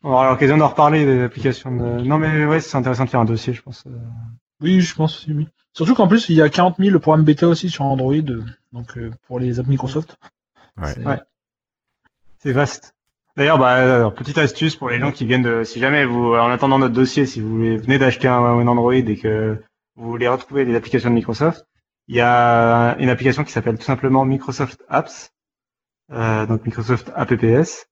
On 0.03 0.09
aura 0.11 0.29
l'occasion 0.29 0.57
d'en 0.57 0.69
reparler 0.69 1.05
des 1.05 1.21
applications 1.23 1.75
de. 1.75 2.01
Non, 2.01 2.17
mais 2.17 2.45
ouais, 2.45 2.59
c'est 2.59 2.77
intéressant 2.77 3.05
de 3.05 3.09
faire 3.09 3.19
un 3.19 3.25
dossier, 3.25 3.53
je 3.53 3.61
pense. 3.61 3.83
Oui, 4.61 4.81
je 4.81 4.95
pense 4.95 5.17
aussi, 5.17 5.33
oui. 5.33 5.47
Surtout 5.73 5.95
qu'en 5.95 6.07
plus, 6.07 6.29
il 6.29 6.35
y 6.35 6.41
a 6.41 6.49
40 6.49 6.77
000 6.79 6.99
programmes 6.99 7.23
bêta 7.25 7.47
aussi 7.47 7.69
sur 7.69 7.83
Android, 7.85 8.13
donc 8.73 8.97
euh, 8.97 9.09
pour 9.27 9.39
les 9.39 9.59
apps 9.59 9.69
Microsoft. 9.69 10.17
Ouais. 10.77 10.93
C'est- 10.93 11.05
Ouais. 11.05 11.19
Vaste. 12.53 12.93
D'ailleurs, 13.37 13.57
bah, 13.59 13.69
alors, 13.69 14.13
petite 14.13 14.37
astuce 14.37 14.75
pour 14.75 14.89
les 14.89 14.99
gens 14.99 15.11
qui 15.11 15.25
viennent 15.25 15.43
de, 15.43 15.63
si 15.63 15.79
jamais 15.79 16.05
vous, 16.05 16.33
en 16.33 16.49
attendant 16.49 16.79
notre 16.79 16.93
dossier, 16.93 17.25
si 17.25 17.39
vous 17.39 17.57
venez 17.77 17.97
d'acheter 17.97 18.27
un, 18.27 18.33
un 18.43 18.67
Android 18.67 18.93
et 18.93 19.15
que 19.17 19.57
vous 19.95 20.09
voulez 20.09 20.27
retrouver 20.27 20.65
des 20.65 20.75
applications 20.75 21.09
de 21.09 21.15
Microsoft, 21.15 21.65
il 22.07 22.15
y 22.15 22.21
a 22.21 22.97
une 22.99 23.09
application 23.09 23.43
qui 23.43 23.51
s'appelle 23.51 23.77
tout 23.77 23.83
simplement 23.85 24.25
Microsoft 24.25 24.83
Apps, 24.89 25.31
euh, 26.11 26.45
donc 26.45 26.65
Microsoft 26.65 27.11
Apps, 27.15 27.87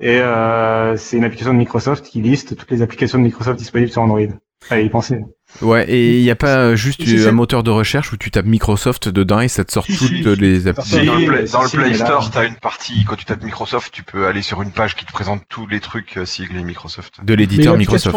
et 0.00 0.18
euh, 0.20 0.96
c'est 0.96 1.16
une 1.16 1.24
application 1.24 1.52
de 1.54 1.58
Microsoft 1.58 2.04
qui 2.04 2.20
liste 2.20 2.56
toutes 2.56 2.70
les 2.70 2.82
applications 2.82 3.18
de 3.18 3.22
Microsoft 3.24 3.58
disponibles 3.58 3.90
sur 3.92 4.02
Android. 4.02 4.26
Allez 4.70 4.84
y 4.84 4.90
penser. 4.90 5.24
Ouais, 5.62 5.88
et 5.88 6.18
il 6.18 6.22
n'y 6.22 6.30
a 6.30 6.36
pas 6.36 6.58
euh, 6.58 6.76
juste 6.76 7.02
un 7.26 7.32
moteur 7.32 7.62
de 7.62 7.70
recherche 7.70 8.12
où 8.12 8.16
tu 8.16 8.30
tapes 8.30 8.46
Microsoft 8.46 9.08
dedans 9.08 9.40
et 9.40 9.48
ça 9.48 9.64
te 9.64 9.72
sort 9.72 9.84
Si, 9.84 9.96
toutes 9.96 10.08
si, 10.08 10.40
les 10.40 10.66
applications. 10.66 11.04
Dans 11.04 11.18
le 11.18 11.26
Play, 11.26 11.44
dans 11.46 11.62
le 11.62 11.94
Store, 11.94 12.30
t'as 12.30 12.46
une 12.46 12.56
partie, 12.56 13.04
quand 13.04 13.14
tu 13.16 13.24
tapes 13.24 13.42
Microsoft, 13.42 13.92
tu 13.92 14.02
peux 14.02 14.26
aller 14.26 14.42
sur 14.42 14.62
une 14.62 14.72
page 14.72 14.96
qui 14.96 15.04
te 15.04 15.12
présente 15.12 15.42
tous 15.48 15.66
les 15.66 15.80
trucs 15.80 16.16
euh, 16.16 16.24
siglés 16.24 16.62
Microsoft. 16.64 17.24
de 17.24 17.34
l'éditeur 17.34 17.76
Microsoft. 17.76 18.16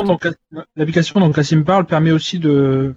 l'application 0.76 1.20
dont 1.20 1.32
Cassim 1.32 1.64
parle 1.64 1.86
permet 1.86 2.12
aussi 2.12 2.40
de, 2.40 2.96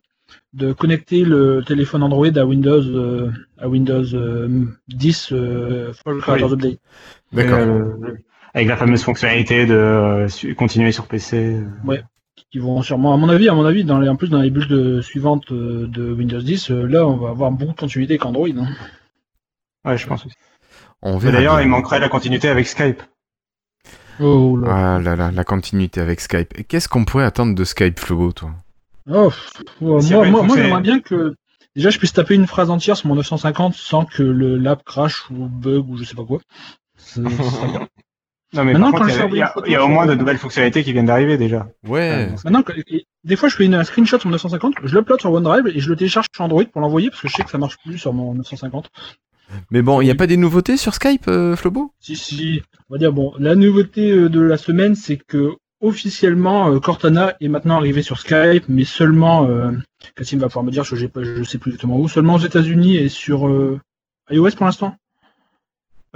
de 0.55 0.73
connecter 0.73 1.25
le 1.25 1.63
téléphone 1.67 2.03
Android 2.03 2.27
à 2.37 2.45
Windows, 2.45 2.83
euh, 2.83 3.31
à 3.59 3.69
Windows 3.69 4.05
euh, 4.15 4.65
10 4.89 5.29
euh, 5.33 5.93
Fall 6.05 6.19
Creators 6.19 6.49
Oui. 6.53 6.55
Update. 6.55 6.79
D'accord. 7.33 7.59
Euh, 7.59 8.15
avec 8.55 8.69
la 8.69 8.77
fameuse 8.77 9.03
fonctionnalité 9.05 9.65
de 9.67 9.75
euh, 9.75 10.29
continuer 10.57 10.91
sur 10.93 11.07
PC. 11.07 11.37
euh. 11.89 11.99
Qui 12.51 12.59
vont 12.59 12.83
sûrement, 12.83 13.15
à 13.15 13.17
mon 13.17 13.29
avis, 13.29 13.49
à 13.49 13.55
mon 13.55 13.65
avis, 13.65 13.85
dans 13.85 13.99
les, 14.01 14.09
en 14.09 14.17
plus 14.17 14.29
dans 14.29 14.41
les 14.41 14.51
bulles 14.51 14.67
de- 14.69 15.01
suivantes 15.01 15.51
euh, 15.53 15.87
de 15.87 16.13
Windows 16.13 16.41
10, 16.41 16.71
euh, 16.71 16.87
là, 16.87 17.07
on 17.07 17.17
va 17.17 17.31
avoir 17.31 17.51
beaucoup 17.53 17.73
de 17.73 17.79
continuité 17.79 18.19
qu'Android. 18.19 18.49
Hein. 18.49 18.69
Ouais, 19.85 19.97
je 19.97 20.07
pense 20.07 20.27
aussi. 20.27 20.35
On 21.03 21.15
Mais 21.15 21.19
verra 21.21 21.33
D'ailleurs, 21.37 21.57
bien. 21.57 21.63
il 21.65 21.69
manquerait 21.69 22.01
la 22.01 22.09
continuité 22.09 22.49
avec 22.49 22.67
Skype. 22.67 23.03
Oh 24.21 24.57
là. 24.57 24.97
Ah 24.97 25.01
là 25.01 25.17
là, 25.17 25.31
la 25.31 25.45
continuité 25.45 26.01
avec 26.01 26.21
Skype. 26.21 26.53
Et 26.59 26.65
Qu'est-ce 26.65 26.89
qu'on 26.89 27.05
pourrait 27.05 27.25
attendre 27.25 27.55
de 27.55 27.65
Skype, 27.65 27.99
Flobo, 27.99 28.33
toi? 28.33 28.51
Oh, 29.11 29.31
moi, 29.81 30.01
moi, 30.03 30.43
moi, 30.43 30.57
j'aimerais 30.57 30.83
bien 30.83 31.01
que 31.01 31.35
déjà 31.75 31.89
je 31.91 31.99
puisse 31.99 32.13
taper 32.13 32.35
une 32.35 32.47
phrase 32.47 32.69
entière 32.69 32.97
sur 32.97 33.09
mon 33.09 33.15
950 33.15 33.75
sans 33.75 34.05
que 34.05 34.23
le 34.23 34.57
l'app 34.59 34.85
crash 34.85 35.31
ou 35.31 35.47
bug 35.47 35.89
ou 35.89 35.97
je 35.97 36.05
sais 36.05 36.15
pas 36.15 36.25
quoi. 36.25 36.41
Non, 38.53 38.65
mais 38.65 38.73
Maintenant, 38.73 38.91
par 38.91 39.03
contre, 39.03 39.13
il 39.31 39.37
y 39.37 39.43
a- 39.43 39.53
y, 39.67 39.75
a- 39.75 39.79
y 39.81 39.85
au 39.85 39.87
moins 39.89 40.07
de 40.07 40.15
nouvelles 40.15 40.39
fonctionnalités 40.39 40.83
qui 40.83 40.93
viennent 40.93 41.07
d'arriver 41.07 41.39
déjà. 41.39 41.69
Ouais. 41.87 42.31
Maintenant, 42.45 42.63
que- 42.63 42.73
et 42.89 43.07
des 43.23 43.37
fois, 43.37 43.49
je 43.49 43.55
fais 43.57 43.65
une 43.65 43.75
un 43.75 43.85
screenshot 43.85 44.19
sur 44.19 44.27
mon 44.29 44.33
950, 44.33 44.75
je 44.83 44.97
l'upload 44.97 45.21
sur 45.21 45.31
OneDrive 45.33 45.69
et 45.69 45.79
je 45.79 45.89
le 45.89 45.95
télécharge 45.97 46.27
sur 46.35 46.45
Android 46.45 46.65
pour 46.65 46.81
l'envoyer 46.81 47.11
parce 47.11 47.23
que 47.23 47.29
je 47.29 47.35
sais 47.37 47.45
que 47.45 47.51
ça 47.51 47.59
marche 47.59 47.77
plus 47.85 47.97
sur 47.99 48.13
mon 48.13 48.35
950. 48.35 48.91
Mais 49.71 49.83
bon, 49.83 50.01
il 50.01 50.05
n'y 50.07 50.11
a 50.11 50.15
pas 50.17 50.27
des 50.27 50.37
nouveautés 50.37 50.77
sur 50.77 50.95
Skype, 50.95 51.27
euh, 51.29 51.55
Flobo? 51.57 51.93
Si, 52.01 52.17
si, 52.17 52.63
on 52.89 52.95
va 52.95 52.99
dire, 52.99 53.13
bon, 53.13 53.33
la 53.39 53.55
nouveauté 53.55 54.11
euh, 54.11 54.29
de 54.29 54.41
la 54.41 54.57
semaine, 54.57 54.95
c'est 54.97 55.17
que 55.17 55.53
officiellement, 55.81 56.71
euh, 56.73 56.79
Cortana 56.79 57.35
est 57.41 57.49
maintenant 57.49 57.77
arrivé 57.77 58.03
sur 58.03 58.19
Skype, 58.19 58.65
mais 58.69 58.85
seulement, 58.85 59.47
euh, 59.49 59.71
Cassim 60.17 60.39
va 60.39 60.47
pouvoir 60.49 60.65
me 60.65 60.71
dire, 60.71 60.85
je, 60.85 60.95
j'ai 60.97 61.09
pas, 61.09 61.23
je 61.23 61.43
sais 61.43 61.59
plus 61.59 61.71
exactement 61.71 61.99
où, 61.99 62.09
seulement 62.09 62.35
aux 62.35 62.39
États-Unis 62.41 62.97
et 62.97 63.09
sur 63.09 63.49
euh, 63.49 63.81
iOS 64.31 64.51
pour 64.57 64.67
l'instant. 64.67 64.95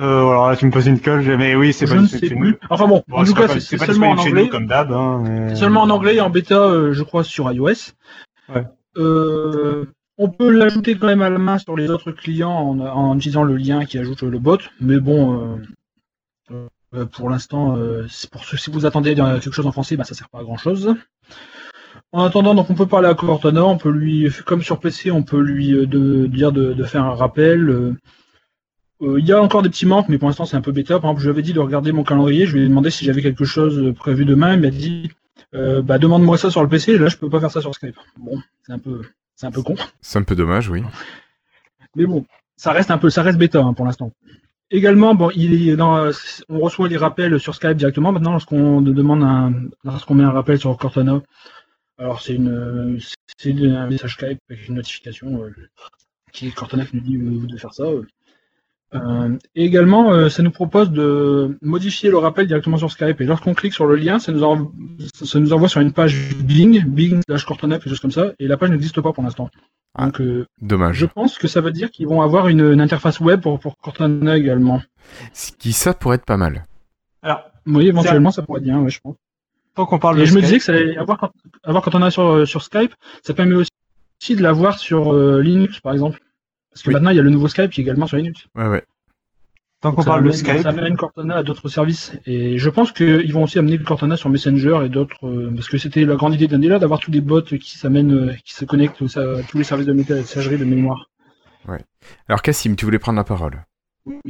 Euh, 0.01 0.29
alors 0.29 0.51
là, 0.51 0.57
tu 0.57 0.66
me 0.66 0.73
poses 0.73 0.87
une 0.89 0.99
colle, 1.01 1.23
mais 1.37 1.55
oui, 1.55 1.73
c'est 1.73 1.87
pas 1.87 1.95
une- 1.95 2.09
plus. 2.09 2.57
Enfin 2.69 2.89
bon, 2.89 3.05
Bon, 3.07 3.19
en 3.19 3.25
tout 3.25 3.35
cas, 3.35 3.47
c'est, 3.47 3.79
seulement 3.79 4.11
en 4.11 4.19
anglais. 4.19 4.49
comme 4.49 4.66
d'hab. 4.66 4.91
Hein, 4.93 5.23
mais- 5.25 5.55
seulement 5.55 5.83
en 5.83 5.91
anglais 5.91 6.16
et 6.16 6.21
en 6.21 6.31
bêta, 6.31 6.59
euh, 6.61 6.93
je 6.93 7.03
crois, 7.05 7.23
sur 7.23 7.51
iOS. 7.53 7.93
Ouais. 8.53 8.65
Euh, 8.97 9.85
on 10.19 10.29
peut 10.31 10.51
l'ajouter 10.51 10.97
quand 10.97 11.07
même 11.07 11.23
à 11.23 11.31
la 11.31 11.39
main 11.39 11.59
sur 11.59 11.77
les 11.77 11.91
autres 11.91 12.11
clients 12.12 12.51
en, 12.53 12.81
en 12.81 13.16
utilisant 13.16 13.45
le 13.45 13.57
lien 13.57 13.85
qui 13.85 13.99
ajoute 13.99 14.23
le 14.23 14.39
bot, 14.39 14.59
mais 14.81 14.99
bon, 14.99 15.61
pour 17.12 17.31
l'instant, 17.31 17.77
c'est 18.09 18.31
pour 18.31 18.45
ceux, 18.45 18.57
si 18.57 18.71
vous 18.71 18.87
attendez 18.87 19.15
quelque 19.15 19.53
chose 19.53 19.66
en 19.66 19.73
français, 19.73 19.97
bah, 19.97 20.05
ça 20.05 20.15
sert 20.15 20.29
pas 20.29 20.41
à 20.41 20.43
grand 20.45 20.57
chose. 20.57 20.95
En 22.12 22.25
attendant, 22.25 22.55
donc 22.55 22.71
on 22.71 22.75
peut 22.75 22.87
parler 22.87 23.09
à 23.09 23.15
Cortana, 23.15 23.65
on 23.65 23.77
peut 23.77 23.91
lui, 23.91 24.29
comme 24.47 24.62
sur 24.62 24.79
PC, 24.79 25.11
on 25.11 25.23
peut 25.25 25.41
lui 25.41 25.71
de, 25.71 26.27
dire 26.27 26.53
de, 26.53 26.73
de 26.73 26.85
faire 26.85 27.05
un 27.05 27.15
rappel. 27.15 27.97
Euh, 29.03 29.19
Il 29.19 29.27
y 29.27 29.33
a 29.33 29.41
encore 29.43 29.62
des 29.62 29.69
petits 29.69 29.87
manques, 29.87 30.09
mais 30.09 30.19
pour 30.19 30.29
l'instant 30.29 30.45
c'est 30.45 30.57
un 30.57 30.61
peu 30.61 30.73
bêta. 30.73 31.01
Par 31.01 31.11
exemple, 31.11 31.21
je 31.21 31.27
lui 31.27 31.31
avais 31.35 31.43
dit 31.43 31.53
de 31.53 31.61
regarder 31.61 31.93
mon 31.93 32.05
calendrier, 32.05 32.47
je 32.47 32.57
lui 32.57 32.65
ai 32.65 32.69
demandé 32.69 32.91
si 32.91 33.05
j'avais 33.05 33.23
quelque 33.23 33.45
chose 33.45 33.93
prévu 33.95 34.25
demain. 34.25 34.55
Il 34.55 34.61
m'a 34.61 34.71
dit 34.71 35.11
euh, 35.55 35.83
bah, 35.83 35.99
demande-moi 35.99 36.39
ça 36.39 36.51
sur 36.51 36.62
le 36.62 36.69
PC. 36.69 36.99
Là, 36.99 37.09
je 37.09 37.16
peux 37.16 37.31
pas 37.31 37.41
faire 37.41 37.51
ça 37.51 37.61
sur 37.61 37.75
Skype. 37.75 37.97
Bon, 38.19 38.41
c'est 38.62 38.73
un 38.73 38.79
peu, 38.79 39.03
c'est 39.37 39.47
un 39.47 39.51
peu 39.51 39.62
con. 39.62 39.75
C'est 40.01 40.19
un 40.19 40.23
peu 40.23 40.35
dommage, 40.35 40.69
oui. 40.69 40.83
Mais 41.97 42.07
bon, 42.07 42.25
ça 42.57 42.73
reste 42.73 42.91
un 42.91 42.99
peu, 42.99 43.11
ça 43.11 43.23
reste 43.23 43.39
bêta 43.39 43.61
hein, 43.62 43.73
pour 43.75 43.85
l'instant. 43.87 44.12
Également, 44.71 45.15
bon, 45.15 45.31
il 45.37 45.69
est 45.69 45.77
dans, 45.77 46.11
on 46.49 46.59
reçoit 46.59 46.89
les 46.89 46.97
rappels 46.97 47.39
sur 47.39 47.55
Skype 47.55 47.75
directement 47.77 48.11
maintenant 48.12 48.33
lorsqu'on 48.33 48.81
demande 48.81 49.23
un, 49.23 49.53
lorsqu'on 49.85 50.15
met 50.15 50.25
un 50.25 50.31
rappel 50.31 50.59
sur 50.59 50.77
Cortana. 50.77 51.23
Alors 51.99 52.21
c'est 52.21 52.35
une, 52.35 52.99
c'est 53.39 53.51
un 53.53 53.87
message 53.87 54.15
Skype 54.15 54.39
avec 54.51 54.69
une 54.69 54.75
notification 54.75 55.45
euh, 55.45 55.55
qui 56.33 56.49
est 56.49 56.51
Cortana 56.51 56.85
qui 56.87 56.97
nous 56.97 57.03
dit 57.03 57.16
euh, 57.16 57.47
de 57.47 57.57
faire 57.57 57.73
ça. 57.73 57.85
euh. 57.85 58.05
Euh, 58.95 59.37
et 59.57 59.65
également, 59.65 60.12
euh, 60.12 60.29
ça 60.29 60.43
nous 60.43 60.53
propose 60.53 60.91
de 60.91 61.59
modifier 61.62 62.11
le 62.11 62.19
rappel 62.19 62.47
directement 62.47 62.77
sur 62.77 62.91
Skype. 62.93 63.21
Et 63.21 63.25
lorsqu'on 63.25 63.53
clique 63.55 63.73
sur 63.75 63.87
le 63.87 63.97
lien, 63.97 64.19
ça 64.21 64.31
nous, 64.31 64.45
envoie, 64.45 64.71
ça 65.15 65.41
nous 65.41 65.53
envoie 65.53 65.69
sur 65.69 65.81
une 65.81 65.93
page 65.93 66.35
Bing, 66.45 66.85
Bing 66.85 67.21
slash 67.27 67.45
Cortana, 67.45 67.77
quelque 67.79 67.89
chose 67.91 68.01
comme 68.01 68.12
ça. 68.12 68.33
Et 68.39 68.47
la 68.47 68.57
page 68.57 68.71
n'existe 68.71 69.01
pas 69.01 69.12
pour 69.12 69.25
l'instant. 69.25 69.51
Ah. 69.97 70.07
Donc, 70.07 70.21
euh, 70.21 70.47
Dommage. 70.62 70.97
je 70.97 71.07
pense 71.07 71.39
que 71.39 71.49
ça 71.49 71.61
veut 71.61 71.73
dire 71.73 71.91
qu'ils 71.91 72.07
vont 72.07 72.23
avoir 72.23 72.49
une, 72.49 72.61
une 72.73 72.81
interface 72.81 73.19
web 73.21 73.41
pour, 73.41 73.59
pour 73.59 73.77
Cortana 73.79 74.37
également. 74.37 74.81
Ce 75.33 75.51
qui, 75.53 75.73
ça 75.73 75.93
pourrait 75.95 76.16
être 76.16 76.25
pas 76.25 76.37
mal. 76.37 76.65
Alors, 77.23 77.43
Oui, 77.66 77.89
éventuellement, 77.89 78.31
ça 78.31 78.43
pourrait 78.43 78.59
être 78.61 78.65
bien, 78.65 78.79
ouais, 78.81 78.91
je 78.91 79.01
pense. 79.01 79.16
tant 79.75 79.87
qu'on 79.87 79.99
parle 79.99 80.19
Et 80.19 80.21
de 80.21 80.27
je 80.27 80.35
me 80.35 80.41
disais 80.41 80.59
que 80.59 80.65
ça 80.65 80.73
allait 80.73 80.97
avoir, 80.97 81.19
quand- 81.19 81.33
avoir 81.65 81.83
Cortana 81.83 82.11
sur, 82.11 82.47
sur 82.47 82.62
Skype, 82.62 82.95
ça 83.23 83.35
permet 83.35 83.55
aussi 83.57 83.71
de 84.37 84.43
l'avoir 84.43 84.79
sur 84.79 85.12
euh, 85.15 85.41
Linux, 85.43 85.81
par 85.81 85.93
exemple. 85.93 86.21
Parce 86.74 86.82
que 86.82 86.88
Oui. 86.88 86.94
maintenant, 86.94 87.10
il 87.10 87.16
y 87.16 87.20
a 87.20 87.22
le 87.22 87.30
nouveau 87.30 87.48
Skype 87.48 87.70
qui 87.70 87.80
est 87.80 87.84
également 87.84 88.06
sur 88.06 88.16
Linux. 88.18 88.46
Ouais, 88.56 88.66
ouais. 88.66 88.82
tant 89.80 89.92
qu'on 89.92 90.01
Ça 90.02 90.06
parle 90.12 90.22
de 90.22 90.28
amène- 90.28 90.38
Skype, 90.38 90.62
Ça 90.62 90.68
amène 90.70 90.96
Cortana 90.96 91.36
à 91.36 91.42
d'autres 91.42 91.68
services. 91.68 92.12
Et 92.26 92.56
je 92.59 92.70
pense 92.70 92.90
qu'ils 92.90 93.30
vont 93.34 93.42
aussi 93.42 93.59
amener 93.59 93.78
Cortana 93.78 94.16
sur 94.16 94.30
Messenger 94.30 94.80
et 94.84 94.88
d'autres, 94.88 95.26
euh, 95.26 95.52
parce 95.55 95.68
que 95.68 95.76
c'était 95.78 96.05
la 96.06 96.14
grande 96.16 96.34
idée 96.34 96.48
d'Andela 96.48 96.78
d'avoir 96.78 97.01
tous 97.01 97.10
les 97.10 97.20
bots 97.20 97.42
qui 97.42 97.76
s'amènent, 97.78 98.30
euh, 98.30 98.34
qui 98.46 98.55
se 98.55 98.64
connectent 98.64 99.02
aux- 99.02 99.18
à 99.18 99.42
tous 99.42 99.59
les 99.59 99.64
services 99.64 99.86
de 99.86 99.92
messagerie 99.92 100.56
de 100.59 100.64
mémoire. 100.64 101.10
Alors, 102.28 102.42
Cassim, 102.42 102.76
tu 102.76 102.84
voulais 102.86 102.98
prendre 102.98 103.18
la 103.18 103.24
parole. 103.24 103.62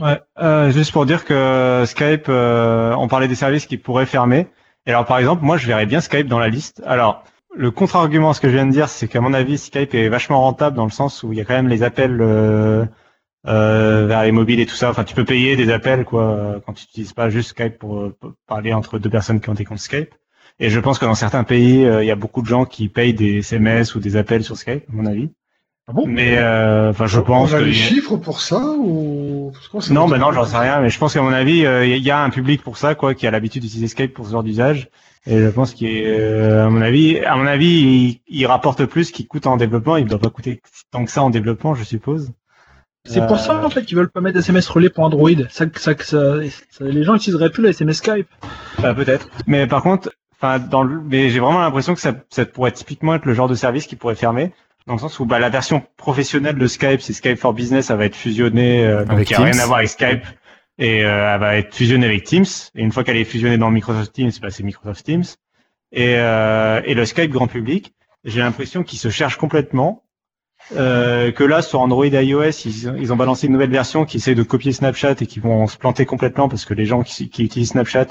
Ouais, 0.01 0.21
euh, 0.41 0.71
juste 0.71 0.93
pour 0.93 1.07
dire 1.07 1.25
que 1.25 1.85
Skype, 1.87 2.27
euh, 2.29 2.95
on 2.97 3.09
parlait 3.09 3.27
des 3.29 3.35
services 3.35 3.67
qui 3.67 3.77
pourraient 3.77 4.07
fermer. 4.07 4.49
Et 4.87 4.91
alors, 4.91 5.05
par 5.05 5.19
exemple, 5.19 5.45
moi, 5.45 5.57
je 5.57 5.67
verrais 5.67 5.87
bien 5.87 6.01
Skype 6.01 6.27
dans 6.29 6.39
la 6.39 6.49
liste. 6.49 6.83
Alors, 6.87 7.25
le 7.57 7.71
contre-argument 7.71 8.31
à 8.31 8.35
ce 8.35 8.41
que 8.41 8.49
je 8.49 8.55
viens 8.55 8.67
de 8.67 8.73
dire, 8.73 8.89
c'est 8.89 9.09
qu'à 9.09 9.21
mon 9.21 9.33
avis, 9.33 9.59
Skype 9.59 9.95
est 9.95 10.09
vachement 10.09 10.41
rentable 10.41 10.77
dans 10.77 10.85
le 10.85 10.91
sens 10.91 11.23
où 11.23 11.33
il 11.33 11.39
y 11.39 11.41
a 11.41 11.45
quand 11.45 11.55
même 11.55 11.69
les 11.69 11.83
appels 11.83 12.21
euh, 12.21 12.85
euh, 13.47 14.07
vers 14.07 14.23
les 14.23 14.33
mobiles 14.33 14.61
et 14.61 14.67
tout 14.67 14.75
ça. 14.75 14.91
Enfin, 14.91 15.05
tu 15.05 15.15
peux 15.15 15.25
payer 15.25 15.57
des 15.57 15.71
appels 15.71 16.05
quoi 16.05 16.25
euh, 16.25 16.61
quand 16.65 16.73
tu 16.73 16.85
n'utilises 16.85 17.13
pas 17.13 17.31
juste 17.31 17.51
Skype 17.51 17.79
pour, 17.79 17.99
euh, 17.99 18.17
pour 18.19 18.33
parler 18.47 18.73
entre 18.73 18.99
deux 18.99 19.11
personnes 19.11 19.41
qui 19.41 19.51
ont 19.51 19.55
des 19.55 19.65
comptes 19.65 19.79
Skype. 19.79 20.15
Et 20.61 20.71
je 20.71 20.81
pense 20.81 20.99
que 20.99 21.05
dans 21.05 21.15
certains 21.15 21.45
pays, 21.45 21.85
euh, 21.85 22.05
il 22.05 22.07
y 22.07 22.13
a 22.13 22.17
beaucoup 22.17 22.43
de 22.43 22.47
gens 22.47 22.65
qui 22.65 22.89
payent 22.89 23.15
des 23.15 23.39
SMS 23.39 23.95
ou 23.95 24.01
des 24.01 24.17
appels 24.17 24.45
sur 24.45 24.57
Skype, 24.57 24.85
à 24.89 24.93
mon 24.93 25.07
avis. 25.07 25.31
Ah 25.87 25.93
bon? 25.93 26.07
Mais 26.07 26.39
euh, 26.39 26.91
enfin, 26.91 27.07
je 27.07 27.21
pense 27.21 27.53
On 27.53 27.57
a 27.57 27.59
que 27.59 27.65
les 27.65 27.73
chiffres 27.73 28.17
pour 28.17 28.41
ça 28.41 28.63
ou 28.79 29.53
Parce 29.73 29.91
non, 29.91 30.07
dit 30.07 30.19
non, 30.19 30.33
j'en 30.33 30.45
sais 30.45 30.57
rien, 30.57 30.81
mais 30.81 30.89
je 30.89 30.99
pense 30.99 31.13
qu'à 31.13 31.23
mon 31.23 31.33
avis, 31.33 31.67
euh, 31.67 31.85
il 31.85 32.03
y 32.03 32.11
a 32.11 32.23
un 32.23 32.31
public 32.31 32.63
pour 32.63 32.79
ça, 32.79 32.95
quoi, 32.95 33.15
qui 33.15 33.27
a 33.27 33.31
l'habitude 33.31 33.63
d'utiliser 33.63 33.89
Skype 33.89 34.15
pour 34.15 34.27
ce 34.27 34.33
genre 34.33 34.43
d'usage. 34.43 34.89
Et 35.27 35.39
je 35.41 35.49
pense 35.49 35.73
qu'il, 35.73 35.89
est, 35.89 36.07
euh, 36.07 36.67
à 36.67 36.71
mon 36.71 36.83
avis, 36.83 37.19
à 37.21 37.37
mon 37.37 37.47
avis, 37.47 37.67
il, 37.67 38.21
il 38.29 38.47
rapporte 38.47 38.85
plus 38.85 39.11
qu'il 39.11 39.27
coûte 39.27 39.47
en 39.47 39.57
développement. 39.57 39.97
Il 39.97 40.05
ne 40.05 40.09
doit 40.11 40.19
pas 40.19 40.29
coûter 40.31 40.61
tant 40.91 41.05
que 41.05 41.11
ça 41.11 41.23
en 41.23 41.31
développement, 41.31 41.75
je 41.75 41.83
suppose. 41.85 42.31
C'est 43.07 43.21
Euh, 43.23 43.27
pour 43.27 43.39
ça, 43.39 43.65
en 43.65 43.71
fait, 43.71 43.85
qu'ils 43.85 43.97
veulent 43.97 44.11
pas 44.11 44.21
mettre 44.21 44.39
SMS 44.39 44.67
relais 44.69 44.91
pour 44.91 45.05
Android. 45.05 45.31
Ça, 45.51 45.65
ça, 45.77 45.93
ça, 45.99 46.37
ça- 46.71 46.85
les 46.85 47.05
gens 47.05 47.15
utiliseraient 47.15 47.51
plus 47.51 47.63
la 47.63 47.71
SMS 47.71 47.99
Skype. 47.99 48.27
Bah, 48.81 48.95
peut-être. 48.95 49.29
Mais 49.47 49.67
par 49.67 49.83
contre, 49.83 50.11
enfin, 50.41 50.59
dans 50.59 50.83
le, 50.83 51.01
mais 51.01 51.31
j'ai 51.31 51.41
vraiment 51.41 51.61
l'impression 51.61 51.95
que 51.95 52.01
ça, 52.01 52.15
ça 52.31 52.45
pourrait 52.47 52.73
typiquement 52.73 53.15
être 53.15 53.25
le 53.27 53.35
genre 53.35 53.49
de 53.49 53.55
service 53.55 53.87
qui 53.87 53.97
pourrait 53.97 54.15
fermer. 54.15 54.53
Dans 54.87 54.93
le 54.95 54.99
sens 55.01 55.19
où 55.21 55.25
bah, 55.25 55.39
la 55.39 55.49
version 55.49 55.83
professionnelle 55.97 56.57
de 56.59 56.67
Skype, 56.67 57.01
c'est 57.01 57.15
Skype 57.15 57.39
for 57.39 57.55
Business, 57.55 57.87
ça 57.87 57.97
va 57.97 58.05
être 58.05 58.15
fusionné, 58.17 58.85
euh, 58.87 59.01
donc 59.05 59.13
Avec 59.13 59.31
il 59.31 59.37
n'y 59.39 59.43
a 59.43 59.47
rien 59.53 59.59
à 59.59 59.67
voir 59.67 59.79
avec 59.79 59.89
Skype, 59.89 60.23
et 60.79 61.05
euh, 61.05 61.35
elle 61.35 61.41
va 61.41 61.57
être 61.57 61.75
fusionnée 61.75 62.07
avec 62.07 62.25
Teams. 62.25 62.47
Et 62.75 62.83
une 62.83 62.93
fois 62.93 63.05
qu'elle 63.05 63.17
est 63.17 63.25
fusionnée 63.25 63.59
dans 63.59 63.71
Microsoft 63.71 64.13
Teams, 64.13 64.33
bah, 64.41 64.51
c'est 64.51 64.63
Microsoft 64.63 65.05
Teams. 65.05 65.25
Et, 65.93 66.17
euh, 66.17 66.81
et 66.85 66.95
le 66.95 67.05
Skype 67.05 67.31
grand 67.31 67.47
public, 67.47 67.95
j'ai 68.25 68.41
l'impression 68.41 68.83
qu'ils 68.83 68.99
se 68.99 69.09
cherchent 69.11 69.37
complètement. 69.37 70.03
Euh, 70.77 71.31
que 71.31 71.45
là 71.45 71.61
sur 71.61 71.81
Android 71.81 72.07
et 72.07 72.25
iOS, 72.25 72.65
ils, 72.65 72.95
ils 72.99 73.13
ont 73.13 73.17
balancé 73.17 73.47
une 73.47 73.53
nouvelle 73.53 73.71
version 73.71 74.07
qui 74.07 74.17
essaie 74.17 74.35
de 74.35 74.43
copier 74.43 74.73
Snapchat 74.73 75.17
et 75.21 75.27
qui 75.27 75.39
vont 75.39 75.67
se 75.67 75.77
planter 75.77 76.07
complètement 76.07 76.49
parce 76.49 76.65
que 76.65 76.73
les 76.73 76.87
gens 76.87 77.03
qui, 77.03 77.29
qui 77.29 77.45
utilisent 77.45 77.73
Snapchat, 77.73 78.07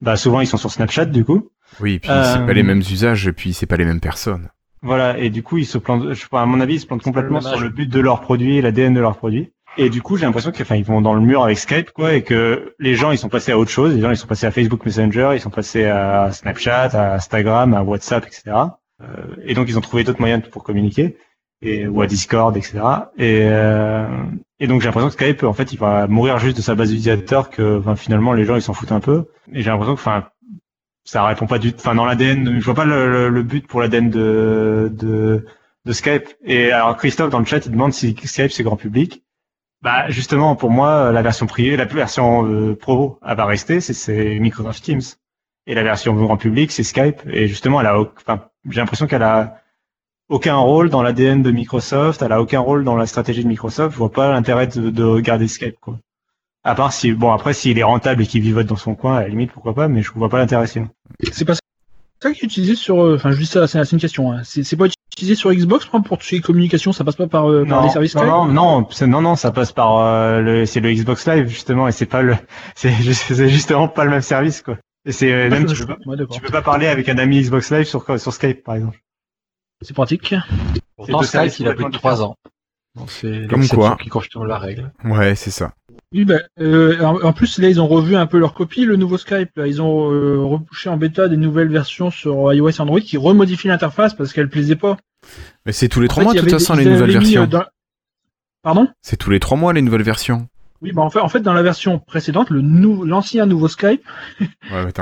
bah 0.00 0.16
souvent 0.16 0.40
ils 0.40 0.46
sont 0.46 0.56
sur 0.56 0.70
Snapchat 0.70 1.04
du 1.04 1.24
coup. 1.24 1.50
Oui, 1.80 1.94
et 1.94 1.98
puis 1.98 2.10
Euh, 2.10 2.24
c'est 2.24 2.46
pas 2.46 2.54
les 2.54 2.62
mêmes 2.62 2.78
usages, 2.78 3.26
et 3.26 3.32
puis 3.32 3.52
c'est 3.52 3.66
pas 3.66 3.76
les 3.76 3.84
mêmes 3.84 4.00
personnes. 4.00 4.48
Voilà, 4.80 5.18
et 5.18 5.28
du 5.28 5.42
coup, 5.42 5.58
ils 5.58 5.66
se 5.66 5.76
plantent, 5.76 6.08
je 6.10 6.14
sais 6.14 6.28
pas, 6.30 6.40
à 6.40 6.46
mon 6.46 6.60
avis, 6.60 6.76
ils 6.76 6.80
se 6.80 6.86
plantent 6.86 7.02
complètement 7.02 7.40
sur 7.40 7.60
le 7.60 7.68
but 7.68 7.88
de 7.90 8.00
leur 8.00 8.20
produit, 8.20 8.60
l'ADN 8.62 8.94
de 8.94 9.00
leur 9.00 9.16
produit. 9.18 9.52
Et 9.78 9.90
du 9.90 10.02
coup, 10.02 10.16
j'ai 10.16 10.26
l'impression 10.26 10.50
qu'ils 10.50 10.62
enfin, 10.62 10.80
vont 10.82 11.00
dans 11.00 11.14
le 11.14 11.20
mur 11.20 11.42
avec 11.44 11.56
Skype, 11.58 11.92
quoi, 11.92 12.12
et 12.14 12.22
que 12.22 12.74
les 12.80 12.94
gens, 12.96 13.12
ils 13.12 13.18
sont 13.18 13.28
passés 13.28 13.52
à 13.52 13.58
autre 13.58 13.70
chose. 13.70 13.94
Les 13.94 14.00
gens, 14.00 14.10
ils 14.10 14.16
sont 14.16 14.26
passés 14.26 14.46
à 14.46 14.50
Facebook 14.50 14.84
Messenger, 14.84 15.30
ils 15.34 15.40
sont 15.40 15.50
passés 15.50 15.84
à 15.86 16.30
Snapchat, 16.32 16.90
à 16.94 17.14
Instagram, 17.14 17.74
à 17.74 17.82
WhatsApp, 17.82 18.26
etc. 18.26 18.56
Euh, 19.00 19.06
et 19.44 19.54
donc, 19.54 19.68
ils 19.68 19.78
ont 19.78 19.80
trouvé 19.80 20.02
d'autres 20.04 20.18
moyens 20.20 20.42
pour 20.50 20.64
communiquer, 20.64 21.16
et, 21.62 21.86
ou 21.86 22.02
à 22.02 22.06
Discord, 22.08 22.56
etc. 22.56 22.80
Et, 23.18 23.42
euh, 23.42 24.04
et 24.58 24.66
donc, 24.66 24.80
j'ai 24.80 24.86
l'impression 24.86 25.08
que 25.08 25.14
Skype, 25.14 25.44
en 25.44 25.52
fait, 25.52 25.72
il 25.72 25.78
va 25.78 26.08
mourir 26.08 26.38
juste 26.40 26.56
de 26.56 26.62
sa 26.62 26.74
base 26.74 26.88
d'utilisateurs, 26.90 27.48
que 27.48 27.80
finalement, 27.96 28.32
les 28.32 28.44
gens, 28.44 28.56
ils 28.56 28.62
s'en 28.62 28.74
foutent 28.74 28.92
un 28.92 29.00
peu. 29.00 29.26
Et 29.52 29.62
j'ai 29.62 29.70
l'impression 29.70 29.94
que, 29.94 30.00
enfin, 30.00 30.24
ça 31.04 31.24
répond 31.24 31.46
pas 31.46 31.58
du 31.58 31.72
enfin 31.76 31.94
dans 31.94 32.04
l'ADN 32.04 32.58
je 32.60 32.64
vois 32.64 32.74
pas 32.74 32.84
le, 32.84 33.10
le- 33.10 33.28
le 33.30 33.42
but 33.42 33.66
pour 33.66 33.80
l'ADN 33.80 34.10
de, 34.10 34.90
de 34.92 35.46
de 35.86 35.92
Skype 35.92 36.28
et 36.44 36.70
alors 36.70 36.96
Christophe 36.96 37.30
dans 37.30 37.38
le 37.38 37.46
chat 37.46 37.64
il 37.64 37.72
demande 37.72 37.92
si 37.94 38.14
Skype 38.24 38.50
c'est 38.52 38.62
grand 38.62 38.76
public 38.76 39.22
bah 39.82 40.10
justement 40.10 40.56
pour 40.56 40.70
moi 40.70 41.12
la 41.12 41.22
version 41.22 41.46
privée 41.46 41.76
la 41.76 41.84
version 41.84 42.46
euh, 42.46 42.74
pro 42.74 43.18
elle 43.26 43.36
va 43.36 43.44
rester 43.46 43.80
c'est 43.80 44.38
Microsoft 44.38 44.82
Teams 44.82 45.02
et 45.66 45.74
la 45.74 45.82
version 45.82 46.14
grand 46.14 46.36
public 46.36 46.72
c'est 46.72 46.82
Skype 46.82 47.20
et 47.28 47.46
justement 47.46 47.80
elle 47.80 47.86
a 47.86 47.98
enfin 48.00 48.48
j'ai 48.68 48.80
l'impression 48.80 49.06
qu'elle 49.06 49.22
a 49.22 49.62
aucun 50.28 50.56
rôle 50.56 50.90
dans 50.90 51.02
l'ADN 51.02 51.42
de 51.42 51.50
Microsoft 51.50 52.22
elle 52.22 52.32
a 52.32 52.40
aucun 52.40 52.60
rôle 52.60 52.84
dans 52.84 52.96
la 52.96 53.06
stratégie 53.06 53.44
de 53.44 53.48
Microsoft 53.48 53.92
je 53.92 53.98
vois 53.98 54.12
pas 54.12 54.32
l'intérêt 54.32 54.66
de, 54.66 54.90
de 54.90 55.04
regarder 55.04 55.46
Skype 55.48 55.78
quoi 55.80 55.98
à 56.64 56.74
part 56.74 56.92
si 56.92 57.12
bon 57.12 57.32
après 57.32 57.54
s'il 57.54 57.78
est 57.78 57.84
rentable 57.84 58.22
et 58.22 58.26
qu'il 58.26 58.42
vivote 58.42 58.66
dans 58.66 58.76
son 58.76 58.94
coin 58.94 59.16
à 59.18 59.20
la 59.22 59.28
limite 59.28 59.52
pourquoi 59.52 59.74
pas 59.74 59.88
mais 59.88 60.02
je 60.02 60.10
vois 60.12 60.28
pas 60.28 60.38
l'intérêt 60.38 60.66
sinon 60.66 60.88
C'est 61.32 61.44
pas 61.44 61.54
ça 61.54 62.32
qui 62.32 62.40
est 62.40 62.46
utilisé 62.48 62.74
sur. 62.74 63.00
euh, 63.00 63.14
Enfin, 63.14 63.30
je 63.30 63.38
dis 63.38 63.46
ça, 63.46 63.68
c'est 63.68 63.92
une 63.92 64.00
question. 64.00 64.32
Hein. 64.32 64.42
C'est 64.42 64.76
pas 64.76 64.86
utilisé 64.86 64.96
sur 65.34 65.52
Xbox, 65.52 65.84
par 65.86 65.94
exemple, 65.94 66.08
pour 66.08 66.18
tout 66.18 66.24
ce 66.24 66.28
qui 66.30 66.36
est 66.36 66.40
communication, 66.40 66.92
ça 66.92 67.04
passe 67.04 67.16
pas 67.16 67.26
par, 67.26 67.50
euh, 67.50 67.64
par 67.64 67.82
les 67.84 67.90
services 67.90 68.14
non, 68.14 68.20
Skype 68.22 68.30
non, 68.32 68.46
non, 68.80 68.86
non, 69.08 69.20
non, 69.22 69.36
ça 69.36 69.50
passe 69.52 69.72
par 69.72 69.98
euh, 69.98 70.40
le, 70.40 70.66
c'est 70.66 70.80
le 70.80 70.92
Xbox 70.92 71.26
Live 71.28 71.48
justement, 71.48 71.88
et 71.88 71.92
c'est 71.92 72.06
pas 72.06 72.22
le, 72.22 72.36
c'est 72.74 72.92
juste- 72.92 73.32
c'est 73.34 73.48
justement 73.48 73.88
pas 73.88 74.04
le 74.04 74.10
même 74.10 74.22
service 74.22 74.62
quoi. 74.62 74.76
Et 75.06 75.12
c'est 75.12 75.32
euh, 75.32 75.48
même 75.50 75.66
tu 75.66 75.74
peux, 75.86 75.94
pas, 75.94 75.96
ouais, 76.06 76.16
d'accord. 76.16 76.34
tu 76.36 76.40
peux 76.42 76.50
pas 76.50 76.62
parler 76.62 76.86
avec 76.86 77.08
un 77.08 77.18
ami 77.18 77.40
Xbox 77.40 77.70
Live 77.70 77.84
sur 77.84 78.04
sur 78.20 78.32
Skype 78.32 78.62
par 78.64 78.74
exemple. 78.76 78.98
C'est 79.82 79.94
pratique. 79.94 80.34
Pourtant, 80.96 81.22
Skype, 81.22 81.58
il 81.60 81.68
a 81.68 81.74
plus 81.74 81.84
de 81.84 81.90
complètement 81.90 81.90
3 81.90 82.22
ans. 82.22 82.34
Donc 82.96 83.10
c'est 83.10 83.46
Comme 83.48 83.66
quoi. 83.68 83.96
qui 84.02 84.08
confirme 84.08 84.46
la 84.46 84.58
règle. 84.58 84.90
Ouais, 85.04 85.36
c'est 85.36 85.52
ça. 85.52 85.72
Oui, 86.12 86.24
ben, 86.24 86.40
euh, 86.58 87.00
en, 87.04 87.20
en 87.22 87.32
plus, 87.32 87.58
là, 87.58 87.68
ils 87.68 87.80
ont 87.80 87.86
revu 87.86 88.16
un 88.16 88.26
peu 88.26 88.38
leur 88.38 88.54
copie, 88.54 88.84
le 88.84 88.96
nouveau 88.96 89.18
Skype. 89.18 89.50
Là, 89.56 89.66
ils 89.68 89.80
ont 89.80 90.10
euh, 90.10 90.38
repoussé 90.42 90.88
en 90.88 90.96
bêta 90.96 91.28
des 91.28 91.36
nouvelles 91.36 91.68
versions 91.70 92.10
sur 92.10 92.52
iOS 92.52 92.70
et 92.70 92.80
Android 92.80 93.00
qui 93.00 93.16
remodifient 93.18 93.68
l'interface 93.68 94.14
parce 94.14 94.32
qu'elle 94.32 94.48
plaisait 94.48 94.74
pas. 94.74 94.96
Mais 95.66 95.72
c'est 95.72 95.88
tous 95.88 96.00
les 96.00 96.06
En 96.06 96.08
trois 96.08 96.22
fait, 96.22 96.24
mois, 96.24 96.34
de 96.34 96.40
toute 96.40 96.50
façon, 96.50 96.74
les 96.74 96.84
nouvelles 96.84 97.10
versions. 97.12 97.42
euh, 97.42 97.46
dans- 97.46 97.64
Pardon? 98.62 98.88
C'est 99.02 99.16
tous 99.16 99.30
les 99.30 99.40
trois 99.40 99.56
mois, 99.56 99.72
les 99.72 99.82
nouvelles 99.82 100.02
versions. 100.02 100.48
Oui, 100.80 100.92
bah 100.92 101.02
en 101.02 101.10
fait, 101.10 101.18
en 101.20 101.28
fait, 101.28 101.40
dans 101.40 101.54
la 101.54 101.62
version 101.62 101.98
précédente, 101.98 102.50
le 102.50 102.60
nou- 102.60 103.04
l'ancien 103.04 103.46
nouveau 103.46 103.66
Skype, 103.66 104.00
Ouais, 104.40 104.46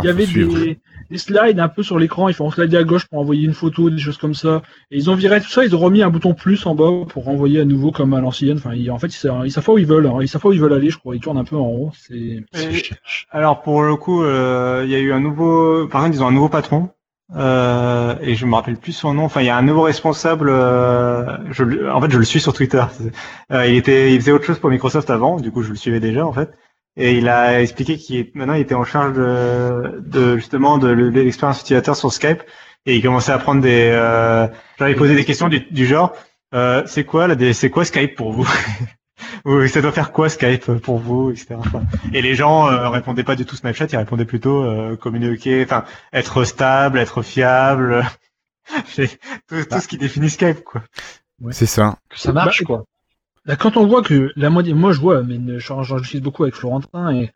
il 0.02 0.04
y 0.04 0.08
avait 0.08 0.24
des, 0.26 0.78
des 1.10 1.18
slides 1.18 1.60
un 1.60 1.68
peu 1.68 1.82
sur 1.82 1.98
l'écran. 1.98 2.28
Il 2.28 2.34
faut 2.34 2.46
en 2.46 2.50
slider 2.50 2.78
à 2.78 2.84
gauche 2.84 3.04
pour 3.06 3.18
envoyer 3.18 3.44
une 3.44 3.52
photo, 3.52 3.90
des 3.90 3.98
choses 3.98 4.16
comme 4.16 4.32
ça. 4.32 4.62
Et 4.90 4.96
ils 4.96 5.10
ont 5.10 5.14
viré 5.14 5.38
tout 5.40 5.50
ça. 5.50 5.64
Ils 5.66 5.76
ont 5.76 5.78
remis 5.78 6.02
un 6.02 6.08
bouton 6.08 6.32
plus 6.32 6.64
en 6.64 6.74
bas 6.74 6.90
pour 7.10 7.24
renvoyer 7.24 7.60
à 7.60 7.66
nouveau 7.66 7.92
comme 7.92 8.14
à 8.14 8.20
l'ancienne. 8.22 8.56
Enfin, 8.56 8.72
ils- 8.72 8.90
en 8.90 8.98
fait, 8.98 9.08
ils 9.08 9.12
savent, 9.12 9.42
ils 9.44 9.50
savent 9.52 9.64
pas 9.64 9.72
où 9.72 9.78
ils 9.78 9.86
veulent. 9.86 10.06
hein. 10.06 10.18
Ils 10.22 10.28
savent 10.28 10.40
pas 10.40 10.48
où 10.48 10.52
ils 10.54 10.60
veulent 10.60 10.72
aller. 10.72 10.88
Je 10.88 10.98
crois. 10.98 11.14
Ils 11.14 11.20
tournent 11.20 11.36
un 11.38 11.44
peu 11.44 11.56
en 11.56 11.64
rond. 11.64 11.92
C'est. 11.94 12.14
Et- 12.54 12.82
alors 13.30 13.60
pour 13.62 13.82
le 13.82 13.96
coup, 13.96 14.22
euh, 14.24 14.82
il 14.84 14.90
y 14.90 14.94
a 14.94 14.98
eu 14.98 15.12
un 15.12 15.20
nouveau, 15.20 15.86
par 15.88 16.02
contre 16.04 16.16
ils 16.16 16.22
ont 16.22 16.26
un 16.28 16.32
nouveau 16.32 16.48
patron. 16.48 16.88
Euh, 17.34 18.14
et 18.20 18.34
je 18.36 18.46
me 18.46 18.54
rappelle 18.54 18.76
plus 18.76 18.92
son 18.92 19.14
nom. 19.14 19.24
Enfin, 19.24 19.40
il 19.40 19.46
y 19.46 19.50
a 19.50 19.56
un 19.56 19.62
nouveau 19.62 19.82
responsable. 19.82 20.48
euh, 20.48 21.36
je, 21.50 21.90
en 21.90 22.00
fait, 22.00 22.10
je 22.10 22.18
le 22.18 22.24
suis 22.24 22.40
sur 22.40 22.52
Twitter. 22.52 22.84
Euh, 23.52 23.66
il 23.66 23.76
était, 23.76 24.12
il 24.12 24.20
faisait 24.20 24.32
autre 24.32 24.44
chose 24.44 24.58
pour 24.58 24.70
Microsoft 24.70 25.08
avant. 25.08 25.38
Du 25.38 25.52
coup, 25.52 25.62
je 25.62 25.70
le 25.70 25.76
suivais 25.76 26.00
déjà 26.00 26.26
en 26.26 26.32
fait. 26.32 26.50
Et 26.96 27.16
il 27.16 27.28
a 27.28 27.60
expliqué 27.62 27.96
qu'il 27.96 28.30
maintenant 28.34 28.54
il 28.54 28.62
était 28.62 28.74
en 28.74 28.82
charge 28.82 29.14
de, 29.14 30.00
de 30.04 30.36
justement 30.36 30.78
de, 30.78 30.88
l'expérience 30.88 31.60
utilisateur 31.60 31.94
sur 31.94 32.12
Skype. 32.12 32.42
et 32.86 32.96
il 32.96 33.02
commençait 33.02 33.30
à 33.30 33.38
prendre 33.38 33.60
des, 33.62 33.92
genre 34.78 34.88
il 34.88 34.96
posait 34.96 35.14
des 35.14 35.24
questions 35.24 35.48
du, 35.48 35.60
du 35.60 35.86
genre, 35.86 36.12
euh, 36.54 36.82
c'est 36.86 37.04
quoi 37.04 37.28
la, 37.28 37.52
c'est 37.52 37.70
quoi 37.70 37.84
Skype 37.84 38.14
pour 38.14 38.32
vous? 38.32 38.48
Ou 39.44 39.66
ça 39.66 39.80
doit 39.80 39.92
faire 39.92 40.12
quoi 40.12 40.28
Skype 40.28 40.72
pour 40.78 40.98
vous, 40.98 41.30
etc. 41.30 41.56
Et 42.12 42.22
les 42.22 42.34
gens 42.34 42.68
euh, 42.68 42.88
répondaient 42.90 43.24
pas 43.24 43.36
du 43.36 43.46
tout 43.46 43.56
Snapchat, 43.56 43.86
ils 43.92 43.96
répondaient 43.96 44.24
plutôt 44.24 44.62
euh, 44.62 44.96
communiquer, 44.96 45.64
enfin 45.64 45.84
être 46.12 46.44
stable, 46.44 46.98
être 46.98 47.22
fiable, 47.22 48.04
C'est 48.86 49.18
tout, 49.48 49.64
tout 49.70 49.80
ce 49.80 49.88
qui 49.88 49.98
définit 49.98 50.30
Skype 50.30 50.62
quoi. 50.64 50.82
C'est 51.50 51.66
ça. 51.66 51.98
Que 52.08 52.18
ça 52.18 52.32
marche, 52.32 52.62
Bah, 52.62 52.66
quoi. 52.66 52.84
Là, 53.44 53.56
quand 53.56 53.76
on 53.76 53.86
voit 53.86 54.02
que 54.02 54.32
la 54.34 54.50
moitié, 54.50 54.74
moi 54.74 54.92
je 54.92 55.00
vois, 55.00 55.22
mais 55.22 55.60
j'en 55.60 55.82
j'en 55.82 55.98
discute 55.98 56.22
beaucoup 56.22 56.42
avec 56.42 56.56
Florentin 56.56 57.14
et 57.14 57.32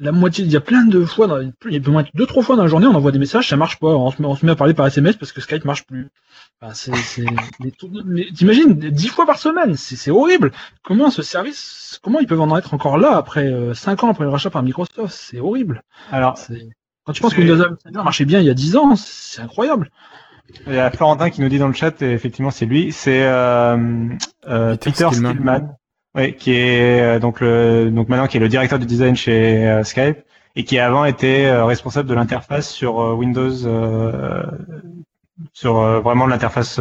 la 0.00 0.12
moitié, 0.12 0.44
il 0.44 0.50
y 0.50 0.56
a 0.56 0.60
plein 0.60 0.84
de 0.84 1.04
fois, 1.04 1.26
dans, 1.26 1.40
il 1.40 1.52
y 1.72 1.76
a 1.76 1.88
au 1.88 1.90
moins 1.92 2.04
deux 2.14 2.26
trois 2.26 2.42
fois 2.42 2.56
dans 2.56 2.62
la 2.62 2.68
journée, 2.68 2.86
on 2.86 2.94
envoie 2.94 3.10
des 3.12 3.18
messages, 3.18 3.48
ça 3.48 3.56
marche 3.56 3.78
pas, 3.80 3.88
on 3.88 4.10
se 4.10 4.22
met, 4.22 4.28
on 4.28 4.36
se 4.36 4.46
met 4.46 4.52
à 4.52 4.56
parler 4.56 4.74
par 4.74 4.86
SMS 4.86 5.16
parce 5.16 5.32
que 5.32 5.40
Skype 5.40 5.64
marche 5.64 5.84
plus. 5.86 6.08
Enfin, 6.60 6.72
c'est, 6.74 6.94
c'est, 6.96 7.24
les 7.60 7.72
tours 7.72 7.88
de- 7.88 8.02
mais 8.06 8.26
t'imagines, 8.34 8.74
dix 8.74 9.08
fois 9.08 9.26
par 9.26 9.38
semaine, 9.38 9.76
c'est, 9.76 9.96
c'est 9.96 10.10
horrible. 10.10 10.52
Comment 10.84 11.10
ce 11.10 11.22
service, 11.22 11.98
comment 12.02 12.20
ils 12.20 12.26
peuvent 12.26 12.40
en 12.40 12.56
être 12.56 12.74
encore 12.74 12.98
là 12.98 13.16
après 13.16 13.46
euh, 13.46 13.74
cinq 13.74 14.04
ans 14.04 14.10
après 14.10 14.24
le 14.24 14.30
rachat 14.30 14.50
par 14.50 14.62
Microsoft, 14.62 15.08
c'est 15.08 15.40
horrible. 15.40 15.82
Alors 16.12 16.38
C'est- 16.38 16.68
Quand 17.04 17.12
tu 17.12 17.20
penses 17.22 17.34
que 17.34 17.40
Windows 17.40 17.64
Upside 17.72 17.94
marchait 17.94 18.24
bien 18.24 18.38
il 18.40 18.46
y 18.46 18.50
a 18.50 18.54
10 18.54 18.76
ans, 18.76 18.94
c'est 18.96 19.40
incroyable. 19.42 19.90
Il 20.66 20.74
y 20.74 20.78
a 20.78 20.90
Florentin 20.90 21.28
qui 21.30 21.40
nous 21.42 21.48
dit 21.48 21.58
dans 21.58 21.68
le 21.68 21.74
chat, 21.74 22.00
et 22.02 22.10
effectivement 22.12 22.50
c'est 22.50 22.66
lui, 22.66 22.90
c'est 22.92 23.22
euh, 23.26 23.76
euh, 24.48 24.76
Peter 24.76 24.90
Peter 24.92 25.08
Stillman. 25.12 25.32
Stillman, 25.34 25.76
qui 26.38 26.52
est 26.52 27.00
euh, 27.00 27.18
donc 27.18 27.40
le 27.40 27.90
donc 27.90 28.08
maintenant 28.08 28.26
qui 28.26 28.36
est 28.36 28.40
le 28.40 28.48
directeur 28.48 28.78
du 28.78 28.86
design 28.86 29.16
chez 29.16 29.66
euh, 29.68 29.84
Skype 29.84 30.18
et 30.56 30.64
qui 30.64 30.78
avant 30.78 31.04
était 31.04 31.46
euh, 31.46 31.64
responsable 31.64 32.08
de 32.08 32.14
l'interface 32.14 32.70
sur 32.70 32.96
Windows, 33.16 33.66
euh, 33.66 34.42
sur 35.52 35.78
euh, 35.78 36.00
vraiment 36.00 36.26
l'interface, 36.26 36.80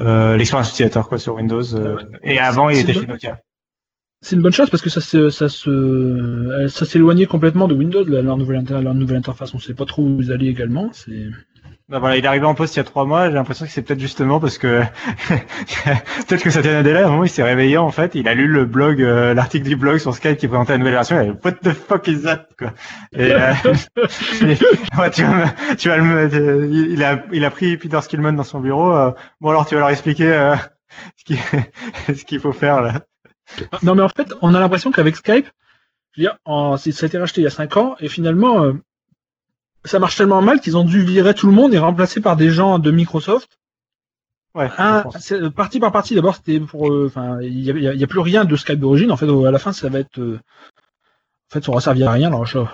euh, 0.00 0.36
l'expérience 0.36 0.70
utilisateur 0.70 1.08
quoi 1.08 1.18
sur 1.18 1.34
Windows. 1.34 1.62
et 2.22 2.38
avant 2.38 2.70
il 2.70 2.78
était 2.78 2.94
chez 2.94 3.06
Nokia. 3.06 3.40
C'est 4.22 4.34
une 4.34 4.42
bonne 4.42 4.52
chose 4.52 4.70
parce 4.70 4.82
que 4.82 4.90
ça 4.90 5.02
se, 5.02 5.28
ça 5.28 5.48
se, 5.48 6.66
ça 6.68 6.84
s'éloignait 6.86 7.26
complètement 7.26 7.68
de 7.68 7.74
Windows, 7.74 8.02
leur 8.04 8.36
nouvelle, 8.36 8.56
inter- 8.56 8.80
leur 8.82 8.94
nouvelle 8.94 9.18
interface. 9.18 9.54
On 9.54 9.58
sait 9.58 9.74
pas 9.74 9.84
trop 9.84 10.02
où 10.02 10.20
ils 10.20 10.32
allaient 10.32 10.46
également. 10.46 10.90
C'est, 10.92 11.26
Ben 11.88 12.00
voilà, 12.00 12.16
il 12.16 12.24
est 12.24 12.26
arrivé 12.28 12.44
en 12.46 12.54
poste 12.56 12.74
il 12.74 12.78
y 12.78 12.80
a 12.80 12.84
trois 12.84 13.04
mois. 13.04 13.28
J'ai 13.28 13.34
l'impression 13.34 13.64
que 13.64 13.70
c'est 13.70 13.82
peut-être 13.82 14.00
justement 14.00 14.40
parce 14.40 14.58
que 14.58 14.82
peut-être 16.26 16.42
que 16.42 16.50
Satya 16.50 16.72
Nadella, 16.72 17.04
à 17.04 17.06
un 17.06 17.10
moment, 17.10 17.22
il 17.22 17.30
s'est 17.30 17.44
réveillé 17.44 17.78
en 17.78 17.92
fait. 17.92 18.16
Il 18.16 18.26
a 18.26 18.34
lu 18.34 18.48
le 18.48 18.64
blog, 18.64 19.00
euh, 19.00 19.34
l'article 19.34 19.68
du 19.68 19.76
blog 19.76 19.98
sur 19.98 20.12
Skype 20.12 20.36
qui 20.36 20.48
présentait 20.48 20.72
la 20.72 20.78
nouvelle 20.78 20.94
version. 20.94 21.20
Il 21.22 21.30
a 21.30 21.32
What 21.44 21.52
the 21.62 21.72
fuck 21.72 22.08
is 22.08 22.22
that 22.22 22.48
quoi 22.58 22.72
Et, 23.12 23.30
euh, 23.32 23.52
tu 25.12 25.22
vas, 25.22 25.54
tu 25.76 25.88
vas 25.88 25.96
le, 25.98 26.68
il 26.72 27.04
a, 27.04 27.22
il 27.32 27.44
a 27.44 27.50
pris 27.52 27.76
Peter 27.76 28.00
Skillman 28.00 28.32
dans 28.32 28.42
son 28.44 28.58
bureau. 28.58 28.92
euh, 28.92 29.12
bon 29.40 29.50
alors, 29.50 29.64
tu 29.66 29.74
vas 29.76 29.80
leur 29.82 29.90
expliquer 29.90 30.32
euh, 30.32 30.56
ce 31.16 31.24
qu'il 31.24 31.38
ce 32.16 32.24
qu'il 32.24 32.40
faut 32.40 32.52
faire 32.52 32.80
là. 32.82 32.94
Non, 33.84 33.94
mais 33.94 34.02
en 34.02 34.08
fait, 34.08 34.32
on 34.42 34.54
a 34.54 34.58
l'impression 34.60 34.90
qu'avec 34.90 35.14
Skype, 35.14 35.46
je 36.16 36.20
veux 36.22 36.28
dire, 36.28 36.36
en- 36.44 36.76
ça 36.76 36.90
a 36.90 37.06
été 37.06 37.16
racheté 37.16 37.42
il 37.42 37.44
y 37.44 37.46
a 37.46 37.50
5 37.50 37.76
ans, 37.76 37.94
et 38.00 38.08
finalement, 38.08 38.72
ça 39.86 39.98
marche 39.98 40.16
tellement 40.16 40.42
mal 40.42 40.60
qu'ils 40.60 40.76
ont 40.76 40.84
dû 40.84 41.02
virer 41.04 41.32
tout 41.34 41.46
le 41.46 41.52
monde 41.54 41.72
et 41.74 41.78
remplacer 41.78 42.20
par 42.20 42.36
des 42.36 42.50
gens 42.50 42.78
de 42.78 42.90
Microsoft. 42.90 43.58
Ouais. 44.54 44.68
Un, 44.78 45.04
c'est- 45.18 45.34
euh, 45.40 45.50
partie 45.50 45.80
par 45.80 45.92
partie, 45.92 46.14
d'abord, 46.14 46.36
c'était 46.36 46.60
pour, 46.60 46.90
euh, 46.90 47.06
enfin, 47.08 47.38
il 47.42 47.60
y, 47.60 47.70
a- 47.70 47.74
il 47.74 47.82
y 47.82 47.88
a- 47.88 47.94
il 47.94 48.00
y 48.00 48.04
a 48.04 48.06
plus 48.06 48.20
rien 48.20 48.44
de 48.44 48.56
Skype 48.56 48.80
d'origine. 48.80 49.10
En 49.12 49.16
fait, 49.16 49.26
à 49.28 49.50
la 49.50 49.58
fin, 49.58 49.72
ça 49.72 49.88
va 49.88 49.98
être, 50.00 50.18
euh, 50.18 50.38
en 50.38 51.52
fait, 51.54 51.64
ça 51.64 51.70
aura 51.70 51.80
servi 51.80 52.04
à 52.04 52.10
rien, 52.12 52.30
leur 52.30 52.42
achat. 52.42 52.72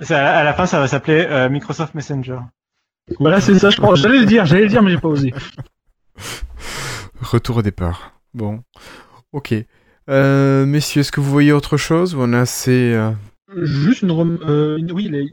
Ça, 0.00 0.38
à 0.38 0.44
la 0.44 0.52
fin, 0.54 0.66
ça 0.66 0.80
va 0.80 0.88
s'appeler 0.88 1.26
euh, 1.28 1.48
Microsoft 1.48 1.94
Messenger. 1.94 2.38
Voilà, 3.18 3.40
c'est 3.40 3.58
ça, 3.58 3.70
je 3.70 3.80
pense. 3.80 4.00
J'allais 4.00 4.18
le 4.18 4.26
dire, 4.26 4.46
j'allais 4.46 4.62
le 4.62 4.68
dire, 4.68 4.82
mais 4.82 4.90
j'ai 4.90 4.98
pas 4.98 5.08
osé. 5.08 5.32
Retour 7.20 7.58
au 7.58 7.62
départ. 7.62 8.12
Bon. 8.34 8.62
Ok. 9.32 9.54
Euh, 10.08 10.66
messieurs, 10.66 11.00
est-ce 11.00 11.12
que 11.12 11.20
vous 11.20 11.30
voyez 11.30 11.52
autre 11.52 11.76
chose? 11.76 12.14
Ou 12.14 12.20
on 12.22 12.32
a 12.32 12.40
assez... 12.40 12.92
Juste 13.56 14.02
une, 14.02 14.12
rem- 14.12 14.38
euh, 14.46 14.76
une- 14.78 14.92
oui, 14.92 15.08
les- 15.10 15.32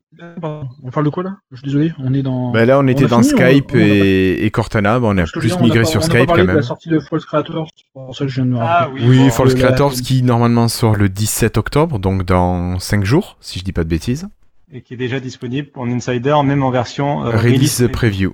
on 0.83 0.89
parle 0.91 1.05
de 1.05 1.09
quoi 1.11 1.23
là? 1.23 1.37
Je 1.51 1.57
suis 1.57 1.65
désolé, 1.65 1.93
on 1.99 2.13
est 2.13 2.23
dans. 2.23 2.51
Bah 2.51 2.65
là, 2.65 2.79
on 2.79 2.87
était 2.87 3.05
dans 3.05 3.21
fini, 3.21 3.29
Skype 3.39 3.65
on 3.65 3.69
a 3.69 3.71
pas- 3.73 3.77
et, 3.79 4.45
et 4.45 4.51
Cortana. 4.51 4.99
Bah, 4.99 5.07
on 5.09 5.17
a 5.17 5.21
Parce 5.21 5.31
plus 5.33 5.53
a 5.53 5.59
migré 5.61 5.79
pas- 5.81 5.85
sur 5.85 6.01
on 6.01 6.03
a 6.05 6.07
pas 6.07 6.13
Skype 6.15 6.27
quand 6.29 6.37
de 6.37 6.43
même. 6.43 6.55
la 6.55 6.61
sortie 6.63 6.89
de 6.89 6.99
False 6.99 7.25
Creators, 7.25 7.69
pour 7.93 8.15
ça 8.15 8.25
que 8.25 8.31
je 8.31 8.35
viens 8.35 8.45
de 8.45 8.51
me 8.51 8.57
Ah 8.59 8.85
rappeler. 8.85 9.07
Oui, 9.07 9.17
bon, 9.19 9.29
False 9.29 9.53
Creators 9.55 9.91
la- 9.93 10.01
qui 10.01 10.23
normalement 10.23 10.67
sort 10.67 10.95
le 10.95 11.09
17 11.09 11.57
octobre, 11.57 11.99
donc 11.99 12.25
dans 12.25 12.79
5 12.79 13.03
jours, 13.03 13.37
si 13.39 13.59
je 13.59 13.63
dis 13.63 13.71
pas 13.73 13.83
de 13.83 13.89
bêtises. 13.89 14.27
Et 14.73 14.81
qui 14.81 14.95
est 14.95 14.97
déjà 14.97 15.19
disponible 15.19 15.69
en 15.75 15.89
Insider, 15.89 16.35
même 16.43 16.63
en 16.63 16.71
version 16.71 17.25
euh, 17.25 17.29
Release 17.37 17.87
preview. 17.93 18.33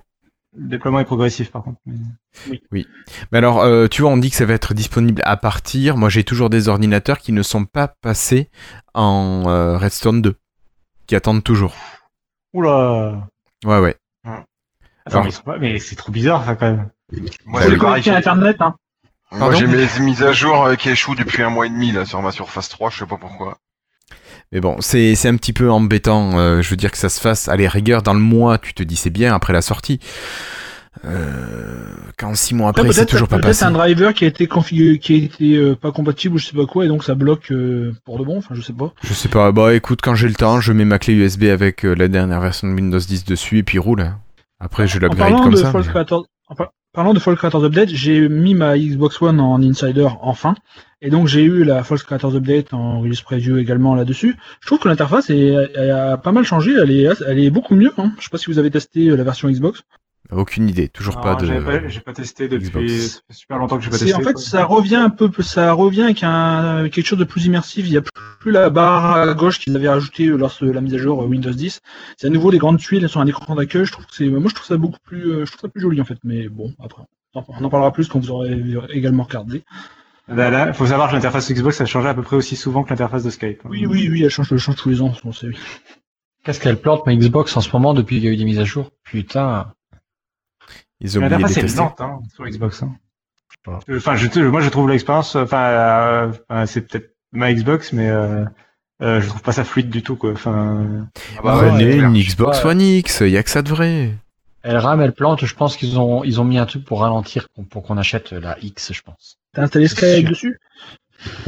Le 0.56 0.68
déploiement 0.68 1.00
est 1.00 1.06
progressif 1.06 1.52
par 1.52 1.64
contre. 1.64 1.80
Mais 2.72 2.86
alors, 3.32 3.62
euh, 3.62 3.88
tu 3.88 4.02
vois, 4.04 4.12
on 4.12 4.18
dit 4.18 4.30
que 4.30 4.36
ça 4.36 4.46
va 4.46 4.54
être 4.54 4.74
disponible 4.74 5.22
à 5.26 5.36
partir. 5.38 5.98
Moi, 5.98 6.10
j'ai 6.10 6.24
toujours 6.24 6.50
des 6.50 6.68
ordinateurs 6.68 7.18
qui 7.20 7.32
ne 7.32 7.42
sont 7.42 7.66
pas 7.66 7.88
passés 7.88 8.50
en 8.94 9.44
euh, 9.48 9.78
Redstone 9.78 10.22
2, 10.22 10.36
qui 11.08 11.16
attendent 11.16 11.44
toujours. 11.44 11.74
Oula 12.54 13.28
Ouais, 13.66 13.80
ouais. 13.80 13.98
Attends, 14.26 14.46
Alors- 15.06 15.24
mais, 15.24 15.30
ils 15.30 15.34
sont 15.34 15.44
pas- 15.44 15.58
mais 15.58 15.80
c'est 15.80 15.96
trop 15.96 16.12
bizarre 16.12 16.46
ça 16.46 16.56
quand 16.56 16.70
même. 16.72 16.90
Moi, 17.46 17.62
à 17.62 18.16
Internet, 18.16 18.58
hein. 18.62 18.76
Moi, 19.32 19.52
j'ai 19.56 19.66
mes 19.66 19.88
mises 20.00 20.22
à 20.24 20.32
jour 20.32 20.64
euh, 20.66 20.76
qui 20.76 20.90
échouent 20.90 21.16
depuis 21.16 21.42
un 21.42 21.50
mois 21.50 21.66
et 21.66 21.70
demi 21.70 21.92
là 21.92 22.06
sur 22.06 22.22
ma 22.22 22.32
Surface 22.32 22.70
3, 22.70 22.92
je 22.92 23.00
sais 23.00 23.06
pas 23.08 23.18
pourquoi. 23.18 23.58
Mais 24.54 24.62
bon, 24.62 24.78
c'est 24.80 25.16
un 25.28 25.36
petit 25.36 25.52
peu 25.52 25.70
embêtant. 25.72 26.38
euh, 26.40 26.62
je 26.62 26.70
veux 26.70 26.76
dire 26.78 26.92
que 26.92 26.98
ça 26.98 27.10
se 27.10 27.20
fasse 27.20 27.48
à 27.50 27.56
les 27.56 27.68
rigueurs 27.68 28.04
dans 28.04 28.14
le 28.14 28.20
mois, 28.20 28.58
tu 28.60 28.74
te 28.74 28.84
dis 28.84 28.96
c'est 28.96 29.10
bien 29.10 29.34
après 29.34 29.52
la 29.52 29.62
sortie. 29.62 30.00
Euh, 31.06 31.88
quand 32.18 32.36
6 32.36 32.54
mois 32.54 32.70
après, 32.70 32.84
c'est 32.84 33.00
peut-être 33.00 33.10
toujours 33.10 33.28
pas 33.28 33.38
peut-être 33.38 33.48
passé. 33.48 33.64
un 33.66 33.72
driver 33.72 34.14
qui 34.14 34.26
a 34.26 34.28
été 34.28 34.46
configuré, 34.48 35.00
qui 35.00 35.14
a 35.14 35.18
été 35.18 35.56
euh, 35.56 35.76
pas 35.76 35.92
compatible 35.92 36.36
ou 36.36 36.38
je 36.38 36.46
sais 36.46 36.56
pas 36.56 36.66
quoi, 36.68 36.86
et 36.86 36.88
donc 36.88 37.04
ça 37.04 37.16
bloque 37.16 37.52
euh, 37.52 37.94
pour 38.06 38.20
de 38.20 38.24
bon. 38.24 38.38
Enfin, 38.38 38.54
je 38.56 38.62
sais 38.62 38.74
pas. 38.74 38.94
Je 39.04 39.14
sais 39.14 39.28
pas. 39.28 39.52
Bah 39.52 39.74
écoute, 39.74 40.00
quand 40.04 40.14
j'ai 40.16 40.28
le 40.28 40.36
temps, 40.36 40.62
je 40.62 40.72
mets 40.72 40.86
ma 40.86 41.00
clé 41.00 41.16
USB 41.16 41.46
avec 41.46 41.84
la 41.84 42.08
dernière 42.08 42.40
version 42.40 42.68
de 42.68 42.74
Windows 42.74 43.00
10 43.00 43.26
dessus 43.26 43.58
et 43.58 43.64
puis 43.64 43.80
roule. 43.80 44.14
Après, 44.60 44.88
je 44.88 45.00
l'upgrade 45.00 45.34
comme 45.42 45.52
de 45.52 45.58
ça. 45.58 45.74
Mais- 45.74 46.14
en 46.50 46.56
par- 46.56 46.72
parlant 46.94 47.14
de 47.14 47.20
False 47.20 47.38
Creators 47.38 47.64
Update, 47.66 47.90
j'ai 47.90 48.30
mis 48.30 48.54
ma 48.54 48.78
Xbox 48.78 49.20
One 49.22 49.40
en 49.40 49.62
Insider 49.64 50.08
enfin, 50.22 50.56
et 51.06 51.10
donc 51.10 51.28
j'ai 51.28 51.44
eu 51.44 51.64
la 51.66 51.84
False 51.84 52.02
Creators 52.02 52.36
Update 52.36 52.74
en 52.74 53.02
release 53.02 53.22
preview 53.22 53.58
également 53.58 53.94
là-dessus. 53.94 54.38
Je 54.62 54.68
trouve 54.68 54.80
que 54.80 54.88
l'interface 54.88 55.30
a 55.30 56.18
pas 56.18 56.32
mal 56.32 56.46
changé, 56.46 56.74
elle 56.82 56.92
est, 56.92 57.10
elle 57.28 57.40
est 57.40 57.50
beaucoup 57.50 57.76
mieux. 57.76 57.92
Hein. 57.98 58.14
Je 58.18 58.24
sais 58.24 58.30
pas 58.30 58.38
si 58.38 58.48
vous 58.50 58.58
avez 58.58 58.72
testé 58.72 59.10
euh, 59.10 59.16
la 59.18 59.24
version 59.24 59.50
Xbox. 59.50 59.84
Aucune 60.32 60.70
idée, 60.70 60.88
toujours 60.88 61.20
pas 61.20 61.36
de. 61.36 61.46
j'avais 61.46 61.82
pas- 61.82 61.88
J'ai 61.90 62.00
pas 62.00 62.14
testé 62.14 62.48
depuis 62.48 62.70
Xbox. 62.70 63.22
super 63.30 63.58
longtemps 63.58 63.78
que 63.78 63.84
j'ai 63.84 63.90
pas 63.90 63.98
testé. 63.98 64.16
en 64.16 64.22
fait, 64.22 64.34
quoi. 64.34 64.42
ça 64.42 64.64
revient 64.64 64.96
un 64.96 65.10
peu, 65.10 65.30
ça 65.42 65.74
revient 65.74 66.04
avec 66.04 66.24
un 66.24 66.88
quelque 66.88 67.06
chose 67.06 67.20
de 67.20 67.26
plus 67.26 67.46
immersif. 67.46 67.86
Il 67.86 67.92
y 67.92 67.98
a 67.98 68.02
plus 68.40 68.52
la 68.52 68.70
barre 68.70 69.18
à 69.18 69.34
gauche 69.34 69.60
qu'ils 69.60 69.76
avaient 69.76 69.90
rajoutée 69.90 70.28
lors 70.28 70.58
de 70.62 70.72
la 70.72 70.80
mise 70.80 70.96
à 70.96 70.98
jour 70.98 71.22
euh, 71.22 71.26
Windows 71.26 71.52
10. 71.52 71.82
C'est 72.18 72.28
à 72.28 72.30
nouveau 72.30 72.50
des 72.50 72.58
grandes 72.60 72.80
tuiles 72.80 73.10
sur 73.10 73.20
un 73.20 73.28
écran 73.28 73.56
d'accueil. 73.56 73.86
Je 73.86 73.92
trouve 73.92 74.06
que 74.06 74.16
c'est, 74.16 74.30
moi, 74.30 74.42
je 74.48 74.56
trouve 74.56 74.68
ça 74.68 74.78
beaucoup 74.78 75.00
plus, 75.04 75.30
euh, 75.34 75.46
je 75.46 75.52
trouve 75.52 75.62
ça 75.62 75.68
plus 75.68 75.82
joli 75.82 76.00
en 76.00 76.06
fait. 76.06 76.18
Mais 76.24 76.48
bon, 76.48 76.74
après, 76.82 77.04
on 77.36 77.64
en 77.66 77.70
parlera 77.70 77.92
plus 77.92 78.08
quand 78.08 78.20
vous 78.20 78.32
aurez 78.32 78.58
également 78.92 79.24
regardé. 79.24 79.64
Là, 80.28 80.50
là, 80.50 80.72
faut 80.72 80.88
savoir 80.88 81.10
que 81.10 81.16
l'interface 81.16 81.52
Xbox 81.52 81.82
a 81.82 81.86
changé 81.86 82.08
à 82.08 82.14
peu 82.14 82.22
près 82.22 82.38
aussi 82.38 82.56
souvent 82.56 82.84
que 82.84 82.90
l'interface 82.90 83.24
de 83.24 83.30
Skype. 83.30 83.62
Oui, 83.66 83.86
oui, 83.86 84.08
oui, 84.10 84.24
elle 84.24 84.30
change, 84.30 84.52
elle 84.52 84.58
change 84.58 84.78
tous 84.78 84.90
les 84.90 85.02
ans. 85.02 85.14
on 85.26 85.34
sait, 85.34 85.48
oui. 85.48 85.58
Qu'est-ce 86.44 86.60
qu'elle 86.60 86.80
plante 86.80 87.06
ma 87.06 87.16
Xbox 87.16 87.56
en 87.56 87.62
ce 87.62 87.70
moment 87.72 87.94
depuis 87.94 88.18
qu'il 88.18 88.26
y 88.26 88.28
a 88.28 88.32
eu 88.32 88.38
des 88.38 88.46
mises 88.46 88.60
à 88.60 88.64
jour? 88.64 88.92
Putain. 89.04 89.74
Ils 91.00 91.18
ont 91.18 91.22
L'interface 91.22 91.58
est 91.58 91.78
lente 91.78 92.00
hein, 92.00 92.20
sur 92.34 92.46
Xbox. 92.46 92.84
Hein. 92.84 92.96
Enfin, 93.68 94.16
je, 94.16 94.40
moi, 94.42 94.62
je 94.62 94.70
trouve 94.70 94.90
l'expérience. 94.90 95.36
Enfin, 95.36 95.64
euh, 95.64 96.32
enfin, 96.50 96.66
c'est 96.66 96.82
peut-être 96.82 97.16
ma 97.32 97.54
Xbox, 97.54 97.94
mais 97.94 98.10
euh, 98.10 98.46
euh, 99.02 99.22
je 99.22 99.28
trouve 99.28 99.42
pas 99.42 99.52
ça 99.52 99.64
fluide 99.64 99.90
du 99.90 100.04
tout, 100.04 100.16
quoi. 100.16 100.32
Enfin, 100.32 101.08
Ah 101.38 101.42
bah 101.44 101.74
ouais, 101.76 101.98
une 101.98 102.14
Xbox 102.14 102.62
pas. 102.62 102.70
One 102.70 102.82
X, 102.82 103.22
y 103.22 103.38
a 103.38 103.44
que 103.44 103.50
ça 103.50 103.62
de 103.62 103.70
vrai. 103.70 104.14
Elle 104.64 104.78
rame, 104.78 105.02
elle 105.02 105.14
plante. 105.14 105.46
Je 105.46 105.56
pense 105.56 105.76
qu'ils 105.76 106.00
ont, 106.00 106.24
ils 106.24 106.40
ont 106.40 106.46
mis 106.46 106.58
un 106.58 106.66
truc 106.66 106.86
pour 106.86 107.02
ralentir, 107.02 107.48
pour 107.70 107.84
qu'on 107.84 107.98
achète 107.98 108.32
la 108.32 108.58
X, 108.60 108.94
je 108.94 109.02
pense. 109.02 109.38
T'as 109.54 109.64
installé 109.64 109.88
Skype 109.88 110.28
dessus? 110.28 110.60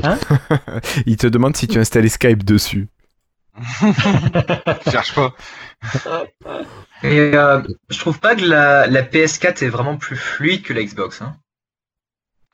Il 1.06 1.18
te 1.18 1.28
demande 1.28 1.56
si 1.56 1.68
tu 1.68 1.78
as 1.78 1.82
installé 1.82 2.10
Skype 2.10 2.44
dessus. 2.44 2.88
Cherche 4.92 5.16
pas. 5.16 5.34
Et 7.04 7.20
euh, 7.36 7.62
je 7.90 8.00
trouve 8.00 8.20
pas 8.20 8.36
que 8.36 8.46
la, 8.46 8.88
la 8.88 9.02
PS4 9.02 9.64
est 9.64 9.70
vraiment 9.70 9.98
plus 9.98 10.18
fluide 10.18 10.62
que 10.62 10.74
la 10.74 10.84
Xbox. 10.84 11.22
Hein. 11.22 11.36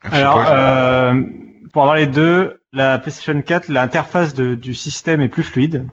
Alors, 0.03 0.35
pas, 0.35 1.11
euh, 1.11 1.23
pour 1.73 1.83
avoir 1.83 1.95
les 1.95 2.07
deux, 2.07 2.61
la 2.73 2.97
PlayStation 2.97 3.39
4, 3.41 3.69
l'interface 3.69 4.33
du 4.33 4.73
système 4.73 5.21
est 5.21 5.29
plus 5.29 5.43
fluide, 5.43 5.87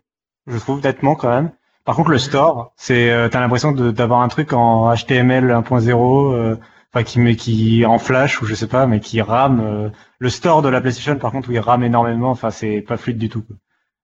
je 0.46 0.58
trouve 0.58 0.82
nettement 0.82 1.14
quand 1.14 1.30
même. 1.30 1.50
Par 1.84 1.96
contre, 1.96 2.10
le 2.10 2.18
store, 2.18 2.72
c'est, 2.76 3.10
euh, 3.10 3.28
t'as 3.28 3.40
l'impression 3.40 3.72
d'avoir 3.72 4.20
un 4.20 4.28
truc 4.28 4.52
en 4.52 4.94
HTML 4.94 5.50
1.0, 5.50 6.34
euh, 6.34 6.56
enfin 6.92 7.04
qui 7.04 7.20
met 7.20 7.36
qui 7.36 7.84
en 7.86 7.98
flash 7.98 8.40
ou 8.42 8.46
je 8.46 8.54
sais 8.54 8.66
pas, 8.68 8.86
mais 8.86 9.00
qui 9.00 9.20
rame. 9.22 9.60
euh, 9.60 9.90
le 10.18 10.30
store 10.30 10.62
de 10.62 10.68
la 10.68 10.80
PlayStation, 10.80 11.16
par 11.16 11.32
contre, 11.32 11.48
où 11.50 11.52
il 11.52 11.60
rame 11.60 11.82
énormément, 11.84 12.30
enfin 12.30 12.50
c'est 12.50 12.80
pas 12.80 12.96
fluide 12.96 13.18
du 13.18 13.28
tout. 13.28 13.42
quoi. 13.42 13.56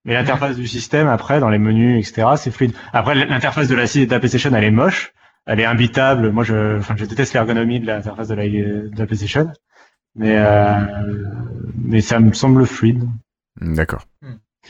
Mais 0.05 0.15
l'interface 0.15 0.56
du 0.56 0.66
système, 0.66 1.09
après, 1.09 1.40
dans 1.40 1.48
les 1.48 1.59
menus, 1.59 1.98
etc., 2.06 2.28
c'est 2.36 2.51
fluide. 2.51 2.73
Après, 2.93 3.15
l'interface 3.15 3.69
de 3.69 3.74
la, 3.74 3.85
de 3.86 4.11
la 4.11 4.19
PlayStation, 4.19 4.52
elle 4.55 4.65
est 4.65 4.70
moche. 4.70 5.12
elle 5.47 5.61
est 5.61 5.65
imbitable. 5.65 6.31
Moi, 6.31 6.44
je, 6.44 6.78
enfin, 6.78 6.94
je 6.97 7.05
déteste 7.06 7.32
l'ergonomie 7.35 7.81
de 7.81 7.86
l'interface 7.86 8.28
de 8.28 8.35
la, 8.35 8.47
de 8.48 8.90
la 8.98 9.06
PlayStation, 9.06 9.51
mais 10.15 10.36
euh, 10.39 10.74
mais 11.77 12.01
ça 12.01 12.20
me 12.20 12.32
semble 12.32 12.66
fluide. 12.66 13.05
D'accord. 13.61 14.05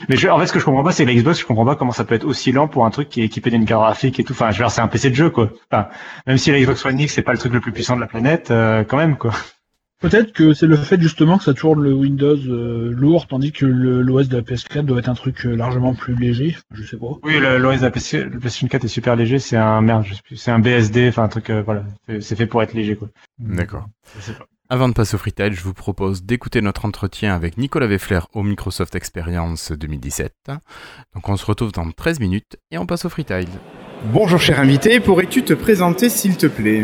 Mais 0.09 0.17
je, 0.17 0.27
en 0.27 0.37
fait, 0.39 0.47
ce 0.47 0.53
que 0.53 0.59
je 0.59 0.65
comprends 0.65 0.83
pas, 0.83 0.91
c'est 0.91 1.03
que 1.05 1.09
la 1.09 1.15
Xbox, 1.15 1.39
je 1.39 1.45
comprends 1.45 1.65
pas 1.65 1.75
comment 1.75 1.91
ça 1.93 2.03
peut 2.03 2.15
être 2.15 2.25
aussi 2.25 2.51
lent 2.51 2.67
pour 2.67 2.85
un 2.85 2.89
truc 2.89 3.09
qui 3.09 3.21
est 3.21 3.25
équipé 3.25 3.49
d'une 3.49 3.65
carte 3.65 3.81
graphique 3.81 4.19
et 4.19 4.23
tout. 4.23 4.33
Enfin, 4.33 4.51
je 4.51 4.57
veux 4.57 4.63
dire, 4.65 4.71
c'est 4.71 4.81
un 4.81 4.87
PC 4.87 5.09
de 5.09 5.15
jeu, 5.15 5.29
quoi. 5.29 5.49
Enfin, 5.71 5.87
même 6.27 6.37
si 6.37 6.51
la 6.51 6.59
Xbox 6.59 6.85
One 6.85 6.99
X, 6.99 7.13
c'est 7.13 7.21
pas 7.21 7.31
le 7.31 7.37
truc 7.37 7.53
le 7.53 7.61
plus 7.61 7.71
puissant 7.71 7.95
de 7.95 8.01
la 8.01 8.07
planète, 8.07 8.51
euh, 8.51 8.83
quand 8.83 8.97
même, 8.97 9.15
quoi. 9.17 9.31
Peut-être 10.01 10.33
que 10.33 10.53
c'est 10.53 10.67
le 10.67 10.75
fait 10.75 10.99
justement 11.01 11.37
que 11.37 11.45
ça 11.45 11.53
tourne 11.53 11.81
le 11.81 11.93
Windows 11.93 12.35
euh, 12.35 12.91
lourd, 12.93 13.27
tandis 13.27 13.53
que 13.53 13.65
l'OS 13.65 14.27
de 14.27 14.35
la 14.35 14.43
PS4 14.43 14.81
doit 14.83 14.99
être 14.99 15.07
un 15.07 15.13
truc 15.15 15.45
euh, 15.45 15.55
largement 15.55 15.95
plus 15.95 16.13
léger. 16.15 16.57
Je 16.73 16.83
sais 16.83 16.97
pas. 16.97 17.07
Oui, 17.23 17.39
l'OS 17.39 17.79
de 17.79 17.85
la 17.85 17.91
PC, 17.91 18.25
le 18.25 18.29
PlayStation 18.31 18.67
4 18.67 18.83
est 18.83 18.87
super 18.89 19.15
léger. 19.15 19.39
C'est 19.39 19.55
un 19.55 19.79
merde, 19.79 20.03
je 20.05 20.13
sais 20.13 20.21
plus, 20.21 20.35
c'est 20.35 20.51
un 20.51 20.59
BSD, 20.59 21.07
enfin 21.07 21.23
un 21.23 21.27
truc, 21.29 21.49
euh, 21.49 21.61
voilà, 21.63 21.85
c'est- 22.05 22.19
c'est 22.19 22.35
fait 22.35 22.45
pour 22.45 22.61
être 22.61 22.73
léger, 22.73 22.97
quoi. 22.97 23.07
D'accord. 23.39 23.87
Je 24.17 24.21
sais 24.21 24.33
pas. 24.33 24.45
Avant 24.67 24.89
de 24.89 24.95
passer 24.95 25.13
au 25.13 25.19
freetail, 25.19 25.53
je 25.53 25.61
vous 25.61 25.75
propose 25.75 26.23
d'écouter 26.23 26.59
notre 26.59 26.85
entretien 26.85 27.35
avec 27.35 27.59
Nicolas 27.59 27.85
Weffler 27.85 28.21
au 28.33 28.41
Microsoft 28.41 28.95
Experience 28.95 29.71
2017. 29.71 30.33
Donc 31.13 31.29
on 31.29 31.37
se 31.37 31.45
retrouve 31.45 31.71
dans 31.71 31.91
13 31.91 32.19
minutes 32.19 32.57
et 32.71 32.79
on 32.79 32.87
passe 32.87 33.05
au 33.05 33.09
freetail. 33.09 33.45
Bonjour 34.05 34.39
cher 34.41 34.59
invité, 34.59 34.99
pourrais-tu 34.99 35.43
te 35.43 35.53
présenter 35.53 36.09
s'il 36.09 36.35
te 36.35 36.47
plaît? 36.47 36.83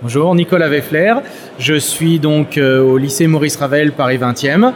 Bonjour, 0.00 0.32
Nicolas 0.36 0.68
Weffler. 0.68 1.14
Je 1.58 1.74
suis 1.74 2.20
donc 2.20 2.56
euh, 2.56 2.80
au 2.80 2.98
lycée 2.98 3.26
Maurice 3.26 3.56
Ravel, 3.56 3.90
Paris 3.90 4.18
20e, 4.18 4.72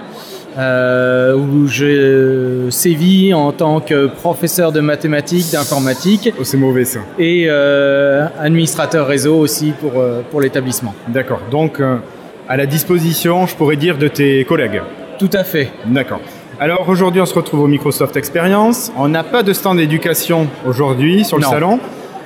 euh, 0.59 1.36
où 1.36 1.69
je 1.69 2.69
sévis 2.70 3.35
en 3.35 3.53
tant 3.53 3.81
que 3.81 4.07
professeur 4.07 4.73
de 4.73 4.81
mathématiques, 4.81 5.53
d'informatique. 5.53 6.32
Oh, 6.40 6.43
c'est 6.43 6.57
mauvais 6.57 6.85
ça. 6.85 7.01
Et 7.20 7.44
euh, 7.48 8.27
administrateur 8.40 9.07
réseau 9.07 9.39
aussi 9.39 9.73
pour, 9.81 10.03
pour 10.32 10.40
l'établissement. 10.40 10.93
D'accord, 11.09 11.40
donc 11.53 11.78
euh, 11.78 11.98
à 12.48 12.56
la 12.56 12.66
disposition, 12.66 13.47
je 13.47 13.55
pourrais 13.55 13.77
dire, 13.77 13.98
de 13.98 14.09
tes 14.09 14.44
collègues. 14.44 14.82
Tout 15.18 15.31
à 15.32 15.44
fait. 15.44 15.70
D'accord. 15.86 16.20
Alors 16.60 16.89
aujourd'hui, 16.89 17.20
on 17.20 17.27
se 17.27 17.35
retrouve 17.35 17.60
au 17.60 17.66
Microsoft 17.66 18.16
Experience. 18.16 18.93
On 18.97 19.09
n'a 19.09 19.24
pas 19.24 19.43
de 19.43 19.52
stand 19.52 19.78
d'éducation 19.78 20.47
aujourd'hui 20.66 21.24
sur 21.24 21.36
le 21.39 21.43
Non. 21.43 21.51
salon. 21.51 21.81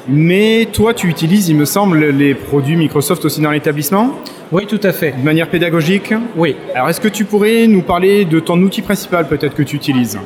Mais 0.08 0.66
toi, 0.72 0.94
tu 0.94 1.08
utilises, 1.08 1.48
il 1.48 1.56
me 1.56 1.64
semble, 1.64 1.98
les 2.06 2.34
produits 2.34 2.76
Microsoft 2.76 3.24
aussi 3.24 3.40
dans 3.40 3.50
l'établissement? 3.50 4.10
Oui, 4.50 4.66
tout 4.66 4.80
à 4.82 4.92
fait. 4.92 5.12
De 5.12 5.24
manière 5.24 5.48
pédagogique? 5.48 6.12
Oui. 6.36 6.56
Alors, 6.74 6.88
est-ce 6.88 7.00
que 7.00 7.08
tu 7.08 7.24
pourrais 7.24 7.66
nous 7.66 7.82
parler 7.82 8.24
de 8.24 8.40
ton 8.40 8.60
outil 8.62 8.82
principal 8.82 9.28
peut-être 9.28 9.54
que 9.54 9.62
tu 9.62 9.76
utilises? 9.76 10.18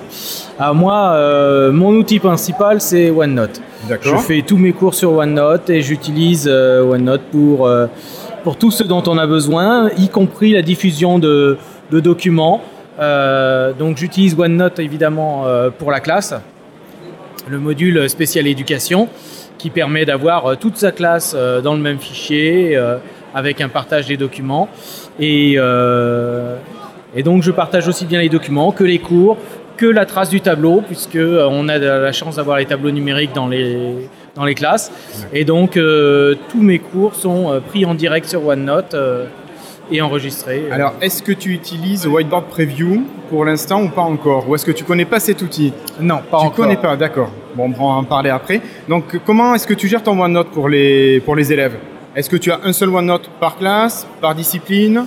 Alors 0.59 0.75
moi, 0.75 1.11
euh, 1.15 1.73
mon 1.73 1.91
outil 1.97 2.19
principal, 2.21 2.81
c'est 2.81 3.11
OneNote. 3.11 3.61
D'accord. 3.89 4.17
Je 4.17 4.23
fais 4.23 4.43
tous 4.43 4.57
mes 4.57 4.73
cours 4.73 4.95
sur 4.95 5.13
OneNote 5.13 5.69
et 5.69 5.83
j'utilise 5.83 6.49
euh, 6.51 6.83
OneNote 6.85 7.23
pour, 7.33 7.67
euh, 7.67 7.87
pour 8.45 8.59
tout 8.59 8.71
ce 8.71 8.85
dont 8.85 9.03
on 9.07 9.17
a 9.17 9.27
besoin, 9.27 9.91
y 9.97 10.09
compris 10.09 10.53
la 10.53 10.61
diffusion 10.61 11.19
de, 11.19 11.57
documents. 11.91 12.61
Euh, 13.01 13.73
donc 13.73 13.97
j'utilise 13.97 14.39
OneNote 14.39 14.79
évidemment 14.79 15.47
euh, 15.47 15.71
pour 15.71 15.91
la 15.91 16.01
classe, 16.01 16.35
le 17.49 17.59
module 17.59 18.09
spécial 18.09 18.47
éducation 18.47 19.09
qui 19.59 19.71
permet 19.71 20.05
d'avoir 20.05 20.47
euh, 20.47 20.55
toute 20.57 20.77
sa 20.77 20.93
classe 20.93 21.35
dans 21.35 21.75
le 21.75 21.81
même 21.81 21.99
fichier 21.99 22.79
avec 23.35 23.61
un 23.61 23.69
partage 23.69 24.07
des 24.07 24.19
documents. 24.19 24.69
Et, 25.19 25.55
et 25.55 27.23
donc 27.23 27.43
je 27.43 27.51
partage 27.51 27.89
aussi 27.89 28.05
bien 28.05 28.21
les 28.21 28.29
documents 28.29 28.73
que 28.73 28.85
les 28.85 28.99
cours, 28.99 29.39
que 29.79 29.87
la 29.87 30.05
trace 30.05 30.29
du 30.29 30.41
tableau, 30.41 30.83
puisque 30.87 31.19
on 31.19 31.69
a 31.69 31.79
la 31.79 32.13
chance 32.13 32.37
d'avoir 32.37 32.59
les 32.59 32.67
tableaux 32.67 32.91
numériques 32.91 33.33
dans 33.35 33.49
les, 33.49 34.09
dans 34.35 34.45
les 34.45 34.55
classes. 34.55 34.91
Et 35.33 35.45
donc 35.45 35.77
euh, 35.77 36.35
tous 36.51 36.61
mes 36.63 36.79
cours 36.79 37.15
sont 37.15 37.51
euh, 37.51 37.61
pris 37.61 37.85
en 37.85 37.95
direct 37.95 38.27
sur 38.27 38.47
OneNote 38.47 38.95
euh, 38.95 39.27
et 39.91 40.01
enregistrés. 40.01 40.65
Alors, 40.71 40.95
est-ce 41.01 41.23
que 41.23 41.33
tu 41.33 41.51
utilises 41.53 42.07
Whiteboard 42.07 42.47
Preview 42.47 43.05
pour 43.29 43.45
l'instant 43.45 43.83
ou 43.83 43.89
pas 43.91 44.03
encore? 44.03 44.49
Ou 44.49 44.55
est-ce 44.55 44.65
que 44.65 44.73
tu 44.73 44.83
connais 44.83 45.05
pas 45.05 45.21
cet 45.21 45.43
outil? 45.43 45.73
Non, 46.01 46.21
pas 46.31 46.39
tu 46.39 46.47
encore. 46.47 46.53
connais 46.53 46.77
pas, 46.77 46.97
d'accord. 46.97 47.31
Bon, 47.55 47.67
on 47.67 47.69
va 47.69 47.85
en 47.97 48.05
parler 48.05 48.31
après. 48.31 48.63
Donc, 48.89 49.21
comment 49.27 49.55
est-ce 49.55 49.67
que 49.67 49.75
tu 49.75 49.87
gères 49.87 50.03
ton 50.03 50.19
OneNote 50.19 50.49
pour 50.49 50.71
les, 50.71 51.21
pour 51.21 51.37
les 51.37 51.53
élèves? 51.53 51.77
Est-ce 52.17 52.31
que 52.31 52.37
tu 52.37 52.51
as 52.51 52.61
un 52.65 52.73
seul 52.73 52.89
OneNote 52.89 53.29
par 53.39 53.57
classe, 53.59 54.07
par 54.23 54.35
discipline? 54.35 55.05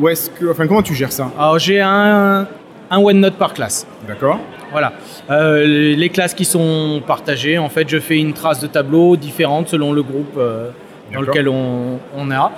Ou 0.00 0.08
est-ce 0.08 0.30
que. 0.30 0.50
Enfin, 0.50 0.66
comment 0.66 0.82
tu 0.82 0.94
gères 0.94 1.12
ça? 1.12 1.30
Alors 1.38 1.58
j'ai 1.58 1.80
un, 1.80 2.46
un 2.90 2.98
OneNote 2.98 3.34
par 3.34 3.52
classe. 3.52 3.86
D'accord. 4.08 4.38
Voilà. 4.72 4.92
Euh, 5.30 5.64
les 5.96 6.08
classes 6.08 6.34
qui 6.34 6.44
sont 6.44 7.02
partagées, 7.06 7.58
en 7.58 7.68
fait, 7.68 7.88
je 7.88 7.98
fais 7.98 8.18
une 8.18 8.32
trace 8.32 8.60
de 8.60 8.66
tableau 8.66 9.16
différente 9.16 9.68
selon 9.68 9.92
le 9.92 10.02
groupe 10.02 10.34
euh, 10.38 10.70
dans 11.12 11.20
lequel 11.20 11.48
on, 11.48 11.98
on 12.16 12.30
a. 12.30 12.52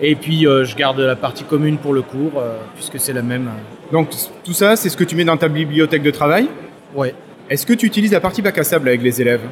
Et 0.00 0.14
puis, 0.14 0.46
euh, 0.46 0.64
je 0.64 0.76
garde 0.76 1.00
la 1.00 1.16
partie 1.16 1.44
commune 1.44 1.78
pour 1.78 1.94
le 1.94 2.02
cours, 2.02 2.42
puisque 2.74 3.00
c'est 3.00 3.14
la 3.14 3.22
même. 3.22 3.48
Donc, 3.92 4.10
tout 4.44 4.52
ça, 4.52 4.76
c'est 4.76 4.88
ce 4.90 4.96
que 4.96 5.04
tu 5.04 5.16
mets 5.16 5.24
dans 5.24 5.36
ta 5.38 5.48
bibliothèque 5.48 6.02
de 6.02 6.10
travail? 6.10 6.48
Ouais. 6.94 7.14
Est-ce 7.48 7.64
que 7.64 7.72
tu 7.72 7.86
utilises 7.86 8.12
la 8.12 8.20
partie 8.20 8.42
bac 8.42 8.58
à 8.58 8.64
sable 8.64 8.88
avec 8.88 9.02
les 9.02 9.20
élèves? 9.20 9.42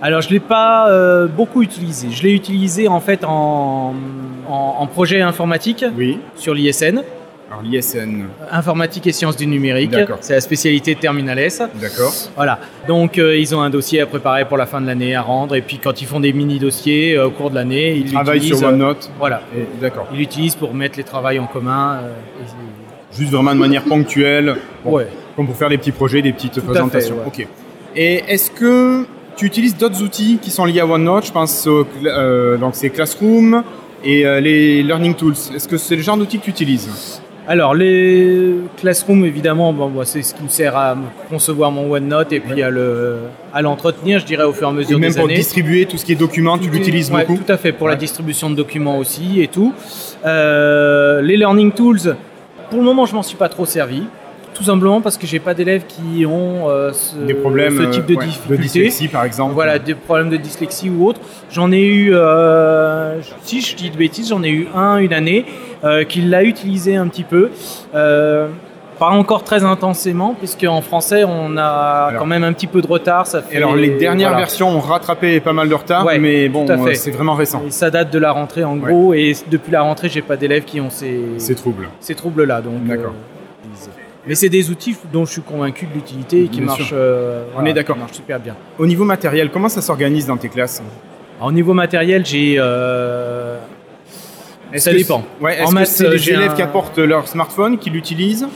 Alors, 0.00 0.20
je 0.20 0.28
ne 0.28 0.34
l'ai 0.34 0.40
pas 0.40 0.90
euh, 0.90 1.26
beaucoup 1.26 1.62
utilisé. 1.62 2.08
Je 2.10 2.22
l'ai 2.22 2.32
utilisé, 2.34 2.88
en 2.88 3.00
fait, 3.00 3.24
en, 3.24 3.94
en, 4.48 4.76
en 4.78 4.86
projet 4.86 5.20
informatique 5.20 5.84
Oui. 5.96 6.18
sur 6.36 6.54
l'ISN. 6.54 7.02
Alors, 7.52 7.62
l'ISN. 7.62 8.24
Informatique 8.50 9.06
et 9.06 9.12
sciences 9.12 9.36
du 9.36 9.46
numérique. 9.46 9.90
D'accord. 9.90 10.16
C'est 10.22 10.32
la 10.34 10.40
spécialité 10.40 10.94
de 10.94 11.00
Terminal 11.00 11.38
S. 11.38 11.60
D'accord. 11.80 12.12
Voilà. 12.34 12.58
Donc, 12.88 13.18
euh, 13.18 13.36
ils 13.36 13.54
ont 13.54 13.60
un 13.60 13.68
dossier 13.68 14.00
à 14.00 14.06
préparer 14.06 14.46
pour 14.46 14.56
la 14.56 14.64
fin 14.66 14.80
de 14.80 14.86
l'année, 14.86 15.14
à 15.14 15.20
rendre. 15.22 15.54
Et 15.54 15.60
puis, 15.60 15.78
quand 15.78 16.00
ils 16.00 16.06
font 16.06 16.20
des 16.20 16.32
mini-dossiers 16.32 17.16
euh, 17.16 17.26
au 17.26 17.30
cours 17.30 17.50
de 17.50 17.56
l'année, 17.56 17.94
ils 17.96 18.10
Travail 18.10 18.36
l'utilisent, 18.38 18.58
sur 18.58 18.68
euh, 18.68 18.72
OneNote. 18.72 19.10
Voilà. 19.18 19.42
D'accord. 19.82 20.08
Ils 20.12 20.18
l'utilisent 20.18 20.54
pour 20.56 20.72
mettre 20.74 20.96
les 20.96 21.04
travails 21.04 21.38
en 21.38 21.46
commun. 21.46 22.00
et- 22.40 23.16
Juste 23.18 23.30
vraiment 23.32 23.52
de 23.54 23.58
manière 23.60 23.84
ponctuelle. 23.84 24.56
Bon, 24.82 24.92
Ouais. 24.92 25.06
Comme 25.36 25.46
pour 25.46 25.56
faire 25.56 25.68
des 25.68 25.76
petits 25.76 25.92
projets, 25.92 26.22
des 26.22 26.32
petites 26.32 26.58
présentations. 26.62 27.16
fait, 27.26 27.42
ouais. 27.42 27.46
Ok. 27.46 27.48
Et 27.94 28.14
est-ce 28.28 28.50
que 28.50 29.04
tu 29.36 29.44
utilises 29.44 29.76
d'autres 29.76 30.02
outils 30.02 30.38
qui 30.40 30.50
sont 30.50 30.64
liés 30.64 30.80
à 30.80 30.86
OneNote? 30.86 31.26
Je 31.26 31.32
pense 31.32 31.68
euh, 31.68 32.56
donc 32.56 32.74
c'est 32.74 32.88
Classroom 32.88 33.62
et 34.02 34.26
euh, 34.26 34.40
les 34.40 34.82
Learning 34.82 35.14
Tools. 35.14 35.34
Est-ce 35.54 35.68
que 35.68 35.76
c'est 35.76 35.96
le 35.96 36.00
genre 36.02 36.16
d'outils 36.16 36.38
que 36.38 36.44
tu 36.44 36.50
utilises? 36.50 37.20
Alors, 37.48 37.74
les 37.74 38.54
Classroom, 38.76 39.24
évidemment, 39.24 39.72
bon, 39.72 39.90
c'est 40.04 40.22
ce 40.22 40.32
qui 40.34 40.44
me 40.44 40.48
sert 40.48 40.76
à 40.76 40.96
concevoir 41.28 41.72
mon 41.72 41.90
OneNote 41.90 42.32
et 42.32 42.38
puis 42.40 42.62
à 42.62 42.70
le 42.70 43.16
à 43.52 43.62
l'entretenir, 43.62 44.20
je 44.20 44.24
dirais, 44.24 44.44
au 44.44 44.52
fur 44.52 44.68
et 44.68 44.70
à 44.70 44.72
Et 44.72 44.76
mesure 44.76 44.98
même 44.98 45.10
des 45.10 45.16
pour 45.16 45.24
années. 45.24 45.34
distribuer 45.34 45.86
tout 45.86 45.98
ce 45.98 46.04
qui 46.04 46.12
est 46.12 46.16
documents, 46.16 46.56
tu 46.56 46.70
l'utilises 46.70 47.10
Ouais, 47.10 47.26
beaucoup 47.26 47.42
Tout 47.44 47.52
à 47.52 47.56
fait, 47.56 47.72
pour 47.72 47.88
la 47.88 47.96
distribution 47.96 48.48
de 48.48 48.54
documents 48.54 48.96
aussi 48.98 49.42
et 49.42 49.48
tout. 49.48 49.74
Euh, 50.24 51.20
les 51.20 51.36
Learning 51.36 51.72
Tools, 51.72 52.16
pour 52.70 52.78
le 52.78 52.84
moment, 52.84 53.06
je 53.06 53.14
m'en 53.14 53.22
suis 53.22 53.36
pas 53.36 53.48
trop 53.48 53.66
servi. 53.66 54.04
Tout 54.62 54.66
simplement 54.66 55.00
parce 55.00 55.18
que 55.18 55.26
j'ai 55.26 55.40
pas 55.40 55.54
d'élèves 55.54 55.86
qui 55.88 56.24
ont 56.24 56.68
euh, 56.68 56.92
ce, 56.92 57.16
Des 57.16 57.34
problèmes 57.34 57.76
ce 57.76 57.82
type 57.90 58.06
de 58.06 58.14
euh, 58.14 58.56
dyslexie 58.56 59.08
par 59.08 59.24
exemple. 59.24 59.54
Voilà, 59.54 59.80
des 59.80 59.96
problèmes 59.96 60.30
de 60.30 60.36
dyslexie 60.36 60.88
ou 60.88 61.04
autre. 61.04 61.20
J'en 61.50 61.72
ai 61.72 61.82
eu, 61.82 62.12
euh, 62.14 63.18
si 63.42 63.60
je 63.60 63.74
dis 63.74 63.90
de 63.90 63.96
bêtises, 63.96 64.28
j'en 64.28 64.40
ai 64.44 64.50
eu 64.50 64.68
un 64.72 64.98
une 64.98 65.12
année 65.12 65.46
qui 66.08 66.20
l'a 66.20 66.44
utilisé 66.44 66.94
un 66.94 67.08
petit 67.08 67.24
peu. 67.24 67.50
Pas 67.92 69.08
encore 69.08 69.42
très 69.42 69.64
intensément, 69.64 70.36
puisque 70.38 70.62
en 70.62 70.80
français 70.80 71.24
on 71.24 71.56
a 71.56 71.64
Alors- 71.64 72.20
quand 72.20 72.26
même 72.26 72.44
un 72.44 72.52
petit 72.52 72.68
peu 72.68 72.80
de 72.82 72.86
retard. 72.86 73.26
Ça 73.26 73.42
fait, 73.42 73.56
alors 73.56 73.74
les 73.74 73.98
dernières 73.98 74.28
voilà. 74.28 74.44
versions 74.44 74.68
ont 74.68 74.78
rattrapé 74.78 75.40
pas 75.40 75.52
mal 75.52 75.68
de 75.68 75.74
retard, 75.74 76.06
Ouais, 76.06 76.20
mais 76.20 76.48
bon, 76.48 76.66
c'est 76.94 77.10
vraiment 77.10 77.34
récent. 77.34 77.64
Et 77.66 77.72
ça 77.72 77.90
date 77.90 78.12
de 78.12 78.18
la 78.20 78.30
rentrée 78.30 78.62
en 78.62 78.76
gros, 78.76 79.12
et 79.12 79.32
depuis 79.50 79.72
la 79.72 79.82
rentrée, 79.82 80.08
j'ai 80.08 80.22
pas 80.22 80.36
d'élèves 80.36 80.64
qui 80.64 80.80
ont 80.80 80.90
ces, 80.90 81.20
Ces 81.38 81.56
troubles. 81.56 81.88
ces 81.98 82.14
troubles-là. 82.14 82.60
Donc, 82.60 82.86
D'accord. 82.86 83.14
Mais 84.26 84.34
c'est 84.34 84.48
des 84.48 84.70
outils 84.70 84.96
dont 85.12 85.24
je 85.24 85.32
suis 85.32 85.42
convaincu 85.42 85.86
de 85.86 85.94
l'utilité 85.94 86.44
et 86.44 86.48
qui 86.48 86.58
Bien 86.58 86.66
marchent. 86.66 86.90
euh, 86.92 87.44
On 87.50 87.54
voilà, 87.54 87.70
est 87.70 87.72
d'accord. 87.74 87.96
qui 87.96 88.00
marchent 88.02 88.12
super 88.16 88.38
bien. 88.40 88.54
Au 88.78 88.86
niveau 88.86 89.04
matériel, 89.04 89.50
comment 89.50 89.68
ça 89.68 89.82
s'organise 89.82 90.26
dans 90.26 90.36
tes 90.36 90.48
classes 90.48 90.82
Alors, 91.38 91.48
au 91.48 91.52
niveau 91.52 91.74
matériel, 91.74 92.24
j'ai. 92.24 92.56
euh, 92.58 93.58
ça 94.76 94.92
dépend. 94.92 95.24
Ouais, 95.40 95.58
est-ce 95.60 95.74
que 95.74 95.84
c'est 95.84 96.08
les 96.08 96.30
élèves 96.30 96.52
un- 96.52 96.54
qui 96.54 96.62
apportent 96.62 96.98
leur 96.98 97.28
smartphone, 97.28 97.78
qui 97.78 97.90
l'utilisent 97.90 98.46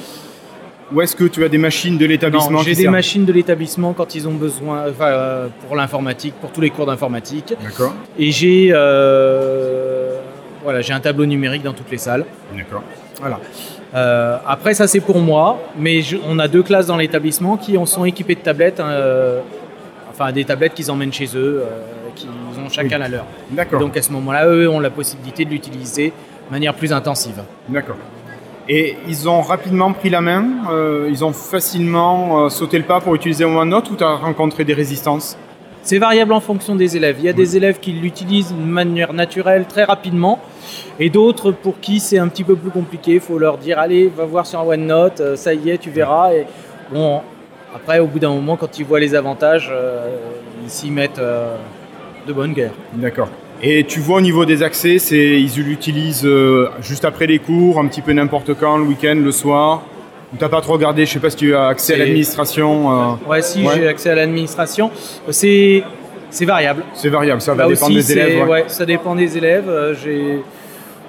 Ou 0.94 1.00
est-ce 1.02 1.14
que 1.16 1.24
tu 1.24 1.44
as 1.44 1.48
des 1.48 1.58
machines 1.58 1.98
de 1.98 2.06
l'établissement 2.06 2.60
j'ai 2.60 2.74
des 2.74 2.82
servent 2.82 2.92
machines 2.92 3.24
de 3.24 3.32
l'établissement 3.32 3.92
quand 3.92 4.14
ils 4.14 4.26
ont 4.28 4.34
besoin, 4.34 4.84
enfin, 4.88 5.06
euh, 5.08 5.48
pour 5.66 5.74
l'informatique, 5.76 6.34
pour 6.40 6.52
tous 6.52 6.60
les 6.60 6.70
cours 6.70 6.86
d'informatique. 6.86 7.54
D'accord. 7.62 7.92
Et 8.18 8.30
j'ai, 8.30 8.70
euh, 8.72 10.16
voilà, 10.62 10.80
j'ai 10.80 10.92
un 10.92 11.00
tableau 11.00 11.26
numérique 11.26 11.64
dans 11.64 11.72
toutes 11.74 11.90
les 11.90 11.98
salles. 11.98 12.24
D'accord. 12.56 12.82
Voilà. 13.20 13.40
Euh, 13.94 14.36
après, 14.46 14.74
ça 14.74 14.86
c'est 14.86 15.00
pour 15.00 15.18
moi, 15.20 15.58
mais 15.78 16.02
je- 16.02 16.16
on 16.28 16.38
a 16.38 16.48
deux 16.48 16.62
classes 16.62 16.86
dans 16.86 16.96
l'établissement 16.96 17.56
qui 17.56 17.78
en 17.78 17.86
sont 17.86 18.04
équipées 18.04 18.34
de 18.34 18.40
tablettes, 18.40 18.80
euh, 18.80 19.40
enfin 20.10 20.32
des 20.32 20.44
tablettes 20.44 20.74
qu'ils 20.74 20.90
emmènent 20.90 21.12
chez 21.12 21.26
eux, 21.36 21.62
euh, 21.62 22.08
qu'ils 22.14 22.28
ont 22.28 22.68
chacun 22.68 22.96
Oui. 22.96 23.02
la 23.02 23.08
leur. 23.08 23.24
D'accord. 23.50 23.80
Donc 23.80 23.96
à 23.96 24.02
ce 24.02 24.10
moment-là, 24.12 24.46
eux 24.48 24.68
ont 24.68 24.80
la 24.80 24.90
possibilité 24.90 25.44
de 25.44 25.50
l'utiliser 25.50 26.08
de 26.08 26.52
manière 26.52 26.74
plus 26.74 26.92
intensive. 26.92 27.42
D'accord. 27.68 27.96
Et 28.68 28.96
ils 29.08 29.28
ont 29.28 29.42
rapidement 29.42 29.92
pris 29.92 30.10
la 30.10 30.20
main, 30.20 30.44
euh, 30.72 31.06
ils 31.08 31.24
ont 31.24 31.32
facilement 31.32 32.48
sauté 32.50 32.78
le 32.78 32.84
pas 32.84 33.00
pour 33.00 33.14
utiliser 33.14 33.44
OneNote 33.44 33.90
ou 33.90 33.96
tu 33.96 34.02
as 34.02 34.14
rencontré 34.16 34.64
des 34.64 34.74
résistances? 34.74 35.38
C'est 35.86 35.98
variable 35.98 36.32
en 36.32 36.40
fonction 36.40 36.74
des 36.74 36.96
élèves. 36.96 37.14
Il 37.20 37.26
y 37.26 37.28
a 37.28 37.32
des 37.32 37.56
élèves 37.56 37.78
qui 37.78 37.92
l'utilisent 37.92 38.50
de 38.52 38.60
manière 38.60 39.12
naturelle 39.12 39.66
très 39.68 39.84
rapidement 39.84 40.40
et 40.98 41.10
d'autres 41.10 41.52
pour 41.52 41.78
qui 41.78 42.00
c'est 42.00 42.18
un 42.18 42.26
petit 42.26 42.42
peu 42.42 42.56
plus 42.56 42.72
compliqué. 42.72 43.14
Il 43.14 43.20
faut 43.20 43.38
leur 43.38 43.56
dire 43.56 43.78
allez, 43.78 44.08
va 44.08 44.24
voir 44.24 44.46
sur 44.46 44.66
OneNote, 44.66 45.20
euh, 45.20 45.36
ça 45.36 45.54
y 45.54 45.70
est, 45.70 45.78
tu 45.78 45.90
verras. 45.90 46.32
Et 46.32 46.44
bon, 46.92 47.20
après, 47.72 48.00
au 48.00 48.08
bout 48.08 48.18
d'un 48.18 48.30
moment, 48.30 48.56
quand 48.56 48.80
ils 48.80 48.84
voient 48.84 48.98
les 48.98 49.14
avantages, 49.14 49.70
euh, 49.72 50.08
ils 50.64 50.70
s'y 50.70 50.90
mettent 50.90 51.20
euh, 51.20 51.54
de 52.26 52.32
bonne 52.32 52.52
guerre. 52.52 52.72
D'accord. 52.94 53.28
Et 53.62 53.84
tu 53.84 54.00
vois 54.00 54.16
au 54.18 54.22
niveau 54.22 54.44
des 54.44 54.64
accès, 54.64 54.96
ils 54.96 55.62
l'utilisent 55.62 56.26
euh, 56.26 56.68
juste 56.80 57.04
après 57.04 57.28
les 57.28 57.38
cours, 57.38 57.78
un 57.78 57.86
petit 57.86 58.02
peu 58.02 58.12
n'importe 58.12 58.54
quand, 58.54 58.76
le 58.76 58.84
week-end, 58.86 59.14
le 59.14 59.30
soir? 59.30 59.84
Tu 60.32 60.42
n'as 60.42 60.48
pas 60.48 60.60
trop 60.60 60.72
regardé, 60.74 61.06
je 61.06 61.12
sais 61.12 61.18
pas 61.20 61.30
si 61.30 61.36
tu 61.36 61.54
as 61.54 61.68
accès 61.68 61.94
à 61.94 61.98
l'administration. 61.98 62.92
euh, 62.92 63.14
Ouais, 63.28 63.42
si 63.42 63.66
j'ai 63.74 63.86
accès 63.88 64.10
à 64.10 64.14
l'administration, 64.16 64.90
c'est 65.30 65.84
c'est 66.30 66.44
variable. 66.44 66.82
C'est 66.94 67.08
variable, 67.08 67.40
ça 67.40 67.54
va 67.54 67.62
Là 67.64 67.68
dépendre 67.70 67.96
aussi, 67.96 68.06
des 68.06 68.12
élèves. 68.12 68.28
c'est- 68.32 68.42
ouais. 68.42 68.48
ouais, 68.50 68.64
ça 68.66 68.84
dépend 68.84 69.14
des 69.14 69.38
élèves. 69.38 69.68
Euh, 69.68 69.94
J'ai 69.94 70.42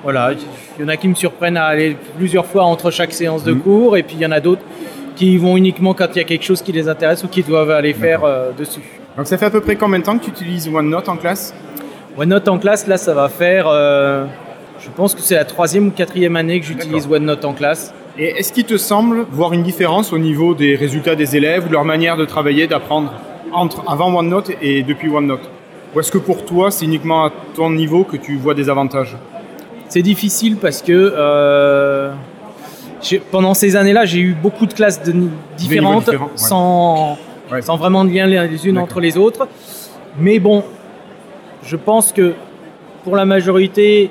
voilà, 0.04 0.32
il 0.78 0.82
y 0.84 0.86
en 0.86 0.90
a 0.90 0.96
qui 0.96 1.08
me 1.08 1.16
surprennent 1.16 1.58
à 1.58 1.66
aller 1.66 1.98
plusieurs 2.18 2.46
fois 2.46 2.64
entre 2.64 2.92
chaque 2.92 3.12
séance 3.12 3.44
de 3.44 3.52
Mhm. 3.54 3.60
cours, 3.62 3.98
et 3.98 4.04
puis 4.04 4.16
il 4.18 4.22
y 4.22 4.26
en 4.26 4.32
a 4.32 4.40
d'autres 4.40 4.62
qui 5.16 5.34
y 5.34 5.38
vont 5.38 5.58
uniquement 5.58 5.96
quand 5.96 6.08
il 6.14 6.20
y 6.20 6.22
a 6.22 6.24
quelque 6.24 6.44
chose 6.46 6.62
qui 6.62 6.72
les 6.72 6.88
intéresse 6.88 7.24
ou 7.24 7.28
qui 7.28 7.42
doivent 7.42 7.72
aller 7.72 7.94
faire 7.94 8.24
euh, 8.24 8.52
dessus. 8.58 8.84
Donc 9.18 9.26
ça 9.26 9.38
fait 9.40 9.48
à 9.48 9.50
peu 9.50 9.62
près 9.62 9.76
combien 9.76 9.98
de 9.98 10.04
temps 10.04 10.18
que 10.20 10.24
tu 10.26 10.30
utilises 10.30 10.70
OneNote 10.70 11.10
en 11.10 11.18
classe? 11.18 11.56
OneNote 12.16 12.48
en 12.48 12.60
classe, 12.60 12.86
là, 12.86 12.98
ça 12.98 13.16
va 13.16 13.28
faire. 13.28 13.66
euh, 13.68 14.26
je 14.80 14.90
pense 14.96 15.16
que 15.16 15.22
c'est 15.22 15.34
la 15.36 15.44
troisième 15.46 15.88
ou 15.88 15.92
quatrième 15.92 16.36
année 16.36 16.60
que 16.60 16.66
j'utilise 16.68 17.08
OneNote 17.12 17.44
en 17.44 17.54
classe. 17.54 17.92
Et 18.20 18.40
est-ce 18.40 18.52
qu'il 18.52 18.66
te 18.66 18.78
semble 18.78 19.26
voir 19.32 19.54
une 19.54 19.62
différence 19.62 20.12
au 20.12 20.18
niveau 20.18 20.56
des 20.56 20.76
résultats 20.76 21.16
des 21.16 21.36
élèves 21.36 21.66
ou 21.66 21.68
de 21.68 21.74
leur 21.74 21.86
manière 21.86 22.18
de 22.18 22.26
travailler, 22.26 22.66
d'apprendre 22.66 23.14
entre 23.54 23.84
avant 23.88 24.12
OneNote 24.14 24.52
et 24.62 24.82
depuis 24.82 25.10
OneNote? 25.10 25.48
Ou 25.96 26.00
est-ce 26.00 26.12
que 26.12 26.18
pour 26.18 26.44
toi, 26.44 26.72
c'est 26.72 26.86
uniquement 26.86 27.26
à 27.26 27.32
ton 27.56 27.70
niveau 27.70 28.04
que 28.04 28.18
tu 28.18 28.36
vois 28.36 28.56
des 28.56 28.70
avantages? 28.70 29.16
C'est 29.88 30.02
difficile 30.02 30.58
parce 30.58 30.82
que 30.82 30.92
euh, 31.16 32.12
pendant 33.32 33.54
ces 33.54 33.76
années-là, 33.76 34.06
j'ai 34.06 34.20
eu 34.20 34.34
beaucoup 34.34 34.66
de 34.66 34.74
classes 34.74 35.02
de- 35.04 35.14
différentes 35.56 36.08
ouais. 36.08 36.18
sans, 36.36 37.18
sans 37.62 37.78
vraiment 37.78 38.04
de 38.04 38.10
lien 38.10 38.26
les 38.26 38.68
unes 38.68 38.80
entre 38.80 39.00
les 39.00 39.16
autres. 39.18 39.48
Mais 40.20 40.40
bon, 40.40 40.64
je 41.64 41.76
pense 41.76 42.12
que 42.12 42.34
pour 43.04 43.16
la 43.16 43.26
majorité, 43.26 44.10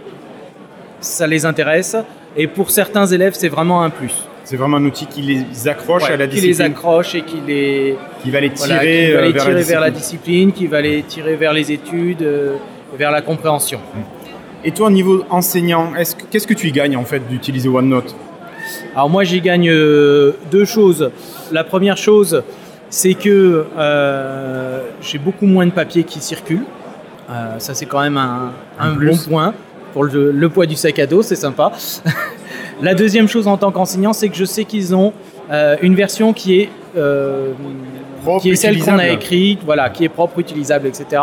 ça 1.00 1.26
les 1.26 1.44
intéresse. 1.44 1.96
Et 2.36 2.46
pour 2.46 2.70
certains 2.70 3.06
élèves, 3.06 3.34
c'est 3.34 3.48
vraiment 3.48 3.82
un 3.82 3.90
plus. 3.90 4.12
C'est 4.44 4.56
vraiment 4.56 4.76
un 4.76 4.84
outil 4.84 5.06
qui 5.06 5.22
les 5.22 5.68
accroche 5.68 6.04
Ouais, 6.04 6.12
à 6.12 6.16
la 6.16 6.26
qui 6.26 6.34
discipline. 6.34 6.52
les 6.58 6.60
accroche 6.62 7.14
et 7.14 7.22
qui 7.22 7.38
les 7.46 7.96
Qui 8.22 8.30
va 8.30 8.40
les 8.40 8.48
voilà, 8.50 8.78
tirer, 8.78 9.06
qui 9.06 9.12
va 9.12 9.18
euh, 9.18 9.22
les 9.22 9.32
vers, 9.32 9.42
tirer 9.42 9.54
la 9.54 9.62
vers 9.62 9.80
la 9.80 9.90
discipline. 9.90 10.52
qui 10.52 10.66
va 10.66 10.80
les 10.80 11.02
tirer 11.02 11.34
vers 11.36 11.52
les 11.52 11.72
études, 11.72 12.22
euh, 12.22 12.56
vers 12.96 13.10
la 13.10 13.22
compréhension. 13.22 13.80
Et 14.64 14.70
toi, 14.70 14.86
au 14.88 14.90
niveau 14.90 15.24
enseignant, 15.30 15.94
est-ce 15.96 16.14
que- 16.16 16.24
qu'est-ce 16.30 16.46
que 16.46 16.54
tu 16.54 16.68
y 16.68 16.72
gagnes 16.72 16.96
en 16.96 17.04
fait 17.04 17.26
d'utiliser 17.28 17.68
OneNote? 17.68 18.14
Alors 18.94 19.08
moi 19.10 19.22
j'y 19.24 19.40
gagne 19.40 19.68
euh, 19.70 20.32
deux 20.50 20.64
choses. 20.64 21.10
La 21.52 21.62
première 21.64 21.96
chose, 21.96 22.42
c'est 22.90 23.14
que 23.14 23.64
euh, 23.78 24.80
j'ai 25.00 25.18
beaucoup 25.18 25.46
moins 25.46 25.66
de 25.66 25.70
papier 25.70 26.04
qui 26.04 26.20
circule. 26.20 26.62
Ça 27.58 27.74
c'est 27.74 27.86
quand 27.86 28.00
même 28.00 28.16
un, 28.16 28.52
bon 28.92 29.16
point 29.28 29.52
pour 29.97 30.05
le, 30.05 30.31
le 30.31 30.48
poids 30.51 30.66
du 30.66 30.77
sac 30.77 30.98
à 30.98 31.06
dos, 31.06 31.23
c'est 31.23 31.36
sympa. 31.36 31.73
La 32.82 32.94
deuxième 32.94 33.28
chose 33.28 33.48
en 33.48 33.56
tant 33.56 33.73
qu'enseignant, 33.73 34.12
c'est 34.12 34.28
que 34.28 34.36
je 34.36 34.44
sais 34.44 34.66
qu'ils 34.66 34.94
ont 34.94 35.14
euh, 35.51 35.77
une 35.81 35.94
version 35.94 36.35
qui 36.35 36.60
est, 36.60 36.68
euh, 36.98 37.52
Propre, 38.23 38.43
qui 38.43 38.51
est 38.51 38.56
celle 38.56 38.78
qu'on 38.78 38.98
a 38.98 39.09
utilisable. 39.09 39.23
écrite, 39.23 39.60
voilà, 39.64 39.89
qui 39.89 40.05
est 40.05 40.10
propre, 40.10 40.39
utilisable, 40.39 40.86
etc. 40.86 41.23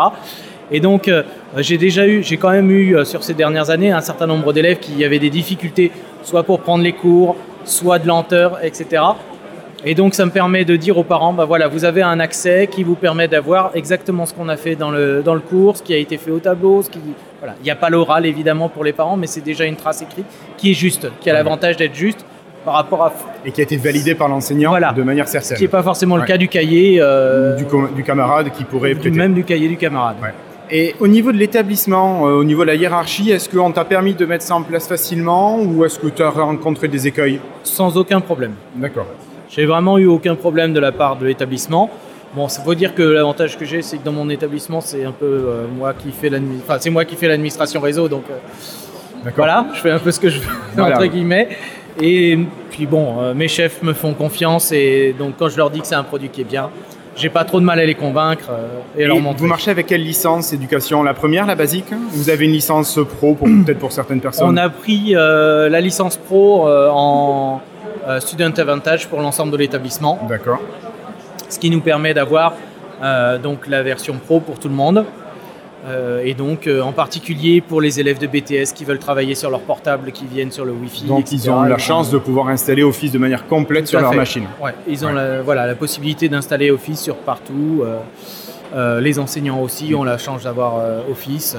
Et 0.72 0.80
donc, 0.80 1.06
euh, 1.06 1.22
j'ai 1.58 1.78
déjà 1.78 2.08
eu, 2.08 2.24
j'ai 2.24 2.36
quand 2.36 2.50
même 2.50 2.68
eu 2.68 2.96
euh, 2.96 3.04
sur 3.04 3.22
ces 3.22 3.34
dernières 3.34 3.70
années 3.70 3.92
un 3.92 4.00
certain 4.00 4.26
nombre 4.26 4.52
d'élèves 4.52 4.80
qui 4.80 5.04
avaient 5.04 5.20
des 5.20 5.30
difficultés, 5.30 5.92
soit 6.24 6.42
pour 6.42 6.58
prendre 6.58 6.82
les 6.82 6.94
cours, 6.94 7.36
soit 7.64 8.00
de 8.00 8.08
lenteur, 8.08 8.58
etc. 8.64 9.04
Et 9.86 9.94
donc, 9.94 10.14
ça 10.14 10.24
me 10.24 10.30
permet 10.30 10.64
de 10.64 10.76
dire 10.76 10.96
aux 10.96 11.04
parents, 11.04 11.32
bah 11.34 11.44
voilà, 11.44 11.68
vous 11.68 11.84
avez 11.84 12.00
un 12.02 12.18
accès 12.18 12.68
qui 12.70 12.82
vous 12.82 12.94
permet 12.94 13.28
d'avoir 13.28 13.70
exactement 13.74 14.24
ce 14.24 14.32
qu'on 14.32 14.48
a 14.48 14.56
fait 14.56 14.76
dans 14.76 14.90
le, 14.90 15.22
dans 15.22 15.34
le 15.34 15.40
cours, 15.40 15.76
ce 15.76 15.82
qui 15.82 15.92
a 15.92 15.98
été 15.98 16.16
fait 16.16 16.30
au 16.30 16.38
tableau, 16.38 16.82
ce 16.82 16.88
qui, 16.88 17.00
voilà. 17.40 17.54
Il 17.60 17.64
n'y 17.64 17.70
a 17.70 17.76
pas 17.76 17.90
l'oral 17.90 18.24
évidemment 18.24 18.70
pour 18.70 18.82
les 18.82 18.94
parents, 18.94 19.16
mais 19.18 19.26
c'est 19.26 19.42
déjà 19.42 19.64
une 19.66 19.76
trace 19.76 20.00
écrite 20.00 20.24
qui 20.56 20.70
est 20.70 20.74
juste, 20.74 21.06
qui 21.20 21.28
a 21.28 21.34
l'avantage 21.34 21.76
d'être 21.76 21.94
juste 21.94 22.24
par 22.64 22.74
rapport 22.74 23.04
à 23.04 23.12
Et 23.44 23.52
qui 23.52 23.60
a 23.60 23.64
été 23.64 23.76
validé 23.76 24.14
par 24.14 24.28
l'enseignant 24.28 24.74
de 24.96 25.02
manière 25.02 25.28
certaine. 25.28 25.50
ce 25.50 25.54
qui 25.56 25.64
n'est 25.64 25.68
pas 25.68 25.82
forcément 25.82 26.16
le 26.16 26.24
cas 26.24 26.38
du 26.38 26.48
cahier, 26.48 26.96
euh, 26.98 27.54
du, 27.94 28.02
camarade 28.02 28.50
qui 28.56 28.64
pourrait 28.64 28.94
du- 28.94 29.00
prêter. 29.00 29.16
même 29.16 29.34
du 29.34 29.44
cahier 29.44 29.68
du 29.68 29.76
camarade. 29.76 30.16
Et 30.70 30.94
au 30.98 31.06
niveau 31.08 31.30
de 31.30 31.36
l'établissement, 31.36 32.26
euh, 32.26 32.36
au 32.36 32.44
niveau 32.44 32.62
de 32.62 32.68
la 32.68 32.74
hiérarchie, 32.74 33.30
est-ce 33.30 33.50
qu'on 33.50 33.70
t'a 33.70 33.84
permis 33.84 34.14
de 34.14 34.24
mettre 34.24 34.44
ça 34.44 34.56
en 34.56 34.62
place 34.62 34.88
facilement 34.88 35.60
ou 35.60 35.84
est-ce 35.84 35.98
que 35.98 36.06
tu 36.06 36.22
as 36.22 36.30
rencontré 36.30 36.88
des 36.88 37.06
écueils? 37.06 37.38
Sans 37.64 37.98
aucun 37.98 38.22
problème. 38.22 38.54
D'accord. 38.76 39.06
J'ai 39.54 39.66
vraiment 39.66 39.98
eu 39.98 40.06
aucun 40.06 40.34
problème 40.34 40.72
de 40.72 40.80
la 40.80 40.90
part 40.90 41.16
de 41.16 41.26
l'établissement. 41.26 41.88
Bon, 42.34 42.48
ça 42.48 42.60
faut 42.62 42.74
dire 42.74 42.94
que 42.94 43.02
l'avantage 43.02 43.56
que 43.56 43.64
j'ai, 43.64 43.82
c'est 43.82 43.98
que 43.98 44.04
dans 44.04 44.10
mon 44.12 44.28
établissement, 44.28 44.80
c'est 44.80 45.04
un 45.04 45.12
peu 45.12 45.24
euh, 45.26 45.66
moi 45.78 45.92
qui 45.94 46.10
fais 46.10 46.28
l'admi- 46.28 46.58
enfin, 46.64 46.78
c'est 46.80 46.90
moi 46.90 47.04
qui 47.04 47.14
fais 47.14 47.28
l'administration 47.28 47.80
réseau, 47.80 48.08
donc 48.08 48.24
euh, 48.28 49.30
voilà, 49.36 49.66
je 49.74 49.80
fais 49.80 49.92
un 49.92 50.00
peu 50.00 50.10
ce 50.10 50.18
que 50.18 50.28
je 50.28 50.40
veux 50.40 50.46
Voilà. 50.76 50.96
entre 50.96 51.06
guillemets. 51.06 51.50
Et 52.02 52.36
puis 52.72 52.86
bon, 52.86 53.20
euh, 53.20 53.34
mes 53.34 53.46
chefs 53.46 53.80
me 53.84 53.92
font 53.92 54.14
confiance 54.14 54.72
et 54.72 55.14
donc 55.16 55.34
quand 55.38 55.48
je 55.48 55.56
leur 55.56 55.70
dis 55.70 55.80
que 55.80 55.86
c'est 55.86 55.94
un 55.94 56.02
produit 56.02 56.28
qui 56.30 56.40
est 56.40 56.44
bien, 56.50 56.70
j'ai 57.14 57.28
pas 57.28 57.44
trop 57.44 57.60
de 57.60 57.64
mal 57.64 57.78
à 57.78 57.84
les 57.86 57.94
convaincre 57.94 58.48
euh, 58.50 58.66
et, 58.98 59.04
à 59.04 59.06
leur 59.06 59.20
montrer. 59.20 59.38
vous 59.42 59.46
marchez 59.46 59.70
avec 59.70 59.86
quelle 59.86 60.02
licence 60.02 60.52
éducation? 60.52 61.04
La 61.04 61.14
première, 61.14 61.46
la 61.46 61.54
basique? 61.54 61.86
Vous 62.10 62.28
avez 62.30 62.46
une 62.46 62.50
licence 62.50 62.98
pro 63.18 63.34
pour 63.34 63.46
peut-être 63.46 63.78
pour 63.78 63.92
certaines 63.92 64.20
personnes? 64.20 64.48
On 64.48 64.56
a 64.56 64.68
pris 64.68 65.12
la 65.12 65.80
licence 65.80 66.16
pro 66.16 66.66
en 66.68 67.60
Student 68.20 68.52
Advantage 68.58 69.08
pour 69.08 69.20
l'ensemble 69.20 69.52
de 69.52 69.56
l'établissement. 69.56 70.18
D'accord. 70.28 70.60
Ce 71.48 71.58
qui 71.58 71.70
nous 71.70 71.80
permet 71.80 72.14
d'avoir 72.14 72.54
euh, 73.02 73.38
donc 73.38 73.66
la 73.66 73.82
version 73.82 74.14
pro 74.14 74.40
pour 74.40 74.58
tout 74.58 74.68
le 74.68 74.74
monde. 74.74 75.04
Euh, 75.86 76.22
et 76.24 76.32
donc 76.32 76.66
euh, 76.66 76.80
en 76.80 76.92
particulier 76.92 77.60
pour 77.60 77.82
les 77.82 78.00
élèves 78.00 78.18
de 78.18 78.26
BTS 78.26 78.72
qui 78.74 78.86
veulent 78.86 78.98
travailler 78.98 79.34
sur 79.34 79.50
leur 79.50 79.60
portable, 79.60 80.12
qui 80.12 80.24
viennent 80.24 80.50
sur 80.50 80.64
le 80.64 80.72
Wi-Fi. 80.72 81.04
Donc 81.04 81.20
etc. 81.20 81.36
ils 81.44 81.50
ont 81.50 81.62
la 81.62 81.76
chance 81.76 82.10
de 82.10 82.16
pouvoir 82.16 82.48
installer 82.48 82.82
Office 82.82 83.12
de 83.12 83.18
manière 83.18 83.46
complète 83.46 83.86
sur 83.86 84.00
leur 84.00 84.14
machine. 84.14 84.44
Ouais, 84.62 84.74
ils 84.88 85.04
ont 85.04 85.12
La, 85.12 85.42
voilà, 85.42 85.66
la 85.66 85.74
possibilité 85.74 86.30
d'installer 86.30 86.70
Office 86.70 87.00
sur 87.00 87.16
partout. 87.16 87.82
euh, 87.84 87.98
euh, 88.74 89.00
les 89.00 89.18
enseignants 89.18 89.60
aussi 89.60 89.94
ont 89.94 90.04
la 90.04 90.18
chance 90.18 90.44
d'avoir 90.44 90.78
euh, 90.78 91.00
Office. 91.10 91.56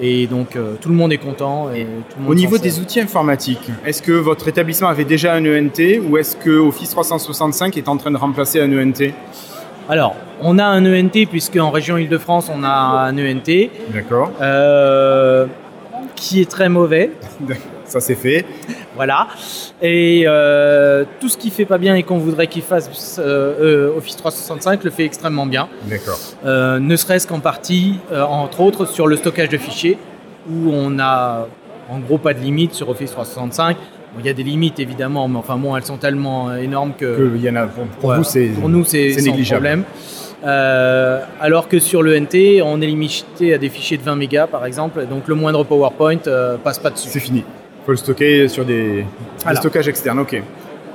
Et 0.00 0.26
donc 0.26 0.56
euh, 0.56 0.74
tout 0.80 0.88
le 0.88 0.94
monde 0.94 1.12
est 1.12 1.18
content. 1.18 1.70
Et 1.72 1.84
tout 1.84 2.16
le 2.18 2.22
monde 2.22 2.32
Au 2.32 2.34
niveau 2.34 2.58
des 2.58 2.80
outils 2.80 3.00
informatiques, 3.00 3.70
est-ce 3.84 4.02
que 4.02 4.12
votre 4.12 4.48
établissement 4.48 4.88
avait 4.88 5.04
déjà 5.04 5.34
un 5.34 5.44
ENT 5.44 6.00
ou 6.08 6.16
est-ce 6.18 6.36
que 6.36 6.50
Office 6.58 6.90
365 6.90 7.76
est 7.76 7.88
en 7.88 7.96
train 7.96 8.10
de 8.10 8.16
remplacer 8.16 8.60
un 8.60 8.72
ENT 8.72 9.12
Alors, 9.88 10.14
on 10.40 10.58
a 10.58 10.64
un 10.64 10.84
ENT 10.84 11.26
puisque 11.28 11.56
en 11.56 11.70
région 11.70 11.96
Île-de-France 11.98 12.50
on 12.54 12.62
a 12.64 12.68
un 12.68 13.16
ENT. 13.18 13.70
D'accord. 13.92 14.30
Euh, 14.40 15.46
qui 16.16 16.40
est 16.40 16.50
très 16.50 16.68
mauvais. 16.68 17.10
Ça 17.88 18.00
c'est 18.00 18.14
fait. 18.14 18.44
Voilà. 18.96 19.28
Et 19.82 20.24
euh, 20.26 21.04
tout 21.20 21.28
ce 21.28 21.36
qui 21.38 21.50
fait 21.50 21.64
pas 21.64 21.78
bien 21.78 21.94
et 21.96 22.02
qu'on 22.02 22.18
voudrait 22.18 22.46
qu'il 22.46 22.62
fasse 22.62 23.16
euh, 23.18 23.88
euh, 23.90 23.96
Office 23.96 24.16
365 24.16 24.84
le 24.84 24.90
fait 24.90 25.04
extrêmement 25.04 25.46
bien. 25.46 25.68
D'accord. 25.86 26.18
Euh, 26.44 26.78
ne 26.78 26.96
serait-ce 26.96 27.26
qu'en 27.26 27.40
partie, 27.40 27.94
entre 28.12 28.60
autres, 28.60 28.86
sur 28.86 29.06
le 29.06 29.16
stockage 29.16 29.48
de 29.48 29.58
fichiers, 29.58 29.98
où 30.50 30.70
on 30.72 30.98
a 30.98 31.46
en 31.90 31.98
gros 31.98 32.18
pas 32.18 32.34
de 32.34 32.40
limite 32.40 32.74
sur 32.74 32.88
Office 32.90 33.10
365. 33.12 33.76
Bon, 33.76 34.20
Il 34.20 34.26
y 34.26 34.30
a 34.30 34.32
des 34.34 34.42
limites 34.42 34.78
évidemment, 34.78 35.28
mais 35.28 35.38
enfin 35.38 35.56
bon, 35.56 35.76
elles 35.76 35.84
sont 35.84 35.96
tellement 35.96 36.54
énormes 36.54 36.92
que. 36.98 37.16
Que 37.30 37.36
y 37.38 37.48
en 37.50 37.56
a, 37.56 37.66
pour, 37.66 37.84
pour 38.00 38.14
nous 38.68 38.84
c'est 38.84 39.16
négligeable. 39.22 39.62
problème. 39.62 39.84
Euh, 40.44 41.20
alors 41.40 41.68
que 41.68 41.78
sur 41.80 42.02
le 42.02 42.18
NT, 42.18 42.62
on 42.62 42.80
est 42.80 42.86
limité 42.86 43.54
à 43.54 43.58
des 43.58 43.68
fichiers 43.68 43.96
de 43.98 44.02
20 44.02 44.14
mégas 44.16 44.46
par 44.46 44.64
exemple, 44.66 45.04
donc 45.06 45.26
le 45.26 45.34
moindre 45.34 45.64
PowerPoint 45.64 46.18
euh, 46.26 46.56
passe 46.58 46.78
pas 46.78 46.90
dessus. 46.90 47.08
C'est 47.10 47.20
fini. 47.20 47.44
Faut 47.88 47.92
le 47.92 47.96
stocker 47.96 48.48
sur 48.48 48.66
des, 48.66 48.82
des 48.96 49.04
Voilà. 49.44 49.58
stockages 49.60 49.88
externes. 49.88 50.18
Ok. 50.18 50.42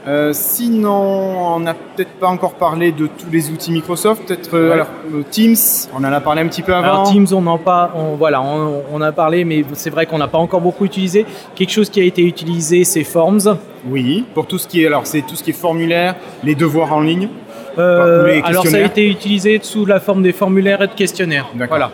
Euh, 0.06 0.30
sinon, 0.32 1.56
on 1.56 1.60
n'a 1.62 1.74
peut-être 1.74 2.12
pas 2.20 2.28
encore 2.28 2.54
parlé 2.54 2.92
de 2.92 3.08
tous 3.08 3.32
les 3.32 3.50
outils 3.50 3.72
Microsoft. 3.72 4.28
Peut-être 4.28 4.54
euh, 4.56 4.68
Ouais. 4.68 4.74
alors, 4.74 4.88
euh, 5.12 5.24
Teams, 5.32 5.56
on 5.96 6.04
en 6.04 6.14
a 6.14 6.22
parlé 6.22 6.42
un 6.44 6.48
petit 6.48 6.62
peu 6.62 6.72
avant. 6.72 6.84
Alors 6.88 7.12
Teams, 7.12 7.26
on 7.32 7.48
en 7.48 7.58
pas, 7.58 7.92
on, 7.96 8.16
voilà, 8.16 8.44
on, 8.44 8.84
on 8.94 9.02
a 9.02 9.12
parlé, 9.12 9.44
mais 9.44 9.66
c'est 9.74 9.90
vrai 9.90 10.06
qu'on 10.06 10.20
n'a 10.20 10.28
pas 10.28 10.38
encore 10.38 10.62
beaucoup 10.62 10.86
utilisé. 10.86 11.26
Quelque 11.56 11.72
chose 11.72 11.90
qui 11.90 12.00
a 12.00 12.04
été 12.04 12.22
utilisé, 12.22 12.84
c'est 12.84 13.04
Forms. 13.04 13.58
Oui, 13.90 14.24
pour 14.36 14.46
tout 14.46 14.60
ce 14.60 14.68
qui 14.68 14.84
est 14.84 14.86
alors 14.86 15.08
c'est 15.08 15.24
tout 15.24 15.34
ce 15.36 15.42
qui 15.44 15.50
est 15.50 15.54
formulaire, 15.54 16.14
les 16.44 16.54
devoirs 16.54 16.94
en 16.94 17.02
ligne. 17.02 17.28
Alors 17.76 18.68
ça 18.68 18.78
a 18.78 18.82
été 18.82 19.10
utilisé 19.10 19.60
sous 19.64 19.88
la 19.88 20.00
forme 20.00 20.22
des 20.22 20.32
formulaires 20.32 20.84
et 20.84 20.88
de 20.88 20.94
questionnaires. 20.94 21.48
Voilà. 21.68 21.90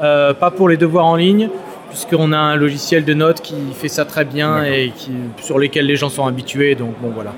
Pas 0.00 0.50
pour 0.50 0.68
les 0.68 0.76
devoirs 0.76 1.06
en 1.06 1.14
ligne, 1.14 1.50
puisqu'on 1.94 2.32
a 2.32 2.36
un 2.38 2.56
logiciel 2.56 3.04
de 3.04 3.14
notes 3.14 3.40
qui 3.40 3.54
fait 3.72 3.86
ça 3.88 4.04
très 4.04 4.24
bien 4.24 4.64
et 4.64 4.92
qui, 4.96 5.12
sur 5.40 5.60
lesquels 5.60 5.86
les 5.86 5.94
gens 5.94 6.08
sont 6.08 6.26
habitués. 6.26 6.74
Donc 6.74 6.94
bon 7.00 7.10
voilà. 7.14 7.32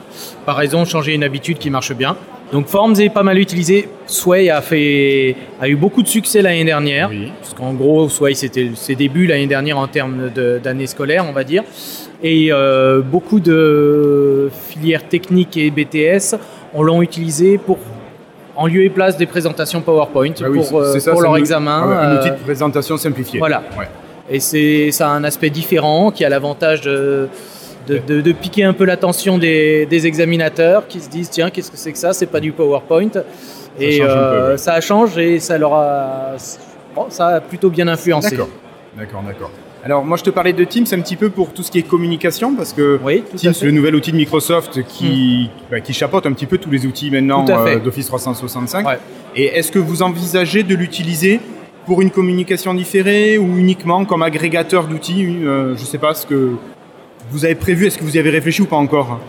Par 0.46 0.56
raison, 0.56 0.86
changer 0.86 1.12
une 1.14 1.24
habitude 1.24 1.58
qui 1.58 1.68
marche 1.68 1.92
bien. 1.94 2.16
Donc 2.52 2.66
Forms 2.68 2.94
est 3.00 3.10
pas 3.10 3.22
mal 3.22 3.38
utilisé. 3.38 3.88
Sway 4.06 4.48
a 4.50 4.62
fait 4.62 5.36
a 5.60 5.68
eu 5.68 5.76
beaucoup 5.76 6.02
de 6.02 6.08
succès 6.08 6.40
l'année 6.40 6.64
dernière. 6.64 7.10
Parce 7.40 7.52
qu'en 7.54 7.74
gros, 7.74 8.08
Sway 8.08 8.32
c'était 8.34 8.70
ses 8.74 8.94
débuts 8.94 9.26
l'année 9.26 9.46
dernière 9.46 9.76
en 9.78 9.88
termes 9.88 10.30
d'année 10.62 10.86
scolaire, 10.86 11.26
on 11.28 11.32
va 11.32 11.44
dire. 11.44 11.62
Et 12.22 12.48
euh, 12.50 13.02
beaucoup 13.02 13.40
de 13.40 14.50
filières 14.68 15.06
techniques 15.06 15.56
et 15.58 15.70
BTS 15.70 16.36
on 16.74 16.82
l'ont 16.82 17.02
utilisé 17.02 17.58
pour 17.58 17.78
en 18.58 18.66
lieu 18.66 18.84
et 18.84 18.88
place 18.90 19.18
des 19.18 19.26
présentations 19.26 19.82
PowerPoint 19.82 20.32
Ah 20.42 20.48
oui, 20.48 20.60
pour, 20.70 20.80
euh, 20.80 20.98
ça, 20.98 21.12
pour 21.12 21.20
leur 21.20 21.34
un- 21.34 21.38
examen. 21.38 21.80
ah 21.84 21.88
ouais, 21.88 21.94
Un 21.94 22.10
euh, 22.16 22.20
outil 22.20 22.30
de 22.30 22.36
présentation 22.44 22.96
simplifié. 22.96 23.38
voilà. 23.38 23.62
Ouais. 23.78 23.86
Et 24.30 24.40
c'est, 24.40 24.90
ça 24.90 25.08
a 25.08 25.12
un 25.12 25.24
aspect 25.24 25.50
différent 25.50 26.10
qui 26.10 26.24
a 26.24 26.28
l'avantage 26.28 26.80
de, 26.82 27.28
de, 27.86 27.98
de- 28.06 28.20
de 28.20 28.32
piquer 28.32 28.64
un 28.64 28.72
peu 28.72 28.84
l'attention 28.84 29.38
des, 29.38 29.86
des 29.86 30.06
examinateurs 30.06 30.88
qui 30.88 31.00
se 31.00 31.08
disent 31.08 31.30
tiens, 31.30 31.50
qu'est-ce 31.50 31.70
que 31.70 31.76
c'est 31.76 31.92
que 31.92 31.98
ça? 31.98 32.12
C'est 32.12 32.26
pas 32.26 32.40
du 32.40 32.52
PowerPoint. 32.52 33.08
et 33.78 33.98
change 33.98 34.08
un 34.10 34.12
peu, 34.12 34.18
euh, 34.18 34.50
ouais. 34.52 34.58
ça 34.58 34.80
change 34.80 35.16
et 35.18 35.38
ça 35.38 35.58
leur 35.58 35.74
a, 35.74 36.32
bon, 36.94 37.06
ça 37.08 37.26
a 37.28 37.40
plutôt 37.40 37.70
bien 37.70 37.86
influencé. 37.88 38.30
D'accord, 38.30 38.48
d'accord, 38.96 39.22
d'accord. 39.22 39.50
Alors 39.84 40.04
moi 40.04 40.16
je 40.16 40.24
te 40.24 40.30
parlais 40.30 40.52
de 40.52 40.64
Teams 40.64 40.86
un 40.90 41.00
petit 41.00 41.14
peu 41.14 41.30
pour 41.30 41.52
tout 41.52 41.62
ce 41.62 41.70
qui 41.70 41.78
est 41.78 41.82
communication 41.82 42.56
parce 42.56 42.72
que 42.72 42.98
Teams, 43.36 43.54
fait. 43.54 43.66
le 43.66 43.70
nouvel 43.70 43.94
outil 43.94 44.10
de 44.10 44.16
Microsoft 44.16 44.82
qui, 44.88 45.48
bah, 45.70 45.78
qui 45.78 45.92
chapeaute 45.92 46.26
un 46.26 46.32
petit 46.32 46.46
peu 46.46 46.58
tous 46.58 46.70
les 46.72 46.86
outils 46.86 47.12
maintenant 47.12 47.44
euh, 47.48 47.78
d'Office 47.78 48.06
365. 48.08 48.84
Et 49.36 49.44
est-ce 49.44 49.70
que 49.70 49.78
vous 49.78 50.02
envisagez 50.02 50.64
de 50.64 50.74
l'utiliser 50.74 51.40
pour 51.86 52.02
une 52.02 52.10
communication 52.10 52.74
différée 52.74 53.38
ou 53.38 53.56
uniquement 53.56 54.04
comme 54.04 54.22
agrégateur 54.22 54.86
d'outils 54.88 55.38
euh, 55.44 55.76
Je 55.76 55.84
sais 55.84 55.98
pas 55.98 56.14
ce 56.14 56.26
que 56.26 56.52
vous 57.30 57.44
avez 57.44 57.54
prévu, 57.54 57.86
est-ce 57.86 57.96
que 57.98 58.04
vous 58.04 58.16
y 58.16 58.18
avez 58.18 58.30
réfléchi 58.30 58.62
ou 58.62 58.66
pas 58.66 58.76
encore? 58.76 59.20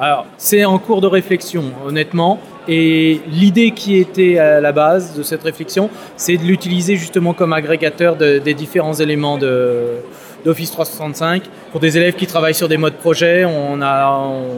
Alors, 0.00 0.26
c'est 0.36 0.64
en 0.64 0.78
cours 0.78 1.00
de 1.00 1.06
réflexion, 1.06 1.64
honnêtement. 1.86 2.40
Et 2.68 3.20
l'idée 3.28 3.70
qui 3.72 3.96
était 3.98 4.38
à 4.38 4.60
la 4.60 4.72
base 4.72 5.16
de 5.16 5.22
cette 5.22 5.42
réflexion, 5.42 5.90
c'est 6.16 6.36
de 6.36 6.42
l'utiliser 6.44 6.96
justement 6.96 7.34
comme 7.34 7.52
agrégateur 7.52 8.16
de- 8.16 8.38
des 8.38 8.54
différents 8.54 8.94
éléments 8.94 9.38
de, 9.38 9.98
d'Office 10.44 10.70
365. 10.72 11.42
Pour 11.70 11.80
des 11.80 11.96
élèves 11.96 12.14
qui 12.14 12.26
travaillent 12.26 12.54
sur 12.54 12.68
des 12.68 12.78
modes 12.78 12.94
projet, 12.94 13.44
on 13.44 13.80
a, 13.82 14.08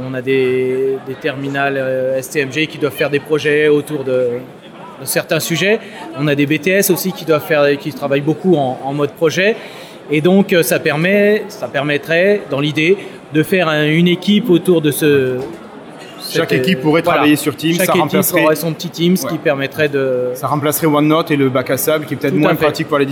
on 0.08 0.14
a 0.14 0.22
des, 0.22 0.96
des 1.06 1.14
terminals 1.14 1.76
euh, 1.76 2.20
STMG 2.22 2.66
qui 2.66 2.78
doivent 2.78 2.92
faire 2.94 3.10
des 3.10 3.20
projets 3.20 3.68
autour 3.68 4.04
de 4.04 4.28
certains 5.04 5.40
sujets. 5.40 5.78
On 6.18 6.26
a 6.28 6.34
des 6.34 6.46
BTS 6.46 6.90
aussi 6.90 7.12
qui 7.12 7.24
doivent 7.24 7.44
faire, 7.46 7.78
qui 7.78 7.92
travaillent 7.92 8.20
beaucoup 8.20 8.56
en, 8.56 8.78
en 8.84 8.92
mode 8.92 9.12
projet. 9.12 9.56
Et 10.10 10.20
donc, 10.20 10.52
euh, 10.52 10.62
ça 10.62 10.78
permet, 10.78 11.44
ça 11.48 11.66
permettrait, 11.68 12.42
dans 12.50 12.60
l'idée, 12.60 12.96
de 13.32 13.42
faire 13.42 13.68
un- 13.68 13.86
une 13.86 14.08
équipe 14.08 14.50
autour 14.50 14.80
de 14.82 14.90
ce. 14.90 15.36
Chaque 16.30 16.50
cette- 16.50 16.60
équipe 16.60 16.80
pourrait 16.80 17.02
voilà. 17.02 17.16
travailler 17.18 17.36
sur 17.36 17.54
Teams, 17.56 17.72
Chaque 17.76 17.86
ça 17.86 17.92
équipe 17.92 18.02
remplacerait- 18.02 18.44
aurait 18.44 18.56
son 18.56 18.72
petit 18.72 18.88
Teams 18.88 19.16
qui 19.16 19.38
permettrait 19.38 19.88
de. 19.88 20.30
Ça 20.34 20.46
remplacerait 20.46 20.86
OneNote 20.86 21.30
et 21.30 21.36
le 21.36 21.48
bac 21.48 21.70
à 21.70 21.76
sable 21.76 22.06
qui 22.06 22.14
est 22.14 22.16
peut-être 22.16 22.34
moins 22.34 22.54
pratique 22.54 22.88
pour 22.88 22.98
la 22.98 23.04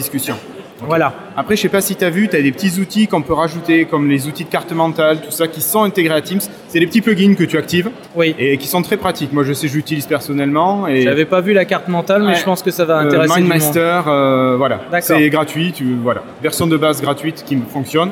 Voilà. 0.87 1.13
Après, 1.37 1.57
je 1.57 1.63
sais 1.63 1.69
pas 1.69 1.81
si 1.81 1.97
tu 1.97 2.05
as 2.05 2.11
vu, 2.11 2.29
tu 2.29 2.37
as 2.37 2.43
des 2.43 2.53
petits 2.53 2.79
outils 2.81 3.07
qu'on 3.09 3.23
peut 3.23 3.33
rajouter, 3.33 3.85
comme 3.87 4.09
les 4.09 4.27
outils 4.27 4.45
de 4.45 4.49
carte 4.51 4.73
mentale, 4.73 5.21
tout 5.21 5.31
ça, 5.31 5.49
qui 5.49 5.61
sont 5.61 5.83
intégrés 5.85 6.15
à 6.15 6.21
Teams. 6.21 6.41
C'est 6.69 6.79
des 6.81 6.87
petits 6.87 7.01
plugins 7.01 7.35
que 7.35 7.45
tu 7.45 7.57
actives 7.57 7.91
oui. 8.17 8.35
et 8.39 8.59
qui 8.59 8.67
sont 8.69 8.83
très 8.83 8.97
pratiques. 8.97 9.33
Moi, 9.33 9.45
je 9.45 9.53
sais, 9.53 9.69
je 9.69 9.75
l'utilise 9.75 10.07
personnellement. 10.07 10.87
Et... 10.89 11.03
J'avais 11.03 11.25
pas 11.25 11.41
vu 11.41 11.53
la 11.53 11.65
carte 11.65 11.89
mentale, 11.89 12.23
mais 12.23 12.29
Ouais. 12.29 12.35
je 12.35 12.45
pense 12.45 12.63
que 12.63 12.71
ça 12.71 12.85
va 12.85 12.99
Euh, 12.99 13.07
intéresser 13.07 13.29
monde. 13.41 13.49
Mindmaster, 13.51 14.05
euh, 14.09 14.57
voilà. 14.57 14.81
C'est 15.01 15.29
gratuit, 15.31 15.73
tu, 15.73 15.85
voilà. 16.03 16.23
Version 16.43 16.67
de 16.67 16.77
base 16.77 17.01
gratuite 17.03 17.45
qui 17.47 17.57
fonctionne. 17.73 18.11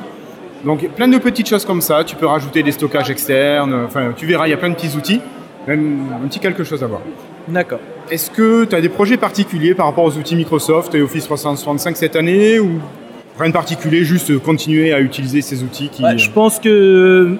Donc, 0.64 0.86
plein 0.94 1.08
de 1.08 1.18
petites 1.18 1.48
choses 1.48 1.64
comme 1.64 1.80
ça. 1.80 2.04
Tu 2.04 2.16
peux 2.16 2.26
rajouter 2.26 2.62
des 2.62 2.72
stockages 2.72 3.10
externes. 3.10 3.74
Enfin, 3.86 4.12
tu 4.16 4.26
verras, 4.26 4.46
il 4.46 4.50
y 4.50 4.54
a 4.54 4.58
plein 4.58 4.68
de 4.70 4.74
petits 4.74 4.94
outils. 4.96 5.20
Même 5.66 6.00
un 6.22 6.26
petit 6.28 6.38
quelque 6.38 6.64
chose 6.64 6.82
à 6.82 6.86
voir. 6.86 7.00
D'accord. 7.48 7.80
Est-ce 8.10 8.30
que 8.30 8.64
tu 8.64 8.74
as 8.74 8.80
des 8.80 8.88
projets 8.88 9.16
particuliers 9.16 9.74
par 9.74 9.86
rapport 9.86 10.04
aux 10.04 10.16
outils 10.16 10.34
Microsoft 10.34 10.94
et 10.96 11.00
Office 11.00 11.24
365 11.24 11.96
cette 11.96 12.16
année 12.16 12.58
ou 12.58 12.80
rien 13.38 13.48
de 13.48 13.54
particulier, 13.54 14.04
juste 14.04 14.36
continuer 14.40 14.92
à 14.92 15.00
utiliser 15.00 15.42
ces 15.42 15.62
outils 15.62 15.88
qui... 15.88 16.02
Je 16.16 16.30
pense 16.30 16.58
que 16.58 17.38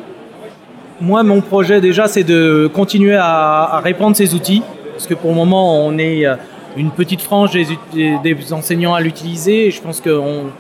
moi, 1.01 1.23
mon 1.23 1.41
projet 1.41 1.81
déjà, 1.81 2.07
c'est 2.09 2.25
de 2.25 2.71
continuer 2.73 3.17
à, 3.17 3.81
répandre 3.83 4.17
ces 4.17 4.35
outils. 4.35 4.63
Parce 4.93 5.07
que 5.07 5.15
pour 5.15 5.31
le 5.31 5.37
moment, 5.37 5.87
on 5.87 5.99
est 5.99 6.27
euh, 6.27 6.37
une 6.77 6.91
petite 6.91 7.23
frange 7.23 7.53
des, 7.53 8.53
enseignants 8.53 8.95
à 8.95 9.01
l'utiliser. 9.01 9.67
Et 9.67 9.71
je 9.71 9.81
pense 9.81 10.01
qu'on 10.01 10.51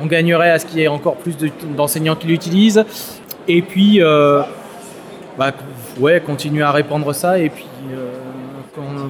on 0.00 0.06
gagnerait 0.06 0.50
à 0.50 0.58
ce 0.58 0.66
qu'il 0.66 0.78
y 0.78 0.82
ait 0.84 0.88
encore 0.88 1.16
plus 1.16 1.36
de- 1.36 1.50
d'enseignants 1.76 2.16
qui 2.16 2.28
l'utilisent. 2.28 2.84
Et 3.48 3.60
puis, 3.60 4.00
euh, 4.00 4.42
bah, 5.36 5.52
ouais, 5.98 6.22
continuer 6.24 6.62
à 6.62 6.70
répandre 6.70 7.12
ça. 7.14 7.38
Et 7.38 7.50
puis, 7.50 7.66
euh, 7.92 8.21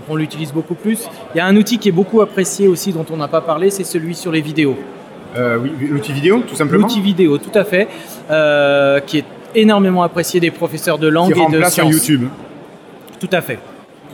qu'on 0.06 0.16
l'utilise 0.16 0.52
beaucoup 0.52 0.74
plus. 0.74 1.09
Il 1.35 1.39
y 1.39 1.40
a 1.40 1.47
un 1.47 1.56
outil 1.56 1.78
qui 1.78 1.89
est 1.89 1.93
beaucoup 1.93 2.20
apprécié 2.20 2.69
aussi, 2.69 2.93
dont 2.93 3.06
on 3.12 3.16
n'a 3.16 3.28
pas 3.28 3.40
parlé, 3.40 3.70
c'est 3.70 3.85
celui 3.85 4.14
sur 4.14 4.32
les 4.32 4.40
vidéos. 4.40 4.77
Euh, 5.36 5.59
oui, 5.62 5.70
l'outil 5.89 6.12
vidéo, 6.12 6.43
tout 6.47 6.55
simplement 6.55 6.86
L'outil 6.86 7.01
vidéo, 7.01 7.39
tout 7.39 7.56
à 7.59 7.64
fait, 7.64 7.89
euh, 8.31 9.01
qui 9.01 9.19
est 9.19 9.24
énormément 9.55 10.02
apprécié 10.02 10.40
des 10.40 10.51
professeurs 10.51 10.98
de 10.98 11.09
langue 11.09 11.32
Qui 11.32 11.40
et 11.40 11.59
de 11.59 11.62
sciences. 11.64 11.90
YouTube. 11.93 12.28
Tout 13.19 13.31
à 13.32 13.40
fait. 13.40 13.59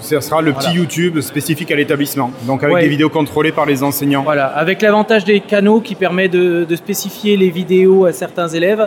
Ce 0.01 0.21
sera 0.21 0.41
le 0.43 0.53
petit. 0.53 0.71
YouTube 0.75 1.21
spécifique 1.21 1.73
à 1.73 1.75
l'établissement. 1.77 2.31
Donc 2.47 2.63
avec 2.63 2.75
Ouais. 2.77 2.83
des 2.83 2.89
vidéos 2.89 3.09
contrôlées 3.09 3.51
par 3.51 3.67
les 3.67 3.83
enseignants. 3.83 4.23
Voilà, 4.23 4.47
avec 4.47 4.81
l'avantage 4.81 5.25
des 5.25 5.41
canaux 5.41 5.81
qui 5.81 5.97
permet 5.97 6.29
de, 6.29 6.65
de 6.65 6.77
spécifier 6.77 7.37
les 7.37 7.51
vidéos 7.51 8.05
à 8.05 8.13
certains 8.13 8.47
élèves. 8.47 8.87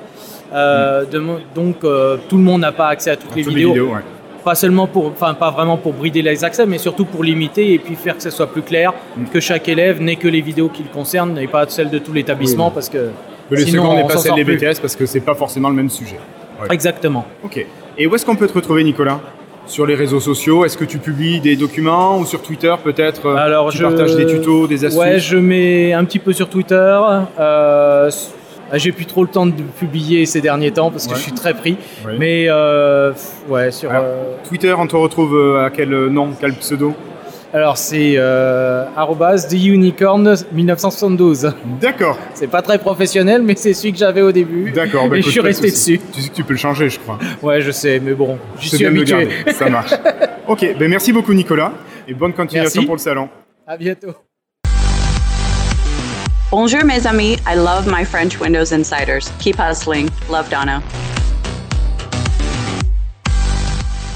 Euh, 0.53 1.03
de 1.05 1.19
mo- 1.19 1.39
donc 1.55 1.77
tout 1.81 2.37
le 2.37 2.43
monde 2.43 2.61
n'a 2.61 2.71
pas 2.71 2.87
accès 2.87 3.11
à 3.11 3.15
toutes 3.17 3.35
les 3.35 3.43
Toutes 3.43 3.53
les 3.53 3.59
vidéos. 3.59 3.73
vidéos, 3.73 3.93
ouais. 3.95 4.01
Pas 4.43 4.55
seulement 4.55 4.87
pour, 4.87 5.05
enfin 5.07 5.33
pas 5.35 5.51
vraiment 5.51 5.77
pour 5.77 5.93
brider 5.93 6.21
les 6.21 6.43
accès, 6.43 6.65
mais 6.65 6.77
surtout 6.79 7.05
pour 7.05 7.23
limiter 7.23 7.73
et 7.73 7.79
puis 7.79 7.95
faire 7.95 8.15
que 8.17 8.23
ce 8.23 8.29
soit 8.31 8.47
plus 8.47 8.63
clair, 8.63 8.93
Mm. 9.17 9.25
que 9.33 9.39
chaque 9.39 9.67
élève 9.69 10.01
n'ait 10.01 10.15
que 10.15 10.27
les 10.27 10.41
vidéos 10.41 10.69
qui 10.69 10.83
le 10.83 10.89
concernent 10.89 11.37
et 11.37 11.47
pas 11.47 11.65
celles 11.67 11.89
de 11.89 11.99
tout 11.99 12.13
l'établissement 12.13 12.67
Oui. 12.67 12.71
parce 12.73 12.89
que 12.89 13.09
les 13.51 13.65
sinon 13.65 13.83
secondes 13.83 14.07
pas 14.07 14.13
s'en 14.13 14.19
celle 14.19 14.29
sort 14.29 14.35
des. 14.37 14.43
BTS 14.43 14.79
parce 14.81 14.95
que 14.95 15.05
c'est 15.05 15.19
pas 15.19 15.35
forcément 15.35 15.69
le 15.69 15.75
même 15.75 15.89
sujet. 15.89 16.17
Ouais. 16.61 16.67
Exactement. 16.71 17.25
Ok. 17.43 17.65
Et 17.97 18.07
où 18.07 18.15
est-ce 18.15 18.25
qu'on 18.25 18.35
peut 18.35 18.47
te 18.47 18.53
retrouver, 18.53 18.83
Nicolas? 18.83 19.19
Sur 19.67 19.85
les 19.85 19.93
réseaux 19.95 20.19
sociaux 20.19 20.65
Est-ce 20.65 20.75
que 20.75 20.85
tu 20.85 20.97
publies 20.97 21.39
des 21.39 21.55
documents 21.55 22.17
ou 22.17 22.25
sur 22.25 22.41
Twitter 22.41 22.73
peut-être 22.83 23.27
euh, 23.27 23.35
Alors, 23.35 23.69
tu 23.71 23.77
je... 23.77 23.83
partages 23.83 24.15
des 24.15 24.25
tutos, 24.25 24.65
des 24.67 24.83
astuces? 24.85 24.99
Ouais, 24.99 25.19
je 25.19 25.37
mets 25.37 25.93
un 25.93 26.03
petit 26.03 26.17
peu 26.19 26.33
sur 26.33 26.49
Twitter. 26.49 26.99
Euh, 27.39 28.09
j'ai 28.77 28.91
plus 28.91 29.05
trop 29.05 29.23
le 29.23 29.29
temps 29.29 29.45
de 29.45 29.53
publier 29.79 30.25
ces 30.25 30.41
derniers 30.41 30.71
temps 30.71 30.91
parce 30.91 31.05
que 31.05 31.11
Ouais. 31.11 31.17
je 31.17 31.21
suis 31.23 31.31
très 31.33 31.53
pris. 31.53 31.77
Mais 32.19 32.45
euh, 32.49 33.11
ouais, 33.49 33.71
sur. 33.71 33.89
Alors, 33.91 34.03
euh, 34.05 34.35
Twitter, 34.47 34.73
on 34.77 34.87
te 34.87 34.95
retrouve 34.95 35.35
euh, 35.35 35.65
à 35.65 35.69
quel 35.69 35.89
nom, 36.07 36.29
quel 36.39 36.53
pseudo? 36.53 36.93
Alors 37.53 37.77
c'est 37.77 38.13
euh, 38.15 38.85
arrobase 38.95 39.49
The 39.49 39.53
Unicorn 39.65 40.35
1972. 40.53 41.51
D'accord. 41.81 42.17
C'est 42.33 42.47
pas 42.47 42.61
très 42.61 42.77
professionnel, 42.77 43.41
mais 43.43 43.55
c'est 43.57 43.73
celui 43.73 43.91
que 43.91 43.97
j'avais 43.99 44.21
au 44.21 44.31
début. 44.31 44.71
D'accord. 44.71 45.09
bah 45.09 45.17
et 45.17 45.21
je 45.21 45.29
suis 45.29 45.41
resté 45.41 45.69
dessus. 45.69 45.99
Tu 46.13 46.21
sais 46.21 46.29
que 46.29 46.35
tu 46.35 46.43
peux 46.45 46.53
le 46.53 46.59
changer, 46.59 46.89
je 46.89 46.97
crois. 46.99 47.19
Ouais, 47.41 47.59
je 47.59 47.71
sais, 47.71 47.99
mais 47.99 48.13
bon, 48.13 48.37
j'y 48.57 48.69
C'est 48.69 48.77
suis 48.77 48.85
habitué. 48.85 49.27
Ça 49.51 49.69
marche. 49.69 49.91
ok, 50.47 50.75
ben 50.79 50.89
merci 50.89 51.11
beaucoup, 51.11 51.33
Nicolas. 51.33 51.73
Et 52.07 52.13
bonne 52.13 52.31
continuation 52.31 52.79
Merci. 52.81 52.85
pour 52.85 52.95
le 52.95 53.01
salon. 53.01 53.27
À 53.67 53.75
bientôt. 53.75 54.30
Bonjour 56.51 56.83
mes 56.83 57.07
amis, 57.07 57.37
I 57.47 57.55
love 57.55 57.87
my 57.87 58.03
French 58.03 58.37
Windows 58.37 58.73
Insiders. 58.73 59.31
Keep 59.39 59.55
hustling. 59.55 60.09
Love 60.29 60.49
Donna. 60.49 60.81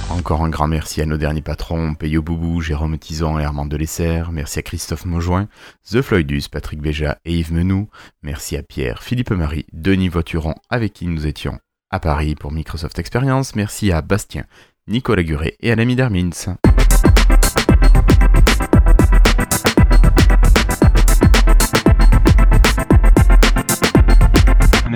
Encore 0.09 0.43
un 0.43 0.49
grand 0.49 0.67
merci 0.67 1.01
à 1.01 1.05
nos 1.05 1.15
derniers 1.15 1.41
patrons, 1.41 1.95
Peyo 1.95 2.21
Boubou, 2.21 2.59
Jérôme 2.59 2.97
Tison 2.97 3.39
et 3.39 3.45
Armand 3.45 3.65
Delesser. 3.65 4.23
Merci 4.33 4.59
à 4.59 4.63
Christophe 4.63 5.05
Maujoin, 5.05 5.47
The 5.89 6.01
Floydus, 6.01 6.49
Patrick 6.51 6.81
Béja 6.81 7.19
et 7.23 7.35
Yves 7.35 7.53
Menou. 7.53 7.87
Merci 8.21 8.57
à 8.57 8.63
Pierre, 8.63 9.01
Philippe 9.01 9.31
Marie, 9.31 9.65
Denis 9.71 10.09
Voituron, 10.09 10.55
avec 10.69 10.91
qui 10.91 11.07
nous 11.07 11.27
étions 11.27 11.57
à 11.89 12.01
Paris 12.01 12.35
pour 12.35 12.51
Microsoft 12.51 12.99
Experience. 12.99 13.55
Merci 13.55 13.93
à 13.93 14.01
Bastien, 14.01 14.43
Nicolas 14.89 15.23
Guret 15.23 15.55
et 15.61 15.71
à 15.71 15.75
l'ami 15.77 15.95
Dermins. 15.95 16.57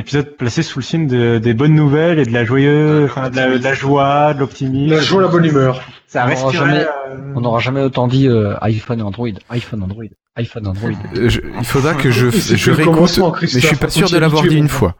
Épisode 0.09 0.35
placé 0.37 0.63
sous 0.63 0.79
le 0.79 0.83
signe 0.83 1.07
de- 1.07 1.37
des 1.37 1.53
bonnes 1.53 1.75
nouvelles 1.75 2.17
et 2.19 2.25
de 2.25 2.31
la 2.33 2.43
joyeuse, 2.43 3.09
de, 3.13 3.35
la, 3.35 3.57
de 3.57 3.63
la 3.63 3.73
joie, 3.73 4.33
de 4.33 4.39
l'optimisme. 4.39 4.95
La 4.95 5.01
joie, 5.01 5.21
la 5.21 5.27
bonne 5.27 5.45
humeur. 5.45 5.81
Ça 6.07 6.25
On 6.25 6.29
n'aura 6.29 6.51
jamais, 6.51 6.83
euh, 6.85 7.33
on 7.35 7.41
n'aura 7.41 7.59
jamais 7.59 7.81
autant 7.81 8.07
dit 8.07 8.27
euh, 8.27 8.55
iPhone 8.61 8.99
et 8.99 9.03
Android, 9.03 9.27
iPhone 9.49 9.83
Android, 9.83 10.05
iPhone 10.35 10.65
Android. 10.67 10.89
Euh, 11.15 11.29
je- 11.29 11.41
il 11.41 11.65
faudra 11.65 11.93
que 11.93 12.09
je, 12.09 12.29
je 12.31 12.71
réécoute, 12.71 13.19
mais 13.41 13.47
je 13.47 13.59
suis 13.59 13.75
pas 13.75 13.89
sûr 13.89 14.09
de 14.09 14.17
l'avoir 14.17 14.43
dit 14.43 14.55
une 14.57 14.67
fois. 14.69 14.95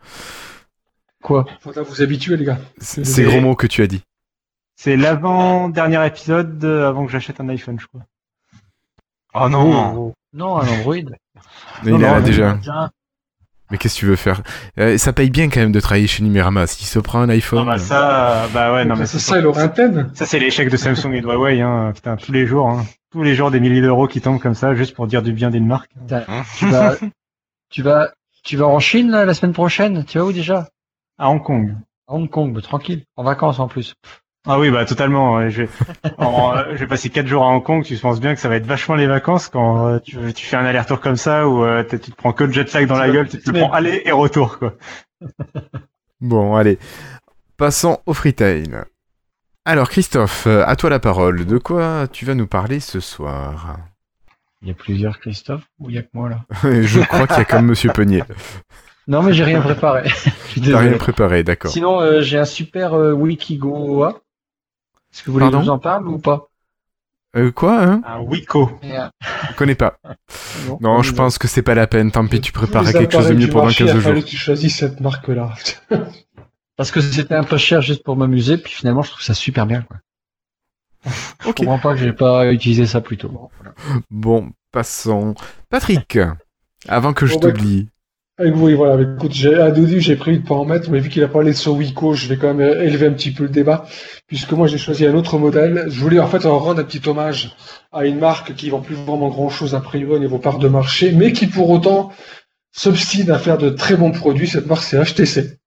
Quoi? 1.24 1.46
Faudra 1.62 1.82
vous 1.82 2.02
habituer, 2.04 2.38
les 2.38 2.46
gars. 2.46 2.60
C'est 2.78 3.04
ces 3.06 3.24
gros 3.24 3.42
mots 3.42 3.56
que 3.56 3.68
tu 3.68 3.82
as 3.82 3.88
dit. 3.88 4.04
C'est 4.76 4.96
l'avant-dernier 4.96 6.06
épisode 6.06 6.64
euh, 6.64 6.88
avant 6.88 7.06
que 7.06 7.12
j'achète 7.12 7.42
un 7.42 7.50
iPhone, 7.50 7.78
je 7.80 7.88
crois. 7.88 8.02
Oh 9.34 9.50
non 9.50 10.14
Non, 10.34 10.58
un 10.60 10.68
Android. 10.68 10.96
Mais 11.84 11.92
il 11.92 12.06
en 12.06 12.14
a 12.14 12.22
déjà. 12.22 12.60
Mais 13.72 13.78
qu'est-ce 13.78 13.96
que 13.96 14.00
tu 14.00 14.06
veux 14.08 14.16
faire? 14.16 14.42
Euh, 14.80 14.98
Ça 14.98 15.14
paye 15.14 15.30
bien 15.30 15.50
quand 15.50 15.60
même 15.60 15.72
de 15.72 15.80
travailler 15.80 16.08
chez 16.08 16.24
Numérama. 16.24 16.66
S'il 16.68 16.88
se 16.88 17.00
prend 17.00 17.20
un 17.20 17.30
iPhone. 17.30 17.60
Non, 17.60 17.66
bah 17.66 17.78
ça, 17.78 18.48
bah 18.54 18.74
ouais, 18.74 18.86
non, 18.86 18.96
mais 18.96 19.06
c'est 19.06 19.20
ça, 19.20 19.40
il 19.40 19.46
aurait 19.46 19.64
un 19.64 19.68
thème. 19.68 20.10
Ça, 20.16 20.26
c'est 20.26 20.40
l'échec 20.40 20.70
de 20.70 20.78
Samsung 20.78 21.14
et 21.14 21.22
de 21.22 21.26
Huawei, 21.28 21.62
hein. 21.62 21.92
Putain, 21.94 22.16
tous 22.16 22.32
les 22.32 22.48
jours, 22.48 22.68
hein. 22.70 22.86
Tous 23.12 23.24
les 23.24 23.36
jours, 23.36 23.52
des 23.52 23.60
milliers 23.60 23.82
d'euros 23.82 24.08
qui 24.08 24.22
tombent 24.22 24.40
comme 24.40 24.54
ça, 24.54 24.76
juste 24.76 24.96
pour 24.96 25.08
dire 25.08 25.22
du 25.22 25.34
bien 25.34 25.50
d'une 25.50 25.66
marque. 25.66 25.92
Tu 26.58 26.66
vas, 26.68 26.96
tu 27.70 27.82
vas, 27.84 28.12
tu 28.44 28.58
vas 28.58 28.68
en 28.68 28.80
Chine 28.80 29.12
là, 29.12 29.26
la 29.26 29.34
semaine 29.34 29.54
prochaine? 29.54 30.04
Tu 30.06 30.18
vas 30.18 30.26
où 30.26 30.32
déjà? 30.32 30.68
À 31.18 31.30
Hong 31.30 31.42
Kong. 31.42 31.76
À 32.08 32.14
Hong 32.14 32.30
Kong, 32.30 32.54
bah, 32.54 32.62
tranquille, 32.62 33.04
en 33.16 33.24
vacances 33.24 33.60
en 33.60 33.68
plus. 33.68 33.94
Ah 34.48 34.58
oui, 34.60 34.72
bah 34.72 34.86
totalement. 34.86 35.50
Je 35.50 35.64
vais, 35.64 35.70
en- 36.18 36.56
euh, 36.58 36.64
je 36.72 36.78
vais 36.78 36.88
passer 36.88 37.10
quatre 37.10 37.28
jours 37.28 37.44
à 37.44 37.48
Hong 37.48 37.64
Kong. 37.64 37.84
Tu 37.84 37.96
penses 37.98 38.20
bien 38.20 38.34
que 38.36 38.42
ça 38.42 38.50
va 38.50 38.56
être 38.56 38.66
vachement 38.66 38.96
les 38.96 39.08
vacances 39.08 39.50
quand 39.50 39.88
euh, 39.88 40.00
tu, 40.00 40.18
tu 40.34 40.46
fais 40.46 40.56
un 40.56 40.66
aller-retour 40.66 41.02
comme 41.02 41.18
ça 41.18 41.48
où 41.48 41.64
euh, 41.64 41.84
tu 41.84 42.00
te 42.00 42.16
prends 42.16 42.32
que 42.34 42.46
le 42.46 42.52
jet 42.52 42.72
lag 42.74 42.88
dans 42.88 42.98
la 42.98 43.10
gueule, 43.10 43.28
tu 43.28 43.40
te 43.40 43.52
le 43.52 43.60
prends 43.60 43.72
aller 43.74 44.02
et 44.06 44.12
retour 44.12 44.58
quoi. 44.60 44.74
Bon, 46.22 46.56
allez. 46.56 46.78
Passons 47.58 48.00
au 48.06 48.14
freetail. 48.14 48.70
Alors, 49.66 49.90
Christophe, 49.90 50.48
à 50.48 50.76
toi 50.76 50.90
la 50.90 51.00
parole. 51.00 51.46
De 51.46 51.58
quoi 51.58 52.08
tu 52.12 52.26
vas 52.26 52.36
nous 52.36 52.48
parler 52.48 52.80
ce 52.82 53.00
soir? 53.00 53.78
Il 54.62 54.68
y 54.68 54.72
a 54.72 54.74
plusieurs 54.74 55.20
Christophe 55.20 55.64
ou 55.80 55.90
il 55.90 55.96
y 55.96 56.00
a 56.00 56.02
que 56.02 56.10
moi 56.14 56.30
là? 56.30 56.40
Je 56.82 57.00
crois 57.02 57.26
qu'il 57.28 57.38
y 57.38 57.42
a 57.42 57.46
comme 57.46 57.66
Monsieur 57.68 57.92
Peunier. 57.94 58.24
Non 59.08 59.24
mais 59.24 59.34
j'ai 59.34 59.44
rien 59.46 59.62
préparé. 59.62 60.08
Je 60.08 60.14
suis 60.52 60.62
T'as 60.62 60.68
désolé. 60.68 60.90
rien 60.90 60.98
préparé, 60.98 61.44
d'accord. 61.44 61.72
Sinon, 61.72 62.00
euh, 62.02 62.22
j'ai 62.22 62.38
un 62.38 62.46
super 62.46 62.94
euh, 62.94 63.12
Wikigoa. 63.14 64.20
Est-ce 65.14 65.24
que 65.24 65.28
vous 65.28 65.34
voulez 65.34 65.46
que 65.48 65.52
Pardon 65.52 65.60
je 65.66 65.70
vous 65.70 65.76
en 65.76 65.80
parle 65.80 66.08
ou 66.08 66.18
pas? 66.20 66.48
Euh, 67.36 67.52
quoi, 67.52 67.84
hein? 67.84 68.02
Un 68.06 68.22
Wiko. 68.22 68.72
Je 68.84 69.54
connais 69.56 69.76
pas. 69.76 69.98
Non, 70.68 70.78
Non, 70.82 71.02
je 71.04 71.14
pense 71.14 71.38
que 71.38 71.48
c'est 71.48 71.62
pas 71.62 71.76
la 71.76 71.88
peine. 71.88 72.12
Tant 72.12 72.26
pis, 72.28 72.42
tu 72.42 72.52
prépareras 72.52 72.92
Les 72.92 72.98
quelque 73.00 73.14
chose 73.14 73.30
de 73.30 73.34
mieux 73.34 73.48
pendant 73.48 73.66
marché, 73.66 73.86
15 73.86 73.88
il 73.88 73.98
a 73.98 74.00
jours. 74.02 74.10
fallu 74.10 74.24
que 74.24 74.28
tu 74.28 74.36
choisisses 74.38 74.78
cette 74.78 75.00
marque-là. 75.00 75.54
Parce 76.76 76.92
que 76.92 77.02
c'était 77.02 77.36
un 77.36 77.44
peu 77.44 77.58
cher 77.58 77.82
juste 77.82 78.04
pour 78.04 78.18
m'amuser, 78.18 78.58
puis 78.58 78.74
finalement 78.74 79.02
je 79.02 79.12
trouve 79.12 79.22
ça 79.22 79.34
super 79.34 79.66
bien. 79.66 79.82
Quoi. 79.84 79.98
Je 81.46 81.52
comprends 81.52 81.80
pas 81.80 81.94
que 81.94 82.00
j'ai 82.00 82.12
pas 82.14 82.52
utilisé 82.52 82.86
ça 82.86 83.00
plus 83.00 83.18
tôt. 83.18 83.30
Bon, 83.30 83.50
voilà. 83.58 83.74
Bon, 84.10 84.52
passons. 84.72 85.34
Patrick, 85.70 86.18
avant 86.88 87.14
que 87.14 87.26
je 87.26 87.34
Bon, 87.36 87.40
bah, 87.40 87.52
t'oublie. 87.52 87.90
Avec 88.40 88.54
vous, 88.54 88.70
voilà. 88.76 89.02
Écoute, 89.16 89.34
j'ai, 89.34 89.54
à 89.56 89.70
début, 89.70 90.00
j'ai 90.00 90.16
prévu 90.16 90.40
de 90.40 90.48
pas 90.48 90.56
en 90.56 90.64
mettre, 90.64 90.90
mais 90.90 91.00
vu 91.00 91.10
qu'il 91.10 91.24
a 91.24 91.28
parlé 91.28 91.52
de 91.52 91.58
son 91.58 91.76
Wiko, 91.76 92.14
je 92.14 92.28
vais 92.28 92.38
quand 92.38 92.54
même 92.54 92.82
élever 92.82 93.08
un 93.08 93.12
petit 93.12 93.32
peu 93.32 93.44
le 93.44 93.50
débat, 93.50 93.86
puisque 94.28 94.54
moi, 94.54 94.66
j'ai 94.68 94.78
choisi 94.78 95.06
un 95.06 95.14
autre 95.14 95.38
modèle. 95.38 95.86
Je 95.90 96.00
voulais, 96.00 96.20
en 96.20 96.28
fait, 96.28 96.46
en 96.46 96.58
rendre 96.58 96.80
un 96.80 96.84
petit 96.86 97.02
hommage 97.08 97.52
à 97.92 98.06
une 98.06 98.18
marque 98.20 98.56
qui 98.56 98.70
vend 98.70 98.80
plus 98.80 98.96
vraiment 98.96 99.28
grand 99.28 99.50
chose 99.50 99.76
a 99.76 99.82
priori 99.82 100.16
au 100.16 100.20
niveau 100.20 100.38
part 100.40 100.58
de 100.58 100.70
marché, 100.70 101.12
mais 101.12 101.34
qui, 101.34 101.48
pour 101.48 101.70
autant, 101.70 102.12
s'obstine 102.72 103.30
à 103.32 103.40
faire 103.40 103.58
de 103.58 103.70
très 103.70 103.98
bons 103.98 104.12
produits. 104.12 104.48
Cette 104.48 104.68
marque, 104.68 104.84
c'est 104.84 104.98
HTC. 105.04 105.58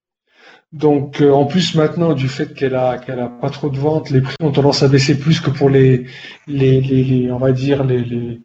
Donc, 0.72 1.20
euh, 1.20 1.30
en 1.30 1.44
plus, 1.44 1.74
maintenant, 1.74 2.14
du 2.14 2.28
fait 2.28 2.54
qu'elle 2.54 2.74
a, 2.74 2.96
qu'elle 2.96 3.20
a 3.20 3.28
pas 3.28 3.50
trop 3.50 3.68
de 3.68 3.76
ventes, 3.76 4.08
les 4.08 4.22
prix 4.22 4.36
ont 4.42 4.50
tendance 4.52 4.82
à 4.82 4.88
baisser 4.88 5.18
plus 5.18 5.40
que 5.40 5.50
pour 5.50 5.68
les, 5.68 6.06
les, 6.46 6.80
les, 6.80 7.04
les- 7.04 7.30
on 7.30 7.36
va 7.36 7.52
dire, 7.52 7.84
les, 7.84 8.02
les, 8.02 8.40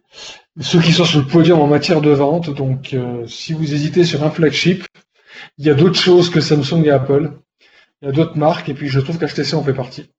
ceux 0.60 0.80
qui 0.80 0.92
sont 0.92 1.04
sur 1.04 1.20
le 1.20 1.26
podium 1.26 1.60
en 1.60 1.66
matière 1.66 2.00
de 2.00 2.10
vente. 2.10 2.50
Donc, 2.50 2.94
euh, 2.94 3.26
si 3.26 3.52
vous 3.52 3.72
hésitez 3.74 4.04
sur 4.04 4.24
un 4.24 4.30
flagship, 4.30 4.84
il 5.58 5.66
y 5.66 5.70
a 5.70 5.74
d'autres 5.74 5.98
choses 6.00 6.30
que 6.30 6.40
Samsung 6.40 6.84
et 6.84 6.90
Apple. 6.90 7.32
Il 8.02 8.06
y 8.06 8.08
a 8.08 8.12
d'autres 8.12 8.36
marques, 8.36 8.68
et 8.68 8.74
puis 8.74 8.88
je 8.88 9.00
trouve 9.00 9.18
qu'HTC 9.18 9.54
en 9.54 9.62
fait 9.62 9.72
partie. 9.72 10.10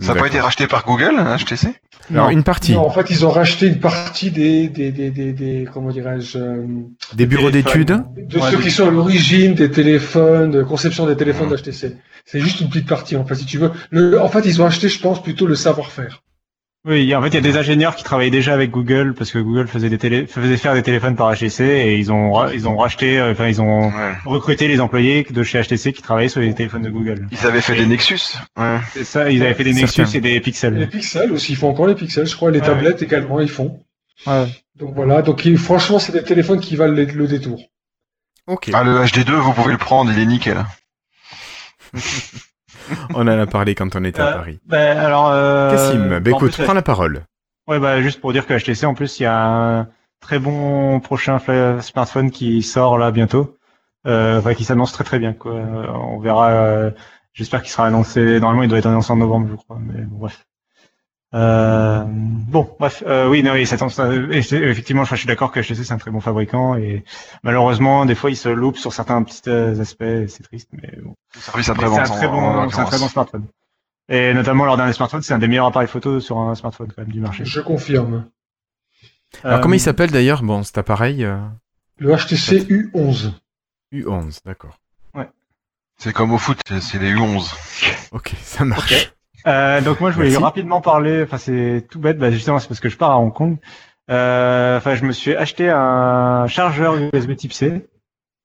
Ça 0.00 0.14
n'a 0.14 0.20
pas 0.20 0.26
été 0.28 0.38
racheté 0.38 0.66
par 0.68 0.84
Google, 0.84 1.14
hein, 1.18 1.36
HTC 1.36 1.68
Alors, 2.10 2.26
Non. 2.26 2.30
une 2.30 2.44
partie. 2.44 2.74
Non, 2.74 2.86
en 2.86 2.90
fait, 2.90 3.10
ils 3.10 3.26
ont 3.26 3.30
racheté 3.30 3.66
une 3.66 3.80
partie 3.80 4.30
des, 4.30 4.68
des, 4.68 4.92
des, 4.92 5.10
des, 5.10 5.32
des 5.32 5.66
comment 5.72 5.90
dirais-je, 5.90 6.38
euh, 6.38 6.66
Des 7.14 7.26
bureaux 7.26 7.50
d'études 7.50 8.04
de 8.16 8.38
ceux 8.38 8.60
qui 8.60 8.70
sont 8.70 8.86
à 8.86 8.90
l'origine 8.90 9.54
des 9.54 9.70
téléphones, 9.70 10.50
de 10.52 10.62
conception 10.62 11.06
des 11.06 11.16
téléphones 11.16 11.48
d'HTC. 11.48 11.96
C'est 12.26 12.40
juste 12.40 12.60
une 12.60 12.68
petite 12.68 12.86
partie, 12.86 13.16
en 13.16 13.24
fait, 13.24 13.34
si 13.34 13.46
tu 13.46 13.58
veux. 13.58 13.72
Le, 13.90 14.20
en 14.20 14.28
fait, 14.28 14.44
ils 14.44 14.60
ont 14.62 14.66
acheté, 14.66 14.88
je 14.88 15.00
pense, 15.00 15.22
plutôt 15.22 15.46
le 15.46 15.56
savoir-faire. 15.56 16.22
Oui, 16.88 17.14
en 17.14 17.20
fait, 17.20 17.28
il 17.28 17.34
y 17.34 17.36
a 17.36 17.40
des 17.42 17.58
ingénieurs 17.58 17.94
qui 17.96 18.02
travaillaient 18.02 18.30
déjà 18.30 18.54
avec 18.54 18.70
Google 18.70 19.12
parce 19.12 19.30
que 19.30 19.38
Google 19.38 19.68
faisait 19.68 19.90
des 19.90 19.98
télé, 19.98 20.26
faisait 20.26 20.56
faire 20.56 20.72
des 20.72 20.82
téléphones 20.82 21.16
par 21.16 21.30
HTC 21.34 21.62
et 21.62 21.98
ils 21.98 22.10
ont, 22.10 22.48
ils 22.48 22.66
ont 22.66 22.78
racheté, 22.78 23.18
euh, 23.20 23.32
enfin, 23.32 23.46
ils 23.46 23.60
ont 23.60 23.92
recruté 24.24 24.68
les 24.68 24.80
employés 24.80 25.26
de 25.28 25.42
chez 25.42 25.60
HTC 25.60 25.92
qui 25.92 26.00
travaillaient 26.00 26.30
sur 26.30 26.40
les 26.40 26.54
téléphones 26.54 26.82
de 26.82 26.88
Google. 26.88 27.28
Ils 27.30 27.46
avaient 27.46 27.60
fait 27.60 27.76
des 27.76 27.84
Nexus. 27.84 28.20
Ouais. 28.56 28.78
C'est 28.94 29.04
ça, 29.04 29.30
ils 29.30 29.42
avaient 29.42 29.52
fait 29.52 29.64
des 29.64 29.74
Certains. 29.74 30.02
Nexus 30.04 30.16
et 30.16 30.20
des 30.22 30.30
Les 30.32 30.40
Pixels. 30.40 30.88
pixels 30.88 31.30
aussi, 31.32 31.52
ils 31.52 31.56
font 31.56 31.68
encore 31.68 31.88
les 31.88 31.94
pixels, 31.94 32.26
je 32.26 32.34
crois, 32.34 32.50
les 32.50 32.60
Ouais, 32.60 32.66
tablettes 32.66 33.02
également, 33.02 33.38
ils 33.40 33.50
font. 33.50 33.80
Ouais. 34.26 34.46
Donc 34.76 34.94
voilà, 34.94 35.20
donc 35.20 35.46
franchement, 35.56 35.98
c'est 35.98 36.12
des 36.12 36.22
téléphones 36.22 36.60
qui 36.60 36.74
valent 36.74 36.94
le, 36.94 37.04
le 37.04 37.26
détour. 37.26 37.60
Ok. 38.46 38.70
Ah, 38.72 38.82
le 38.82 39.04
HD2, 39.04 39.32
vous 39.32 39.52
pouvez 39.52 39.72
le 39.72 39.78
prendre, 39.78 40.10
il 40.10 40.18
est 40.18 40.24
nickel. 40.26 40.64
On 43.14 43.22
en 43.22 43.28
a 43.28 43.46
parlé 43.46 43.74
quand 43.74 43.94
on 43.96 44.04
était 44.04 44.20
à 44.20 44.28
Euh, 44.28 44.32
Paris. 44.34 44.60
Ben, 44.66 44.96
alors, 44.98 45.28
euh, 45.30 45.70
Cassim, 45.70 46.18
bah 46.20 46.30
écoute, 46.30 46.52
plus, 46.54 46.64
prends 46.64 46.74
la 46.74 46.82
parole. 46.82 47.22
Ouais, 47.66 47.78
bah, 47.78 48.00
juste 48.02 48.20
pour 48.20 48.32
dire 48.32 48.46
que 48.46 48.54
HTC, 48.54 48.86
en 48.86 48.94
plus, 48.94 49.20
il 49.20 49.24
y 49.24 49.26
a 49.26 49.36
un 49.80 49.88
très 50.20 50.38
bon 50.38 51.00
prochain 51.00 51.38
smartphone 51.80 52.30
qui 52.30 52.62
sort 52.62 52.98
là 52.98 53.10
bientôt, 53.10 53.56
euh, 54.06 54.38
enfin, 54.38 54.54
qui 54.54 54.64
s'annonce 54.64 54.92
très 54.92 55.04
très 55.04 55.18
bien, 55.18 55.32
quoi. 55.34 55.52
Euh, 55.52 55.86
On 55.92 56.18
verra, 56.18 56.48
euh, 56.50 56.90
j'espère 57.34 57.62
qu'il 57.62 57.70
sera 57.70 57.86
annoncé, 57.86 58.40
normalement, 58.40 58.62
il 58.62 58.68
doit 58.68 58.78
être 58.78 58.86
annoncé 58.86 59.12
en 59.12 59.16
novembre, 59.16 59.48
je 59.50 59.56
crois, 59.56 59.78
mais 59.80 60.02
bon, 60.02 60.18
bref. 60.18 60.46
Euh, 61.34 62.04
bon, 62.06 62.74
bref, 62.80 63.02
euh, 63.06 63.28
oui, 63.28 63.42
non, 63.42 63.52
oui, 63.52 63.66
ça 63.66 63.76
effectivement, 63.76 65.04
je 65.04 65.14
suis 65.14 65.26
d'accord 65.26 65.52
que 65.52 65.60
HTC 65.60 65.84
c'est 65.84 65.92
un 65.92 65.98
très 65.98 66.10
bon 66.10 66.20
fabricant 66.20 66.74
et 66.76 67.04
malheureusement, 67.42 68.06
des 68.06 68.14
fois, 68.14 68.30
il 68.30 68.36
se 68.36 68.48
loupe 68.48 68.78
sur 68.78 68.92
certains 68.94 69.22
petits 69.22 69.42
euh, 69.48 69.78
aspects, 69.80 70.04
c'est 70.28 70.42
triste, 70.42 70.70
mais 70.72 70.90
bon. 71.02 71.14
C'est 71.34 72.00
un 72.00 72.04
très 72.16 72.28
bon, 72.28 72.70
c'est 72.70 72.78
un 72.80 72.84
très 72.86 72.98
bon 72.98 73.08
smartphone. 73.08 73.46
Et 74.08 74.32
notamment 74.32 74.64
leur 74.64 74.78
dernier 74.78 74.94
smartphone, 74.94 75.20
c'est 75.20 75.34
un 75.34 75.38
des 75.38 75.48
meilleurs 75.48 75.66
appareils 75.66 75.86
photo 75.88 76.18
sur 76.18 76.38
un 76.38 76.54
smartphone 76.54 76.88
quand 76.96 77.02
même 77.02 77.12
du 77.12 77.20
marché. 77.20 77.44
Je 77.44 77.60
confirme. 77.60 78.24
Alors, 79.44 79.58
Euh, 79.58 79.60
comment 79.60 79.74
il 79.74 79.80
s'appelle 79.80 80.10
d'ailleurs? 80.10 80.42
Bon, 80.42 80.62
cet 80.62 80.78
appareil 80.78 81.24
euh, 81.26 81.36
Le 81.98 82.16
HTC 82.16 82.60
U11. 82.70 83.32
U11, 83.92 84.38
d'accord. 84.46 84.78
C'est 86.00 86.12
comme 86.12 86.32
au 86.32 86.38
foot, 86.38 86.58
c'est- 86.66 86.80
c'est 86.80 86.98
les 87.00 87.12
U11. 87.12 87.52
Ok, 88.12 88.32
ça 88.40 88.64
marche. 88.64 89.12
Euh, 89.46 89.80
donc 89.80 90.00
moi 90.00 90.10
je 90.10 90.16
voulais 90.16 90.28
Merci. 90.30 90.42
rapidement 90.42 90.80
parler, 90.80 91.22
enfin 91.22 91.38
c'est 91.38 91.86
tout 91.90 91.98
bête, 92.00 92.18
bah 92.18 92.30
justement 92.30 92.58
c'est 92.58 92.68
parce 92.68 92.80
que 92.80 92.88
je 92.88 92.96
pars 92.96 93.10
à 93.12 93.18
Hong 93.18 93.32
Kong. 93.32 93.56
Euh, 94.10 94.76
Enfin 94.78 94.94
je 94.94 95.04
me 95.04 95.12
suis 95.12 95.34
acheté 95.34 95.70
un 95.70 96.46
chargeur 96.48 96.96
USB 96.96 97.36
Type 97.36 97.52
C. 97.52 97.86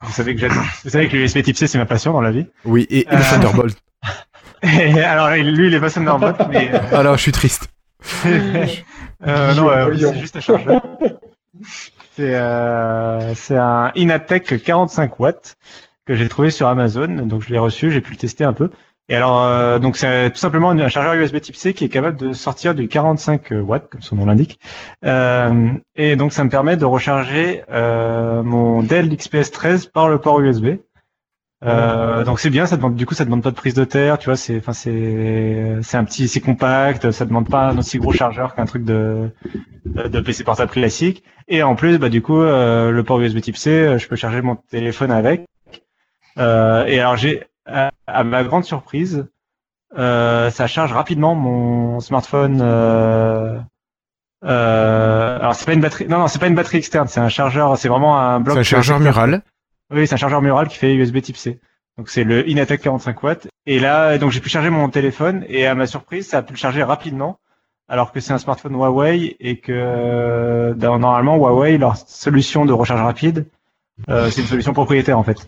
Vous 0.02 0.11
savez 0.11 0.36
que 0.36 0.41
j'adore. 0.41 0.64
Vous 0.84 0.90
savez 0.90 1.07
que 1.07 1.15
l'USB 1.18 1.41
Type 1.41 1.57
C 1.57 1.68
c'est 1.68 1.78
ma 1.78 1.86
passion 1.86 2.14
dans 2.14 2.22
la 2.22 2.32
vie. 2.32 2.45
Oui, 2.65 2.86
et, 2.90 2.99
et 3.02 3.06
le 3.10 3.18
Euh, 3.18 3.30
Thunderbolt. 3.30 3.78
Et 4.64 5.02
alors 5.02 5.30
lui 5.32 5.68
il 5.68 5.74
est 5.74 5.80
pas 5.80 5.90
Thunderbolt 5.90 6.38
mais 6.49 6.72
euh, 6.74 6.80
Alors, 6.98 7.18
je 7.18 7.22
suis 7.24 7.32
triste. 7.32 7.68
euh, 8.26 9.53
non 9.56 9.70
euh, 9.70 9.94
c'est 9.98 10.20
juste 10.20 10.36
un 10.36 10.41
chargeur. 10.41 10.82
C'est 12.15 12.36
euh, 12.36 13.34
c'est 13.36 13.57
un 13.57 13.91
Inatech 13.95 14.61
45 14.64 15.20
watts 15.20 15.56
que 16.06 16.15
j'ai 16.15 16.28
trouvé 16.28 16.49
sur 16.52 16.68
Amazon, 16.68 17.07
donc 17.07 17.41
je 17.44 17.49
l'ai 17.52 17.57
reçu, 17.60 17.91
j'ai 17.91 18.02
pu 18.02 18.11
le 18.11 18.18
tester 18.18 18.44
un 18.44 18.53
peu. 18.53 18.70
Et 19.09 19.15
alors, 19.15 19.43
euh, 19.43 19.80
donc 19.80 19.97
c'est 19.97 20.31
tout 20.31 20.38
simplement 20.38 20.69
un 20.69 20.88
chargeur 20.88 21.13
USB 21.13 21.39
Type 21.41 21.55
C 21.55 21.73
qui 21.73 21.85
est 21.85 21.89
capable 21.89 22.17
de 22.17 22.34
sortir 22.34 22.73
du 22.73 22.88
45 22.88 23.51
watts, 23.51 23.89
comme 23.89 24.01
son 24.01 24.15
nom 24.15 24.25
l'indique. 24.25 24.59
Euh, 25.05 25.71
et 25.95 26.15
donc 26.15 26.31
ça 26.31 26.43
me 26.43 26.49
permet 26.49 26.77
de 26.77 26.85
recharger 26.85 27.63
euh, 27.69 28.43
mon 28.43 28.81
Dell 28.81 29.15
XPS 29.15 29.51
13 29.51 29.88
par 29.88 30.07
le 30.07 30.19
port 30.19 30.39
USB. 30.39 30.77
Euh, 31.65 32.25
donc 32.25 32.41
c'est 32.41 32.49
bien, 32.49 32.65
ça 32.65 32.75
demande 32.75 32.95
du 32.95 33.05
coup 33.05 33.13
ça 33.13 33.23
demande 33.23 33.41
pas 33.41 33.51
de 33.51 33.55
prise 33.55 33.73
de 33.73 33.85
terre, 33.85 34.17
tu 34.17 34.25
vois, 34.25 34.35
c'est 34.35 34.57
enfin 34.57 34.73
c'est 34.73 35.77
c'est 35.81 35.95
un 35.95 36.03
petit 36.03 36.27
c'est 36.27 36.41
compact, 36.41 37.11
ça 37.11 37.23
demande 37.23 37.47
pas 37.47 37.69
un 37.69 37.77
aussi 37.77 37.99
gros 37.99 38.11
chargeur 38.11 38.53
qu'un 38.53 38.65
truc 38.65 38.84
de 38.84 39.30
de 39.85 40.19
PC 40.19 40.43
portable 40.43 40.71
classique. 40.71 41.23
Et 41.47 41.63
en 41.63 41.75
plus, 41.75 41.97
bah 41.97 42.09
du 42.09 42.21
coup, 42.21 42.41
euh, 42.41 42.91
le 42.91 43.03
port 43.03 43.19
USB 43.19 43.39
Type 43.41 43.57
C, 43.57 43.69
euh, 43.69 43.97
je 43.97 44.07
peux 44.07 44.15
charger 44.15 44.41
mon 44.41 44.55
téléphone 44.55 45.11
avec. 45.11 45.45
Euh, 46.38 46.85
et 46.85 46.99
alors 46.99 47.17
j'ai, 47.17 47.43
à, 47.65 48.23
ma 48.23 48.44
grande 48.44 48.65
surprise, 48.65 49.27
euh, 49.98 50.49
ça 50.49 50.68
charge 50.68 50.94
rapidement 50.94 51.35
mon 51.35 51.99
smartphone. 51.99 52.60
Euh, 52.61 53.60
euh, 54.44 55.40
alors 55.40 55.56
c'est 55.56 55.65
pas 55.65 55.73
une 55.73 55.81
batterie, 55.81 56.07
non 56.07 56.19
non, 56.19 56.27
c'est 56.27 56.40
pas 56.40 56.48
une 56.48 56.56
batterie 56.56 56.77
externe, 56.77 57.07
c'est 57.07 57.19
un 57.19 57.30
chargeur, 57.30 57.77
c'est 57.77 57.88
vraiment 57.88 58.19
un 58.19 58.40
bloc. 58.40 58.56
C'est 58.56 58.60
un 58.60 58.64
chargeur 58.64 58.99
mural. 58.99 59.41
Oui, 59.91 60.07
c'est 60.07 60.15
un 60.15 60.18
chargeur 60.18 60.41
mural 60.41 60.68
qui 60.68 60.77
fait 60.77 60.94
USB 60.94 61.22
Type 61.22 61.38
C. 61.38 61.60
Donc 61.98 62.10
c'est 62.10 62.23
le 62.23 62.48
Inatech 62.49 62.81
45 62.81 63.22
watts. 63.23 63.48
Et 63.65 63.80
là, 63.80 64.18
donc 64.18 64.31
j'ai 64.31 64.40
pu 64.40 64.49
charger 64.49 64.69
mon 64.69 64.90
téléphone 64.90 65.45
et 65.48 65.68
à 65.68 65.76
ma 65.76 65.85
surprise, 65.85 66.27
ça 66.27 66.40
a 66.40 66.41
pu 66.41 66.53
le 66.53 66.57
charger 66.57 66.84
rapidement, 66.84 67.40
alors 67.88 68.11
que 68.11 68.19
c'est 68.19 68.34
un 68.34 68.38
smartphone 68.40 68.73
Huawei 68.73 69.38
et 69.40 69.60
que 69.60 69.72
euh, 69.72 70.73
normalement 70.73 71.38
Huawei 71.38 71.77
leur 71.77 71.95
solution 71.95 72.65
de 72.65 72.73
recharge 72.73 73.02
rapide, 73.02 73.45
euh, 74.10 74.30
c'est 74.31 74.41
une 74.41 74.48
solution 74.48 74.73
propriétaire 74.73 75.18
en 75.19 75.23
fait. 75.23 75.48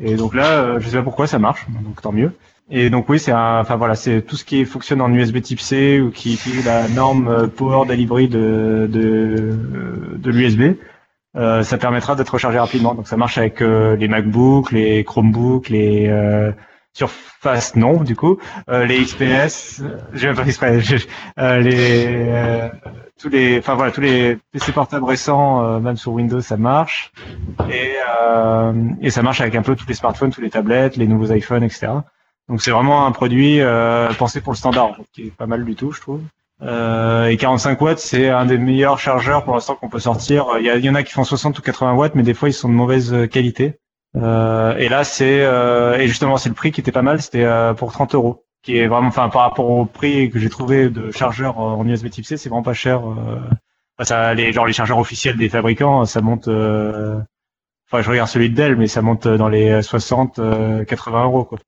Et 0.00 0.16
donc 0.16 0.34
là, 0.34 0.62
euh, 0.62 0.80
je 0.80 0.88
sais 0.88 0.96
pas 0.96 1.02
pourquoi 1.02 1.26
ça 1.26 1.38
marche, 1.38 1.66
donc 1.84 2.00
tant 2.02 2.12
mieux. 2.12 2.32
Et 2.70 2.88
donc 2.90 3.08
oui, 3.08 3.18
c'est 3.18 3.32
enfin 3.32 3.76
voilà, 3.76 3.94
c'est 3.96 4.22
tout 4.22 4.36
ce 4.36 4.44
qui 4.44 4.64
fonctionne 4.64 5.00
en 5.00 5.12
USB 5.12 5.40
Type 5.42 5.60
C 5.60 6.00
ou 6.00 6.10
qui 6.10 6.34
utilise 6.34 6.64
la 6.64 6.88
norme 6.88 7.28
euh, 7.28 7.46
Power 7.48 7.86
Delivery 7.86 8.28
de 8.28 8.88
de, 8.90 10.16
de 10.16 10.30
l'USB. 10.30 10.76
euh, 11.36 11.62
ça 11.62 11.78
permettra 11.78 12.16
d'être 12.16 12.30
rechargé 12.34 12.58
rapidement. 12.58 12.94
Donc 12.94 13.08
ça 13.08 13.16
marche 13.16 13.38
avec 13.38 13.62
euh, 13.62 13.96
les 13.96 14.08
MacBooks, 14.08 14.72
les 14.72 15.04
Chromebooks, 15.04 15.68
les 15.70 16.08
euh, 16.08 16.52
Surface 16.92 17.76
non 17.76 18.02
du 18.02 18.16
coup, 18.16 18.38
euh, 18.68 18.84
les 18.84 19.04
XPS, 19.04 19.82
j'ai 20.12 20.26
même 20.26 20.36
pas 20.36 20.44
exprès, 20.44 20.78
euh, 21.38 21.58
les 21.58 22.06
euh, 22.28 22.68
tous 23.20 23.28
les, 23.28 23.58
enfin 23.58 23.74
voilà, 23.74 23.92
tous 23.92 24.00
les 24.00 24.38
PC 24.52 24.72
portables 24.72 25.04
récents, 25.04 25.64
euh, 25.64 25.78
même 25.78 25.96
sur 25.96 26.12
Windows, 26.12 26.40
ça 26.40 26.56
marche. 26.56 27.12
Et 27.70 27.92
euh, 28.22 28.72
et 29.00 29.10
ça 29.10 29.22
marche 29.22 29.40
avec 29.40 29.54
un 29.54 29.62
peu 29.62 29.76
tous 29.76 29.86
les 29.86 29.94
smartphones, 29.94 30.32
tous 30.32 30.40
les 30.40 30.50
tablettes, 30.50 30.96
les 30.96 31.06
nouveaux 31.06 31.32
iPhones, 31.32 31.62
etc. 31.62 31.92
Donc 32.48 32.60
c'est 32.60 32.72
vraiment 32.72 33.06
un 33.06 33.12
produit 33.12 33.60
pensé 34.18 34.40
pour 34.40 34.52
le 34.52 34.58
standard, 34.58 34.96
qui 35.12 35.28
est 35.28 35.36
pas 35.36 35.46
mal 35.46 35.64
du 35.64 35.76
tout, 35.76 35.92
je 35.92 36.00
trouve. 36.00 36.22
Euh, 36.62 37.28
et 37.28 37.36
45 37.36 37.80
watts, 37.80 37.98
c'est 37.98 38.28
un 38.28 38.44
des 38.44 38.58
meilleurs 38.58 38.98
chargeurs 38.98 39.44
pour 39.44 39.54
l'instant 39.54 39.76
qu'on 39.76 39.88
peut 39.88 40.00
sortir. 40.00 40.46
Il 40.60 40.66
y, 40.66 40.90
en 40.90 40.94
a 40.94 41.02
qui 41.02 41.12
font 41.12 41.24
60 41.24 41.58
ou 41.58 41.62
80 41.62 41.94
watts, 41.94 42.14
mais 42.14 42.22
des 42.22 42.34
fois 42.34 42.48
ils 42.48 42.54
sont 42.54 42.68
de 42.68 42.74
mauvaise 42.74 43.28
qualité. 43.30 43.78
Euh, 44.16 44.76
et 44.76 44.88
là, 44.88 45.04
c'est 45.04 45.40
euh, 45.42 45.96
et 45.98 46.08
justement 46.08 46.36
c'est 46.36 46.48
le 46.48 46.54
prix 46.54 46.72
qui 46.72 46.80
était 46.80 46.92
pas 46.92 47.02
mal, 47.02 47.22
c'était 47.22 47.44
euh, 47.44 47.74
pour 47.74 47.92
30 47.92 48.14
euros, 48.14 48.44
qui 48.62 48.76
est 48.76 48.86
vraiment, 48.88 49.08
enfin 49.08 49.28
par 49.28 49.42
rapport 49.42 49.70
au 49.70 49.84
prix 49.86 50.30
que 50.30 50.38
j'ai 50.38 50.50
trouvé 50.50 50.90
de 50.90 51.10
chargeurs 51.12 51.58
en 51.58 51.86
USB 51.86 52.08
Type 52.10 52.26
C, 52.26 52.36
c'est 52.36 52.48
vraiment 52.48 52.62
pas 52.62 52.74
cher. 52.74 53.08
euh. 53.08 53.40
Ça, 54.02 54.32
les 54.34 54.52
genre 54.52 54.66
les 54.66 54.72
chargeurs 54.72 54.98
officiels 54.98 55.36
des 55.36 55.48
fabricants, 55.50 56.04
ça 56.06 56.20
monte. 56.22 56.48
Enfin, 56.48 58.02
je 58.02 58.10
regarde 58.10 58.28
celui 58.28 58.50
de 58.50 58.54
Dell, 58.54 58.76
mais 58.76 58.86
ça 58.86 59.02
monte 59.02 59.26
dans 59.28 59.48
les 59.48 59.82
60, 59.82 60.38
euh, 60.38 60.84
80 60.84 61.24
euros 61.24 61.44
quoi. 61.44 61.58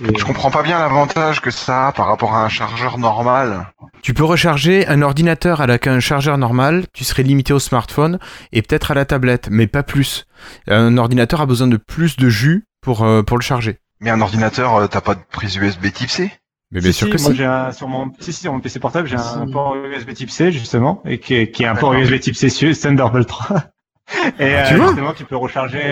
Je 0.00 0.24
comprends 0.24 0.50
pas 0.50 0.62
bien 0.62 0.78
l'avantage 0.78 1.40
que 1.40 1.50
ça 1.50 1.88
a 1.88 1.92
par 1.92 2.06
rapport 2.06 2.32
à 2.34 2.44
un 2.44 2.48
chargeur 2.48 2.98
normal. 2.98 3.66
Tu 4.02 4.14
peux 4.14 4.22
recharger 4.24 4.86
un 4.86 5.02
ordinateur 5.02 5.60
avec 5.60 5.88
un 5.88 5.98
chargeur 5.98 6.38
normal, 6.38 6.84
tu 6.92 7.02
serais 7.02 7.24
limité 7.24 7.52
au 7.52 7.58
smartphone 7.58 8.20
et 8.52 8.62
peut-être 8.62 8.92
à 8.92 8.94
la 8.94 9.04
tablette, 9.04 9.48
mais 9.50 9.66
pas 9.66 9.82
plus. 9.82 10.26
Un 10.68 10.96
ordinateur 10.98 11.40
a 11.40 11.46
besoin 11.46 11.66
de 11.66 11.76
plus 11.76 12.16
de 12.16 12.28
jus 12.28 12.64
pour, 12.80 13.02
euh, 13.02 13.22
pour 13.22 13.38
le 13.38 13.42
charger. 13.42 13.78
Mais 14.00 14.10
un 14.10 14.20
ordinateur, 14.20 14.76
euh, 14.76 14.86
t'as 14.86 15.00
pas 15.00 15.16
de 15.16 15.20
prise 15.32 15.56
USB 15.56 15.90
Type 15.92 16.10
C? 16.10 16.30
Mais 16.70 16.80
bien 16.80 16.92
Si, 16.92 16.98
sûr 16.98 17.06
si, 17.08 17.12
que 17.14 17.20
moi 17.22 17.30
si. 17.32 17.36
j'ai 17.36 17.44
un, 17.46 17.72
sur 17.72 17.88
mon, 17.88 18.12
si, 18.20 18.32
si, 18.32 18.42
sur 18.42 18.52
mon 18.52 18.60
PC 18.60 18.78
portable, 18.78 19.08
j'ai 19.08 19.16
un 19.16 19.50
port 19.50 19.74
USB 19.74 20.12
Type 20.12 20.30
C 20.30 20.52
justement, 20.52 21.02
et 21.06 21.18
qui 21.18 21.34
est, 21.34 21.50
qui 21.50 21.64
est 21.64 21.66
un 21.66 21.74
port 21.74 21.94
USB 21.94 22.20
Type 22.20 22.36
C 22.36 22.50
sur 22.50 22.78
Thunderbolt 22.78 23.26
3. 23.26 23.56
et 24.38 24.54
Ah, 24.54 24.62
tu 24.68 24.74
euh, 24.74 24.76
vois 24.76 24.86
justement, 24.88 25.12
tu 25.14 25.24
peux 25.24 25.36
recharger. 25.36 25.82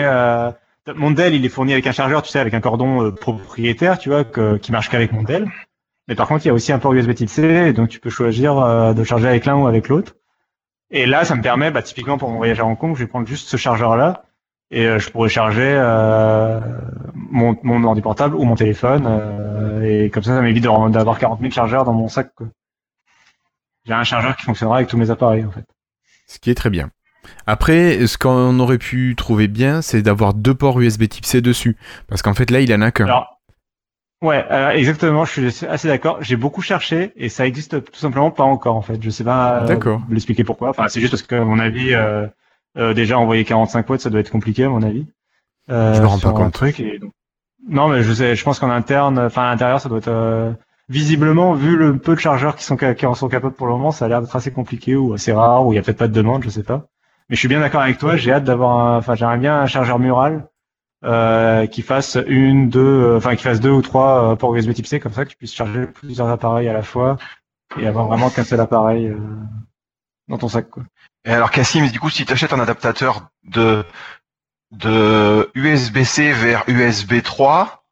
Mon 0.95 1.11
Dell, 1.11 1.35
il 1.35 1.45
est 1.45 1.49
fourni 1.49 1.73
avec 1.73 1.85
un 1.87 1.91
chargeur, 1.91 2.21
tu 2.21 2.29
sais, 2.29 2.39
avec 2.39 2.53
un 2.53 2.61
cordon 2.61 3.03
euh, 3.03 3.11
propriétaire, 3.11 3.97
tu 3.97 4.09
vois, 4.09 4.23
que, 4.23 4.57
qui 4.57 4.71
marche 4.71 4.89
qu'avec 4.89 5.11
mon 5.11 5.23
Dell. 5.23 5.49
Mais 6.07 6.15
par 6.15 6.27
contre, 6.27 6.45
il 6.45 6.47
y 6.47 6.51
a 6.51 6.53
aussi 6.53 6.71
un 6.71 6.79
port 6.79 6.93
USB 6.93 7.13
Type 7.13 7.29
C, 7.29 7.73
donc 7.73 7.89
tu 7.89 7.99
peux 7.99 8.09
choisir 8.09 8.57
euh, 8.57 8.93
de 8.93 9.03
charger 9.03 9.27
avec 9.27 9.45
l'un 9.45 9.55
ou 9.55 9.67
avec 9.67 9.89
l'autre. 9.89 10.15
Et 10.89 11.05
là, 11.05 11.25
ça 11.25 11.35
me 11.35 11.41
permet, 11.41 11.71
bah, 11.71 11.81
typiquement 11.81 12.17
pour 12.17 12.29
mon 12.29 12.37
voyage 12.37 12.59
à 12.61 12.65
Hong 12.65 12.77
Kong, 12.77 12.95
je 12.95 13.03
vais 13.03 13.07
prendre 13.07 13.27
juste 13.27 13.49
ce 13.49 13.57
chargeur-là, 13.57 14.23
et 14.71 14.87
euh, 14.87 14.99
je 14.99 15.09
pourrais 15.09 15.29
charger 15.29 15.75
mon, 17.13 17.57
mon 17.63 17.83
ordi 17.83 18.01
portable 18.01 18.35
ou 18.35 18.43
mon 18.43 18.55
téléphone, 18.55 19.83
et 19.83 20.09
comme 20.09 20.23
ça, 20.23 20.35
ça 20.35 20.41
m'évite 20.41 20.63
d'avoir 20.63 21.19
40 21.19 21.41
000 21.41 21.51
chargeurs 21.51 21.83
dans 21.83 21.93
mon 21.93 22.07
sac. 22.07 22.31
J'ai 23.85 23.93
un 23.93 24.03
chargeur 24.03 24.37
qui 24.37 24.43
fonctionnera 24.43 24.77
avec 24.77 24.87
tous 24.87 24.97
mes 24.97 25.09
appareils, 25.09 25.43
en 25.43 25.51
fait. 25.51 25.65
Ce 26.27 26.39
qui 26.39 26.49
est 26.49 26.55
très 26.55 26.69
bien. 26.69 26.91
Après, 27.45 28.05
ce 28.07 28.17
qu'on 28.17 28.59
aurait 28.59 28.77
pu 28.77 29.15
trouver 29.17 29.47
bien, 29.47 29.81
c'est 29.81 30.01
d'avoir 30.01 30.33
deux 30.33 30.53
ports 30.53 30.79
USB 30.79 31.07
type 31.07 31.25
C 31.25 31.41
dessus. 31.41 31.77
Parce 32.07 32.21
qu'en 32.21 32.33
fait, 32.33 32.51
là, 32.51 32.59
il 32.61 32.73
en 32.73 32.81
a 32.81 32.91
qu'un. 32.91 33.05
Ouais, 34.23 34.43
euh, 34.49 34.69
exactement, 34.71 35.25
je 35.25 35.49
suis 35.49 35.65
assez 35.67 35.87
d'accord. 35.87 36.17
J'ai 36.21 36.37
beaucoup 36.37 36.61
cherché 36.63 37.11
et 37.17 37.29
ça 37.29 37.45
existe 37.45 37.83
tout 37.91 37.99
simplement 37.99 38.31
pas 38.31 38.43
encore 38.43 38.75
en 38.75 38.81
fait. 38.81 38.97
Je 39.01 39.09
sais 39.11 39.23
pas 39.23 39.61
euh, 39.63 39.67
l'expliquer 40.09 40.43
pourquoi. 40.43 40.69
Enfin, 40.71 40.87
c'est 40.87 40.99
juste 40.99 41.11
parce 41.11 41.21
que 41.21 41.35
à 41.35 41.45
mon 41.45 41.59
avis, 41.59 41.93
euh, 41.93 42.25
euh, 42.79 42.93
déjà 42.95 43.19
envoyer 43.19 43.45
45 43.45 43.87
watts, 43.87 44.01
ça 44.01 44.09
doit 44.09 44.19
être 44.19 44.31
compliqué 44.31 44.63
à 44.63 44.69
mon 44.69 44.81
avis. 44.81 45.05
Euh, 45.69 45.93
Je 45.93 46.01
me 46.01 46.07
rends 46.07 46.17
pas 46.17 46.31
compte. 46.31 46.53
Truc 46.53 46.79
et 46.79 46.97
donc- 46.97 47.11
Non, 47.69 47.89
mais 47.89 48.01
je 48.01 48.11
sais, 48.11 48.35
je 48.35 48.43
pense 48.43 48.57
qu'en 48.59 48.71
interne, 48.71 49.19
enfin 49.19 49.43
à 49.43 49.51
l'intérieur, 49.51 49.79
ça 49.81 49.87
doit 49.89 49.99
être 49.99 50.07
euh, 50.07 50.51
visiblement 50.89 51.53
vu 51.53 51.77
le 51.77 51.97
peu 51.97 52.15
de 52.15 52.19
chargeurs 52.19 52.55
qui 52.55 52.63
sont 52.63 52.75
qui 52.77 53.05
en 53.05 53.13
sont 53.13 53.27
capables 53.27 53.53
pour 53.53 53.67
le 53.67 53.73
moment, 53.73 53.91
ça 53.91 54.05
a 54.05 54.07
l'air 54.07 54.21
d'être 54.21 54.35
assez 54.35 54.51
compliqué 54.51 54.95
ou 54.95 55.13
assez 55.13 55.31
rare 55.31 55.63
ou 55.63 55.73
il 55.73 55.75
y 55.75 55.79
a 55.79 55.83
peut-être 55.83 55.97
pas 55.97 56.07
de 56.07 56.13
demande, 56.13 56.43
je 56.43 56.49
sais 56.49 56.63
pas. 56.63 56.87
Mais 57.29 57.35
je 57.35 57.39
suis 57.39 57.47
bien 57.47 57.59
d'accord 57.59 57.81
avec 57.81 57.97
toi. 57.97 58.15
J'ai 58.15 58.31
hâte 58.31 58.43
d'avoir, 58.45 58.77
un- 58.79 58.97
enfin 58.97 59.15
j'aimerais 59.15 59.37
bien 59.37 59.59
un 59.59 59.65
chargeur 59.65 59.99
mural 59.99 60.47
euh, 61.03 61.67
qui 61.67 61.81
fasse 61.81 62.17
une, 62.27 62.69
deux, 62.69 62.79
euh, 62.81 63.17
enfin 63.17 63.35
qui 63.35 63.43
fasse 63.43 63.59
deux 63.59 63.69
ou 63.71 63.81
trois 63.81 64.31
euh, 64.31 64.35
ports 64.35 64.55
USB 64.55 64.73
Type 64.73 64.87
C 64.87 64.99
comme 64.99 65.13
ça 65.13 65.25
que 65.25 65.29
tu 65.31 65.37
puisses 65.37 65.53
charger 65.53 65.85
plusieurs 65.87 66.29
appareils 66.29 66.69
à 66.69 66.73
la 66.73 66.81
fois 66.83 67.17
et 67.77 67.85
avoir 67.87 68.07
vraiment 68.07 68.29
qu'un 68.29 68.43
seul 68.43 68.59
appareil 68.61 69.07
euh, 69.07 69.17
dans 70.27 70.37
ton 70.37 70.47
sac 70.47 70.69
quoi. 70.69 70.83
Et 71.25 71.31
alors 71.31 71.51
Cassim, 71.51 71.85
du 71.89 71.99
coup, 71.99 72.09
si 72.09 72.25
tu 72.25 72.31
achètes 72.33 72.53
un 72.53 72.59
adaptateur 72.59 73.27
de 73.43 73.83
de 74.71 75.49
USB-C 75.55 76.31
vers 76.33 76.63
USB 76.67 77.21
3, 77.21 77.85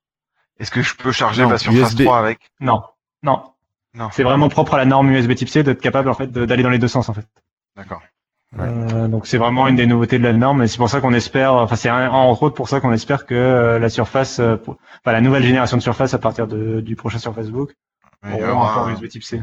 est-ce 0.59 0.71
que 0.71 0.81
je 0.81 0.95
peux 0.95 1.11
charger 1.11 1.43
Non, 1.43 1.49
ma 1.49 1.57
Surface 1.57 1.91
USB. 1.93 2.03
3 2.03 2.17
avec? 2.19 2.39
Non, 2.59 2.83
non, 3.23 3.43
Non. 3.93 4.09
c'est 4.11 4.23
vraiment 4.23 4.49
propre 4.49 4.73
à 4.73 4.77
la 4.77 4.85
norme 4.85 5.09
USB 5.11 5.35
Type 5.35 5.49
C 5.49 5.63
d'être 5.63 5.81
capable 5.81 6.09
en 6.09 6.13
fait 6.13 6.27
d'aller 6.27 6.63
dans 6.63 6.69
les 6.69 6.79
deux 6.79 6.87
sens 6.87 7.07
en 7.09 7.13
fait. 7.13 7.27
D'accord. 7.77 8.01
Euh, 8.57 9.07
donc 9.09 9.27
c'est 9.27 9.37
vraiment 9.37 9.67
une 9.67 9.75
des 9.75 9.85
nouveautés 9.85 10.17
de 10.17 10.23
la 10.23 10.31
norme 10.31 10.63
et 10.63 10.67
c'est 10.67 10.77
pour 10.77 10.89
ça 10.89 11.01
qu'on 11.01 11.13
espère, 11.13 11.53
enfin 11.55 11.75
c'est 11.75 11.89
un- 11.89 12.09
entre 12.09 12.43
autres 12.43 12.55
pour 12.55 12.69
ça 12.69 12.79
qu'on 12.79 12.93
espère 12.93 13.25
que 13.25 13.35
euh, 13.35 13.79
la 13.79 13.89
Surface, 13.89 14.39
euh, 14.39 14.55
pour- 14.55 14.77
enfin 15.01 15.11
la 15.11 15.19
nouvelle 15.19 15.43
génération 15.43 15.75
de 15.75 15.81
Surface 15.81 16.13
à 16.13 16.19
partir 16.19 16.47
de, 16.47 16.79
du 16.79 16.95
prochain 16.95 17.17
Surface 17.19 17.49
Book 17.49 17.73
aura 18.33 18.53
aura 18.53 18.71
un 18.71 18.73
port 18.75 18.89
USB 18.89 19.07
Type 19.09 19.23
C. 19.23 19.41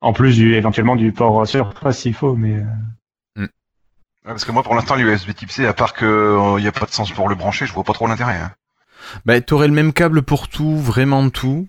En 0.00 0.12
plus 0.12 0.36
du 0.36 0.54
éventuellement 0.54 0.94
du 0.96 1.10
port 1.12 1.44
Surface 1.46 1.98
s'il 1.98 2.14
faut, 2.14 2.36
mais 2.36 2.54
euh, 2.56 2.64
Ouais, 4.26 4.30
parce 4.32 4.46
que 4.46 4.52
moi, 4.52 4.62
pour 4.62 4.74
l'instant, 4.74 4.94
l'USB 4.94 5.34
Type 5.34 5.50
C, 5.50 5.66
à 5.66 5.74
part 5.74 5.92
que 5.92 6.56
il 6.58 6.62
n'y 6.62 6.68
a 6.68 6.72
pas 6.72 6.86
de 6.86 6.90
sens 6.92 7.12
pour 7.12 7.28
le 7.28 7.34
brancher, 7.34 7.66
je 7.66 7.74
vois 7.74 7.84
pas 7.84 7.92
trop 7.92 8.06
l'intérêt. 8.06 8.36
hein. 8.36 8.52
Bah, 9.26 9.38
t'aurais 9.42 9.68
le 9.68 9.74
même 9.74 9.92
câble 9.92 10.22
pour 10.22 10.48
tout, 10.48 10.78
vraiment 10.78 11.28
tout. 11.28 11.68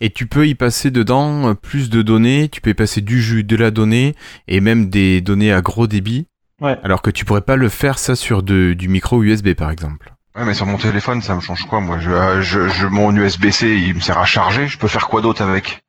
Et 0.00 0.10
tu 0.10 0.26
peux 0.26 0.46
y 0.46 0.54
passer 0.54 0.90
dedans 0.90 1.50
euh, 1.50 1.54
plus 1.54 1.90
de 1.90 2.02
données, 2.02 2.48
tu 2.50 2.60
peux 2.60 2.70
y 2.70 2.74
passer 2.74 3.00
du 3.00 3.20
jus, 3.22 3.44
de 3.44 3.56
la 3.56 3.70
donnée, 3.70 4.14
et 4.48 4.60
même 4.60 4.90
des 4.90 5.20
données 5.20 5.52
à 5.52 5.60
gros 5.60 5.86
débit. 5.86 6.26
Ouais. 6.60 6.76
Alors 6.82 7.02
que 7.02 7.10
tu 7.10 7.24
pourrais 7.24 7.40
pas 7.42 7.56
le 7.56 7.68
faire 7.68 7.98
ça 7.98 8.16
sur 8.16 8.42
de- 8.42 8.74
du 8.74 8.88
micro 8.88 9.22
USB 9.22 9.54
par 9.54 9.70
exemple. 9.70 10.12
Ouais, 10.36 10.44
mais 10.44 10.54
sur 10.54 10.66
mon 10.66 10.78
téléphone, 10.78 11.22
ça 11.22 11.34
me 11.36 11.40
change 11.40 11.64
quoi 11.66 11.80
Moi, 11.80 12.00
je, 12.00 12.10
euh, 12.10 12.42
je, 12.42 12.68
je 12.68 12.86
mon 12.86 13.14
USB-C, 13.14 13.76
il 13.76 13.94
me 13.94 14.00
sert 14.00 14.18
à 14.18 14.24
charger. 14.24 14.66
Je 14.66 14.78
peux 14.78 14.88
faire 14.88 15.06
quoi 15.08 15.20
d'autre 15.20 15.42
avec? 15.42 15.82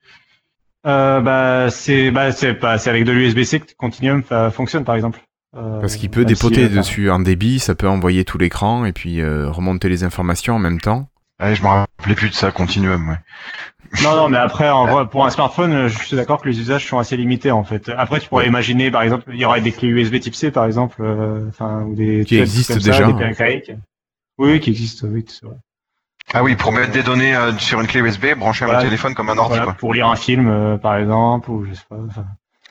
Euh, 0.85 1.19
bah 1.19 1.71
c'est 1.71 2.11
bah 2.11 2.31
c'est 2.31 2.53
pas 2.53 2.77
c'est 2.77 2.91
avec 2.91 3.05
de 3.05 3.11
l'USB-C 3.11 3.59
que 3.59 3.65
Continuum 3.75 4.21
fonctionne 4.51 4.83
par 4.83 4.93
exemple. 4.95 5.19
Euh, 5.57 5.79
Parce 5.79 5.95
qu'il 5.95 6.09
peut 6.11 6.25
dépoter 6.25 6.67
si, 6.67 6.75
dessus 6.75 7.09
un 7.09 7.19
débit, 7.19 7.59
ça 7.59 7.73
peut 7.75 7.87
envoyer 7.87 8.23
tout 8.25 8.37
l'écran 8.37 8.85
et 8.85 8.91
puis 8.93 9.21
euh, 9.21 9.49
remonter 9.49 9.89
les 9.89 10.03
informations 10.03 10.55
en 10.55 10.59
même 10.59 10.79
temps. 10.81 11.09
Allez, 11.39 11.55
je 11.55 11.63
me 11.63 11.67
rappelais 11.67 12.13
plus 12.15 12.29
de 12.29 12.35
ça, 12.35 12.51
Continuum. 12.51 13.09
Ouais. 13.09 13.15
Non, 14.03 14.15
non, 14.15 14.29
mais 14.29 14.37
après, 14.37 14.69
en 14.69 14.85
vrai, 14.87 15.05
pour 15.07 15.25
un 15.25 15.29
smartphone, 15.29 15.71
euh, 15.73 15.87
je 15.87 15.97
suis 15.97 16.15
d'accord 16.15 16.41
que 16.41 16.49
les 16.49 16.59
usages 16.59 16.85
sont 16.87 16.97
assez 16.99 17.15
limités, 17.17 17.51
en 17.51 17.63
fait. 17.63 17.89
Après, 17.97 18.19
tu 18.19 18.27
pourrais 18.29 18.47
imaginer, 18.47 18.91
par 18.91 19.01
exemple, 19.03 19.25
il 19.33 19.39
y 19.39 19.45
aurait 19.45 19.61
des 19.61 19.71
clés 19.71 19.87
USB 19.87 20.19
Type 20.19 20.35
C, 20.35 20.51
par 20.51 20.65
exemple, 20.65 20.97
euh, 21.01 21.47
enfin, 21.49 21.83
ou 21.83 21.95
des 21.95 22.25
Qui 22.25 22.39
existent 22.39 22.73
comme 22.75 22.81
ça, 22.81 22.91
déjà. 22.91 23.05
des 23.07 23.13
périphériques. 23.13 23.71
Oui, 24.37 24.51
oui, 24.51 24.59
qui 24.59 24.69
existent, 24.71 25.07
oui, 25.09 25.23
c'est 25.27 25.45
vrai. 25.45 25.55
Ah 26.33 26.43
oui, 26.43 26.55
pour 26.55 26.71
mettre 26.71 26.91
des 26.91 27.03
données 27.03 27.35
euh, 27.35 27.53
sur 27.57 27.79
une 27.79 27.87
clé 27.87 28.01
USB, 28.01 28.35
brancher 28.35 28.65
Voilà. 28.65 28.79
mon 28.79 28.85
téléphone 28.85 29.13
comme 29.13 29.29
un 29.29 29.37
ordi. 29.37 29.49
Voilà, 29.49 29.65
quoi. 29.65 29.73
pour 29.73 29.93
lire 29.93 30.07
un 30.07 30.15
film, 30.15 30.47
euh, 30.47 30.77
par 30.77 30.97
exemple, 30.97 31.49
ou 31.51 31.65
je 31.65 31.73
sais 31.73 31.85
pas. 31.87 31.97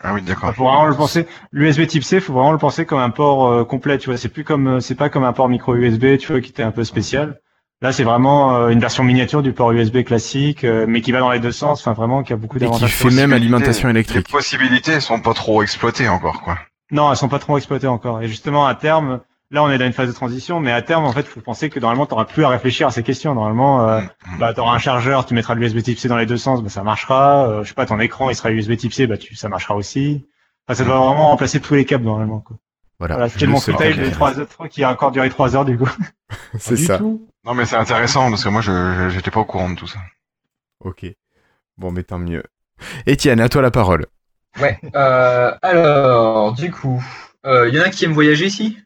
Ah 0.02 0.12
oui, 0.12 0.20
d'accord. 0.22 0.52
Faut 0.54 0.64
vraiment 0.64 0.86
le 0.86 0.94
penser. 0.94 1.26
L'USB 1.52 1.86
Type 1.86 2.02
C, 2.02 2.20
faut 2.20 2.32
vraiment 2.34 2.52
le 2.52 2.58
penser 2.58 2.84
comme 2.84 2.98
un 2.98 3.10
port 3.10 3.46
euh, 3.46 3.64
complet. 3.64 3.96
Tu 3.96 4.10
vois, 4.10 4.18
c'est 4.18 4.28
plus 4.28 4.44
comme, 4.44 4.80
c'est 4.80 4.96
pas 4.96 5.08
comme 5.08 5.24
un 5.24 5.32
port 5.32 5.48
micro 5.48 5.74
USB, 5.76 6.18
tu 6.18 6.32
vois, 6.32 6.40
qui 6.40 6.50
était 6.50 6.64
un 6.64 6.72
peu 6.72 6.84
spécial. 6.84 7.40
Là, 7.82 7.92
c'est 7.92 8.04
vraiment 8.04 8.56
euh, 8.56 8.68
une 8.68 8.80
version 8.80 9.04
miniature 9.04 9.42
du 9.42 9.52
port 9.52 9.72
USB 9.72 10.02
classique, 10.04 10.64
euh, 10.64 10.86
mais 10.88 11.00
qui 11.02 11.12
va 11.12 11.20
dans 11.20 11.30
les 11.30 11.40
deux 11.40 11.52
sens. 11.52 11.80
Enfin, 11.80 11.92
vraiment, 11.92 12.22
qui 12.22 12.32
a 12.32 12.36
beaucoup 12.36 12.56
Et 12.56 12.60
qui 12.60 12.64
d'avantages. 12.64 12.94
fait 12.94 13.10
même 13.10 13.32
alimentation 13.32 13.88
Les 13.88 13.92
électrique. 13.94 14.30
possibilités 14.30 15.00
sont 15.00 15.20
pas 15.20 15.34
trop 15.34 15.62
exploitées 15.62 16.08
encore, 16.08 16.40
quoi. 16.42 16.58
Non, 16.90 17.10
elles 17.10 17.16
sont 17.16 17.28
pas 17.28 17.38
trop 17.38 17.56
exploitées 17.58 17.86
encore. 17.86 18.22
Et 18.22 18.28
justement, 18.28 18.66
à 18.66 18.74
terme, 18.74 19.20
là, 19.50 19.62
on 19.62 19.70
est 19.70 19.76
dans 19.76 19.84
une 19.86 19.92
phase 19.92 20.08
de 20.08 20.14
transition, 20.14 20.60
mais 20.60 20.72
à 20.72 20.80
terme, 20.80 21.04
en 21.04 21.12
fait, 21.12 21.26
faut 21.26 21.40
penser 21.40 21.68
que 21.68 21.78
normalement, 21.80 22.06
t'auras 22.06 22.24
plus 22.24 22.44
à 22.44 22.48
réfléchir 22.48 22.86
à 22.86 22.90
ces 22.90 23.02
questions. 23.02 23.34
Normalement, 23.34 23.86
euh, 23.88 24.00
bah, 24.38 24.54
t'auras 24.54 24.74
un 24.74 24.78
chargeur, 24.78 25.26
tu 25.26 25.34
mettras 25.34 25.54
l'USB 25.54 25.82
Type 25.82 25.98
C 25.98 26.08
dans 26.08 26.16
les 26.16 26.26
deux 26.26 26.36
sens, 26.38 26.62
bah, 26.62 26.70
ça 26.70 26.84
marchera. 26.84 27.48
Euh, 27.48 27.62
je 27.64 27.68
sais 27.68 27.74
pas, 27.74 27.84
ton 27.86 28.00
écran, 28.00 28.30
il 28.30 28.36
sera 28.36 28.50
USB 28.50 28.76
Type 28.76 28.94
C, 28.94 29.06
bah, 29.06 29.18
tu, 29.18 29.34
ça 29.34 29.48
marchera 29.48 29.74
aussi. 29.74 30.24
Enfin, 30.66 30.76
ça 30.78 30.84
doit 30.84 30.96
vraiment 30.96 31.28
remplacer 31.28 31.60
tous 31.60 31.74
les 31.74 31.84
câbles 31.84 32.04
normalement. 32.04 32.40
Quoi. 32.40 32.56
Voilà. 32.98 33.16
Voilà, 33.16 33.28
c'était 33.28 33.44
le 33.46 33.52
mon 33.52 33.60
footage 33.60 33.96
de 33.96 34.02
bien. 34.02 34.10
3 34.10 34.38
heures, 34.40 34.46
qui 34.70 34.82
a 34.84 34.90
encore 34.90 35.10
duré 35.10 35.28
3 35.28 35.56
heures 35.56 35.64
du 35.66 35.76
coup. 35.76 35.90
C'est 36.58 36.76
ça. 36.76 36.96
tout. 36.98 37.26
Non, 37.44 37.54
mais 37.54 37.66
c'est 37.66 37.76
intéressant 37.76 38.30
parce 38.30 38.44
que 38.44 38.48
moi, 38.48 38.60
je 38.60 39.08
j'étais 39.10 39.30
pas 39.30 39.40
au 39.40 39.44
courant 39.44 39.70
de 39.70 39.76
tout 39.76 39.86
ça. 39.86 39.98
Ok. 40.80 41.06
Bon, 41.76 41.90
mais 41.90 42.02
tant 42.02 42.18
mieux. 42.18 42.42
Étienne, 43.06 43.40
à 43.40 43.48
toi 43.48 43.62
la 43.62 43.70
parole. 43.70 44.06
Ouais. 44.60 44.78
Euh, 44.94 45.52
alors, 45.62 46.52
du 46.52 46.70
coup, 46.70 47.02
il 47.44 47.74
y 47.74 47.80
en 47.80 47.84
a 47.84 47.90
qui 47.90 48.04
aiment 48.04 48.12
voyager 48.12 48.46
ici? 48.46 48.78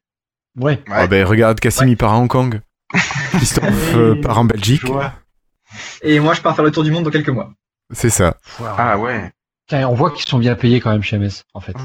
Ouais. 0.58 0.82
Ah 0.90 1.06
ben 1.06 1.24
regarde, 1.24 1.60
Cassim 1.60 1.86
il 1.88 1.96
part 1.96 2.12
à 2.12 2.18
Hong 2.18 2.28
Kong. 2.28 2.60
Christophe 3.32 3.94
euh, 3.94 4.20
part 4.20 4.38
en 4.38 4.44
Belgique. 4.44 4.82
Et 6.02 6.18
moi, 6.20 6.34
je 6.34 6.40
pars 6.40 6.56
faire 6.56 6.64
le 6.64 6.72
tour 6.72 6.82
du 6.82 6.90
monde 6.90 7.04
dans 7.04 7.10
quelques 7.10 7.28
mois. 7.28 7.52
C'est 7.92 8.10
ça. 8.10 8.36
Ah 8.60 8.98
ouais. 8.98 9.30
Tiens, 9.68 9.88
on 9.88 9.94
voit 9.94 10.10
qu'ils 10.10 10.26
sont 10.26 10.38
bien 10.38 10.54
payés 10.54 10.80
quand 10.80 10.90
même 10.90 11.02
chez 11.02 11.18
MS, 11.18 11.44
en 11.52 11.60
fait. 11.60 11.76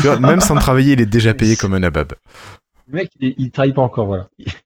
Tu 0.00 0.06
vois, 0.06 0.20
même 0.20 0.40
sans 0.40 0.54
travailler, 0.56 0.92
il 0.92 1.00
est 1.00 1.06
déjà 1.06 1.32
payé 1.32 1.56
comme 1.56 1.72
un 1.74 1.82
abab. 1.82 2.12
Le 2.86 2.94
mec, 2.94 3.10
il, 3.18 3.34
il 3.38 3.50
travaille 3.50 3.72
pas 3.72 3.82
encore, 3.82 4.06
voilà. 4.06 4.28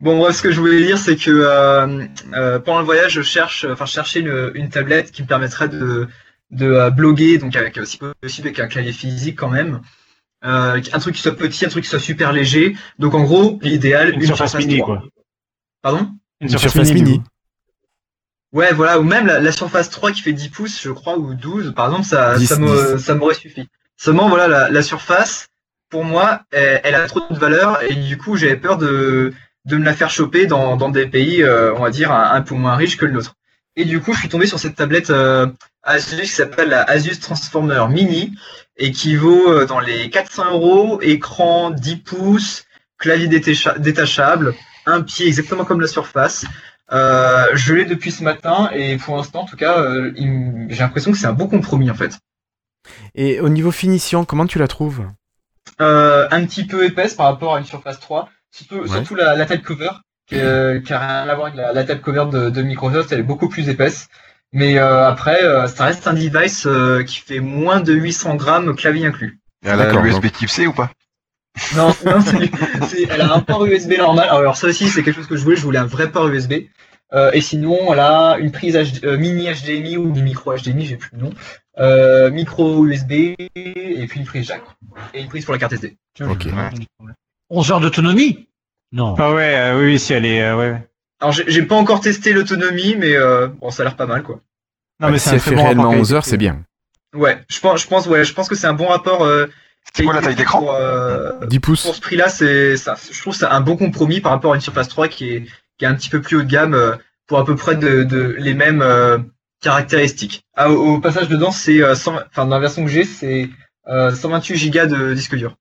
Bon, 0.00 0.18
bref, 0.18 0.36
ce 0.36 0.42
que 0.42 0.50
je 0.50 0.60
voulais 0.60 0.84
dire, 0.84 0.98
c'est 0.98 1.16
que 1.16 1.30
euh, 1.30 2.04
euh, 2.34 2.58
pendant 2.58 2.80
le 2.80 2.84
voyage, 2.84 3.12
je 3.12 3.22
cherche, 3.22 3.64
enfin, 3.70 3.86
je 3.86 3.92
cherchais 3.92 4.20
une, 4.20 4.50
une 4.54 4.68
tablette 4.68 5.12
qui 5.12 5.22
me 5.22 5.28
permettrait 5.28 5.68
de, 5.68 6.08
de 6.50 6.66
euh, 6.66 6.90
bloguer, 6.90 7.38
donc 7.38 7.54
avec 7.54 7.78
si 7.84 7.98
possible 8.20 8.48
avec 8.48 8.58
un 8.58 8.66
clavier 8.66 8.92
physique 8.92 9.38
quand 9.38 9.48
même. 9.48 9.80
Euh, 10.44 10.80
un 10.92 10.98
truc 10.98 11.14
qui 11.14 11.20
soit 11.22 11.36
petit, 11.36 11.66
un 11.66 11.68
truc 11.68 11.84
qui 11.84 11.90
soit 11.90 12.00
super 12.00 12.32
léger. 12.32 12.74
Donc 12.98 13.14
en 13.14 13.22
gros, 13.22 13.58
l'idéal, 13.62 14.14
Une 14.14 14.26
surface 14.26 14.54
mini, 14.56 14.78
3. 14.78 14.86
quoi. 14.98 15.08
Pardon? 15.82 16.10
Une 16.40 16.48
surface 16.48 16.72
surface 16.72 16.92
mini. 16.92 17.02
mini. 17.12 17.22
Ouais, 18.52 18.72
voilà, 18.72 18.98
ou 18.98 19.04
même 19.04 19.26
la, 19.26 19.38
la 19.38 19.52
surface 19.52 19.90
3 19.90 20.10
qui 20.10 20.22
fait 20.22 20.32
10 20.32 20.48
pouces, 20.48 20.82
je 20.82 20.90
crois, 20.90 21.16
ou 21.16 21.34
12, 21.34 21.72
par 21.76 21.86
exemple, 21.86 22.06
ça, 22.06 22.36
10, 22.36 22.46
ça 22.46 22.56
me- 22.58 22.96
10. 22.96 23.04
ça 23.04 23.14
m'aurait 23.14 23.34
suffi. 23.34 23.68
Seulement, 23.96 24.28
voilà, 24.28 24.48
la, 24.48 24.70
la 24.70 24.82
surface, 24.82 25.46
pour 25.90 26.04
moi, 26.04 26.40
elle, 26.50 26.80
elle 26.82 26.94
a 26.96 27.06
trop 27.06 27.20
de 27.30 27.38
valeur, 27.38 27.80
et 27.84 27.94
du 27.94 28.18
coup, 28.18 28.36
j'avais 28.36 28.56
peur 28.56 28.76
de, 28.78 29.32
de 29.66 29.76
me 29.76 29.84
la 29.84 29.94
faire 29.94 30.10
choper 30.10 30.46
dans, 30.46 30.76
dans 30.76 30.88
des 30.88 31.06
pays, 31.06 31.42
euh, 31.42 31.74
on 31.74 31.80
va 31.80 31.90
dire, 31.90 32.12
un, 32.12 32.32
un 32.32 32.42
peu 32.42 32.54
moins 32.54 32.76
riches 32.76 32.96
que 32.96 33.04
le 33.04 33.12
nôtre. 33.12 33.34
Et 33.76 33.84
du 33.84 34.00
coup, 34.00 34.12
je 34.12 34.20
suis 34.20 34.28
tombé 34.28 34.46
sur 34.46 34.58
cette 34.58 34.74
tablette 34.74 35.10
euh, 35.10 35.46
Asus 35.82 36.22
qui 36.22 36.26
s'appelle 36.28 36.70
la 36.70 36.82
Asus 36.82 37.18
Transformer 37.20 37.86
Mini, 37.88 38.34
et 38.76 38.90
qui 38.92 39.16
vaut 39.16 39.50
euh, 39.52 39.66
dans 39.66 39.80
les 39.80 40.10
400 40.10 40.52
euros, 40.52 41.00
écran 41.02 41.70
10 41.70 41.96
pouces, 41.96 42.64
clavier 42.98 43.28
détacha- 43.28 43.78
détachable, 43.78 44.54
un 44.86 45.02
pied 45.02 45.26
exactement 45.26 45.64
comme 45.64 45.80
la 45.80 45.86
surface. 45.86 46.44
Euh, 46.92 47.46
je 47.54 47.74
l'ai 47.74 47.84
depuis 47.84 48.10
ce 48.10 48.24
matin 48.24 48.68
et 48.74 48.96
pour 48.96 49.16
l'instant, 49.16 49.42
en 49.42 49.46
tout 49.46 49.56
cas, 49.56 49.84
j'ai 50.16 50.80
l'impression 50.80 51.12
que 51.12 51.18
c'est 51.18 51.26
un 51.26 51.32
beau 51.32 51.46
compromis 51.46 51.90
en 51.90 51.94
fait. 51.94 52.18
Et 53.14 53.40
au 53.40 53.48
niveau 53.48 53.70
finition, 53.70 54.24
comment 54.24 54.46
tu 54.46 54.58
la 54.58 54.66
trouves? 54.66 55.06
Un 55.78 56.44
petit 56.46 56.66
peu 56.66 56.84
épaisse 56.84 57.14
par 57.14 57.26
rapport 57.26 57.54
à 57.54 57.58
une 57.60 57.64
Surface 57.64 58.00
3, 58.00 58.28
surtout, 58.50 58.80
Ouais. 58.80 58.88
surtout 58.88 59.14
la, 59.14 59.36
la 59.36 59.46
tête 59.46 59.62
cover, 59.62 59.90
qui, 60.26 60.36
euh, 60.36 60.80
qui 60.80 60.92
a 60.92 60.98
rien 60.98 61.28
à 61.28 61.34
voir 61.34 61.48
avec 61.48 61.56
la, 61.58 61.72
la 61.72 61.84
tête 61.84 62.00
cover 62.02 62.26
de, 62.30 62.50
de 62.50 62.62
Microsoft, 62.62 63.12
elle 63.12 63.20
est 63.20 63.24
beaucoup 63.24 63.48
plus 63.48 63.68
épaisse. 63.68 64.08
Mais 64.52 64.78
euh, 64.78 65.06
après, 65.08 65.42
euh, 65.44 65.66
ça 65.68 65.84
reste 65.84 66.06
un 66.08 66.12
device 66.14 66.66
euh, 66.66 67.02
qui 67.04 67.18
fait 67.18 67.38
moins 67.40 67.80
de 67.80 67.92
800 67.92 68.34
grammes, 68.36 68.74
clavier 68.74 69.06
inclus. 69.06 69.38
Et 69.64 69.68
elle 69.68 69.80
a 69.80 69.92
l'USB 69.92 70.22
donc- 70.22 70.32
Type 70.32 70.48
C 70.48 70.66
ou 70.66 70.72
pas? 70.72 70.90
Non, 71.76 71.94
non 72.06 72.20
c'est- 72.20 72.50
c'est- 72.86 73.06
elle 73.10 73.20
a 73.22 73.34
un 73.34 73.40
port 73.40 73.64
USB 73.66 73.92
normal. 73.98 74.28
Alors 74.30 74.56
ça 74.56 74.68
aussi, 74.68 74.88
c'est 74.88 75.02
quelque 75.02 75.16
chose 75.16 75.26
que 75.26 75.36
je 75.36 75.42
voulais. 75.44 75.56
Je 75.56 75.62
voulais 75.62 75.78
un 75.78 75.86
vrai 75.86 76.10
port 76.10 76.28
USB. 76.28 76.68
Euh, 77.12 77.30
et 77.32 77.40
sinon, 77.40 77.92
elle 77.92 77.98
a 77.98 78.38
une 78.38 78.52
prise 78.52 78.76
HD 78.76 79.04
euh, 79.04 79.18
mini 79.18 79.48
HDMI 79.52 79.96
ou 79.96 80.14
micro 80.14 80.54
HDMI, 80.56 80.86
j'ai 80.86 80.96
plus 80.96 81.10
le 81.16 81.22
nom. 81.22 81.32
Euh, 81.78 82.30
micro 82.30 82.86
USB 82.86 83.12
et 83.56 84.06
puis 84.08 84.20
une 84.20 84.26
prise 84.26 84.46
jack 84.46 84.62
et 85.14 85.20
une 85.20 85.28
prise 85.28 85.44
pour 85.44 85.52
la 85.54 85.58
carte 85.58 85.72
SD. 85.72 85.96
Ok. 86.20 86.46
11 87.50 87.72
heures 87.72 87.80
d'autonomie? 87.80 88.48
Non. 88.92 89.14
Ah 89.18 89.32
ouais, 89.32 89.54
euh, 89.56 89.78
oui, 89.78 89.84
oui, 89.92 89.98
si 89.98 90.12
elle 90.12 90.26
est, 90.26 90.42
euh, 90.42 90.56
ouais. 90.56 90.88
Alors 91.20 91.32
j'ai 91.32 91.62
pas 91.62 91.76
encore 91.76 92.00
testé 92.00 92.32
l'autonomie, 92.32 92.96
mais 92.96 93.14
euh, 93.14 93.48
bon, 93.48 93.70
ça 93.70 93.82
a 93.82 93.84
l'air 93.86 93.96
pas 93.96 94.06
mal 94.06 94.22
quoi. 94.22 94.40
Non, 95.00 95.06
Ouais, 95.08 95.12
mais 95.12 95.18
si 95.18 95.24
c'est 95.24 95.30
un 95.30 95.34
elle 95.34 95.40
fait 95.40 95.54
bon 95.54 95.62
réellement 95.64 95.82
rapport 95.84 96.00
11 96.00 96.14
heures, 96.14 96.24
c'est 96.24 96.36
bien. 96.38 96.64
Ouais, 97.14 97.38
je 97.48 97.60
pense, 97.60 97.82
je 97.82 97.86
pense, 97.88 98.06
ouais, 98.06 98.24
je 98.24 98.32
pense 98.32 98.48
que 98.48 98.54
c'est 98.54 98.66
un 98.66 98.72
bon 98.72 98.86
rapport. 98.86 99.22
Euh, 99.24 99.46
C'est 99.94 100.04
quoi 100.04 100.14
la 100.14 100.22
taille 100.22 100.34
d'écran? 100.34 100.60
pour, 100.60 100.72
euh, 100.74 101.32
10 101.46 101.60
pouces. 101.60 101.82
pour 101.84 101.94
ce 101.94 102.00
prix-là, 102.00 102.28
c'est 102.28 102.76
ça. 102.76 102.96
Je 103.10 103.20
trouve 103.20 103.32
que 103.34 103.38
c'est 103.38 103.46
un 103.46 103.60
bon 103.60 103.76
compromis 103.76 104.20
par 104.20 104.32
rapport 104.32 104.52
à 104.52 104.54
une 104.54 104.60
Surface 104.60 104.88
3 104.88 105.08
qui 105.08 105.28
est, 105.30 105.44
qui 105.78 105.84
est 105.84 105.88
un 105.88 105.94
petit 105.94 106.08
peu 106.10 106.20
plus 106.20 106.36
haut 106.36 106.42
de 106.42 106.48
gamme 106.50 106.96
pour 107.26 107.38
à 107.38 107.44
peu 107.44 107.56
près 107.56 107.76
de, 107.76 108.02
de 108.04 108.34
les 108.38 108.54
mêmes 108.54 108.82
euh, 108.82 109.18
caractéristiques. 109.62 110.44
Ah, 110.56 110.70
au, 110.70 110.94
au 110.96 111.00
passage 111.00 111.28
dedans, 111.28 111.50
c'est 111.50 111.82
euh, 111.82 111.94
100 111.94 112.14
enfin 112.14 112.44
dans 112.46 112.54
la 112.56 112.60
version 112.60 112.84
que 112.84 112.90
j'ai, 112.90 113.04
c'est 113.04 113.48
euh, 113.88 114.14
128 114.14 114.70
Go 114.70 114.86
de 114.86 115.14
disque 115.14 115.36
dur. 115.36 115.56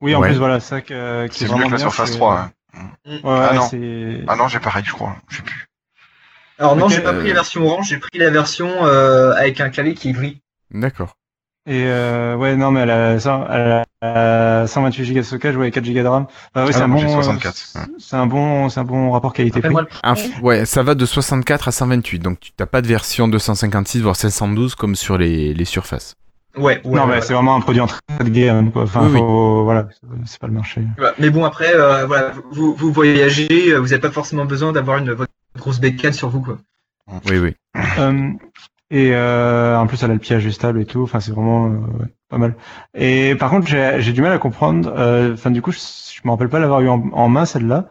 Oui, 0.00 0.14
en 0.14 0.20
Ouais. 0.20 0.28
plus, 0.28 0.38
voilà, 0.38 0.60
ça 0.60 0.80
que, 0.80 1.26
qui 1.26 1.38
C'est 1.40 1.44
est 1.44 1.48
mieux 1.48 1.52
vraiment 1.54 1.66
que 1.66 1.70
la 1.72 1.76
bien, 1.78 1.84
Surface 1.86 2.10
c'est- 2.10 2.16
3. 2.16 2.38
hein. 2.38 2.50
Ouais, 3.06 3.12
ouais, 3.14 3.20
Ah 3.50 3.54
non. 3.54 3.68
Ah 4.28 4.36
non, 4.36 4.48
j'ai 4.48 4.60
pareil, 4.60 4.84
je 4.86 4.92
crois. 4.92 5.16
Je 5.28 5.36
sais 5.38 5.42
plus. 5.42 5.66
Alors 6.60 6.76
non, 6.76 6.88
j'ai 6.88 7.00
pas 7.00 7.12
euh, 7.12 7.20
pris 7.20 7.28
la 7.28 7.34
version 7.34 7.64
orange, 7.66 7.88
j'ai 7.88 7.98
pris 7.98 8.18
la 8.18 8.30
version 8.30 8.68
euh, 8.84 9.32
avec 9.34 9.60
un 9.60 9.70
clavier 9.70 9.94
qui 9.94 10.10
est 10.10 10.12
gris. 10.12 10.40
D'accord. 10.72 11.14
Et 11.66 11.84
euh, 11.86 12.34
ouais, 12.36 12.56
non, 12.56 12.70
mais 12.70 12.80
elle 12.80 12.90
a, 12.90 13.20
ça- 13.20 13.46
elle 13.50 13.84
a 14.02 14.66
128 14.66 15.12
Go 15.12 15.18
de 15.18 15.22
stockage, 15.22 15.56
ouais, 15.56 15.70
4 15.70 15.84
Go 15.86 15.92
de 15.92 16.06
RAM. 16.06 16.26
Bah, 16.54 16.62
ouais, 16.64 16.70
Ah 16.72 16.76
c'est 16.78 16.82
un 16.82 16.88
bon. 16.88 16.98
j'ai 16.98 17.06
euh, 17.06 17.12
64. 17.12 17.56
C'est 17.98 18.16
un 18.16 18.26
bon, 18.26 18.68
c'est 18.68 18.80
un 18.80 18.84
bon 18.84 19.10
rapport 19.10 19.32
qualité 19.32 19.58
Après 19.58 19.68
prix. 19.68 19.72
moi, 19.74 19.82
le 19.82 19.88
Un 20.02 20.14
f- 20.14 20.40
ouais, 20.40 20.64
ça 20.66 20.82
va 20.82 20.94
de 20.94 21.04
64 21.06 21.68
à 21.68 21.72
128, 21.72 22.18
donc 22.20 22.40
tu 22.40 22.50
n'as 22.58 22.66
pas 22.66 22.80
de 22.82 22.86
version 22.86 23.28
256 23.28 24.00
voire 24.00 24.16
712 24.16 24.74
comme 24.74 24.94
sur 24.96 25.18
les, 25.18 25.54
les 25.54 25.64
surfaces. 25.64 26.14
Ouais, 26.58 26.80
ouais, 26.84 26.94
non, 26.96 27.06
mais 27.06 27.20
c'est 27.20 27.32
vraiment 27.34 27.56
un 27.56 27.60
produit 27.60 27.80
entrée 27.80 28.00
de 28.20 28.28
gamme, 28.28 28.70
quoi. 28.72 28.82
Enfin, 28.82 29.02
Oui, 29.06 29.10
oui. 29.12 29.18
faut, 29.18 29.64
voilà, 29.64 29.88
c'est 30.26 30.38
pas 30.40 30.46
le 30.46 30.52
marché. 30.52 30.82
Mais 31.18 31.30
bon, 31.30 31.44
après, 31.44 31.72
euh, 31.74 32.06
voilà, 32.06 32.32
vous, 32.50 32.74
vous 32.74 32.92
voyagez, 32.92 33.72
euh, 33.72 33.78
vous 33.78 33.88
n'avez 33.88 34.00
pas 34.00 34.10
forcément 34.10 34.44
besoin 34.44 34.72
d'avoir 34.72 34.98
une 34.98 35.12
votre 35.12 35.32
grosse 35.58 35.80
bécane 35.80 36.12
sur 36.12 36.28
vous, 36.28 36.40
quoi. 36.42 36.58
Oui, 37.26 37.38
oui. 37.38 37.54
Euh, 37.98 38.30
et 38.90 39.10
euh, 39.14 39.76
en 39.78 39.86
plus, 39.86 40.02
elle 40.02 40.10
a 40.10 40.14
le 40.14 40.20
pied 40.20 40.36
ajustable 40.36 40.80
et 40.80 40.84
tout. 40.86 41.02
Enfin, 41.02 41.20
c'est 41.20 41.30
vraiment 41.32 41.66
euh, 41.66 41.70
ouais, 42.00 42.06
pas 42.28 42.38
mal. 42.38 42.54
Et 42.94 43.34
par 43.34 43.50
contre, 43.50 43.66
j'ai 43.66 44.12
du 44.12 44.20
mal 44.22 44.32
à 44.32 44.38
comprendre. 44.38 44.92
euh, 44.96 45.34
Enfin, 45.34 45.50
du 45.50 45.62
coup, 45.62 45.72
je, 45.72 45.78
je 45.78 46.20
me 46.24 46.30
rappelle 46.30 46.48
pas 46.48 46.58
l'avoir 46.58 46.80
eu 46.80 46.88
en, 46.88 47.08
en 47.12 47.28
main 47.28 47.44
celle-là. 47.44 47.88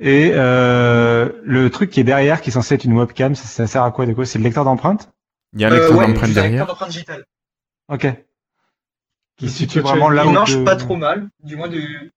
Et 0.00 0.32
euh, 0.34 1.28
le 1.44 1.70
truc 1.70 1.90
qui 1.90 2.00
est 2.00 2.04
derrière, 2.04 2.40
qui 2.40 2.50
est 2.50 2.52
censé 2.52 2.74
être 2.74 2.84
une 2.84 2.94
webcam, 2.98 3.34
ça, 3.34 3.46
ça 3.46 3.66
sert 3.66 3.82
à 3.84 3.90
quoi, 3.92 4.06
du 4.06 4.14
coup? 4.14 4.24
C'est 4.24 4.38
le 4.38 4.44
lecteur 4.44 4.64
d'empreinte 4.64 5.08
Il 5.54 5.60
y 5.60 5.64
a 5.64 5.68
un 5.68 5.70
Euh, 5.72 5.74
lecteur 5.76 5.96
ouais, 5.98 6.06
d'empreinte 6.06 6.24
c'est 6.24 6.30
un 6.30 6.34
derrière. 6.34 6.50
lecteur 6.52 6.66
d'empreinte 6.66 6.90
digitale. 6.90 7.24
Ok. 7.94 8.08
Qui 9.36 9.44
Le 9.44 9.50
se 9.50 9.56
situe 9.56 9.80
petit 9.80 9.88
vraiment 9.88 10.10
là 10.10 10.24
il 10.24 10.32
marche 10.32 10.64
pas 10.64 10.74
trop 10.74 10.96
mal. 10.96 11.28
Du 11.44 11.56
moins, 11.56 11.70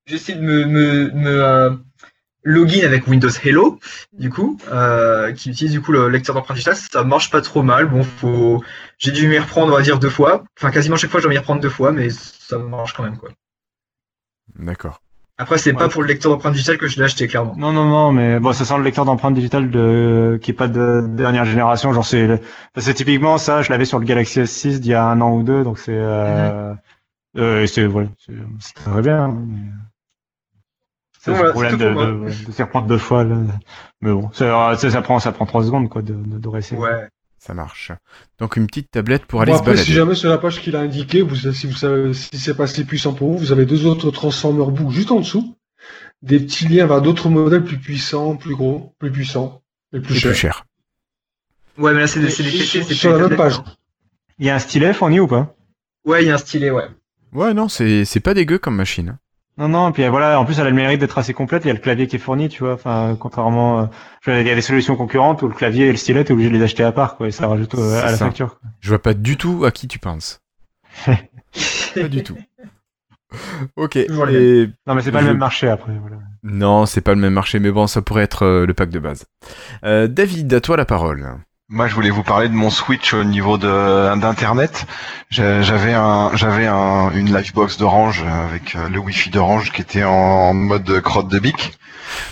j'essaie 0.07 0.33
de 0.33 0.41
me, 0.41 0.65
me, 0.65 1.11
me 1.11 1.43
euh, 1.43 1.69
login 2.41 2.83
avec 2.83 3.07
Windows 3.07 3.29
Hello, 3.43 3.79
du 4.13 4.31
coup, 4.31 4.57
euh, 4.69 5.31
qui 5.33 5.51
utilise 5.51 5.73
du 5.73 5.81
coup 5.81 5.91
le 5.91 6.09
lecteur 6.09 6.33
d'empreinte 6.33 6.55
digitale. 6.55 6.75
Ça 6.75 7.03
marche 7.03 7.29
pas 7.29 7.41
trop 7.41 7.61
mal. 7.61 7.85
Bon, 7.85 8.03
faut, 8.03 8.63
j'ai 8.97 9.11
dû 9.11 9.27
m'y 9.27 9.37
reprendre, 9.37 9.71
on 9.71 9.75
va 9.75 9.83
dire 9.83 9.99
deux 9.99 10.09
fois. 10.09 10.45
Enfin, 10.57 10.71
quasiment 10.71 10.95
chaque 10.95 11.11
fois, 11.11 11.19
je 11.19 11.25
dois 11.25 11.31
m'y 11.31 11.37
reprendre 11.37 11.61
deux 11.61 11.69
fois, 11.69 11.91
mais 11.91 12.09
ça 12.09 12.57
marche 12.57 12.93
quand 12.93 13.03
même, 13.03 13.17
quoi. 13.17 13.29
D'accord. 14.55 15.01
Après, 15.39 15.57
c'est 15.59 15.71
Ouais. 15.71 15.77
pas 15.77 15.87
pour 15.87 16.01
le 16.01 16.07
lecteur 16.07 16.31
d'empreinte 16.31 16.53
digitale 16.53 16.77
que 16.79 16.87
je 16.87 16.97
l'ai 16.97 17.03
acheté, 17.05 17.27
clairement. 17.27 17.53
Non, 17.57 17.71
non, 17.71 17.85
non, 17.85 18.11
mais 18.11 18.39
bon, 18.39 18.53
ça 18.53 18.65
sent 18.65 18.75
le 18.77 18.83
lecteur 18.83 19.05
d'empreinte 19.05 19.35
digitale 19.35 19.69
de 19.69 20.39
qui 20.41 20.49
est 20.51 20.53
pas 20.55 20.67
de 20.67 21.05
dernière 21.09 21.45
génération. 21.45 21.93
Genre, 21.93 22.05
c'est 22.05 22.25
le- 22.25 22.39
c'est 22.77 22.95
typiquement 22.95 23.37
ça. 23.37 23.61
Je 23.61 23.69
l'avais 23.71 23.85
sur 23.85 23.99
le 23.99 24.05
Galaxy 24.05 24.39
S6 24.39 24.79
d'il 24.79 24.91
y 24.91 24.95
a 24.95 25.05
un 25.05 25.21
an 25.21 25.31
ou 25.35 25.43
deux, 25.43 25.63
donc 25.63 25.77
c'est 25.77 25.93
euh, 25.95 26.73
euh, 27.37 27.67
c'est 27.67 27.85
voilà, 27.85 28.09
c'est 28.59 28.73
très 28.73 29.01
bien. 29.01 29.25
hein, 29.25 29.43
mais... 29.47 29.57
C'est 31.19 31.31
Voilà, 31.31 31.47
le 31.47 31.51
problème 31.51 31.71
c'est 31.71 31.85
de, 31.85 31.93
de, 31.93 32.45
de 32.47 32.51
s'y 32.51 32.63
reprendre 32.63 32.87
deux 32.87 32.97
fois. 32.97 33.23
Là. 33.23 33.35
Mais 34.01 34.11
bon, 34.13 34.29
ça, 34.31 34.75
ça, 34.77 34.89
ça 34.89 35.01
prend 35.01 35.19
ça 35.19 35.31
prend 35.31 35.45
trois 35.45 35.63
secondes 35.63 35.89
quoi 35.89 36.01
de, 36.01 36.13
de, 36.13 36.37
de 36.39 36.47
réessayer. 36.47 36.79
Ouais. 36.81 37.07
Ça 37.39 37.53
marche. 37.53 37.91
Donc 38.39 38.57
une 38.57 38.67
petite 38.67 38.91
tablette 38.91 39.25
pour 39.25 39.41
aller 39.41 39.51
Bon, 39.51 39.57
se 39.57 39.61
après, 39.61 39.71
balader. 39.73 39.85
si 39.85 39.93
jamais 39.93 40.15
sur 40.15 40.29
la 40.29 40.37
page 40.37 40.59
qu'il 40.61 40.75
a 40.75 40.79
indiqué, 40.79 41.21
vous, 41.21 41.35
si 41.53 41.67
vous 41.67 41.73
savez, 41.75 42.13
si 42.13 42.37
c'est 42.37 42.55
pas 42.55 42.63
assez 42.65 42.83
puissant 42.83 43.13
pour 43.13 43.31
vous, 43.31 43.37
vous 43.37 43.51
avez 43.51 43.65
deux 43.65 43.85
autres 43.85 44.11
transformers 44.11 44.71
book 44.71 44.91
juste 44.91 45.11
en 45.11 45.19
dessous. 45.19 45.55
Des 46.23 46.39
petits 46.39 46.67
liens 46.67 46.87
vers 46.87 47.01
d'autres 47.01 47.29
modèles 47.29 47.63
plus 47.63 47.77
puissants, 47.77 48.35
plus 48.35 48.55
gros, 48.55 48.95
plus 48.99 49.11
puissants, 49.11 49.61
et 49.93 49.99
plus 49.99 50.15
C'est 50.15 50.19
chers. 50.19 50.31
plus 50.31 50.39
cher. 50.39 50.65
Ouais, 51.77 51.93
mais 51.93 51.99
là, 52.01 52.07
c'est 52.07 52.19
des, 52.19 52.29
c'est 52.31 52.41
des 52.43 52.49
Sur- 52.49 52.59
PC, 52.59 52.83
c'est 52.87 52.93
sur 52.95 53.11
la 53.15 53.27
même 53.27 53.37
page. 53.37 53.59
hein. 53.59 53.63
Il 54.39 54.45
y 54.47 54.49
a 54.49 54.55
un 54.55 54.59
stylet 54.59 54.93
fourni 54.93 55.19
ou 55.19 55.27
pas? 55.27 55.55
Ouais, 56.05 56.23
il 56.23 56.27
y 56.27 56.31
a 56.31 56.35
un 56.35 56.39
stylet, 56.39 56.71
ouais. 56.71 56.87
Ouais, 57.33 57.53
non, 57.53 57.69
c'est 57.69 58.03
c'est 58.05 58.19
pas 58.19 58.33
dégueu 58.33 58.57
comme 58.57 58.75
machine. 58.75 59.17
Non, 59.57 59.67
non, 59.69 59.91
puis 59.91 60.07
voilà, 60.07 60.39
en 60.39 60.45
plus 60.45 60.59
elle 60.59 60.67
a 60.67 60.69
le 60.69 60.75
mérite 60.75 60.99
d'être 60.99 61.17
assez 61.17 61.33
complète, 61.33 61.63
il 61.65 61.67
y 61.67 61.71
a 61.71 61.73
le 61.73 61.79
clavier 61.79 62.05
qui 62.07 62.17
est 62.17 62.19
fourni, 62.19 62.47
tu 62.47 62.63
vois, 62.63 62.73
enfin, 62.73 63.17
contrairement, 63.19 63.89
euh, 64.27 64.41
il 64.41 64.47
y 64.47 64.51
a 64.51 64.55
des 64.55 64.61
solutions 64.61 64.95
concurrentes 64.95 65.41
où 65.41 65.47
le 65.47 65.53
clavier 65.55 65.87
et 65.87 65.91
le 65.91 65.97
stylet, 65.97 66.23
t'es 66.23 66.33
obligé 66.33 66.49
de 66.49 66.55
les 66.55 66.63
acheter 66.63 66.83
à 66.83 66.91
part, 66.91 67.15
quoi, 67.17 67.27
et 67.27 67.31
ça 67.31 67.47
rajoute 67.47 67.73
euh, 67.75 67.99
à 68.01 68.05
la 68.05 68.09
ça. 68.17 68.25
facture. 68.25 68.59
quoi. 68.59 68.69
Je 68.81 68.89
vois 68.89 69.01
pas 69.01 69.13
du 69.15 69.35
tout 69.35 69.65
à 69.65 69.71
qui 69.71 69.87
tu 69.87 69.97
penses. 69.97 70.41
pas 71.07 72.07
du 72.07 72.21
tout. 72.23 72.37
Ok. 73.75 73.95
Et- 73.97 74.07
Non, 74.85 74.93
mais 74.95 75.01
c'est 75.01 75.11
pas 75.11 75.19
Je- 75.19 75.25
le 75.25 75.31
même 75.31 75.39
marché 75.39 75.67
après, 75.67 75.93
voilà. 75.99 76.17
Non, 76.43 76.85
c'est 76.85 77.01
pas 77.01 77.13
le 77.13 77.19
même 77.19 77.33
marché, 77.33 77.59
mais 77.59 77.71
bon, 77.71 77.87
ça 77.87 78.01
pourrait 78.01 78.23
être 78.23 78.43
euh, 78.45 78.65
le 78.65 78.73
pack 78.73 78.89
de 78.89 78.99
base. 78.99 79.25
Euh, 79.83 80.07
David, 80.07 80.53
à 80.53 80.61
toi 80.61 80.77
la 80.77 80.85
parole. 80.85 81.27
Moi, 81.69 81.87
je 81.87 81.95
voulais 81.95 82.09
vous 82.09 82.23
parler 82.23 82.47
de 82.47 82.53
mon 82.53 82.69
Switch 82.69 83.13
au 83.13 83.25
niveau 83.25 83.57
de 83.57 84.15
d'internet. 84.15 84.85
J'a- 85.29 85.61
J'avais 85.61 85.93
un, 85.93 86.31
j'avais 86.33 86.65
un, 86.65 87.11
une 87.11 87.35
Livebox 87.35 87.77
d'Orange 87.77 88.23
avec 88.23 88.75
euh, 88.75 88.87
le 88.87 88.99
Wi-Fi 88.99 89.29
d'Orange 89.31 89.73
qui 89.73 89.81
était 89.81 90.05
en 90.05 90.53
mode 90.53 91.01
crotte 91.01 91.27
de 91.27 91.39
bic. 91.39 91.77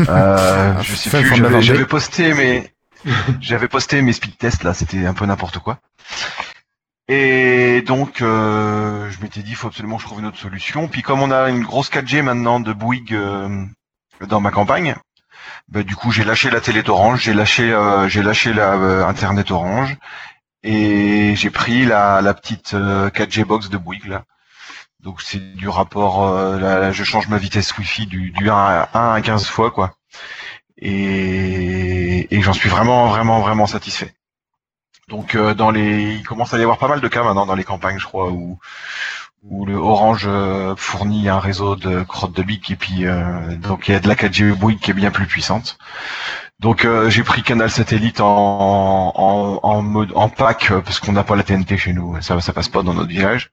Euh, 0.07 0.73
je 0.81 0.95
sais 0.95 1.09
plus. 1.09 1.35
j'avais 1.61 1.85
posté 1.85 2.33
mes, 2.33 2.71
j'avais 3.41 3.67
posté 3.67 4.01
mes 4.01 4.13
speed 4.13 4.37
tests 4.37 4.63
là. 4.63 4.73
C'était 4.73 5.05
un 5.05 5.13
peu 5.13 5.25
n'importe 5.25 5.59
quoi. 5.59 5.79
Et 7.09 7.83
donc, 7.85 8.21
euh, 8.21 9.11
je 9.11 9.21
m'étais 9.21 9.41
dit, 9.41 9.51
il 9.51 9.55
faut 9.57 9.67
absolument 9.67 9.97
que 9.97 10.01
je 10.03 10.07
trouve 10.07 10.21
une 10.21 10.25
autre 10.27 10.39
solution. 10.39 10.87
Puis 10.87 11.01
comme 11.01 11.21
on 11.21 11.29
a 11.29 11.49
une 11.49 11.61
grosse 11.63 11.89
4G 11.91 12.21
maintenant 12.21 12.61
de 12.61 12.71
Bouygues 12.71 13.13
euh, 13.13 13.49
dans 14.27 14.39
ma 14.39 14.51
campagne, 14.51 14.95
bah, 15.67 15.83
du 15.83 15.95
coup, 15.95 16.11
j'ai 16.11 16.23
lâché 16.23 16.49
la 16.49 16.61
télé 16.61 16.83
d'Orange, 16.83 17.23
j'ai 17.23 17.33
lâché, 17.33 17.71
euh, 17.73 18.07
j'ai 18.07 18.21
lâché 18.23 18.53
la 18.53 18.73
euh, 18.73 19.05
Internet 19.05 19.51
Orange, 19.51 19.97
et 20.63 21.35
j'ai 21.35 21.49
pris 21.51 21.85
la, 21.85 22.21
la 22.21 22.33
petite 22.33 22.73
euh, 22.73 23.09
4G 23.09 23.45
box 23.45 23.69
de 23.69 23.77
Bouygues 23.77 24.07
là. 24.07 24.23
Donc 24.99 25.21
c'est 25.21 25.39
du 25.55 25.69
rapport, 25.69 26.25
euh, 26.25 26.59
là, 26.59 26.91
je 26.91 27.03
change 27.03 27.27
ma 27.29 27.37
vitesse 27.37 27.77
Wi-Fi 27.77 28.07
du, 28.07 28.31
du 28.31 28.49
1 28.49 28.55
à 28.55 28.89
1 28.93 29.13
à 29.15 29.21
15 29.21 29.47
fois 29.47 29.71
quoi. 29.71 29.95
Et, 30.77 32.35
et 32.35 32.41
j'en 32.41 32.53
suis 32.53 32.69
vraiment 32.69 33.07
vraiment 33.07 33.41
vraiment 33.41 33.67
satisfait. 33.67 34.13
Donc 35.07 35.35
euh, 35.35 35.53
dans 35.53 35.71
les, 35.71 36.15
il 36.15 36.23
commence 36.23 36.53
à 36.53 36.57
y 36.57 36.63
avoir 36.63 36.79
pas 36.79 36.87
mal 36.87 37.01
de 37.01 37.07
cas 37.07 37.23
maintenant 37.23 37.45
dans 37.45 37.55
les 37.55 37.63
campagnes, 37.63 37.99
je 37.99 38.05
crois, 38.05 38.31
où 38.31 38.59
où 39.49 39.65
le 39.65 39.75
Orange 39.75 40.25
euh, 40.27 40.75
fournit 40.75 41.29
un 41.29 41.39
réseau 41.39 41.75
de 41.75 42.03
crottes 42.03 42.35
de 42.35 42.43
bic 42.43 42.71
et 42.71 42.75
puis 42.75 43.05
euh, 43.05 43.55
donc 43.57 43.87
il 43.87 43.91
y 43.91 43.95
a 43.95 43.99
de 43.99 44.07
la 44.07 44.15
4G 44.15 44.53
Bouygues 44.53 44.79
qui 44.79 44.91
est 44.91 44.95
bien 44.95 45.11
plus 45.11 45.27
puissante. 45.27 45.77
Donc 46.59 46.85
euh, 46.85 47.09
j'ai 47.09 47.23
pris 47.23 47.43
Canal 47.43 47.69
Satellite 47.69 48.21
en, 48.21 49.11
en, 49.15 49.59
en 49.61 49.81
mode 49.81 50.11
en 50.15 50.29
pack 50.29 50.71
parce 50.83 50.99
qu'on 50.99 51.11
n'a 51.11 51.23
pas 51.23 51.35
la 51.35 51.43
TNT 51.43 51.77
chez 51.77 51.93
nous, 51.93 52.19
ça 52.21 52.39
ça 52.41 52.53
passe 52.53 52.69
pas 52.69 52.81
dans 52.81 52.93
notre 52.93 53.09
village. 53.09 53.51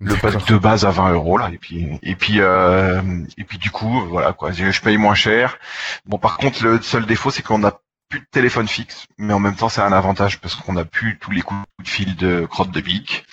Le 0.00 0.14
pack 0.16 0.46
de 0.46 0.56
base 0.56 0.84
à 0.84 0.90
20 0.90 1.12
euros 1.12 1.36
là 1.36 1.50
et 1.52 1.58
puis 1.58 1.98
et 2.02 2.14
puis 2.16 2.40
euh, 2.40 3.02
et 3.36 3.44
puis 3.44 3.58
du 3.58 3.70
coup 3.70 4.06
voilà 4.08 4.32
quoi, 4.32 4.52
je 4.52 4.70
je 4.70 4.80
paye 4.80 4.96
moins 4.96 5.14
cher. 5.14 5.58
Bon 6.06 6.18
par 6.18 6.38
contre 6.38 6.64
le 6.64 6.80
seul 6.80 7.06
défaut 7.06 7.30
c'est 7.30 7.42
qu'on 7.42 7.64
a 7.64 7.80
plus 8.08 8.20
de 8.20 8.26
téléphone 8.30 8.68
fixe, 8.68 9.06
mais 9.18 9.34
en 9.34 9.40
même 9.40 9.56
temps 9.56 9.68
c'est 9.68 9.82
un 9.82 9.92
avantage 9.92 10.40
parce 10.40 10.54
qu'on 10.54 10.76
a 10.76 10.84
plus 10.84 11.18
tous 11.18 11.32
les 11.32 11.42
coups 11.42 11.60
de 11.82 11.88
fil 11.88 12.16
de 12.16 12.46
crottes 12.46 12.70
de 12.70 12.80
bic. 12.80 13.26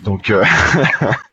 Donc 0.00 0.30
euh, 0.30 0.44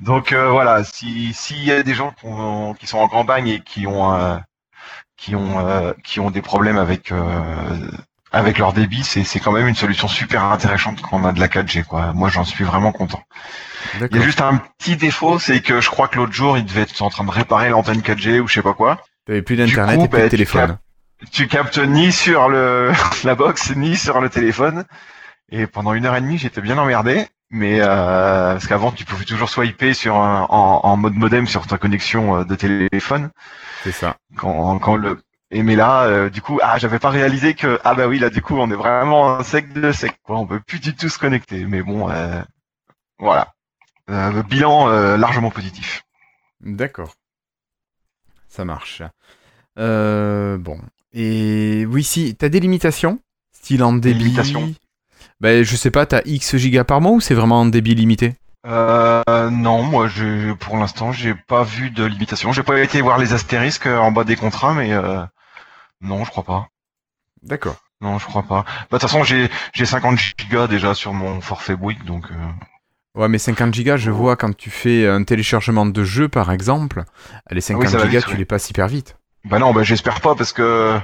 donc 0.00 0.32
euh, 0.32 0.48
voilà, 0.50 0.84
si 0.84 1.32
s'il 1.34 1.64
y 1.64 1.72
a 1.72 1.82
des 1.82 1.94
gens 1.94 2.10
qui, 2.12 2.26
ont- 2.26 2.74
qui 2.74 2.86
sont 2.86 2.98
en 2.98 3.08
campagne 3.08 3.48
et 3.48 3.60
qui 3.60 3.86
ont 3.86 4.14
euh, 4.14 4.36
qui 5.16 5.34
ont 5.36 5.66
euh, 5.66 5.92
qui 6.04 6.20
ont 6.20 6.30
des 6.30 6.42
problèmes 6.42 6.78
avec 6.78 7.12
euh, 7.12 7.90
avec 8.32 8.58
leur 8.58 8.72
débit, 8.72 9.04
c'est 9.04 9.24
c'est 9.24 9.40
quand 9.40 9.52
même 9.52 9.68
une 9.68 9.74
solution 9.74 10.08
super 10.08 10.44
intéressante 10.44 11.00
quand 11.02 11.18
on 11.20 11.24
a 11.24 11.32
de 11.32 11.40
la 11.40 11.48
4G 11.48 11.84
quoi. 11.84 12.12
Moi 12.12 12.28
j'en 12.28 12.44
suis 12.44 12.64
vraiment 12.64 12.92
content. 12.92 13.22
Il 14.00 14.16
y 14.16 14.20
a 14.20 14.22
juste 14.22 14.40
un 14.40 14.56
petit 14.78 14.96
défaut, 14.96 15.38
c'est 15.38 15.60
que 15.60 15.80
je 15.80 15.90
crois 15.90 16.08
que 16.08 16.16
l'autre 16.16 16.32
jour 16.32 16.56
il 16.56 16.64
devait 16.64 16.82
être 16.82 17.02
en 17.02 17.10
train 17.10 17.24
de 17.24 17.30
réparer 17.30 17.68
l'antenne 17.68 18.00
4G 18.00 18.40
ou 18.40 18.48
je 18.48 18.54
sais 18.54 18.62
pas 18.62 18.74
quoi. 18.74 19.02
T'avais 19.26 19.42
plus 19.42 19.56
d'internet 19.56 19.98
coup, 19.98 20.04
et 20.04 20.08
plus 20.08 20.18
bah, 20.18 20.24
de 20.24 20.28
tu 20.28 20.30
téléphone. 20.30 20.78
Tu 21.30 21.46
captes 21.46 21.78
ni 21.78 22.10
sur 22.10 22.48
le 22.48 22.90
la 23.24 23.34
box 23.34 23.74
ni 23.76 23.96
sur 23.96 24.20
le 24.20 24.28
téléphone. 24.28 24.84
Et 25.50 25.66
pendant 25.66 25.92
une 25.92 26.06
heure 26.06 26.16
et 26.16 26.20
demie, 26.22 26.38
j'étais 26.38 26.62
bien 26.62 26.78
emmerdé. 26.78 27.26
Mais 27.54 27.80
euh, 27.82 28.54
parce 28.54 28.66
qu'avant, 28.66 28.92
tu 28.92 29.04
pouvais 29.04 29.26
toujours 29.26 29.50
swiper 29.50 29.92
sur 29.92 30.16
un- 30.16 30.46
en, 30.48 30.80
en 30.84 30.96
mode 30.96 31.14
modem 31.14 31.46
sur 31.46 31.66
ta 31.66 31.76
connexion 31.76 32.38
euh, 32.38 32.44
de 32.44 32.54
téléphone. 32.54 33.30
C'est 33.84 33.92
ça. 33.92 34.16
Quand, 34.36 34.78
quand 34.78 34.96
le 34.96 35.20
et 35.50 35.62
mais 35.62 35.76
là, 35.76 36.04
euh, 36.04 36.30
du 36.30 36.40
coup, 36.40 36.58
ah, 36.62 36.78
j'avais 36.78 36.98
pas 36.98 37.10
réalisé 37.10 37.52
que 37.52 37.78
ah 37.84 37.94
bah 37.94 38.06
oui, 38.08 38.18
là 38.18 38.30
du 38.30 38.40
coup, 38.40 38.56
on 38.56 38.70
est 38.70 38.74
vraiment 38.74 39.36
un 39.36 39.42
sec 39.42 39.70
de 39.74 39.92
sec. 39.92 40.12
Quoi. 40.22 40.38
On 40.38 40.46
peut 40.46 40.60
plus 40.60 40.80
du 40.80 40.96
tout 40.96 41.10
se 41.10 41.18
connecter. 41.18 41.66
Mais 41.66 41.82
bon, 41.82 42.08
euh, 42.10 42.40
voilà. 43.18 43.52
Euh, 44.08 44.42
bilan 44.42 44.88
largement 45.18 45.50
positif. 45.50 46.04
D'accord. 46.62 47.12
Ça 48.48 48.64
marche. 48.64 49.02
Euh, 49.78 50.56
bon. 50.56 50.80
Et 51.12 51.84
oui, 51.86 52.02
si, 52.02 52.34
t'as 52.34 52.48
des 52.48 52.60
limitations? 52.60 53.18
Style 53.52 53.82
en 53.82 53.92
débit? 53.92 54.24
Limitations 54.24 54.72
Ben, 55.42 55.62
je 55.64 55.76
sais 55.76 55.90
pas, 55.90 56.06
t'as 56.06 56.22
X 56.24 56.56
gigas 56.56 56.84
par 56.84 57.00
mois 57.00 57.12
ou 57.12 57.20
c'est 57.20 57.34
vraiment 57.34 57.60
en 57.60 57.66
débit 57.66 57.94
limité? 57.94 58.34
Euh, 58.64 59.50
non, 59.50 59.82
moi, 59.82 60.06
je, 60.08 60.52
pour 60.54 60.76
l'instant, 60.76 61.12
j'ai 61.12 61.34
pas 61.34 61.64
vu 61.64 61.90
de 61.90 62.04
limitation. 62.04 62.52
J'ai 62.52 62.62
pas 62.62 62.80
été 62.80 63.00
voir 63.00 63.18
les 63.18 63.32
astérisques 63.32 63.86
euh, 63.86 63.98
en 63.98 64.12
bas 64.12 64.24
des 64.24 64.36
contrats, 64.36 64.72
mais 64.72 64.92
euh, 64.92 65.24
non, 66.00 66.24
je 66.24 66.30
crois 66.30 66.44
pas. 66.44 66.68
D'accord. 67.42 67.76
Non, 68.00 68.18
je 68.18 68.26
crois 68.26 68.42
pas. 68.42 68.64
Bah, 68.64 68.74
De 68.82 68.88
toute 68.98 69.02
façon, 69.02 69.24
j'ai 69.24 69.48
j'ai 69.72 69.86
50 69.86 70.18
gigas 70.38 70.66
déjà 70.68 70.94
sur 70.94 71.12
mon 71.12 71.40
forfait 71.40 71.76
Bouygues, 71.76 72.04
donc. 72.04 72.30
euh, 72.30 72.34
Ouais, 73.14 73.28
mais 73.28 73.38
50 73.38 73.74
gigas, 73.74 73.96
je 73.98 74.10
vois 74.10 74.36
quand 74.36 74.56
tu 74.56 74.70
fais 74.70 75.06
un 75.06 75.22
téléchargement 75.24 75.84
de 75.86 76.04
jeu, 76.04 76.28
par 76.28 76.50
exemple, 76.50 77.04
les 77.50 77.60
50 77.60 77.94
Ah 77.94 77.98
va 77.98 78.06
gigas, 78.06 78.20
vite, 78.20 78.26
tu 78.26 78.32
oui. 78.32 78.38
les 78.38 78.44
passes 78.46 78.70
hyper 78.70 78.88
vite. 78.88 79.16
Bah 79.44 79.58
non, 79.58 79.72
bah 79.74 79.82
j'espère 79.82 80.20
pas 80.20 80.34
parce 80.34 80.52
que 80.52 80.98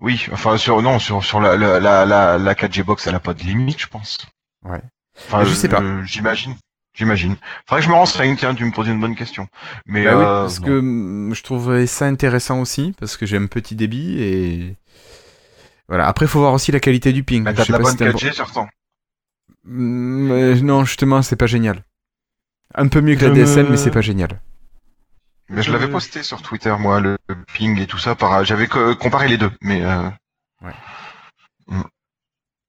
oui, 0.00 0.26
enfin 0.32 0.56
sur 0.56 0.82
non 0.82 0.98
sur 0.98 1.24
sur 1.24 1.40
la 1.40 1.56
la 1.56 1.80
la, 1.80 2.04
la, 2.04 2.38
la 2.38 2.54
4G 2.54 2.82
box, 2.82 3.06
elle 3.06 3.14
a 3.14 3.20
pas 3.20 3.34
de 3.34 3.42
limite, 3.42 3.80
je 3.80 3.86
pense. 3.86 4.18
Ouais. 4.64 4.80
Enfin, 5.16 5.40
Mais 5.40 5.46
je 5.46 5.54
sais 5.54 5.68
pas. 5.68 5.80
euh, 5.80 6.02
J'imagine. 6.04 6.54
J'imagine. 6.96 7.36
Faudrait 7.66 7.80
que 7.80 7.86
je 7.86 7.90
me 7.90 7.96
renseigne, 7.96 8.36
tiens, 8.36 8.54
tu 8.54 8.64
me 8.64 8.70
poses 8.70 8.86
une 8.88 9.00
bonne 9.00 9.16
question. 9.16 9.48
Mais 9.86 10.04
Bah 10.04 10.16
oui, 10.16 10.22
euh, 10.24 10.42
parce 10.42 10.60
non. 10.60 10.66
que 10.66 10.78
hum, 10.78 11.34
je 11.34 11.42
trouvais 11.42 11.86
ça 11.86 12.06
intéressant 12.06 12.60
aussi, 12.60 12.94
parce 13.00 13.16
que 13.16 13.26
j'ai 13.26 13.36
un 13.36 13.46
petit 13.46 13.74
débit 13.76 14.20
et. 14.22 14.76
Voilà. 15.88 16.06
Après, 16.06 16.26
il 16.26 16.28
faut 16.28 16.40
voir 16.40 16.52
aussi 16.54 16.72
la 16.72 16.80
qualité 16.80 17.12
du 17.12 17.24
ping. 17.24 17.44
Bah, 17.44 17.52
t'as 17.52 17.64
de 17.64 17.72
la 17.72 17.78
pas 17.78 17.82
bonne 17.84 17.92
si 17.92 17.98
t'as 17.98 18.06
un 18.06 18.10
4G 18.12 18.32
sur 18.32 18.50
ton. 18.52 18.66
Hum, 19.66 20.30
euh, 20.30 20.60
non, 20.60 20.84
justement, 20.84 21.22
c'est 21.22 21.36
pas 21.36 21.46
génial. 21.46 21.84
Un 22.74 22.88
peu 22.88 23.00
mieux 23.00 23.16
que 23.16 23.24
la 23.24 23.30
DSL, 23.30 23.64
me- 23.66 23.70
mais 23.70 23.76
c'est 23.76 23.90
pas 23.90 24.00
génial. 24.00 24.40
Mais 25.50 25.62
je 25.62 25.72
l'avais 25.72 25.88
posté 25.88 26.22
sur 26.22 26.42
Twitter, 26.42 26.74
moi, 26.78 27.00
le 27.00 27.16
ping 27.54 27.78
et 27.80 27.86
tout 27.86 27.98
ça. 27.98 28.14
Par... 28.14 28.44
J'avais 28.44 28.66
co- 28.66 28.94
comparé 28.96 29.28
les 29.28 29.36
deux, 29.38 29.50
mais 29.60 29.82
euh, 29.84 30.08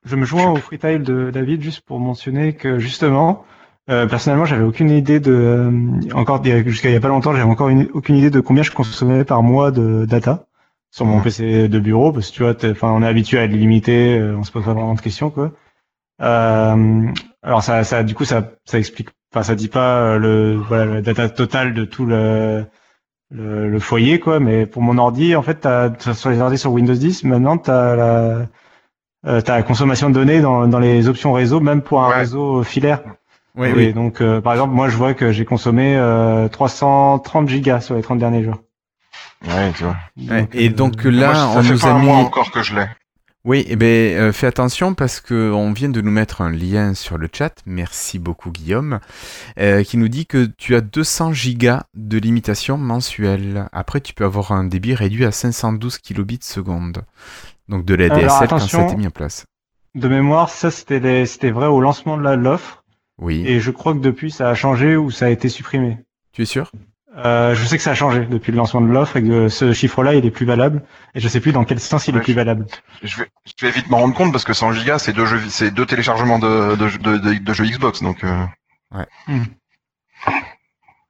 Je 0.06 0.16
me 0.16 0.26
joins 0.26 0.52
au 0.52 0.58
freetail 0.58 1.00
de 1.00 1.32
David 1.32 1.64
juste 1.64 1.82
pour 1.82 2.00
mentionner 2.00 2.54
que 2.54 2.78
justement, 2.78 3.44
euh, 3.90 4.06
personnellement, 4.08 4.46
j'avais 4.46 4.64
aucune 4.64 4.92
idée 4.92 5.20
de, 5.20 5.32
euh, 5.32 6.12
encore 6.14 6.44
jusqu'à 6.44 6.90
il 6.90 6.94
y 6.94 6.96
a 6.96 7.00
pas 7.00 7.08
longtemps, 7.08 7.32
j'avais 7.32 7.44
encore 7.50 7.70
une- 7.70 7.90
aucune 7.94 8.16
idée 8.16 8.30
de 8.30 8.40
combien 8.40 8.62
je 8.64 8.72
consommais 8.72 9.24
par 9.24 9.42
mois 9.42 9.72
de 9.72 10.06
data 10.06 10.46
sur 10.92 11.06
mon 11.06 11.22
PC 11.22 11.68
de 11.68 11.80
bureau, 11.80 12.12
parce 12.14 12.30
que 12.30 12.36
tu 12.36 12.44
vois, 12.44 12.54
t'es- 12.54 12.70
enfin, 12.72 12.90
on 12.92 13.02
est 13.02 13.08
habitué 13.08 13.40
à 13.40 13.44
être 13.46 13.52
limité, 13.52 14.18
euh, 14.20 14.38
on 14.38 14.44
se 14.44 14.52
pose 14.52 14.64
pas 14.64 14.74
vraiment 14.74 14.94
de 14.94 15.02
questions, 15.02 15.30
quoi. 15.32 15.52
Euh, 16.22 17.08
alors 17.44 17.64
ça, 17.64 17.84
ça, 17.84 18.04
du 18.04 18.16
coup, 18.16 18.26
ça, 18.26 18.52
ça 18.66 18.78
explique, 18.80 19.10
enfin, 19.36 19.44
ça 19.44 19.56
dit 19.56 19.68
pas 19.68 19.98
euh, 20.00 20.18
le, 20.18 20.56
voilà, 20.56 20.86
la 20.86 21.02
data 21.02 21.30
totale 21.30 21.74
de 21.74 21.84
tout 21.86 22.06
le, 22.06 22.66
le, 23.32 23.70
le 23.70 23.80
foyer, 23.80 24.20
quoi. 24.20 24.40
Mais 24.40 24.66
pour 24.66 24.82
mon 24.82 24.98
ordi, 24.98 25.36
en 25.36 25.42
fait, 25.42 25.56
t'as, 25.62 25.92
sur 26.14 26.30
les 26.30 26.42
ordi 26.42 26.58
sur 26.58 26.72
Windows 26.72 26.94
10, 26.94 27.24
maintenant, 27.26 27.58
t'as 27.58 27.96
la, 27.96 28.48
euh, 29.28 29.42
t'as 29.42 29.56
la 29.58 29.64
consommation 29.64 30.10
de 30.10 30.14
données 30.16 30.42
dans, 30.42 30.68
dans 30.68 30.80
les 30.80 31.08
options 31.10 31.34
réseau, 31.34 31.60
même 31.60 31.82
pour 31.82 32.04
un 32.04 32.10
réseau 32.10 32.64
filaire. 32.64 33.02
Oui, 33.58 33.70
oui. 33.76 33.94
donc, 33.94 34.22
euh, 34.22 34.42
par 34.42 34.54
exemple, 34.54 34.74
moi, 34.74 34.90
je 34.90 34.98
vois 34.98 35.14
que 35.14 35.32
j'ai 35.32 35.46
consommé 35.46 35.96
euh, 35.98 36.48
330 36.50 37.48
gigas 37.48 37.80
sur 37.82 37.96
les 37.96 38.02
30 38.02 38.20
derniers 38.20 38.44
jours. 38.44 38.58
Ouais, 39.48 39.72
tu 39.78 39.84
vois. 39.84 39.96
Ouais, 40.30 40.48
et 40.54 40.70
donc 40.70 41.04
là, 41.06 41.28
Moi, 41.28 41.36
ça 41.36 41.48
on 41.60 41.62
fait 41.62 41.74
nous 41.74 41.80
pas 41.80 41.88
a 41.88 41.92
un 41.94 42.00
mis. 42.00 42.06
mois 42.06 42.18
encore 42.18 42.52
que 42.52 42.64
je 42.64 42.76
l'ai. 42.76 42.86
Oui, 43.46 43.64
eh 43.68 43.76
ben, 43.76 44.18
euh, 44.18 44.32
fais 44.34 44.48
attention 44.48 44.96
parce 44.96 45.22
que 45.22 45.52
on 45.52 45.72
vient 45.72 45.90
de 45.90 46.02
nous 46.02 46.10
mettre 46.10 46.42
un 46.42 46.50
lien 46.50 46.96
sur 46.96 47.20
le 47.20 47.30
chat. 47.32 47.54
Merci 47.68 48.18
beaucoup, 48.18 48.50
Guillaume, 48.52 49.00
euh, 49.60 49.84
qui 49.84 49.98
nous 49.98 50.08
dit 50.08 50.26
que 50.26 50.46
tu 50.58 50.74
as 50.74 50.82
200 50.82 51.32
gigas 51.32 51.84
de 51.94 52.18
limitation 52.18 52.78
mensuelle. 52.78 53.70
Après, 53.72 54.02
tu 54.02 54.16
peux 54.16 54.26
avoir 54.26 54.52
un 54.52 54.64
débit 54.64 54.96
réduit 54.96 55.26
à 55.26 55.32
512 55.32 56.00
kilobits 56.00 56.40
seconde. 56.42 57.04
Donc 57.70 57.86
de 57.86 57.94
la 57.94 58.10
DSL 58.10 58.48
quand 58.48 58.60
ça 58.60 58.82
a 58.82 58.86
été 58.88 58.96
mis 58.96 59.06
en 59.08 59.12
place. 59.12 59.46
De 59.94 60.08
mémoire, 60.08 60.50
ça, 60.50 60.72
c'était 60.72 61.52
vrai 61.52 61.68
au 61.68 61.82
lancement 61.82 62.18
de 62.18 62.24
la- 62.24 62.36
l'offre. 62.36 62.84
Oui. 63.22 63.44
Et 63.46 63.60
je 63.60 63.70
crois 63.72 63.94
que 63.94 64.00
depuis, 64.00 64.32
ça 64.32 64.50
a 64.50 64.56
changé 64.56 64.98
ou 64.98 65.12
ça 65.12 65.28
a 65.28 65.30
été 65.30 65.50
supprimé. 65.50 66.00
Tu 66.34 66.42
es 66.42 66.46
sûr? 66.46 66.72
Euh, 67.18 67.56
je 67.56 67.64
sais 67.66 67.78
que 67.78 67.84
ça 67.84 67.92
a 67.92 67.96
changé 67.96 68.26
depuis 68.26 68.52
le 68.52 68.58
lancement 68.58 68.82
de 68.82 68.88
l'offre 68.88 69.16
et 69.18 69.24
que 69.24 69.48
ce 69.48 69.72
chiffre-là, 69.72 70.16
il 70.16 70.26
est 70.26 70.32
plus 70.32 70.46
valable. 70.46 70.84
Et 71.14 71.20
je 71.22 71.28
sais 71.30 71.40
plus 71.40 71.54
dans 71.54 71.64
quel 71.64 71.80
sens 71.80 72.08
il 72.10 72.18
est 72.18 72.20
plus 72.20 72.34
valable. 72.34 72.66
Je 73.04 73.18
vais, 73.20 73.28
je 73.58 73.66
vais 73.66 73.72
vite 73.72 73.90
m'en 73.90 74.00
rendre 74.00 74.14
compte 74.14 74.32
parce 74.34 74.44
que 74.44 74.54
100 74.54 74.74
gigas, 74.74 75.00
c'est 75.00 75.14
deux 75.14 75.26
jeux, 75.26 75.42
c'est 75.50 75.72
deux 75.72 75.86
téléchargements 75.86 76.40
de, 76.40 76.76
de, 76.76 76.98
de, 76.98 77.18
de- 77.18 77.38
de 77.44 77.54
jeux 77.54 77.66
Xbox, 77.66 78.02
donc. 78.04 78.24
Euh... 78.24 78.46
Ouais. 78.94 79.06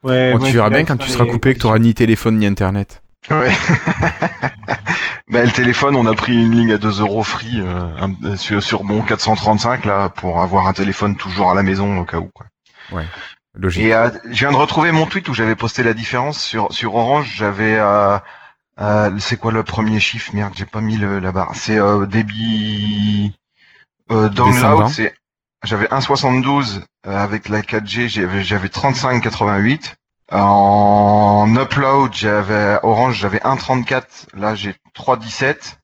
Ouais, 0.04 0.34
Bon, 0.34 0.40
ouais, 0.40 0.50
tu 0.50 0.56
verras 0.56 0.70
bien 0.70 0.86
quand 0.86 0.98
tu 0.98 1.10
seras 1.10 1.26
coupé 1.26 1.54
que 1.56 1.60
tu 1.60 1.66
n'auras 1.66 1.80
ni 1.80 1.94
téléphone 1.96 2.38
ni 2.38 2.46
internet. 2.46 3.02
Ouais. 3.32 3.50
bah, 5.32 5.44
le 5.44 5.52
téléphone, 5.52 5.96
on 5.96 6.06
a 6.06 6.14
pris 6.14 6.34
une 6.36 6.52
ligne 6.52 6.74
à 6.74 6.78
2 6.78 7.02
euros 7.02 7.24
free 7.24 7.60
euh, 7.60 8.36
sur, 8.38 8.62
sur 8.62 8.84
mon 8.84 9.02
435 9.02 9.86
là 9.86 10.10
pour 10.10 10.42
avoir 10.42 10.68
un 10.68 10.74
téléphone 10.74 11.16
toujours 11.16 11.50
à 11.50 11.56
la 11.56 11.64
maison 11.64 11.98
au 11.98 12.06
cas 12.06 12.20
où. 12.20 12.30
Quoi. 12.34 12.46
Ouais. 12.92 13.06
Logique. 13.56 13.84
Et 13.84 13.94
euh, 13.94 14.10
je 14.26 14.40
viens 14.40 14.52
de 14.52 14.58
retrouver 14.58 14.92
mon 14.92 15.06
tweet 15.06 15.28
où 15.30 15.34
j'avais 15.34 15.56
posté 15.56 15.84
la 15.84 15.94
différence 15.94 16.40
sur 16.42 16.72
sur 16.74 16.96
Orange. 16.96 17.34
J'avais 17.36 17.76
euh, 17.78 18.18
euh, 18.80 19.18
c'est 19.20 19.38
quoi 19.38 19.52
le 19.52 19.64
premier 19.64 20.00
chiffre? 20.00 20.34
Merde, 20.34 20.54
j'ai 20.56 20.66
pas 20.66 20.82
mis 20.82 20.98
le, 20.98 21.20
la 21.20 21.32
barre. 21.32 21.56
C'est 21.56 21.80
euh, 21.80 22.06
débit 22.06 23.34
euh, 24.12 24.30
download. 24.30 24.90
C'est 24.90 25.16
j'avais 25.64 25.88
1,72 25.88 26.82
euh, 27.08 27.18
avec 27.18 27.50
la 27.50 27.62
4G. 27.62 28.10
J'avais 28.10 28.44
j'avais 28.44 28.68
35,88. 28.68 29.94
En 30.32 31.56
upload, 31.56 32.14
j'avais 32.14 32.80
Orange, 32.84 33.20
j'avais 33.20 33.38
1,34. 33.38 34.04
Là, 34.34 34.56
j'ai 34.56 34.76
3,17. 34.96 35.78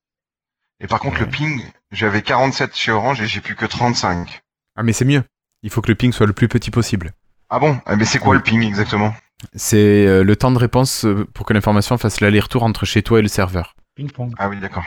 Et 0.80 0.88
par 0.88 1.00
contre, 1.00 1.19
le 1.19 1.27
ping, 1.27 1.64
j'avais 1.91 2.24
47 2.24 2.75
chez 2.75 2.91
Orange 2.91 3.22
et 3.22 3.27
j'ai 3.27 3.40
plus 3.40 3.56
que 3.56 3.66
35. 3.66 4.41
Ah, 4.75 4.83
mais 4.83 4.93
c'est 4.93 5.06
mieux. 5.06 5.24
Il 5.61 5.69
faut 5.69 5.82
que 5.82 5.90
le 5.90 5.95
ping 5.95 6.11
soit 6.11 6.25
le 6.25 6.33
plus 6.33 6.48
petit 6.48 6.72
possible. 6.72 7.14
Ah 7.51 7.59
bon? 7.59 7.77
Mais 7.97 8.05
c'est 8.05 8.17
quoi 8.19 8.33
le 8.33 8.41
ping 8.41 8.63
exactement? 8.63 9.13
C'est 9.55 10.07
euh, 10.07 10.23
le 10.23 10.35
temps 10.35 10.51
de 10.51 10.57
réponse 10.57 11.03
euh, 11.05 11.27
pour 11.33 11.45
que 11.45 11.53
l'information 11.53 11.97
fasse 11.97 12.21
l'aller-retour 12.21 12.63
entre 12.63 12.85
chez 12.85 13.03
toi 13.03 13.19
et 13.19 13.21
le 13.21 13.27
serveur. 13.27 13.75
Ping-pong. 13.95 14.33
Ah 14.38 14.47
oui, 14.49 14.59
d'accord. 14.59 14.85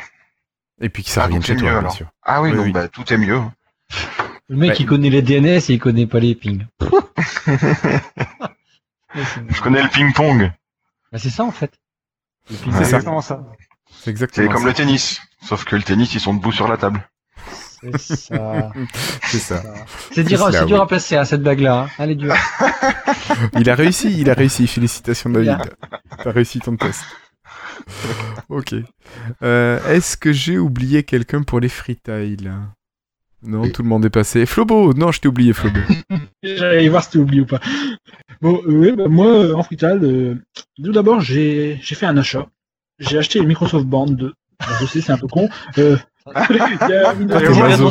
Et 0.80 0.88
puis 0.88 1.04
que 1.04 1.10
ça 1.10 1.22
Ah, 1.22 1.24
revienne 1.26 1.42
chez 1.42 1.54
toi, 1.56 1.64
mieux 1.64 1.70
bien 1.70 1.78
alors. 1.80 1.92
sûr. 1.92 2.06
Ah 2.22 2.40
oui, 2.40 2.50
Oui, 2.50 2.56
donc 2.56 2.64
oui. 2.66 2.72
bah, 2.72 2.88
tout 2.88 3.12
est 3.12 3.18
mieux. 3.18 3.40
Le 4.48 4.56
mec, 4.56 4.70
Ouais. 4.70 4.76
il 4.80 4.86
connaît 4.86 5.10
les 5.10 5.22
DNS 5.22 5.46
et 5.58 5.74
il 5.74 5.78
connaît 5.78 6.06
pas 6.06 6.20
les 6.20 6.34
pings. 6.34 6.64
Je 9.14 9.60
connais 9.62 9.82
le 9.82 9.88
ping-pong. 9.88 10.50
Bah, 11.12 11.18
c'est 11.18 11.30
ça, 11.30 11.44
en 11.44 11.50
fait. 11.52 11.72
C'est 12.48 12.56
C'est 12.56 12.70
ça. 12.72 12.78
exactement 12.80 13.20
ça. 13.20 13.44
C'est 13.90 14.10
exactement 14.10 14.46
C'est 14.48 14.52
comme 14.52 14.62
ça. 14.62 14.68
le 14.68 14.74
tennis. 14.74 15.20
Sauf 15.42 15.64
que 15.64 15.76
le 15.76 15.82
tennis, 15.82 16.14
ils 16.14 16.20
sont 16.20 16.34
debout 16.34 16.52
sur 16.52 16.68
la 16.68 16.76
table. 16.76 17.06
C'est 17.98 18.16
ça. 18.16 18.72
C'est 19.22 19.38
ça. 19.38 19.62
C'est 20.12 20.24
dur, 20.24 20.48
C'est 20.50 20.66
dur 20.66 20.80
à 20.80 20.86
placer, 20.86 21.16
hein, 21.16 21.24
cette 21.24 21.42
blague-là. 21.42 21.82
Hein. 21.82 21.88
Elle 21.98 22.10
est 22.12 22.14
dure. 22.14 22.34
Il 23.58 23.68
a 23.70 23.74
réussi, 23.74 24.20
il 24.20 24.30
a 24.30 24.34
réussi. 24.34 24.66
Félicitations 24.66 25.30
David. 25.30 25.58
T'as 26.22 26.30
réussi 26.30 26.60
ton 26.60 26.76
test. 26.76 27.04
ok. 28.48 28.74
Euh, 29.42 29.78
Est-ce 29.88 30.16
que 30.16 30.32
j'ai 30.32 30.58
oublié 30.58 31.02
quelqu'un 31.02 31.42
pour 31.42 31.60
les 31.60 31.68
freetiles? 31.68 32.52
Non, 33.46 33.68
tout 33.68 33.82
le 33.82 33.88
monde 33.88 34.04
est 34.06 34.10
passé. 34.10 34.46
Flobo 34.46 34.94
Non, 34.94 35.12
je 35.12 35.20
t'ai 35.20 35.28
oublié, 35.28 35.52
Flobo. 35.52 35.78
J'allais 36.42 36.88
voir 36.88 37.04
si 37.04 37.10
tu 37.10 37.18
oublié 37.18 37.42
ou 37.42 37.46
pas. 37.46 37.60
Bon, 38.40 38.60
euh, 38.66 38.96
bah, 38.96 39.08
moi, 39.08 39.26
euh, 39.26 39.54
en 39.54 39.62
freestyle, 39.62 40.00
euh, 40.02 40.34
tout 40.82 40.92
d'abord, 40.92 41.20
j'ai 41.20 41.76
fait 41.82 42.06
un 42.06 42.16
achat. 42.16 42.48
J'ai 42.98 43.18
acheté 43.18 43.40
les 43.40 43.46
Microsoft 43.46 43.86
Band 43.86 44.06
2. 44.06 44.32
Je 44.80 44.86
sais, 44.86 45.00
c'est 45.00 45.12
un 45.12 45.18
peu 45.18 45.26
con. 45.28 45.48
Euh, 45.78 45.96
il 46.50 46.56
y 46.56 46.92
a 46.92 47.12
une- 47.12 47.30
Ah, 47.30 47.76
nous 47.76 47.88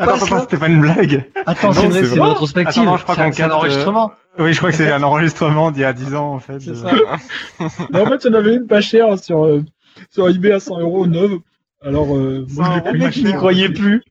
Attends, 0.00 0.40
c'était 0.40 0.56
pas 0.58 0.68
une 0.68 0.80
blague. 0.80 1.24
Attends, 1.46 1.72
c'est 1.72 1.86
vrai, 1.88 2.04
c'est 2.04 2.16
une 2.16 2.22
rétrospective. 2.22 2.82
C'est 3.06 3.20
un- 3.22 3.30
euh, 3.50 3.54
enregistrement. 3.54 4.12
Oui, 4.38 4.52
je 4.52 4.58
crois 4.58 4.70
que 4.70 4.76
c'est 4.76 4.92
un 4.92 5.02
enregistrement 5.02 5.70
d'il 5.70 5.80
y 5.82 5.84
a 5.84 5.92
10 5.94 6.14
ans, 6.14 6.34
en 6.34 6.38
fait. 6.38 6.60
C'est 6.60 6.70
Euh, 6.70 6.74
ça. 6.74 6.90
En 7.94 8.06
fait, 8.06 8.24
il 8.24 8.26
y 8.26 8.30
en 8.30 8.34
avait 8.34 8.54
une 8.56 8.66
pas 8.66 8.82
chère 8.82 9.18
sur, 9.18 9.46
euh, 9.46 9.62
sur 10.10 10.28
eBay 10.28 10.52
à 10.52 10.60
100 10.60 10.80
euros 10.80 11.06
neuve. 11.06 11.38
Alors, 11.82 12.14
euh, 12.14 12.44
moi, 12.50 12.82
je 13.10 13.20
l'ai 13.20 13.24
n'y 13.24 13.32
croyais 13.34 13.68
plus. 13.70 14.02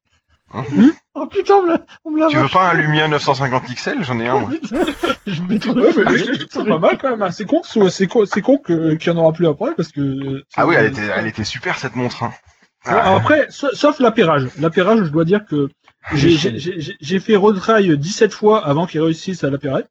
Oh 1.17 1.27
putain, 1.27 1.55
on 1.55 1.63
me 1.63 1.69
l'a- 1.71 1.85
on 2.05 2.11
me 2.11 2.19
l'a 2.19 2.27
Tu 2.27 2.37
veux 2.37 2.47
pas 2.49 2.69
un 2.71 2.73
Lumia 2.75 3.07
950 3.07 3.63
XL 3.73 4.03
J'en 4.03 4.19
ai 4.19 4.27
un, 4.27 4.39
moi. 4.39 4.49
Je 5.27 5.41
me 5.41 5.47
mets 5.47 5.65
Ouais, 5.67 6.03
mais 6.05 6.17
je 6.17 6.43
trouve 6.45 6.63
ça 6.63 6.69
pas 6.69 6.77
mal 6.79 6.97
quand 6.99 7.09
même. 7.09 7.21
hein. 7.21 7.31
C'est 7.31 7.45
con, 7.45 7.61
que 7.61 7.67
ce 7.67 7.73
soit- 7.73 7.89
c'est 7.89 8.07
con, 8.07 8.25
c'est 8.25 8.41
con 8.41 8.57
que- 8.57 8.93
qu'il 8.95 9.11
y 9.11 9.15
en 9.15 9.17
aura 9.19 9.31
plus 9.33 9.47
après 9.47 9.73
parce 9.75 9.91
que. 9.91 10.43
Ah 10.55 10.67
oui, 10.67 10.75
elle 10.77 10.87
était, 10.87 11.01
elle 11.15 11.27
était 11.27 11.43
super, 11.43 11.77
cette 11.79 11.95
montre. 11.95 12.23
hein. 12.23 12.31
Ah, 12.85 13.15
Après, 13.15 13.47
sa- 13.49 13.71
sauf 13.73 13.99
l'appairage. 13.99 14.47
L'appairage, 14.59 14.99
je 15.05 15.09
dois 15.09 15.25
dire 15.25 15.43
que 15.49 15.69
j'ai- 16.13 16.29
j'ai 16.31 16.59
j'ai- 16.59 16.95
j'ai 16.99 17.19
fait 17.19 17.35
retry 17.35 17.97
17 17.97 18.31
fois 18.33 18.63
avant 18.65 18.85
qu'il 18.85 19.01
réussisse 19.01 19.43
à 19.43 19.49
l'appairer. 19.49 19.83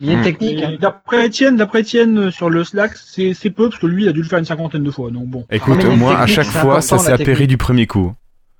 Il 0.00 0.08
y 0.08 0.10
a 0.10 0.14
une 0.14 0.20
Hmm. 0.20 0.24
technique. 0.24 0.62
Hein. 0.62 0.76
D'après 0.78 1.26
Étienne, 1.26 1.56
d'après 1.56 1.80
Étienne 1.80 2.18
euh, 2.18 2.30
sur 2.30 2.50
le 2.50 2.64
Slack, 2.64 2.92
c'est 2.96 3.32
c'est 3.34 3.50
peu 3.50 3.70
parce 3.70 3.80
que 3.80 3.86
lui 3.86 4.02
il 4.02 4.08
a 4.08 4.12
dû 4.12 4.20
le 4.20 4.28
faire 4.28 4.38
une 4.40 4.44
cinquantaine 4.44 4.82
de 4.82 4.90
fois. 4.90 5.10
Donc 5.10 5.26
bon. 5.28 5.46
Écoute, 5.50 5.76
mais 5.78 5.84
les 5.90 5.96
moi, 5.96 6.18
à 6.18 6.26
chaque 6.26 6.44
c'est 6.46 6.58
fois, 6.58 6.82
ça 6.82 6.98
s'est 6.98 7.12
appairé 7.12 7.46
du 7.46 7.56
premier 7.56 7.86
coup. 7.86 8.12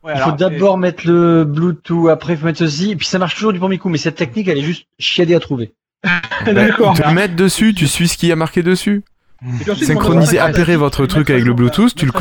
Ouais, 0.05 0.13
Il 0.17 0.21
faut 0.23 0.33
d'abord 0.33 0.79
mettre 0.79 1.07
le 1.07 1.45
Bluetooth, 1.45 2.09
après 2.11 2.35
il 2.35 2.39
faut 2.39 2.47
mettre 2.47 2.59
ceci, 2.59 2.91
et 2.93 2.97
puis 2.97 3.07
ça 3.07 3.19
marche 3.19 3.35
toujours 3.35 3.53
du 3.53 3.59
premier 3.59 3.79
coup, 3.79 3.89
mais 3.89 3.99
cette 3.99 4.17
technique, 4.17 4.49
elle 4.49 4.59
est 4.59 4.63
juste 4.63 4.87
chiadée 4.99 5.35
à 5.35 5.41
trouver. 5.41 5.73
D'accord. 6.47 6.95
Te 6.95 7.09
mettre 7.13 7.37
dessus, 7.37 7.75
tu 7.75 7.87
suis 7.87 8.09
ce 8.09 8.17
qu'il 8.17 8.29
y 8.29 8.33
a 8.33 8.37
marqué 8.37 8.63
dessus. 8.63 9.03
Ensuite, 9.45 9.85
Synchroniser, 9.87 10.39
appairer 10.39 10.77
votre 10.77 11.07
truc 11.07 11.31
avec 11.31 11.45
le 11.45 11.53
Bluetooth, 11.55 11.95
tu 11.95 12.07
le. 12.07 12.13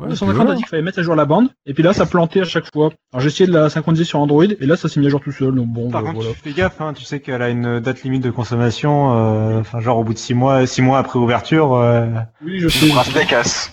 Ouais, 0.00 0.16
son 0.16 0.24
écran 0.30 0.36
voilà. 0.36 0.52
t'a 0.52 0.56
dit 0.56 0.62
qu'il 0.62 0.68
fallait 0.70 0.82
mettre 0.82 0.98
à 0.98 1.02
jour 1.02 1.14
la 1.14 1.26
bande, 1.26 1.50
et 1.66 1.74
puis 1.74 1.82
là 1.82 1.92
ça 1.92 2.06
plantait 2.06 2.40
à 2.40 2.44
chaque 2.44 2.72
fois. 2.72 2.88
Alors 3.12 3.20
j'ai 3.20 3.26
essayé 3.26 3.46
de 3.46 3.52
la 3.52 3.68
synchroniser 3.68 4.04
sur 4.04 4.18
Android, 4.18 4.44
et 4.44 4.64
là 4.64 4.76
ça 4.76 4.88
s'est 4.88 4.98
mis 4.98 5.06
à 5.06 5.10
jour 5.10 5.20
tout 5.20 5.30
seul. 5.30 5.54
Donc 5.54 5.66
bon, 5.66 5.90
Par 5.90 6.00
bah, 6.02 6.08
contre, 6.08 6.22
voilà. 6.22 6.34
tu 6.34 6.40
fais 6.48 6.52
gaffe, 6.58 6.80
hein, 6.80 6.94
tu 6.94 7.04
sais 7.04 7.20
qu'elle 7.20 7.42
a 7.42 7.50
une 7.50 7.80
date 7.80 8.02
limite 8.02 8.22
de 8.22 8.30
consommation, 8.30 9.14
euh, 9.14 9.60
enfin 9.60 9.80
genre 9.80 9.98
au 9.98 10.04
bout 10.04 10.14
de 10.14 10.18
6 10.18 10.32
mois, 10.32 10.66
six 10.66 10.80
mois 10.80 10.98
après 11.00 11.18
ouverture. 11.18 11.74
euh, 11.74 12.06
Oui, 12.42 12.60
je 12.60 12.68
sais. 12.68 12.88
Bracelet 12.88 13.26
casse. 13.26 13.72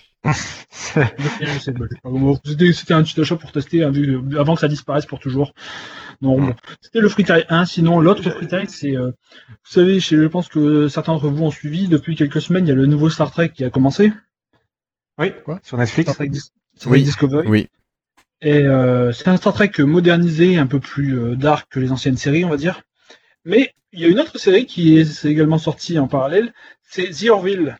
C'était 2.73 2.93
un 2.93 3.03
petit 3.03 3.19
achat 3.21 3.35
pour 3.35 3.51
tester 3.51 3.83
hein, 3.83 3.91
vu- 3.91 4.19
avant 4.37 4.55
que 4.55 4.61
ça 4.61 4.67
disparaisse 4.67 5.05
pour 5.05 5.19
toujours. 5.19 5.53
Non, 6.21 6.39
bon. 6.39 6.55
C'était 6.81 6.99
le 6.99 7.09
FreeTile 7.09 7.45
1. 7.49 7.65
Sinon, 7.65 7.99
l'autre 7.99 8.23
FreeTile, 8.29 8.69
c'est, 8.69 8.95
euh, 8.95 9.07
vous 9.49 9.71
savez, 9.71 9.99
je 9.99 10.25
pense 10.27 10.47
que 10.47 10.87
certains 10.87 11.13
d'entre 11.13 11.29
vous 11.29 11.43
ont 11.43 11.51
suivi 11.51 11.87
depuis 11.87 12.15
quelques 12.15 12.41
semaines. 12.41 12.65
Il 12.65 12.69
y 12.69 12.71
a 12.71 12.75
le 12.75 12.85
nouveau 12.85 13.09
Star 13.09 13.31
Trek 13.31 13.49
qui 13.49 13.63
a 13.63 13.69
commencé. 13.69 14.11
Oui, 15.19 15.31
Quoi? 15.45 15.59
Sur 15.63 15.77
Netflix. 15.77 16.09
Star 16.11 16.15
Trek, 16.15 16.29
Dis- 16.29 16.39
Star 16.39 16.51
Trek 16.79 16.91
Oui. 16.91 17.03
Discovery. 17.03 17.47
Oui. 17.47 17.67
Et 18.41 18.65
euh, 18.67 19.11
c'est 19.13 19.27
un 19.27 19.37
Star 19.37 19.53
Trek 19.53 19.71
modernisé, 19.79 20.57
un 20.57 20.67
peu 20.67 20.79
plus 20.79 21.19
euh, 21.19 21.35
dark 21.35 21.67
que 21.71 21.79
les 21.79 21.91
anciennes 21.91 22.17
séries, 22.17 22.45
on 22.45 22.49
va 22.49 22.57
dire. 22.57 22.81
Mais 23.45 23.73
il 23.93 23.99
y 24.01 24.05
a 24.05 24.09
une 24.09 24.19
autre 24.19 24.37
série 24.39 24.65
qui 24.65 24.97
est, 24.97 25.25
également 25.25 25.57
sortie 25.57 25.97
en 25.97 26.07
parallèle, 26.07 26.53
c'est 26.83 27.09
The 27.09 27.29
Orville. 27.29 27.77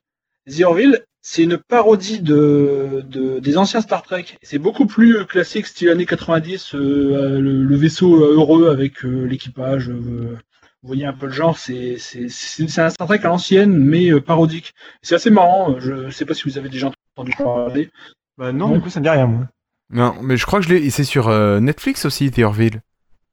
The 0.49 0.61
Orville, 0.63 1.03
c'est 1.29 1.43
une 1.43 1.57
parodie 1.57 2.21
de, 2.21 3.03
de- 3.05 3.39
des 3.39 3.57
anciens 3.57 3.81
Star 3.81 4.01
Trek. 4.01 4.23
C'est 4.41 4.59
beaucoup 4.59 4.85
plus 4.85 5.17
euh, 5.17 5.23
classique, 5.25 5.65
style 5.65 5.89
années 5.89 6.05
90, 6.05 6.73
euh, 6.73 6.77
euh, 6.79 7.39
le, 7.41 7.63
le 7.65 7.75
vaisseau 7.75 8.15
heureux 8.23 8.69
avec 8.69 9.03
euh, 9.03 9.25
l'équipage. 9.25 9.89
euh, 9.89 10.37
vous 10.83 10.87
voyez 10.87 11.05
un 11.05 11.11
peu 11.11 11.25
le 11.25 11.33
genre, 11.33 11.57
c'est 11.57 11.97
c'est- 11.99 12.29
c'est- 12.29 12.67
c'est 12.69 12.81
un 12.81 12.89
Star 12.89 13.07
Trek 13.07 13.19
à 13.23 13.27
l'ancienne, 13.27 13.75
mais 13.77 14.09
euh, 14.09 14.21
parodique. 14.21 14.73
C'est 15.01 15.15
assez 15.15 15.29
marrant, 15.29 15.77
je 15.79 16.09
sais 16.11 16.23
pas 16.23 16.33
si 16.33 16.43
vous 16.49 16.57
avez 16.57 16.69
déjà 16.69 16.89
entendu 17.17 17.33
parler. 17.37 17.89
Bah 18.37 18.53
non, 18.53 18.69
du 18.69 18.79
coup 18.79 18.89
ça 18.89 19.01
me 19.01 19.03
dit 19.03 19.09
rien 19.09 19.27
moi. 19.27 19.47
Non, 19.91 20.15
mais 20.21 20.37
je 20.37 20.45
crois 20.45 20.59
que 20.61 20.65
je 20.65 20.73
l'ai. 20.73 20.89
C'est 20.91 21.03
sur 21.03 21.27
euh, 21.27 21.59
Netflix 21.59 22.05
aussi, 22.05 22.31
The 22.31 22.39
Orville. 22.39 22.81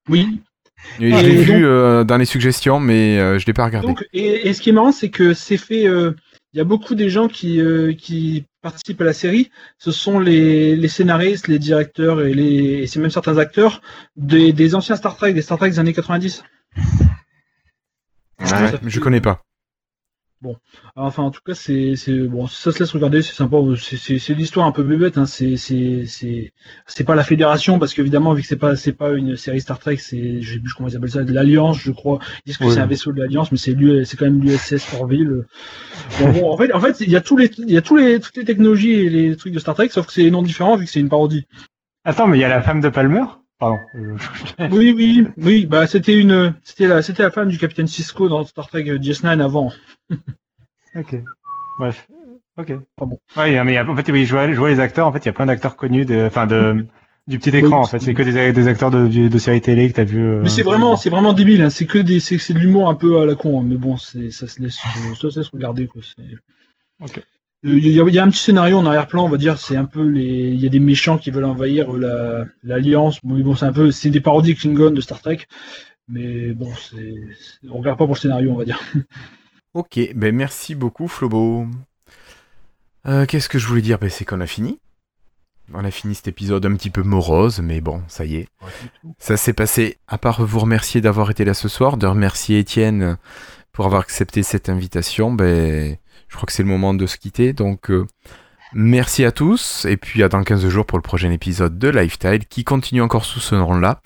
Oui, 0.08 0.40
Et 1.00 1.12
Ah, 1.12 1.20
je 1.20 1.26
l'ai 1.26 1.34
et 1.34 1.44
vu 1.44 1.64
euh, 1.66 2.02
dans 2.04 2.16
les 2.16 2.24
suggestions, 2.24 2.80
mais 2.80 3.18
euh, 3.20 3.38
je 3.38 3.46
l'ai 3.46 3.52
pas 3.52 3.64
regardé. 3.66 3.86
Donc, 3.88 4.04
et, 4.12 4.48
et 4.48 4.52
ce 4.52 4.60
qui 4.60 4.70
est 4.70 4.72
marrant, 4.72 4.92
c'est 4.92 5.10
que 5.10 5.32
c'est 5.34 5.56
fait. 5.56 5.86
euh, 5.86 6.12
Il 6.54 6.58
y 6.58 6.60
a 6.60 6.64
beaucoup 6.64 6.94
des 6.94 7.10
gens 7.10 7.26
qui, 7.26 7.60
euh, 7.60 7.94
qui 7.94 8.44
participent 8.62 9.00
à 9.00 9.04
la 9.04 9.12
série. 9.12 9.50
Ce 9.76 9.90
sont 9.90 10.20
les, 10.20 10.76
les 10.76 10.86
scénaristes, 10.86 11.48
les 11.48 11.58
directeurs 11.58 12.22
et, 12.22 12.32
les, 12.32 12.82
et 12.82 12.86
c'est 12.86 13.00
même 13.00 13.10
certains 13.10 13.38
acteurs 13.38 13.82
des, 14.14 14.52
des 14.52 14.76
anciens 14.76 14.94
Star 14.94 15.16
Trek, 15.16 15.32
des 15.32 15.42
Star 15.42 15.58
Trek 15.58 15.70
des 15.70 15.80
années 15.80 15.92
90. 15.92 16.44
Ouais, 18.38 18.46
je 18.86 19.00
connais 19.00 19.20
pas. 19.20 19.42
Enfin, 20.96 21.22
en 21.22 21.30
tout 21.30 21.40
cas, 21.44 21.54
c'est, 21.54 21.96
c'est 21.96 22.18
bon, 22.28 22.46
ça 22.46 22.70
se 22.70 22.78
laisse 22.78 22.90
regarder, 22.92 23.22
c'est 23.22 23.32
sympa. 23.34 23.56
C'est, 23.80 23.96
c'est, 23.96 24.18
c'est 24.18 24.34
l'histoire 24.34 24.66
un 24.66 24.72
peu 24.72 24.82
bébête. 24.82 25.16
Hein. 25.16 25.26
C'est, 25.26 25.56
c'est, 25.56 26.04
c'est, 26.06 26.52
c'est 26.86 27.04
pas 27.04 27.14
la 27.14 27.24
fédération 27.24 27.78
parce 27.78 27.94
qu'évidemment, 27.94 28.34
vu 28.34 28.42
que 28.42 28.48
c'est 28.48 28.56
pas, 28.56 28.76
c'est 28.76 28.92
pas 28.92 29.12
une 29.12 29.36
série 29.36 29.60
Star 29.60 29.78
Trek, 29.78 29.96
c'est, 29.96 30.42
je 30.42 30.54
sais 30.54 30.58
plus 30.60 30.72
comment 30.74 30.88
ils 30.88 30.96
appellent 30.96 31.10
ça, 31.10 31.24
de 31.24 31.32
l'Alliance, 31.32 31.78
je 31.78 31.92
crois. 31.92 32.18
Ils 32.44 32.50
disent 32.50 32.58
que 32.58 32.64
Oui. 32.64 32.72
c'est 32.74 32.80
un 32.80 32.86
vaisseau 32.86 33.12
de 33.12 33.20
l'Alliance, 33.20 33.52
mais 33.52 33.58
c'est 33.58 33.74
c'est 34.04 34.16
quand 34.16 34.26
même 34.26 34.40
l'USS 34.42 34.94
Orville. 34.94 35.44
Bon, 36.20 36.30
bon, 36.32 36.50
en 36.52 36.56
fait, 36.58 36.72
en 36.74 36.80
fait, 36.80 37.00
il 37.00 37.10
y 37.10 37.16
a 37.16 37.20
tous 37.20 37.36
les, 37.36 37.50
il 37.58 37.70
y 37.70 37.76
a 37.78 37.82
tous 37.82 37.96
les, 37.96 38.20
toutes 38.20 38.36
les 38.36 38.44
technologies 38.44 38.92
et 38.92 39.08
les 39.10 39.36
trucs 39.36 39.52
de 39.54 39.58
Star 39.58 39.74
Trek, 39.74 39.88
sauf 39.90 40.06
que 40.06 40.12
c'est 40.12 40.22
des 40.22 40.30
noms 40.30 40.42
différents 40.42 40.76
vu 40.76 40.84
que 40.84 40.90
c'est 40.90 41.00
une 41.00 41.08
parodie. 41.08 41.46
Attends, 42.04 42.26
mais 42.26 42.36
il 42.36 42.40
y 42.40 42.44
a 42.44 42.48
la 42.48 42.60
femme 42.62 42.80
de 42.82 42.90
Palmer 42.90 43.24
Pardon. 43.58 43.78
euh, 43.96 44.16
Oui, 44.70 44.92
oui, 44.96 45.26
oui. 45.36 45.66
Bah, 45.66 45.86
c'était 45.86 46.18
une, 46.18 46.54
c'était 46.64 46.86
la, 46.86 47.02
c'était 47.02 47.22
la 47.22 47.30
femme 47.30 47.48
du 47.48 47.58
capitaine 47.58 47.86
Cisco 47.86 48.28
dans 48.28 48.44
Star 48.44 48.66
Trek 48.68 48.84
DS9 48.84 49.40
avant. 49.40 49.72
ok. 50.96 51.16
Bref. 51.78 52.06
Ok. 52.56 52.72
Bon. 52.98 53.18
Ouais, 53.36 53.64
mais 53.64 53.76
a- 53.76 53.88
en 53.88 53.96
fait, 53.96 54.10
oui, 54.12 54.26
je 54.26 54.32
vois, 54.32 54.50
je 54.52 54.56
vois 54.58 54.70
les 54.70 54.80
acteurs. 54.80 55.06
En 55.06 55.12
fait, 55.12 55.18
il 55.20 55.26
y 55.26 55.28
a 55.28 55.32
plein 55.32 55.46
d'acteurs 55.46 55.76
connus, 55.76 56.04
de, 56.04 56.26
enfin 56.26 56.46
de 56.46 56.86
du 57.26 57.38
petit 57.38 57.56
écran. 57.56 57.80
En 57.80 57.84
fait, 57.86 57.98
c'est 58.00 58.14
que 58.14 58.22
des, 58.22 58.52
des 58.52 58.68
acteurs 58.68 58.90
de, 58.90 59.08
de, 59.08 59.38
séries 59.38 59.60
télé 59.60 59.88
que 59.90 59.94
t'as 59.96 60.04
vu. 60.04 60.22
euh, 60.22 60.42
Mais 60.42 60.48
c'est 60.50 60.62
vraiment, 60.62 60.94
c'est 60.96 61.10
vraiment 61.10 61.32
débile. 61.32 61.62
Hein. 61.62 61.70
C'est 61.70 61.86
que 61.86 61.98
des, 61.98 62.20
c'est, 62.20 62.38
c'est 62.38 62.54
de 62.54 62.58
l'humour 62.58 62.88
un 62.88 62.94
peu 62.94 63.20
à 63.20 63.26
la 63.26 63.34
con. 63.34 63.60
hein. 63.60 63.64
Mais 63.66 63.76
bon, 63.76 63.96
c'est, 63.96 64.30
ça 64.30 64.46
se 64.46 64.60
laisse, 64.60 64.78
euh, 64.84 65.14
ça 65.14 65.30
se 65.30 65.38
laisse 65.40 65.48
regarder 65.48 65.86
quoi. 65.86 66.02
C'est... 66.02 66.24
Ok. 67.04 67.22
Euh, 67.64 67.78
Il 67.78 67.88
y, 67.88 68.00
a, 68.00 68.04
il 68.06 68.14
y 68.14 68.18
a 68.18 68.24
un 68.24 68.30
petit 68.30 68.42
scénario 68.42 68.76
en 68.78 68.86
arrière-plan, 68.86 69.24
on 69.24 69.28
va 69.28 69.36
dire. 69.38 69.58
C'est 69.58 69.76
un 69.76 69.84
peu 69.86 70.06
les, 70.06 70.22
il 70.50 70.60
y 70.60 70.66
a 70.66 70.70
des 70.70 70.80
méchants 70.80 71.18
qui 71.18 71.30
veulent 71.30 71.44
envahir 71.44 71.92
la, 71.92 72.44
l'alliance. 72.62 73.18
Bon, 73.22 73.38
bon, 73.40 73.54
c'est 73.54 73.66
un 73.66 73.72
peu, 73.72 73.90
c'est 73.90 74.10
des 74.10 74.20
parodies 74.20 74.54
Klingon 74.54 74.90
de 74.90 75.00
Star 75.00 75.20
Trek. 75.20 75.46
Mais 76.08 76.52
bon, 76.52 76.70
c'est, 76.74 77.14
c'est- 77.40 77.68
on 77.70 77.78
regarde 77.78 77.98
pas 77.98 78.04
pour 78.04 78.14
le 78.14 78.20
scénario, 78.20 78.50
on 78.52 78.56
va 78.56 78.64
dire. 78.64 78.80
Ok, 79.74 79.98
ben 80.14 80.32
merci 80.32 80.76
beaucoup 80.76 81.08
Flobo. 81.08 81.66
Euh, 83.06 83.26
Qu'est-ce 83.26 83.48
que 83.48 83.58
je 83.58 83.66
voulais 83.66 83.82
dire? 83.82 83.98
Ben, 83.98 84.08
C'est 84.08 84.24
qu'on 84.24 84.40
a 84.40 84.46
fini. 84.46 84.78
On 85.72 85.84
a 85.84 85.90
fini 85.90 86.14
cet 86.14 86.28
épisode 86.28 86.64
un 86.66 86.76
petit 86.76 86.90
peu 86.90 87.02
morose, 87.02 87.60
mais 87.60 87.80
bon, 87.80 88.02
ça 88.06 88.24
y 88.24 88.36
est. 88.36 88.48
Ça 89.18 89.36
s'est 89.36 89.52
passé. 89.52 89.96
À 90.06 90.16
part 90.18 90.44
vous 90.46 90.60
remercier 90.60 91.00
d'avoir 91.00 91.30
été 91.30 91.44
là 91.44 91.54
ce 91.54 91.68
soir, 91.68 91.96
de 91.96 92.06
remercier 92.06 92.58
Étienne 92.60 93.16
pour 93.72 93.86
avoir 93.86 94.02
accepté 94.02 94.42
cette 94.44 94.68
invitation, 94.68 95.32
ben, 95.32 95.96
je 96.34 96.36
crois 96.36 96.46
que 96.46 96.52
c'est 96.52 96.64
le 96.64 96.68
moment 96.68 96.94
de 96.94 97.06
se 97.06 97.16
quitter. 97.16 97.52
Donc, 97.52 97.92
euh, 97.92 98.06
merci 98.72 99.24
à 99.24 99.30
tous. 99.30 99.84
Et 99.88 99.96
puis 99.96 100.20
à 100.24 100.28
dans 100.28 100.42
15 100.42 100.66
jours 100.68 100.84
pour 100.84 100.98
le 100.98 101.02
prochain 101.02 101.30
épisode 101.30 101.78
de 101.78 101.88
Lifestyle 101.88 102.44
qui 102.46 102.64
continue 102.64 103.02
encore 103.02 103.24
sous 103.24 103.38
ce 103.38 103.54
nom-là. 103.54 104.00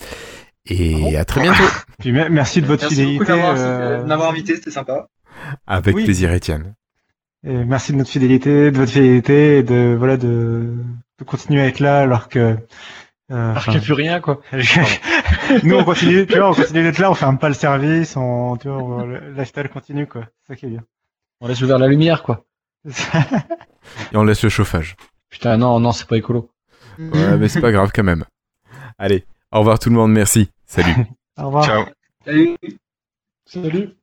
Et 0.67 1.17
à 1.17 1.25
très 1.25 1.41
bientôt. 1.41 1.65
Puis 1.99 2.13
merci 2.13 2.61
de 2.61 2.67
votre 2.67 2.83
Merci 2.83 2.97
fidélité. 2.97 3.25
m'avoir 3.33 3.55
euh, 3.57 4.03
de 4.03 4.07
m'avoir 4.07 4.31
invité, 4.31 4.55
c'était 4.57 4.71
sympa. 4.71 5.09
Avec 5.67 5.97
Oui. 5.97 6.05
plaisir, 6.05 6.31
Étienne. 6.35 6.75
et 7.47 7.65
merci 7.65 7.93
de 7.93 7.97
notre 7.97 8.11
fidélité, 8.11 8.71
de 8.71 8.77
votre 8.77 8.93
fidélité, 8.93 9.59
et 9.59 9.63
de 9.63 9.97
voilà 9.99 10.19
de, 10.19 10.75
de 11.19 11.25
continuer 11.25 11.63
à 11.63 11.67
être 11.69 11.81
là 11.81 12.01
alors 12.01 12.29
que. 12.29 12.39
euh, 12.39 12.57
Alors 13.31 13.65
qu'il 13.65 13.73
n'y 13.73 13.79
a 13.79 13.83
plus 13.83 13.93
rien, 13.95 14.21
quoi. 14.21 14.43
Nous 15.63 15.75
on 15.75 15.85
continue, 15.85 16.27
tu 16.27 16.37
vois, 16.39 16.51
on 16.51 16.55
continue 16.55 16.83
d'être 16.83 16.99
là, 16.99 17.11
on 17.11 17.15
ferme 17.15 17.39
pas 17.39 17.49
le 17.49 17.55
service, 17.55 18.15
on, 18.17 18.59
tu 18.59 18.69
vois, 18.69 18.77
on- 18.77 19.07
le 19.07 19.33
lifestyle 19.33 19.69
continue 19.71 20.07
quoi. 20.07 20.25
C'est 20.43 20.53
ça 20.53 20.57
qui 20.57 20.67
est 20.67 20.71
bien. 20.71 20.83
On 21.41 21.49
laisse 21.49 21.61
ouvert 21.63 21.79
la 21.79 21.87
lumière, 21.87 22.23
quoi. 22.23 22.45
Et 22.85 24.17
on 24.17 24.25
laisse 24.25 24.43
le 24.43 24.49
chauffage. 24.49 24.97
Putain, 25.31 25.57
non, 25.57 25.79
non, 25.81 25.93
c'est 25.93 26.07
pas 26.09 26.17
écolo. 26.17 26.51
Ouais, 26.99 27.37
mais 27.37 27.49
c'est 27.49 27.61
pas 27.61 27.73
grave 27.73 27.91
quand 27.95 28.03
même. 28.05 28.25
Allez, 28.99 29.25
Au 29.53 29.61
revoir 29.61 29.79
tout 29.79 29.89
le 29.89 29.95
monde, 29.95 30.13
merci. 30.13 30.51
Salut. 30.67 30.95
Au 31.39 31.47
revoir. 31.47 31.65
Ciao. 31.65 31.85
Salut. 32.25 32.57
Salut. 33.47 33.98